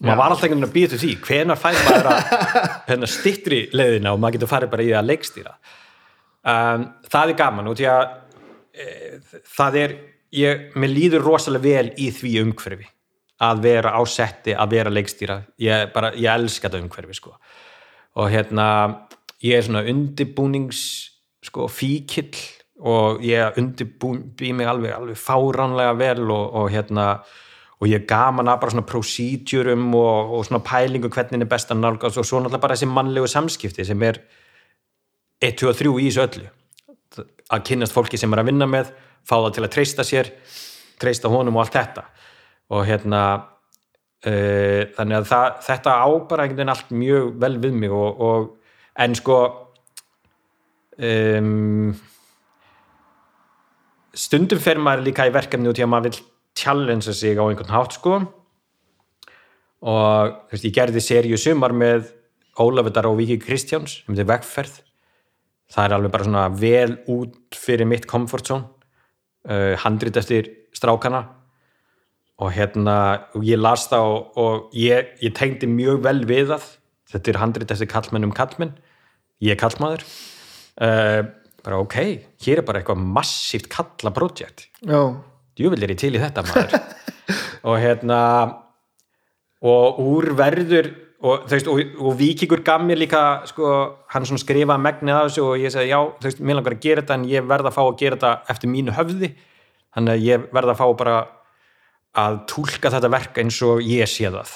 maður 0.00 0.20
var 0.22 0.32
alltaf 0.32 0.48
einhvern 0.48 0.64
veginn 0.64 0.70
að 0.70 0.74
býða 0.78 0.92
til 0.94 1.02
því 1.04 1.12
hvenar 1.28 1.60
fær 1.60 1.80
maður 1.84 2.10
að 2.14 2.34
hérna, 2.88 3.12
stittri 3.18 3.62
leiðina 3.76 4.16
og 4.16 4.22
maður 4.24 4.38
getur 4.38 4.52
farið 4.54 4.72
bara 4.72 4.88
í 4.88 4.92
að 4.96 5.10
leikstýra. 5.12 5.56
Um, 6.48 6.90
það 7.12 7.34
er 7.34 7.40
gaman 7.44 7.68
og 7.68 7.76
því 7.76 7.90
að 7.92 8.04
e, 8.72 8.92
það 9.58 9.82
er 9.84 9.98
ég, 10.40 10.70
mér 10.72 10.96
líður 10.96 11.28
rosalega 11.28 11.68
vel 11.68 11.90
í 12.00 12.08
því 12.16 12.38
umhverfi 12.46 12.88
að 13.38 13.62
vera 13.62 13.94
á 13.94 14.02
setti, 14.08 14.54
að 14.54 14.74
vera 14.74 14.92
leikstýra. 14.92 15.38
Ég, 15.62 15.90
bara, 15.94 16.12
ég 16.18 16.30
elska 16.32 16.68
þetta 16.68 16.82
umhverfi 16.82 17.18
sko. 17.18 17.36
og 18.18 18.30
hérna 18.32 18.66
ég 19.44 19.58
er 19.58 19.62
svona 19.62 19.84
undirbúnings 19.86 20.80
sko, 21.46 21.68
fíkill 21.70 22.34
og 22.78 23.22
ég 23.22 23.58
undirbý 23.58 24.52
mig 24.52 24.66
alveg, 24.66 24.94
alveg 24.94 25.18
fáránlega 25.18 25.94
vel 25.98 26.30
og, 26.30 26.54
og 26.54 26.70
hérna 26.70 27.06
og 27.78 27.86
ég 27.86 28.06
gaman 28.10 28.50
að 28.50 28.60
bara 28.60 28.74
svona 28.74 28.86
procedúrum 28.90 29.92
og, 29.94 30.34
og 30.34 30.46
svona 30.46 30.64
pælingu 30.66 31.10
hvernig 31.14 31.44
er 31.44 31.50
best 31.50 31.70
að 31.70 31.82
nálgast 31.84 32.18
og 32.18 32.26
svo 32.26 32.40
náttúrulega 32.42 32.64
bara 32.64 32.74
þessi 32.74 32.90
mannlegu 32.90 33.30
samskipti 33.30 33.86
sem 33.86 34.02
er 34.02 34.18
1, 35.38 35.54
2 35.60 35.70
og 35.70 35.78
3 35.78 35.92
í 36.02 36.08
þessu 36.08 36.24
öllu. 36.24 36.48
Að 37.54 37.66
kynnast 37.70 37.94
fólki 37.94 38.18
sem 38.18 38.32
er 38.34 38.42
að 38.42 38.50
vinna 38.50 38.66
með 38.66 38.90
fá 39.22 39.36
það 39.36 39.52
til 39.54 39.64
að 39.64 39.74
treysta 39.76 40.06
sér 40.06 40.32
treysta 40.98 41.30
honum 41.30 41.54
og 41.54 41.66
allt 41.66 41.78
þetta 41.78 42.08
og 42.68 42.84
hérna 42.88 43.22
uh, 44.26 44.82
þannig 44.96 45.20
að 45.20 45.28
það, 45.30 45.48
þetta 45.68 45.96
á 45.96 46.08
bara 46.28 46.44
einhvern 46.44 46.60
veginn 46.60 46.74
allt 46.74 46.92
mjög 46.92 47.30
vel 47.42 47.54
við 47.62 47.78
mig 47.80 47.94
og, 47.94 48.20
og 48.20 48.48
en 48.98 49.14
sko 49.16 49.38
um, 50.98 51.92
stundum 54.18 54.60
fer 54.62 54.80
maður 54.82 55.06
líka 55.08 55.28
í 55.28 55.34
verkefni 55.34 55.70
út 55.70 55.78
í 55.78 55.86
að 55.86 55.92
maður 55.92 56.10
vil 56.10 56.26
challengea 56.58 57.14
sig 57.14 57.38
á 57.38 57.44
einhvern 57.46 57.72
hátt 57.72 57.94
sko. 57.98 58.18
Og 59.78 60.32
veist, 60.50 60.66
ég 60.66 60.74
gerði 60.74 61.02
seríu 61.04 61.38
sumar 61.38 61.70
með 61.70 62.10
Ólafur 62.58 63.06
og 63.06 63.20
Viki 63.20 63.38
Kristjáns 63.38 64.00
um 64.08 64.16
þetta 64.16 64.32
vegferð. 64.32 64.80
Það 65.70 65.84
er 65.84 65.94
alveg 65.94 66.14
bara 66.14 66.26
svona 66.26 66.46
vel 66.50 66.96
út 67.12 67.54
fyrir 67.54 67.86
mitt 67.86 68.08
comfort 68.10 68.50
zone 68.50 68.66
uh, 69.46 69.76
handrit 69.84 70.16
eftir 70.18 70.48
strákana 70.74 71.22
og 72.38 72.52
hérna 72.54 72.98
og 73.34 73.46
ég 73.46 73.58
las 73.58 73.88
það 73.90 74.10
og, 74.12 74.36
og 74.38 74.76
ég, 74.78 75.14
ég 75.24 75.34
tengdi 75.34 75.70
mjög 75.70 76.02
vel 76.04 76.20
við 76.28 76.52
það. 76.52 76.68
Þetta 77.08 77.32
er 77.32 77.40
handrit 77.40 77.72
eftir 77.72 77.90
kallmenn 77.90 78.28
um 78.28 78.36
kallmenn 78.36 78.76
ég 79.44 79.54
er 79.54 79.60
kallmaður 79.60 80.04
uh, 80.82 81.20
bara 81.64 81.82
ok, 81.82 81.98
hér 82.44 82.62
er 82.62 82.66
bara 82.66 82.82
eitthvað 82.82 83.02
massíft 83.16 83.68
kalla 83.72 84.12
projekt 84.14 84.68
já, 84.82 85.00
djúvill 85.58 85.84
er 85.84 85.94
ég 85.94 86.00
til 86.00 86.14
í 86.14 86.22
þetta 86.22 86.46
maður. 86.46 86.80
Og 87.68 87.74
hérna 87.82 88.18
og 89.58 89.98
úr 90.00 90.30
verður 90.38 90.86
og, 91.18 91.48
veist, 91.50 91.66
og, 91.68 91.80
og 91.98 92.14
Víkingur 92.16 92.62
gaf 92.64 92.80
mér 92.86 93.00
líka 93.02 93.22
sko, 93.50 93.72
hann 94.14 94.24
skrifaði 94.38 94.78
megnið 94.80 95.16
af 95.16 95.26
þessu 95.26 95.42
og 95.44 95.64
ég 95.64 95.74
segi 95.74 95.90
já, 95.90 95.98
þú 95.98 96.28
veist, 96.28 96.40
mér 96.40 96.58
langar 96.60 96.76
að 96.76 96.84
gera 96.86 97.02
þetta 97.02 97.16
en 97.18 97.26
ég 97.28 97.48
verða 97.50 97.72
að 97.72 97.74
fá 97.74 97.82
að 97.82 97.98
gera 98.00 98.18
þetta 98.20 98.54
eftir 98.54 98.72
mínu 98.72 98.94
höfði. 98.94 99.32
Þannig 99.96 100.14
að 100.14 100.24
ég 100.28 100.46
verða 100.54 100.76
að 100.76 100.78
fá 100.78 100.86
bara 101.02 101.16
að 102.18 102.40
túlka 102.50 102.92
þetta 102.92 103.10
verk 103.12 103.38
eins 103.42 103.58
og 103.66 103.82
ég 103.84 104.10
sé 104.10 104.30
það. 104.32 104.54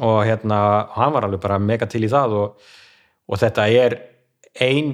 Og 0.00 0.22
hérna, 0.24 0.60
hann 0.94 1.14
var 1.14 1.26
alveg 1.26 1.42
bara 1.42 1.60
mega 1.62 1.88
til 1.90 2.04
í 2.06 2.10
það 2.10 2.36
og, 2.38 2.68
og 3.30 3.40
þetta 3.40 3.66
er 3.68 3.96
ein 4.60 4.92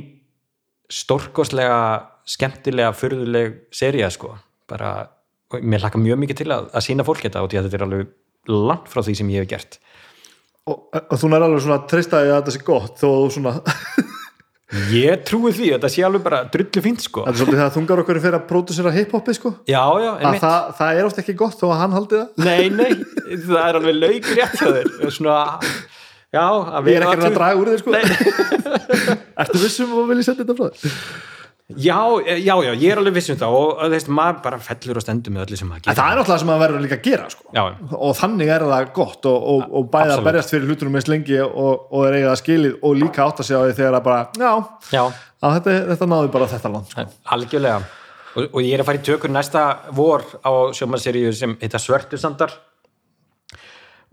stórkostlega 0.93 1.81
skemmtilega, 2.27 2.95
furðuleg 2.97 3.61
seria 3.74 4.09
sko, 4.11 4.33
bara 4.70 4.95
mér 5.62 5.85
hlakka 5.85 6.01
mjög 6.03 6.19
mikið 6.24 6.41
til 6.43 6.49
að, 6.51 6.70
að 6.74 6.85
sína 6.89 7.07
fólk 7.07 7.23
þetta 7.23 7.45
og 7.45 7.53
þetta 7.55 7.78
er 7.78 7.85
alveg 7.87 8.09
langt 8.51 8.91
frá 8.91 9.03
því 9.07 9.15
sem 9.20 9.31
ég 9.35 9.45
hef 9.45 9.51
gert. 9.51 9.78
Og, 10.66 10.89
og 10.99 11.15
þú 11.15 11.31
nær 11.31 11.47
alveg 11.47 11.62
svona 11.62 11.85
því 11.87 12.16
að 12.19 12.33
þetta 12.33 12.55
sé 12.57 12.62
gott 12.66 12.99
þó 12.99 13.11
svona, 13.31 13.53
ég 14.90 15.20
trúi 15.28 15.52
því, 15.55 15.68
þetta 15.76 15.90
sé 15.93 16.05
alveg 16.06 16.24
bara 16.24 16.40
drullu 16.52 16.82
fínt 16.84 17.05
sko. 17.05 17.22
Þetta 17.26 17.34
er 17.34 17.40
svolítið 17.40 17.60
þegar 17.60 17.74
þungar 17.76 18.02
okkur 18.02 18.20
fyrir 18.24 18.38
að 18.38 18.47
pródusera 18.51 18.94
hip-hopi 18.97 19.36
sko. 19.36 19.52
Já, 19.70 19.82
já, 20.02 20.10
að 20.16 20.38
það, 20.43 20.72
það 20.80 21.01
er 21.01 21.10
oft 21.10 21.20
ekki 21.22 21.36
gott 21.44 21.60
þó 21.60 21.68
að 21.68 21.78
hann 21.84 21.97
haldi 21.97 22.22
það. 22.22 22.48
Nei, 22.48 22.66
nei, 22.74 22.90
það 23.47 23.62
er 23.62 23.80
alveg 23.80 24.01
lauk 24.01 24.32
rétt 24.40 24.59
Það 24.62 24.80
er 24.82 25.14
svona, 25.14 25.38
já, 26.35 26.45
að 26.46 26.90
ég 26.90 26.98
er 26.98 27.06
ekki 27.06 27.20
að 27.20 27.30
að 27.30 27.38
draga 27.38 27.62
úr 27.62 27.72
þér 27.72 27.85
sko. 27.85 29.16
Ertu 29.46 29.62
vissum 29.62 29.96
og 30.01 30.11
vilja 30.11 30.30
setja 30.30 30.43
þetta 30.43 30.59
frá 30.59 30.69
þér 30.74 31.35
já, 31.66 31.98
já, 32.38 32.54
já, 32.62 32.72
ég 32.78 32.93
er 32.93 33.01
alveg 33.01 33.16
viss 33.16 33.32
um 33.32 33.38
það 33.40 33.54
og 33.59 33.70
þú 33.80 33.88
veist, 33.90 34.11
maður 34.14 34.36
bara 34.45 34.59
fellur 34.62 35.01
og 35.01 35.03
stendur 35.03 35.32
með 35.35 35.43
öllu 35.48 35.56
sem 35.59 35.66
maður 35.66 35.82
gerir. 35.82 35.98
það 35.98 36.11
er 36.12 36.20
náttúrulega 36.20 36.43
sem 36.43 36.53
að 36.54 36.61
verður 36.62 36.85
líka 36.85 36.98
að 36.98 37.06
gera 37.09 37.30
sko. 37.32 37.64
Og 37.98 38.12
þannig 38.20 38.53
er 38.54 38.64
það 38.70 38.90
gott 38.95 39.27
og, 39.27 39.46
og, 39.53 39.64
og 39.66 39.88
bæði 39.90 40.04
að 40.04 40.12
Absolutt. 40.12 40.28
berjast 40.28 40.54
fyrir 40.54 40.70
hlutunum 40.70 40.98
eins 41.01 41.09
lengi 41.11 41.40
og, 41.43 41.88
og 41.90 42.06
er 42.06 42.19
eigið 42.20 42.30
að 42.30 42.38
skilið 42.43 42.77
og 42.86 43.01
líka 43.01 43.24
átt 43.27 43.43
að 43.43 43.48
segja 43.48 43.59
á 43.59 43.66
því 43.66 43.74
þegar 43.80 43.98
að 43.98 44.04
bara, 44.06 44.20
já, 44.38 44.53
já, 44.95 45.03
að 45.43 45.56
þetta, 45.56 45.74
þetta 45.90 46.09
náði 46.12 46.30
bara 46.36 46.48
þetta 46.54 46.72
land 46.77 46.93
sko. 46.93 47.06
algjörlega. 47.35 47.80
Og, 48.36 48.46
og 48.46 48.61
ég 48.62 48.77
er 48.77 48.85
að 48.85 48.90
fara 48.90 49.01
í 49.01 49.06
tökur 49.09 49.32
næsta 49.35 49.64
vor 49.96 50.22
á 50.46 50.53
sjómanseríu 50.77 51.32
sem 51.35 51.56
heita 51.59 51.80
Svörtusandar 51.82 52.54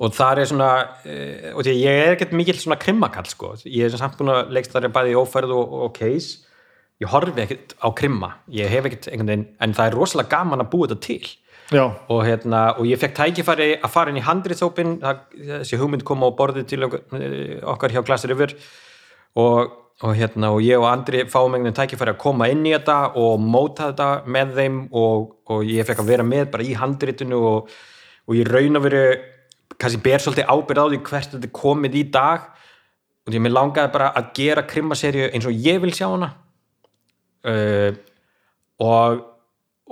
og 0.01 0.15
það 0.15 0.41
er 0.41 0.49
svona 0.49 0.71
uh, 0.81 1.51
og 1.53 1.61
því 1.61 1.73
að 1.75 1.83
ég 1.83 1.99
er 1.99 2.15
ekkert 2.15 2.33
mikill 2.33 2.57
svona 2.57 2.79
krimmakall 2.81 3.27
sko, 3.29 3.51
ég 3.67 3.91
er 3.91 3.99
samt 3.99 4.17
búin 4.17 4.31
að 4.33 4.55
leikst 4.55 4.73
þar 4.73 4.89
bæði 4.95 5.13
í 5.13 5.19
ófærð 5.19 5.53
og, 5.53 5.75
og 5.85 5.93
case 5.99 6.47
ég 7.03 7.11
horfi 7.11 7.43
ekkert 7.43 7.75
á 7.83 7.87
krimma. 7.95 8.33
Ég 8.51 8.71
hef 8.71 8.87
ekkert 8.87 9.09
einhvern 9.11 9.31
veginn, 9.31 9.47
en 9.61 9.75
það 9.75 9.89
er 9.89 9.97
rosalega 9.99 10.31
gaman 10.33 10.63
að 10.63 10.71
búa 10.73 10.89
þetta 10.89 11.07
til. 11.07 11.33
Já, 11.73 11.85
og, 12.11 12.25
hérna, 12.27 12.63
og 12.77 12.85
ég 12.85 12.99
fekk 13.01 13.15
tækifæri 13.17 13.69
að 13.79 13.93
fara 13.93 14.11
inn 14.11 14.19
í 14.19 14.25
handriðsópin 14.25 14.97
þessi 15.01 15.79
hugmynd 15.79 16.03
kom 16.05 16.25
á 16.25 16.29
borðið 16.35 16.67
til 16.69 16.83
okkar 16.85 17.93
hjá 17.93 18.03
Glassir 18.05 18.33
River. 18.33 18.53
Og, 19.39 19.71
og, 20.03 20.11
hérna, 20.17 20.51
og 20.53 20.61
ég 20.61 20.81
og 20.81 20.89
Andri 20.91 21.23
fáum 21.25 21.55
einhvern 21.55 21.71
veginn 21.71 21.79
tækifæri 21.79 22.13
að 22.13 22.21
koma 22.21 22.49
inn 22.51 22.65
í 22.67 22.75
þetta 22.75 22.97
og 23.19 23.41
móta 23.41 23.89
þetta 23.89 24.09
með 24.35 24.53
þeim 24.59 24.79
og, 24.91 25.31
og 25.49 25.63
ég 25.65 25.87
fekk 25.87 26.03
að 26.03 26.11
vera 26.11 26.27
með 26.27 26.51
bara 26.53 26.67
í 26.67 26.75
handritinu 26.77 27.41
og, 27.49 27.73
og 28.27 28.37
ég 28.37 28.51
raun 28.51 28.79
að 28.79 28.87
veru 28.89 29.03
kannski 29.79 30.03
ber 30.03 30.21
svolítið 30.21 30.51
ábyrð 30.51 30.83
á 30.83 30.87
því 30.91 31.01
hvert 31.09 31.35
þetta 31.37 31.53
komið 31.63 31.97
í 31.97 32.05
dag. 32.13 32.51
Og 33.23 33.31
að 33.31 33.43
mér 33.47 33.55
langaði 33.55 33.95
bara 33.95 34.13
að 34.19 34.31
gera 34.35 34.67
krimmaserju 34.67 35.31
eins 35.31 35.47
og 35.47 35.65
ég 35.65 35.79
vil 35.81 35.95
sjá 35.95 36.09
hana 36.11 36.33
uh, 37.49 37.91
og 38.83 39.21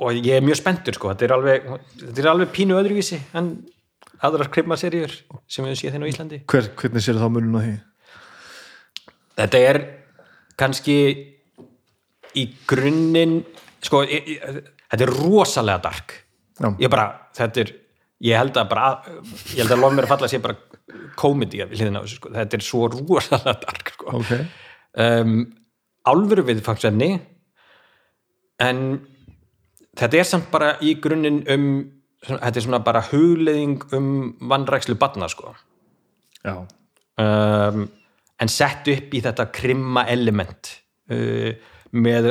og 0.01 0.15
ég 0.15 0.37
er 0.37 0.45
mjög 0.45 0.61
spenntur 0.61 0.95
sko 0.95 1.11
þetta 1.11 1.27
er 1.27 1.33
alveg, 1.35 1.71
þetta 1.99 2.23
er 2.23 2.29
alveg 2.31 2.51
pínu 2.55 2.77
öðruvísi 2.79 3.19
en 3.37 3.51
aðrar 4.23 4.51
krimmaserjur 4.53 5.13
sem 5.51 5.67
við 5.67 5.79
séð 5.79 5.95
þinn 5.95 6.05
á 6.07 6.11
Íslandi 6.11 6.39
Hver, 6.51 6.69
hvernig 6.79 7.03
sér 7.03 7.19
þá 7.19 7.27
munum 7.27 7.57
á 7.59 7.61
því 7.65 7.73
þetta 9.41 9.61
er 9.71 9.81
kannski 10.59 10.97
í 12.37 12.45
grunninn 12.69 13.41
sko, 13.83 14.03
ég, 14.07 14.35
ég, 14.37 14.59
þetta 14.87 15.07
er 15.07 15.13
rosalega 15.17 15.83
dark 15.89 16.17
Já. 16.61 16.69
ég 16.79 16.91
bara, 16.93 17.07
þetta 17.35 17.65
er 17.65 17.73
ég 18.21 18.37
held 18.37 18.59
að 18.61 18.69
bara, 18.71 18.91
ég 19.51 19.63
held 19.63 19.75
að 19.75 19.83
lof 19.83 19.95
mér 19.97 20.07
að 20.07 20.13
falla 20.13 20.29
að 20.29 20.35
sé 20.35 20.41
bara 20.43 21.01
komedi 21.19 21.63
við 21.63 21.79
hliðina 21.79 21.99
á 21.99 22.05
þessu 22.05 22.19
sko. 22.21 22.31
þetta 22.35 22.57
er 22.57 22.65
svo 22.65 22.87
rosalega 22.93 23.57
dark 23.65 23.93
sko. 23.95 24.15
ok, 24.21 24.31
um, 25.03 25.35
álveru 26.07 26.45
viðfangsefni 26.47 27.11
en 28.61 28.85
þetta 29.97 30.21
er 30.21 30.29
samt 30.29 30.51
bara 30.53 30.75
í 30.83 30.95
grunninn 31.01 31.41
um 31.51 31.67
þetta 32.21 32.53
er 32.53 32.65
svona 32.65 32.81
bara 32.85 33.01
hugleðing 33.09 33.81
um 33.97 34.11
vannrækslu 34.49 34.95
batna 35.01 35.29
sko. 35.31 35.55
Já, 36.45 36.55
um, 37.21 37.83
en 38.41 38.49
sett 38.49 38.87
upp 38.93 39.13
í 39.13 39.21
þetta 39.21 39.47
krimma 39.53 40.05
element 40.09 40.71
uh, 41.13 41.51
með 41.91 42.29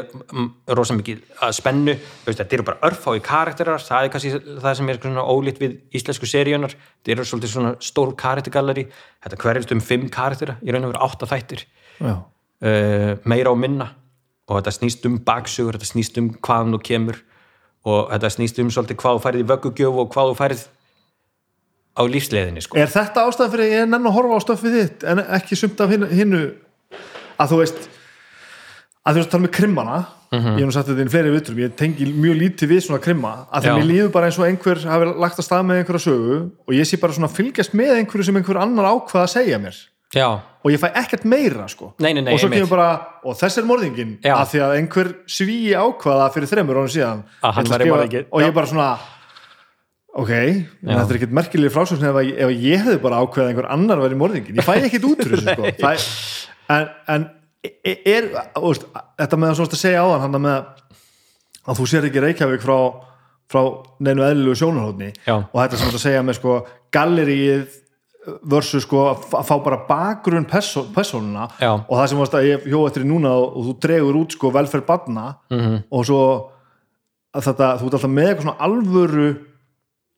rosa 0.73 0.95
mikið 0.97 1.21
að 1.45 1.55
spennu. 1.59 1.95
Þetta 2.25 2.57
eru 2.57 2.67
bara 2.71 2.81
örfái 2.89 3.19
karakterar. 3.25 3.83
Það 3.85 4.07
er 4.07 4.13
kannski 4.15 4.61
það 4.63 4.77
sem 4.79 4.91
er 4.93 5.01
svona 5.03 5.27
ólít 5.29 5.61
við 5.61 5.77
íslensku 5.99 6.29
seríunar, 6.31 6.75
þetta 7.01 7.17
eru 7.17 7.27
svolítið 7.29 7.55
svona 7.55 7.75
stór 7.85 8.15
karaktergalleri, 8.19 8.87
þetta 9.21 9.41
hverjast 9.43 9.75
um 9.77 9.83
fimm 9.85 10.09
karaktera, 10.13 10.57
ég 10.65 10.75
raun 10.75 10.87
að 10.89 10.95
vera 10.95 11.09
átta 11.11 11.29
þættir. 11.35 11.67
Já, 12.01 12.15
uh, 12.15 13.13
meira 13.29 13.53
og 13.53 13.61
minna 13.61 13.91
og 14.51 14.59
þetta 14.59 14.75
snýst 14.75 15.07
um 15.07 15.17
baksugur, 15.23 15.79
þetta 15.79 15.93
snýst 15.93 16.19
um 16.21 16.33
hvaðan 16.43 16.75
þú 16.75 16.83
kemur 16.89 17.23
og 17.87 18.11
þetta 18.11 18.33
snýst 18.35 18.61
um 18.61 18.71
svolítið 18.75 19.01
hvað 19.01 19.17
þú 19.17 19.25
færið 19.25 19.45
í 19.45 19.49
vöggugjöf 19.51 20.01
og 20.03 20.13
hvað 20.13 20.31
þú 20.31 20.39
færið 20.41 20.65
á 21.95 22.03
lífsleiðinni 22.11 22.65
sko. 22.65 22.79
er 22.79 22.91
þetta 22.91 23.27
ástæðan 23.29 23.53
fyrir 23.55 23.67
að 23.67 23.75
ég 23.75 23.85
er 23.85 23.91
nenn 23.91 24.09
að 24.11 24.17
horfa 24.19 24.39
á 24.39 24.45
stöfið 24.45 24.77
þitt 24.79 25.07
en 25.11 25.23
ekki 25.39 25.59
sumt 25.59 25.83
af 25.83 25.95
hinnu, 25.95 26.43
að 27.41 27.53
þú 27.53 27.61
veist 27.63 27.85
að 29.01 29.15
þú 29.15 29.23
veist 29.23 29.33
tala 29.33 29.47
með 29.47 29.55
krimmana 29.57 30.01
ég 30.31 30.45
hef 30.47 30.67
nú 30.69 30.75
sagt 30.75 30.91
þetta 30.91 31.03
inn 31.03 31.11
fleiri 31.11 31.33
vitrum, 31.35 31.59
ég 31.59 31.73
tengi 31.79 32.07
mjög 32.07 32.37
lítið 32.39 32.71
við 32.71 32.83
svona 32.85 33.03
krimma, 33.03 33.33
að 33.51 33.67
Já. 33.67 33.73
mér 33.75 33.89
líður 33.89 34.13
bara 34.15 34.29
eins 34.29 34.39
og 34.39 34.47
einhver 34.47 34.79
hafi 34.87 35.09
lagt 35.11 35.41
að 35.43 35.47
stað 35.49 35.65
með 35.67 35.81
einhverja 35.81 36.05
sögu 36.05 36.37
og 36.47 36.77
ég 36.77 36.87
sé 36.87 37.01
bara 37.03 37.17
svona 37.17 37.33
fylgjast 37.33 37.75
með 37.75 37.97
einhverju 37.97 38.29
sem 38.29 38.39
einhver 38.39 38.61
annar 38.63 38.93
ákvað 38.93 39.25
að 39.25 39.33
segja 39.33 39.59
mér 39.59 39.81
Já, 40.15 40.27
og 40.65 40.73
ég 40.73 40.81
fæ 40.83 40.89
ekkert 40.99 41.25
meira 41.29 41.69
sko. 41.71 41.93
Nei, 42.03 42.13
nei, 42.17 42.25
nei, 42.27 42.35
og 42.35 42.41
svo 42.43 42.51
kemur 42.51 42.71
bara, 42.73 42.89
og 43.23 43.37
þess 43.39 43.61
er 43.61 43.69
morðingin 43.69 44.17
Já. 44.25 44.35
að 44.41 44.53
því 44.53 44.63
að 44.67 44.75
einhver 44.81 45.11
svíi 45.31 45.73
ákvaða 45.79 46.29
fyrir 46.35 46.51
þremur 46.51 46.81
árum 46.81 46.91
síðan. 46.91 47.25
Skrifa- 47.41 48.25
og 48.31 48.43
ég 48.43 48.55
bara 48.57 48.67
svona 48.67 48.91
ok, 50.11 50.33
þetta 50.83 51.05
er 51.05 51.19
ekkert 51.21 51.37
merkilegir 51.39 51.75
frásögn 51.75 52.09
ef, 52.11 52.19
ef 52.27 52.55
ég 52.59 52.83
hefði 52.83 53.03
bara 53.03 53.21
ákveðað 53.23 53.45
að 53.45 53.53
einhver 53.53 53.69
annar 53.71 54.03
væri 54.03 54.19
morðingin, 54.19 54.59
ég 54.59 54.67
fæ 54.67 54.81
ekkert 54.81 55.07
út 55.07 55.23
úr 55.23 55.37
þessu 55.37 55.55
sko. 55.55 55.71
Fæ, 55.85 55.93
en, 56.75 56.89
en 57.15 57.29
e- 57.63 58.01
er, 58.11 58.27
úst, 58.59 58.89
þetta 59.21 59.39
með 59.39 59.55
að, 59.55 59.63
að 59.69 59.79
segja 59.85 60.03
hann 60.25 60.41
með 60.41 60.59
að 61.71 61.79
þú 61.79 61.87
sér 61.93 62.09
ekki 62.09 62.25
Reykjavík 62.25 62.65
frá 62.65 62.77
frá 63.51 63.63
neinu 64.03 64.23
eðlilegu 64.25 64.59
sjónarhóðni 64.61 65.11
Já. 65.27 65.35
og 65.43 65.57
þetta 65.59 65.79
sem 65.79 65.91
þetta 65.91 66.03
segja 66.05 66.27
með 66.27 66.39
sko 66.39 66.57
galleríið 66.95 67.79
versus 68.45 68.83
sko 68.85 68.99
að 69.15 69.45
fá 69.49 69.55
bara 69.65 69.79
bakgrunn 69.89 70.45
persó, 70.45 70.83
persónuna 70.95 71.47
Já. 71.61 71.71
og 71.89 71.95
það 71.97 72.07
sem 72.13 72.19
varst 72.19 72.35
að 72.37 72.49
ég 72.51 72.67
hjó 72.69 72.83
eftir 72.87 73.05
núna 73.09 73.31
og, 73.33 73.55
þú 73.65 73.77
dregur 73.81 74.19
út 74.21 74.33
sko 74.37 74.51
velferð 74.53 74.87
barna 74.87 75.35
Mhm. 75.51 75.61
-hmm. 75.61 75.83
og 75.91 76.05
svo 76.07 76.51
að 77.35 77.43
þetta, 77.47 77.79
þú 77.79 77.85
ert 77.87 77.95
alltaf 77.95 78.11
með 78.11 78.29
eitthvað 78.29 78.43
svona 78.43 78.61
alvöru 78.67 79.37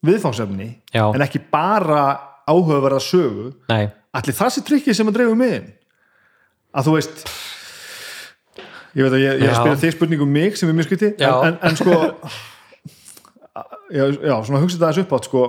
viðfangsefni 0.05 0.69
Já. 0.95 1.15
en 1.15 1.21
ekki 1.23 1.41
bara 1.53 2.19
áhugaverða 2.49 3.01
sögu 3.01 3.53
nei, 3.69 3.89
allir 4.13 4.35
það 4.35 4.51
sé 4.51 4.61
trikkið 4.67 4.95
sem 4.97 5.09
að 5.09 5.13
dreifum 5.15 5.39
miðin 5.39 5.73
að 6.75 6.85
þú 6.87 6.93
veist 6.97 7.29
ég 8.95 9.03
veit 9.05 9.13
að 9.13 9.23
ég, 9.23 9.43
ég 9.43 9.55
spila 9.55 9.77
þig 9.77 9.93
spurningu 9.95 10.23
um 10.23 10.33
mig 10.33 10.57
sem 10.59 10.69
er 10.69 10.75
mjög 10.75 10.85
skriti 10.91 11.15
Já. 11.19 11.43
en, 11.47 11.47
en, 11.47 11.59
en 11.63 11.77
sko 11.77 11.91
já, 13.93 14.05
já, 14.11 14.35
svona 14.45 14.61
hugsa 14.61 14.77
þetta 14.79 14.91
þessu 14.93 15.01
upp 15.07 15.13
átt 15.13 15.25
sko 15.29 15.43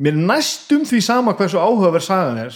mér 0.00 0.16
næstum 0.16 0.84
því 0.88 1.00
sama 1.04 1.34
hversu 1.38 1.60
áhugaverð 1.60 2.06
sagan 2.06 2.38
er 2.46 2.54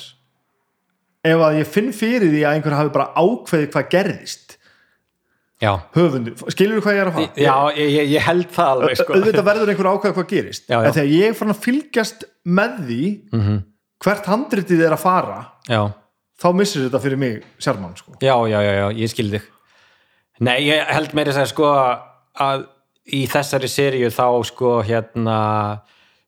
ef 1.25 1.41
að 1.47 1.59
ég 1.61 1.69
finn 1.71 1.93
fyrir 1.97 2.31
því 2.33 2.43
að 2.45 2.55
einhver 2.59 2.77
hafi 2.79 2.93
bara 2.95 3.11
ákveðið 3.17 3.71
hvað 3.75 3.89
gerðist 3.95 4.57
já 5.63 5.71
höfundur, 5.95 6.35
skilur 6.53 6.81
þú 6.81 6.85
hvað 6.85 6.97
ég 6.97 7.03
er 7.05 7.09
að 7.11 7.15
fara? 7.19 7.29
já, 7.41 7.55
ég, 7.79 7.91
ég, 7.95 8.09
ég 8.17 8.25
held 8.27 8.49
það 8.53 8.73
alveg 8.75 8.99
sko. 8.99 9.15
auðvitað 9.15 9.47
verður 9.49 9.71
einhver 9.73 9.89
ákveð 9.95 10.17
hvað 10.19 10.27
gerist 10.33 10.65
Já, 10.69 10.77
já. 10.77 10.87
en 10.89 10.97
þegar 10.97 11.13
ég 11.15 11.37
fann 11.39 11.53
að 11.55 11.63
fylgjast 11.65 12.25
með 12.45 12.79
því 12.89 13.03
Mhm. 13.33 13.61
hvert 14.05 14.27
handritið 14.29 14.83
er 14.85 14.93
að 14.97 15.05
fara 15.05 15.39
þá 16.35 16.47
missir 16.59 16.83
þetta 16.89 17.01
fyrir 17.01 17.17
mig 17.19 17.45
sérmann 17.63 17.97
sko. 17.97 18.13
já, 18.21 18.35
já, 18.51 18.59
já, 18.61 18.73
já, 18.83 18.87
ég 18.99 19.09
skil 19.15 19.31
þig 19.31 19.43
nei, 20.41 20.59
ég 20.67 20.87
held 20.93 21.15
meira 21.15 21.33
að 21.33 21.47
sko 21.53 21.71
að 22.41 22.67
í 23.15 23.23
þessari 23.31 23.69
seríu 23.71 24.11
þá 24.11 24.27
sko 24.45 24.83
hérna 24.83 25.39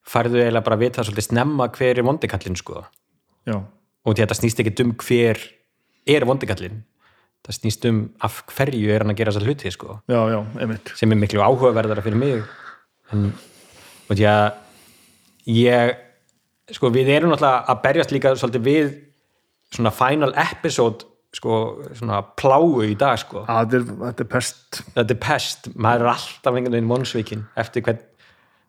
færðu 0.06 0.40
eiginlega 0.40 0.66
bara 0.66 0.78
að 0.78 0.84
vita 0.86 1.04
svolítið 1.06 1.28
snemma 1.30 1.70
hver 1.74 1.98
er 1.98 2.06
vondikallin 2.06 2.58
sko. 2.58 2.84
Já, 3.46 3.60
og 4.06 4.18
þetta 4.18 4.38
snýst 4.38 4.62
ekki 4.62 4.74
um 4.84 4.94
hver 5.02 5.40
er 6.06 6.26
vondikallin 6.28 6.84
það 7.46 7.58
snýst 7.60 7.86
um 7.90 7.98
af 8.26 8.40
hverju 8.50 8.90
er 8.90 9.04
hann 9.04 9.12
að 9.14 9.20
gera 9.20 9.34
þessa 9.34 9.46
hluti 9.46 9.72
sko. 9.74 9.98
Já, 10.10 10.20
já, 10.32 10.38
sem 10.98 11.12
er 11.12 11.20
miklu 11.20 11.42
áhugaverðara 11.44 12.04
fyrir 12.04 12.18
mig. 12.18 12.46
En 13.14 13.28
því 14.10 14.26
að 14.30 14.46
ég 15.54 15.94
sko 16.74 16.90
við 16.94 17.12
erum 17.14 17.30
náttúrulega 17.30 17.70
að 17.70 17.84
berjast 17.84 18.14
líka 18.14 18.34
svolítið 18.34 18.66
við 18.66 18.88
svona 19.76 19.92
final 19.94 20.32
episode 20.42 21.06
sko 21.36 21.60
svona 21.94 22.22
pláu 22.38 22.82
í 22.86 22.96
dag 22.98 23.18
sko. 23.20 23.44
Að 23.46 23.78
þetta 23.92 24.24
er 24.24 24.30
pest. 24.32 24.82
Þetta 24.96 25.14
er 25.14 25.22
pest, 25.22 25.70
maður 25.74 26.06
er 26.06 26.12
alltaf 26.16 26.52
einhvern 26.52 26.78
veginn 26.78 26.90
vonsvíkin 26.90 27.46
eftir 27.60 27.86
hvern, 27.86 28.02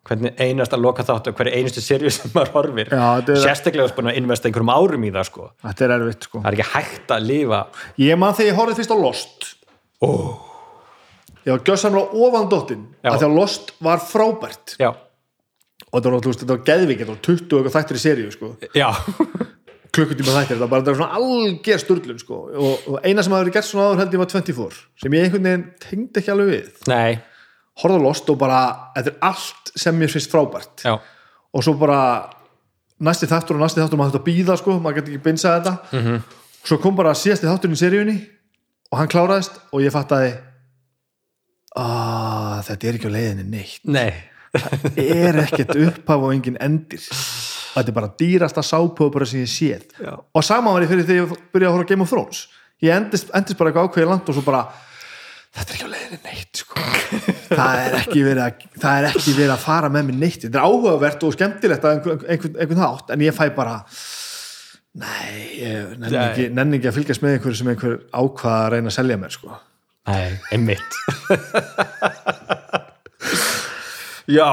hvernig 0.08 0.40
einasta 0.40 0.78
loka 0.80 1.04
þátt 1.06 1.30
og 1.30 1.38
hverju 1.38 1.54
einustu 1.58 1.84
serju 1.84 2.12
sem 2.16 2.32
maður 2.34 2.54
horfir. 2.56 2.92
Er- 2.94 3.42
sérstaklega 3.44 3.94
búin 3.96 4.12
að 4.12 4.20
investa 4.22 4.48
einhverjum 4.50 4.72
árum 4.74 5.06
í 5.08 5.12
það 5.14 5.28
sko. 5.30 5.48
Þetta 5.66 5.86
er 5.86 5.96
erfitt 5.98 6.28
sko. 6.28 6.42
Það 6.44 6.50
er 6.52 6.58
ekki 6.58 6.70
hægt 6.74 7.14
að 7.16 7.26
lifa. 7.28 7.62
Ég 8.04 8.20
man 8.20 8.36
þegar 8.38 8.52
ég 8.52 8.60
horfði 8.62 8.78
fyrst 8.80 8.94
á 8.94 8.98
Lost. 8.98 9.50
Oh. 10.04 10.30
ég 11.42 11.54
var 11.56 11.62
gjössamlega 11.66 12.24
ofan 12.26 12.48
dottin 12.52 12.82
að 13.02 13.20
því 13.20 13.28
að 13.28 13.36
Lost 13.38 13.72
var 13.82 14.02
frábært. 14.04 14.76
Já, 14.78 14.92
og 15.88 15.94
þetta 15.96 16.10
var, 16.12 16.26
veist, 16.26 16.42
þetta 16.42 16.56
var 16.56 16.64
þetta 16.68 17.12
var 17.12 17.22
20 17.24 17.58
og 17.58 17.70
þættir 17.74 17.98
í 17.98 18.02
seríu 18.02 18.34
sko. 18.34 18.50
Klukkutíma 19.98 20.34
þættir, 20.34 20.58
þetta 20.58 20.66
var 20.66 20.72
bara 20.74 20.94
svona 20.98 21.16
alger 21.16 21.80
sturlun 21.80 22.20
sko. 22.20 22.42
Og, 22.52 22.88
og 22.92 22.98
eina 23.08 23.24
sem 23.24 23.32
hafi 23.32 23.46
verið 23.46 23.56
gert 23.56 23.68
svona 23.70 23.86
áður 23.88 24.02
held 24.02 24.16
ég 24.16 24.22
var 24.22 24.30
24 24.34 24.80
sem 25.02 25.16
ég 25.16 25.24
einhvern 25.26 25.48
veginn 25.48 25.64
tengdi 25.82 26.20
ekki 26.20 26.32
alveg 26.34 26.50
við. 26.52 26.68
Nei, 26.92 27.16
horfði 27.82 27.98
á 28.00 28.06
Lost 28.06 28.30
og 28.32 28.38
bara, 28.40 28.60
þetta 28.96 29.10
er 29.12 29.18
allt 29.28 29.72
sem 29.78 29.98
mér 29.98 30.10
finnst 30.12 30.30
frábært 30.32 30.82
já, 30.84 30.96
og 31.54 31.62
svo 31.64 31.74
bara 31.78 32.00
næsti 33.00 33.28
þáttur 33.30 33.54
og 33.58 33.62
næsti 33.62 33.80
þáttur 33.80 34.00
maður 34.00 34.16
þetta 34.16 34.26
býða 34.26 34.56
sko, 34.58 34.78
maður 34.82 35.00
getur 35.00 35.14
ekki 35.14 35.24
binsað 35.28 35.58
þetta 35.60 35.74
Mhm. 35.92 36.06
-hmm. 36.08 36.22
svo 36.64 36.78
kom 36.82 36.96
bara 36.96 37.14
síðasti 37.14 37.46
þátturinn 37.46 37.76
í 37.78 37.82
seríunni 37.82 38.16
og 38.90 38.98
hann 38.98 39.08
kláraðist 39.08 39.60
og 39.72 39.80
ég 39.84 39.92
fattaði 39.92 40.32
að 41.78 42.62
þetta 42.68 42.88
er 42.88 42.94
ekki 42.98 43.08
á 43.12 43.16
leiðinni 43.16 43.44
neitt 43.52 43.84
nei 43.84 44.14
er 44.96 45.36
ekkert 45.44 45.74
upphaf 45.76 46.22
og 46.24 46.32
engin 46.32 46.56
endir 46.64 46.98
þetta 47.04 47.88
er 47.92 47.94
bara 47.94 48.10
dýrasta 48.18 48.62
sápöpura 48.64 49.26
sem 49.28 49.44
ég 49.44 49.50
séð 49.52 49.84
Já. 50.02 50.16
og 50.34 50.44
sama 50.44 50.72
var 50.72 50.82
ég 50.82 50.88
fyrir 50.90 51.04
þegar 51.06 51.26
ég 51.28 51.36
byrjaði 51.52 51.68
að 51.68 51.76
horfa 51.76 51.88
Game 51.92 52.02
of 52.02 52.10
Thrones 52.10 52.46
ég 52.82 52.94
endist, 52.96 53.30
endist 53.34 53.58
bara 53.58 53.70
eitthvað 53.70 53.90
ákveðið 53.90 54.08
land 54.08 54.28
og 54.28 54.34
svo 54.38 54.42
bara 54.48 54.64
þetta 55.54 55.68
er 55.68 55.76
ekki 55.76 55.86
á 55.86 55.92
leiðinni 55.94 56.20
neitt 56.24 56.56
sko. 56.56 56.74
Það, 57.48 57.80
er 57.82 57.96
ekki 58.02 58.22
verið 58.26 58.42
að, 58.44 58.64
það 58.82 58.98
er 59.00 59.08
ekki 59.10 59.34
verið 59.36 59.52
að 59.54 59.64
fara 59.64 59.90
með 59.92 60.08
mér 60.08 60.18
neitt 60.22 60.42
þetta 60.44 60.60
er 60.60 60.66
áhugavert 60.68 61.26
og 61.28 61.36
skemmtilegt 61.36 61.86
að 61.86 61.94
einhvern, 61.96 62.24
einhvern, 62.28 62.58
einhvern 62.58 62.82
þátt 62.82 63.14
en 63.14 63.24
ég 63.24 63.36
fæ 63.36 63.44
bara 63.56 63.76
nei, 64.98 65.38
nenni 66.00 66.20
ekki, 66.24 66.48
nenni 66.54 66.80
ekki 66.80 66.90
að 66.90 66.98
fylgjast 66.98 67.24
með 67.24 67.36
einhverju 67.36 67.60
sem 67.60 67.72
einhver 67.72 67.96
ákvað 68.12 68.58
að 68.58 68.68
reyna 68.74 68.92
að 68.92 68.98
selja 68.98 69.18
mér 69.20 69.34
sko. 69.34 69.56
Nei, 70.08 70.28
einmitt 70.56 70.92
Já, 74.28 74.48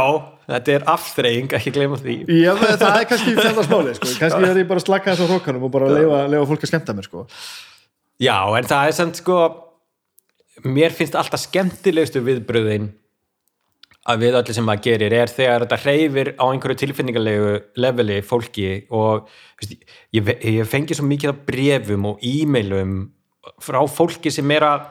þetta 0.48 0.72
er 0.72 0.85
afþreying, 0.88 1.51
ekki 1.57 1.72
gleyma 1.75 1.99
því 1.99 2.17
Já, 2.32 2.53
það 2.56 2.90
er 2.90 3.07
kannski 3.09 3.35
fjöndarsmáli 3.35 3.95
sko. 3.98 4.11
kannski 4.22 4.49
er 4.49 4.59
ég 4.61 4.69
bara 4.69 4.80
að 4.80 4.88
slaka 4.88 5.11
þess 5.11 5.27
á 5.27 5.32
hrókanum 5.32 5.67
og 5.67 5.74
bara 5.74 5.91
leifa, 5.91 6.19
leifa 6.32 6.49
fólk 6.51 6.64
að 6.64 6.72
skemmta 6.72 6.95
mér 6.95 7.07
sko. 7.09 7.25
Já, 8.24 8.38
en 8.56 8.67
það 8.69 8.90
er 8.90 8.95
samt 8.95 9.19
sko 9.19 9.40
mér 10.64 10.93
finnst 10.95 11.17
alltaf 11.19 11.42
skemmtilegustu 11.43 12.22
viðbröðin 12.24 12.92
að 14.06 14.22
við 14.22 14.38
öllu 14.40 14.53
sem 14.53 14.67
maður 14.67 14.84
gerir 14.85 15.16
er 15.17 15.32
þegar 15.34 15.66
þetta 15.66 15.82
hreyfir 15.82 16.32
á 16.38 16.45
einhverju 16.45 16.77
tilfinningarlegu 16.84 17.56
leveli 17.82 18.19
fólki 18.25 18.69
og 18.93 19.25
veist, 19.59 19.74
ég, 20.14 20.30
ég 20.45 20.69
fengi 20.69 20.98
svo 20.98 21.08
mikið 21.09 21.34
af 21.34 21.42
brefum 21.48 22.06
og 22.11 22.24
e-mailum 22.25 22.95
frá 23.61 23.82
fólki 23.90 24.34
sem 24.34 24.53
er 24.53 24.67
að 24.67 24.88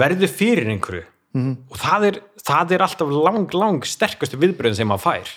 verðu 0.00 0.28
fyrir 0.30 0.72
einhverju 0.72 1.04
-hmm. 1.04 1.54
og 1.68 1.76
það 1.76 2.06
er, 2.08 2.20
það 2.40 2.72
er 2.72 2.84
alltaf 2.86 3.14
lang, 3.28 3.54
lang 3.54 3.84
sterkastu 3.84 4.40
viðbröðin 4.40 4.78
sem 4.80 4.88
maður 4.88 5.06
fær 5.06 5.32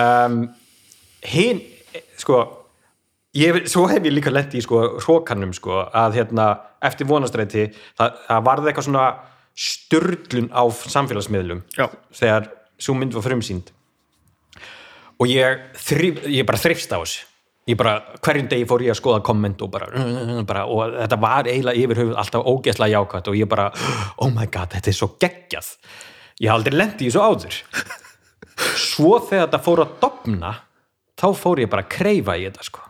um, 0.00 0.40
hinn 1.20 1.62
sko 2.16 2.63
ég, 3.34 3.64
svo 3.70 3.86
hef 3.90 4.04
ég 4.04 4.14
líka 4.14 4.32
lent 4.32 4.54
í 4.54 4.62
sko 4.64 4.80
hrókanum 5.02 5.54
sko 5.56 5.84
að 5.86 6.20
hérna 6.20 6.48
eftir 6.84 7.08
vonastræti 7.08 7.68
það, 7.98 8.18
það 8.28 8.44
varði 8.48 8.70
eitthvað 8.70 8.88
svona 8.88 9.06
störlun 9.54 10.50
á 10.50 10.62
samfélagsmiðlum 10.70 11.62
Já. 11.76 11.86
þegar 12.14 12.50
svo 12.78 12.96
mynd 12.98 13.14
var 13.14 13.24
frumsýnd. 13.26 13.70
Og 15.22 15.30
ég, 15.30 15.62
þrif, 15.78 16.24
ég 16.26 16.46
bara 16.46 16.58
þrifst 16.58 16.90
á 16.90 16.98
þessu. 16.98 17.28
Ég 17.70 17.78
bara, 17.80 17.94
hverjum 18.20 18.48
degi 18.50 18.66
fór 18.68 18.82
ég 18.84 18.92
að 18.92 18.98
skoða 18.98 19.22
komment 19.24 19.62
og 19.64 19.70
bara, 19.72 19.86
bara 20.44 20.66
og 20.68 20.98
þetta 20.98 21.18
var 21.22 21.46
eiginlega 21.48 21.80
yfir 21.80 22.00
höfuð 22.02 22.18
alltaf 22.20 22.50
ógeðslega 22.50 22.98
jákvæmt 22.98 23.30
og 23.30 23.38
ég 23.38 23.48
bara, 23.48 23.70
oh 24.20 24.28
my 24.28 24.44
god, 24.52 24.74
þetta 24.74 24.90
er 24.90 24.98
svo 24.98 25.08
geggjað. 25.22 25.70
Ég 26.42 26.50
haf 26.50 26.58
aldrei 26.58 26.76
lent 26.76 27.00
í 27.00 27.08
þessu 27.08 27.22
áður. 27.24 27.60
Svo 28.78 29.16
þegar 29.22 29.46
þetta 29.46 29.62
fór 29.64 29.84
að 29.86 29.94
dopna 30.02 30.50
þá 31.18 31.28
fór 31.38 31.62
ég 31.62 31.70
bara 31.72 31.86
að 31.86 31.94
kreifa 31.94 32.36
í 32.36 32.44
þetta 32.50 32.66
sko 32.68 32.84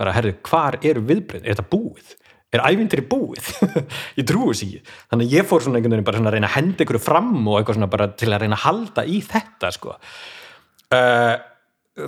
bara, 0.00 0.16
herðu, 0.16 0.34
hvar 0.48 0.78
eru 0.80 1.04
viðbröð 1.06 1.44
er 1.44 1.54
þetta 1.54 1.70
búið? 1.70 2.16
Er 2.50 2.64
ævindri 2.66 3.04
búið? 3.06 3.52
ég 4.18 4.26
trúi 4.26 4.48
þess 4.50 4.64
ekki. 4.66 4.80
Þannig 5.12 5.28
að 5.28 5.36
ég 5.36 5.46
fór 5.46 5.62
svona 5.62 5.78
einhvern 5.78 5.94
veginn 5.94 6.08
bara 6.08 6.18
svona 6.18 6.32
að 6.32 6.36
reyna 6.38 6.50
að 6.50 6.56
henda 6.56 6.84
ykkur 6.86 6.98
fram 7.04 7.36
og 7.44 7.60
eitthvað 7.60 7.78
svona 7.78 7.90
bara 7.92 8.08
til 8.18 8.30
að 8.32 8.42
reyna 8.42 8.58
að 8.58 8.64
halda 8.64 9.06
í 9.06 9.20
þetta 9.28 9.70
sko. 9.76 9.94
Uh, 10.90 11.36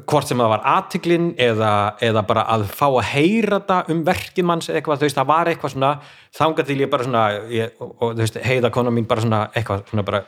hvort 0.08 0.26
sem 0.26 0.40
það 0.40 0.50
var 0.52 0.64
aðtiklin 0.72 1.28
eða, 1.42 1.72
eða 2.02 2.24
bara 2.26 2.44
að 2.54 2.66
fá 2.72 2.86
að 2.88 3.08
heyra 3.12 3.60
þetta 3.60 3.78
um 3.92 4.02
verkið 4.06 4.48
manns 4.48 4.70
eitthvað, 4.70 5.02
þú 5.02 5.08
veist, 5.08 5.18
það 5.18 5.30
var 5.30 5.50
eitthvað 5.50 5.74
svona 5.74 5.92
þangað 6.38 6.70
til 6.70 6.78
ég 6.80 6.92
bara 6.92 7.06
svona 7.06 7.24
ég, 7.52 7.74
og, 7.82 7.92
og 7.98 8.14
þú 8.14 8.24
veist, 8.24 8.40
heiða 8.46 8.72
kona 8.74 8.94
mín 8.94 9.08
bara 9.10 9.24
svona 9.24 9.42
eitthvað 9.52 9.84
svona 9.90 10.06
bara, 10.06 10.22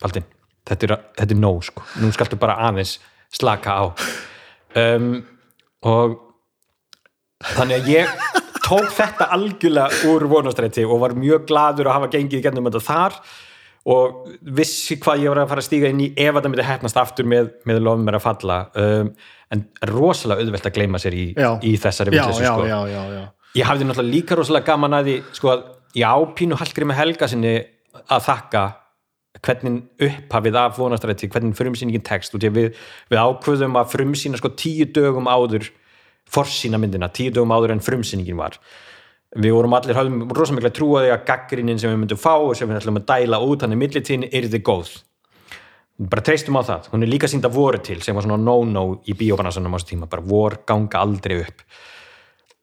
Baldin 0.00 0.26
þetta 0.66 0.88
er, 0.88 0.94
þetta 1.20 1.36
er 1.36 1.40
nóg 1.40 1.62
sko, 1.66 1.84
nú 2.02 2.12
skaltu 2.14 2.38
bara 2.40 2.58
aðeins 2.68 2.96
slaka 3.34 3.76
á. 3.80 3.84
Um, 4.76 5.10
og 5.86 6.20
þannig 7.44 7.82
að 7.82 7.90
ég 7.92 8.14
tók 8.66 8.88
þetta 8.96 9.28
algjörlega 9.36 10.06
úr 10.10 10.26
vonastræti 10.30 10.86
og 10.86 11.02
var 11.02 11.16
mjög 11.18 11.44
gladur 11.48 11.90
að 11.90 11.98
hafa 12.00 12.12
gengið 12.16 12.40
í 12.40 12.46
gennum 12.46 12.68
þetta 12.70 12.86
þar 12.86 13.18
og 13.86 14.30
vissi 14.56 14.96
hvað 14.98 15.22
ég 15.22 15.30
var 15.30 15.44
að 15.44 15.50
fara 15.52 15.62
að 15.62 15.68
stíga 15.68 15.90
inn 15.92 16.02
í 16.02 16.08
ef 16.10 16.34
þetta 16.34 16.50
myndi 16.50 16.66
hefnast 16.66 16.98
aftur 16.98 17.28
með, 17.30 17.52
með 17.68 17.84
lofum 17.86 18.02
mér 18.08 18.18
að 18.18 18.24
falla. 18.24 18.56
Um, 18.74 19.12
en 19.54 19.62
rosalega 19.92 20.42
auðvelt 20.42 20.66
að 20.66 20.74
gleyma 20.74 20.98
sér 20.98 21.14
í, 21.14 21.26
í 21.62 21.76
þessari 21.78 22.16
já, 22.16 22.24
sko. 22.34 22.64
ég 23.54 23.68
hafði 23.68 23.86
náttúrulega 23.86 24.10
líka 24.16 24.38
rosalega 24.38 24.72
gaman 24.72 24.98
að 24.98 25.10
því 25.10 25.16
sko 25.38 25.52
að 25.52 25.62
já, 25.94 26.10
Pínu 26.40 26.58
Hallgrími 26.58 26.98
Helga 26.98 27.30
sinni 27.30 27.54
að 28.02 28.26
þakka 28.26 28.64
hvernig 29.46 30.06
upphafið 30.08 30.58
af 30.58 30.78
vonastræti 30.80 31.30
hvernig 31.30 31.54
frumsýningin 31.54 32.04
tekst 32.04 32.34
og 32.34 32.42
við, 32.42 32.72
við 33.12 33.22
ákvöðum 33.22 33.78
að 33.78 33.92
frumsýna 33.92 34.40
sko 34.40 34.50
tíu 34.58 34.88
dögum 34.90 35.30
áður 35.30 35.68
forsýna 36.32 36.80
myndina, 36.80 37.08
tíu 37.12 37.32
dögum 37.34 37.54
áður 37.54 37.76
en 37.76 37.82
frumsýningin 37.84 38.38
var. 38.38 38.58
Við 39.36 39.52
vorum 39.52 39.74
allir, 39.76 39.96
höfðum 39.98 40.30
rosamiklega 40.36 40.74
trúaði 40.76 41.10
að 41.12 41.26
gaggrinin 41.28 41.80
sem 41.80 41.92
við 41.92 42.00
myndum 42.02 42.20
fá 42.20 42.34
og 42.36 42.54
sem 42.56 42.68
við 42.70 42.80
ætlum 42.80 43.00
að 43.00 43.08
dæla 43.10 43.42
út 43.44 43.64
hann 43.64 43.74
í 43.74 43.80
millitíðin 43.80 44.28
yrði 44.30 44.62
góð. 44.64 44.94
Bara 45.96 46.24
treystum 46.24 46.58
á 46.60 46.62
það, 46.64 46.88
hún 46.92 47.04
er 47.04 47.10
líka 47.10 47.28
sínd 47.30 47.46
að 47.48 47.56
voru 47.56 47.80
til 47.84 47.98
sem 48.04 48.16
var 48.16 48.24
svona 48.26 48.38
no-no 48.40 48.84
í 49.08 49.16
bíóbransanum 49.16 49.72
á 49.72 49.76
þessu 49.78 49.92
tíma, 49.92 50.08
bara 50.12 50.24
vor 50.24 50.58
ganga 50.68 51.02
aldrei 51.02 51.38
upp. 51.42 51.64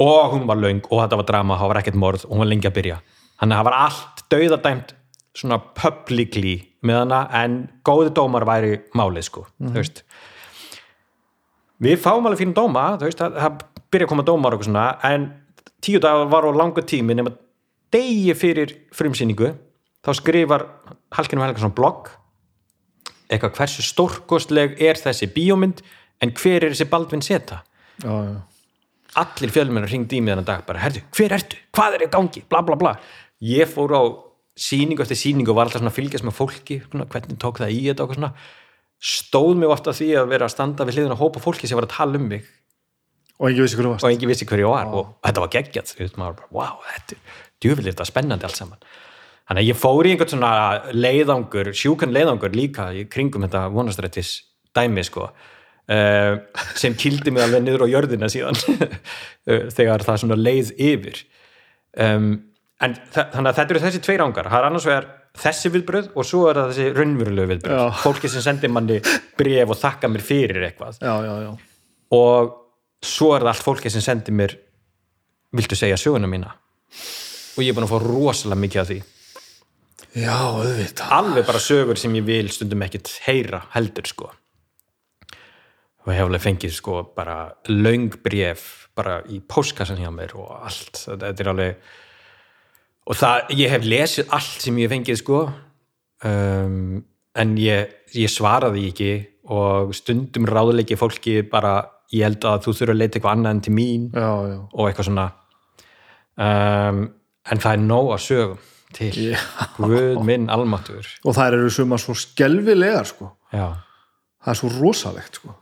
Og 0.04 0.36
hún 0.36 0.48
var 0.50 0.60
löng 0.62 0.84
og 0.90 1.02
þetta 1.02 1.20
var 1.22 1.30
drama, 1.30 1.58
það 1.62 1.72
var 1.72 1.82
ekkert 1.82 2.02
morð 2.02 2.28
og 2.28 2.36
hún 2.36 2.44
var 2.44 2.52
lengi 2.52 2.70
að 2.70 2.78
byrja. 2.78 3.00
Þannig 3.42 3.56
að 3.56 3.60
það 3.60 3.70
var 3.70 3.80
allt 3.84 4.24
dauðadæmt 4.34 4.94
svona 5.34 5.60
publicly 5.78 6.56
með 6.86 7.00
hana 7.02 7.22
en 7.42 7.58
góði 7.86 8.14
dómar 8.14 8.46
væri 8.48 8.78
málið 8.98 9.28
sko, 9.30 9.48
þú 9.62 9.76
veist 9.80 10.04
við 11.84 12.00
fáum 12.02 12.26
alveg 12.26 12.44
fyrir 12.44 12.56
dóma 12.58 12.86
veist, 13.02 13.20
það, 13.20 13.40
það 13.40 13.64
byrja 13.94 14.08
að 14.08 14.12
koma 14.14 14.28
dómar 14.28 14.58
og 14.58 14.66
svona, 14.66 14.88
en 15.06 15.30
tíu 15.84 16.02
dagar 16.04 16.32
var 16.32 16.48
á 16.48 16.52
langa 16.56 16.84
tími 16.88 17.18
nema 17.18 17.34
degi 17.94 18.34
fyrir 18.38 18.74
frumsýningu 18.96 19.54
þá 20.04 20.12
skrifar 20.18 20.68
Hallgrimur 21.14 21.48
Helgason 21.48 21.76
blogg 21.76 22.10
eitthvað 23.32 23.60
hversu 23.60 23.86
stórkostleg 23.86 24.80
er 24.84 25.00
þessi 25.00 25.30
bíómynd 25.34 25.84
en 26.24 26.34
hver 26.38 26.64
er 26.64 26.74
þessi 26.74 26.90
Baldvin 26.90 27.24
Seta? 27.26 27.62
Já, 28.04 28.12
já. 28.12 28.36
allir 29.22 29.54
fjölmennar 29.54 29.92
ringdi 29.92 30.18
í 30.18 30.24
mig 30.24 30.34
þennan 30.34 30.48
dag 30.48 30.64
bara, 30.68 30.82
herðu, 30.82 31.04
hver 31.14 31.36
ertu, 31.38 31.60
hvað 31.76 31.98
er 31.98 32.06
í 32.08 32.12
gangi? 32.14 32.44
Bla 32.50 32.64
bla 32.66 32.78
bla, 32.80 32.96
ég 33.44 33.70
fór 33.70 33.94
á 33.94 34.02
síningu 34.58 35.04
eftir 35.06 35.20
síningu 35.20 35.54
og 35.54 35.60
var 35.60 35.70
alltaf 35.70 35.82
svona 35.82 35.94
að 35.94 36.00
fylgjast 36.00 36.26
með 36.28 36.38
fólki 36.38 36.80
svona, 36.86 37.08
hvernig 37.10 37.40
tók 37.42 37.62
það 37.62 37.74
í 37.74 37.82
þetta 37.90 38.06
og 38.06 38.18
svona 38.18 38.32
stóð 39.04 39.56
mig 39.60 39.72
ofta 39.72 39.94
því 39.96 40.10
að 40.22 40.30
vera 40.32 40.48
að 40.48 40.54
standa 40.56 40.86
við 40.88 40.98
hliðin 41.00 41.16
að 41.16 41.24
hópa 41.24 41.42
fólki 41.44 41.68
sem 41.68 41.80
var 41.80 41.88
að 41.90 41.96
tala 41.98 42.20
um 42.20 42.28
mig. 42.32 42.46
Og 43.42 43.50
ekki 43.50 43.66
vissi 43.66 43.80
hverju 43.80 43.96
og 43.98 44.06
engin 44.12 44.30
vissi 44.32 44.48
hver 44.48 44.62
ég 44.64 44.70
var. 44.70 44.92
Og 44.94 45.16
þetta 45.26 45.44
var 45.44 45.52
veist, 46.00 46.20
maður 46.22 46.38
bara, 46.40 46.52
wow, 46.56 46.78
þetta 46.94 47.18
er 47.18 47.42
djúvillig 47.64 47.92
þetta 47.92 48.06
er 48.06 48.12
spennandi 48.12 48.48
allt 48.48 48.60
saman. 48.60 48.86
Þannig 49.44 49.66
að 49.66 49.70
ég 49.74 49.80
fór 49.80 50.08
í 50.08 50.14
einhvern 50.14 50.32
svona 50.32 50.52
leiðangur 50.96 51.72
sjúkan 51.76 52.14
leiðangur 52.16 52.56
líka 52.56 52.86
í 52.96 53.04
kringum 53.12 53.44
þetta 53.44 53.66
vonastrættis 53.74 54.32
dæmi 54.74 55.04
sko 55.04 55.26
uh, 55.28 56.38
sem 56.80 56.96
kildi 56.96 57.34
mig 57.34 57.44
alveg 57.44 57.66
niður 57.66 57.84
á 57.84 57.92
jörðina 57.92 58.30
síðan 58.32 58.56
uh, 58.56 59.68
þegar 59.78 60.06
það 60.08 60.22
svona 60.24 60.40
leið 60.40 60.72
yfir. 60.80 61.20
Um, 62.00 62.32
en 62.80 62.96
þa- 63.12 63.28
þannig 63.36 63.52
að 63.52 63.60
þetta 63.60 63.76
eru 63.76 63.84
þessi 63.84 64.04
tveir 64.08 64.24
ángar 64.24 64.50
það 64.50 64.62
er 64.62 64.70
annars 64.70 64.88
vegar 64.88 65.10
þessi 65.40 65.72
viðbröð 65.74 66.12
og 66.14 66.28
svo 66.28 66.44
er 66.50 66.60
það 66.60 66.74
þessi 66.74 66.90
raunverulegu 66.98 67.52
viðbröð 67.54 68.02
fólki 68.04 68.30
sem 68.30 68.44
sendir 68.46 68.74
manni 68.74 69.00
bref 69.40 69.74
og 69.74 69.80
þakka 69.80 70.12
mér 70.14 70.26
fyrir 70.26 70.68
eitthvað. 70.68 71.00
Já, 71.02 71.16
já, 71.26 71.34
já, 71.48 71.54
og 72.14 72.54
svo 73.04 73.32
er 73.36 73.46
það 73.46 73.54
allt 73.54 73.66
fólki 73.66 73.92
sem 73.94 74.04
sendir 74.06 74.38
mér 74.38 74.54
viltu 75.54 75.78
segja 75.78 75.98
söguna 76.00 76.30
mína? 76.30 76.54
Og 77.58 77.66
ég 77.66 77.74
er 77.74 77.78
búin 77.78 77.86
að 77.86 77.94
fá 77.94 78.00
rosalega 78.02 78.62
mikið 78.62 78.82
af 78.82 78.88
því. 78.90 79.00
Já, 80.14 80.38
auðvitað. 80.38 81.12
Alveg 81.18 81.46
bara 81.50 81.62
sögur 81.62 82.00
sem 82.00 82.16
ég 82.18 82.26
vil 82.26 82.50
stundum 82.54 82.86
ekkit 82.86 83.12
heyra 83.26 83.64
heldur 83.74 84.10
sko. 84.10 84.30
Og 86.04 86.12
ég 86.12 86.20
hef 86.20 86.28
alveg 86.28 86.44
fengið 86.44 86.74
sko 86.78 87.00
bara 87.16 87.38
löng 87.70 88.18
bref 88.26 88.90
bara 88.98 89.22
í 89.26 89.40
póskassan 89.42 90.02
hjá 90.02 90.12
mér 90.14 90.36
og 90.38 90.52
allt. 90.60 91.06
Þetta 91.08 91.34
er 91.34 91.52
alveg 91.54 91.94
og 93.08 93.18
það, 93.20 93.54
ég 93.60 93.74
hef 93.74 93.88
lesið 93.88 94.36
allt 94.36 94.66
sem 94.66 94.80
ég 94.82 94.92
fengið 94.92 95.20
sko. 95.20 95.44
Um, 96.24 97.04
en 97.36 97.56
ég, 97.60 97.96
ég 98.16 98.32
svaraði 98.32 98.88
ekki 98.92 99.14
og 99.52 99.92
stundum 99.98 100.46
ráðleiki 100.48 100.96
fólki 100.96 101.42
bara 101.50 101.82
ég 102.14 102.28
held 102.28 102.46
að 102.48 102.68
þú 102.68 102.76
þurfa 102.78 102.94
að 102.94 103.02
leita 103.02 103.18
eitthvað 103.18 103.36
annað 103.38 103.56
en 103.56 103.64
til 103.66 103.74
mín. 103.76 104.06
Já, 104.14 104.30
já, 104.52 104.60
og 104.70 104.86
eitthvað 104.88 105.10
svona. 105.10 105.26
Um, 106.34 107.02
en 107.52 107.64
það 107.66 107.76
er 107.76 107.84
nóg 107.84 108.14
að 108.14 108.24
sögum 108.28 108.62
til. 108.94 109.12
Já. 109.34 109.42
Guð 109.78 110.22
minn 110.26 110.48
almáttur 110.54 111.10
og 111.26 111.36
það 111.36 111.58
eru 111.58 111.74
suma 111.74 112.00
svo 112.02 112.16
skelvilegar 112.18 113.10
sko. 113.10 113.34
Já. 113.54 113.74
það 114.44 114.54
er 114.54 114.60
svo 114.60 114.72
rosalegt 114.78 115.42
sko. 115.42 115.58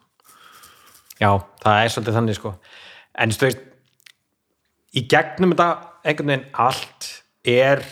Já, 1.21 1.31
það 1.61 1.79
er 1.79 1.93
svolítið 1.93 2.17
þannig 2.17 2.37
sko. 2.39 2.53
En 3.21 3.33
þú 3.35 3.47
veist 3.47 3.65
í 4.97 5.03
gegnum 5.11 5.53
þetta 5.53 5.69
einhvern 6.03 6.31
veginn 6.33 6.47
allt 6.65 7.09
er 7.47 7.83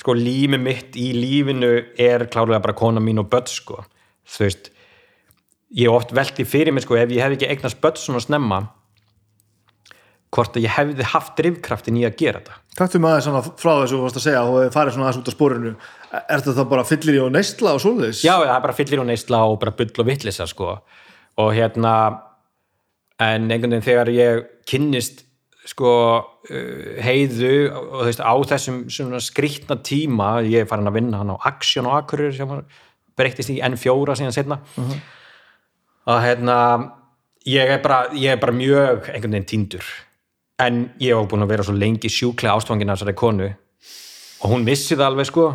sko 0.00 0.14
lífið 0.16 0.62
mitt 0.62 0.98
í 0.98 1.10
lífinu 1.16 1.72
er 2.00 2.26
klárlega 2.32 2.64
bara 2.64 2.78
kona 2.78 3.02
mín 3.04 3.20
og 3.22 3.30
börn 3.32 3.48
sko. 3.50 3.84
Þú 4.26 4.44
veist 4.46 4.70
ég 5.76 5.86
hef 5.86 5.96
oft 6.00 6.14
velti 6.16 6.46
fyrir 6.48 6.74
mig 6.74 6.86
sko 6.86 6.98
ef 6.98 7.10
ég 7.12 7.22
hef 7.22 7.36
ekki 7.36 7.50
eignast 7.50 7.80
börn 7.82 8.00
svona 8.00 8.22
snemma 8.24 8.64
hvort 10.30 10.54
að 10.54 10.64
ég 10.64 10.74
hefði 10.76 11.06
haft 11.10 11.32
drifkraftin 11.38 11.98
í 11.98 12.04
að 12.06 12.18
gera 12.20 12.38
þetta. 12.38 12.58
Taktum 12.78 13.06
aðeins 13.08 13.26
svona 13.26 13.42
frá 13.42 13.72
þessu 13.80 13.96
þú 13.96 14.04
varst 14.04 14.18
að 14.20 14.26
segja 14.28 14.42
og 14.46 14.74
farið 14.74 14.94
svona 14.94 15.08
aðeins 15.08 15.22
út 15.22 15.30
af 15.30 15.36
spórinu 15.36 15.72
Er 16.10 16.42
þetta 16.42 16.64
bara 16.66 16.82
fyllir 16.86 17.18
í 17.18 17.22
og 17.22 17.30
neistla 17.34 17.76
og 17.76 17.82
svoleiðis? 17.84 18.24
Já, 18.26 18.34
það 18.40 18.54
er 18.56 18.62
bara 18.64 18.74
fyllir 18.74 19.02
og 19.02 19.06
neysla 19.06 19.40
og 19.46 19.58
bara 19.62 19.74
bull 19.78 20.02
og 20.02 20.08
vittlisa 20.08 20.46
sko. 20.50 20.72
Og 21.38 21.50
hérna 21.54 21.92
en 23.20 23.46
einhvern 23.46 23.76
veginn 23.76 23.86
þegar 23.86 24.10
ég 24.14 24.48
kynnist 24.70 25.22
sko 25.68 25.90
uh, 26.16 26.92
heiðu 27.04 27.54
og 27.72 27.98
þú 28.00 28.06
veist 28.08 28.22
á 28.24 28.34
þessum 28.52 28.84
skrýtna 29.20 29.80
tíma, 29.84 30.38
ég 30.46 30.64
er 30.64 30.70
farin 30.70 30.88
að 30.88 31.00
vinna 31.00 31.20
hann 31.20 31.34
á 31.34 31.42
Action 31.50 31.88
og 31.90 31.98
Akurur 31.98 32.32
sem 32.36 32.54
breyttist 33.18 33.52
í 33.52 33.60
N4 33.60 34.16
síðan 34.16 34.36
setna 34.36 34.62
og 36.08 36.22
hérna 36.24 36.56
ég 37.46 37.72
er 37.76 37.82
bara, 37.82 38.04
ég 38.14 38.34
er 38.34 38.40
bara 38.40 38.52
mjög 38.52 39.08
einhvern 39.10 39.36
veginn 39.36 39.48
týndur. 39.48 39.84
En 40.60 40.82
ég 41.00 41.16
var 41.16 41.28
búin 41.28 41.44
að 41.44 41.52
vera 41.54 41.64
svo 41.64 41.74
lengi 41.76 42.10
sjúklega 42.12 42.56
ástfangin 42.56 42.92
af 42.92 43.00
þessari 43.00 43.16
konu. 43.16 43.48
Og 44.44 44.52
hún 44.52 44.66
vissi 44.68 44.96
það 44.96 45.06
alveg 45.06 45.28
sko. 45.30 45.46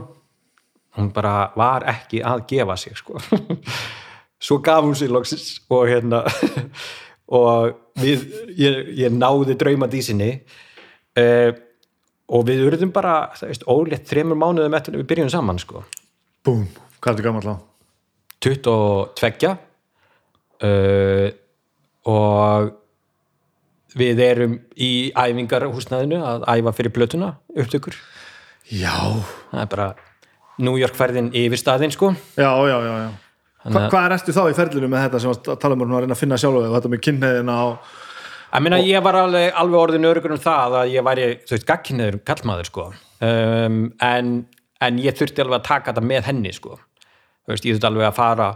Hún 0.97 1.11
bara 1.13 1.51
var 1.57 1.85
ekki 1.91 2.23
að 2.25 2.45
gefa 2.49 2.77
sig 2.79 2.97
sko. 2.97 3.19
Svo 4.45 4.59
gaf 4.61 4.83
hún 4.83 4.95
sér 4.95 5.13
loksins 5.15 5.61
og 5.71 5.87
hérna 5.89 6.21
og 7.33 7.75
við, 8.01 8.25
ég, 8.59 8.81
ég 8.99 9.13
náði 9.13 9.55
draumadísinni 9.57 10.31
uh, 11.19 11.51
og 12.25 12.47
við 12.47 12.65
urðum 12.67 12.91
bara 12.93 13.31
ólétt 13.69 14.07
þremur 14.09 14.39
mánuðum 14.39 14.77
eftir 14.77 14.95
að 14.95 15.03
við 15.03 15.09
byrjum 15.13 15.31
saman 15.33 15.61
sko. 15.61 15.83
Búm, 16.45 16.65
hvað 16.99 17.11
er 17.11 17.17
þetta 17.17 17.27
gammal 17.27 17.45
á? 17.49 17.55
22 18.45 19.51
uh, 20.65 21.29
og 22.05 22.73
við 23.95 24.21
erum 24.25 24.57
í 24.75 25.11
æfingarhúsnaðinu 25.15 26.19
að 26.27 26.45
æfa 26.51 26.73
fyrir 26.75 26.93
plötuna 26.93 27.35
upptökur. 27.55 27.95
Já, 28.69 28.97
það 29.51 29.61
er 29.61 29.69
bara 29.71 29.87
New 30.61 30.77
York 30.79 30.97
ferðin 30.97 31.31
yfir 31.35 31.59
staðinn 31.61 31.93
sko. 31.93 32.13
Já, 32.37 32.49
já, 32.67 32.77
já, 32.81 32.93
já. 33.05 33.09
Hva, 33.65 33.79
að- 33.81 33.91
Hvað 33.91 34.05
er 34.09 34.15
eftir 34.19 34.35
þá 34.37 34.41
í 34.51 34.55
ferlinu 34.57 34.87
með 34.91 35.05
þetta 35.07 35.19
sem 35.23 35.31
varst 35.33 35.47
að 35.49 35.59
tala 35.63 35.75
um 35.77 35.85
að 35.87 36.03
reyna 36.05 36.13
að 36.17 36.21
finna 36.21 36.37
sjálf 36.41 36.59
og 36.61 36.75
þetta 36.77 36.91
með 36.95 37.05
kynneðina 37.07 37.55
og 37.69 37.93
Ég 38.55 38.61
meina, 38.63 38.77
ég 38.87 39.01
var 39.03 39.15
alveg, 39.19 39.49
alveg 39.59 39.79
orðin 39.81 40.05
örugur 40.07 40.31
um 40.31 40.39
það 40.39 40.75
að 40.79 40.91
ég 40.93 41.03
væri, 41.03 41.23
þú 41.43 41.51
veist, 41.57 41.65
gagkinniður 41.67 42.17
kallmaður, 42.23 42.67
sko. 42.69 42.83
Um, 43.25 43.79
en, 44.05 44.29
en 44.85 44.99
ég 45.03 45.17
þurfti 45.17 45.43
alveg 45.43 45.57
að 45.59 45.65
taka 45.67 45.91
þetta 45.91 46.03
með 46.07 46.29
henni, 46.29 46.53
sko. 46.55 46.77
Þú 47.43 47.51
veist, 47.51 47.65
ég 47.67 47.75
þurfti 47.75 47.89
alveg 47.89 48.07
að 48.07 48.15
fara 48.15 48.47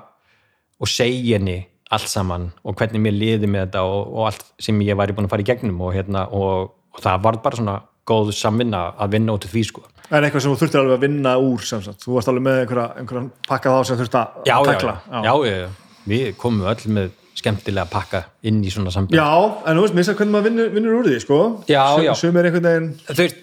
og 0.80 0.88
segja 0.94 1.36
henni 1.36 1.58
allt 1.92 2.08
saman 2.08 2.46
og 2.64 2.78
hvernig 2.80 3.02
mér 3.04 3.18
liði 3.18 3.50
með 3.52 3.66
þetta 3.66 3.82
og, 3.90 4.14
og 4.14 4.30
allt 4.30 4.46
sem 4.62 4.80
ég 4.86 4.96
væri 5.02 5.18
búin 5.18 5.28
að 5.28 5.34
fara 5.34 5.44
í 5.44 5.50
gegnum 5.50 5.82
og, 5.84 5.92
hérna, 5.98 6.24
og, 6.32 6.72
og 6.96 7.04
það 7.04 7.24
var 7.26 7.42
bara 7.44 7.60
svona 7.60 7.76
góð 8.08 8.32
samvinna 8.40 8.86
að 9.04 9.18
vinna 9.18 9.36
út 9.36 9.50
af 9.50 9.52
því, 9.58 9.66
sko. 9.74 9.84
Er 10.18 10.26
eitthvað 10.28 10.44
sem 10.46 10.54
þú 10.54 10.60
þurftir 10.64 10.82
alveg 10.82 10.98
að 10.98 11.04
vinna 11.06 11.34
úr 11.46 11.66
sem 11.70 11.82
sagt, 11.86 12.02
þú 12.06 12.16
varst 12.18 12.32
alveg 12.32 12.46
með 12.48 12.60
einhverja, 12.64 12.88
einhverja 13.02 13.26
pakka 13.50 13.74
þá 13.76 13.80
sem 13.90 14.00
þurft 14.00 14.18
að 14.20 14.50
Já, 14.50 14.56
takla 14.66 14.96
já, 14.98 15.20
já, 15.28 15.34
já, 15.50 15.58
já. 15.64 15.70
Við 16.10 16.30
komum 16.42 16.66
öll 16.72 16.96
með 16.96 17.12
skemmtilega 17.40 17.86
pakka 17.92 18.24
inn 18.50 18.58
í 18.66 18.72
svona 18.74 18.92
samband. 18.92 19.16
Já, 19.16 19.28
en 19.70 19.78
þú 19.78 19.84
veist, 19.86 19.96
missa 20.00 20.16
hvernig 20.18 20.34
maður 20.34 20.48
vinnur, 20.50 20.72
vinnur 20.74 20.98
úr 21.00 21.08
því, 21.12 21.20
sko 21.24 21.38
Já, 21.70 21.84
Sum- 21.94 22.08
já. 22.08 22.14
Sum 22.24 22.40
er 22.42 22.50
einhvern 22.50 22.66
veginn 22.68 22.90
þú 23.06 23.20
veist, 23.22 23.38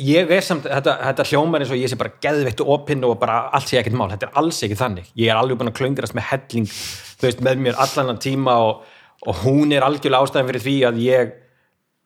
ég 0.00 0.32
er 0.32 0.42
samt 0.42 0.64
þetta, 0.66 0.96
þetta 1.10 1.26
hljómar 1.28 1.62
eins 1.62 1.70
og 1.74 1.78
ég 1.78 1.92
sé 1.92 1.98
bara 2.00 2.14
geðveitt 2.24 2.62
og 2.64 2.72
opinn 2.78 3.04
og 3.06 3.18
bara 3.20 3.36
allt 3.54 3.68
sé 3.70 3.78
ekkert 3.78 3.94
mál, 4.00 4.08
þetta 4.10 4.30
er 4.30 4.40
alls 4.40 4.58
ekki 4.66 4.78
þannig 4.80 5.12
ég 5.20 5.28
er 5.30 5.38
alveg 5.38 5.60
búin 5.60 5.70
að 5.70 5.76
klöngrast 5.78 6.16
með 6.18 6.26
helling 6.32 6.66
þú 6.72 7.28
veist, 7.28 7.44
með 7.46 7.62
mér 7.68 7.78
allan 7.84 8.14
að 8.16 8.22
tíma 8.24 8.56
og, 8.64 8.82
og 9.28 9.44
hún 9.44 9.76
er 9.76 9.84
algjörlega 9.86 10.24
ástæðan 10.24 10.48
fyrir 10.50 10.64
því 10.66 10.76
að 10.88 10.98
ég 11.04 11.36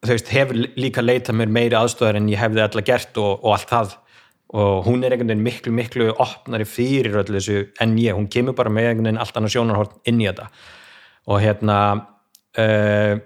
veist, 0.04 0.32
hefur 0.34 0.58
líka 0.76 1.04
leitað 1.04 1.38
mér 1.40 1.52
meiri 1.52 1.78
aðstöðar 1.78 2.18
en 2.20 2.28
ég 2.32 2.40
hefði 2.40 2.64
alltaf 2.64 2.86
gert 2.86 3.22
og, 3.22 3.38
og 3.42 3.56
allt 3.56 3.72
það. 3.72 3.94
Og 4.56 4.84
hún 4.86 5.02
er 5.02 5.14
einhvern 5.14 5.32
veginn 5.32 5.46
miklu, 5.46 5.72
miklu 5.74 6.10
opnari 6.22 6.66
fyrir 6.68 7.16
öllu 7.22 7.40
þessu 7.40 7.64
en 7.82 7.96
ég, 7.98 8.14
hún 8.14 8.28
kemur 8.30 8.54
bara 8.58 8.70
með 8.70 8.92
einhvern 8.92 9.10
veginn 9.10 9.22
allt 9.24 9.40
annað 9.40 9.56
sjónarhort 9.56 9.96
inn 10.06 10.22
í 10.22 10.28
þetta. 10.28 10.46
Og 11.26 11.42
hérna 11.42 11.78
uh, 12.62 13.16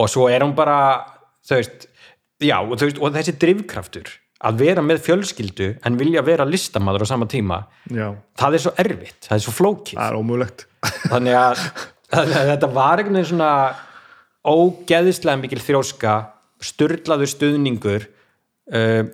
og 0.00 0.08
svo 0.10 0.30
er 0.32 0.44
hún 0.44 0.56
bara 0.56 0.78
þú 1.46 1.58
veist, 1.58 1.86
já, 2.40 2.56
og, 2.62 2.74
þú 2.78 2.88
veist, 2.88 3.02
og 3.02 3.14
þessi 3.16 3.36
drifkraftur 3.42 4.10
að 4.48 4.62
vera 4.62 4.84
með 4.84 5.02
fjölskyldu 5.04 5.68
en 5.84 6.00
vilja 6.00 6.22
vera 6.24 6.46
listamaður 6.48 7.04
á 7.04 7.10
sama 7.12 7.28
tíma 7.28 7.60
Já, 7.92 8.14
það 8.40 8.56
er 8.56 8.64
svo 8.64 8.72
erfitt, 8.80 9.20
það 9.26 9.36
er 9.36 9.44
svo 9.44 9.52
flókið. 9.52 9.98
Það 9.98 10.06
er 10.06 10.18
ómögulegt. 10.20 10.66
Þannig 11.10 11.36
að, 11.36 11.64
að 12.16 12.34
þetta 12.54 12.70
var 12.72 13.02
einhvern 13.02 13.20
veginn 13.20 13.30
svona 13.34 13.52
ógeðislega 14.46 15.40
mikil 15.40 15.60
þrjóska 15.62 16.16
styrlaður 16.64 17.30
stuðningur 17.32 18.06
uh, 18.74 19.04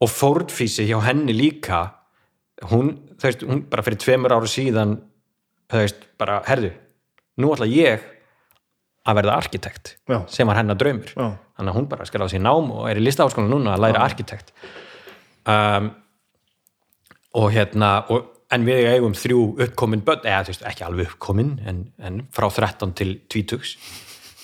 og 0.00 0.10
fórnfísi 0.10 0.86
hjá 0.88 0.98
henni 1.04 1.36
líka. 1.36 1.86
Hún, 2.70 2.94
þú 3.18 3.28
veist, 3.28 3.44
hún 3.48 3.62
bara 3.70 3.84
fyrir 3.84 4.00
tveimur 4.02 4.34
ára 4.36 4.48
síðan 4.50 4.98
þú 5.70 5.80
veist, 5.84 6.04
bara, 6.20 6.40
herðu 6.48 6.72
nú 7.40 7.50
ætla 7.54 7.66
ég 7.68 8.04
að 9.04 9.18
verða 9.18 9.38
arkitekt 9.40 9.96
Já. 10.08 10.20
sem 10.32 10.48
var 10.48 10.60
hennar 10.60 10.78
draumur. 10.80 11.10
Já. 11.12 11.34
þannig 11.58 11.70
að 11.70 11.76
hún 11.76 11.88
bara 11.90 12.04
á 12.06 12.28
sér 12.30 12.42
nám 12.42 12.70
og 12.72 12.86
er 12.90 12.98
í 12.98 13.04
listaháskóla 13.04 13.50
núna 13.50 13.74
að 13.74 13.84
læra 13.84 14.04
arkitekt. 14.04 14.54
Um, 15.44 15.90
og 17.34 17.50
hérna 17.52 17.90
og, 18.08 18.30
en 18.54 18.64
við 18.64 18.88
eigum 18.94 19.14
þrjú 19.18 19.42
uppkomin 19.66 20.04
börn, 20.06 20.24
eða 20.24 20.46
þú 20.46 20.54
veist, 20.54 20.64
ekki 20.70 20.86
alveg 20.86 21.12
uppkomin 21.12 21.52
en, 21.66 21.84
en 21.98 22.22
frá 22.32 22.48
13 22.48 22.94
til 22.96 23.16
20 23.28 23.76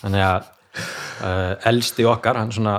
þannig 0.01 0.25
að 0.27 0.49
uh, 0.49 1.55
elsti 1.71 2.07
okkar, 2.09 2.41
hann 2.41 2.55
svona 2.55 2.79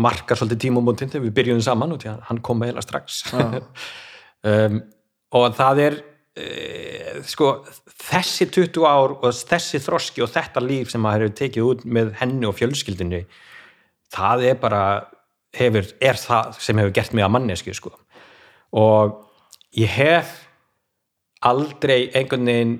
markar 0.00 0.38
svolítið 0.38 0.62
tímumótin 0.66 1.10
þegar 1.10 1.26
við 1.26 1.36
byrjuðum 1.38 1.66
saman 1.66 1.96
og 1.96 2.06
hann 2.28 2.44
kom 2.44 2.62
eiginlega 2.64 2.86
strax. 2.86 3.24
Um, 4.40 4.78
og 5.36 5.50
það 5.52 5.78
er 5.84 5.94
e, 6.32 6.44
sko 7.28 7.50
þessi 7.92 8.46
20 8.48 8.86
ár 8.88 9.12
og 9.18 9.34
þessi 9.36 9.76
þroski 9.84 10.24
og 10.24 10.30
þetta 10.32 10.62
líf 10.64 10.88
sem 10.88 11.02
maður 11.04 11.26
hefur 11.26 11.34
tekið 11.42 11.66
út 11.66 11.82
með 11.84 12.14
henni 12.22 12.48
og 12.48 12.56
fjölskyldinu 12.56 13.20
það 14.16 14.46
er 14.48 14.60
bara 14.62 14.82
hefur, 15.56 15.86
er 16.00 16.18
það 16.18 16.54
sem 16.62 16.80
hefur 16.80 16.94
gert 16.96 17.12
mig 17.16 17.26
að 17.26 17.34
mannesku 17.36 17.74
sko. 17.76 17.92
Og 18.80 19.18
ég 19.76 19.90
hef 19.98 20.32
aldrei 21.46 22.10
einhvern 22.16 22.48
veginn 22.48 22.76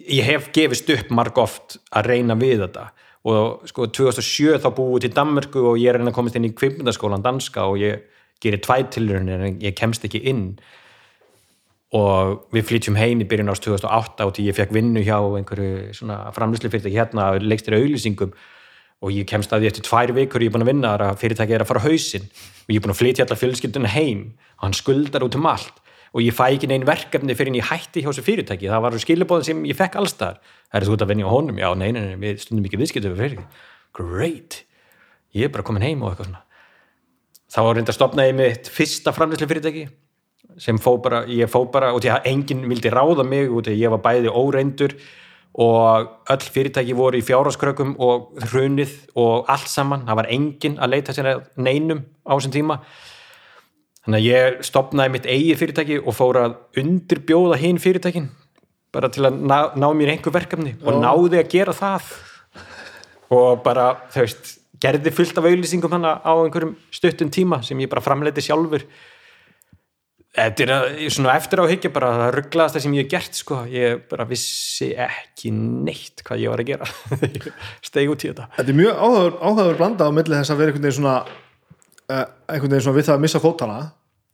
ég 0.00 0.24
hef 0.24 0.48
gefist 0.56 0.88
upp 0.94 1.10
marg 1.12 1.38
oft 1.38 1.76
að 1.92 2.12
reyna 2.14 2.36
við 2.38 2.64
þetta 2.64 2.90
og 3.28 3.66
sko 3.68 3.86
2007 3.92 4.60
þá 4.62 4.68
búið 4.72 5.04
til 5.04 5.16
Danmörku 5.16 5.64
og 5.72 5.80
ég 5.80 5.92
er 5.92 5.98
reyna 5.98 6.08
að 6.12 6.16
komast 6.16 6.38
inn 6.38 6.48
í 6.48 6.54
kvipmyndaskólan 6.56 7.24
danska 7.24 7.66
og 7.68 7.80
ég 7.82 8.06
gerir 8.40 8.62
tvæ 8.64 8.78
tilrunir 8.94 9.42
en 9.44 9.58
ég 9.60 9.76
kemst 9.76 10.06
ekki 10.08 10.22
inn. 10.30 10.54
Og 11.92 12.46
við 12.54 12.68
flytjum 12.70 12.96
heim 12.96 13.20
í 13.20 13.26
byrjun 13.28 13.50
ást 13.52 13.66
2008 13.66 14.24
og 14.24 14.40
ég 14.40 14.56
fekk 14.56 14.72
vinnu 14.72 15.02
hjá 15.04 15.18
einhverju 15.18 15.90
svona 15.98 16.30
framlýslu 16.32 16.70
fyrirtæki 16.70 16.96
hérna 16.96 17.34
leikstir 17.42 17.76
auðlýsingum 17.76 18.32
og 19.00 19.12
ég 19.12 19.28
kemst 19.28 19.52
að 19.52 19.64
því 19.64 19.70
eftir 19.72 19.86
tvær 19.88 20.14
vikur 20.16 20.44
ég 20.44 20.48
er 20.48 20.54
búin 20.54 20.64
að 20.64 20.72
vinna 20.72 20.94
þar 20.94 21.06
að 21.10 21.20
fyrirtæki 21.20 21.56
er 21.56 21.64
að 21.64 21.70
fara 21.72 21.84
á 21.84 21.86
hausinn. 21.88 22.30
Og 22.64 22.72
ég 22.72 22.80
er 22.80 22.86
búin 22.86 22.94
að 22.94 23.00
flytja 23.02 23.26
allar 23.26 23.42
fjölskylduna 23.42 23.92
heim 23.92 24.24
og 24.56 24.64
hann 24.64 24.80
skuldar 24.80 25.26
út 25.26 25.36
um 25.36 25.50
allt 25.50 25.84
og 26.10 26.24
ég 26.24 26.34
fæ 26.34 26.46
ekki 26.50 26.70
neinn 26.70 26.86
verkefni 26.88 27.36
fyrir 27.38 27.52
en 27.52 27.60
ég 27.60 27.68
hætti 27.70 28.02
hjá 28.02 28.10
þessu 28.10 28.26
fyrirtæki. 28.26 28.70
Það 28.70 28.84
var 28.86 28.96
skilabóðin 29.02 29.46
sem 29.46 29.64
ég 29.68 29.78
fekk 29.78 29.98
allstar 30.00 30.40
það 30.70 30.78
er 30.80 30.86
þú 30.86 30.96
út 30.96 31.04
að 31.04 31.12
vinna 31.12 31.30
á 31.30 31.34
honum, 31.34 31.58
já 31.58 31.68
nei, 31.78 31.90
nei, 31.94 32.02
nei 32.08 32.18
við 32.18 32.42
stundum 32.44 32.66
ekki 32.66 32.80
viðskiptu 32.80 33.14
great, 33.94 34.64
ég 35.34 35.48
er 35.48 35.54
bara 35.54 35.66
komin 35.66 35.84
heim 35.84 36.02
og 36.02 36.12
eitthvað 36.12 36.30
svona. 36.30 36.44
Þá 37.50 37.60
reynda 37.66 37.90
að 37.90 37.98
stopna 37.98 38.26
ég 38.28 38.36
mitt 38.38 38.70
fyrsta 38.70 39.14
framlýslu 39.14 39.48
fyrirtæki 39.50 39.88
sem 40.60 40.78
fó 40.82 40.92
bara, 41.02 41.24
ég 41.30 41.50
fó 41.50 41.64
bara 41.72 41.90
og 41.94 42.02
því 42.02 42.12
að 42.14 42.28
enginn 42.30 42.68
vildi 42.70 42.92
ráða 42.92 43.26
mig 43.26 43.50
og 43.50 43.64
því 43.64 43.74
að 43.74 43.82
ég 43.82 43.94
var 43.94 44.02
bæði 44.04 44.34
óreindur 44.34 44.94
og 45.60 46.10
öll 46.30 46.46
fyrirtæki 46.54 46.94
voru 46.94 47.18
í 47.18 47.26
fjárháskrökkum 47.26 47.96
og 48.02 48.30
hrunið 48.50 48.92
og 49.18 49.50
allt 49.50 49.70
saman, 49.70 50.06
það 50.06 50.20
var 50.20 50.30
enginn 50.30 50.78
að 50.78 50.92
leita 50.94 51.14
sér 51.16 51.30
neinum 51.58 52.04
á 52.22 52.32
þessum 52.36 52.54
tíma 52.54 52.78
þannig 54.06 54.20
að 54.20 54.28
ég 54.28 54.62
stopnaði 54.66 55.14
mitt 55.16 55.28
eigið 55.28 55.60
fyrirtæki 55.60 55.98
og 56.00 56.16
fór 56.16 56.40
að 56.40 56.56
undirbjóða 56.80 57.58
hinn 57.60 57.80
fyrirtækin 57.82 58.30
bara 58.94 59.10
til 59.12 59.26
að 59.28 59.38
ná, 59.46 59.58
ná 59.78 59.86
mér 59.94 60.14
einhver 60.14 60.34
verkefni 60.34 60.74
og 60.82 60.96
Já. 60.96 60.98
náði 61.04 61.38
að 61.42 61.52
gera 61.52 61.76
það. 61.76 62.10
Og 63.30 63.62
bara, 63.62 63.92
þú 64.10 64.24
veist 64.24 64.56
gerði 64.82 65.12
fullt 65.14 65.38
af 65.38 65.46
auðlýsingum 65.46 65.94
hana 65.94 66.16
á 66.24 66.32
einhverjum 66.32 66.74
stuttum 66.94 67.30
tíma 67.30 67.60
sem 67.66 67.78
ég 67.82 67.90
bara 67.90 68.02
framleiti 68.02 68.42
sjálfur. 68.42 68.86
Þetta 70.30 70.62
er 70.62 70.72
að, 70.74 70.84
svona 71.10 71.34
eftir 71.38 71.62
á 71.62 71.66
higgja 71.66 71.90
bara 71.90 72.10
það 72.14 72.32
rugglaðast 72.36 72.76
það 72.76 72.84
sem 72.84 72.96
ég 72.96 73.06
hef 73.06 73.12
gert 73.12 73.38
sko. 73.38 73.60
Ég 73.70 74.02
bara 74.10 74.26
vissi 74.30 74.92
ekki 74.94 75.50
neitt 75.54 76.22
hvað 76.26 76.42
ég 76.44 76.54
var 76.54 76.62
að 76.62 76.70
gera. 76.70 76.90
Steg 77.86 78.10
út 78.10 78.24
í 78.26 78.30
þetta. 78.30 78.46
Þetta 78.56 78.74
er 78.74 78.78
mjög 78.78 79.00
áhugaður, 79.02 79.78
blanda 79.78 80.06
á 80.06 80.10
milli 80.14 80.38
þess 80.38 80.54
að 80.54 80.62
vera 80.62 80.72
einhvern 80.72 80.86
veginn 80.86 80.98
svona 81.00 81.16
einhvern 82.10 82.70
veginn 82.70 82.84
svona 82.86 82.98
við 82.98 83.08
það 83.08 83.16
að 83.16 83.24
missa 83.24 83.42
fótana 83.42 83.80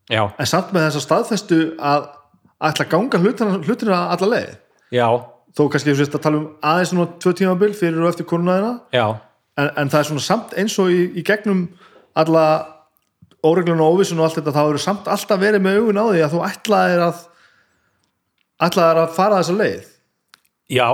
Já, 0.07 0.23
en 0.39 0.47
samt 0.47 0.71
með 0.75 0.87
þess 0.87 1.01
að 1.01 1.05
staðfestu 1.07 1.61
að 1.83 2.05
ætla 2.69 2.85
að 2.87 2.93
ganga 2.93 3.21
hlutina, 3.67 3.99
alla 4.15 4.29
leið. 4.31 4.53
Já, 4.95 5.09
þó 5.57 5.65
kannski 5.73 5.91
þú 5.91 5.97
sést 5.99 6.15
að 6.15 6.25
tala 6.27 6.39
um 6.41 6.47
aðeins 6.71 6.93
svona 6.93 7.09
tvö 7.23 7.33
tímabil 7.41 7.73
fyrir 7.77 8.05
og 8.05 8.13
eftir 8.13 8.29
konunaðina 8.31 8.73
en, 8.95 9.71
en 9.73 9.91
það 9.91 9.99
er 9.99 10.09
svona 10.11 10.25
samt 10.25 10.55
eins 10.61 10.77
og 10.83 10.93
í, 10.95 11.01
í 11.19 11.25
gegnum 11.27 11.67
alla 12.17 12.45
óreglun 13.47 13.83
og 13.83 13.97
óvissun 13.97 14.21
og 14.21 14.29
allt 14.29 14.39
þetta 14.41 14.55
þá 14.55 14.63
eru 14.63 14.83
samt 14.83 15.11
alltaf 15.11 15.43
verið 15.43 15.65
með 15.65 15.81
augun 15.81 16.01
á 16.01 16.05
því 16.07 16.23
að 16.23 16.33
þú 16.37 16.45
ætlaðir 16.47 17.05
að 17.07 17.21
ætlaðir 18.67 19.03
að 19.03 19.15
fara 19.19 19.43
þessa 19.43 19.59
leið. 19.61 19.93
Já, 20.67 20.87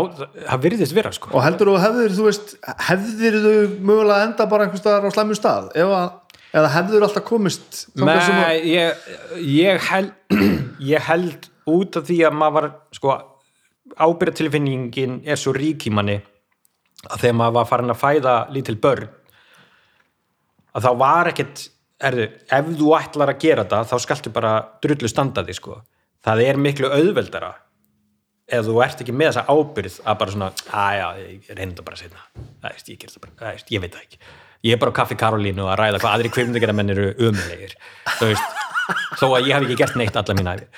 það 0.51 0.65
virðist 0.67 0.93
vera 0.93 1.11
sko. 1.17 1.31
Og 1.33 1.44
heldur 1.44 1.70
þú 1.73 1.77
hefðir 1.81 2.17
þú 2.17 2.25
veist 2.27 2.51
hefðir 2.89 3.39
þú 3.41 3.52
mögulega 3.81 4.27
enda 4.28 4.47
bara 4.51 4.67
einhvers 4.67 4.83
staðar 4.85 5.09
á 5.09 5.15
slæmum 5.15 5.39
stað? 5.39 5.70
Ef 5.81 5.94
að, 5.97 6.11
eða 6.52 6.70
hefðir 6.76 7.06
alltaf 7.06 7.24
komist 7.28 7.78
sem 7.84 8.08
að- 8.08 8.32
Nei, 8.39 8.72
ég, 8.72 9.06
ég 9.48 9.89
held 9.90 10.12
ég 10.94 11.06
held 11.08 11.48
út 11.72 11.97
af 12.00 12.06
því 12.08 12.18
að 12.28 12.36
maður 12.40 12.56
var 12.58 12.68
sko 12.98 13.16
ábyrðatilfinningin 14.02 15.20
er 15.28 15.36
svo 15.40 15.52
rík 15.56 15.86
í 15.89 15.92
manni 15.94 16.18
að 17.10 17.24
þegar 17.24 17.36
maður 17.40 17.56
var 17.58 17.68
farin 17.70 17.92
að 17.94 18.00
fæða 18.02 18.34
lítil 18.55 18.76
börn 18.82 19.08
að 20.72 20.86
þá 20.86 20.90
var 21.02 21.31
ekkert 21.32 21.64
erðu, 22.02 22.28
ef 22.50 22.70
þú 22.78 22.92
ætlar 22.98 23.32
að 23.34 23.42
gera 23.44 23.64
þetta 23.66 23.82
þá 23.90 23.97
skaltu 24.02 24.32
bara 24.34 24.52
drullu 24.82 25.10
standa 25.10 25.44
því 25.47 25.55
sko. 25.58 25.76
Það 26.24 26.40
er 26.47 26.58
miklu 26.58 26.89
auðveldara 26.90 27.50
ef 28.52 28.64
þú 28.66 28.78
ert 28.84 29.02
ekki 29.05 29.14
með 29.14 29.31
þessa 29.32 29.44
ábyrð 29.52 29.98
að 30.06 30.18
bara 30.22 30.34
svona, 30.34 30.48
aðja, 30.82 31.10
ég 31.32 31.44
þetta 31.52 31.84
bara 31.86 32.00
það 32.62 32.72
veist, 32.72 32.90
ég 32.90 32.98
það 33.39 33.52
ég 33.76 33.84
veit 33.84 33.94
það 33.97 34.06
ekki 34.06 34.18
ég 34.62 34.74
er 34.74 34.81
bara 34.82 34.94
á 34.94 34.99
kaffi 35.02 35.18
Karolínu 35.18 35.66
að 35.68 35.78
ræða 35.81 36.02
hvað 36.02 36.16
aðri 36.16 36.32
kvimdegera 36.34 36.74
menn 36.76 36.92
eru 36.94 37.08
umlegir 37.28 37.74
þú 38.18 38.31
veist, 38.31 38.60
þó 39.20 39.26
að 39.28 39.49
ég 39.49 39.57
hef 39.57 39.66
ekki 39.66 39.78
gert 39.81 39.99
neitt 40.00 40.18
alla 40.20 40.36
mína 40.39 40.57
æfi 40.58 40.68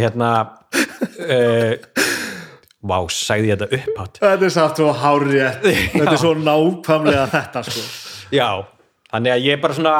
hérna 0.00 0.30
uh, 1.26 1.74
vá, 2.80 2.96
sagði 3.12 3.52
ég 3.52 3.60
þetta 3.60 3.78
upphátt? 3.78 4.18
Þetta 4.22 4.48
er 4.48 4.54
samt 4.54 4.80
svo 4.80 4.90
hárið 4.96 5.46
þetta 5.60 6.10
er 6.14 6.20
svo 6.22 6.34
nákvæmlega 6.38 7.28
þetta 7.34 7.62
sko. 7.68 7.86
Já, 8.34 8.48
þannig 9.12 9.34
að 9.34 9.46
ég 9.46 9.56
er 9.56 9.62
bara 9.62 9.76
svona 9.76 9.94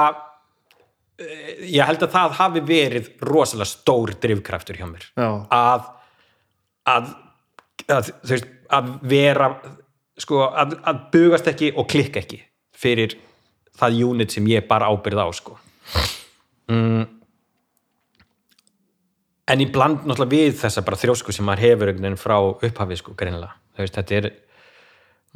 eh, 1.20 1.64
ég 1.74 1.90
held 1.90 2.04
að 2.06 2.14
það 2.14 2.36
hafi 2.38 2.62
verið 2.70 3.10
rosalega 3.26 3.68
stór 3.68 4.14
drifkraftur 4.22 4.78
hjá 4.80 4.86
mér. 4.88 5.08
Að 5.18 5.90
að, 6.88 7.10
að, 7.86 8.12
þú 8.22 8.32
veist, 8.32 8.52
að 8.70 8.92
vera 9.10 9.50
sko, 10.20 10.44
að, 10.48 10.78
að 10.86 11.02
bugast 11.12 11.50
ekki 11.50 11.72
og 11.76 11.88
klikka 11.90 12.22
ekki 12.22 12.40
fyrir 12.80 13.16
það 13.80 14.02
unit 14.08 14.34
sem 14.34 14.46
ég 14.50 14.66
bara 14.68 14.90
ábyrð 14.90 15.22
á 15.24 15.28
sko. 15.36 15.56
mm. 16.70 17.06
en 19.50 19.64
í 19.64 19.66
bland 19.72 20.04
náttúrulega 20.06 20.36
við 20.36 20.60
þessa 20.62 20.84
bara 20.86 21.00
þrjósku 21.00 21.34
sem 21.34 21.46
maður 21.46 21.66
hefur 21.66 21.90
einhvern 21.90 22.06
veginn 22.08 22.20
frá 22.20 22.36
upphafi 22.40 23.00
sko, 23.00 23.16
greinilega. 23.18 23.56
Þú 23.74 23.84
veist, 23.84 23.96
þetta 23.98 24.18
er 24.18 24.30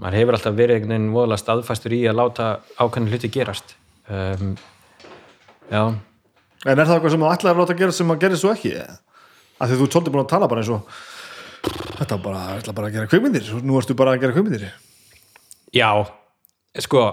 maður 0.01 0.19
hefur 0.21 0.39
alltaf 0.39 0.59
verið 0.59 0.77
einhvern 0.79 0.95
veginn 0.95 1.15
voðalega 1.15 1.43
staðfastur 1.43 1.97
í 1.97 2.03
að 2.11 2.21
láta 2.21 2.51
ákveðin 2.79 3.11
hluti 3.13 3.33
gerast. 3.35 3.75
Um, 4.09 4.55
já. 5.71 5.83
En 6.65 6.79
er 6.79 6.87
það 6.87 6.95
eitthvað 6.97 7.15
sem 7.15 7.25
þú 7.25 7.33
ætlaðir 7.33 7.57
að 7.57 7.63
láta 7.63 7.77
gera 7.81 7.97
sem 7.97 8.15
að 8.15 8.23
gera 8.25 8.39
svo 8.41 8.55
ekki? 8.55 8.73
Af 9.55 9.69
því 9.71 9.79
þú 9.81 9.87
er 9.87 9.93
svolítið 9.95 10.15
búin 10.15 10.25
að 10.25 10.33
tala 10.33 10.49
bara 10.51 10.63
eins 10.63 10.73
og 10.75 11.03
þetta 11.65 12.17
var 12.17 12.25
bara, 12.25 12.43
ég 12.59 12.75
bara 12.77 12.89
að 12.89 12.97
gera 12.97 13.11
kveikmyndir 13.11 13.51
nú 13.65 13.79
ertu 13.79 13.97
bara 13.97 14.15
að 14.15 14.25
gera 14.25 14.37
kveikmyndir 14.37 14.67
Já, 15.75 15.91
sko 16.85 17.05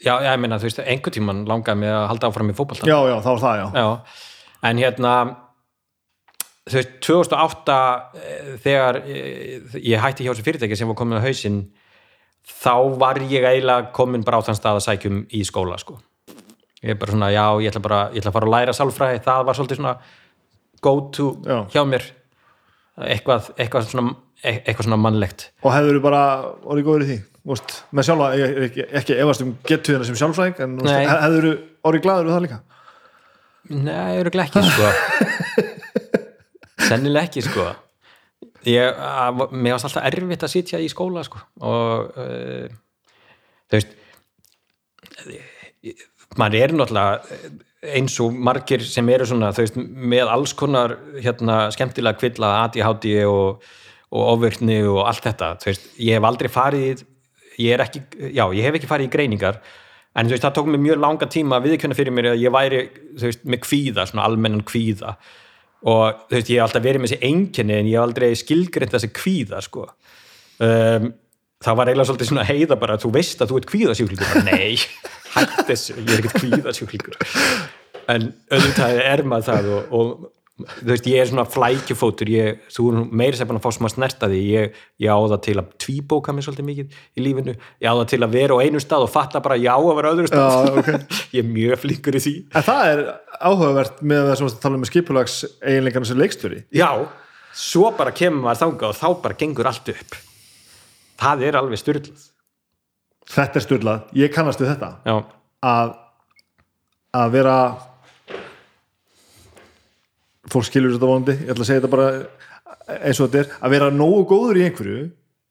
já, 0.00 0.14
já, 0.24 0.30
ég 0.32 0.40
meina, 0.42 0.58
þú 0.58 0.68
veist, 0.68 0.82
einhvern 0.82 1.16
tímann 1.16 1.44
langaði 1.48 1.82
mig 1.82 1.92
að 1.92 2.08
halda 2.12 2.30
áfram 2.30 2.52
í 2.52 2.56
fótbolta 2.56 2.88
já, 2.88 2.98
já, 3.10 3.16
þá 3.24 3.30
var 3.30 3.42
það, 3.44 3.60
já, 3.60 3.66
Já, 3.82 3.88
en 4.70 4.82
hérna 4.82 5.12
þú 6.70 6.78
veist, 6.78 6.96
2008 7.06 7.76
eh, 8.22 8.50
þegar 8.64 9.00
eh, 9.02 9.76
ég 9.82 10.02
hætti 10.02 10.26
hjá 10.26 10.32
þessu 10.32 10.46
fyrirtæki 10.46 10.78
sem 10.78 10.90
var 10.90 10.98
komin 10.98 11.18
á 11.20 11.26
hausinn 11.26 11.60
þá 12.48 12.74
var 12.98 13.20
ég 13.22 13.44
eiginlega 13.46 13.92
komin 13.94 14.24
bara 14.26 14.40
á 14.42 14.46
þann 14.46 14.58
stað 14.58 14.80
að 14.80 14.86
sækjum 14.88 15.20
í 15.30 15.44
skóla, 15.46 15.78
sko. 15.78 15.98
Ég 16.82 16.96
er 16.96 16.98
bara 16.98 17.14
svona, 17.14 17.28
já, 17.30 17.44
ég 17.62 17.70
ætla 17.70 17.82
bara 17.84 18.00
ég 18.10 18.18
ætla 18.22 18.32
að 18.32 18.36
fara 18.38 18.48
að 18.48 18.54
læra 18.56 18.74
sálfræði, 18.74 19.20
það 19.22 19.44
var 19.46 19.58
svolítið 19.58 19.78
svona 19.78 19.92
go 20.82 20.94
to 21.14 21.28
Já. 21.46 21.58
hjá 21.70 21.84
mér. 21.86 22.08
Eitthvað, 22.98 23.52
eitthvað 23.54 23.86
svona 23.86 24.16
e- 24.42 24.58
eitthvað 24.66 24.88
svona 24.88 24.98
mannlegt. 24.98 25.44
Og 25.62 25.70
hefur 25.72 25.96
þú 25.96 26.02
bara 26.02 26.22
orðið 26.66 26.88
góður 26.88 27.04
í 27.04 27.10
því 27.12 27.18
Vist, 27.50 27.72
með 27.90 28.06
sjálfa, 28.06 28.26
ég 28.38 28.52
er 28.54 28.66
ekki, 28.68 28.84
ekki 29.00 29.14
efast 29.18 29.42
um 29.42 29.54
getuðina 29.66 30.06
sem 30.06 30.18
sjálfsvæðing 30.20 30.60
en 30.62 30.76
hefur 30.86 31.46
þú 31.48 31.54
orðið 31.90 32.04
glaður 32.04 32.28
við 32.28 32.36
það 32.36 32.44
líka? 32.44 32.58
Nei, 33.72 34.12
örugglega 34.20 34.46
ekki 34.46 34.62
sko. 34.68 34.90
Sennilega 36.86 37.26
ekki 37.28 37.42
sko. 37.46 37.66
Ég, 38.68 38.94
að, 38.94 39.42
Mér 39.58 39.74
varst 39.74 39.88
alltaf 39.88 40.06
erfitt 40.06 40.44
að 40.46 40.52
sitja 40.54 40.78
í 40.82 40.88
skóla 40.92 41.24
sko. 41.26 41.40
Og 41.66 42.14
uh, 42.14 42.70
þú 43.70 43.78
veist 43.78 43.92
ég- 45.82 46.06
maður 46.38 46.58
er 46.62 46.74
náttúrulega 46.78 47.52
eins 47.98 48.14
og 48.22 48.34
margir 48.38 48.84
sem 48.86 49.08
eru 49.10 49.26
svona 49.26 49.50
þú 49.56 49.64
veist, 49.64 49.78
með 50.14 50.30
alls 50.30 50.54
konar 50.58 50.94
hérna, 51.18 51.64
skemmtilega 51.74 52.20
kvilla, 52.22 52.52
ADHD 52.68 53.16
og, 53.26 53.64
og 54.14 54.28
ofvirkni 54.36 54.78
og 54.86 55.02
allt 55.10 55.26
þetta. 55.26 55.56
Veist, 55.66 55.90
ég 55.98 56.20
hef 56.20 56.28
aldrei 56.30 56.50
farið 56.54 57.02
ég 57.60 57.76
er 57.76 57.84
ekki, 57.84 58.02
já, 58.32 58.44
ég 58.54 58.66
hef 58.66 58.78
ekki 58.78 58.90
farið 58.90 59.08
í 59.08 59.12
greiningar 59.12 59.60
en 60.12 60.28
þú 60.28 60.34
veist, 60.34 60.44
það 60.44 60.56
tók 60.58 60.68
mér 60.72 60.82
mjög 60.86 61.00
langa 61.02 61.28
tíma 61.32 61.58
að 61.58 61.70
viðkjöna 61.70 61.96
fyrir 61.96 62.14
mér 62.16 62.32
að 62.32 62.42
ég 62.42 62.52
væri 62.52 62.82
þú 63.16 63.28
veist, 63.28 63.46
með 63.48 63.62
kvíða, 63.64 64.06
svona 64.10 64.26
almennan 64.28 64.64
kvíða. 64.68 65.16
Og 65.88 66.20
þú 66.28 66.36
veist, 66.36 66.52
ég 66.52 66.60
hef 66.60 66.66
alltaf 66.66 66.84
verið 66.84 67.02
með 67.02 67.12
þessi 67.12 67.30
einkenni 67.30 67.78
en 67.78 67.88
ég 67.90 67.96
hef 67.96 68.06
aldrei 68.06 68.28
skilgrind 68.38 68.92
þessi 68.92 69.10
kvíða, 69.16 69.62
sko. 69.64 69.86
Um, 70.62 71.08
það 71.62 71.78
var 71.78 71.90
eiginlega 71.90 72.10
svolítið 72.10 72.30
svona 72.30 72.46
heiða 72.46 72.78
bara 72.82 72.98
þú 73.00 73.12
veist 73.16 73.40
að 73.42 73.52
þú 73.52 73.60
ert 73.60 73.70
kvíðasjúklingur. 73.72 74.34
Bara, 74.34 74.44
nei, 74.52 74.76
hætt 75.36 75.64
þessu, 75.70 75.96
ég 75.96 76.12
er 76.12 76.22
ekkert 76.22 76.44
kvíðasjúklingur. 76.44 77.18
En 78.12 78.28
auðvitað 78.52 79.00
er 79.06 79.24
maður 79.32 79.48
það 79.48 79.72
og, 79.72 79.96
og 79.96 80.30
þú 80.68 80.88
veist, 80.90 81.08
ég 81.10 81.22
er 81.22 81.28
svona 81.30 81.44
flækjufótur 81.48 82.30
ég, 82.32 82.62
þú 82.72 82.86
meira 83.10 83.38
sem 83.38 83.52
að 83.52 83.60
fá 83.64 83.70
smá 83.76 83.88
snertaði 83.92 84.40
ég, 84.48 84.78
ég 85.02 85.12
á 85.12 85.18
það 85.20 85.42
til 85.46 85.56
að 85.60 85.70
tvíbóka 85.84 86.34
mér 86.34 86.46
svolítið 86.46 86.68
mikið 86.68 86.98
í 87.18 87.24
lífinu, 87.26 87.54
ég 87.82 87.88
á 87.88 87.94
það 88.00 88.10
til 88.12 88.20
að 88.26 88.36
vera 88.36 88.58
á 88.58 88.62
einu 88.64 88.82
stað 88.82 89.06
og 89.06 89.12
fatta 89.12 89.42
bara 89.44 89.60
já 89.60 89.72
að 89.74 89.94
vera 90.00 90.12
öðru 90.16 90.30
stað. 90.30 90.52
Já, 90.52 90.74
ok. 90.82 90.90
ég 91.36 91.40
er 91.44 91.48
mjög 91.52 91.82
flíkur 91.84 92.18
í 92.18 92.24
því. 92.26 92.34
En 92.52 92.66
það 92.68 92.90
er 92.90 93.04
áhugavert 93.38 94.04
með 94.12 94.28
það 94.30 94.36
sem 94.40 94.52
tala 94.66 94.80
um 94.80 94.88
skipulags 94.88 95.38
eiginleikarna 95.60 96.10
sem 96.10 96.20
leikstjóri. 96.20 96.60
Já, 96.74 96.90
svo 97.56 97.94
bara 97.96 98.14
kemur 98.16 98.46
maður 98.48 98.64
þangað 98.66 98.92
og 98.92 99.00
þá 99.00 99.24
bara 99.24 99.40
gengur 99.40 99.72
allt 99.72 99.94
upp. 99.94 100.20
Það 101.22 101.48
er 101.48 101.58
alveg 101.60 101.80
styrlað 101.80 102.28
Þetta 103.32 103.58
er 103.58 103.64
styrlað, 103.64 104.08
ég 104.18 104.32
kannast 104.34 104.60
við 104.60 104.72
þetta. 104.72 104.88
Já, 105.06 105.14
að 105.62 105.92
að 107.12 107.34
vera 107.34 107.56
fólk 110.50 110.66
skilur 110.66 110.96
þetta 110.96 111.10
vonandi. 111.10 111.36
Ég 111.44 111.52
ætla 111.52 111.62
að 111.62 111.68
segja 111.70 111.82
þetta 111.82 111.92
bara 111.92 112.08
eins 112.98 113.20
og 113.20 113.30
þetta 113.30 113.42
er 113.42 113.56
að 113.62 113.74
vera 113.76 113.90
nógu 113.94 114.24
góður 114.32 114.58
í 114.58 114.64
einhverju 114.66 115.02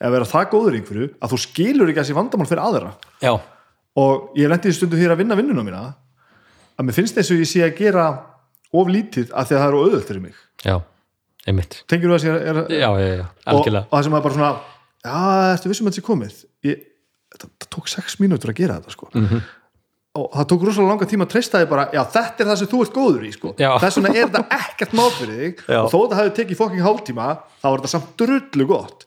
eða 0.01 0.13
vera 0.17 0.29
það 0.31 0.47
góður 0.51 0.75
í 0.75 0.81
einhverju 0.81 1.09
að 1.21 1.33
þú 1.33 1.39
skilur 1.45 1.91
ekki 1.91 2.01
þessi 2.01 2.17
vandamál 2.17 2.49
fyrir 2.49 2.63
aðra. 2.65 2.93
Já, 3.23 3.33
og 4.01 4.37
ég 4.39 4.51
lendi 4.51 4.71
í 4.71 4.75
stundu 4.75 4.99
hér 4.99 5.13
að 5.15 5.21
vinna 5.23 5.37
vinnuna 5.39 5.65
mína 5.67 5.83
að 6.79 6.87
mér 6.87 6.97
finnst 6.97 7.17
þess 7.17 7.33
að 7.33 7.43
ég 7.43 7.49
sé 7.51 7.63
að 7.65 7.75
gera 7.77 8.05
of 8.71 8.91
lítið 8.91 9.33
að 9.35 9.49
því 9.49 9.55
að 9.57 9.61
það 9.61 9.67
eru 9.69 9.81
auðvöld 9.85 10.07
fyrir 10.07 10.23
mig. 10.25 10.43
Já, 10.65 10.75
einmitt. 11.47 11.81
Tengir 11.91 12.11
þú 12.11 12.17
að 12.17 12.23
sé 12.23 12.31
er, 12.35 12.41
er, 12.51 12.61
já, 12.71 12.89
já, 13.01 13.25
og, 13.51 13.67
og 13.67 13.91
það 13.91 14.05
sem 14.07 14.15
er 14.17 14.25
bara 14.27 14.37
svona 14.37 14.51
já, 15.03 15.17
ertu 15.55 15.71
vissum 15.71 15.87
að 15.89 15.91
þetta 15.91 16.01
sé 16.01 16.07
komið? 16.07 16.37
Ég, 16.67 16.85
það, 17.37 17.49
það 17.63 17.71
tók 17.77 17.91
sex 17.91 18.17
mínútur 18.21 18.53
að 18.53 18.61
gera 18.61 18.79
þetta 18.79 18.95
sko. 18.95 19.11
Mhm. 19.13 19.43
Og 20.11 20.27
það 20.35 20.47
tók 20.51 20.63
rosalega 20.67 20.91
langa 20.91 21.07
tíma 21.07 21.23
að 21.23 21.31
treysta 21.31 21.61
þig 21.61 21.69
bara, 21.71 21.85
já 21.95 22.01
þetta 22.11 22.43
er 22.43 22.49
það 22.49 22.57
sem 22.59 22.69
þú 22.71 22.79
ert 22.83 22.95
góður 22.97 23.23
í 23.23 23.31
sko. 23.31 23.53
Þess 23.55 23.97
vegna 23.97 24.11
er 24.11 24.27
þetta 24.27 24.41
ekkert 24.57 24.93
mál 24.97 25.11
fyrir 25.15 25.37
þig 25.39 25.61
Já. 25.63 25.79
og 25.79 25.87
þó 25.87 25.97
þetta 25.97 26.17
hefði 26.19 26.33
tekið 26.39 26.59
fokking 26.59 26.83
hálftíma 26.83 27.27
þá 27.61 27.67
var 27.69 27.77
þetta 27.79 27.91
samt 27.93 28.09
drullu 28.19 28.65
gott 28.67 29.05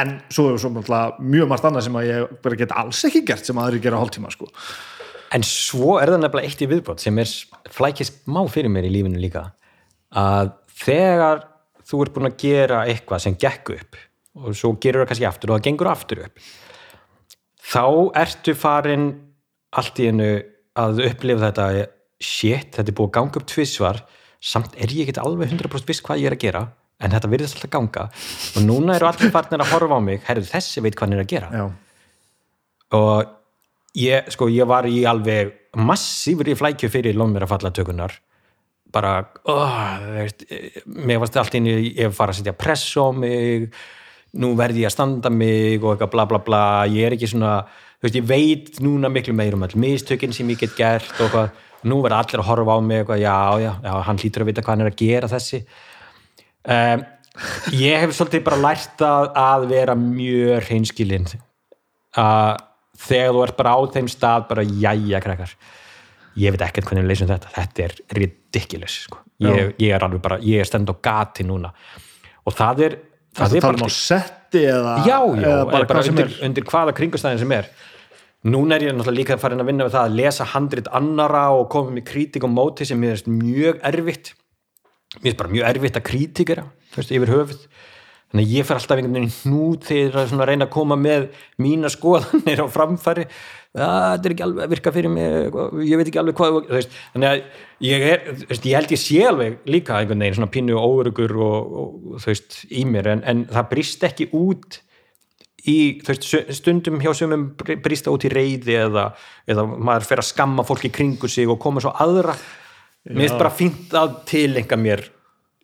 en 0.00 0.12
svo 0.32 0.48
er 0.50 0.56
náttúrulega 0.56 1.20
mjög 1.20 1.50
margt 1.52 1.66
annað 1.68 1.84
sem 1.86 1.98
að 2.00 2.08
ég 2.08 2.34
bara 2.42 2.58
get 2.58 2.72
alls 2.80 3.02
ekki 3.06 3.22
gert 3.28 3.44
sem 3.46 3.60
aðri 3.60 3.82
gera 3.84 4.00
hálftíma 4.00 4.32
sko. 4.32 4.48
En 5.36 5.42
svo 5.46 5.98
er 6.00 6.10
það 6.10 6.22
nefnilega 6.24 6.48
eitt 6.50 6.64
í 6.64 6.70
viðbót 6.70 7.04
sem 7.04 7.22
er 7.22 7.28
flækist 7.76 8.14
má 8.30 8.40
fyrir 8.50 8.72
mér 8.72 8.88
í 8.88 8.92
lífinu 8.96 9.20
líka 9.20 9.44
að 10.16 10.54
þegar 10.80 11.44
þú 11.86 12.02
ert 12.02 12.14
búin 12.16 12.30
að 12.30 12.38
gera 12.40 12.82
eitthvað 12.88 13.22
sem 13.26 13.38
gekk 13.38 13.66
upp 13.76 14.00
og 14.42 14.58
svo 14.58 14.72
gerur 14.80 15.04
það 15.04 15.10
kannski 15.12 15.28
aftur 15.28 15.52
og 15.52 15.60
það 15.60 15.66
allt 19.76 20.00
í 20.00 20.08
hennu 20.10 20.30
að 20.76 21.02
upplifa 21.08 21.48
þetta 21.48 21.86
shit, 22.22 22.74
þetta 22.76 22.90
er 22.90 22.96
búið 22.96 23.08
að 23.08 23.16
ganga 23.18 23.40
upp 23.40 23.48
tvisvar 23.50 24.02
samt 24.46 24.76
er 24.78 24.92
ég 24.92 25.08
ekki 25.08 25.22
alveg 25.22 25.52
100% 25.52 25.88
viss 25.88 26.04
hvað 26.04 26.22
ég 26.22 26.30
er 26.30 26.36
að 26.36 26.44
gera 26.44 26.62
en 27.02 27.12
þetta 27.12 27.28
virðist 27.28 27.58
alltaf 27.58 27.72
ganga. 27.72 28.04
Og 28.56 28.64
núna 28.64 28.94
eru 28.96 29.08
allir 29.08 29.32
farnir 29.32 29.64
að 29.64 29.72
horfa 29.74 29.98
á 29.98 30.00
mig 30.00 30.22
herrðu 30.28 30.48
þessi 30.48 30.84
veit 30.84 30.96
hvað 30.96 31.08
hann 31.08 31.16
er 31.18 31.24
að 31.24 31.32
gera. 31.32 31.50
Já, 31.52 31.66
og 32.96 33.34
ég, 33.98 34.30
sko, 34.32 34.48
ég 34.52 34.68
var 34.68 34.86
í 34.88 35.02
alveg 35.08 35.52
massífri 35.76 36.54
flækju 36.56 36.90
fyrir 36.92 37.16
lónmera 37.16 37.48
fallatökunar 37.50 38.14
bara, 38.94 39.18
oh, 39.50 39.80
mér 40.86 41.20
varst 41.20 41.36
allt 41.36 41.56
inn 41.58 41.66
í, 41.68 41.74
ég 41.98 42.14
fara 42.16 42.32
að 42.32 42.40
setja 42.40 42.54
press 42.56 42.94
á 42.96 43.10
mig 43.12 43.66
nú 44.40 44.52
verði 44.56 44.84
ég 44.84 44.90
að 44.90 44.94
standa 44.94 45.32
mig 45.32 45.82
og 45.82 45.94
eitthvað 45.94 46.12
bla 46.14 46.26
bla 46.30 46.40
bla, 46.44 46.62
ég 46.88 47.08
er 47.08 47.16
ekki 47.16 47.28
svona 47.28 47.58
veist, 48.06 48.18
ég 48.18 48.28
veit 48.28 48.80
núna 48.84 49.10
miklu 49.12 49.34
meir 49.36 49.56
um 49.56 49.66
all 49.66 49.76
mistökin 49.82 50.34
sem 50.34 50.48
ég 50.54 50.62
get 50.62 50.76
gert 50.78 51.20
og 51.20 51.32
hvað 51.34 51.62
nú 51.86 52.00
verða 52.04 52.22
allir 52.24 52.42
að 52.42 52.48
horfa 52.48 52.76
á 52.76 52.80
mig 52.82 53.02
eitthvað, 53.02 53.22
já, 53.22 53.36
já, 53.62 53.72
já, 53.84 53.92
hann 54.08 54.22
hlýtur 54.22 54.44
að 54.44 54.50
vita 54.50 54.64
hvað 54.64 54.74
hann 54.74 54.86
er 54.86 54.90
að 54.90 55.00
gera 55.02 55.30
þessi. 55.30 55.62
Um, 56.66 57.04
ég 57.76 58.02
hef 58.02 58.14
svolítið 58.16 58.46
bara 58.46 58.62
lært 58.62 59.02
að, 59.06 59.28
að 59.38 59.66
vera 59.70 59.98
mjög 59.98 60.66
hreinskilinn. 60.66 61.28
Að 62.16 62.62
þegar 63.06 63.34
þú 63.36 63.42
ert 63.44 63.58
bara 63.58 63.74
á 63.76 63.80
þeim 63.92 64.08
stað 64.10 64.46
bara 64.50 64.64
jæja 64.64 65.20
krakkar 65.22 65.52
ég 66.40 66.52
veit 66.52 66.64
ekkert 66.66 66.88
hvernig 66.88 67.06
við 67.06 67.12
leysum 67.12 67.30
þetta. 67.30 67.52
Þetta 67.54 67.84
er 67.86 67.96
ridiculous 68.18 69.00
sko. 69.06 69.20
ég, 69.42 69.74
ég 69.82 69.92
er 69.94 70.04
alveg 70.04 70.22
bara, 70.24 70.38
ég 70.44 70.62
er 70.62 70.68
stend 70.68 70.90
á 70.92 70.94
gati 71.02 71.46
núna. 71.46 71.72
Og 72.46 72.56
það 72.56 72.82
er 72.86 72.96
það 73.36 73.42
það 73.42 73.56
er 73.56 73.66
tala 73.66 73.76
um 73.76 73.84
bara, 73.84 73.96
setti 73.96 74.64
eða, 74.64 74.94
já, 75.04 75.16
já, 75.16 75.18
eða 75.18 75.56
bara, 75.56 75.72
bara, 75.72 75.88
bara 75.90 76.02
hvað 76.02 76.10
undir, 76.12 76.34
undir 76.48 76.66
hvaða 76.70 76.96
kringustæðin 76.96 77.42
sem 77.42 77.54
er 77.56 77.70
núna 78.46 78.76
er 78.76 78.86
ég 78.86 78.94
náttúrulega 78.94 79.18
líka 79.18 79.38
farin 79.42 79.62
að 79.62 79.70
vinna 79.72 79.86
við 79.88 79.96
það 79.96 80.08
að 80.08 80.16
lesa 80.20 80.48
handrit 80.52 80.90
annara 80.94 81.44
og 81.56 81.68
koma 81.72 81.94
með 81.96 82.06
kritik 82.12 82.46
og 82.46 82.52
móti 82.54 82.86
sem 82.88 83.02
er 83.06 83.22
mjög 83.26 83.82
erfitt. 83.90 84.32
Mér 85.22 85.32
er 85.32 85.38
bara 85.40 85.54
mjög 85.54 85.68
erfitt 85.72 86.00
að 86.00 86.08
veist, 86.96 87.12
yfir 87.12 87.32
höfuð. 87.34 87.68
Þannig 88.26 88.48
að 88.48 88.54
ég 88.56 88.66
fer 88.66 88.80
alltaf 88.80 88.98
einhvern 88.98 89.16
veginn 89.16 89.34
hnút 89.36 89.84
þegar 89.86 90.16
að 90.42 90.48
reyna 90.50 90.66
að 90.66 90.74
koma 90.74 90.96
með 90.98 91.28
mína 91.62 91.90
skoðanir 91.92 92.62
á 92.62 92.66
framfæri. 92.74 93.26
"Ah, 93.76 94.16
þetta 94.16 94.26
er 94.26 94.34
ekki 94.34 94.44
alveg 94.46 94.64
að 94.64 94.72
virka 94.72 94.92
fyrir 94.92 95.12
mig 95.12 95.52
ég 95.86 96.00
veit 96.00 96.08
ekki 96.08 96.18
alveg 96.18 96.38
hvað 96.38 96.88
þannig 97.12 97.28
að 97.28 97.42
ég, 97.84 98.00
er, 98.00 98.20
ég 98.56 98.74
held 98.74 98.94
ég 98.94 99.02
sé 99.02 99.20
alveg 99.28 99.58
líka 99.68 99.98
einhvern 99.98 100.24
veginn 100.24 100.38
svona 100.38 100.50
pínu 100.54 100.78
óurugur 100.80 101.36
og, 101.36 101.72
og, 101.82 101.94
og 102.14 102.24
þú 102.24 102.32
veist, 102.32 102.58
í 102.72 102.86
mér 102.88 103.10
en, 103.12 103.22
en 103.28 103.44
það 103.52 103.68
brist 103.74 104.06
ekki 104.08 104.30
út 104.32 104.80
í, 105.68 105.76
þú 106.04 106.12
veist, 106.14 106.54
stundum 106.60 107.00
hjá 107.02 107.12
sumum 107.16 107.48
br- 107.58 107.80
brista 107.82 108.12
út 108.14 108.26
í 108.26 108.30
reyði 108.32 108.78
eða, 108.86 109.08
eða 109.48 109.66
maður 109.76 110.08
fer 110.10 110.22
að 110.22 110.30
skamma 110.30 110.64
fólk 110.66 110.86
í 110.88 110.92
kringu 110.94 111.30
sig 111.30 111.50
og 111.50 111.60
koma 111.62 111.82
svo 111.84 111.92
aðra. 112.02 112.36
Mér 113.06 113.26
finnst 113.26 113.38
bara 113.38 113.54
fínt 113.54 113.94
að 113.94 114.16
tilenga 114.26 114.78
mér 114.80 115.04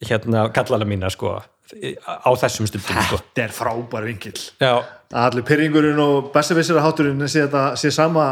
hérna 0.02 0.46
kallala 0.54 0.86
mína 0.88 1.10
sko 1.12 1.36
á 1.38 2.30
þessum 2.36 2.68
stundum 2.68 3.04
sko. 3.06 3.18
Þetta 3.22 3.44
er 3.46 3.54
frábær 3.56 4.08
já, 4.12 4.72
að 5.12 5.22
allir 5.26 5.46
pyrringurinn 5.48 6.00
og 6.02 6.32
bestvissir 6.34 6.76
að 6.76 6.86
háturinn 6.88 7.28
sé, 7.30 7.46
sé 7.80 7.92
sama 7.94 8.26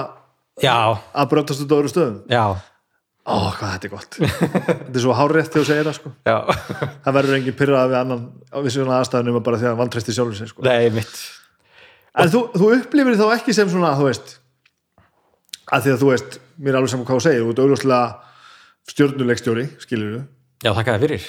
já, 0.61 0.77
að 1.15 1.31
brjótast 1.33 1.65
út 1.65 1.73
á 1.73 1.77
öðru 1.79 1.93
stöðum. 1.93 2.19
Já, 2.31 2.45
ó, 3.25 3.37
hvað 3.57 3.75
þetta 3.75 3.89
er 3.89 3.95
gott. 3.95 4.21
Þetta 4.21 4.95
er 4.95 5.05
svo 5.07 5.17
hárétt 5.17 5.53
þegar 5.55 5.65
þú 5.65 5.69
segir 5.71 5.89
það 5.91 5.99
sko. 6.01 6.15
já. 6.29 6.37
Það 7.07 7.19
verður 7.19 7.39
engin 7.39 7.59
pyrrað 7.63 7.93
við 7.93 8.01
annan 8.03 8.25
á 8.53 8.59
vissu 8.61 8.83
svona 8.83 9.01
aðstæðunum 9.01 9.45
bara 9.47 9.61
því 9.63 9.71
að 9.71 9.81
vantreysti 9.81 10.17
sjálfur 10.17 10.41
sig 10.41 10.53
sko. 10.53 10.67
nei, 10.67 10.91
mitt 10.95 11.40
en 12.19 12.33
þú, 12.33 12.43
þú 12.57 12.71
upplifir 12.79 13.19
þá 13.21 13.27
ekki 13.37 13.55
sem 13.57 13.71
svona 13.71 13.93
þú 13.99 14.09
veist 14.09 14.37
að 15.71 15.85
því 15.85 15.93
að 15.93 16.01
þú 16.03 16.11
veist, 16.11 16.41
mér 16.59 16.73
er 16.73 16.81
alveg 16.81 16.93
saman 16.93 17.07
hvað 17.09 17.21
þú 17.21 17.25
segir 17.27 17.45
þú 17.45 17.53
ert 17.53 17.63
auðvitað 17.63 18.91
stjórnuleikstjóri 18.91 19.67
skilur 19.83 20.15
þú, 20.17 20.23
já, 20.65 20.71
þakka 20.73 20.95
það 20.95 21.05
fyrir. 21.07 21.29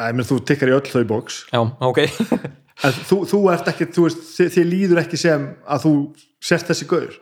Menn 0.00 0.26
þú 0.26 0.38
tikkar 0.48 0.70
í 0.70 0.74
öll 0.78 0.90
þau 0.90 1.04
bóks 1.10 1.44
já, 1.50 1.60
ok. 1.60 2.02
En 2.80 2.94
þú, 2.96 3.18
þú 3.28 3.38
ert 3.52 3.66
ekki, 3.68 3.90
þú 3.92 4.06
veist 4.06 4.22
þið, 4.32 4.46
þið 4.54 4.68
líður 4.70 5.00
ekki 5.02 5.18
sem 5.20 5.42
að 5.68 5.82
þú 5.82 5.90
sért 6.48 6.70
þessi 6.70 6.86
gaur. 6.88 7.18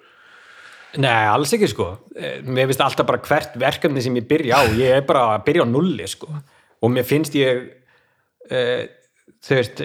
Nei, 1.02 1.24
alls 1.28 1.50
ekki 1.56 1.68
sko. 1.72 1.88
Eh, 2.14 2.36
mér 2.46 2.68
finnst 2.70 2.84
alltaf 2.84 3.08
bara 3.08 3.20
hvert 3.24 3.56
verkefni 3.58 4.04
sem 4.04 4.14
ég 4.20 4.28
byrja 4.30 4.60
á 4.62 4.70
ég 4.78 5.00
er 5.00 5.02
bara 5.08 5.24
að 5.34 5.48
byrja 5.48 5.66
á 5.66 5.68
nulli 5.68 6.06
sko. 6.08 6.30
Og 6.78 6.92
mér 6.94 7.08
finnst 7.08 7.34
ég 7.34 7.64
uh, 8.54 8.84
þú 9.44 9.58
veist 9.58 9.82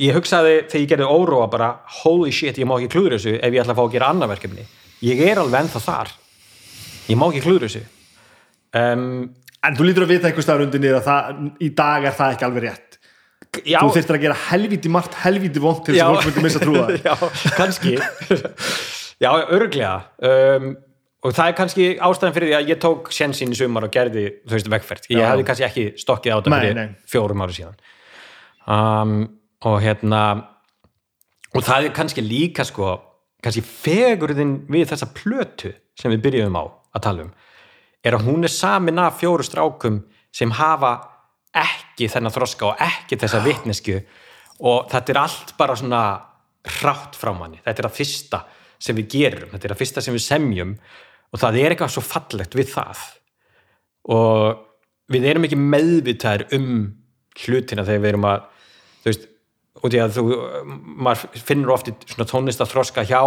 ég 0.00 0.16
hugsaði 0.16 0.54
þegar 0.66 0.82
ég 0.82 0.90
gerði 0.92 1.08
óróa 1.08 1.48
bara 1.52 1.70
holy 2.02 2.32
shit, 2.34 2.58
ég 2.60 2.68
má 2.68 2.76
ekki 2.76 2.92
klúður 2.92 3.16
þessu 3.16 3.36
ef 3.38 3.54
ég 3.54 3.62
ætla 3.62 3.74
að 3.74 3.80
fá 3.80 3.84
að 3.86 3.94
gera 3.96 4.10
annað 4.12 4.32
verkefni. 4.34 4.66
Ég 5.06 5.22
er 5.24 5.40
alveg 5.40 5.64
ennþá 5.64 5.82
þar. 5.84 6.14
Ég 7.06 7.20
má 7.20 7.26
ekki 7.28 7.44
klúður 7.44 7.66
þessu. 7.66 7.84
Um, 8.76 9.06
en 9.64 9.78
þú 9.78 9.88
lítur 9.88 10.06
að 10.06 10.12
vita 10.14 10.28
einhvers 10.30 10.46
staðar 10.48 10.66
undir 10.66 10.82
niður 10.82 11.00
að 11.00 11.08
það, 11.08 11.44
í 11.64 11.70
dag 11.80 12.08
er 12.08 12.16
það 12.18 12.34
ekki 12.36 12.48
alveg 12.48 12.66
rétt. 12.66 12.98
Já, 13.64 13.78
þú 13.80 13.92
þurftir 13.94 14.18
að 14.18 14.24
gera 14.26 14.40
helvíti 14.50 14.90
margt 14.92 15.14
helvíti 15.22 15.60
vond 15.64 15.78
til 15.86 15.94
þess 15.94 16.04
að 16.04 16.16
fólk 16.18 16.26
myndi 16.28 16.42
missa 16.44 16.60
trúa 16.60 16.88
já, 17.06 17.14
kannski. 17.56 17.94
Já, 19.22 19.30
örglega 19.32 19.94
um, 20.28 20.74
og 21.24 21.34
það 21.34 21.48
er 21.50 21.56
kannski 21.56 21.86
ástæðan 22.04 22.34
fyrir 22.36 22.50
því 22.50 22.56
að 22.58 22.70
ég 22.74 22.80
tók 22.82 23.08
sjensin 23.14 23.54
í 23.54 23.58
sumar 23.58 23.86
og 23.88 23.94
gerði, 23.94 24.26
þú 24.44 24.56
veist, 24.58 24.68
vegferð. 24.72 25.08
Ég 25.10 25.22
Já. 25.22 25.28
hefði 25.30 25.46
kannski 25.48 25.66
ekki 25.66 25.86
stokkið 26.02 26.34
á 26.34 26.36
þetta 26.36 26.60
fyrir 26.60 26.92
fjórum 27.10 27.44
ári 27.46 27.56
síðan. 27.56 27.78
Um, 28.66 29.14
og 29.66 29.80
hérna 29.82 30.22
og 31.56 31.64
það 31.64 31.88
er 31.88 31.96
kannski 31.96 32.24
líka 32.24 32.66
sko 32.66 32.94
kannski 33.42 33.64
fegurðin 33.66 34.58
við 34.72 34.90
þessa 34.92 35.10
plötu 35.16 35.72
sem 35.96 36.12
við 36.14 36.24
byrjuðum 36.26 36.60
á 36.60 36.64
að 36.96 37.04
tala 37.08 37.26
um 37.26 37.34
er 38.06 38.16
að 38.16 38.28
hún 38.28 38.46
er 38.46 38.52
samin 38.52 39.02
af 39.02 39.18
fjóru 39.20 39.44
strákum 39.46 40.04
sem 40.34 40.52
hafa 40.54 40.94
ekki 41.56 42.08
þennan 42.12 42.34
þroska 42.34 42.70
og 42.70 42.82
ekki 42.84 43.18
þessa 43.20 43.42
vitnesku 43.44 43.98
og 44.66 44.88
þetta 44.92 45.12
er 45.12 45.22
allt 45.22 45.54
bara 45.58 45.76
svona 45.76 46.02
hrátt 46.80 47.16
frá 47.18 47.32
manni, 47.36 47.60
þetta 47.64 47.82
er 47.82 47.88
að 47.88 47.98
fyrsta 48.00 48.42
sem 48.82 48.96
við 48.98 49.08
gerum, 49.14 49.52
þetta 49.52 49.68
er 49.68 49.74
að 49.74 49.80
fyrsta 49.82 50.04
sem 50.04 50.16
við 50.16 50.24
semjum. 50.26 50.74
Og 51.32 51.40
það 51.42 51.58
er 51.60 51.74
eitthvað 51.74 51.94
svo 51.94 52.04
fallegt 52.06 52.56
við 52.56 52.70
það. 52.74 53.02
Og 54.14 54.60
við 55.12 55.26
erum 55.30 55.46
ekki 55.48 55.58
meðvitaðir 55.58 56.46
um 56.56 56.68
hlutina 57.36 57.84
þegar 57.86 58.02
við 58.02 58.12
erum 58.12 58.28
að 58.30 58.44
þú 59.02 59.10
veist, 59.10 59.26
út 59.86 59.96
í 59.96 60.00
að 60.02 60.18
þú 60.18 60.24
maður 61.06 61.42
finnur 61.48 61.74
oft 61.76 61.90
í 61.90 61.94
svona 62.06 62.28
tónlista 62.30 62.66
þroska 62.68 63.04
hjá 63.06 63.20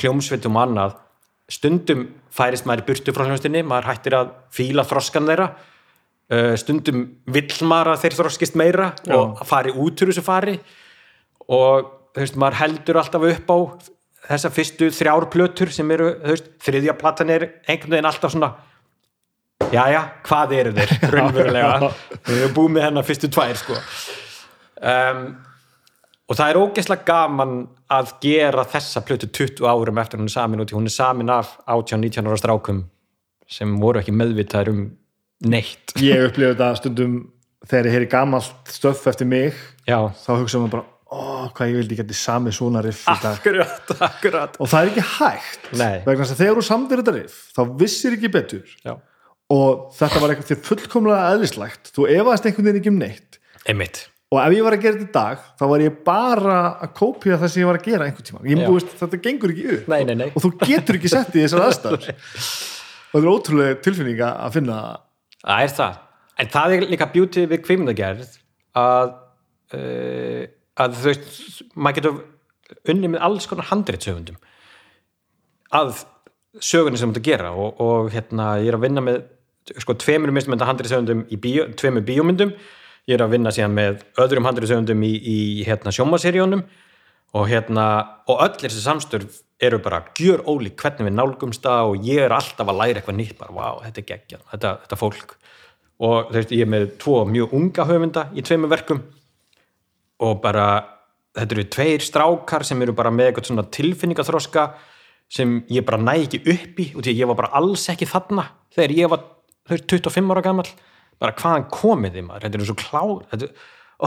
hljómsveitum 0.00 0.58
og 0.58 0.64
annað. 0.64 0.96
Stundum 1.52 2.06
færist 2.34 2.66
maður 2.68 2.84
í 2.84 2.86
burtu 2.88 3.14
frá 3.14 3.26
hljómsveitinni, 3.26 3.64
maður 3.68 3.90
hættir 3.92 4.18
að 4.18 4.34
fíla 4.54 4.86
þroskan 4.88 5.28
þeirra. 5.30 5.50
Uh, 6.32 6.54
stundum 6.56 7.02
vill 7.28 7.50
maður 7.68 7.92
að 7.92 8.06
þeir 8.06 8.18
þroskist 8.22 8.54
meira 8.56 8.94
Já. 9.04 9.18
og 9.18 9.42
fari 9.44 9.74
út 9.74 10.00
úr 10.00 10.12
þessu 10.12 10.24
fari. 10.24 10.56
Og 11.52 11.90
þú 12.14 12.22
veist, 12.22 12.38
maður 12.40 12.60
heldur 12.62 13.00
alltaf 13.02 13.26
upp 13.28 13.52
á 13.52 13.58
þessa 14.24 14.50
fyrstu 14.54 14.88
þrjár 14.94 15.28
plötur 15.32 15.72
sem 15.74 15.90
eru, 15.92 16.14
þú 16.22 16.32
veist, 16.32 16.46
þriðja 16.64 16.94
platan 17.00 17.32
er 17.34 17.48
einhvern 17.68 17.98
veginn 17.98 18.08
alltaf 18.08 18.32
svona 18.32 18.54
jæja, 19.74 20.02
hvað 20.26 20.54
eru 20.58 20.74
þeir? 20.76 20.94
Raunverulega, 21.14 21.90
við 22.26 22.38
erum 22.40 22.54
búið 22.56 22.76
með 22.76 22.86
hennar 22.88 23.06
fyrstu 23.08 23.30
tvær 23.32 23.58
sko. 23.60 23.78
Um, 24.84 25.26
og 26.24 26.38
það 26.38 26.50
er 26.50 26.58
ógeðslega 26.60 27.06
gaman 27.08 27.54
að 27.92 28.14
gera 28.24 28.64
þessa 28.68 29.02
plötu 29.04 29.28
20 29.28 29.68
árum 29.68 30.00
eftir 30.00 30.20
hún 30.20 30.30
er 30.30 30.34
samin 30.34 30.64
út 30.64 30.72
í 30.72 30.76
hún 30.76 30.88
er 30.88 30.94
samin 30.94 31.32
af 31.32 31.54
18-19 31.66 32.30
ára 32.30 32.40
strákum 32.40 32.84
sem 33.50 33.76
voru 33.80 34.00
ekki 34.00 34.14
meðvitaðir 34.16 34.72
um 34.72 34.82
neitt. 35.44 35.92
Ég 36.00 36.30
upplifa 36.30 36.54
þetta 36.54 36.70
stundum 36.80 37.18
þegar 37.68 37.88
ég 37.88 37.96
heyri 37.98 38.10
gamalt 38.12 38.72
stöff 38.72 39.04
eftir 39.10 39.28
mig 39.28 39.52
já, 39.88 39.98
þá 40.24 40.30
hugsa 40.38 40.62
maður 40.62 40.72
bara, 40.78 40.86
ó, 41.12 41.20
hvað 41.56 41.72
ég 41.72 41.80
vildi 41.82 41.98
geti 42.00 42.16
sami 42.16 42.54
svona 42.56 42.80
riff 42.84 43.04
akkurat, 43.10 43.92
akkurat. 44.08 44.56
Og 44.60 44.70
það 44.70 44.86
er 44.86 44.92
ekki 44.94 45.06
hægt. 45.10 45.68
Vegna 45.74 46.22
þess 46.22 46.36
að 46.36 46.40
þegar 46.40 46.60
þú 46.60 46.66
samdir 46.70 47.02
þetta 47.02 47.16
riff 47.18 47.36
þá 47.56 47.62
vissir 47.84 48.16
ekki 48.16 48.32
betur. 48.32 48.74
Já, 48.80 48.96
og 49.52 49.86
þetta 49.98 50.24
var 50.24 50.32
eitthvað 50.32 50.50
til 50.54 50.60
fullkomlega 50.70 51.36
eðlislægt 51.36 51.92
þú 51.92 52.08
efaðist 52.16 52.48
einhvern 52.48 52.70
veginn 52.70 52.82
ekki 52.82 52.94
um 52.94 53.00
neitt. 53.04 53.40
Einmitt 53.68 54.04
og 54.32 54.40
ef 54.40 54.54
ég 54.56 54.64
var 54.66 54.76
að 54.76 54.84
gera 54.84 54.98
þetta 54.98 55.06
í 55.06 55.14
dag 55.14 55.42
þá 55.60 55.64
var 55.70 55.84
ég 55.84 55.98
bara 56.06 56.58
að 56.84 56.94
kópja 56.98 57.38
það 57.40 57.52
sem 57.52 57.62
ég 57.62 57.68
var 57.70 57.78
að 57.78 57.88
gera 57.90 58.08
einhvern 58.08 58.28
tíma. 58.28 58.44
Ég 58.48 58.62
Já. 58.62 58.66
búist, 58.70 58.94
þetta 59.00 59.20
gengur 59.26 59.54
ekki 59.54 59.66
upp. 59.76 59.90
Nei, 59.92 60.00
nei, 60.08 60.14
nei. 60.22 60.28
og 60.30 60.44
þú 60.44 60.52
getur 60.64 60.98
ekki 60.98 61.12
sett 61.12 61.36
í 61.36 61.44
þessar 61.44 61.64
aðstæður. 61.68 62.08
Og 62.14 63.14
þetta 63.14 63.22
er 63.22 63.30
ótrúlega 63.30 63.80
tilfinning 63.84 64.24
að 64.26 64.56
finna 64.56 64.78
það 65.44 65.66
er 65.66 65.74
það, 65.78 66.00
en 66.40 66.52
það 66.56 66.76
er 66.76 66.86
líka 66.94 67.10
beauty 67.12 67.44
við 67.50 67.62
kvímyndagerð 67.68 68.38
að 68.80 69.12
uh, 69.76 70.42
að 70.82 70.96
þú 70.98 71.10
veist 71.10 71.62
maður 71.76 71.98
getur 72.00 72.90
unni 72.90 73.10
með 73.12 73.24
alls 73.28 73.46
konar 73.46 73.68
handreitsöfundum 73.70 74.40
að 75.74 76.02
sögunni 76.62 76.98
sem 76.98 77.12
þú 77.14 77.22
gera. 77.26 77.52
Og, 77.54 77.80
og 77.82 78.10
hérna 78.14 78.54
ég 78.62 78.72
er 78.72 78.78
að 78.78 78.86
vinna 78.88 79.04
með 79.04 79.22
sko 79.80 79.96
tveimur 79.98 80.34
handreitsöfundum 80.34 81.24
í 81.32 81.38
bíó, 81.40 81.68
tveimur 81.78 82.04
bíómyndum 82.06 82.52
ég 83.08 83.16
er 83.16 83.24
að 83.24 83.34
vinna 83.36 83.52
síðan 83.54 83.76
með 83.76 84.04
öðrum 84.22 84.48
handreitsöfundum 84.48 85.04
í, 85.04 85.12
í 85.18 85.38
hérna 85.66 85.92
sjómaseríunum 85.94 86.64
og 87.34 87.48
hérna, 87.50 87.86
og 88.30 88.44
öll 88.44 88.54
þessi 88.62 88.82
samstörf 88.84 89.42
eru 89.62 89.80
bara 89.82 90.02
gjör 90.18 90.44
ólík 90.46 90.78
hvernig 90.80 91.08
við 91.08 91.16
nálgumst 91.16 91.64
það 91.64 91.90
og 91.90 92.06
ég 92.06 92.22
er 92.24 92.34
alltaf 92.34 92.70
að 92.70 92.80
læra 92.80 93.00
eitthvað 93.00 93.18
nýtt 93.18 93.36
bara, 93.40 93.54
wow, 93.56 93.82
þetta 93.82 94.00
er 94.00 94.08
geggjað, 94.10 94.46
þetta, 94.52 94.72
þetta 94.84 94.98
fólk. 95.00 95.36
Og 96.04 96.30
þú 96.30 96.38
veist, 96.38 96.54
ég 96.54 96.64
er 96.64 96.70
með 96.70 96.88
tvo 97.02 97.20
mjög 97.30 97.54
unga 97.58 97.86
höfunda 97.88 98.24
í 98.34 98.44
tveimur 98.46 98.72
verkum 98.72 99.04
og 100.24 100.40
bara, 100.42 100.66
þetta 101.38 101.56
eru 101.56 101.66
tveir 101.76 102.06
strákar 102.06 102.66
sem 102.66 102.82
eru 102.86 102.94
bara 102.96 103.12
með 103.14 103.30
eitthvað 103.30 103.50
svona 103.50 103.66
tilfinningaþroska 103.74 104.66
sem 105.34 105.60
ég 105.72 105.86
bara 105.86 106.00
næ 106.00 106.16
ekki 106.24 106.42
upp 106.50 106.82
í 106.82 106.90
og 106.94 107.02
því 107.02 107.14
að 107.14 107.22
ég 107.22 107.30
var 107.30 107.38
bara 107.42 107.54
alls 107.58 107.86
ekki 107.90 108.08
þarna 108.10 108.48
þegar 108.74 108.96
ég 108.98 109.10
var 109.10 109.22
þú 109.64 109.74
veist, 109.74 109.86
25 109.90 110.34
ára 110.34 110.44
gamall 110.44 110.70
bara 111.22 111.34
hvaðan 111.38 111.66
komið 111.72 112.16
þið 112.18 112.26
maður, 112.28 112.46
þetta 112.46 112.60
er 112.60 112.68
svo 112.68 112.76
klár 112.80 113.12
þetta, 113.32 113.48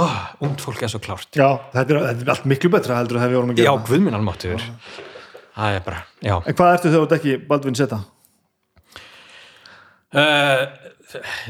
oh, 0.01 0.17
ungt 0.47 0.63
fólk 0.65 0.81
er 0.83 0.91
svo 0.93 0.99
klárt. 1.03 1.29
Já, 1.37 1.47
þetta 1.73 1.93
er, 1.95 2.01
þetta 2.11 2.25
er 2.27 2.33
allt 2.35 2.47
miklu 2.51 2.71
betra 2.73 2.97
heldur 2.99 3.19
að 3.19 3.25
hef 3.27 3.33
ég 3.35 3.39
vorum 3.41 3.53
að 3.55 3.61
Já, 3.61 3.69
gera 3.71 3.85
guðminn 3.91 4.17
almáttuður 4.19 4.67
Það 5.57 5.75
er 5.79 5.81
bara, 5.87 6.01
já. 6.21 6.33
En 6.45 6.53
hvað 6.59 6.73
ertu 6.75 6.89
þegar 6.91 6.99
þú 6.99 7.05
ert 7.07 7.15
ekki 7.17 7.37
Baldvin 7.49 7.77
Seta? 7.79 7.97
uh, 10.13 10.61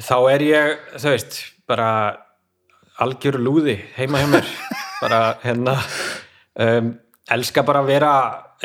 Þá 0.06 0.16
er 0.32 0.44
ég, 0.48 0.86
þú 1.02 1.11
veist 1.11 1.40
bara 1.68 1.90
algjör 3.03 3.38
lúði 3.42 3.76
heima 3.98 4.22
hjá 4.22 4.30
mér. 4.32 4.48
Bara 5.03 5.19
hérna 5.44 5.76
um, 6.58 6.88
elska 7.36 7.61
bara 7.68 7.84
að 7.84 7.90
vera 7.92 8.11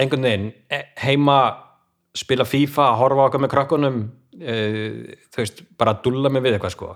einhvern 0.01 0.23
veginn 0.25 0.47
e- 0.73 0.87
heima 1.03 1.35
spila 2.17 2.47
FIFA, 2.49 2.87
horfa 3.01 3.27
okkar 3.27 3.43
með 3.45 3.51
krakkunum 3.53 3.99
þú 4.43 5.43
veist, 5.43 5.63
bara 5.79 5.97
að 5.97 6.01
dulla 6.07 6.33
mig 6.33 6.45
við 6.45 6.57
eitthvað 6.57 6.75
sko. 6.77 6.95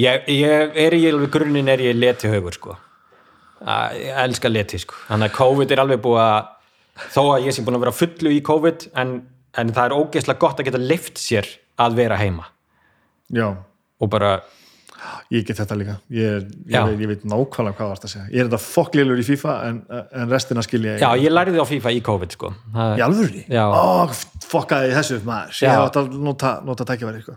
Ég, 0.00 0.30
ég 0.32 0.78
er 0.84 0.96
í 0.96 1.02
grunninn 1.32 1.68
er 1.68 1.82
ég 1.84 1.98
leti 1.98 2.30
haugur 2.30 2.56
sko. 2.56 2.76
Að, 3.60 3.98
ég 4.00 4.20
elska 4.24 4.48
leti 4.48 4.80
sko. 4.80 4.96
Þannig 5.08 5.30
að 5.30 5.36
COVID 5.36 5.74
er 5.74 5.82
alveg 5.82 6.00
búið 6.04 6.22
að 6.24 7.10
þó 7.10 7.20
að 7.24 7.48
ég 7.48 7.56
sé 7.56 7.64
búin 7.64 7.78
að 7.78 7.84
vera 7.84 7.96
fullu 7.96 8.32
í 8.34 8.40
COVID 8.44 8.86
en, 9.00 9.16
en 9.60 9.74
það 9.76 9.84
er 9.86 9.96
ógeðslega 9.98 10.42
gott 10.42 10.62
að 10.62 10.70
geta 10.70 10.82
lift 10.82 11.20
sér 11.20 11.48
að 11.80 11.98
vera 12.00 12.18
heima. 12.20 12.48
Já, 13.30 13.46
og 14.00 14.10
bara, 14.10 14.40
ég 15.34 15.44
get 15.48 15.60
þetta 15.62 15.76
líka 15.80 15.94
ég, 16.12 16.46
Já. 16.68 16.80
ég, 16.80 16.88
veit, 16.90 17.00
ég 17.04 17.10
veit 17.14 17.24
nákvæmlega 17.32 17.76
hvað 17.78 17.92
varst 17.94 18.06
að 18.08 18.12
segja 18.14 18.26
ég 18.30 18.40
er 18.44 18.48
þetta 18.50 18.62
fokklélur 18.66 19.20
í 19.22 19.26
FIFA 19.26 19.54
en, 19.68 19.82
en 20.22 20.32
restina 20.32 20.64
skil 20.66 20.82
ég 20.88 21.00
já 21.02 21.10
ég 21.24 21.32
lærði 21.34 21.60
á 21.62 21.66
FIFA 21.68 21.94
í 21.96 22.00
COVID 22.10 22.36
sko 22.38 22.52
það, 22.74 22.96
í 22.98 23.04
alvöru? 23.08 23.44
Já. 23.48 23.64
Ó, 23.68 24.10
fokkaði 24.50 24.92
þessu 24.98 25.20
maður 25.28 25.54
ég 25.56 25.68
Já. 25.68 25.72
hef 25.76 25.86
átt 25.88 26.00
að 26.02 26.18
nota, 26.30 26.56
nota 26.66 26.86
tækifæri 26.92 27.22
sko. 27.24 27.36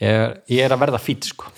ég, 0.00 0.36
ég 0.54 0.64
er 0.64 0.72
að 0.76 0.82
verða 0.86 1.00
fít 1.02 1.30
sko 1.32 1.50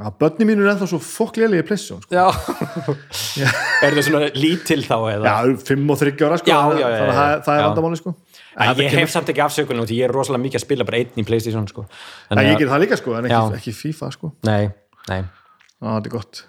að 0.00 0.14
börni 0.20 0.46
mínu 0.48 0.62
er 0.64 0.70
ennþá 0.74 0.86
svo 0.88 1.00
fokkléli 1.04 1.58
í 1.60 1.64
plessjón 1.68 2.00
sko. 2.04 2.14
já 2.14 2.28
er 3.84 3.96
það 3.96 4.04
svona 4.06 4.28
lítil 4.36 4.82
þá 4.86 4.96
eða 5.14 5.32
já, 5.32 5.54
5 5.70 5.92
og 5.94 6.00
3 6.00 6.26
ára 6.26 6.38
sko. 6.40 6.50
Já, 6.50 6.60
já, 6.76 6.86
já, 6.86 6.98
þannig 7.00 7.00
að 7.00 7.10
já. 7.10 7.16
það, 7.20 7.42
það 7.46 7.54
er 7.54 7.60
Já. 7.60 7.66
vandamáli 7.68 8.00
sko. 8.00 8.12
Ég 8.60 8.76
kemur- 8.80 8.98
hef 9.00 9.12
samt 9.14 9.30
ekki 9.32 9.42
afsökunum 9.44 9.86
því 9.88 9.98
ég 10.00 10.08
er 10.08 10.12
rosalega 10.14 10.42
mikið 10.44 10.58
að 10.60 10.64
spila 10.64 10.86
bara 10.88 11.00
einn 11.00 11.20
í 11.22 11.24
Playstation 11.28 11.68
sko. 11.70 11.84
Já, 11.86 12.30
Þannig 12.32 12.48
ég 12.50 12.58
ger 12.62 12.70
það 12.72 12.82
líka 12.84 12.98
sko, 13.00 13.14
en 13.18 13.28
ekki, 13.28 13.36
Já. 13.36 13.58
ekki 13.60 13.74
FIFA 13.80 14.10
sko. 14.16 14.32
Nei, 14.48 14.70
nei. 15.08 15.22
Á, 15.80 15.88
þetta 15.96 16.10
er 16.10 16.14
gott. 16.14 16.44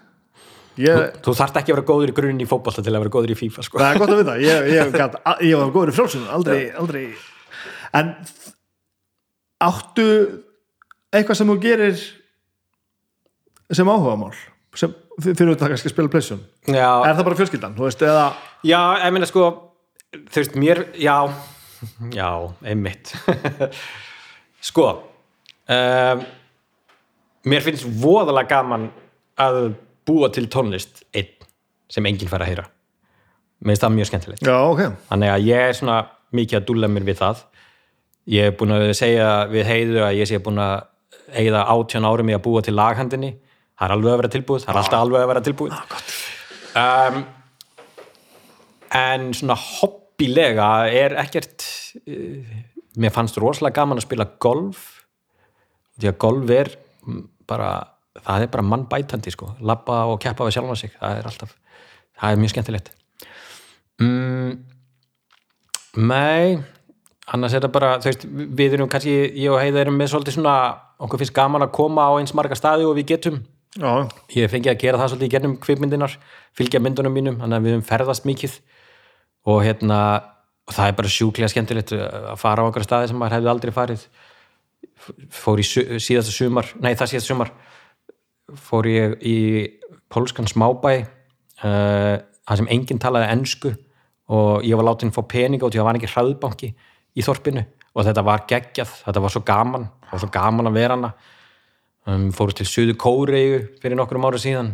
Ég, 0.82 1.02
Þú 1.24 1.34
þarft 1.36 1.58
ekki 1.60 1.74
að 1.74 1.78
vera 1.78 1.88
góður 1.88 2.12
í 2.12 2.16
grunn 2.16 2.42
í 2.42 2.48
fótbolta 2.48 2.84
til 2.84 2.94
að 2.94 3.04
vera 3.04 3.14
góður 3.14 3.34
í 3.34 3.40
FIFA 3.40 3.64
sko. 3.68 3.80
það 3.82 3.94
er 3.94 4.00
gott 4.02 4.14
að 4.14 4.22
vita. 4.22 4.36
Ég, 4.42 4.70
ég, 4.72 4.94
gat, 4.96 5.18
ég 5.44 5.60
var 5.60 5.74
góður 5.76 5.92
í 5.92 5.96
frjálsum 5.98 6.30
aldrei, 6.32 6.62
aldrei. 6.80 7.04
En 8.00 8.14
áttu 9.62 10.08
eitthvað 11.12 11.38
sem 11.42 11.52
þú 11.52 11.58
gerir 11.62 12.00
sem 13.72 13.92
áhugamál? 13.92 14.32
Sem, 14.80 14.94
fyrir 15.20 15.52
þetta 15.52 15.68
kannski 15.74 15.90
að 15.90 15.94
spila 15.94 16.12
plessjón 16.12 16.42
Já, 16.72 16.88
er 17.04 17.18
það 17.18 17.26
bara 17.28 17.38
fjölskyldan, 17.42 17.74
þú 17.76 17.84
veist, 17.84 18.04
eða 18.08 18.26
já, 18.64 18.80
ég 19.04 19.12
meina 19.16 19.28
sko 19.28 19.48
þú 20.16 20.40
veist, 20.40 20.56
mér, 20.60 20.86
já 20.96 21.18
já, 22.20 22.30
einmitt. 22.64 23.12
Sko 24.62 24.86
um, 24.94 26.24
mér 27.48 27.66
finnst 27.66 27.88
voðalega 28.02 28.50
gaman 28.52 28.90
að 29.42 29.74
búa 30.08 30.30
til 30.34 30.48
tónlist 30.52 31.03
einn 31.16 31.32
sem 31.92 32.06
enginn 32.08 32.30
fær 32.32 32.44
að 32.44 32.52
heyra. 32.52 32.68
Mér 33.61 33.76
finnst 33.76 33.86
það 33.86 33.95
mjög 33.98 34.10
skemmtilegt. 34.10 34.45
Já, 34.48 34.58
ok, 34.66 34.84
þannig 35.10 35.34
að 35.34 35.48
ég 35.48 35.68
er 35.70 35.78
svona 35.78 35.98
mikið 36.36 36.60
að 36.60 36.68
dúlla 36.70 36.90
mér 36.92 37.08
við 37.08 37.20
það. 37.22 37.44
Ég 38.32 38.50
er 38.50 38.56
búin 38.58 38.76
að 38.76 38.88
segja 38.98 39.30
við 39.52 39.68
heiðu 39.70 40.02
að 40.06 40.18
ég 40.20 40.30
sé 40.30 40.40
búin 40.44 40.61
að 40.61 40.76
eigða 41.42 41.66
átján 41.74 42.08
árum 42.08 42.32
í 42.32 42.36
að 42.36 42.44
búa 42.45 42.64
til 42.66 42.76
laghandinni. 42.78 43.32
Það 43.78 43.88
er 43.88 43.95
alveg 43.95 44.14
að 44.14 44.22
vera 44.22 44.34
tilbúið, 44.36 44.66
það 44.66 44.74
er 44.74 44.80
alltaf 44.82 45.06
alveg 45.06 45.24
að 45.24 45.32
vera 45.32 45.44
tilbúið. 45.48 45.76
Um, 46.82 47.22
en 49.02 49.32
svona 49.36 49.58
hobbilega 49.58 50.68
er 50.94 51.16
ekkert 51.24 51.66
uh, 52.06 52.58
mér 53.02 53.14
fannst 53.16 53.40
rosalega 53.42 53.82
gaman 53.82 54.02
að 54.02 54.06
spila 54.06 54.28
golf. 54.44 54.86
Því 55.98 56.11
að 56.11 56.20
golf 56.22 56.53
er 56.56 56.72
bara, 57.50 57.72
það 58.22 58.46
er 58.46 58.52
bara 58.54 58.68
mannbætandi 58.74 59.34
sko, 59.34 59.54
labba 59.60 60.04
og 60.12 60.20
keppa 60.24 60.48
við 60.48 60.58
sjálfan 60.58 60.82
sig 60.84 60.94
það 60.98 61.18
er 61.22 61.32
alltaf, 61.32 61.56
það 62.20 62.36
er 62.36 62.44
mjög 62.44 62.54
skemmtilegt. 62.56 62.94
Mm, 64.02 64.54
Nei 66.02 66.62
annars 67.32 67.56
er 67.56 67.64
það 67.64 67.74
bara, 67.76 67.92
þú 68.02 68.10
veist, 68.10 68.26
við 68.60 68.76
erum 68.78 68.90
kannski 68.92 69.14
ég 69.14 69.54
og 69.54 69.60
Heiða 69.62 69.84
erum 69.86 69.98
með 70.00 70.14
svolítið 70.14 70.38
svona 70.38 70.56
okkur 71.02 71.22
finnst 71.22 71.36
gaman 71.36 71.66
að 71.66 71.74
koma 71.78 72.08
á 72.10 72.12
eins 72.20 72.34
marga 72.38 72.58
staði 72.58 72.88
og 72.88 72.98
við 72.98 73.14
getum. 73.14 73.40
Já, 73.78 74.08
ég 74.36 74.46
hef 74.46 74.52
fengið 74.52 74.74
að 74.74 74.82
gera 74.82 75.00
það 75.00 75.14
svolítið 75.14 75.30
í 75.30 75.34
gernum 75.36 75.56
kvikmyndinar 75.64 76.18
fylgja 76.58 76.82
myndunum 76.84 77.16
mínum, 77.16 77.38
þannig 77.40 77.58
að 77.58 77.68
við 77.68 77.76
höfum 77.76 77.88
ferðast 77.88 78.28
mikið. 78.28 78.58
Og 79.52 79.62
hérna 79.66 80.00
og 80.68 80.76
það 80.76 80.90
er 80.90 80.98
bara 81.00 81.14
sjúklega 81.16 81.52
skemmtilegt 81.52 81.94
að 81.96 82.36
fara 82.40 82.66
á 82.66 82.68
okkur 82.68 82.86
staði 82.86 83.12
sem 83.12 83.20
maður 83.20 83.40
hefði 83.40 83.52
aldrei 83.54 83.74
farið 83.76 84.04
fór 85.34 85.62
í 85.62 85.66
síðasta 85.66 86.34
sumar 86.34 86.72
nei 86.82 86.94
það 86.94 87.14
síðasta 87.14 87.34
sumar 87.34 87.54
fór 88.58 88.90
ég 88.90 89.16
í 89.26 89.38
pólskan 90.12 90.50
smábæ 90.50 90.94
uh, 91.64 92.18
það 92.20 92.62
sem 92.62 92.72
enginn 92.74 93.02
talaði 93.02 93.32
ensku 93.36 93.74
og 94.32 94.66
ég 94.68 94.78
var 94.80 94.88
látin 94.88 95.14
fá 95.14 95.22
peninga 95.28 95.68
og 95.68 95.72
því 95.72 95.80
að 95.80 95.84
það 95.84 95.90
var 95.90 96.00
ekki 96.00 96.12
hraðbanki 96.14 96.72
í 97.12 97.26
þorpinu 97.26 97.66
og 97.92 98.08
þetta 98.08 98.24
var 98.24 98.46
geggjað, 98.48 98.94
þetta 99.06 99.24
var 99.24 99.34
svo 99.34 99.44
gaman 99.48 99.88
það 100.06 100.14
var 100.14 100.24
svo 100.24 100.32
gaman 100.36 100.70
að 100.70 100.78
vera 100.80 100.98
hana. 100.98 101.12
Um, 102.10 102.30
fóru 102.34 102.56
til 102.58 102.66
Suðu 102.66 102.96
Kóreigu 102.98 103.60
fyrir 103.82 103.94
nokkrum 104.00 104.24
ára 104.26 104.40
síðan 104.42 104.72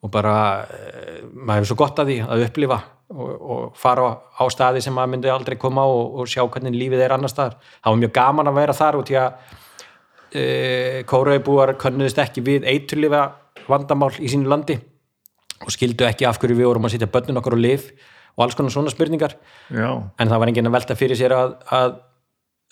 og 0.00 0.12
bara 0.14 0.36
uh, 0.64 1.18
maður 1.34 1.58
hefur 1.58 1.68
svo 1.68 1.78
gott 1.82 2.00
að 2.00 2.12
því 2.12 2.16
að 2.24 2.44
upplifa 2.46 2.78
og, 3.14 3.28
og 3.36 3.78
fara 3.78 4.08
á, 4.10 4.44
staði 4.50 4.82
sem 4.82 4.94
maður 4.94 5.12
myndi 5.14 5.30
aldrei 5.30 5.56
koma 5.60 5.84
á 5.86 5.88
og, 5.90 6.18
og 6.22 6.30
sjá 6.30 6.42
hvernig 6.42 6.74
lífið 6.74 7.04
er 7.06 7.14
annar 7.16 7.32
staðar. 7.32 7.56
Það 7.78 7.94
var 7.94 8.02
mjög 8.02 8.12
gaman 8.18 8.50
að 8.50 8.58
vera 8.58 8.76
þar 8.76 8.98
og 8.98 9.06
því 9.06 9.18
að 9.20 9.30
uh, 10.40 10.98
Kóreibúar 11.12 11.76
könnuðist 11.80 12.20
ekki 12.22 12.44
við 12.46 12.66
eiturlifa 12.66 13.22
vandamál 13.66 14.12
í 14.18 14.30
sínu 14.30 14.50
landi 14.50 14.78
og 15.62 15.72
skildu 15.72 16.06
ekki 16.06 16.26
af 16.28 16.40
hverju 16.40 16.58
við 16.58 16.68
vorum 16.68 16.88
að 16.88 16.96
sitja 16.96 17.10
börnun 17.10 17.40
okkur 17.40 17.56
og 17.56 17.62
lif 17.62 17.88
og 18.36 18.44
alls 18.44 18.56
konar 18.58 18.74
svona 18.74 18.92
spurningar. 18.92 19.38
Já, 19.72 19.88
en 19.96 20.28
það 20.28 20.42
var 20.42 20.50
enginn 20.50 20.68
að 20.68 20.76
velta 20.76 20.98
fyrir 20.98 21.18
sér 21.18 21.32
að, 21.36 21.54
að 21.72 21.94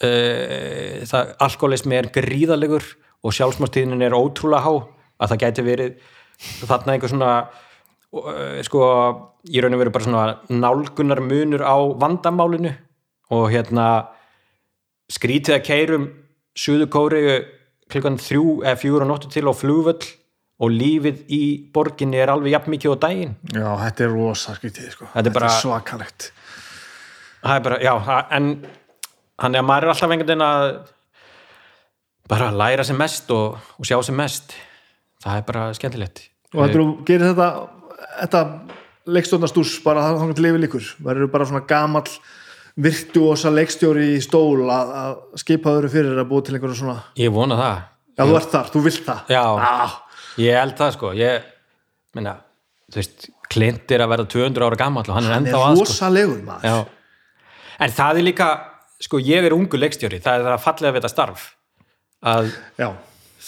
uh, 0.05 1.05
það, 1.09 1.33
alkoholismi 1.47 2.01
er 2.01 2.11
gríðalegur 2.13 2.91
og 3.25 3.33
sjálfsmástíðinin 3.33 4.05
er 4.05 4.17
ótrúlega 4.19 4.67
há 4.67 4.75
að 5.23 5.31
það 5.31 5.41
gæti 5.47 5.65
verið 5.65 6.11
þarna 6.67 6.97
einhver 6.97 7.13
svona 7.13 7.31
uh, 8.23 8.61
sko, 8.67 8.81
ég 9.51 9.65
raun 9.65 9.77
og 9.77 9.83
veru 9.83 9.93
bara 9.95 10.05
svona 10.07 10.25
nálgunar 10.51 11.21
munur 11.25 11.65
á 11.67 11.77
vandamálinu 12.01 12.75
og 13.35 13.49
hérna 13.53 13.87
skrítið 15.13 15.59
að 15.59 15.65
keirum 15.67 16.05
Suðu 16.55 16.87
Kóriðu 16.87 17.39
klukkan 17.91 18.17
þrjú 18.23 18.61
eða 18.63 18.79
fjúr 18.79 19.03
og 19.05 19.11
nóttu 19.11 19.31
til 19.33 19.45
á 19.51 19.53
flugvöll 19.55 20.05
og 20.63 20.71
lífið 20.71 21.25
í 21.35 21.41
borginni 21.75 22.21
er 22.23 22.31
alveg 22.31 22.55
jafn 22.55 22.71
mikið 22.71 22.95
á 22.95 22.97
daginn. 23.03 23.33
Já, 23.51 23.67
þetta 23.83 24.05
er 24.07 24.13
rosa 24.15 24.55
skrítið 24.55 24.93
sko. 24.95 25.09
Þetta 25.13 25.31
er 25.33 25.35
bara- 25.35 25.51
svakalegt. 25.59 26.29
Það 27.43 27.57
er 27.57 27.65
bara, 27.67 27.79
já, 27.83 27.95
en 28.31 28.67
hann 29.43 29.55
er 29.55 29.61
að 29.61 29.67
maður 29.67 29.83
er 29.83 29.89
alltaf 29.93 30.11
einhvern 30.15 30.31
veginn 30.31 30.47
að 30.47 30.89
bara 32.31 32.51
læra 32.55 32.85
sem 32.87 32.97
mest 32.97 33.31
og, 33.35 33.59
og 33.79 33.85
sjá 33.85 33.99
sem 34.07 34.17
mest. 34.17 34.55
Það 35.25 35.37
er 35.37 35.43
bara 35.43 35.65
skemmtilegt. 35.75 36.29
Og 36.55 36.69
þetta 36.69 37.05
gerir 37.09 37.35
þetta 37.35 37.49
þetta 38.21 38.45
leikstjórnastús 39.15 39.77
bara 39.85 40.07
það 40.07 40.23
þannig 40.23 40.39
til 40.39 40.47
lifi 40.47 40.63
líkur 40.63 40.89
verður 41.05 41.31
bara 41.33 41.47
svona 41.49 41.67
gamall 41.69 42.09
virtuosa 42.85 43.53
leikstjóri 43.55 44.15
í 44.17 44.23
stól 44.25 44.65
að, 44.73 44.95
að 45.01 45.43
skipa 45.45 45.77
þau 45.77 45.91
fyrir 45.93 46.19
að 46.19 46.31
búa 46.31 46.45
til 46.45 46.57
einhverju 46.57 46.79
svona 46.81 46.97
ég 47.21 47.31
vona 47.35 47.59
það. 47.59 47.83
Já, 48.15 48.23
þú 48.23 48.37
ert 48.39 48.51
þar, 48.53 48.69
þú 48.71 48.83
vilt 48.85 49.07
það. 49.07 49.31
Já. 49.35 49.43
ah, 49.69 49.95
ég 50.39 50.59
held 50.59 50.77
það 50.79 50.93
sko. 50.97 51.13
Ég, 51.19 51.49
minna, 52.15 52.35
þú 52.91 53.01
veist 53.01 53.31
Clint 53.55 53.95
er 53.95 54.03
að 54.03 54.13
verða 54.15 54.29
200 54.35 54.67
ára 54.67 54.79
gamall 54.81 55.07
og 55.07 55.15
hann 55.15 55.27
er 55.29 55.35
hann 55.35 55.45
ennþá 55.45 55.59
er 55.59 55.67
að 55.69 55.79
sko. 55.79 55.89
rosalegur 55.89 56.45
maður. 56.47 56.71
Já. 56.71 57.51
en 57.85 57.97
það 57.99 58.21
er 58.21 58.27
líka 58.31 58.51
sko 59.05 59.21
ég 59.23 59.47
er 59.47 59.55
ungur 59.55 59.83
leikstjóri. 59.83 60.23
Það 60.25 60.41
er 60.41 60.49
það 60.49 60.65
fallega 60.65 60.95
við 60.95 61.03
þetta 61.03 61.13
starf 61.13 61.49
að 62.25 62.53
já, 62.81 62.89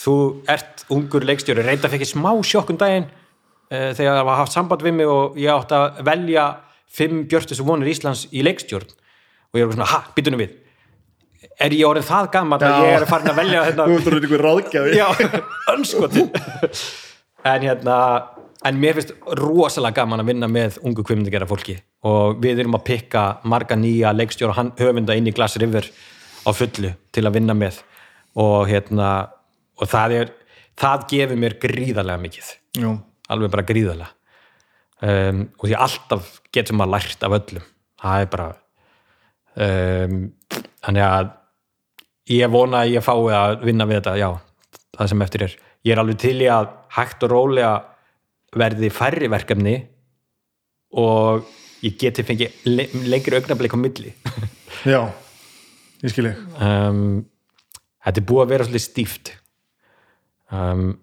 þú 0.03 0.17
ert 0.53 0.85
ungur 0.93 1.27
leikstjóri. 1.27 1.65
Reynda 1.67 1.91
ég 1.97 2.11
smá 2.11 2.31
sjokk 2.45 2.75
um 2.75 2.81
daginn 2.81 3.09
þegar 3.71 4.21
það 4.21 4.29
var 4.29 4.39
haft 4.43 4.55
samband 4.55 4.85
við 4.87 4.95
mig 5.01 5.11
og 5.11 5.41
ég 5.41 5.51
átti 5.53 5.79
að 5.79 6.05
velja 6.07 6.47
fimm 6.97 7.25
björnstu 7.31 7.59
sem 7.59 7.67
vonur 7.67 7.91
Íslands 7.91 8.27
í 8.31 8.45
leikstjórn. 8.47 8.95
Og 9.53 9.61
ég 9.61 9.67
er 9.67 9.75
svona, 9.75 9.89
ha, 9.91 10.05
býtunum 10.17 10.43
við. 10.43 10.55
Er 11.63 11.73
ég 11.73 11.89
orðin 11.89 12.07
það 12.07 12.31
gammal 12.35 12.61
að 12.61 12.79
ég 12.85 12.95
er 12.99 13.09
farin 13.09 13.33
að 13.33 13.39
velja 13.41 13.61
þú 13.61 13.67
hérna, 13.71 13.89
ert 13.97 14.09
orðinn 14.11 14.27
einhver 14.27 14.47
ráðgjafi. 14.47 14.97
Já, 14.97 15.07
önskotin 15.75 16.33
en 17.47 17.63
hérna 17.63 17.97
en 18.67 18.79
mér 18.81 18.97
finnst 18.99 19.13
rosalega 19.39 20.03
gaman 20.03 20.23
að 20.23 20.31
vinna 20.33 20.49
með 20.51 20.79
ungu 20.87 21.05
kvimundagera 21.07 21.49
fólki. 21.49 21.77
Og 22.07 22.41
við 22.43 22.63
erum 22.63 22.79
að 22.79 22.87
pikka 22.89 23.25
marga 23.49 23.79
nýja 23.79 24.15
leikstjóra 24.17 24.71
höfunda 24.81 25.17
inn 25.17 25.29
í 25.31 25.35
Glass 25.37 25.59
River 25.61 25.87
á 26.47 26.51
fullu 26.57 26.93
til 27.15 27.25
að 27.27 27.39
vinna 27.39 27.57
með. 27.57 27.81
Og 28.43 28.67
hérna 28.71 29.11
og 29.77 29.91
það 29.91 30.17
er, 30.21 30.33
það 30.79 31.07
gefur 31.13 31.41
mér 31.41 31.59
gríðarlega 31.63 32.23
mikið. 32.25 32.51
Já, 32.81 32.91
alveg 33.33 33.53
bara 33.53 33.67
gríðarlega. 33.67 34.13
Um, 34.97 35.43
og 35.61 35.67
því 35.69 35.77
alltaf 35.77 36.29
getur 36.55 36.79
maður 36.79 36.95
lært 36.95 37.27
af 37.27 37.35
öllum. 37.37 37.67
Það 38.01 38.23
er 38.23 38.31
bara 38.33 38.47
um, 39.67 40.23
þannig 40.85 41.05
að 41.05 41.29
ég 42.33 42.53
vona 42.53 42.85
að 42.85 42.95
ég 42.95 43.05
fái 43.05 43.35
að 43.37 43.67
vinna 43.67 43.87
við 43.89 44.01
þetta 44.01 44.17
já, 44.21 44.31
það 44.97 45.13
sem 45.13 45.27
eftir 45.27 45.47
er. 45.49 45.59
Ég 45.87 45.95
er 45.95 46.03
alveg 46.03 46.19
til 46.23 46.39
í 46.41 46.49
að 46.51 46.73
hægt 46.97 47.27
og 47.27 47.33
rólega 47.35 47.75
verði 48.57 48.91
færri 48.95 49.29
verkefni 49.31 49.77
og 50.97 51.47
ég 51.85 51.97
geti 52.01 52.25
fengið 52.27 52.67
le 52.71 52.89
lengri 53.07 53.39
augnablik 53.39 53.77
á 53.77 53.79
milli. 53.79 54.13
Já, 54.93 55.03
ég 56.03 56.13
skil 56.13 56.31
ég 56.31 56.41
um, 56.63 57.25
þetta 58.07 58.23
er 58.23 58.29
búið 58.29 58.45
að 58.45 58.53
vera 58.55 58.67
svolítið 58.69 58.87
stíft. 58.87 59.33
Um, 60.55 60.95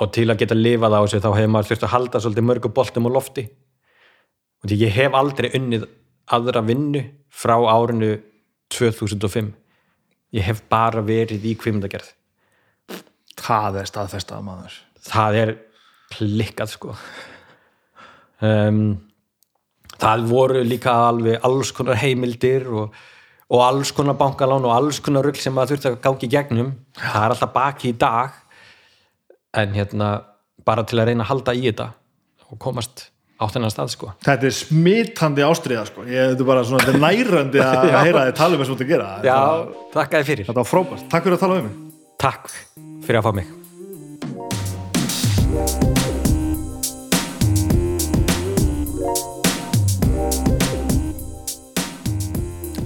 og 0.00 0.10
til 0.14 0.26
að 0.30 0.40
geta 0.42 0.58
lifað 0.58 0.96
á 0.96 1.00
þessu 1.04 1.22
þá 1.22 1.30
hefur 1.36 1.52
maður 1.54 1.70
þurft 1.70 1.86
að 1.86 1.94
halda 1.94 2.22
svolítið 2.22 2.48
mörgu 2.48 2.72
boltum 2.74 3.06
á 3.06 3.10
lofti. 3.14 3.44
Og 4.64 4.70
því 4.70 4.80
ég 4.80 4.96
hef 4.96 5.14
aldrei 5.14 5.50
unnið 5.54 5.86
aðra 6.34 6.64
vinnu 6.64 7.04
frá 7.30 7.54
árinu 7.68 8.16
2005 8.74 9.52
ég 10.34 10.46
hef 10.46 10.64
bara 10.72 11.04
verið 11.04 11.44
í 11.46 11.54
kvimdagerð 11.58 12.14
það 13.44 13.80
er 13.80 13.90
staðfestað 13.90 14.44
maður. 14.46 14.76
Það 15.04 15.40
er 15.40 15.52
klikkað 16.14 16.70
sko. 16.74 16.94
Um, 18.44 18.78
það 20.00 20.28
voru 20.30 20.62
líka 20.66 20.94
alveg 21.08 21.44
alls 21.46 21.72
konar 21.74 22.00
heimildir 22.00 22.66
og, 22.70 22.94
og 23.50 23.64
alls 23.64 23.92
konar 23.96 24.18
bankalán 24.20 24.66
og 24.66 24.74
alls 24.74 25.00
konar 25.04 25.26
rugl 25.26 25.40
sem 25.40 25.54
maður 25.54 25.74
þurfti 25.74 25.92
að 25.92 26.00
gangi 26.06 26.30
gegnum. 26.36 26.72
Það 27.00 27.20
er 27.26 27.36
alltaf 27.36 27.54
baki 27.54 27.92
í 27.92 27.98
dag 28.00 28.40
en 29.54 29.74
hérna 29.76 30.08
bara 30.66 30.84
til 30.88 30.98
að 31.00 31.10
reyna 31.10 31.24
að 31.26 31.30
halda 31.32 31.54
í 31.56 31.64
þetta 31.68 31.90
og 32.50 32.58
komast 32.62 33.08
á 33.40 33.44
þennan 33.50 33.72
stað 33.72 33.92
sko. 33.94 34.12
Þetta 34.24 34.48
er 34.48 34.54
smitandi 34.56 35.44
ástriða 35.46 35.84
sko. 35.88 36.06
ég, 36.08 36.34
er 36.36 36.46
bara 36.46 36.64
svona, 36.66 36.84
þetta 36.84 36.94
er 36.94 37.04
nærandi 37.04 37.62
að 37.64 37.90
heyra 38.06 38.26
þið 38.28 38.38
tala 38.40 38.58
um 38.58 38.64
þess 38.64 38.76
að 38.76 38.88
gera. 38.94 39.10
Er 39.18 39.28
já, 39.30 39.36
bara- 39.40 39.90
þakka 39.98 40.22
þið 40.22 40.30
fyrir. 40.32 40.48
þetta 40.50 40.62
var 40.62 40.70
frábært, 40.70 41.06
takk 41.10 41.28
fyrir 41.28 41.38
að 41.38 41.44
tala 41.46 41.60
um 41.60 41.68
mig. 41.68 41.76
Takk 42.24 42.50
fyrir 43.04 43.20
að 43.20 43.28
fá 43.28 43.32
mig. 43.42 43.52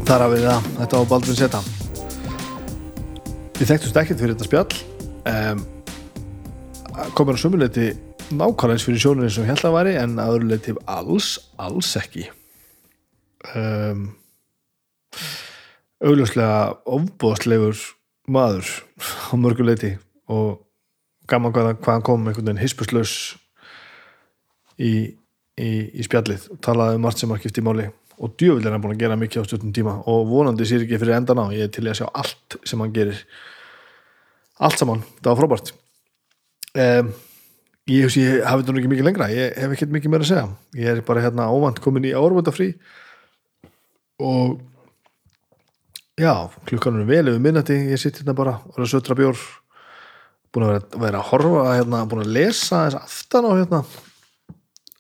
Þar 0.09 0.23
hafið 0.25 0.45
það, 0.49 0.69
þetta 0.79 1.01
var 1.01 1.09
Baldvin 1.11 1.37
Seta 1.37 1.59
Við 3.59 3.67
þekktust 3.73 3.97
ekkert 4.01 4.21
fyrir 4.23 4.37
þetta 4.37 4.47
spjall. 4.47 4.79
Um, 5.29 5.65
komur 7.15 7.37
á 7.37 7.41
sömuleiti 7.41 7.93
nákvæmlega 8.29 8.75
eins 8.75 8.85
fyrir 8.87 9.01
sjónunni 9.03 9.31
sem 9.33 9.47
held 9.49 9.65
að 9.65 9.77
væri 9.77 9.95
en 10.01 10.19
að 10.21 10.33
öðru 10.35 10.49
leiti 10.51 10.75
alls, 10.91 11.29
alls 11.57 11.95
ekki. 12.01 12.27
Um, 13.55 14.11
augljóslega 16.05 16.59
ofbóðslegur 16.87 17.79
maður 18.29 18.73
á 19.31 19.35
mörgu 19.41 19.67
leiti 19.67 19.95
og 20.29 20.65
gaman 21.31 21.55
hvað, 21.55 21.73
hvað 21.85 22.05
kom 22.05 22.27
einhvern 22.27 22.51
veginn 22.51 22.63
hispuslaus 22.63 23.15
í, 24.77 25.17
í, 25.57 25.71
í 25.95 26.07
spjallið. 26.07 26.51
Og 26.55 26.63
talaði 26.65 26.99
um 27.01 27.07
margt 27.07 27.23
sem 27.23 27.33
var 27.33 27.41
skipti 27.43 27.65
í 27.65 27.69
máli 27.69 27.89
og 28.19 28.35
djöfull 28.35 28.65
er 28.67 28.75
hann 28.75 28.83
búin 28.83 28.97
að 28.97 29.05
gera 29.05 29.17
mikið 29.19 29.45
á 29.45 29.49
stjórnum 29.49 29.75
tíma 29.77 30.01
og 30.11 30.25
vonandi 30.27 30.67
sér 30.67 30.85
ekki 30.85 30.99
fyrir 31.01 31.21
endan 31.21 31.41
á. 31.41 31.47
Ég 31.55 31.69
er 31.69 31.75
til 31.75 31.87
að 31.87 32.01
sjá 32.01 32.09
allt 32.11 32.59
sem 32.67 32.81
hann 32.83 32.95
gerir. 32.97 33.21
Allt 34.59 34.81
saman, 34.81 35.05
það 35.23 35.31
var 35.31 35.39
frábært 35.45 35.77
um, 36.85 37.13
ég 37.89 38.07
hef 38.07 38.17
ég 38.21 38.43
hafi 38.47 38.63
þetta 38.63 38.75
nú 38.75 38.83
ekki 38.83 38.93
mikið 38.95 39.09
lengra. 39.09 39.31
Ég 39.33 39.55
hef 39.59 39.77
ekkert 39.77 39.95
mikið 39.95 40.15
meira 40.15 40.27
að 40.27 40.33
segja. 40.33 40.49
Ég 40.79 40.91
er 40.93 41.05
bara 41.07 41.23
hérna 41.25 41.51
óvand 41.53 41.81
komin 41.85 42.09
í 42.09 42.17
árvöndafrí 42.17 42.73
og 44.19 44.59
já, 46.19 46.51
klukkan 46.67 46.99
er 46.99 47.07
vel 47.09 47.25
yfir 47.31 47.43
minnati 47.43 47.77
ég 47.93 48.03
sitt 48.03 48.19
hérna 48.19 48.35
bara 48.37 48.59
og 48.67 48.77
er 48.79 48.87
að 48.87 48.93
sötra 48.97 49.17
bjór 49.19 49.39
búin 50.53 50.67
að 50.67 50.75
vera, 50.75 51.03
vera 51.05 51.21
að 51.23 51.29
horfa 51.31 51.65
hérna, 51.77 52.05
búin 52.11 52.25
að 52.25 52.35
lesa 52.35 52.85
þess 52.89 52.99
aftan 53.05 53.47
á 53.47 53.53
hérna 53.53 53.83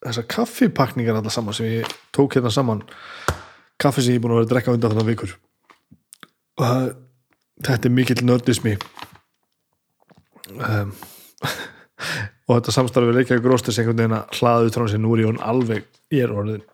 þessar 0.05 0.29
kaffipakningar 0.31 1.19
allar 1.19 1.35
saman 1.35 1.57
sem 1.57 1.67
ég 1.81 1.93
tók 2.15 2.37
hérna 2.37 2.53
saman. 2.55 2.85
Kaffi 3.79 4.05
sem 4.05 4.15
ég 4.15 4.21
er 4.21 4.25
búin 4.25 4.35
að 4.35 4.41
vera 4.41 4.49
að 4.49 4.55
drekka 4.55 4.75
undan 4.75 4.95
þannig 4.95 5.11
vikur. 5.13 5.35
Og 6.59 6.65
það, 6.65 6.89
þetta 7.69 7.89
er 7.89 7.95
mikill 7.95 8.25
nördismi. 8.27 8.75
Um, 10.59 10.95
og 12.49 12.57
þetta 12.57 12.75
samstarfi 12.75 13.11
við 13.11 13.21
Reykjavík 13.21 13.49
Róstis 13.51 13.79
einhvern 13.81 14.03
veginn 14.03 14.19
að 14.19 14.69
út 14.69 14.79
frá 14.79 14.87
sér 14.89 15.03
nú 15.03 15.15
er 15.15 15.23
ég 15.25 15.31
orðinn 15.31 15.47
alveg 15.51 15.89
ég 16.15 16.25
er 16.25 16.35
orðin 16.35 16.65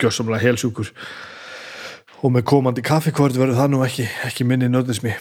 gjössamlega 0.00 0.42
helsjúkur. 0.42 0.90
Og 2.22 2.30
með 2.30 2.46
komandi 2.46 2.84
kaffikvörð 2.86 3.40
verður 3.40 3.58
það 3.58 3.72
nú 3.72 3.82
ekki, 3.86 4.06
ekki 4.26 4.46
minni 4.46 4.70
nördismi. 4.70 5.14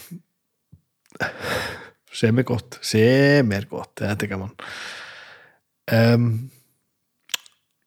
Sem 2.12 2.38
er 2.38 2.48
gott 2.48 2.78
sem 2.86 3.52
er 3.56 3.68
gott, 3.70 3.94
þetta 4.02 4.28
er 4.28 4.32
gaman. 4.32 4.54
Um, 5.92 6.28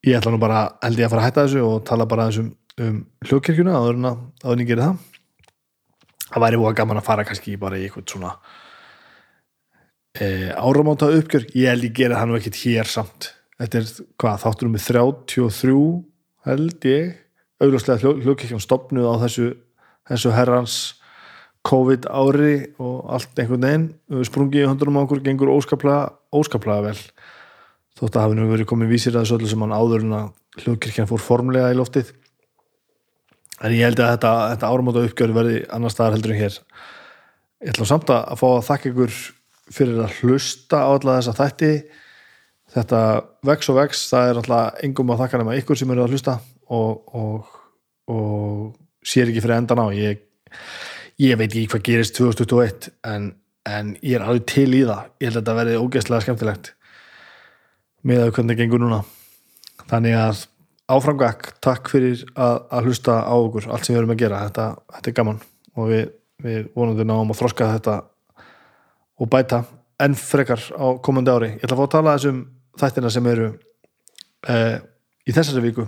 ég 0.04 0.18
ætla 0.18 0.32
nú 0.34 0.40
bara 0.42 0.66
held 0.82 1.00
ég 1.00 1.06
að 1.06 1.14
fara 1.14 1.22
að 1.22 1.28
hætta 1.28 1.46
þessu 1.46 1.64
og 1.64 1.84
tala 1.88 2.08
bara 2.10 2.26
aðeins 2.26 2.42
um, 2.42 2.50
um 2.84 2.98
hljókirkjuna 3.28 3.76
áður 3.78 4.00
en 4.00 4.10
að 4.10 4.22
áður 4.42 4.56
en 4.56 4.64
ég 4.64 4.70
geri 4.72 4.86
það. 4.88 5.10
Það 6.24 6.44
væri 6.46 6.60
búið 6.60 6.78
gaman 6.80 7.00
að 7.00 7.06
fara 7.06 7.26
kannski 7.28 7.56
bara 7.60 7.78
í 7.78 7.86
eitthvað 7.86 8.10
svona 8.10 8.34
áramáta 10.14 11.10
uppgjör. 11.10 11.48
Ég 11.52 11.72
held 11.72 11.88
ég 11.88 11.96
gera 11.96 12.20
það 12.20 12.30
nú 12.30 12.38
ekkit 12.38 12.60
hér 12.62 12.90
samt. 12.90 13.32
Þetta 13.58 13.80
er 13.80 13.92
hvað, 14.20 14.40
þáttur 14.44 14.70
með 14.70 14.88
33 14.88 15.76
held 16.48 16.88
ég. 16.90 17.14
Augljóslega 17.62 18.14
hljókirkjum 18.14 18.62
stopnuð 18.62 19.08
á 19.10 19.14
þessu 19.24 19.52
þessu 20.08 20.32
herrans 20.34 20.76
COVID 21.64 22.08
ári 22.12 22.56
og 22.82 23.06
allt 23.16 23.38
einhvern 23.40 23.64
veginn. 23.64 23.86
Sprungið 24.28 24.66
í 24.66 24.68
höndunum 24.68 25.00
á 25.00 25.04
okkur, 25.06 25.22
gengur 25.24 25.52
óskaplega 25.54 26.12
óskaplega 26.34 26.90
vel. 26.90 26.98
Þótt 27.94 28.18
að 28.18 28.26
hafi 28.26 28.36
nú 28.36 28.48
verið 28.50 28.68
komið 28.68 28.92
vísir 28.92 29.14
að 29.14 29.24
þessu 29.24 29.38
öllu 29.38 29.52
sem 29.52 29.64
hann 29.64 29.76
áður 29.76 30.04
en 30.04 30.18
að 30.18 30.64
hljókirkjan 30.64 31.08
fór 31.08 31.24
formlega 31.24 31.70
í 31.72 31.78
loftið. 31.78 32.10
En 33.64 33.72
ég 33.72 33.86
held 33.86 34.02
að 34.02 34.12
þetta, 34.16 34.32
þetta 34.52 34.70
áramáta 34.74 35.06
uppgjör 35.08 35.32
verði 35.32 35.62
annar 35.72 35.94
staðar 35.94 36.18
heldur 36.18 36.34
en 36.34 36.40
hér. 36.42 36.58
Ég 37.64 37.72
ætla 37.72 37.88
samt 37.88 38.12
að 38.12 38.36
fá 38.42 38.46
að 38.50 38.64
þakka 38.68 38.90
ykkur 38.90 39.18
fyrir 39.72 40.00
að 40.04 40.18
hlusta 40.20 40.82
á 40.84 40.88
alla 40.92 41.18
þessa 41.18 41.36
þætti. 41.38 41.72
Þetta 42.74 43.00
vex 43.46 43.70
og 43.70 43.78
vex, 43.78 44.02
það 44.10 44.28
er 44.28 44.40
alltaf 44.40 44.82
engum 44.84 45.12
að 45.14 45.22
þakka 45.22 45.40
nema 45.40 45.56
ykkur 45.60 45.78
sem 45.78 45.92
eru 45.94 46.04
að 46.04 46.14
hlusta 46.16 46.38
og, 46.74 47.14
og, 47.14 47.58
og 48.10 49.04
sér 49.06 49.30
ekki 49.30 49.44
fyrir 49.44 49.60
endan 49.60 49.84
á. 49.84 49.86
Ég, 49.94 50.24
ég 51.22 51.38
veit 51.38 51.50
ekki 51.50 51.68
hvað 51.74 51.84
gerist 51.88 52.16
2021 52.18 52.90
en, 53.10 53.28
en 53.68 53.92
ég 54.00 54.18
er 54.18 54.24
alveg 54.26 54.48
til 54.50 54.70
í 54.72 54.82
það. 54.82 55.12
Ég 55.20 55.30
held 55.30 55.36
að 55.36 55.42
þetta 55.42 55.58
verði 55.60 55.82
ógeðslega 55.84 56.26
skemmtilegt 56.26 56.72
með 58.04 58.26
að 58.26 58.34
hvernig 58.36 58.60
gengur 58.60 58.82
núna. 58.82 59.04
Þannig 59.84 60.18
að 60.18 60.42
áframgak, 60.92 61.54
takk 61.64 61.88
fyrir 61.92 62.24
að, 62.34 62.58
að 62.68 62.90
hlusta 62.90 63.20
á 63.24 63.34
okkur, 63.34 63.68
allt 63.72 63.86
sem 63.86 63.94
við 63.94 64.02
erum 64.02 64.14
að 64.16 64.20
gera. 64.24 64.42
Þetta, 64.48 64.66
þetta 64.96 65.10
er 65.10 65.16
gaman 65.20 65.40
og 65.74 65.88
við, 65.90 66.04
við 66.44 66.66
vonandi 66.74 67.06
náum 67.08 67.32
að 67.32 67.40
þroska 67.40 67.70
þetta 67.78 67.96
og 69.24 69.30
bæta 69.32 69.62
enn 70.04 70.16
frekar 70.18 70.60
á 70.76 70.86
komandi 71.04 71.32
ári. 71.32 71.52
Ég 71.56 71.64
ætla 71.64 71.76
að 71.76 71.80
fá 71.80 71.86
að 71.86 71.94
tala 71.96 72.16
þessum 72.18 72.40
þættina 72.80 73.12
sem 73.14 73.30
eru 73.30 73.46
uh, 73.50 74.76
í 75.24 75.34
þessari 75.34 75.64
viku 75.64 75.86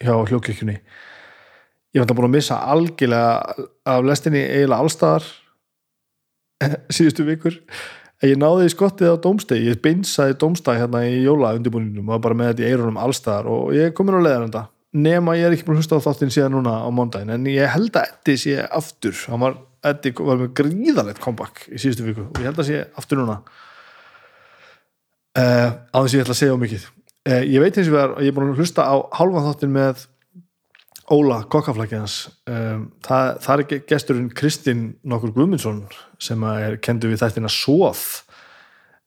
hjá 0.00 0.12
hljókirkjunni 0.16 0.76
ég 1.90 2.02
vant 2.02 2.12
að 2.12 2.18
búin 2.18 2.28
að 2.28 2.36
missa 2.36 2.58
algjörlega 2.70 3.68
af 3.90 4.04
lestinni 4.06 4.42
eiginlega 4.42 4.84
allstaðar 4.84 5.30
síðustu 6.94 7.26
vikur. 7.26 7.56
Ég 8.20 8.36
náði 8.36 8.66
í 8.68 8.72
skottið 8.74 9.14
á 9.16 9.22
domsteg 9.24 9.64
ég 9.64 9.80
beinsaði 9.82 10.36
domsteg 10.40 10.76
hérna 10.82 11.06
í 11.08 11.22
jóla 11.24 11.54
undirbúninum 11.56 12.12
og 12.12 12.20
bara 12.22 12.36
með 12.36 12.52
þetta 12.52 12.66
í 12.66 12.68
eirunum 12.68 13.00
allstaðar 13.00 13.48
og 13.48 13.72
ég 13.74 13.94
kom 13.96 14.10
inn 14.10 14.20
á 14.20 14.26
leðan 14.26 14.50
þetta 14.50 14.66
nema 14.90 15.36
ég 15.38 15.46
er 15.46 15.54
ekki 15.54 15.66
búin 15.66 15.78
að 15.78 15.84
hlusta 15.84 16.00
á 16.02 16.04
þáttinn 16.04 16.32
síðan 16.34 16.56
núna 16.58 16.74
á 16.82 16.88
mondagin 16.92 17.32
en 17.32 17.46
ég 17.48 17.70
held 17.70 17.96
að 17.96 18.10
Eddi 18.10 18.36
sé 18.42 18.56
aftur. 18.66 19.16
Hann 19.30 19.42
var, 19.42 19.56
Eddi 19.86 20.12
var 20.18 20.40
með 20.40 20.54
gríðalegt 20.60 21.20
comeback 21.24 21.66
í 21.70 21.80
síðustu 21.80 22.06
viku 22.06 22.26
og 22.28 22.40
ég 22.40 22.50
held 22.50 22.60
að 22.60 22.68
sé 22.68 22.80
aftur 23.00 23.22
núna. 23.22 23.40
Uh, 25.38 25.70
á 25.94 25.98
þess 26.02 26.10
að 26.10 26.16
ég 26.18 26.24
ætla 26.24 26.34
að 26.34 26.40
segja 26.42 26.56
á 26.58 26.62
mikið. 26.64 26.86
Uh, 27.28 27.42
ég 27.46 27.62
veit 27.62 27.76
eins 27.78 27.88
og 27.88 27.96
verður 27.96 28.24
ég 28.24 28.32
er 28.32 28.36
búin 28.36 28.52
að 28.52 28.62
hlusta 28.64 28.84
á 28.84 28.96
hálfan 29.16 29.46
þáttin 29.46 29.76
með 29.76 30.08
Óla 31.10 31.40
kokkaflækjans 31.50 32.16
um, 32.46 32.84
það, 33.02 33.28
það 33.42 33.62
er 33.62 33.80
gesturinn 33.90 34.28
Kristinn 34.30 34.82
nokkur 35.02 35.32
Guðmundsson 35.34 35.80
sem 36.22 36.44
er 36.46 36.76
kendu 36.84 37.10
við 37.10 37.24
þættina 37.24 37.50
Sóð 37.50 38.02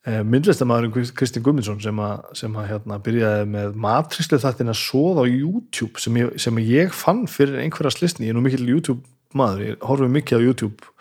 uh, 0.09 0.19
myndlistamæðurinn 0.27 1.13
Kristinn 1.15 1.45
Guðmundsson 1.45 1.79
sem 1.85 2.01
að, 2.03 2.25
sem 2.41 2.57
að 2.59 2.67
hérna, 2.73 2.99
byrjaði 3.05 3.47
með 3.53 3.79
matrislu 3.85 4.41
þættina 4.43 4.75
Sóð 4.75 5.23
á 5.23 5.25
YouTube 5.29 6.03
sem 6.03 6.19
ég, 6.19 6.35
sem 6.43 6.59
ég 6.65 6.91
fann 6.97 7.23
fyrir 7.31 7.61
einhverja 7.63 7.95
slisni, 7.95 8.27
ég 8.27 8.35
er 8.35 8.39
nú 8.39 8.43
mikill 8.43 8.67
YouTube 8.67 9.07
maður, 9.37 9.63
ég 9.67 9.87
horfið 9.87 10.13
mikið 10.17 10.39
á 10.39 10.45
YouTube 10.45 10.91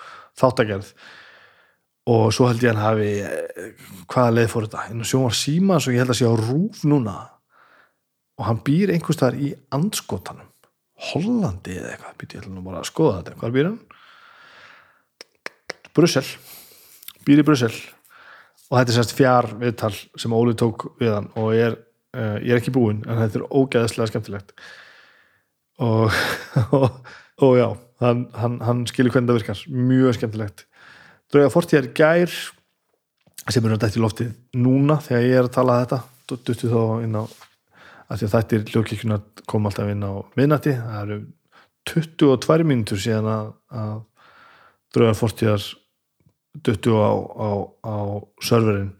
þáttagerð 0.40 0.94
og 2.12 2.24
svo 2.34 2.48
held 2.50 2.64
ég 2.64 2.72
hann 2.72 2.82
hafi 2.82 3.10
hvaða 4.10 4.34
leið 4.34 4.48
fór 4.50 4.66
þetta, 4.66 4.86
en 4.90 5.06
svo 5.06 5.22
var 5.26 5.36
síma 5.38 5.78
svo 5.78 5.94
ég 5.94 6.02
held 6.02 6.14
að 6.14 6.18
sé 6.18 6.26
á 6.26 6.34
rúf 6.34 6.82
núna 6.88 7.16
og 8.40 8.48
hann 8.48 8.62
býr 8.64 8.90
einhvers 8.94 9.20
þar 9.20 9.38
í 9.38 9.52
andskotanum. 9.74 10.48
Hollandi 11.12 11.76
eða 11.78 11.92
eitthvað, 11.92 12.16
býtti 12.18 12.38
ég 12.38 12.44
ætla 12.44 12.54
nú 12.54 12.62
bara 12.64 12.80
að 12.82 12.88
skoða 12.88 13.18
þetta. 13.20 13.38
Hvað 13.40 13.54
býr 13.56 13.68
hann? 13.68 13.80
Brussel. 15.96 16.24
Býr 17.26 17.42
í 17.42 17.46
Brussel. 17.46 17.72
Og 18.70 18.78
þetta 18.78 18.92
er 18.92 18.96
sérst 18.96 19.16
fjár 19.18 19.50
viðtal 19.60 19.92
sem 19.94 20.34
Óli 20.34 20.54
tók 20.58 20.86
við 21.00 21.12
hann 21.12 21.28
og 21.38 21.50
ég 21.54 21.66
er, 21.68 21.78
uh, 22.16 22.36
ég 22.40 22.54
er 22.54 22.62
ekki 22.62 22.74
búinn 22.74 23.02
en 23.04 23.20
þetta 23.20 23.42
er 23.42 23.48
ógeðslega 23.50 24.10
skemmtilegt. 24.10 24.54
Og, 25.82 26.14
og, 26.78 27.02
og 27.42 27.56
já 27.58 27.68
hann, 28.02 28.26
hann, 28.38 28.58
hann 28.66 28.82
skilur 28.90 29.14
hvernig 29.14 29.30
það 29.30 29.40
virkar. 29.40 29.62
Mjög 29.92 30.18
skemmtilegt. 30.18 30.66
Drauga 31.32 31.52
fortíðar 31.54 31.88
gær 31.96 32.34
sem 33.50 33.64
er 33.64 33.72
náttúrulega 33.72 33.98
í 33.98 34.04
loftið 34.04 34.34
núna 34.62 34.98
þegar 35.02 35.24
ég 35.26 35.38
er 35.40 35.48
að 35.48 35.56
tala 35.56 35.80
þetta? 35.84 36.02
Duttu 36.32 36.68
þá 36.70 36.82
inn 37.04 37.16
á 37.18 37.24
að 38.12 38.26
að 38.26 38.32
þetta 38.34 38.56
er 38.56 38.66
hljókíkjuna 38.72 39.18
kom 39.48 39.68
alltaf 39.68 39.90
inn 39.90 40.04
á 40.04 40.12
minnati 40.36 40.74
það 40.76 41.02
eru 41.02 41.18
22 41.88 42.66
mínutur 42.68 43.00
síðan 43.00 43.28
að, 43.30 43.46
að 43.72 43.94
drauga 44.94 45.16
fortíðar 45.18 45.64
duttu 46.62 46.98
á, 47.00 47.10
á, 47.10 47.50
á 47.82 47.96
serverinn 48.44 48.92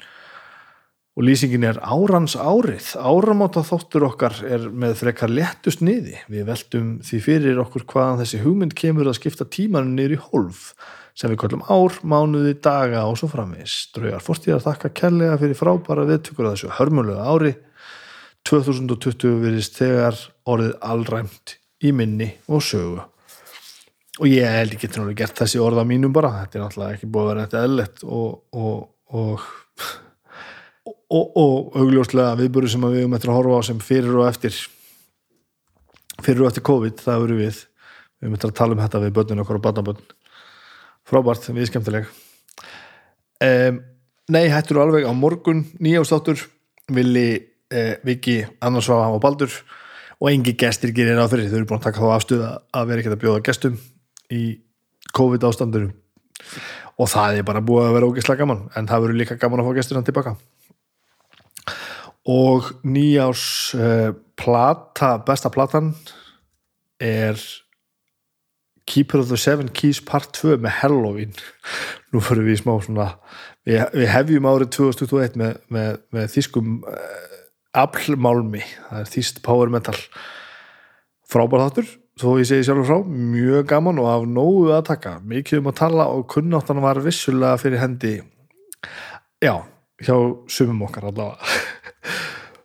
og 1.12 1.26
lýsingin 1.28 1.66
er 1.68 1.78
árans 1.84 2.38
árið 2.40 2.94
áramáta 2.96 3.60
þáttur 3.68 4.08
okkar 4.08 4.38
er 4.48 4.70
með 4.72 4.96
frekar 5.02 5.32
lettust 5.32 5.84
niði 5.84 6.16
við 6.32 6.48
veltum 6.48 6.94
því 7.04 7.20
fyrir 7.26 7.60
okkur 7.66 7.84
hvaðan 7.90 8.22
þessi 8.22 8.40
hugmynd 8.46 8.74
kemur 8.78 9.10
að 9.10 9.18
skipta 9.20 9.44
tímanum 9.44 9.92
niður 9.98 10.16
í 10.16 10.22
hólf 10.30 10.72
sem 11.18 11.32
við 11.32 11.42
kallum 11.42 11.64
ár, 11.68 11.98
mánuði, 12.08 12.54
daga 12.64 13.04
og 13.08 13.18
svo 13.20 13.28
framvis 13.30 13.90
draugar 13.92 14.24
fortíðar 14.24 14.64
þakka 14.64 14.92
kellega 14.96 15.38
fyrir 15.40 15.58
frábæra 15.58 16.06
viðtökur 16.08 16.48
að 16.48 16.54
þessu 16.56 16.74
hörmulega 16.78 17.26
ári. 17.28 17.54
2020 18.48 19.36
virðist 19.42 19.76
þegar 19.78 20.16
orðið 20.50 20.72
allræmt 20.82 21.56
í 21.84 21.92
minni 21.94 22.32
og 22.50 22.64
sögu. 22.66 23.04
Og 24.20 24.28
ég 24.28 24.56
held 24.56 24.74
ekki 24.76 24.90
að 24.90 25.12
gert 25.18 25.38
þessi 25.38 25.60
orða 25.62 25.84
mínum 25.88 26.12
bara, 26.14 26.32
þetta 26.42 26.58
er 26.58 26.64
náttúrulega 26.64 26.96
ekki 26.96 27.10
búið 27.12 27.22
að 27.22 27.30
vera 27.30 27.44
þetta 27.44 27.62
eðlert 27.68 28.02
og 28.08 28.58
og, 28.62 28.80
og, 29.12 29.46
og, 31.12 31.36
og 31.36 31.76
augljóslega 31.76 32.38
viðbúru 32.40 32.70
sem 32.72 32.88
við 32.88 33.06
um 33.06 33.16
eftir 33.16 33.32
að 33.32 33.38
horfa 33.40 33.60
á 33.60 33.68
sem 33.68 33.84
fyrir 33.84 34.16
og 34.16 34.28
eftir 34.30 34.56
fyrir 36.22 36.44
og 36.44 36.50
eftir 36.50 36.64
COVID, 36.66 36.98
það 37.02 37.28
eru 37.28 37.38
við. 37.40 37.62
Við 38.22 38.30
um 38.30 38.36
eftir 38.36 38.52
að 38.52 38.58
tala 38.60 38.76
um 38.76 38.82
þetta 38.82 39.02
við 39.02 39.14
börnun 39.18 39.44
okkur 39.44 39.58
og 39.58 39.64
barnabörn 39.64 40.02
frábært, 41.08 41.48
við 41.50 41.70
skemmtileg. 41.70 42.10
Um, 43.42 43.80
Nei, 44.30 44.46
hættur 44.52 44.78
alveg 44.78 45.04
á 45.04 45.12
morgun 45.12 45.64
nýjástáttur 45.82 46.38
villi 46.94 47.42
eh, 47.74 47.96
Viki, 48.06 48.38
Annarsváha 48.62 49.10
og 49.10 49.18
Baldur. 49.24 49.50
Og 50.22 50.30
engi 50.30 50.54
gestir 50.54 50.92
gerir 50.94 51.18
á 51.18 51.26
fyrir 51.26 51.50
þau 51.50 51.58
eru 51.58 51.66
búin 51.66 51.80
að 51.80 51.88
taka 51.88 52.04
þá 52.04 52.12
afstuð 52.14 52.44
að 52.46 52.86
vera 52.86 53.02
ekkert 53.02 53.16
að 53.16 53.22
bjóða 53.24 53.42
gestum 53.48 53.80
í 54.30 54.42
COVID 55.12 55.48
ástandur 55.48 55.88
og 57.02 57.10
það 57.10 57.40
er 57.40 57.48
bara 57.48 57.64
búið 57.66 57.88
að 57.88 57.96
vera 57.96 58.10
ógeðslega 58.12 58.44
gaman. 58.44 58.62
En 58.78 58.86
það 58.86 59.08
verður 59.08 59.20
líka 59.24 59.40
gaman 59.42 59.64
að 59.64 59.68
fá 59.68 59.78
gesturinn 59.80 60.06
tilbaka 60.06 60.36
og 62.28 62.68
nýjás 62.86 63.74
eh, 63.74 64.12
plata, 64.38 65.16
besta 65.26 65.50
platan 65.50 65.94
er 67.02 67.38
Keeper 68.86 69.22
of 69.22 69.28
the 69.28 69.38
Seven 69.38 69.70
Keys 69.74 70.00
part 70.00 70.32
2 70.34 70.58
með 70.62 70.78
Halloween. 70.82 71.34
Nú 72.12 72.22
fyrir 72.22 72.46
við 72.46 72.58
í 72.58 72.62
smá 72.62 72.76
svona 72.82 73.08
við, 73.66 73.82
við 73.94 74.08
hefjum 74.12 74.48
árið 74.50 74.70
2021 74.76 75.40
með, 75.42 75.58
með, 75.72 75.98
með 76.14 76.30
þýskum 76.36 76.78
uh, 76.86 77.26
aflmálmi, 77.82 78.62
það 78.90 79.02
er 79.02 79.10
þýst 79.16 79.42
power 79.46 79.72
metal. 79.72 79.98
Frábær 81.32 81.66
þáttur 81.66 81.90
þó 82.20 82.26
ég 82.38 82.48
segi 82.48 82.66
sjálfur 82.66 82.88
frá, 82.88 82.98
mjög 83.08 83.68
gaman 83.70 84.00
og 84.02 84.08
af 84.10 84.24
nógu 84.28 84.72
að 84.76 84.84
taka, 84.90 85.16
mikið 85.26 85.62
um 85.62 85.70
að 85.70 85.78
tala 85.80 86.08
og 86.12 86.26
kunnáttan 86.30 86.82
var 86.84 87.00
vissulega 87.02 87.58
fyrir 87.60 87.80
hendi. 87.82 88.18
Já, 89.42 89.62
hjá 90.02 90.14
sumum 90.50 90.84
okkar 90.86 91.08
allavega 91.10 91.56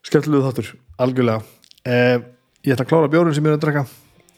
skemmtilegu 0.08 0.44
þáttur, 0.46 0.74
algjörlega. 1.02 1.42
Eh, 1.88 2.18
ég 2.66 2.76
ætla 2.76 2.86
að 2.86 2.92
klára 2.92 3.12
bjórun 3.12 3.36
sem 3.36 3.46
ég 3.46 3.54
er 3.54 3.58
að 3.58 3.64
drekka. 3.66 3.86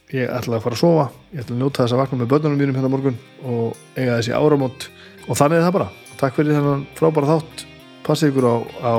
Ég 0.09 0.31
ætla 0.33 0.57
að 0.57 0.63
fara 0.65 0.77
að 0.77 0.81
sofa. 0.81 1.05
Ég 1.33 1.43
ætla 1.43 1.55
að 1.55 1.59
njóta 1.61 1.83
þess 1.83 1.95
að 1.95 2.01
vakna 2.01 2.19
með 2.19 2.31
börnunum 2.33 2.59
mínum 2.59 2.77
hérna 2.77 2.89
morgun 2.89 3.19
og 3.45 3.77
eiga 3.95 4.17
þessi 4.17 4.33
áramót. 4.33 4.87
Og 5.27 5.37
þannig 5.37 5.59
er 5.59 5.65
það 5.67 5.75
bara, 5.77 5.89
takk 6.17 6.37
fyrir 6.37 6.57
þennan 6.57 6.87
frábæra 6.97 7.29
þátt. 7.35 7.65
Passið 8.07 8.31
ykkur 8.31 8.47
á, 8.49 8.55
á 8.81 8.93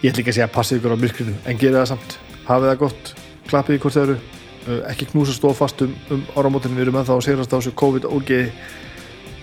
ég 0.00 0.12
ætla 0.12 0.22
ekki 0.22 0.32
að 0.32 0.38
segja 0.38 0.54
passið 0.54 0.80
ykkur 0.80 0.96
á 0.96 1.02
myrkrinu 1.02 1.34
en 1.44 1.60
gera 1.60 1.82
það 1.82 1.90
samt, 1.92 2.16
hafið 2.48 2.70
það 2.70 2.80
gott. 2.84 3.12
Klappið 3.50 3.76
í 3.76 3.82
hvort 3.82 3.94
þau 3.98 4.02
eru 4.06 4.16
uh, 4.16 4.80
ekki 4.88 5.10
knúsa 5.12 5.36
stofast 5.36 5.84
um, 5.84 5.92
um 6.08 6.24
áramótin. 6.32 6.72
Við 6.72 6.86
erum 6.86 7.00
ennþá 7.02 7.18
að 7.18 7.26
sigrast 7.28 7.52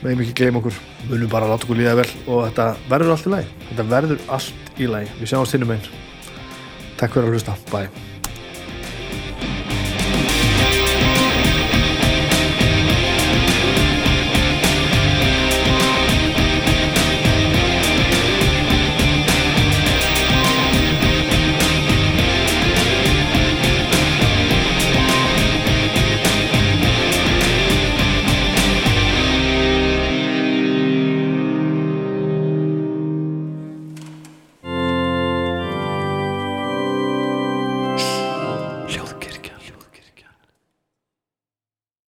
meðum 0.01 0.23
ekki 0.25 0.37
gleyma 0.41 0.61
okkur. 0.61 0.77
Munum 1.09 1.31
bara 1.31 1.47
að 1.47 1.55
láta 1.55 1.67
okkur 1.67 1.81
líða 1.81 1.97
vel 2.01 2.07
og 2.27 2.45
þetta 2.49 2.69
verður 2.91 3.15
allt 3.15 3.27
í 3.27 3.35
lagi. 3.35 3.51
Þetta 3.71 3.89
verður 3.95 4.23
allt 4.37 4.79
í 4.81 4.93
lagi. 4.95 5.11
Við 5.19 5.33
sjáum 5.33 5.49
stinnum 5.49 5.75
einn 5.75 5.91
takk 7.01 7.17
fyrir 7.17 7.31
að 7.31 7.37
hlusta, 7.37 7.57
bye 7.73 8.10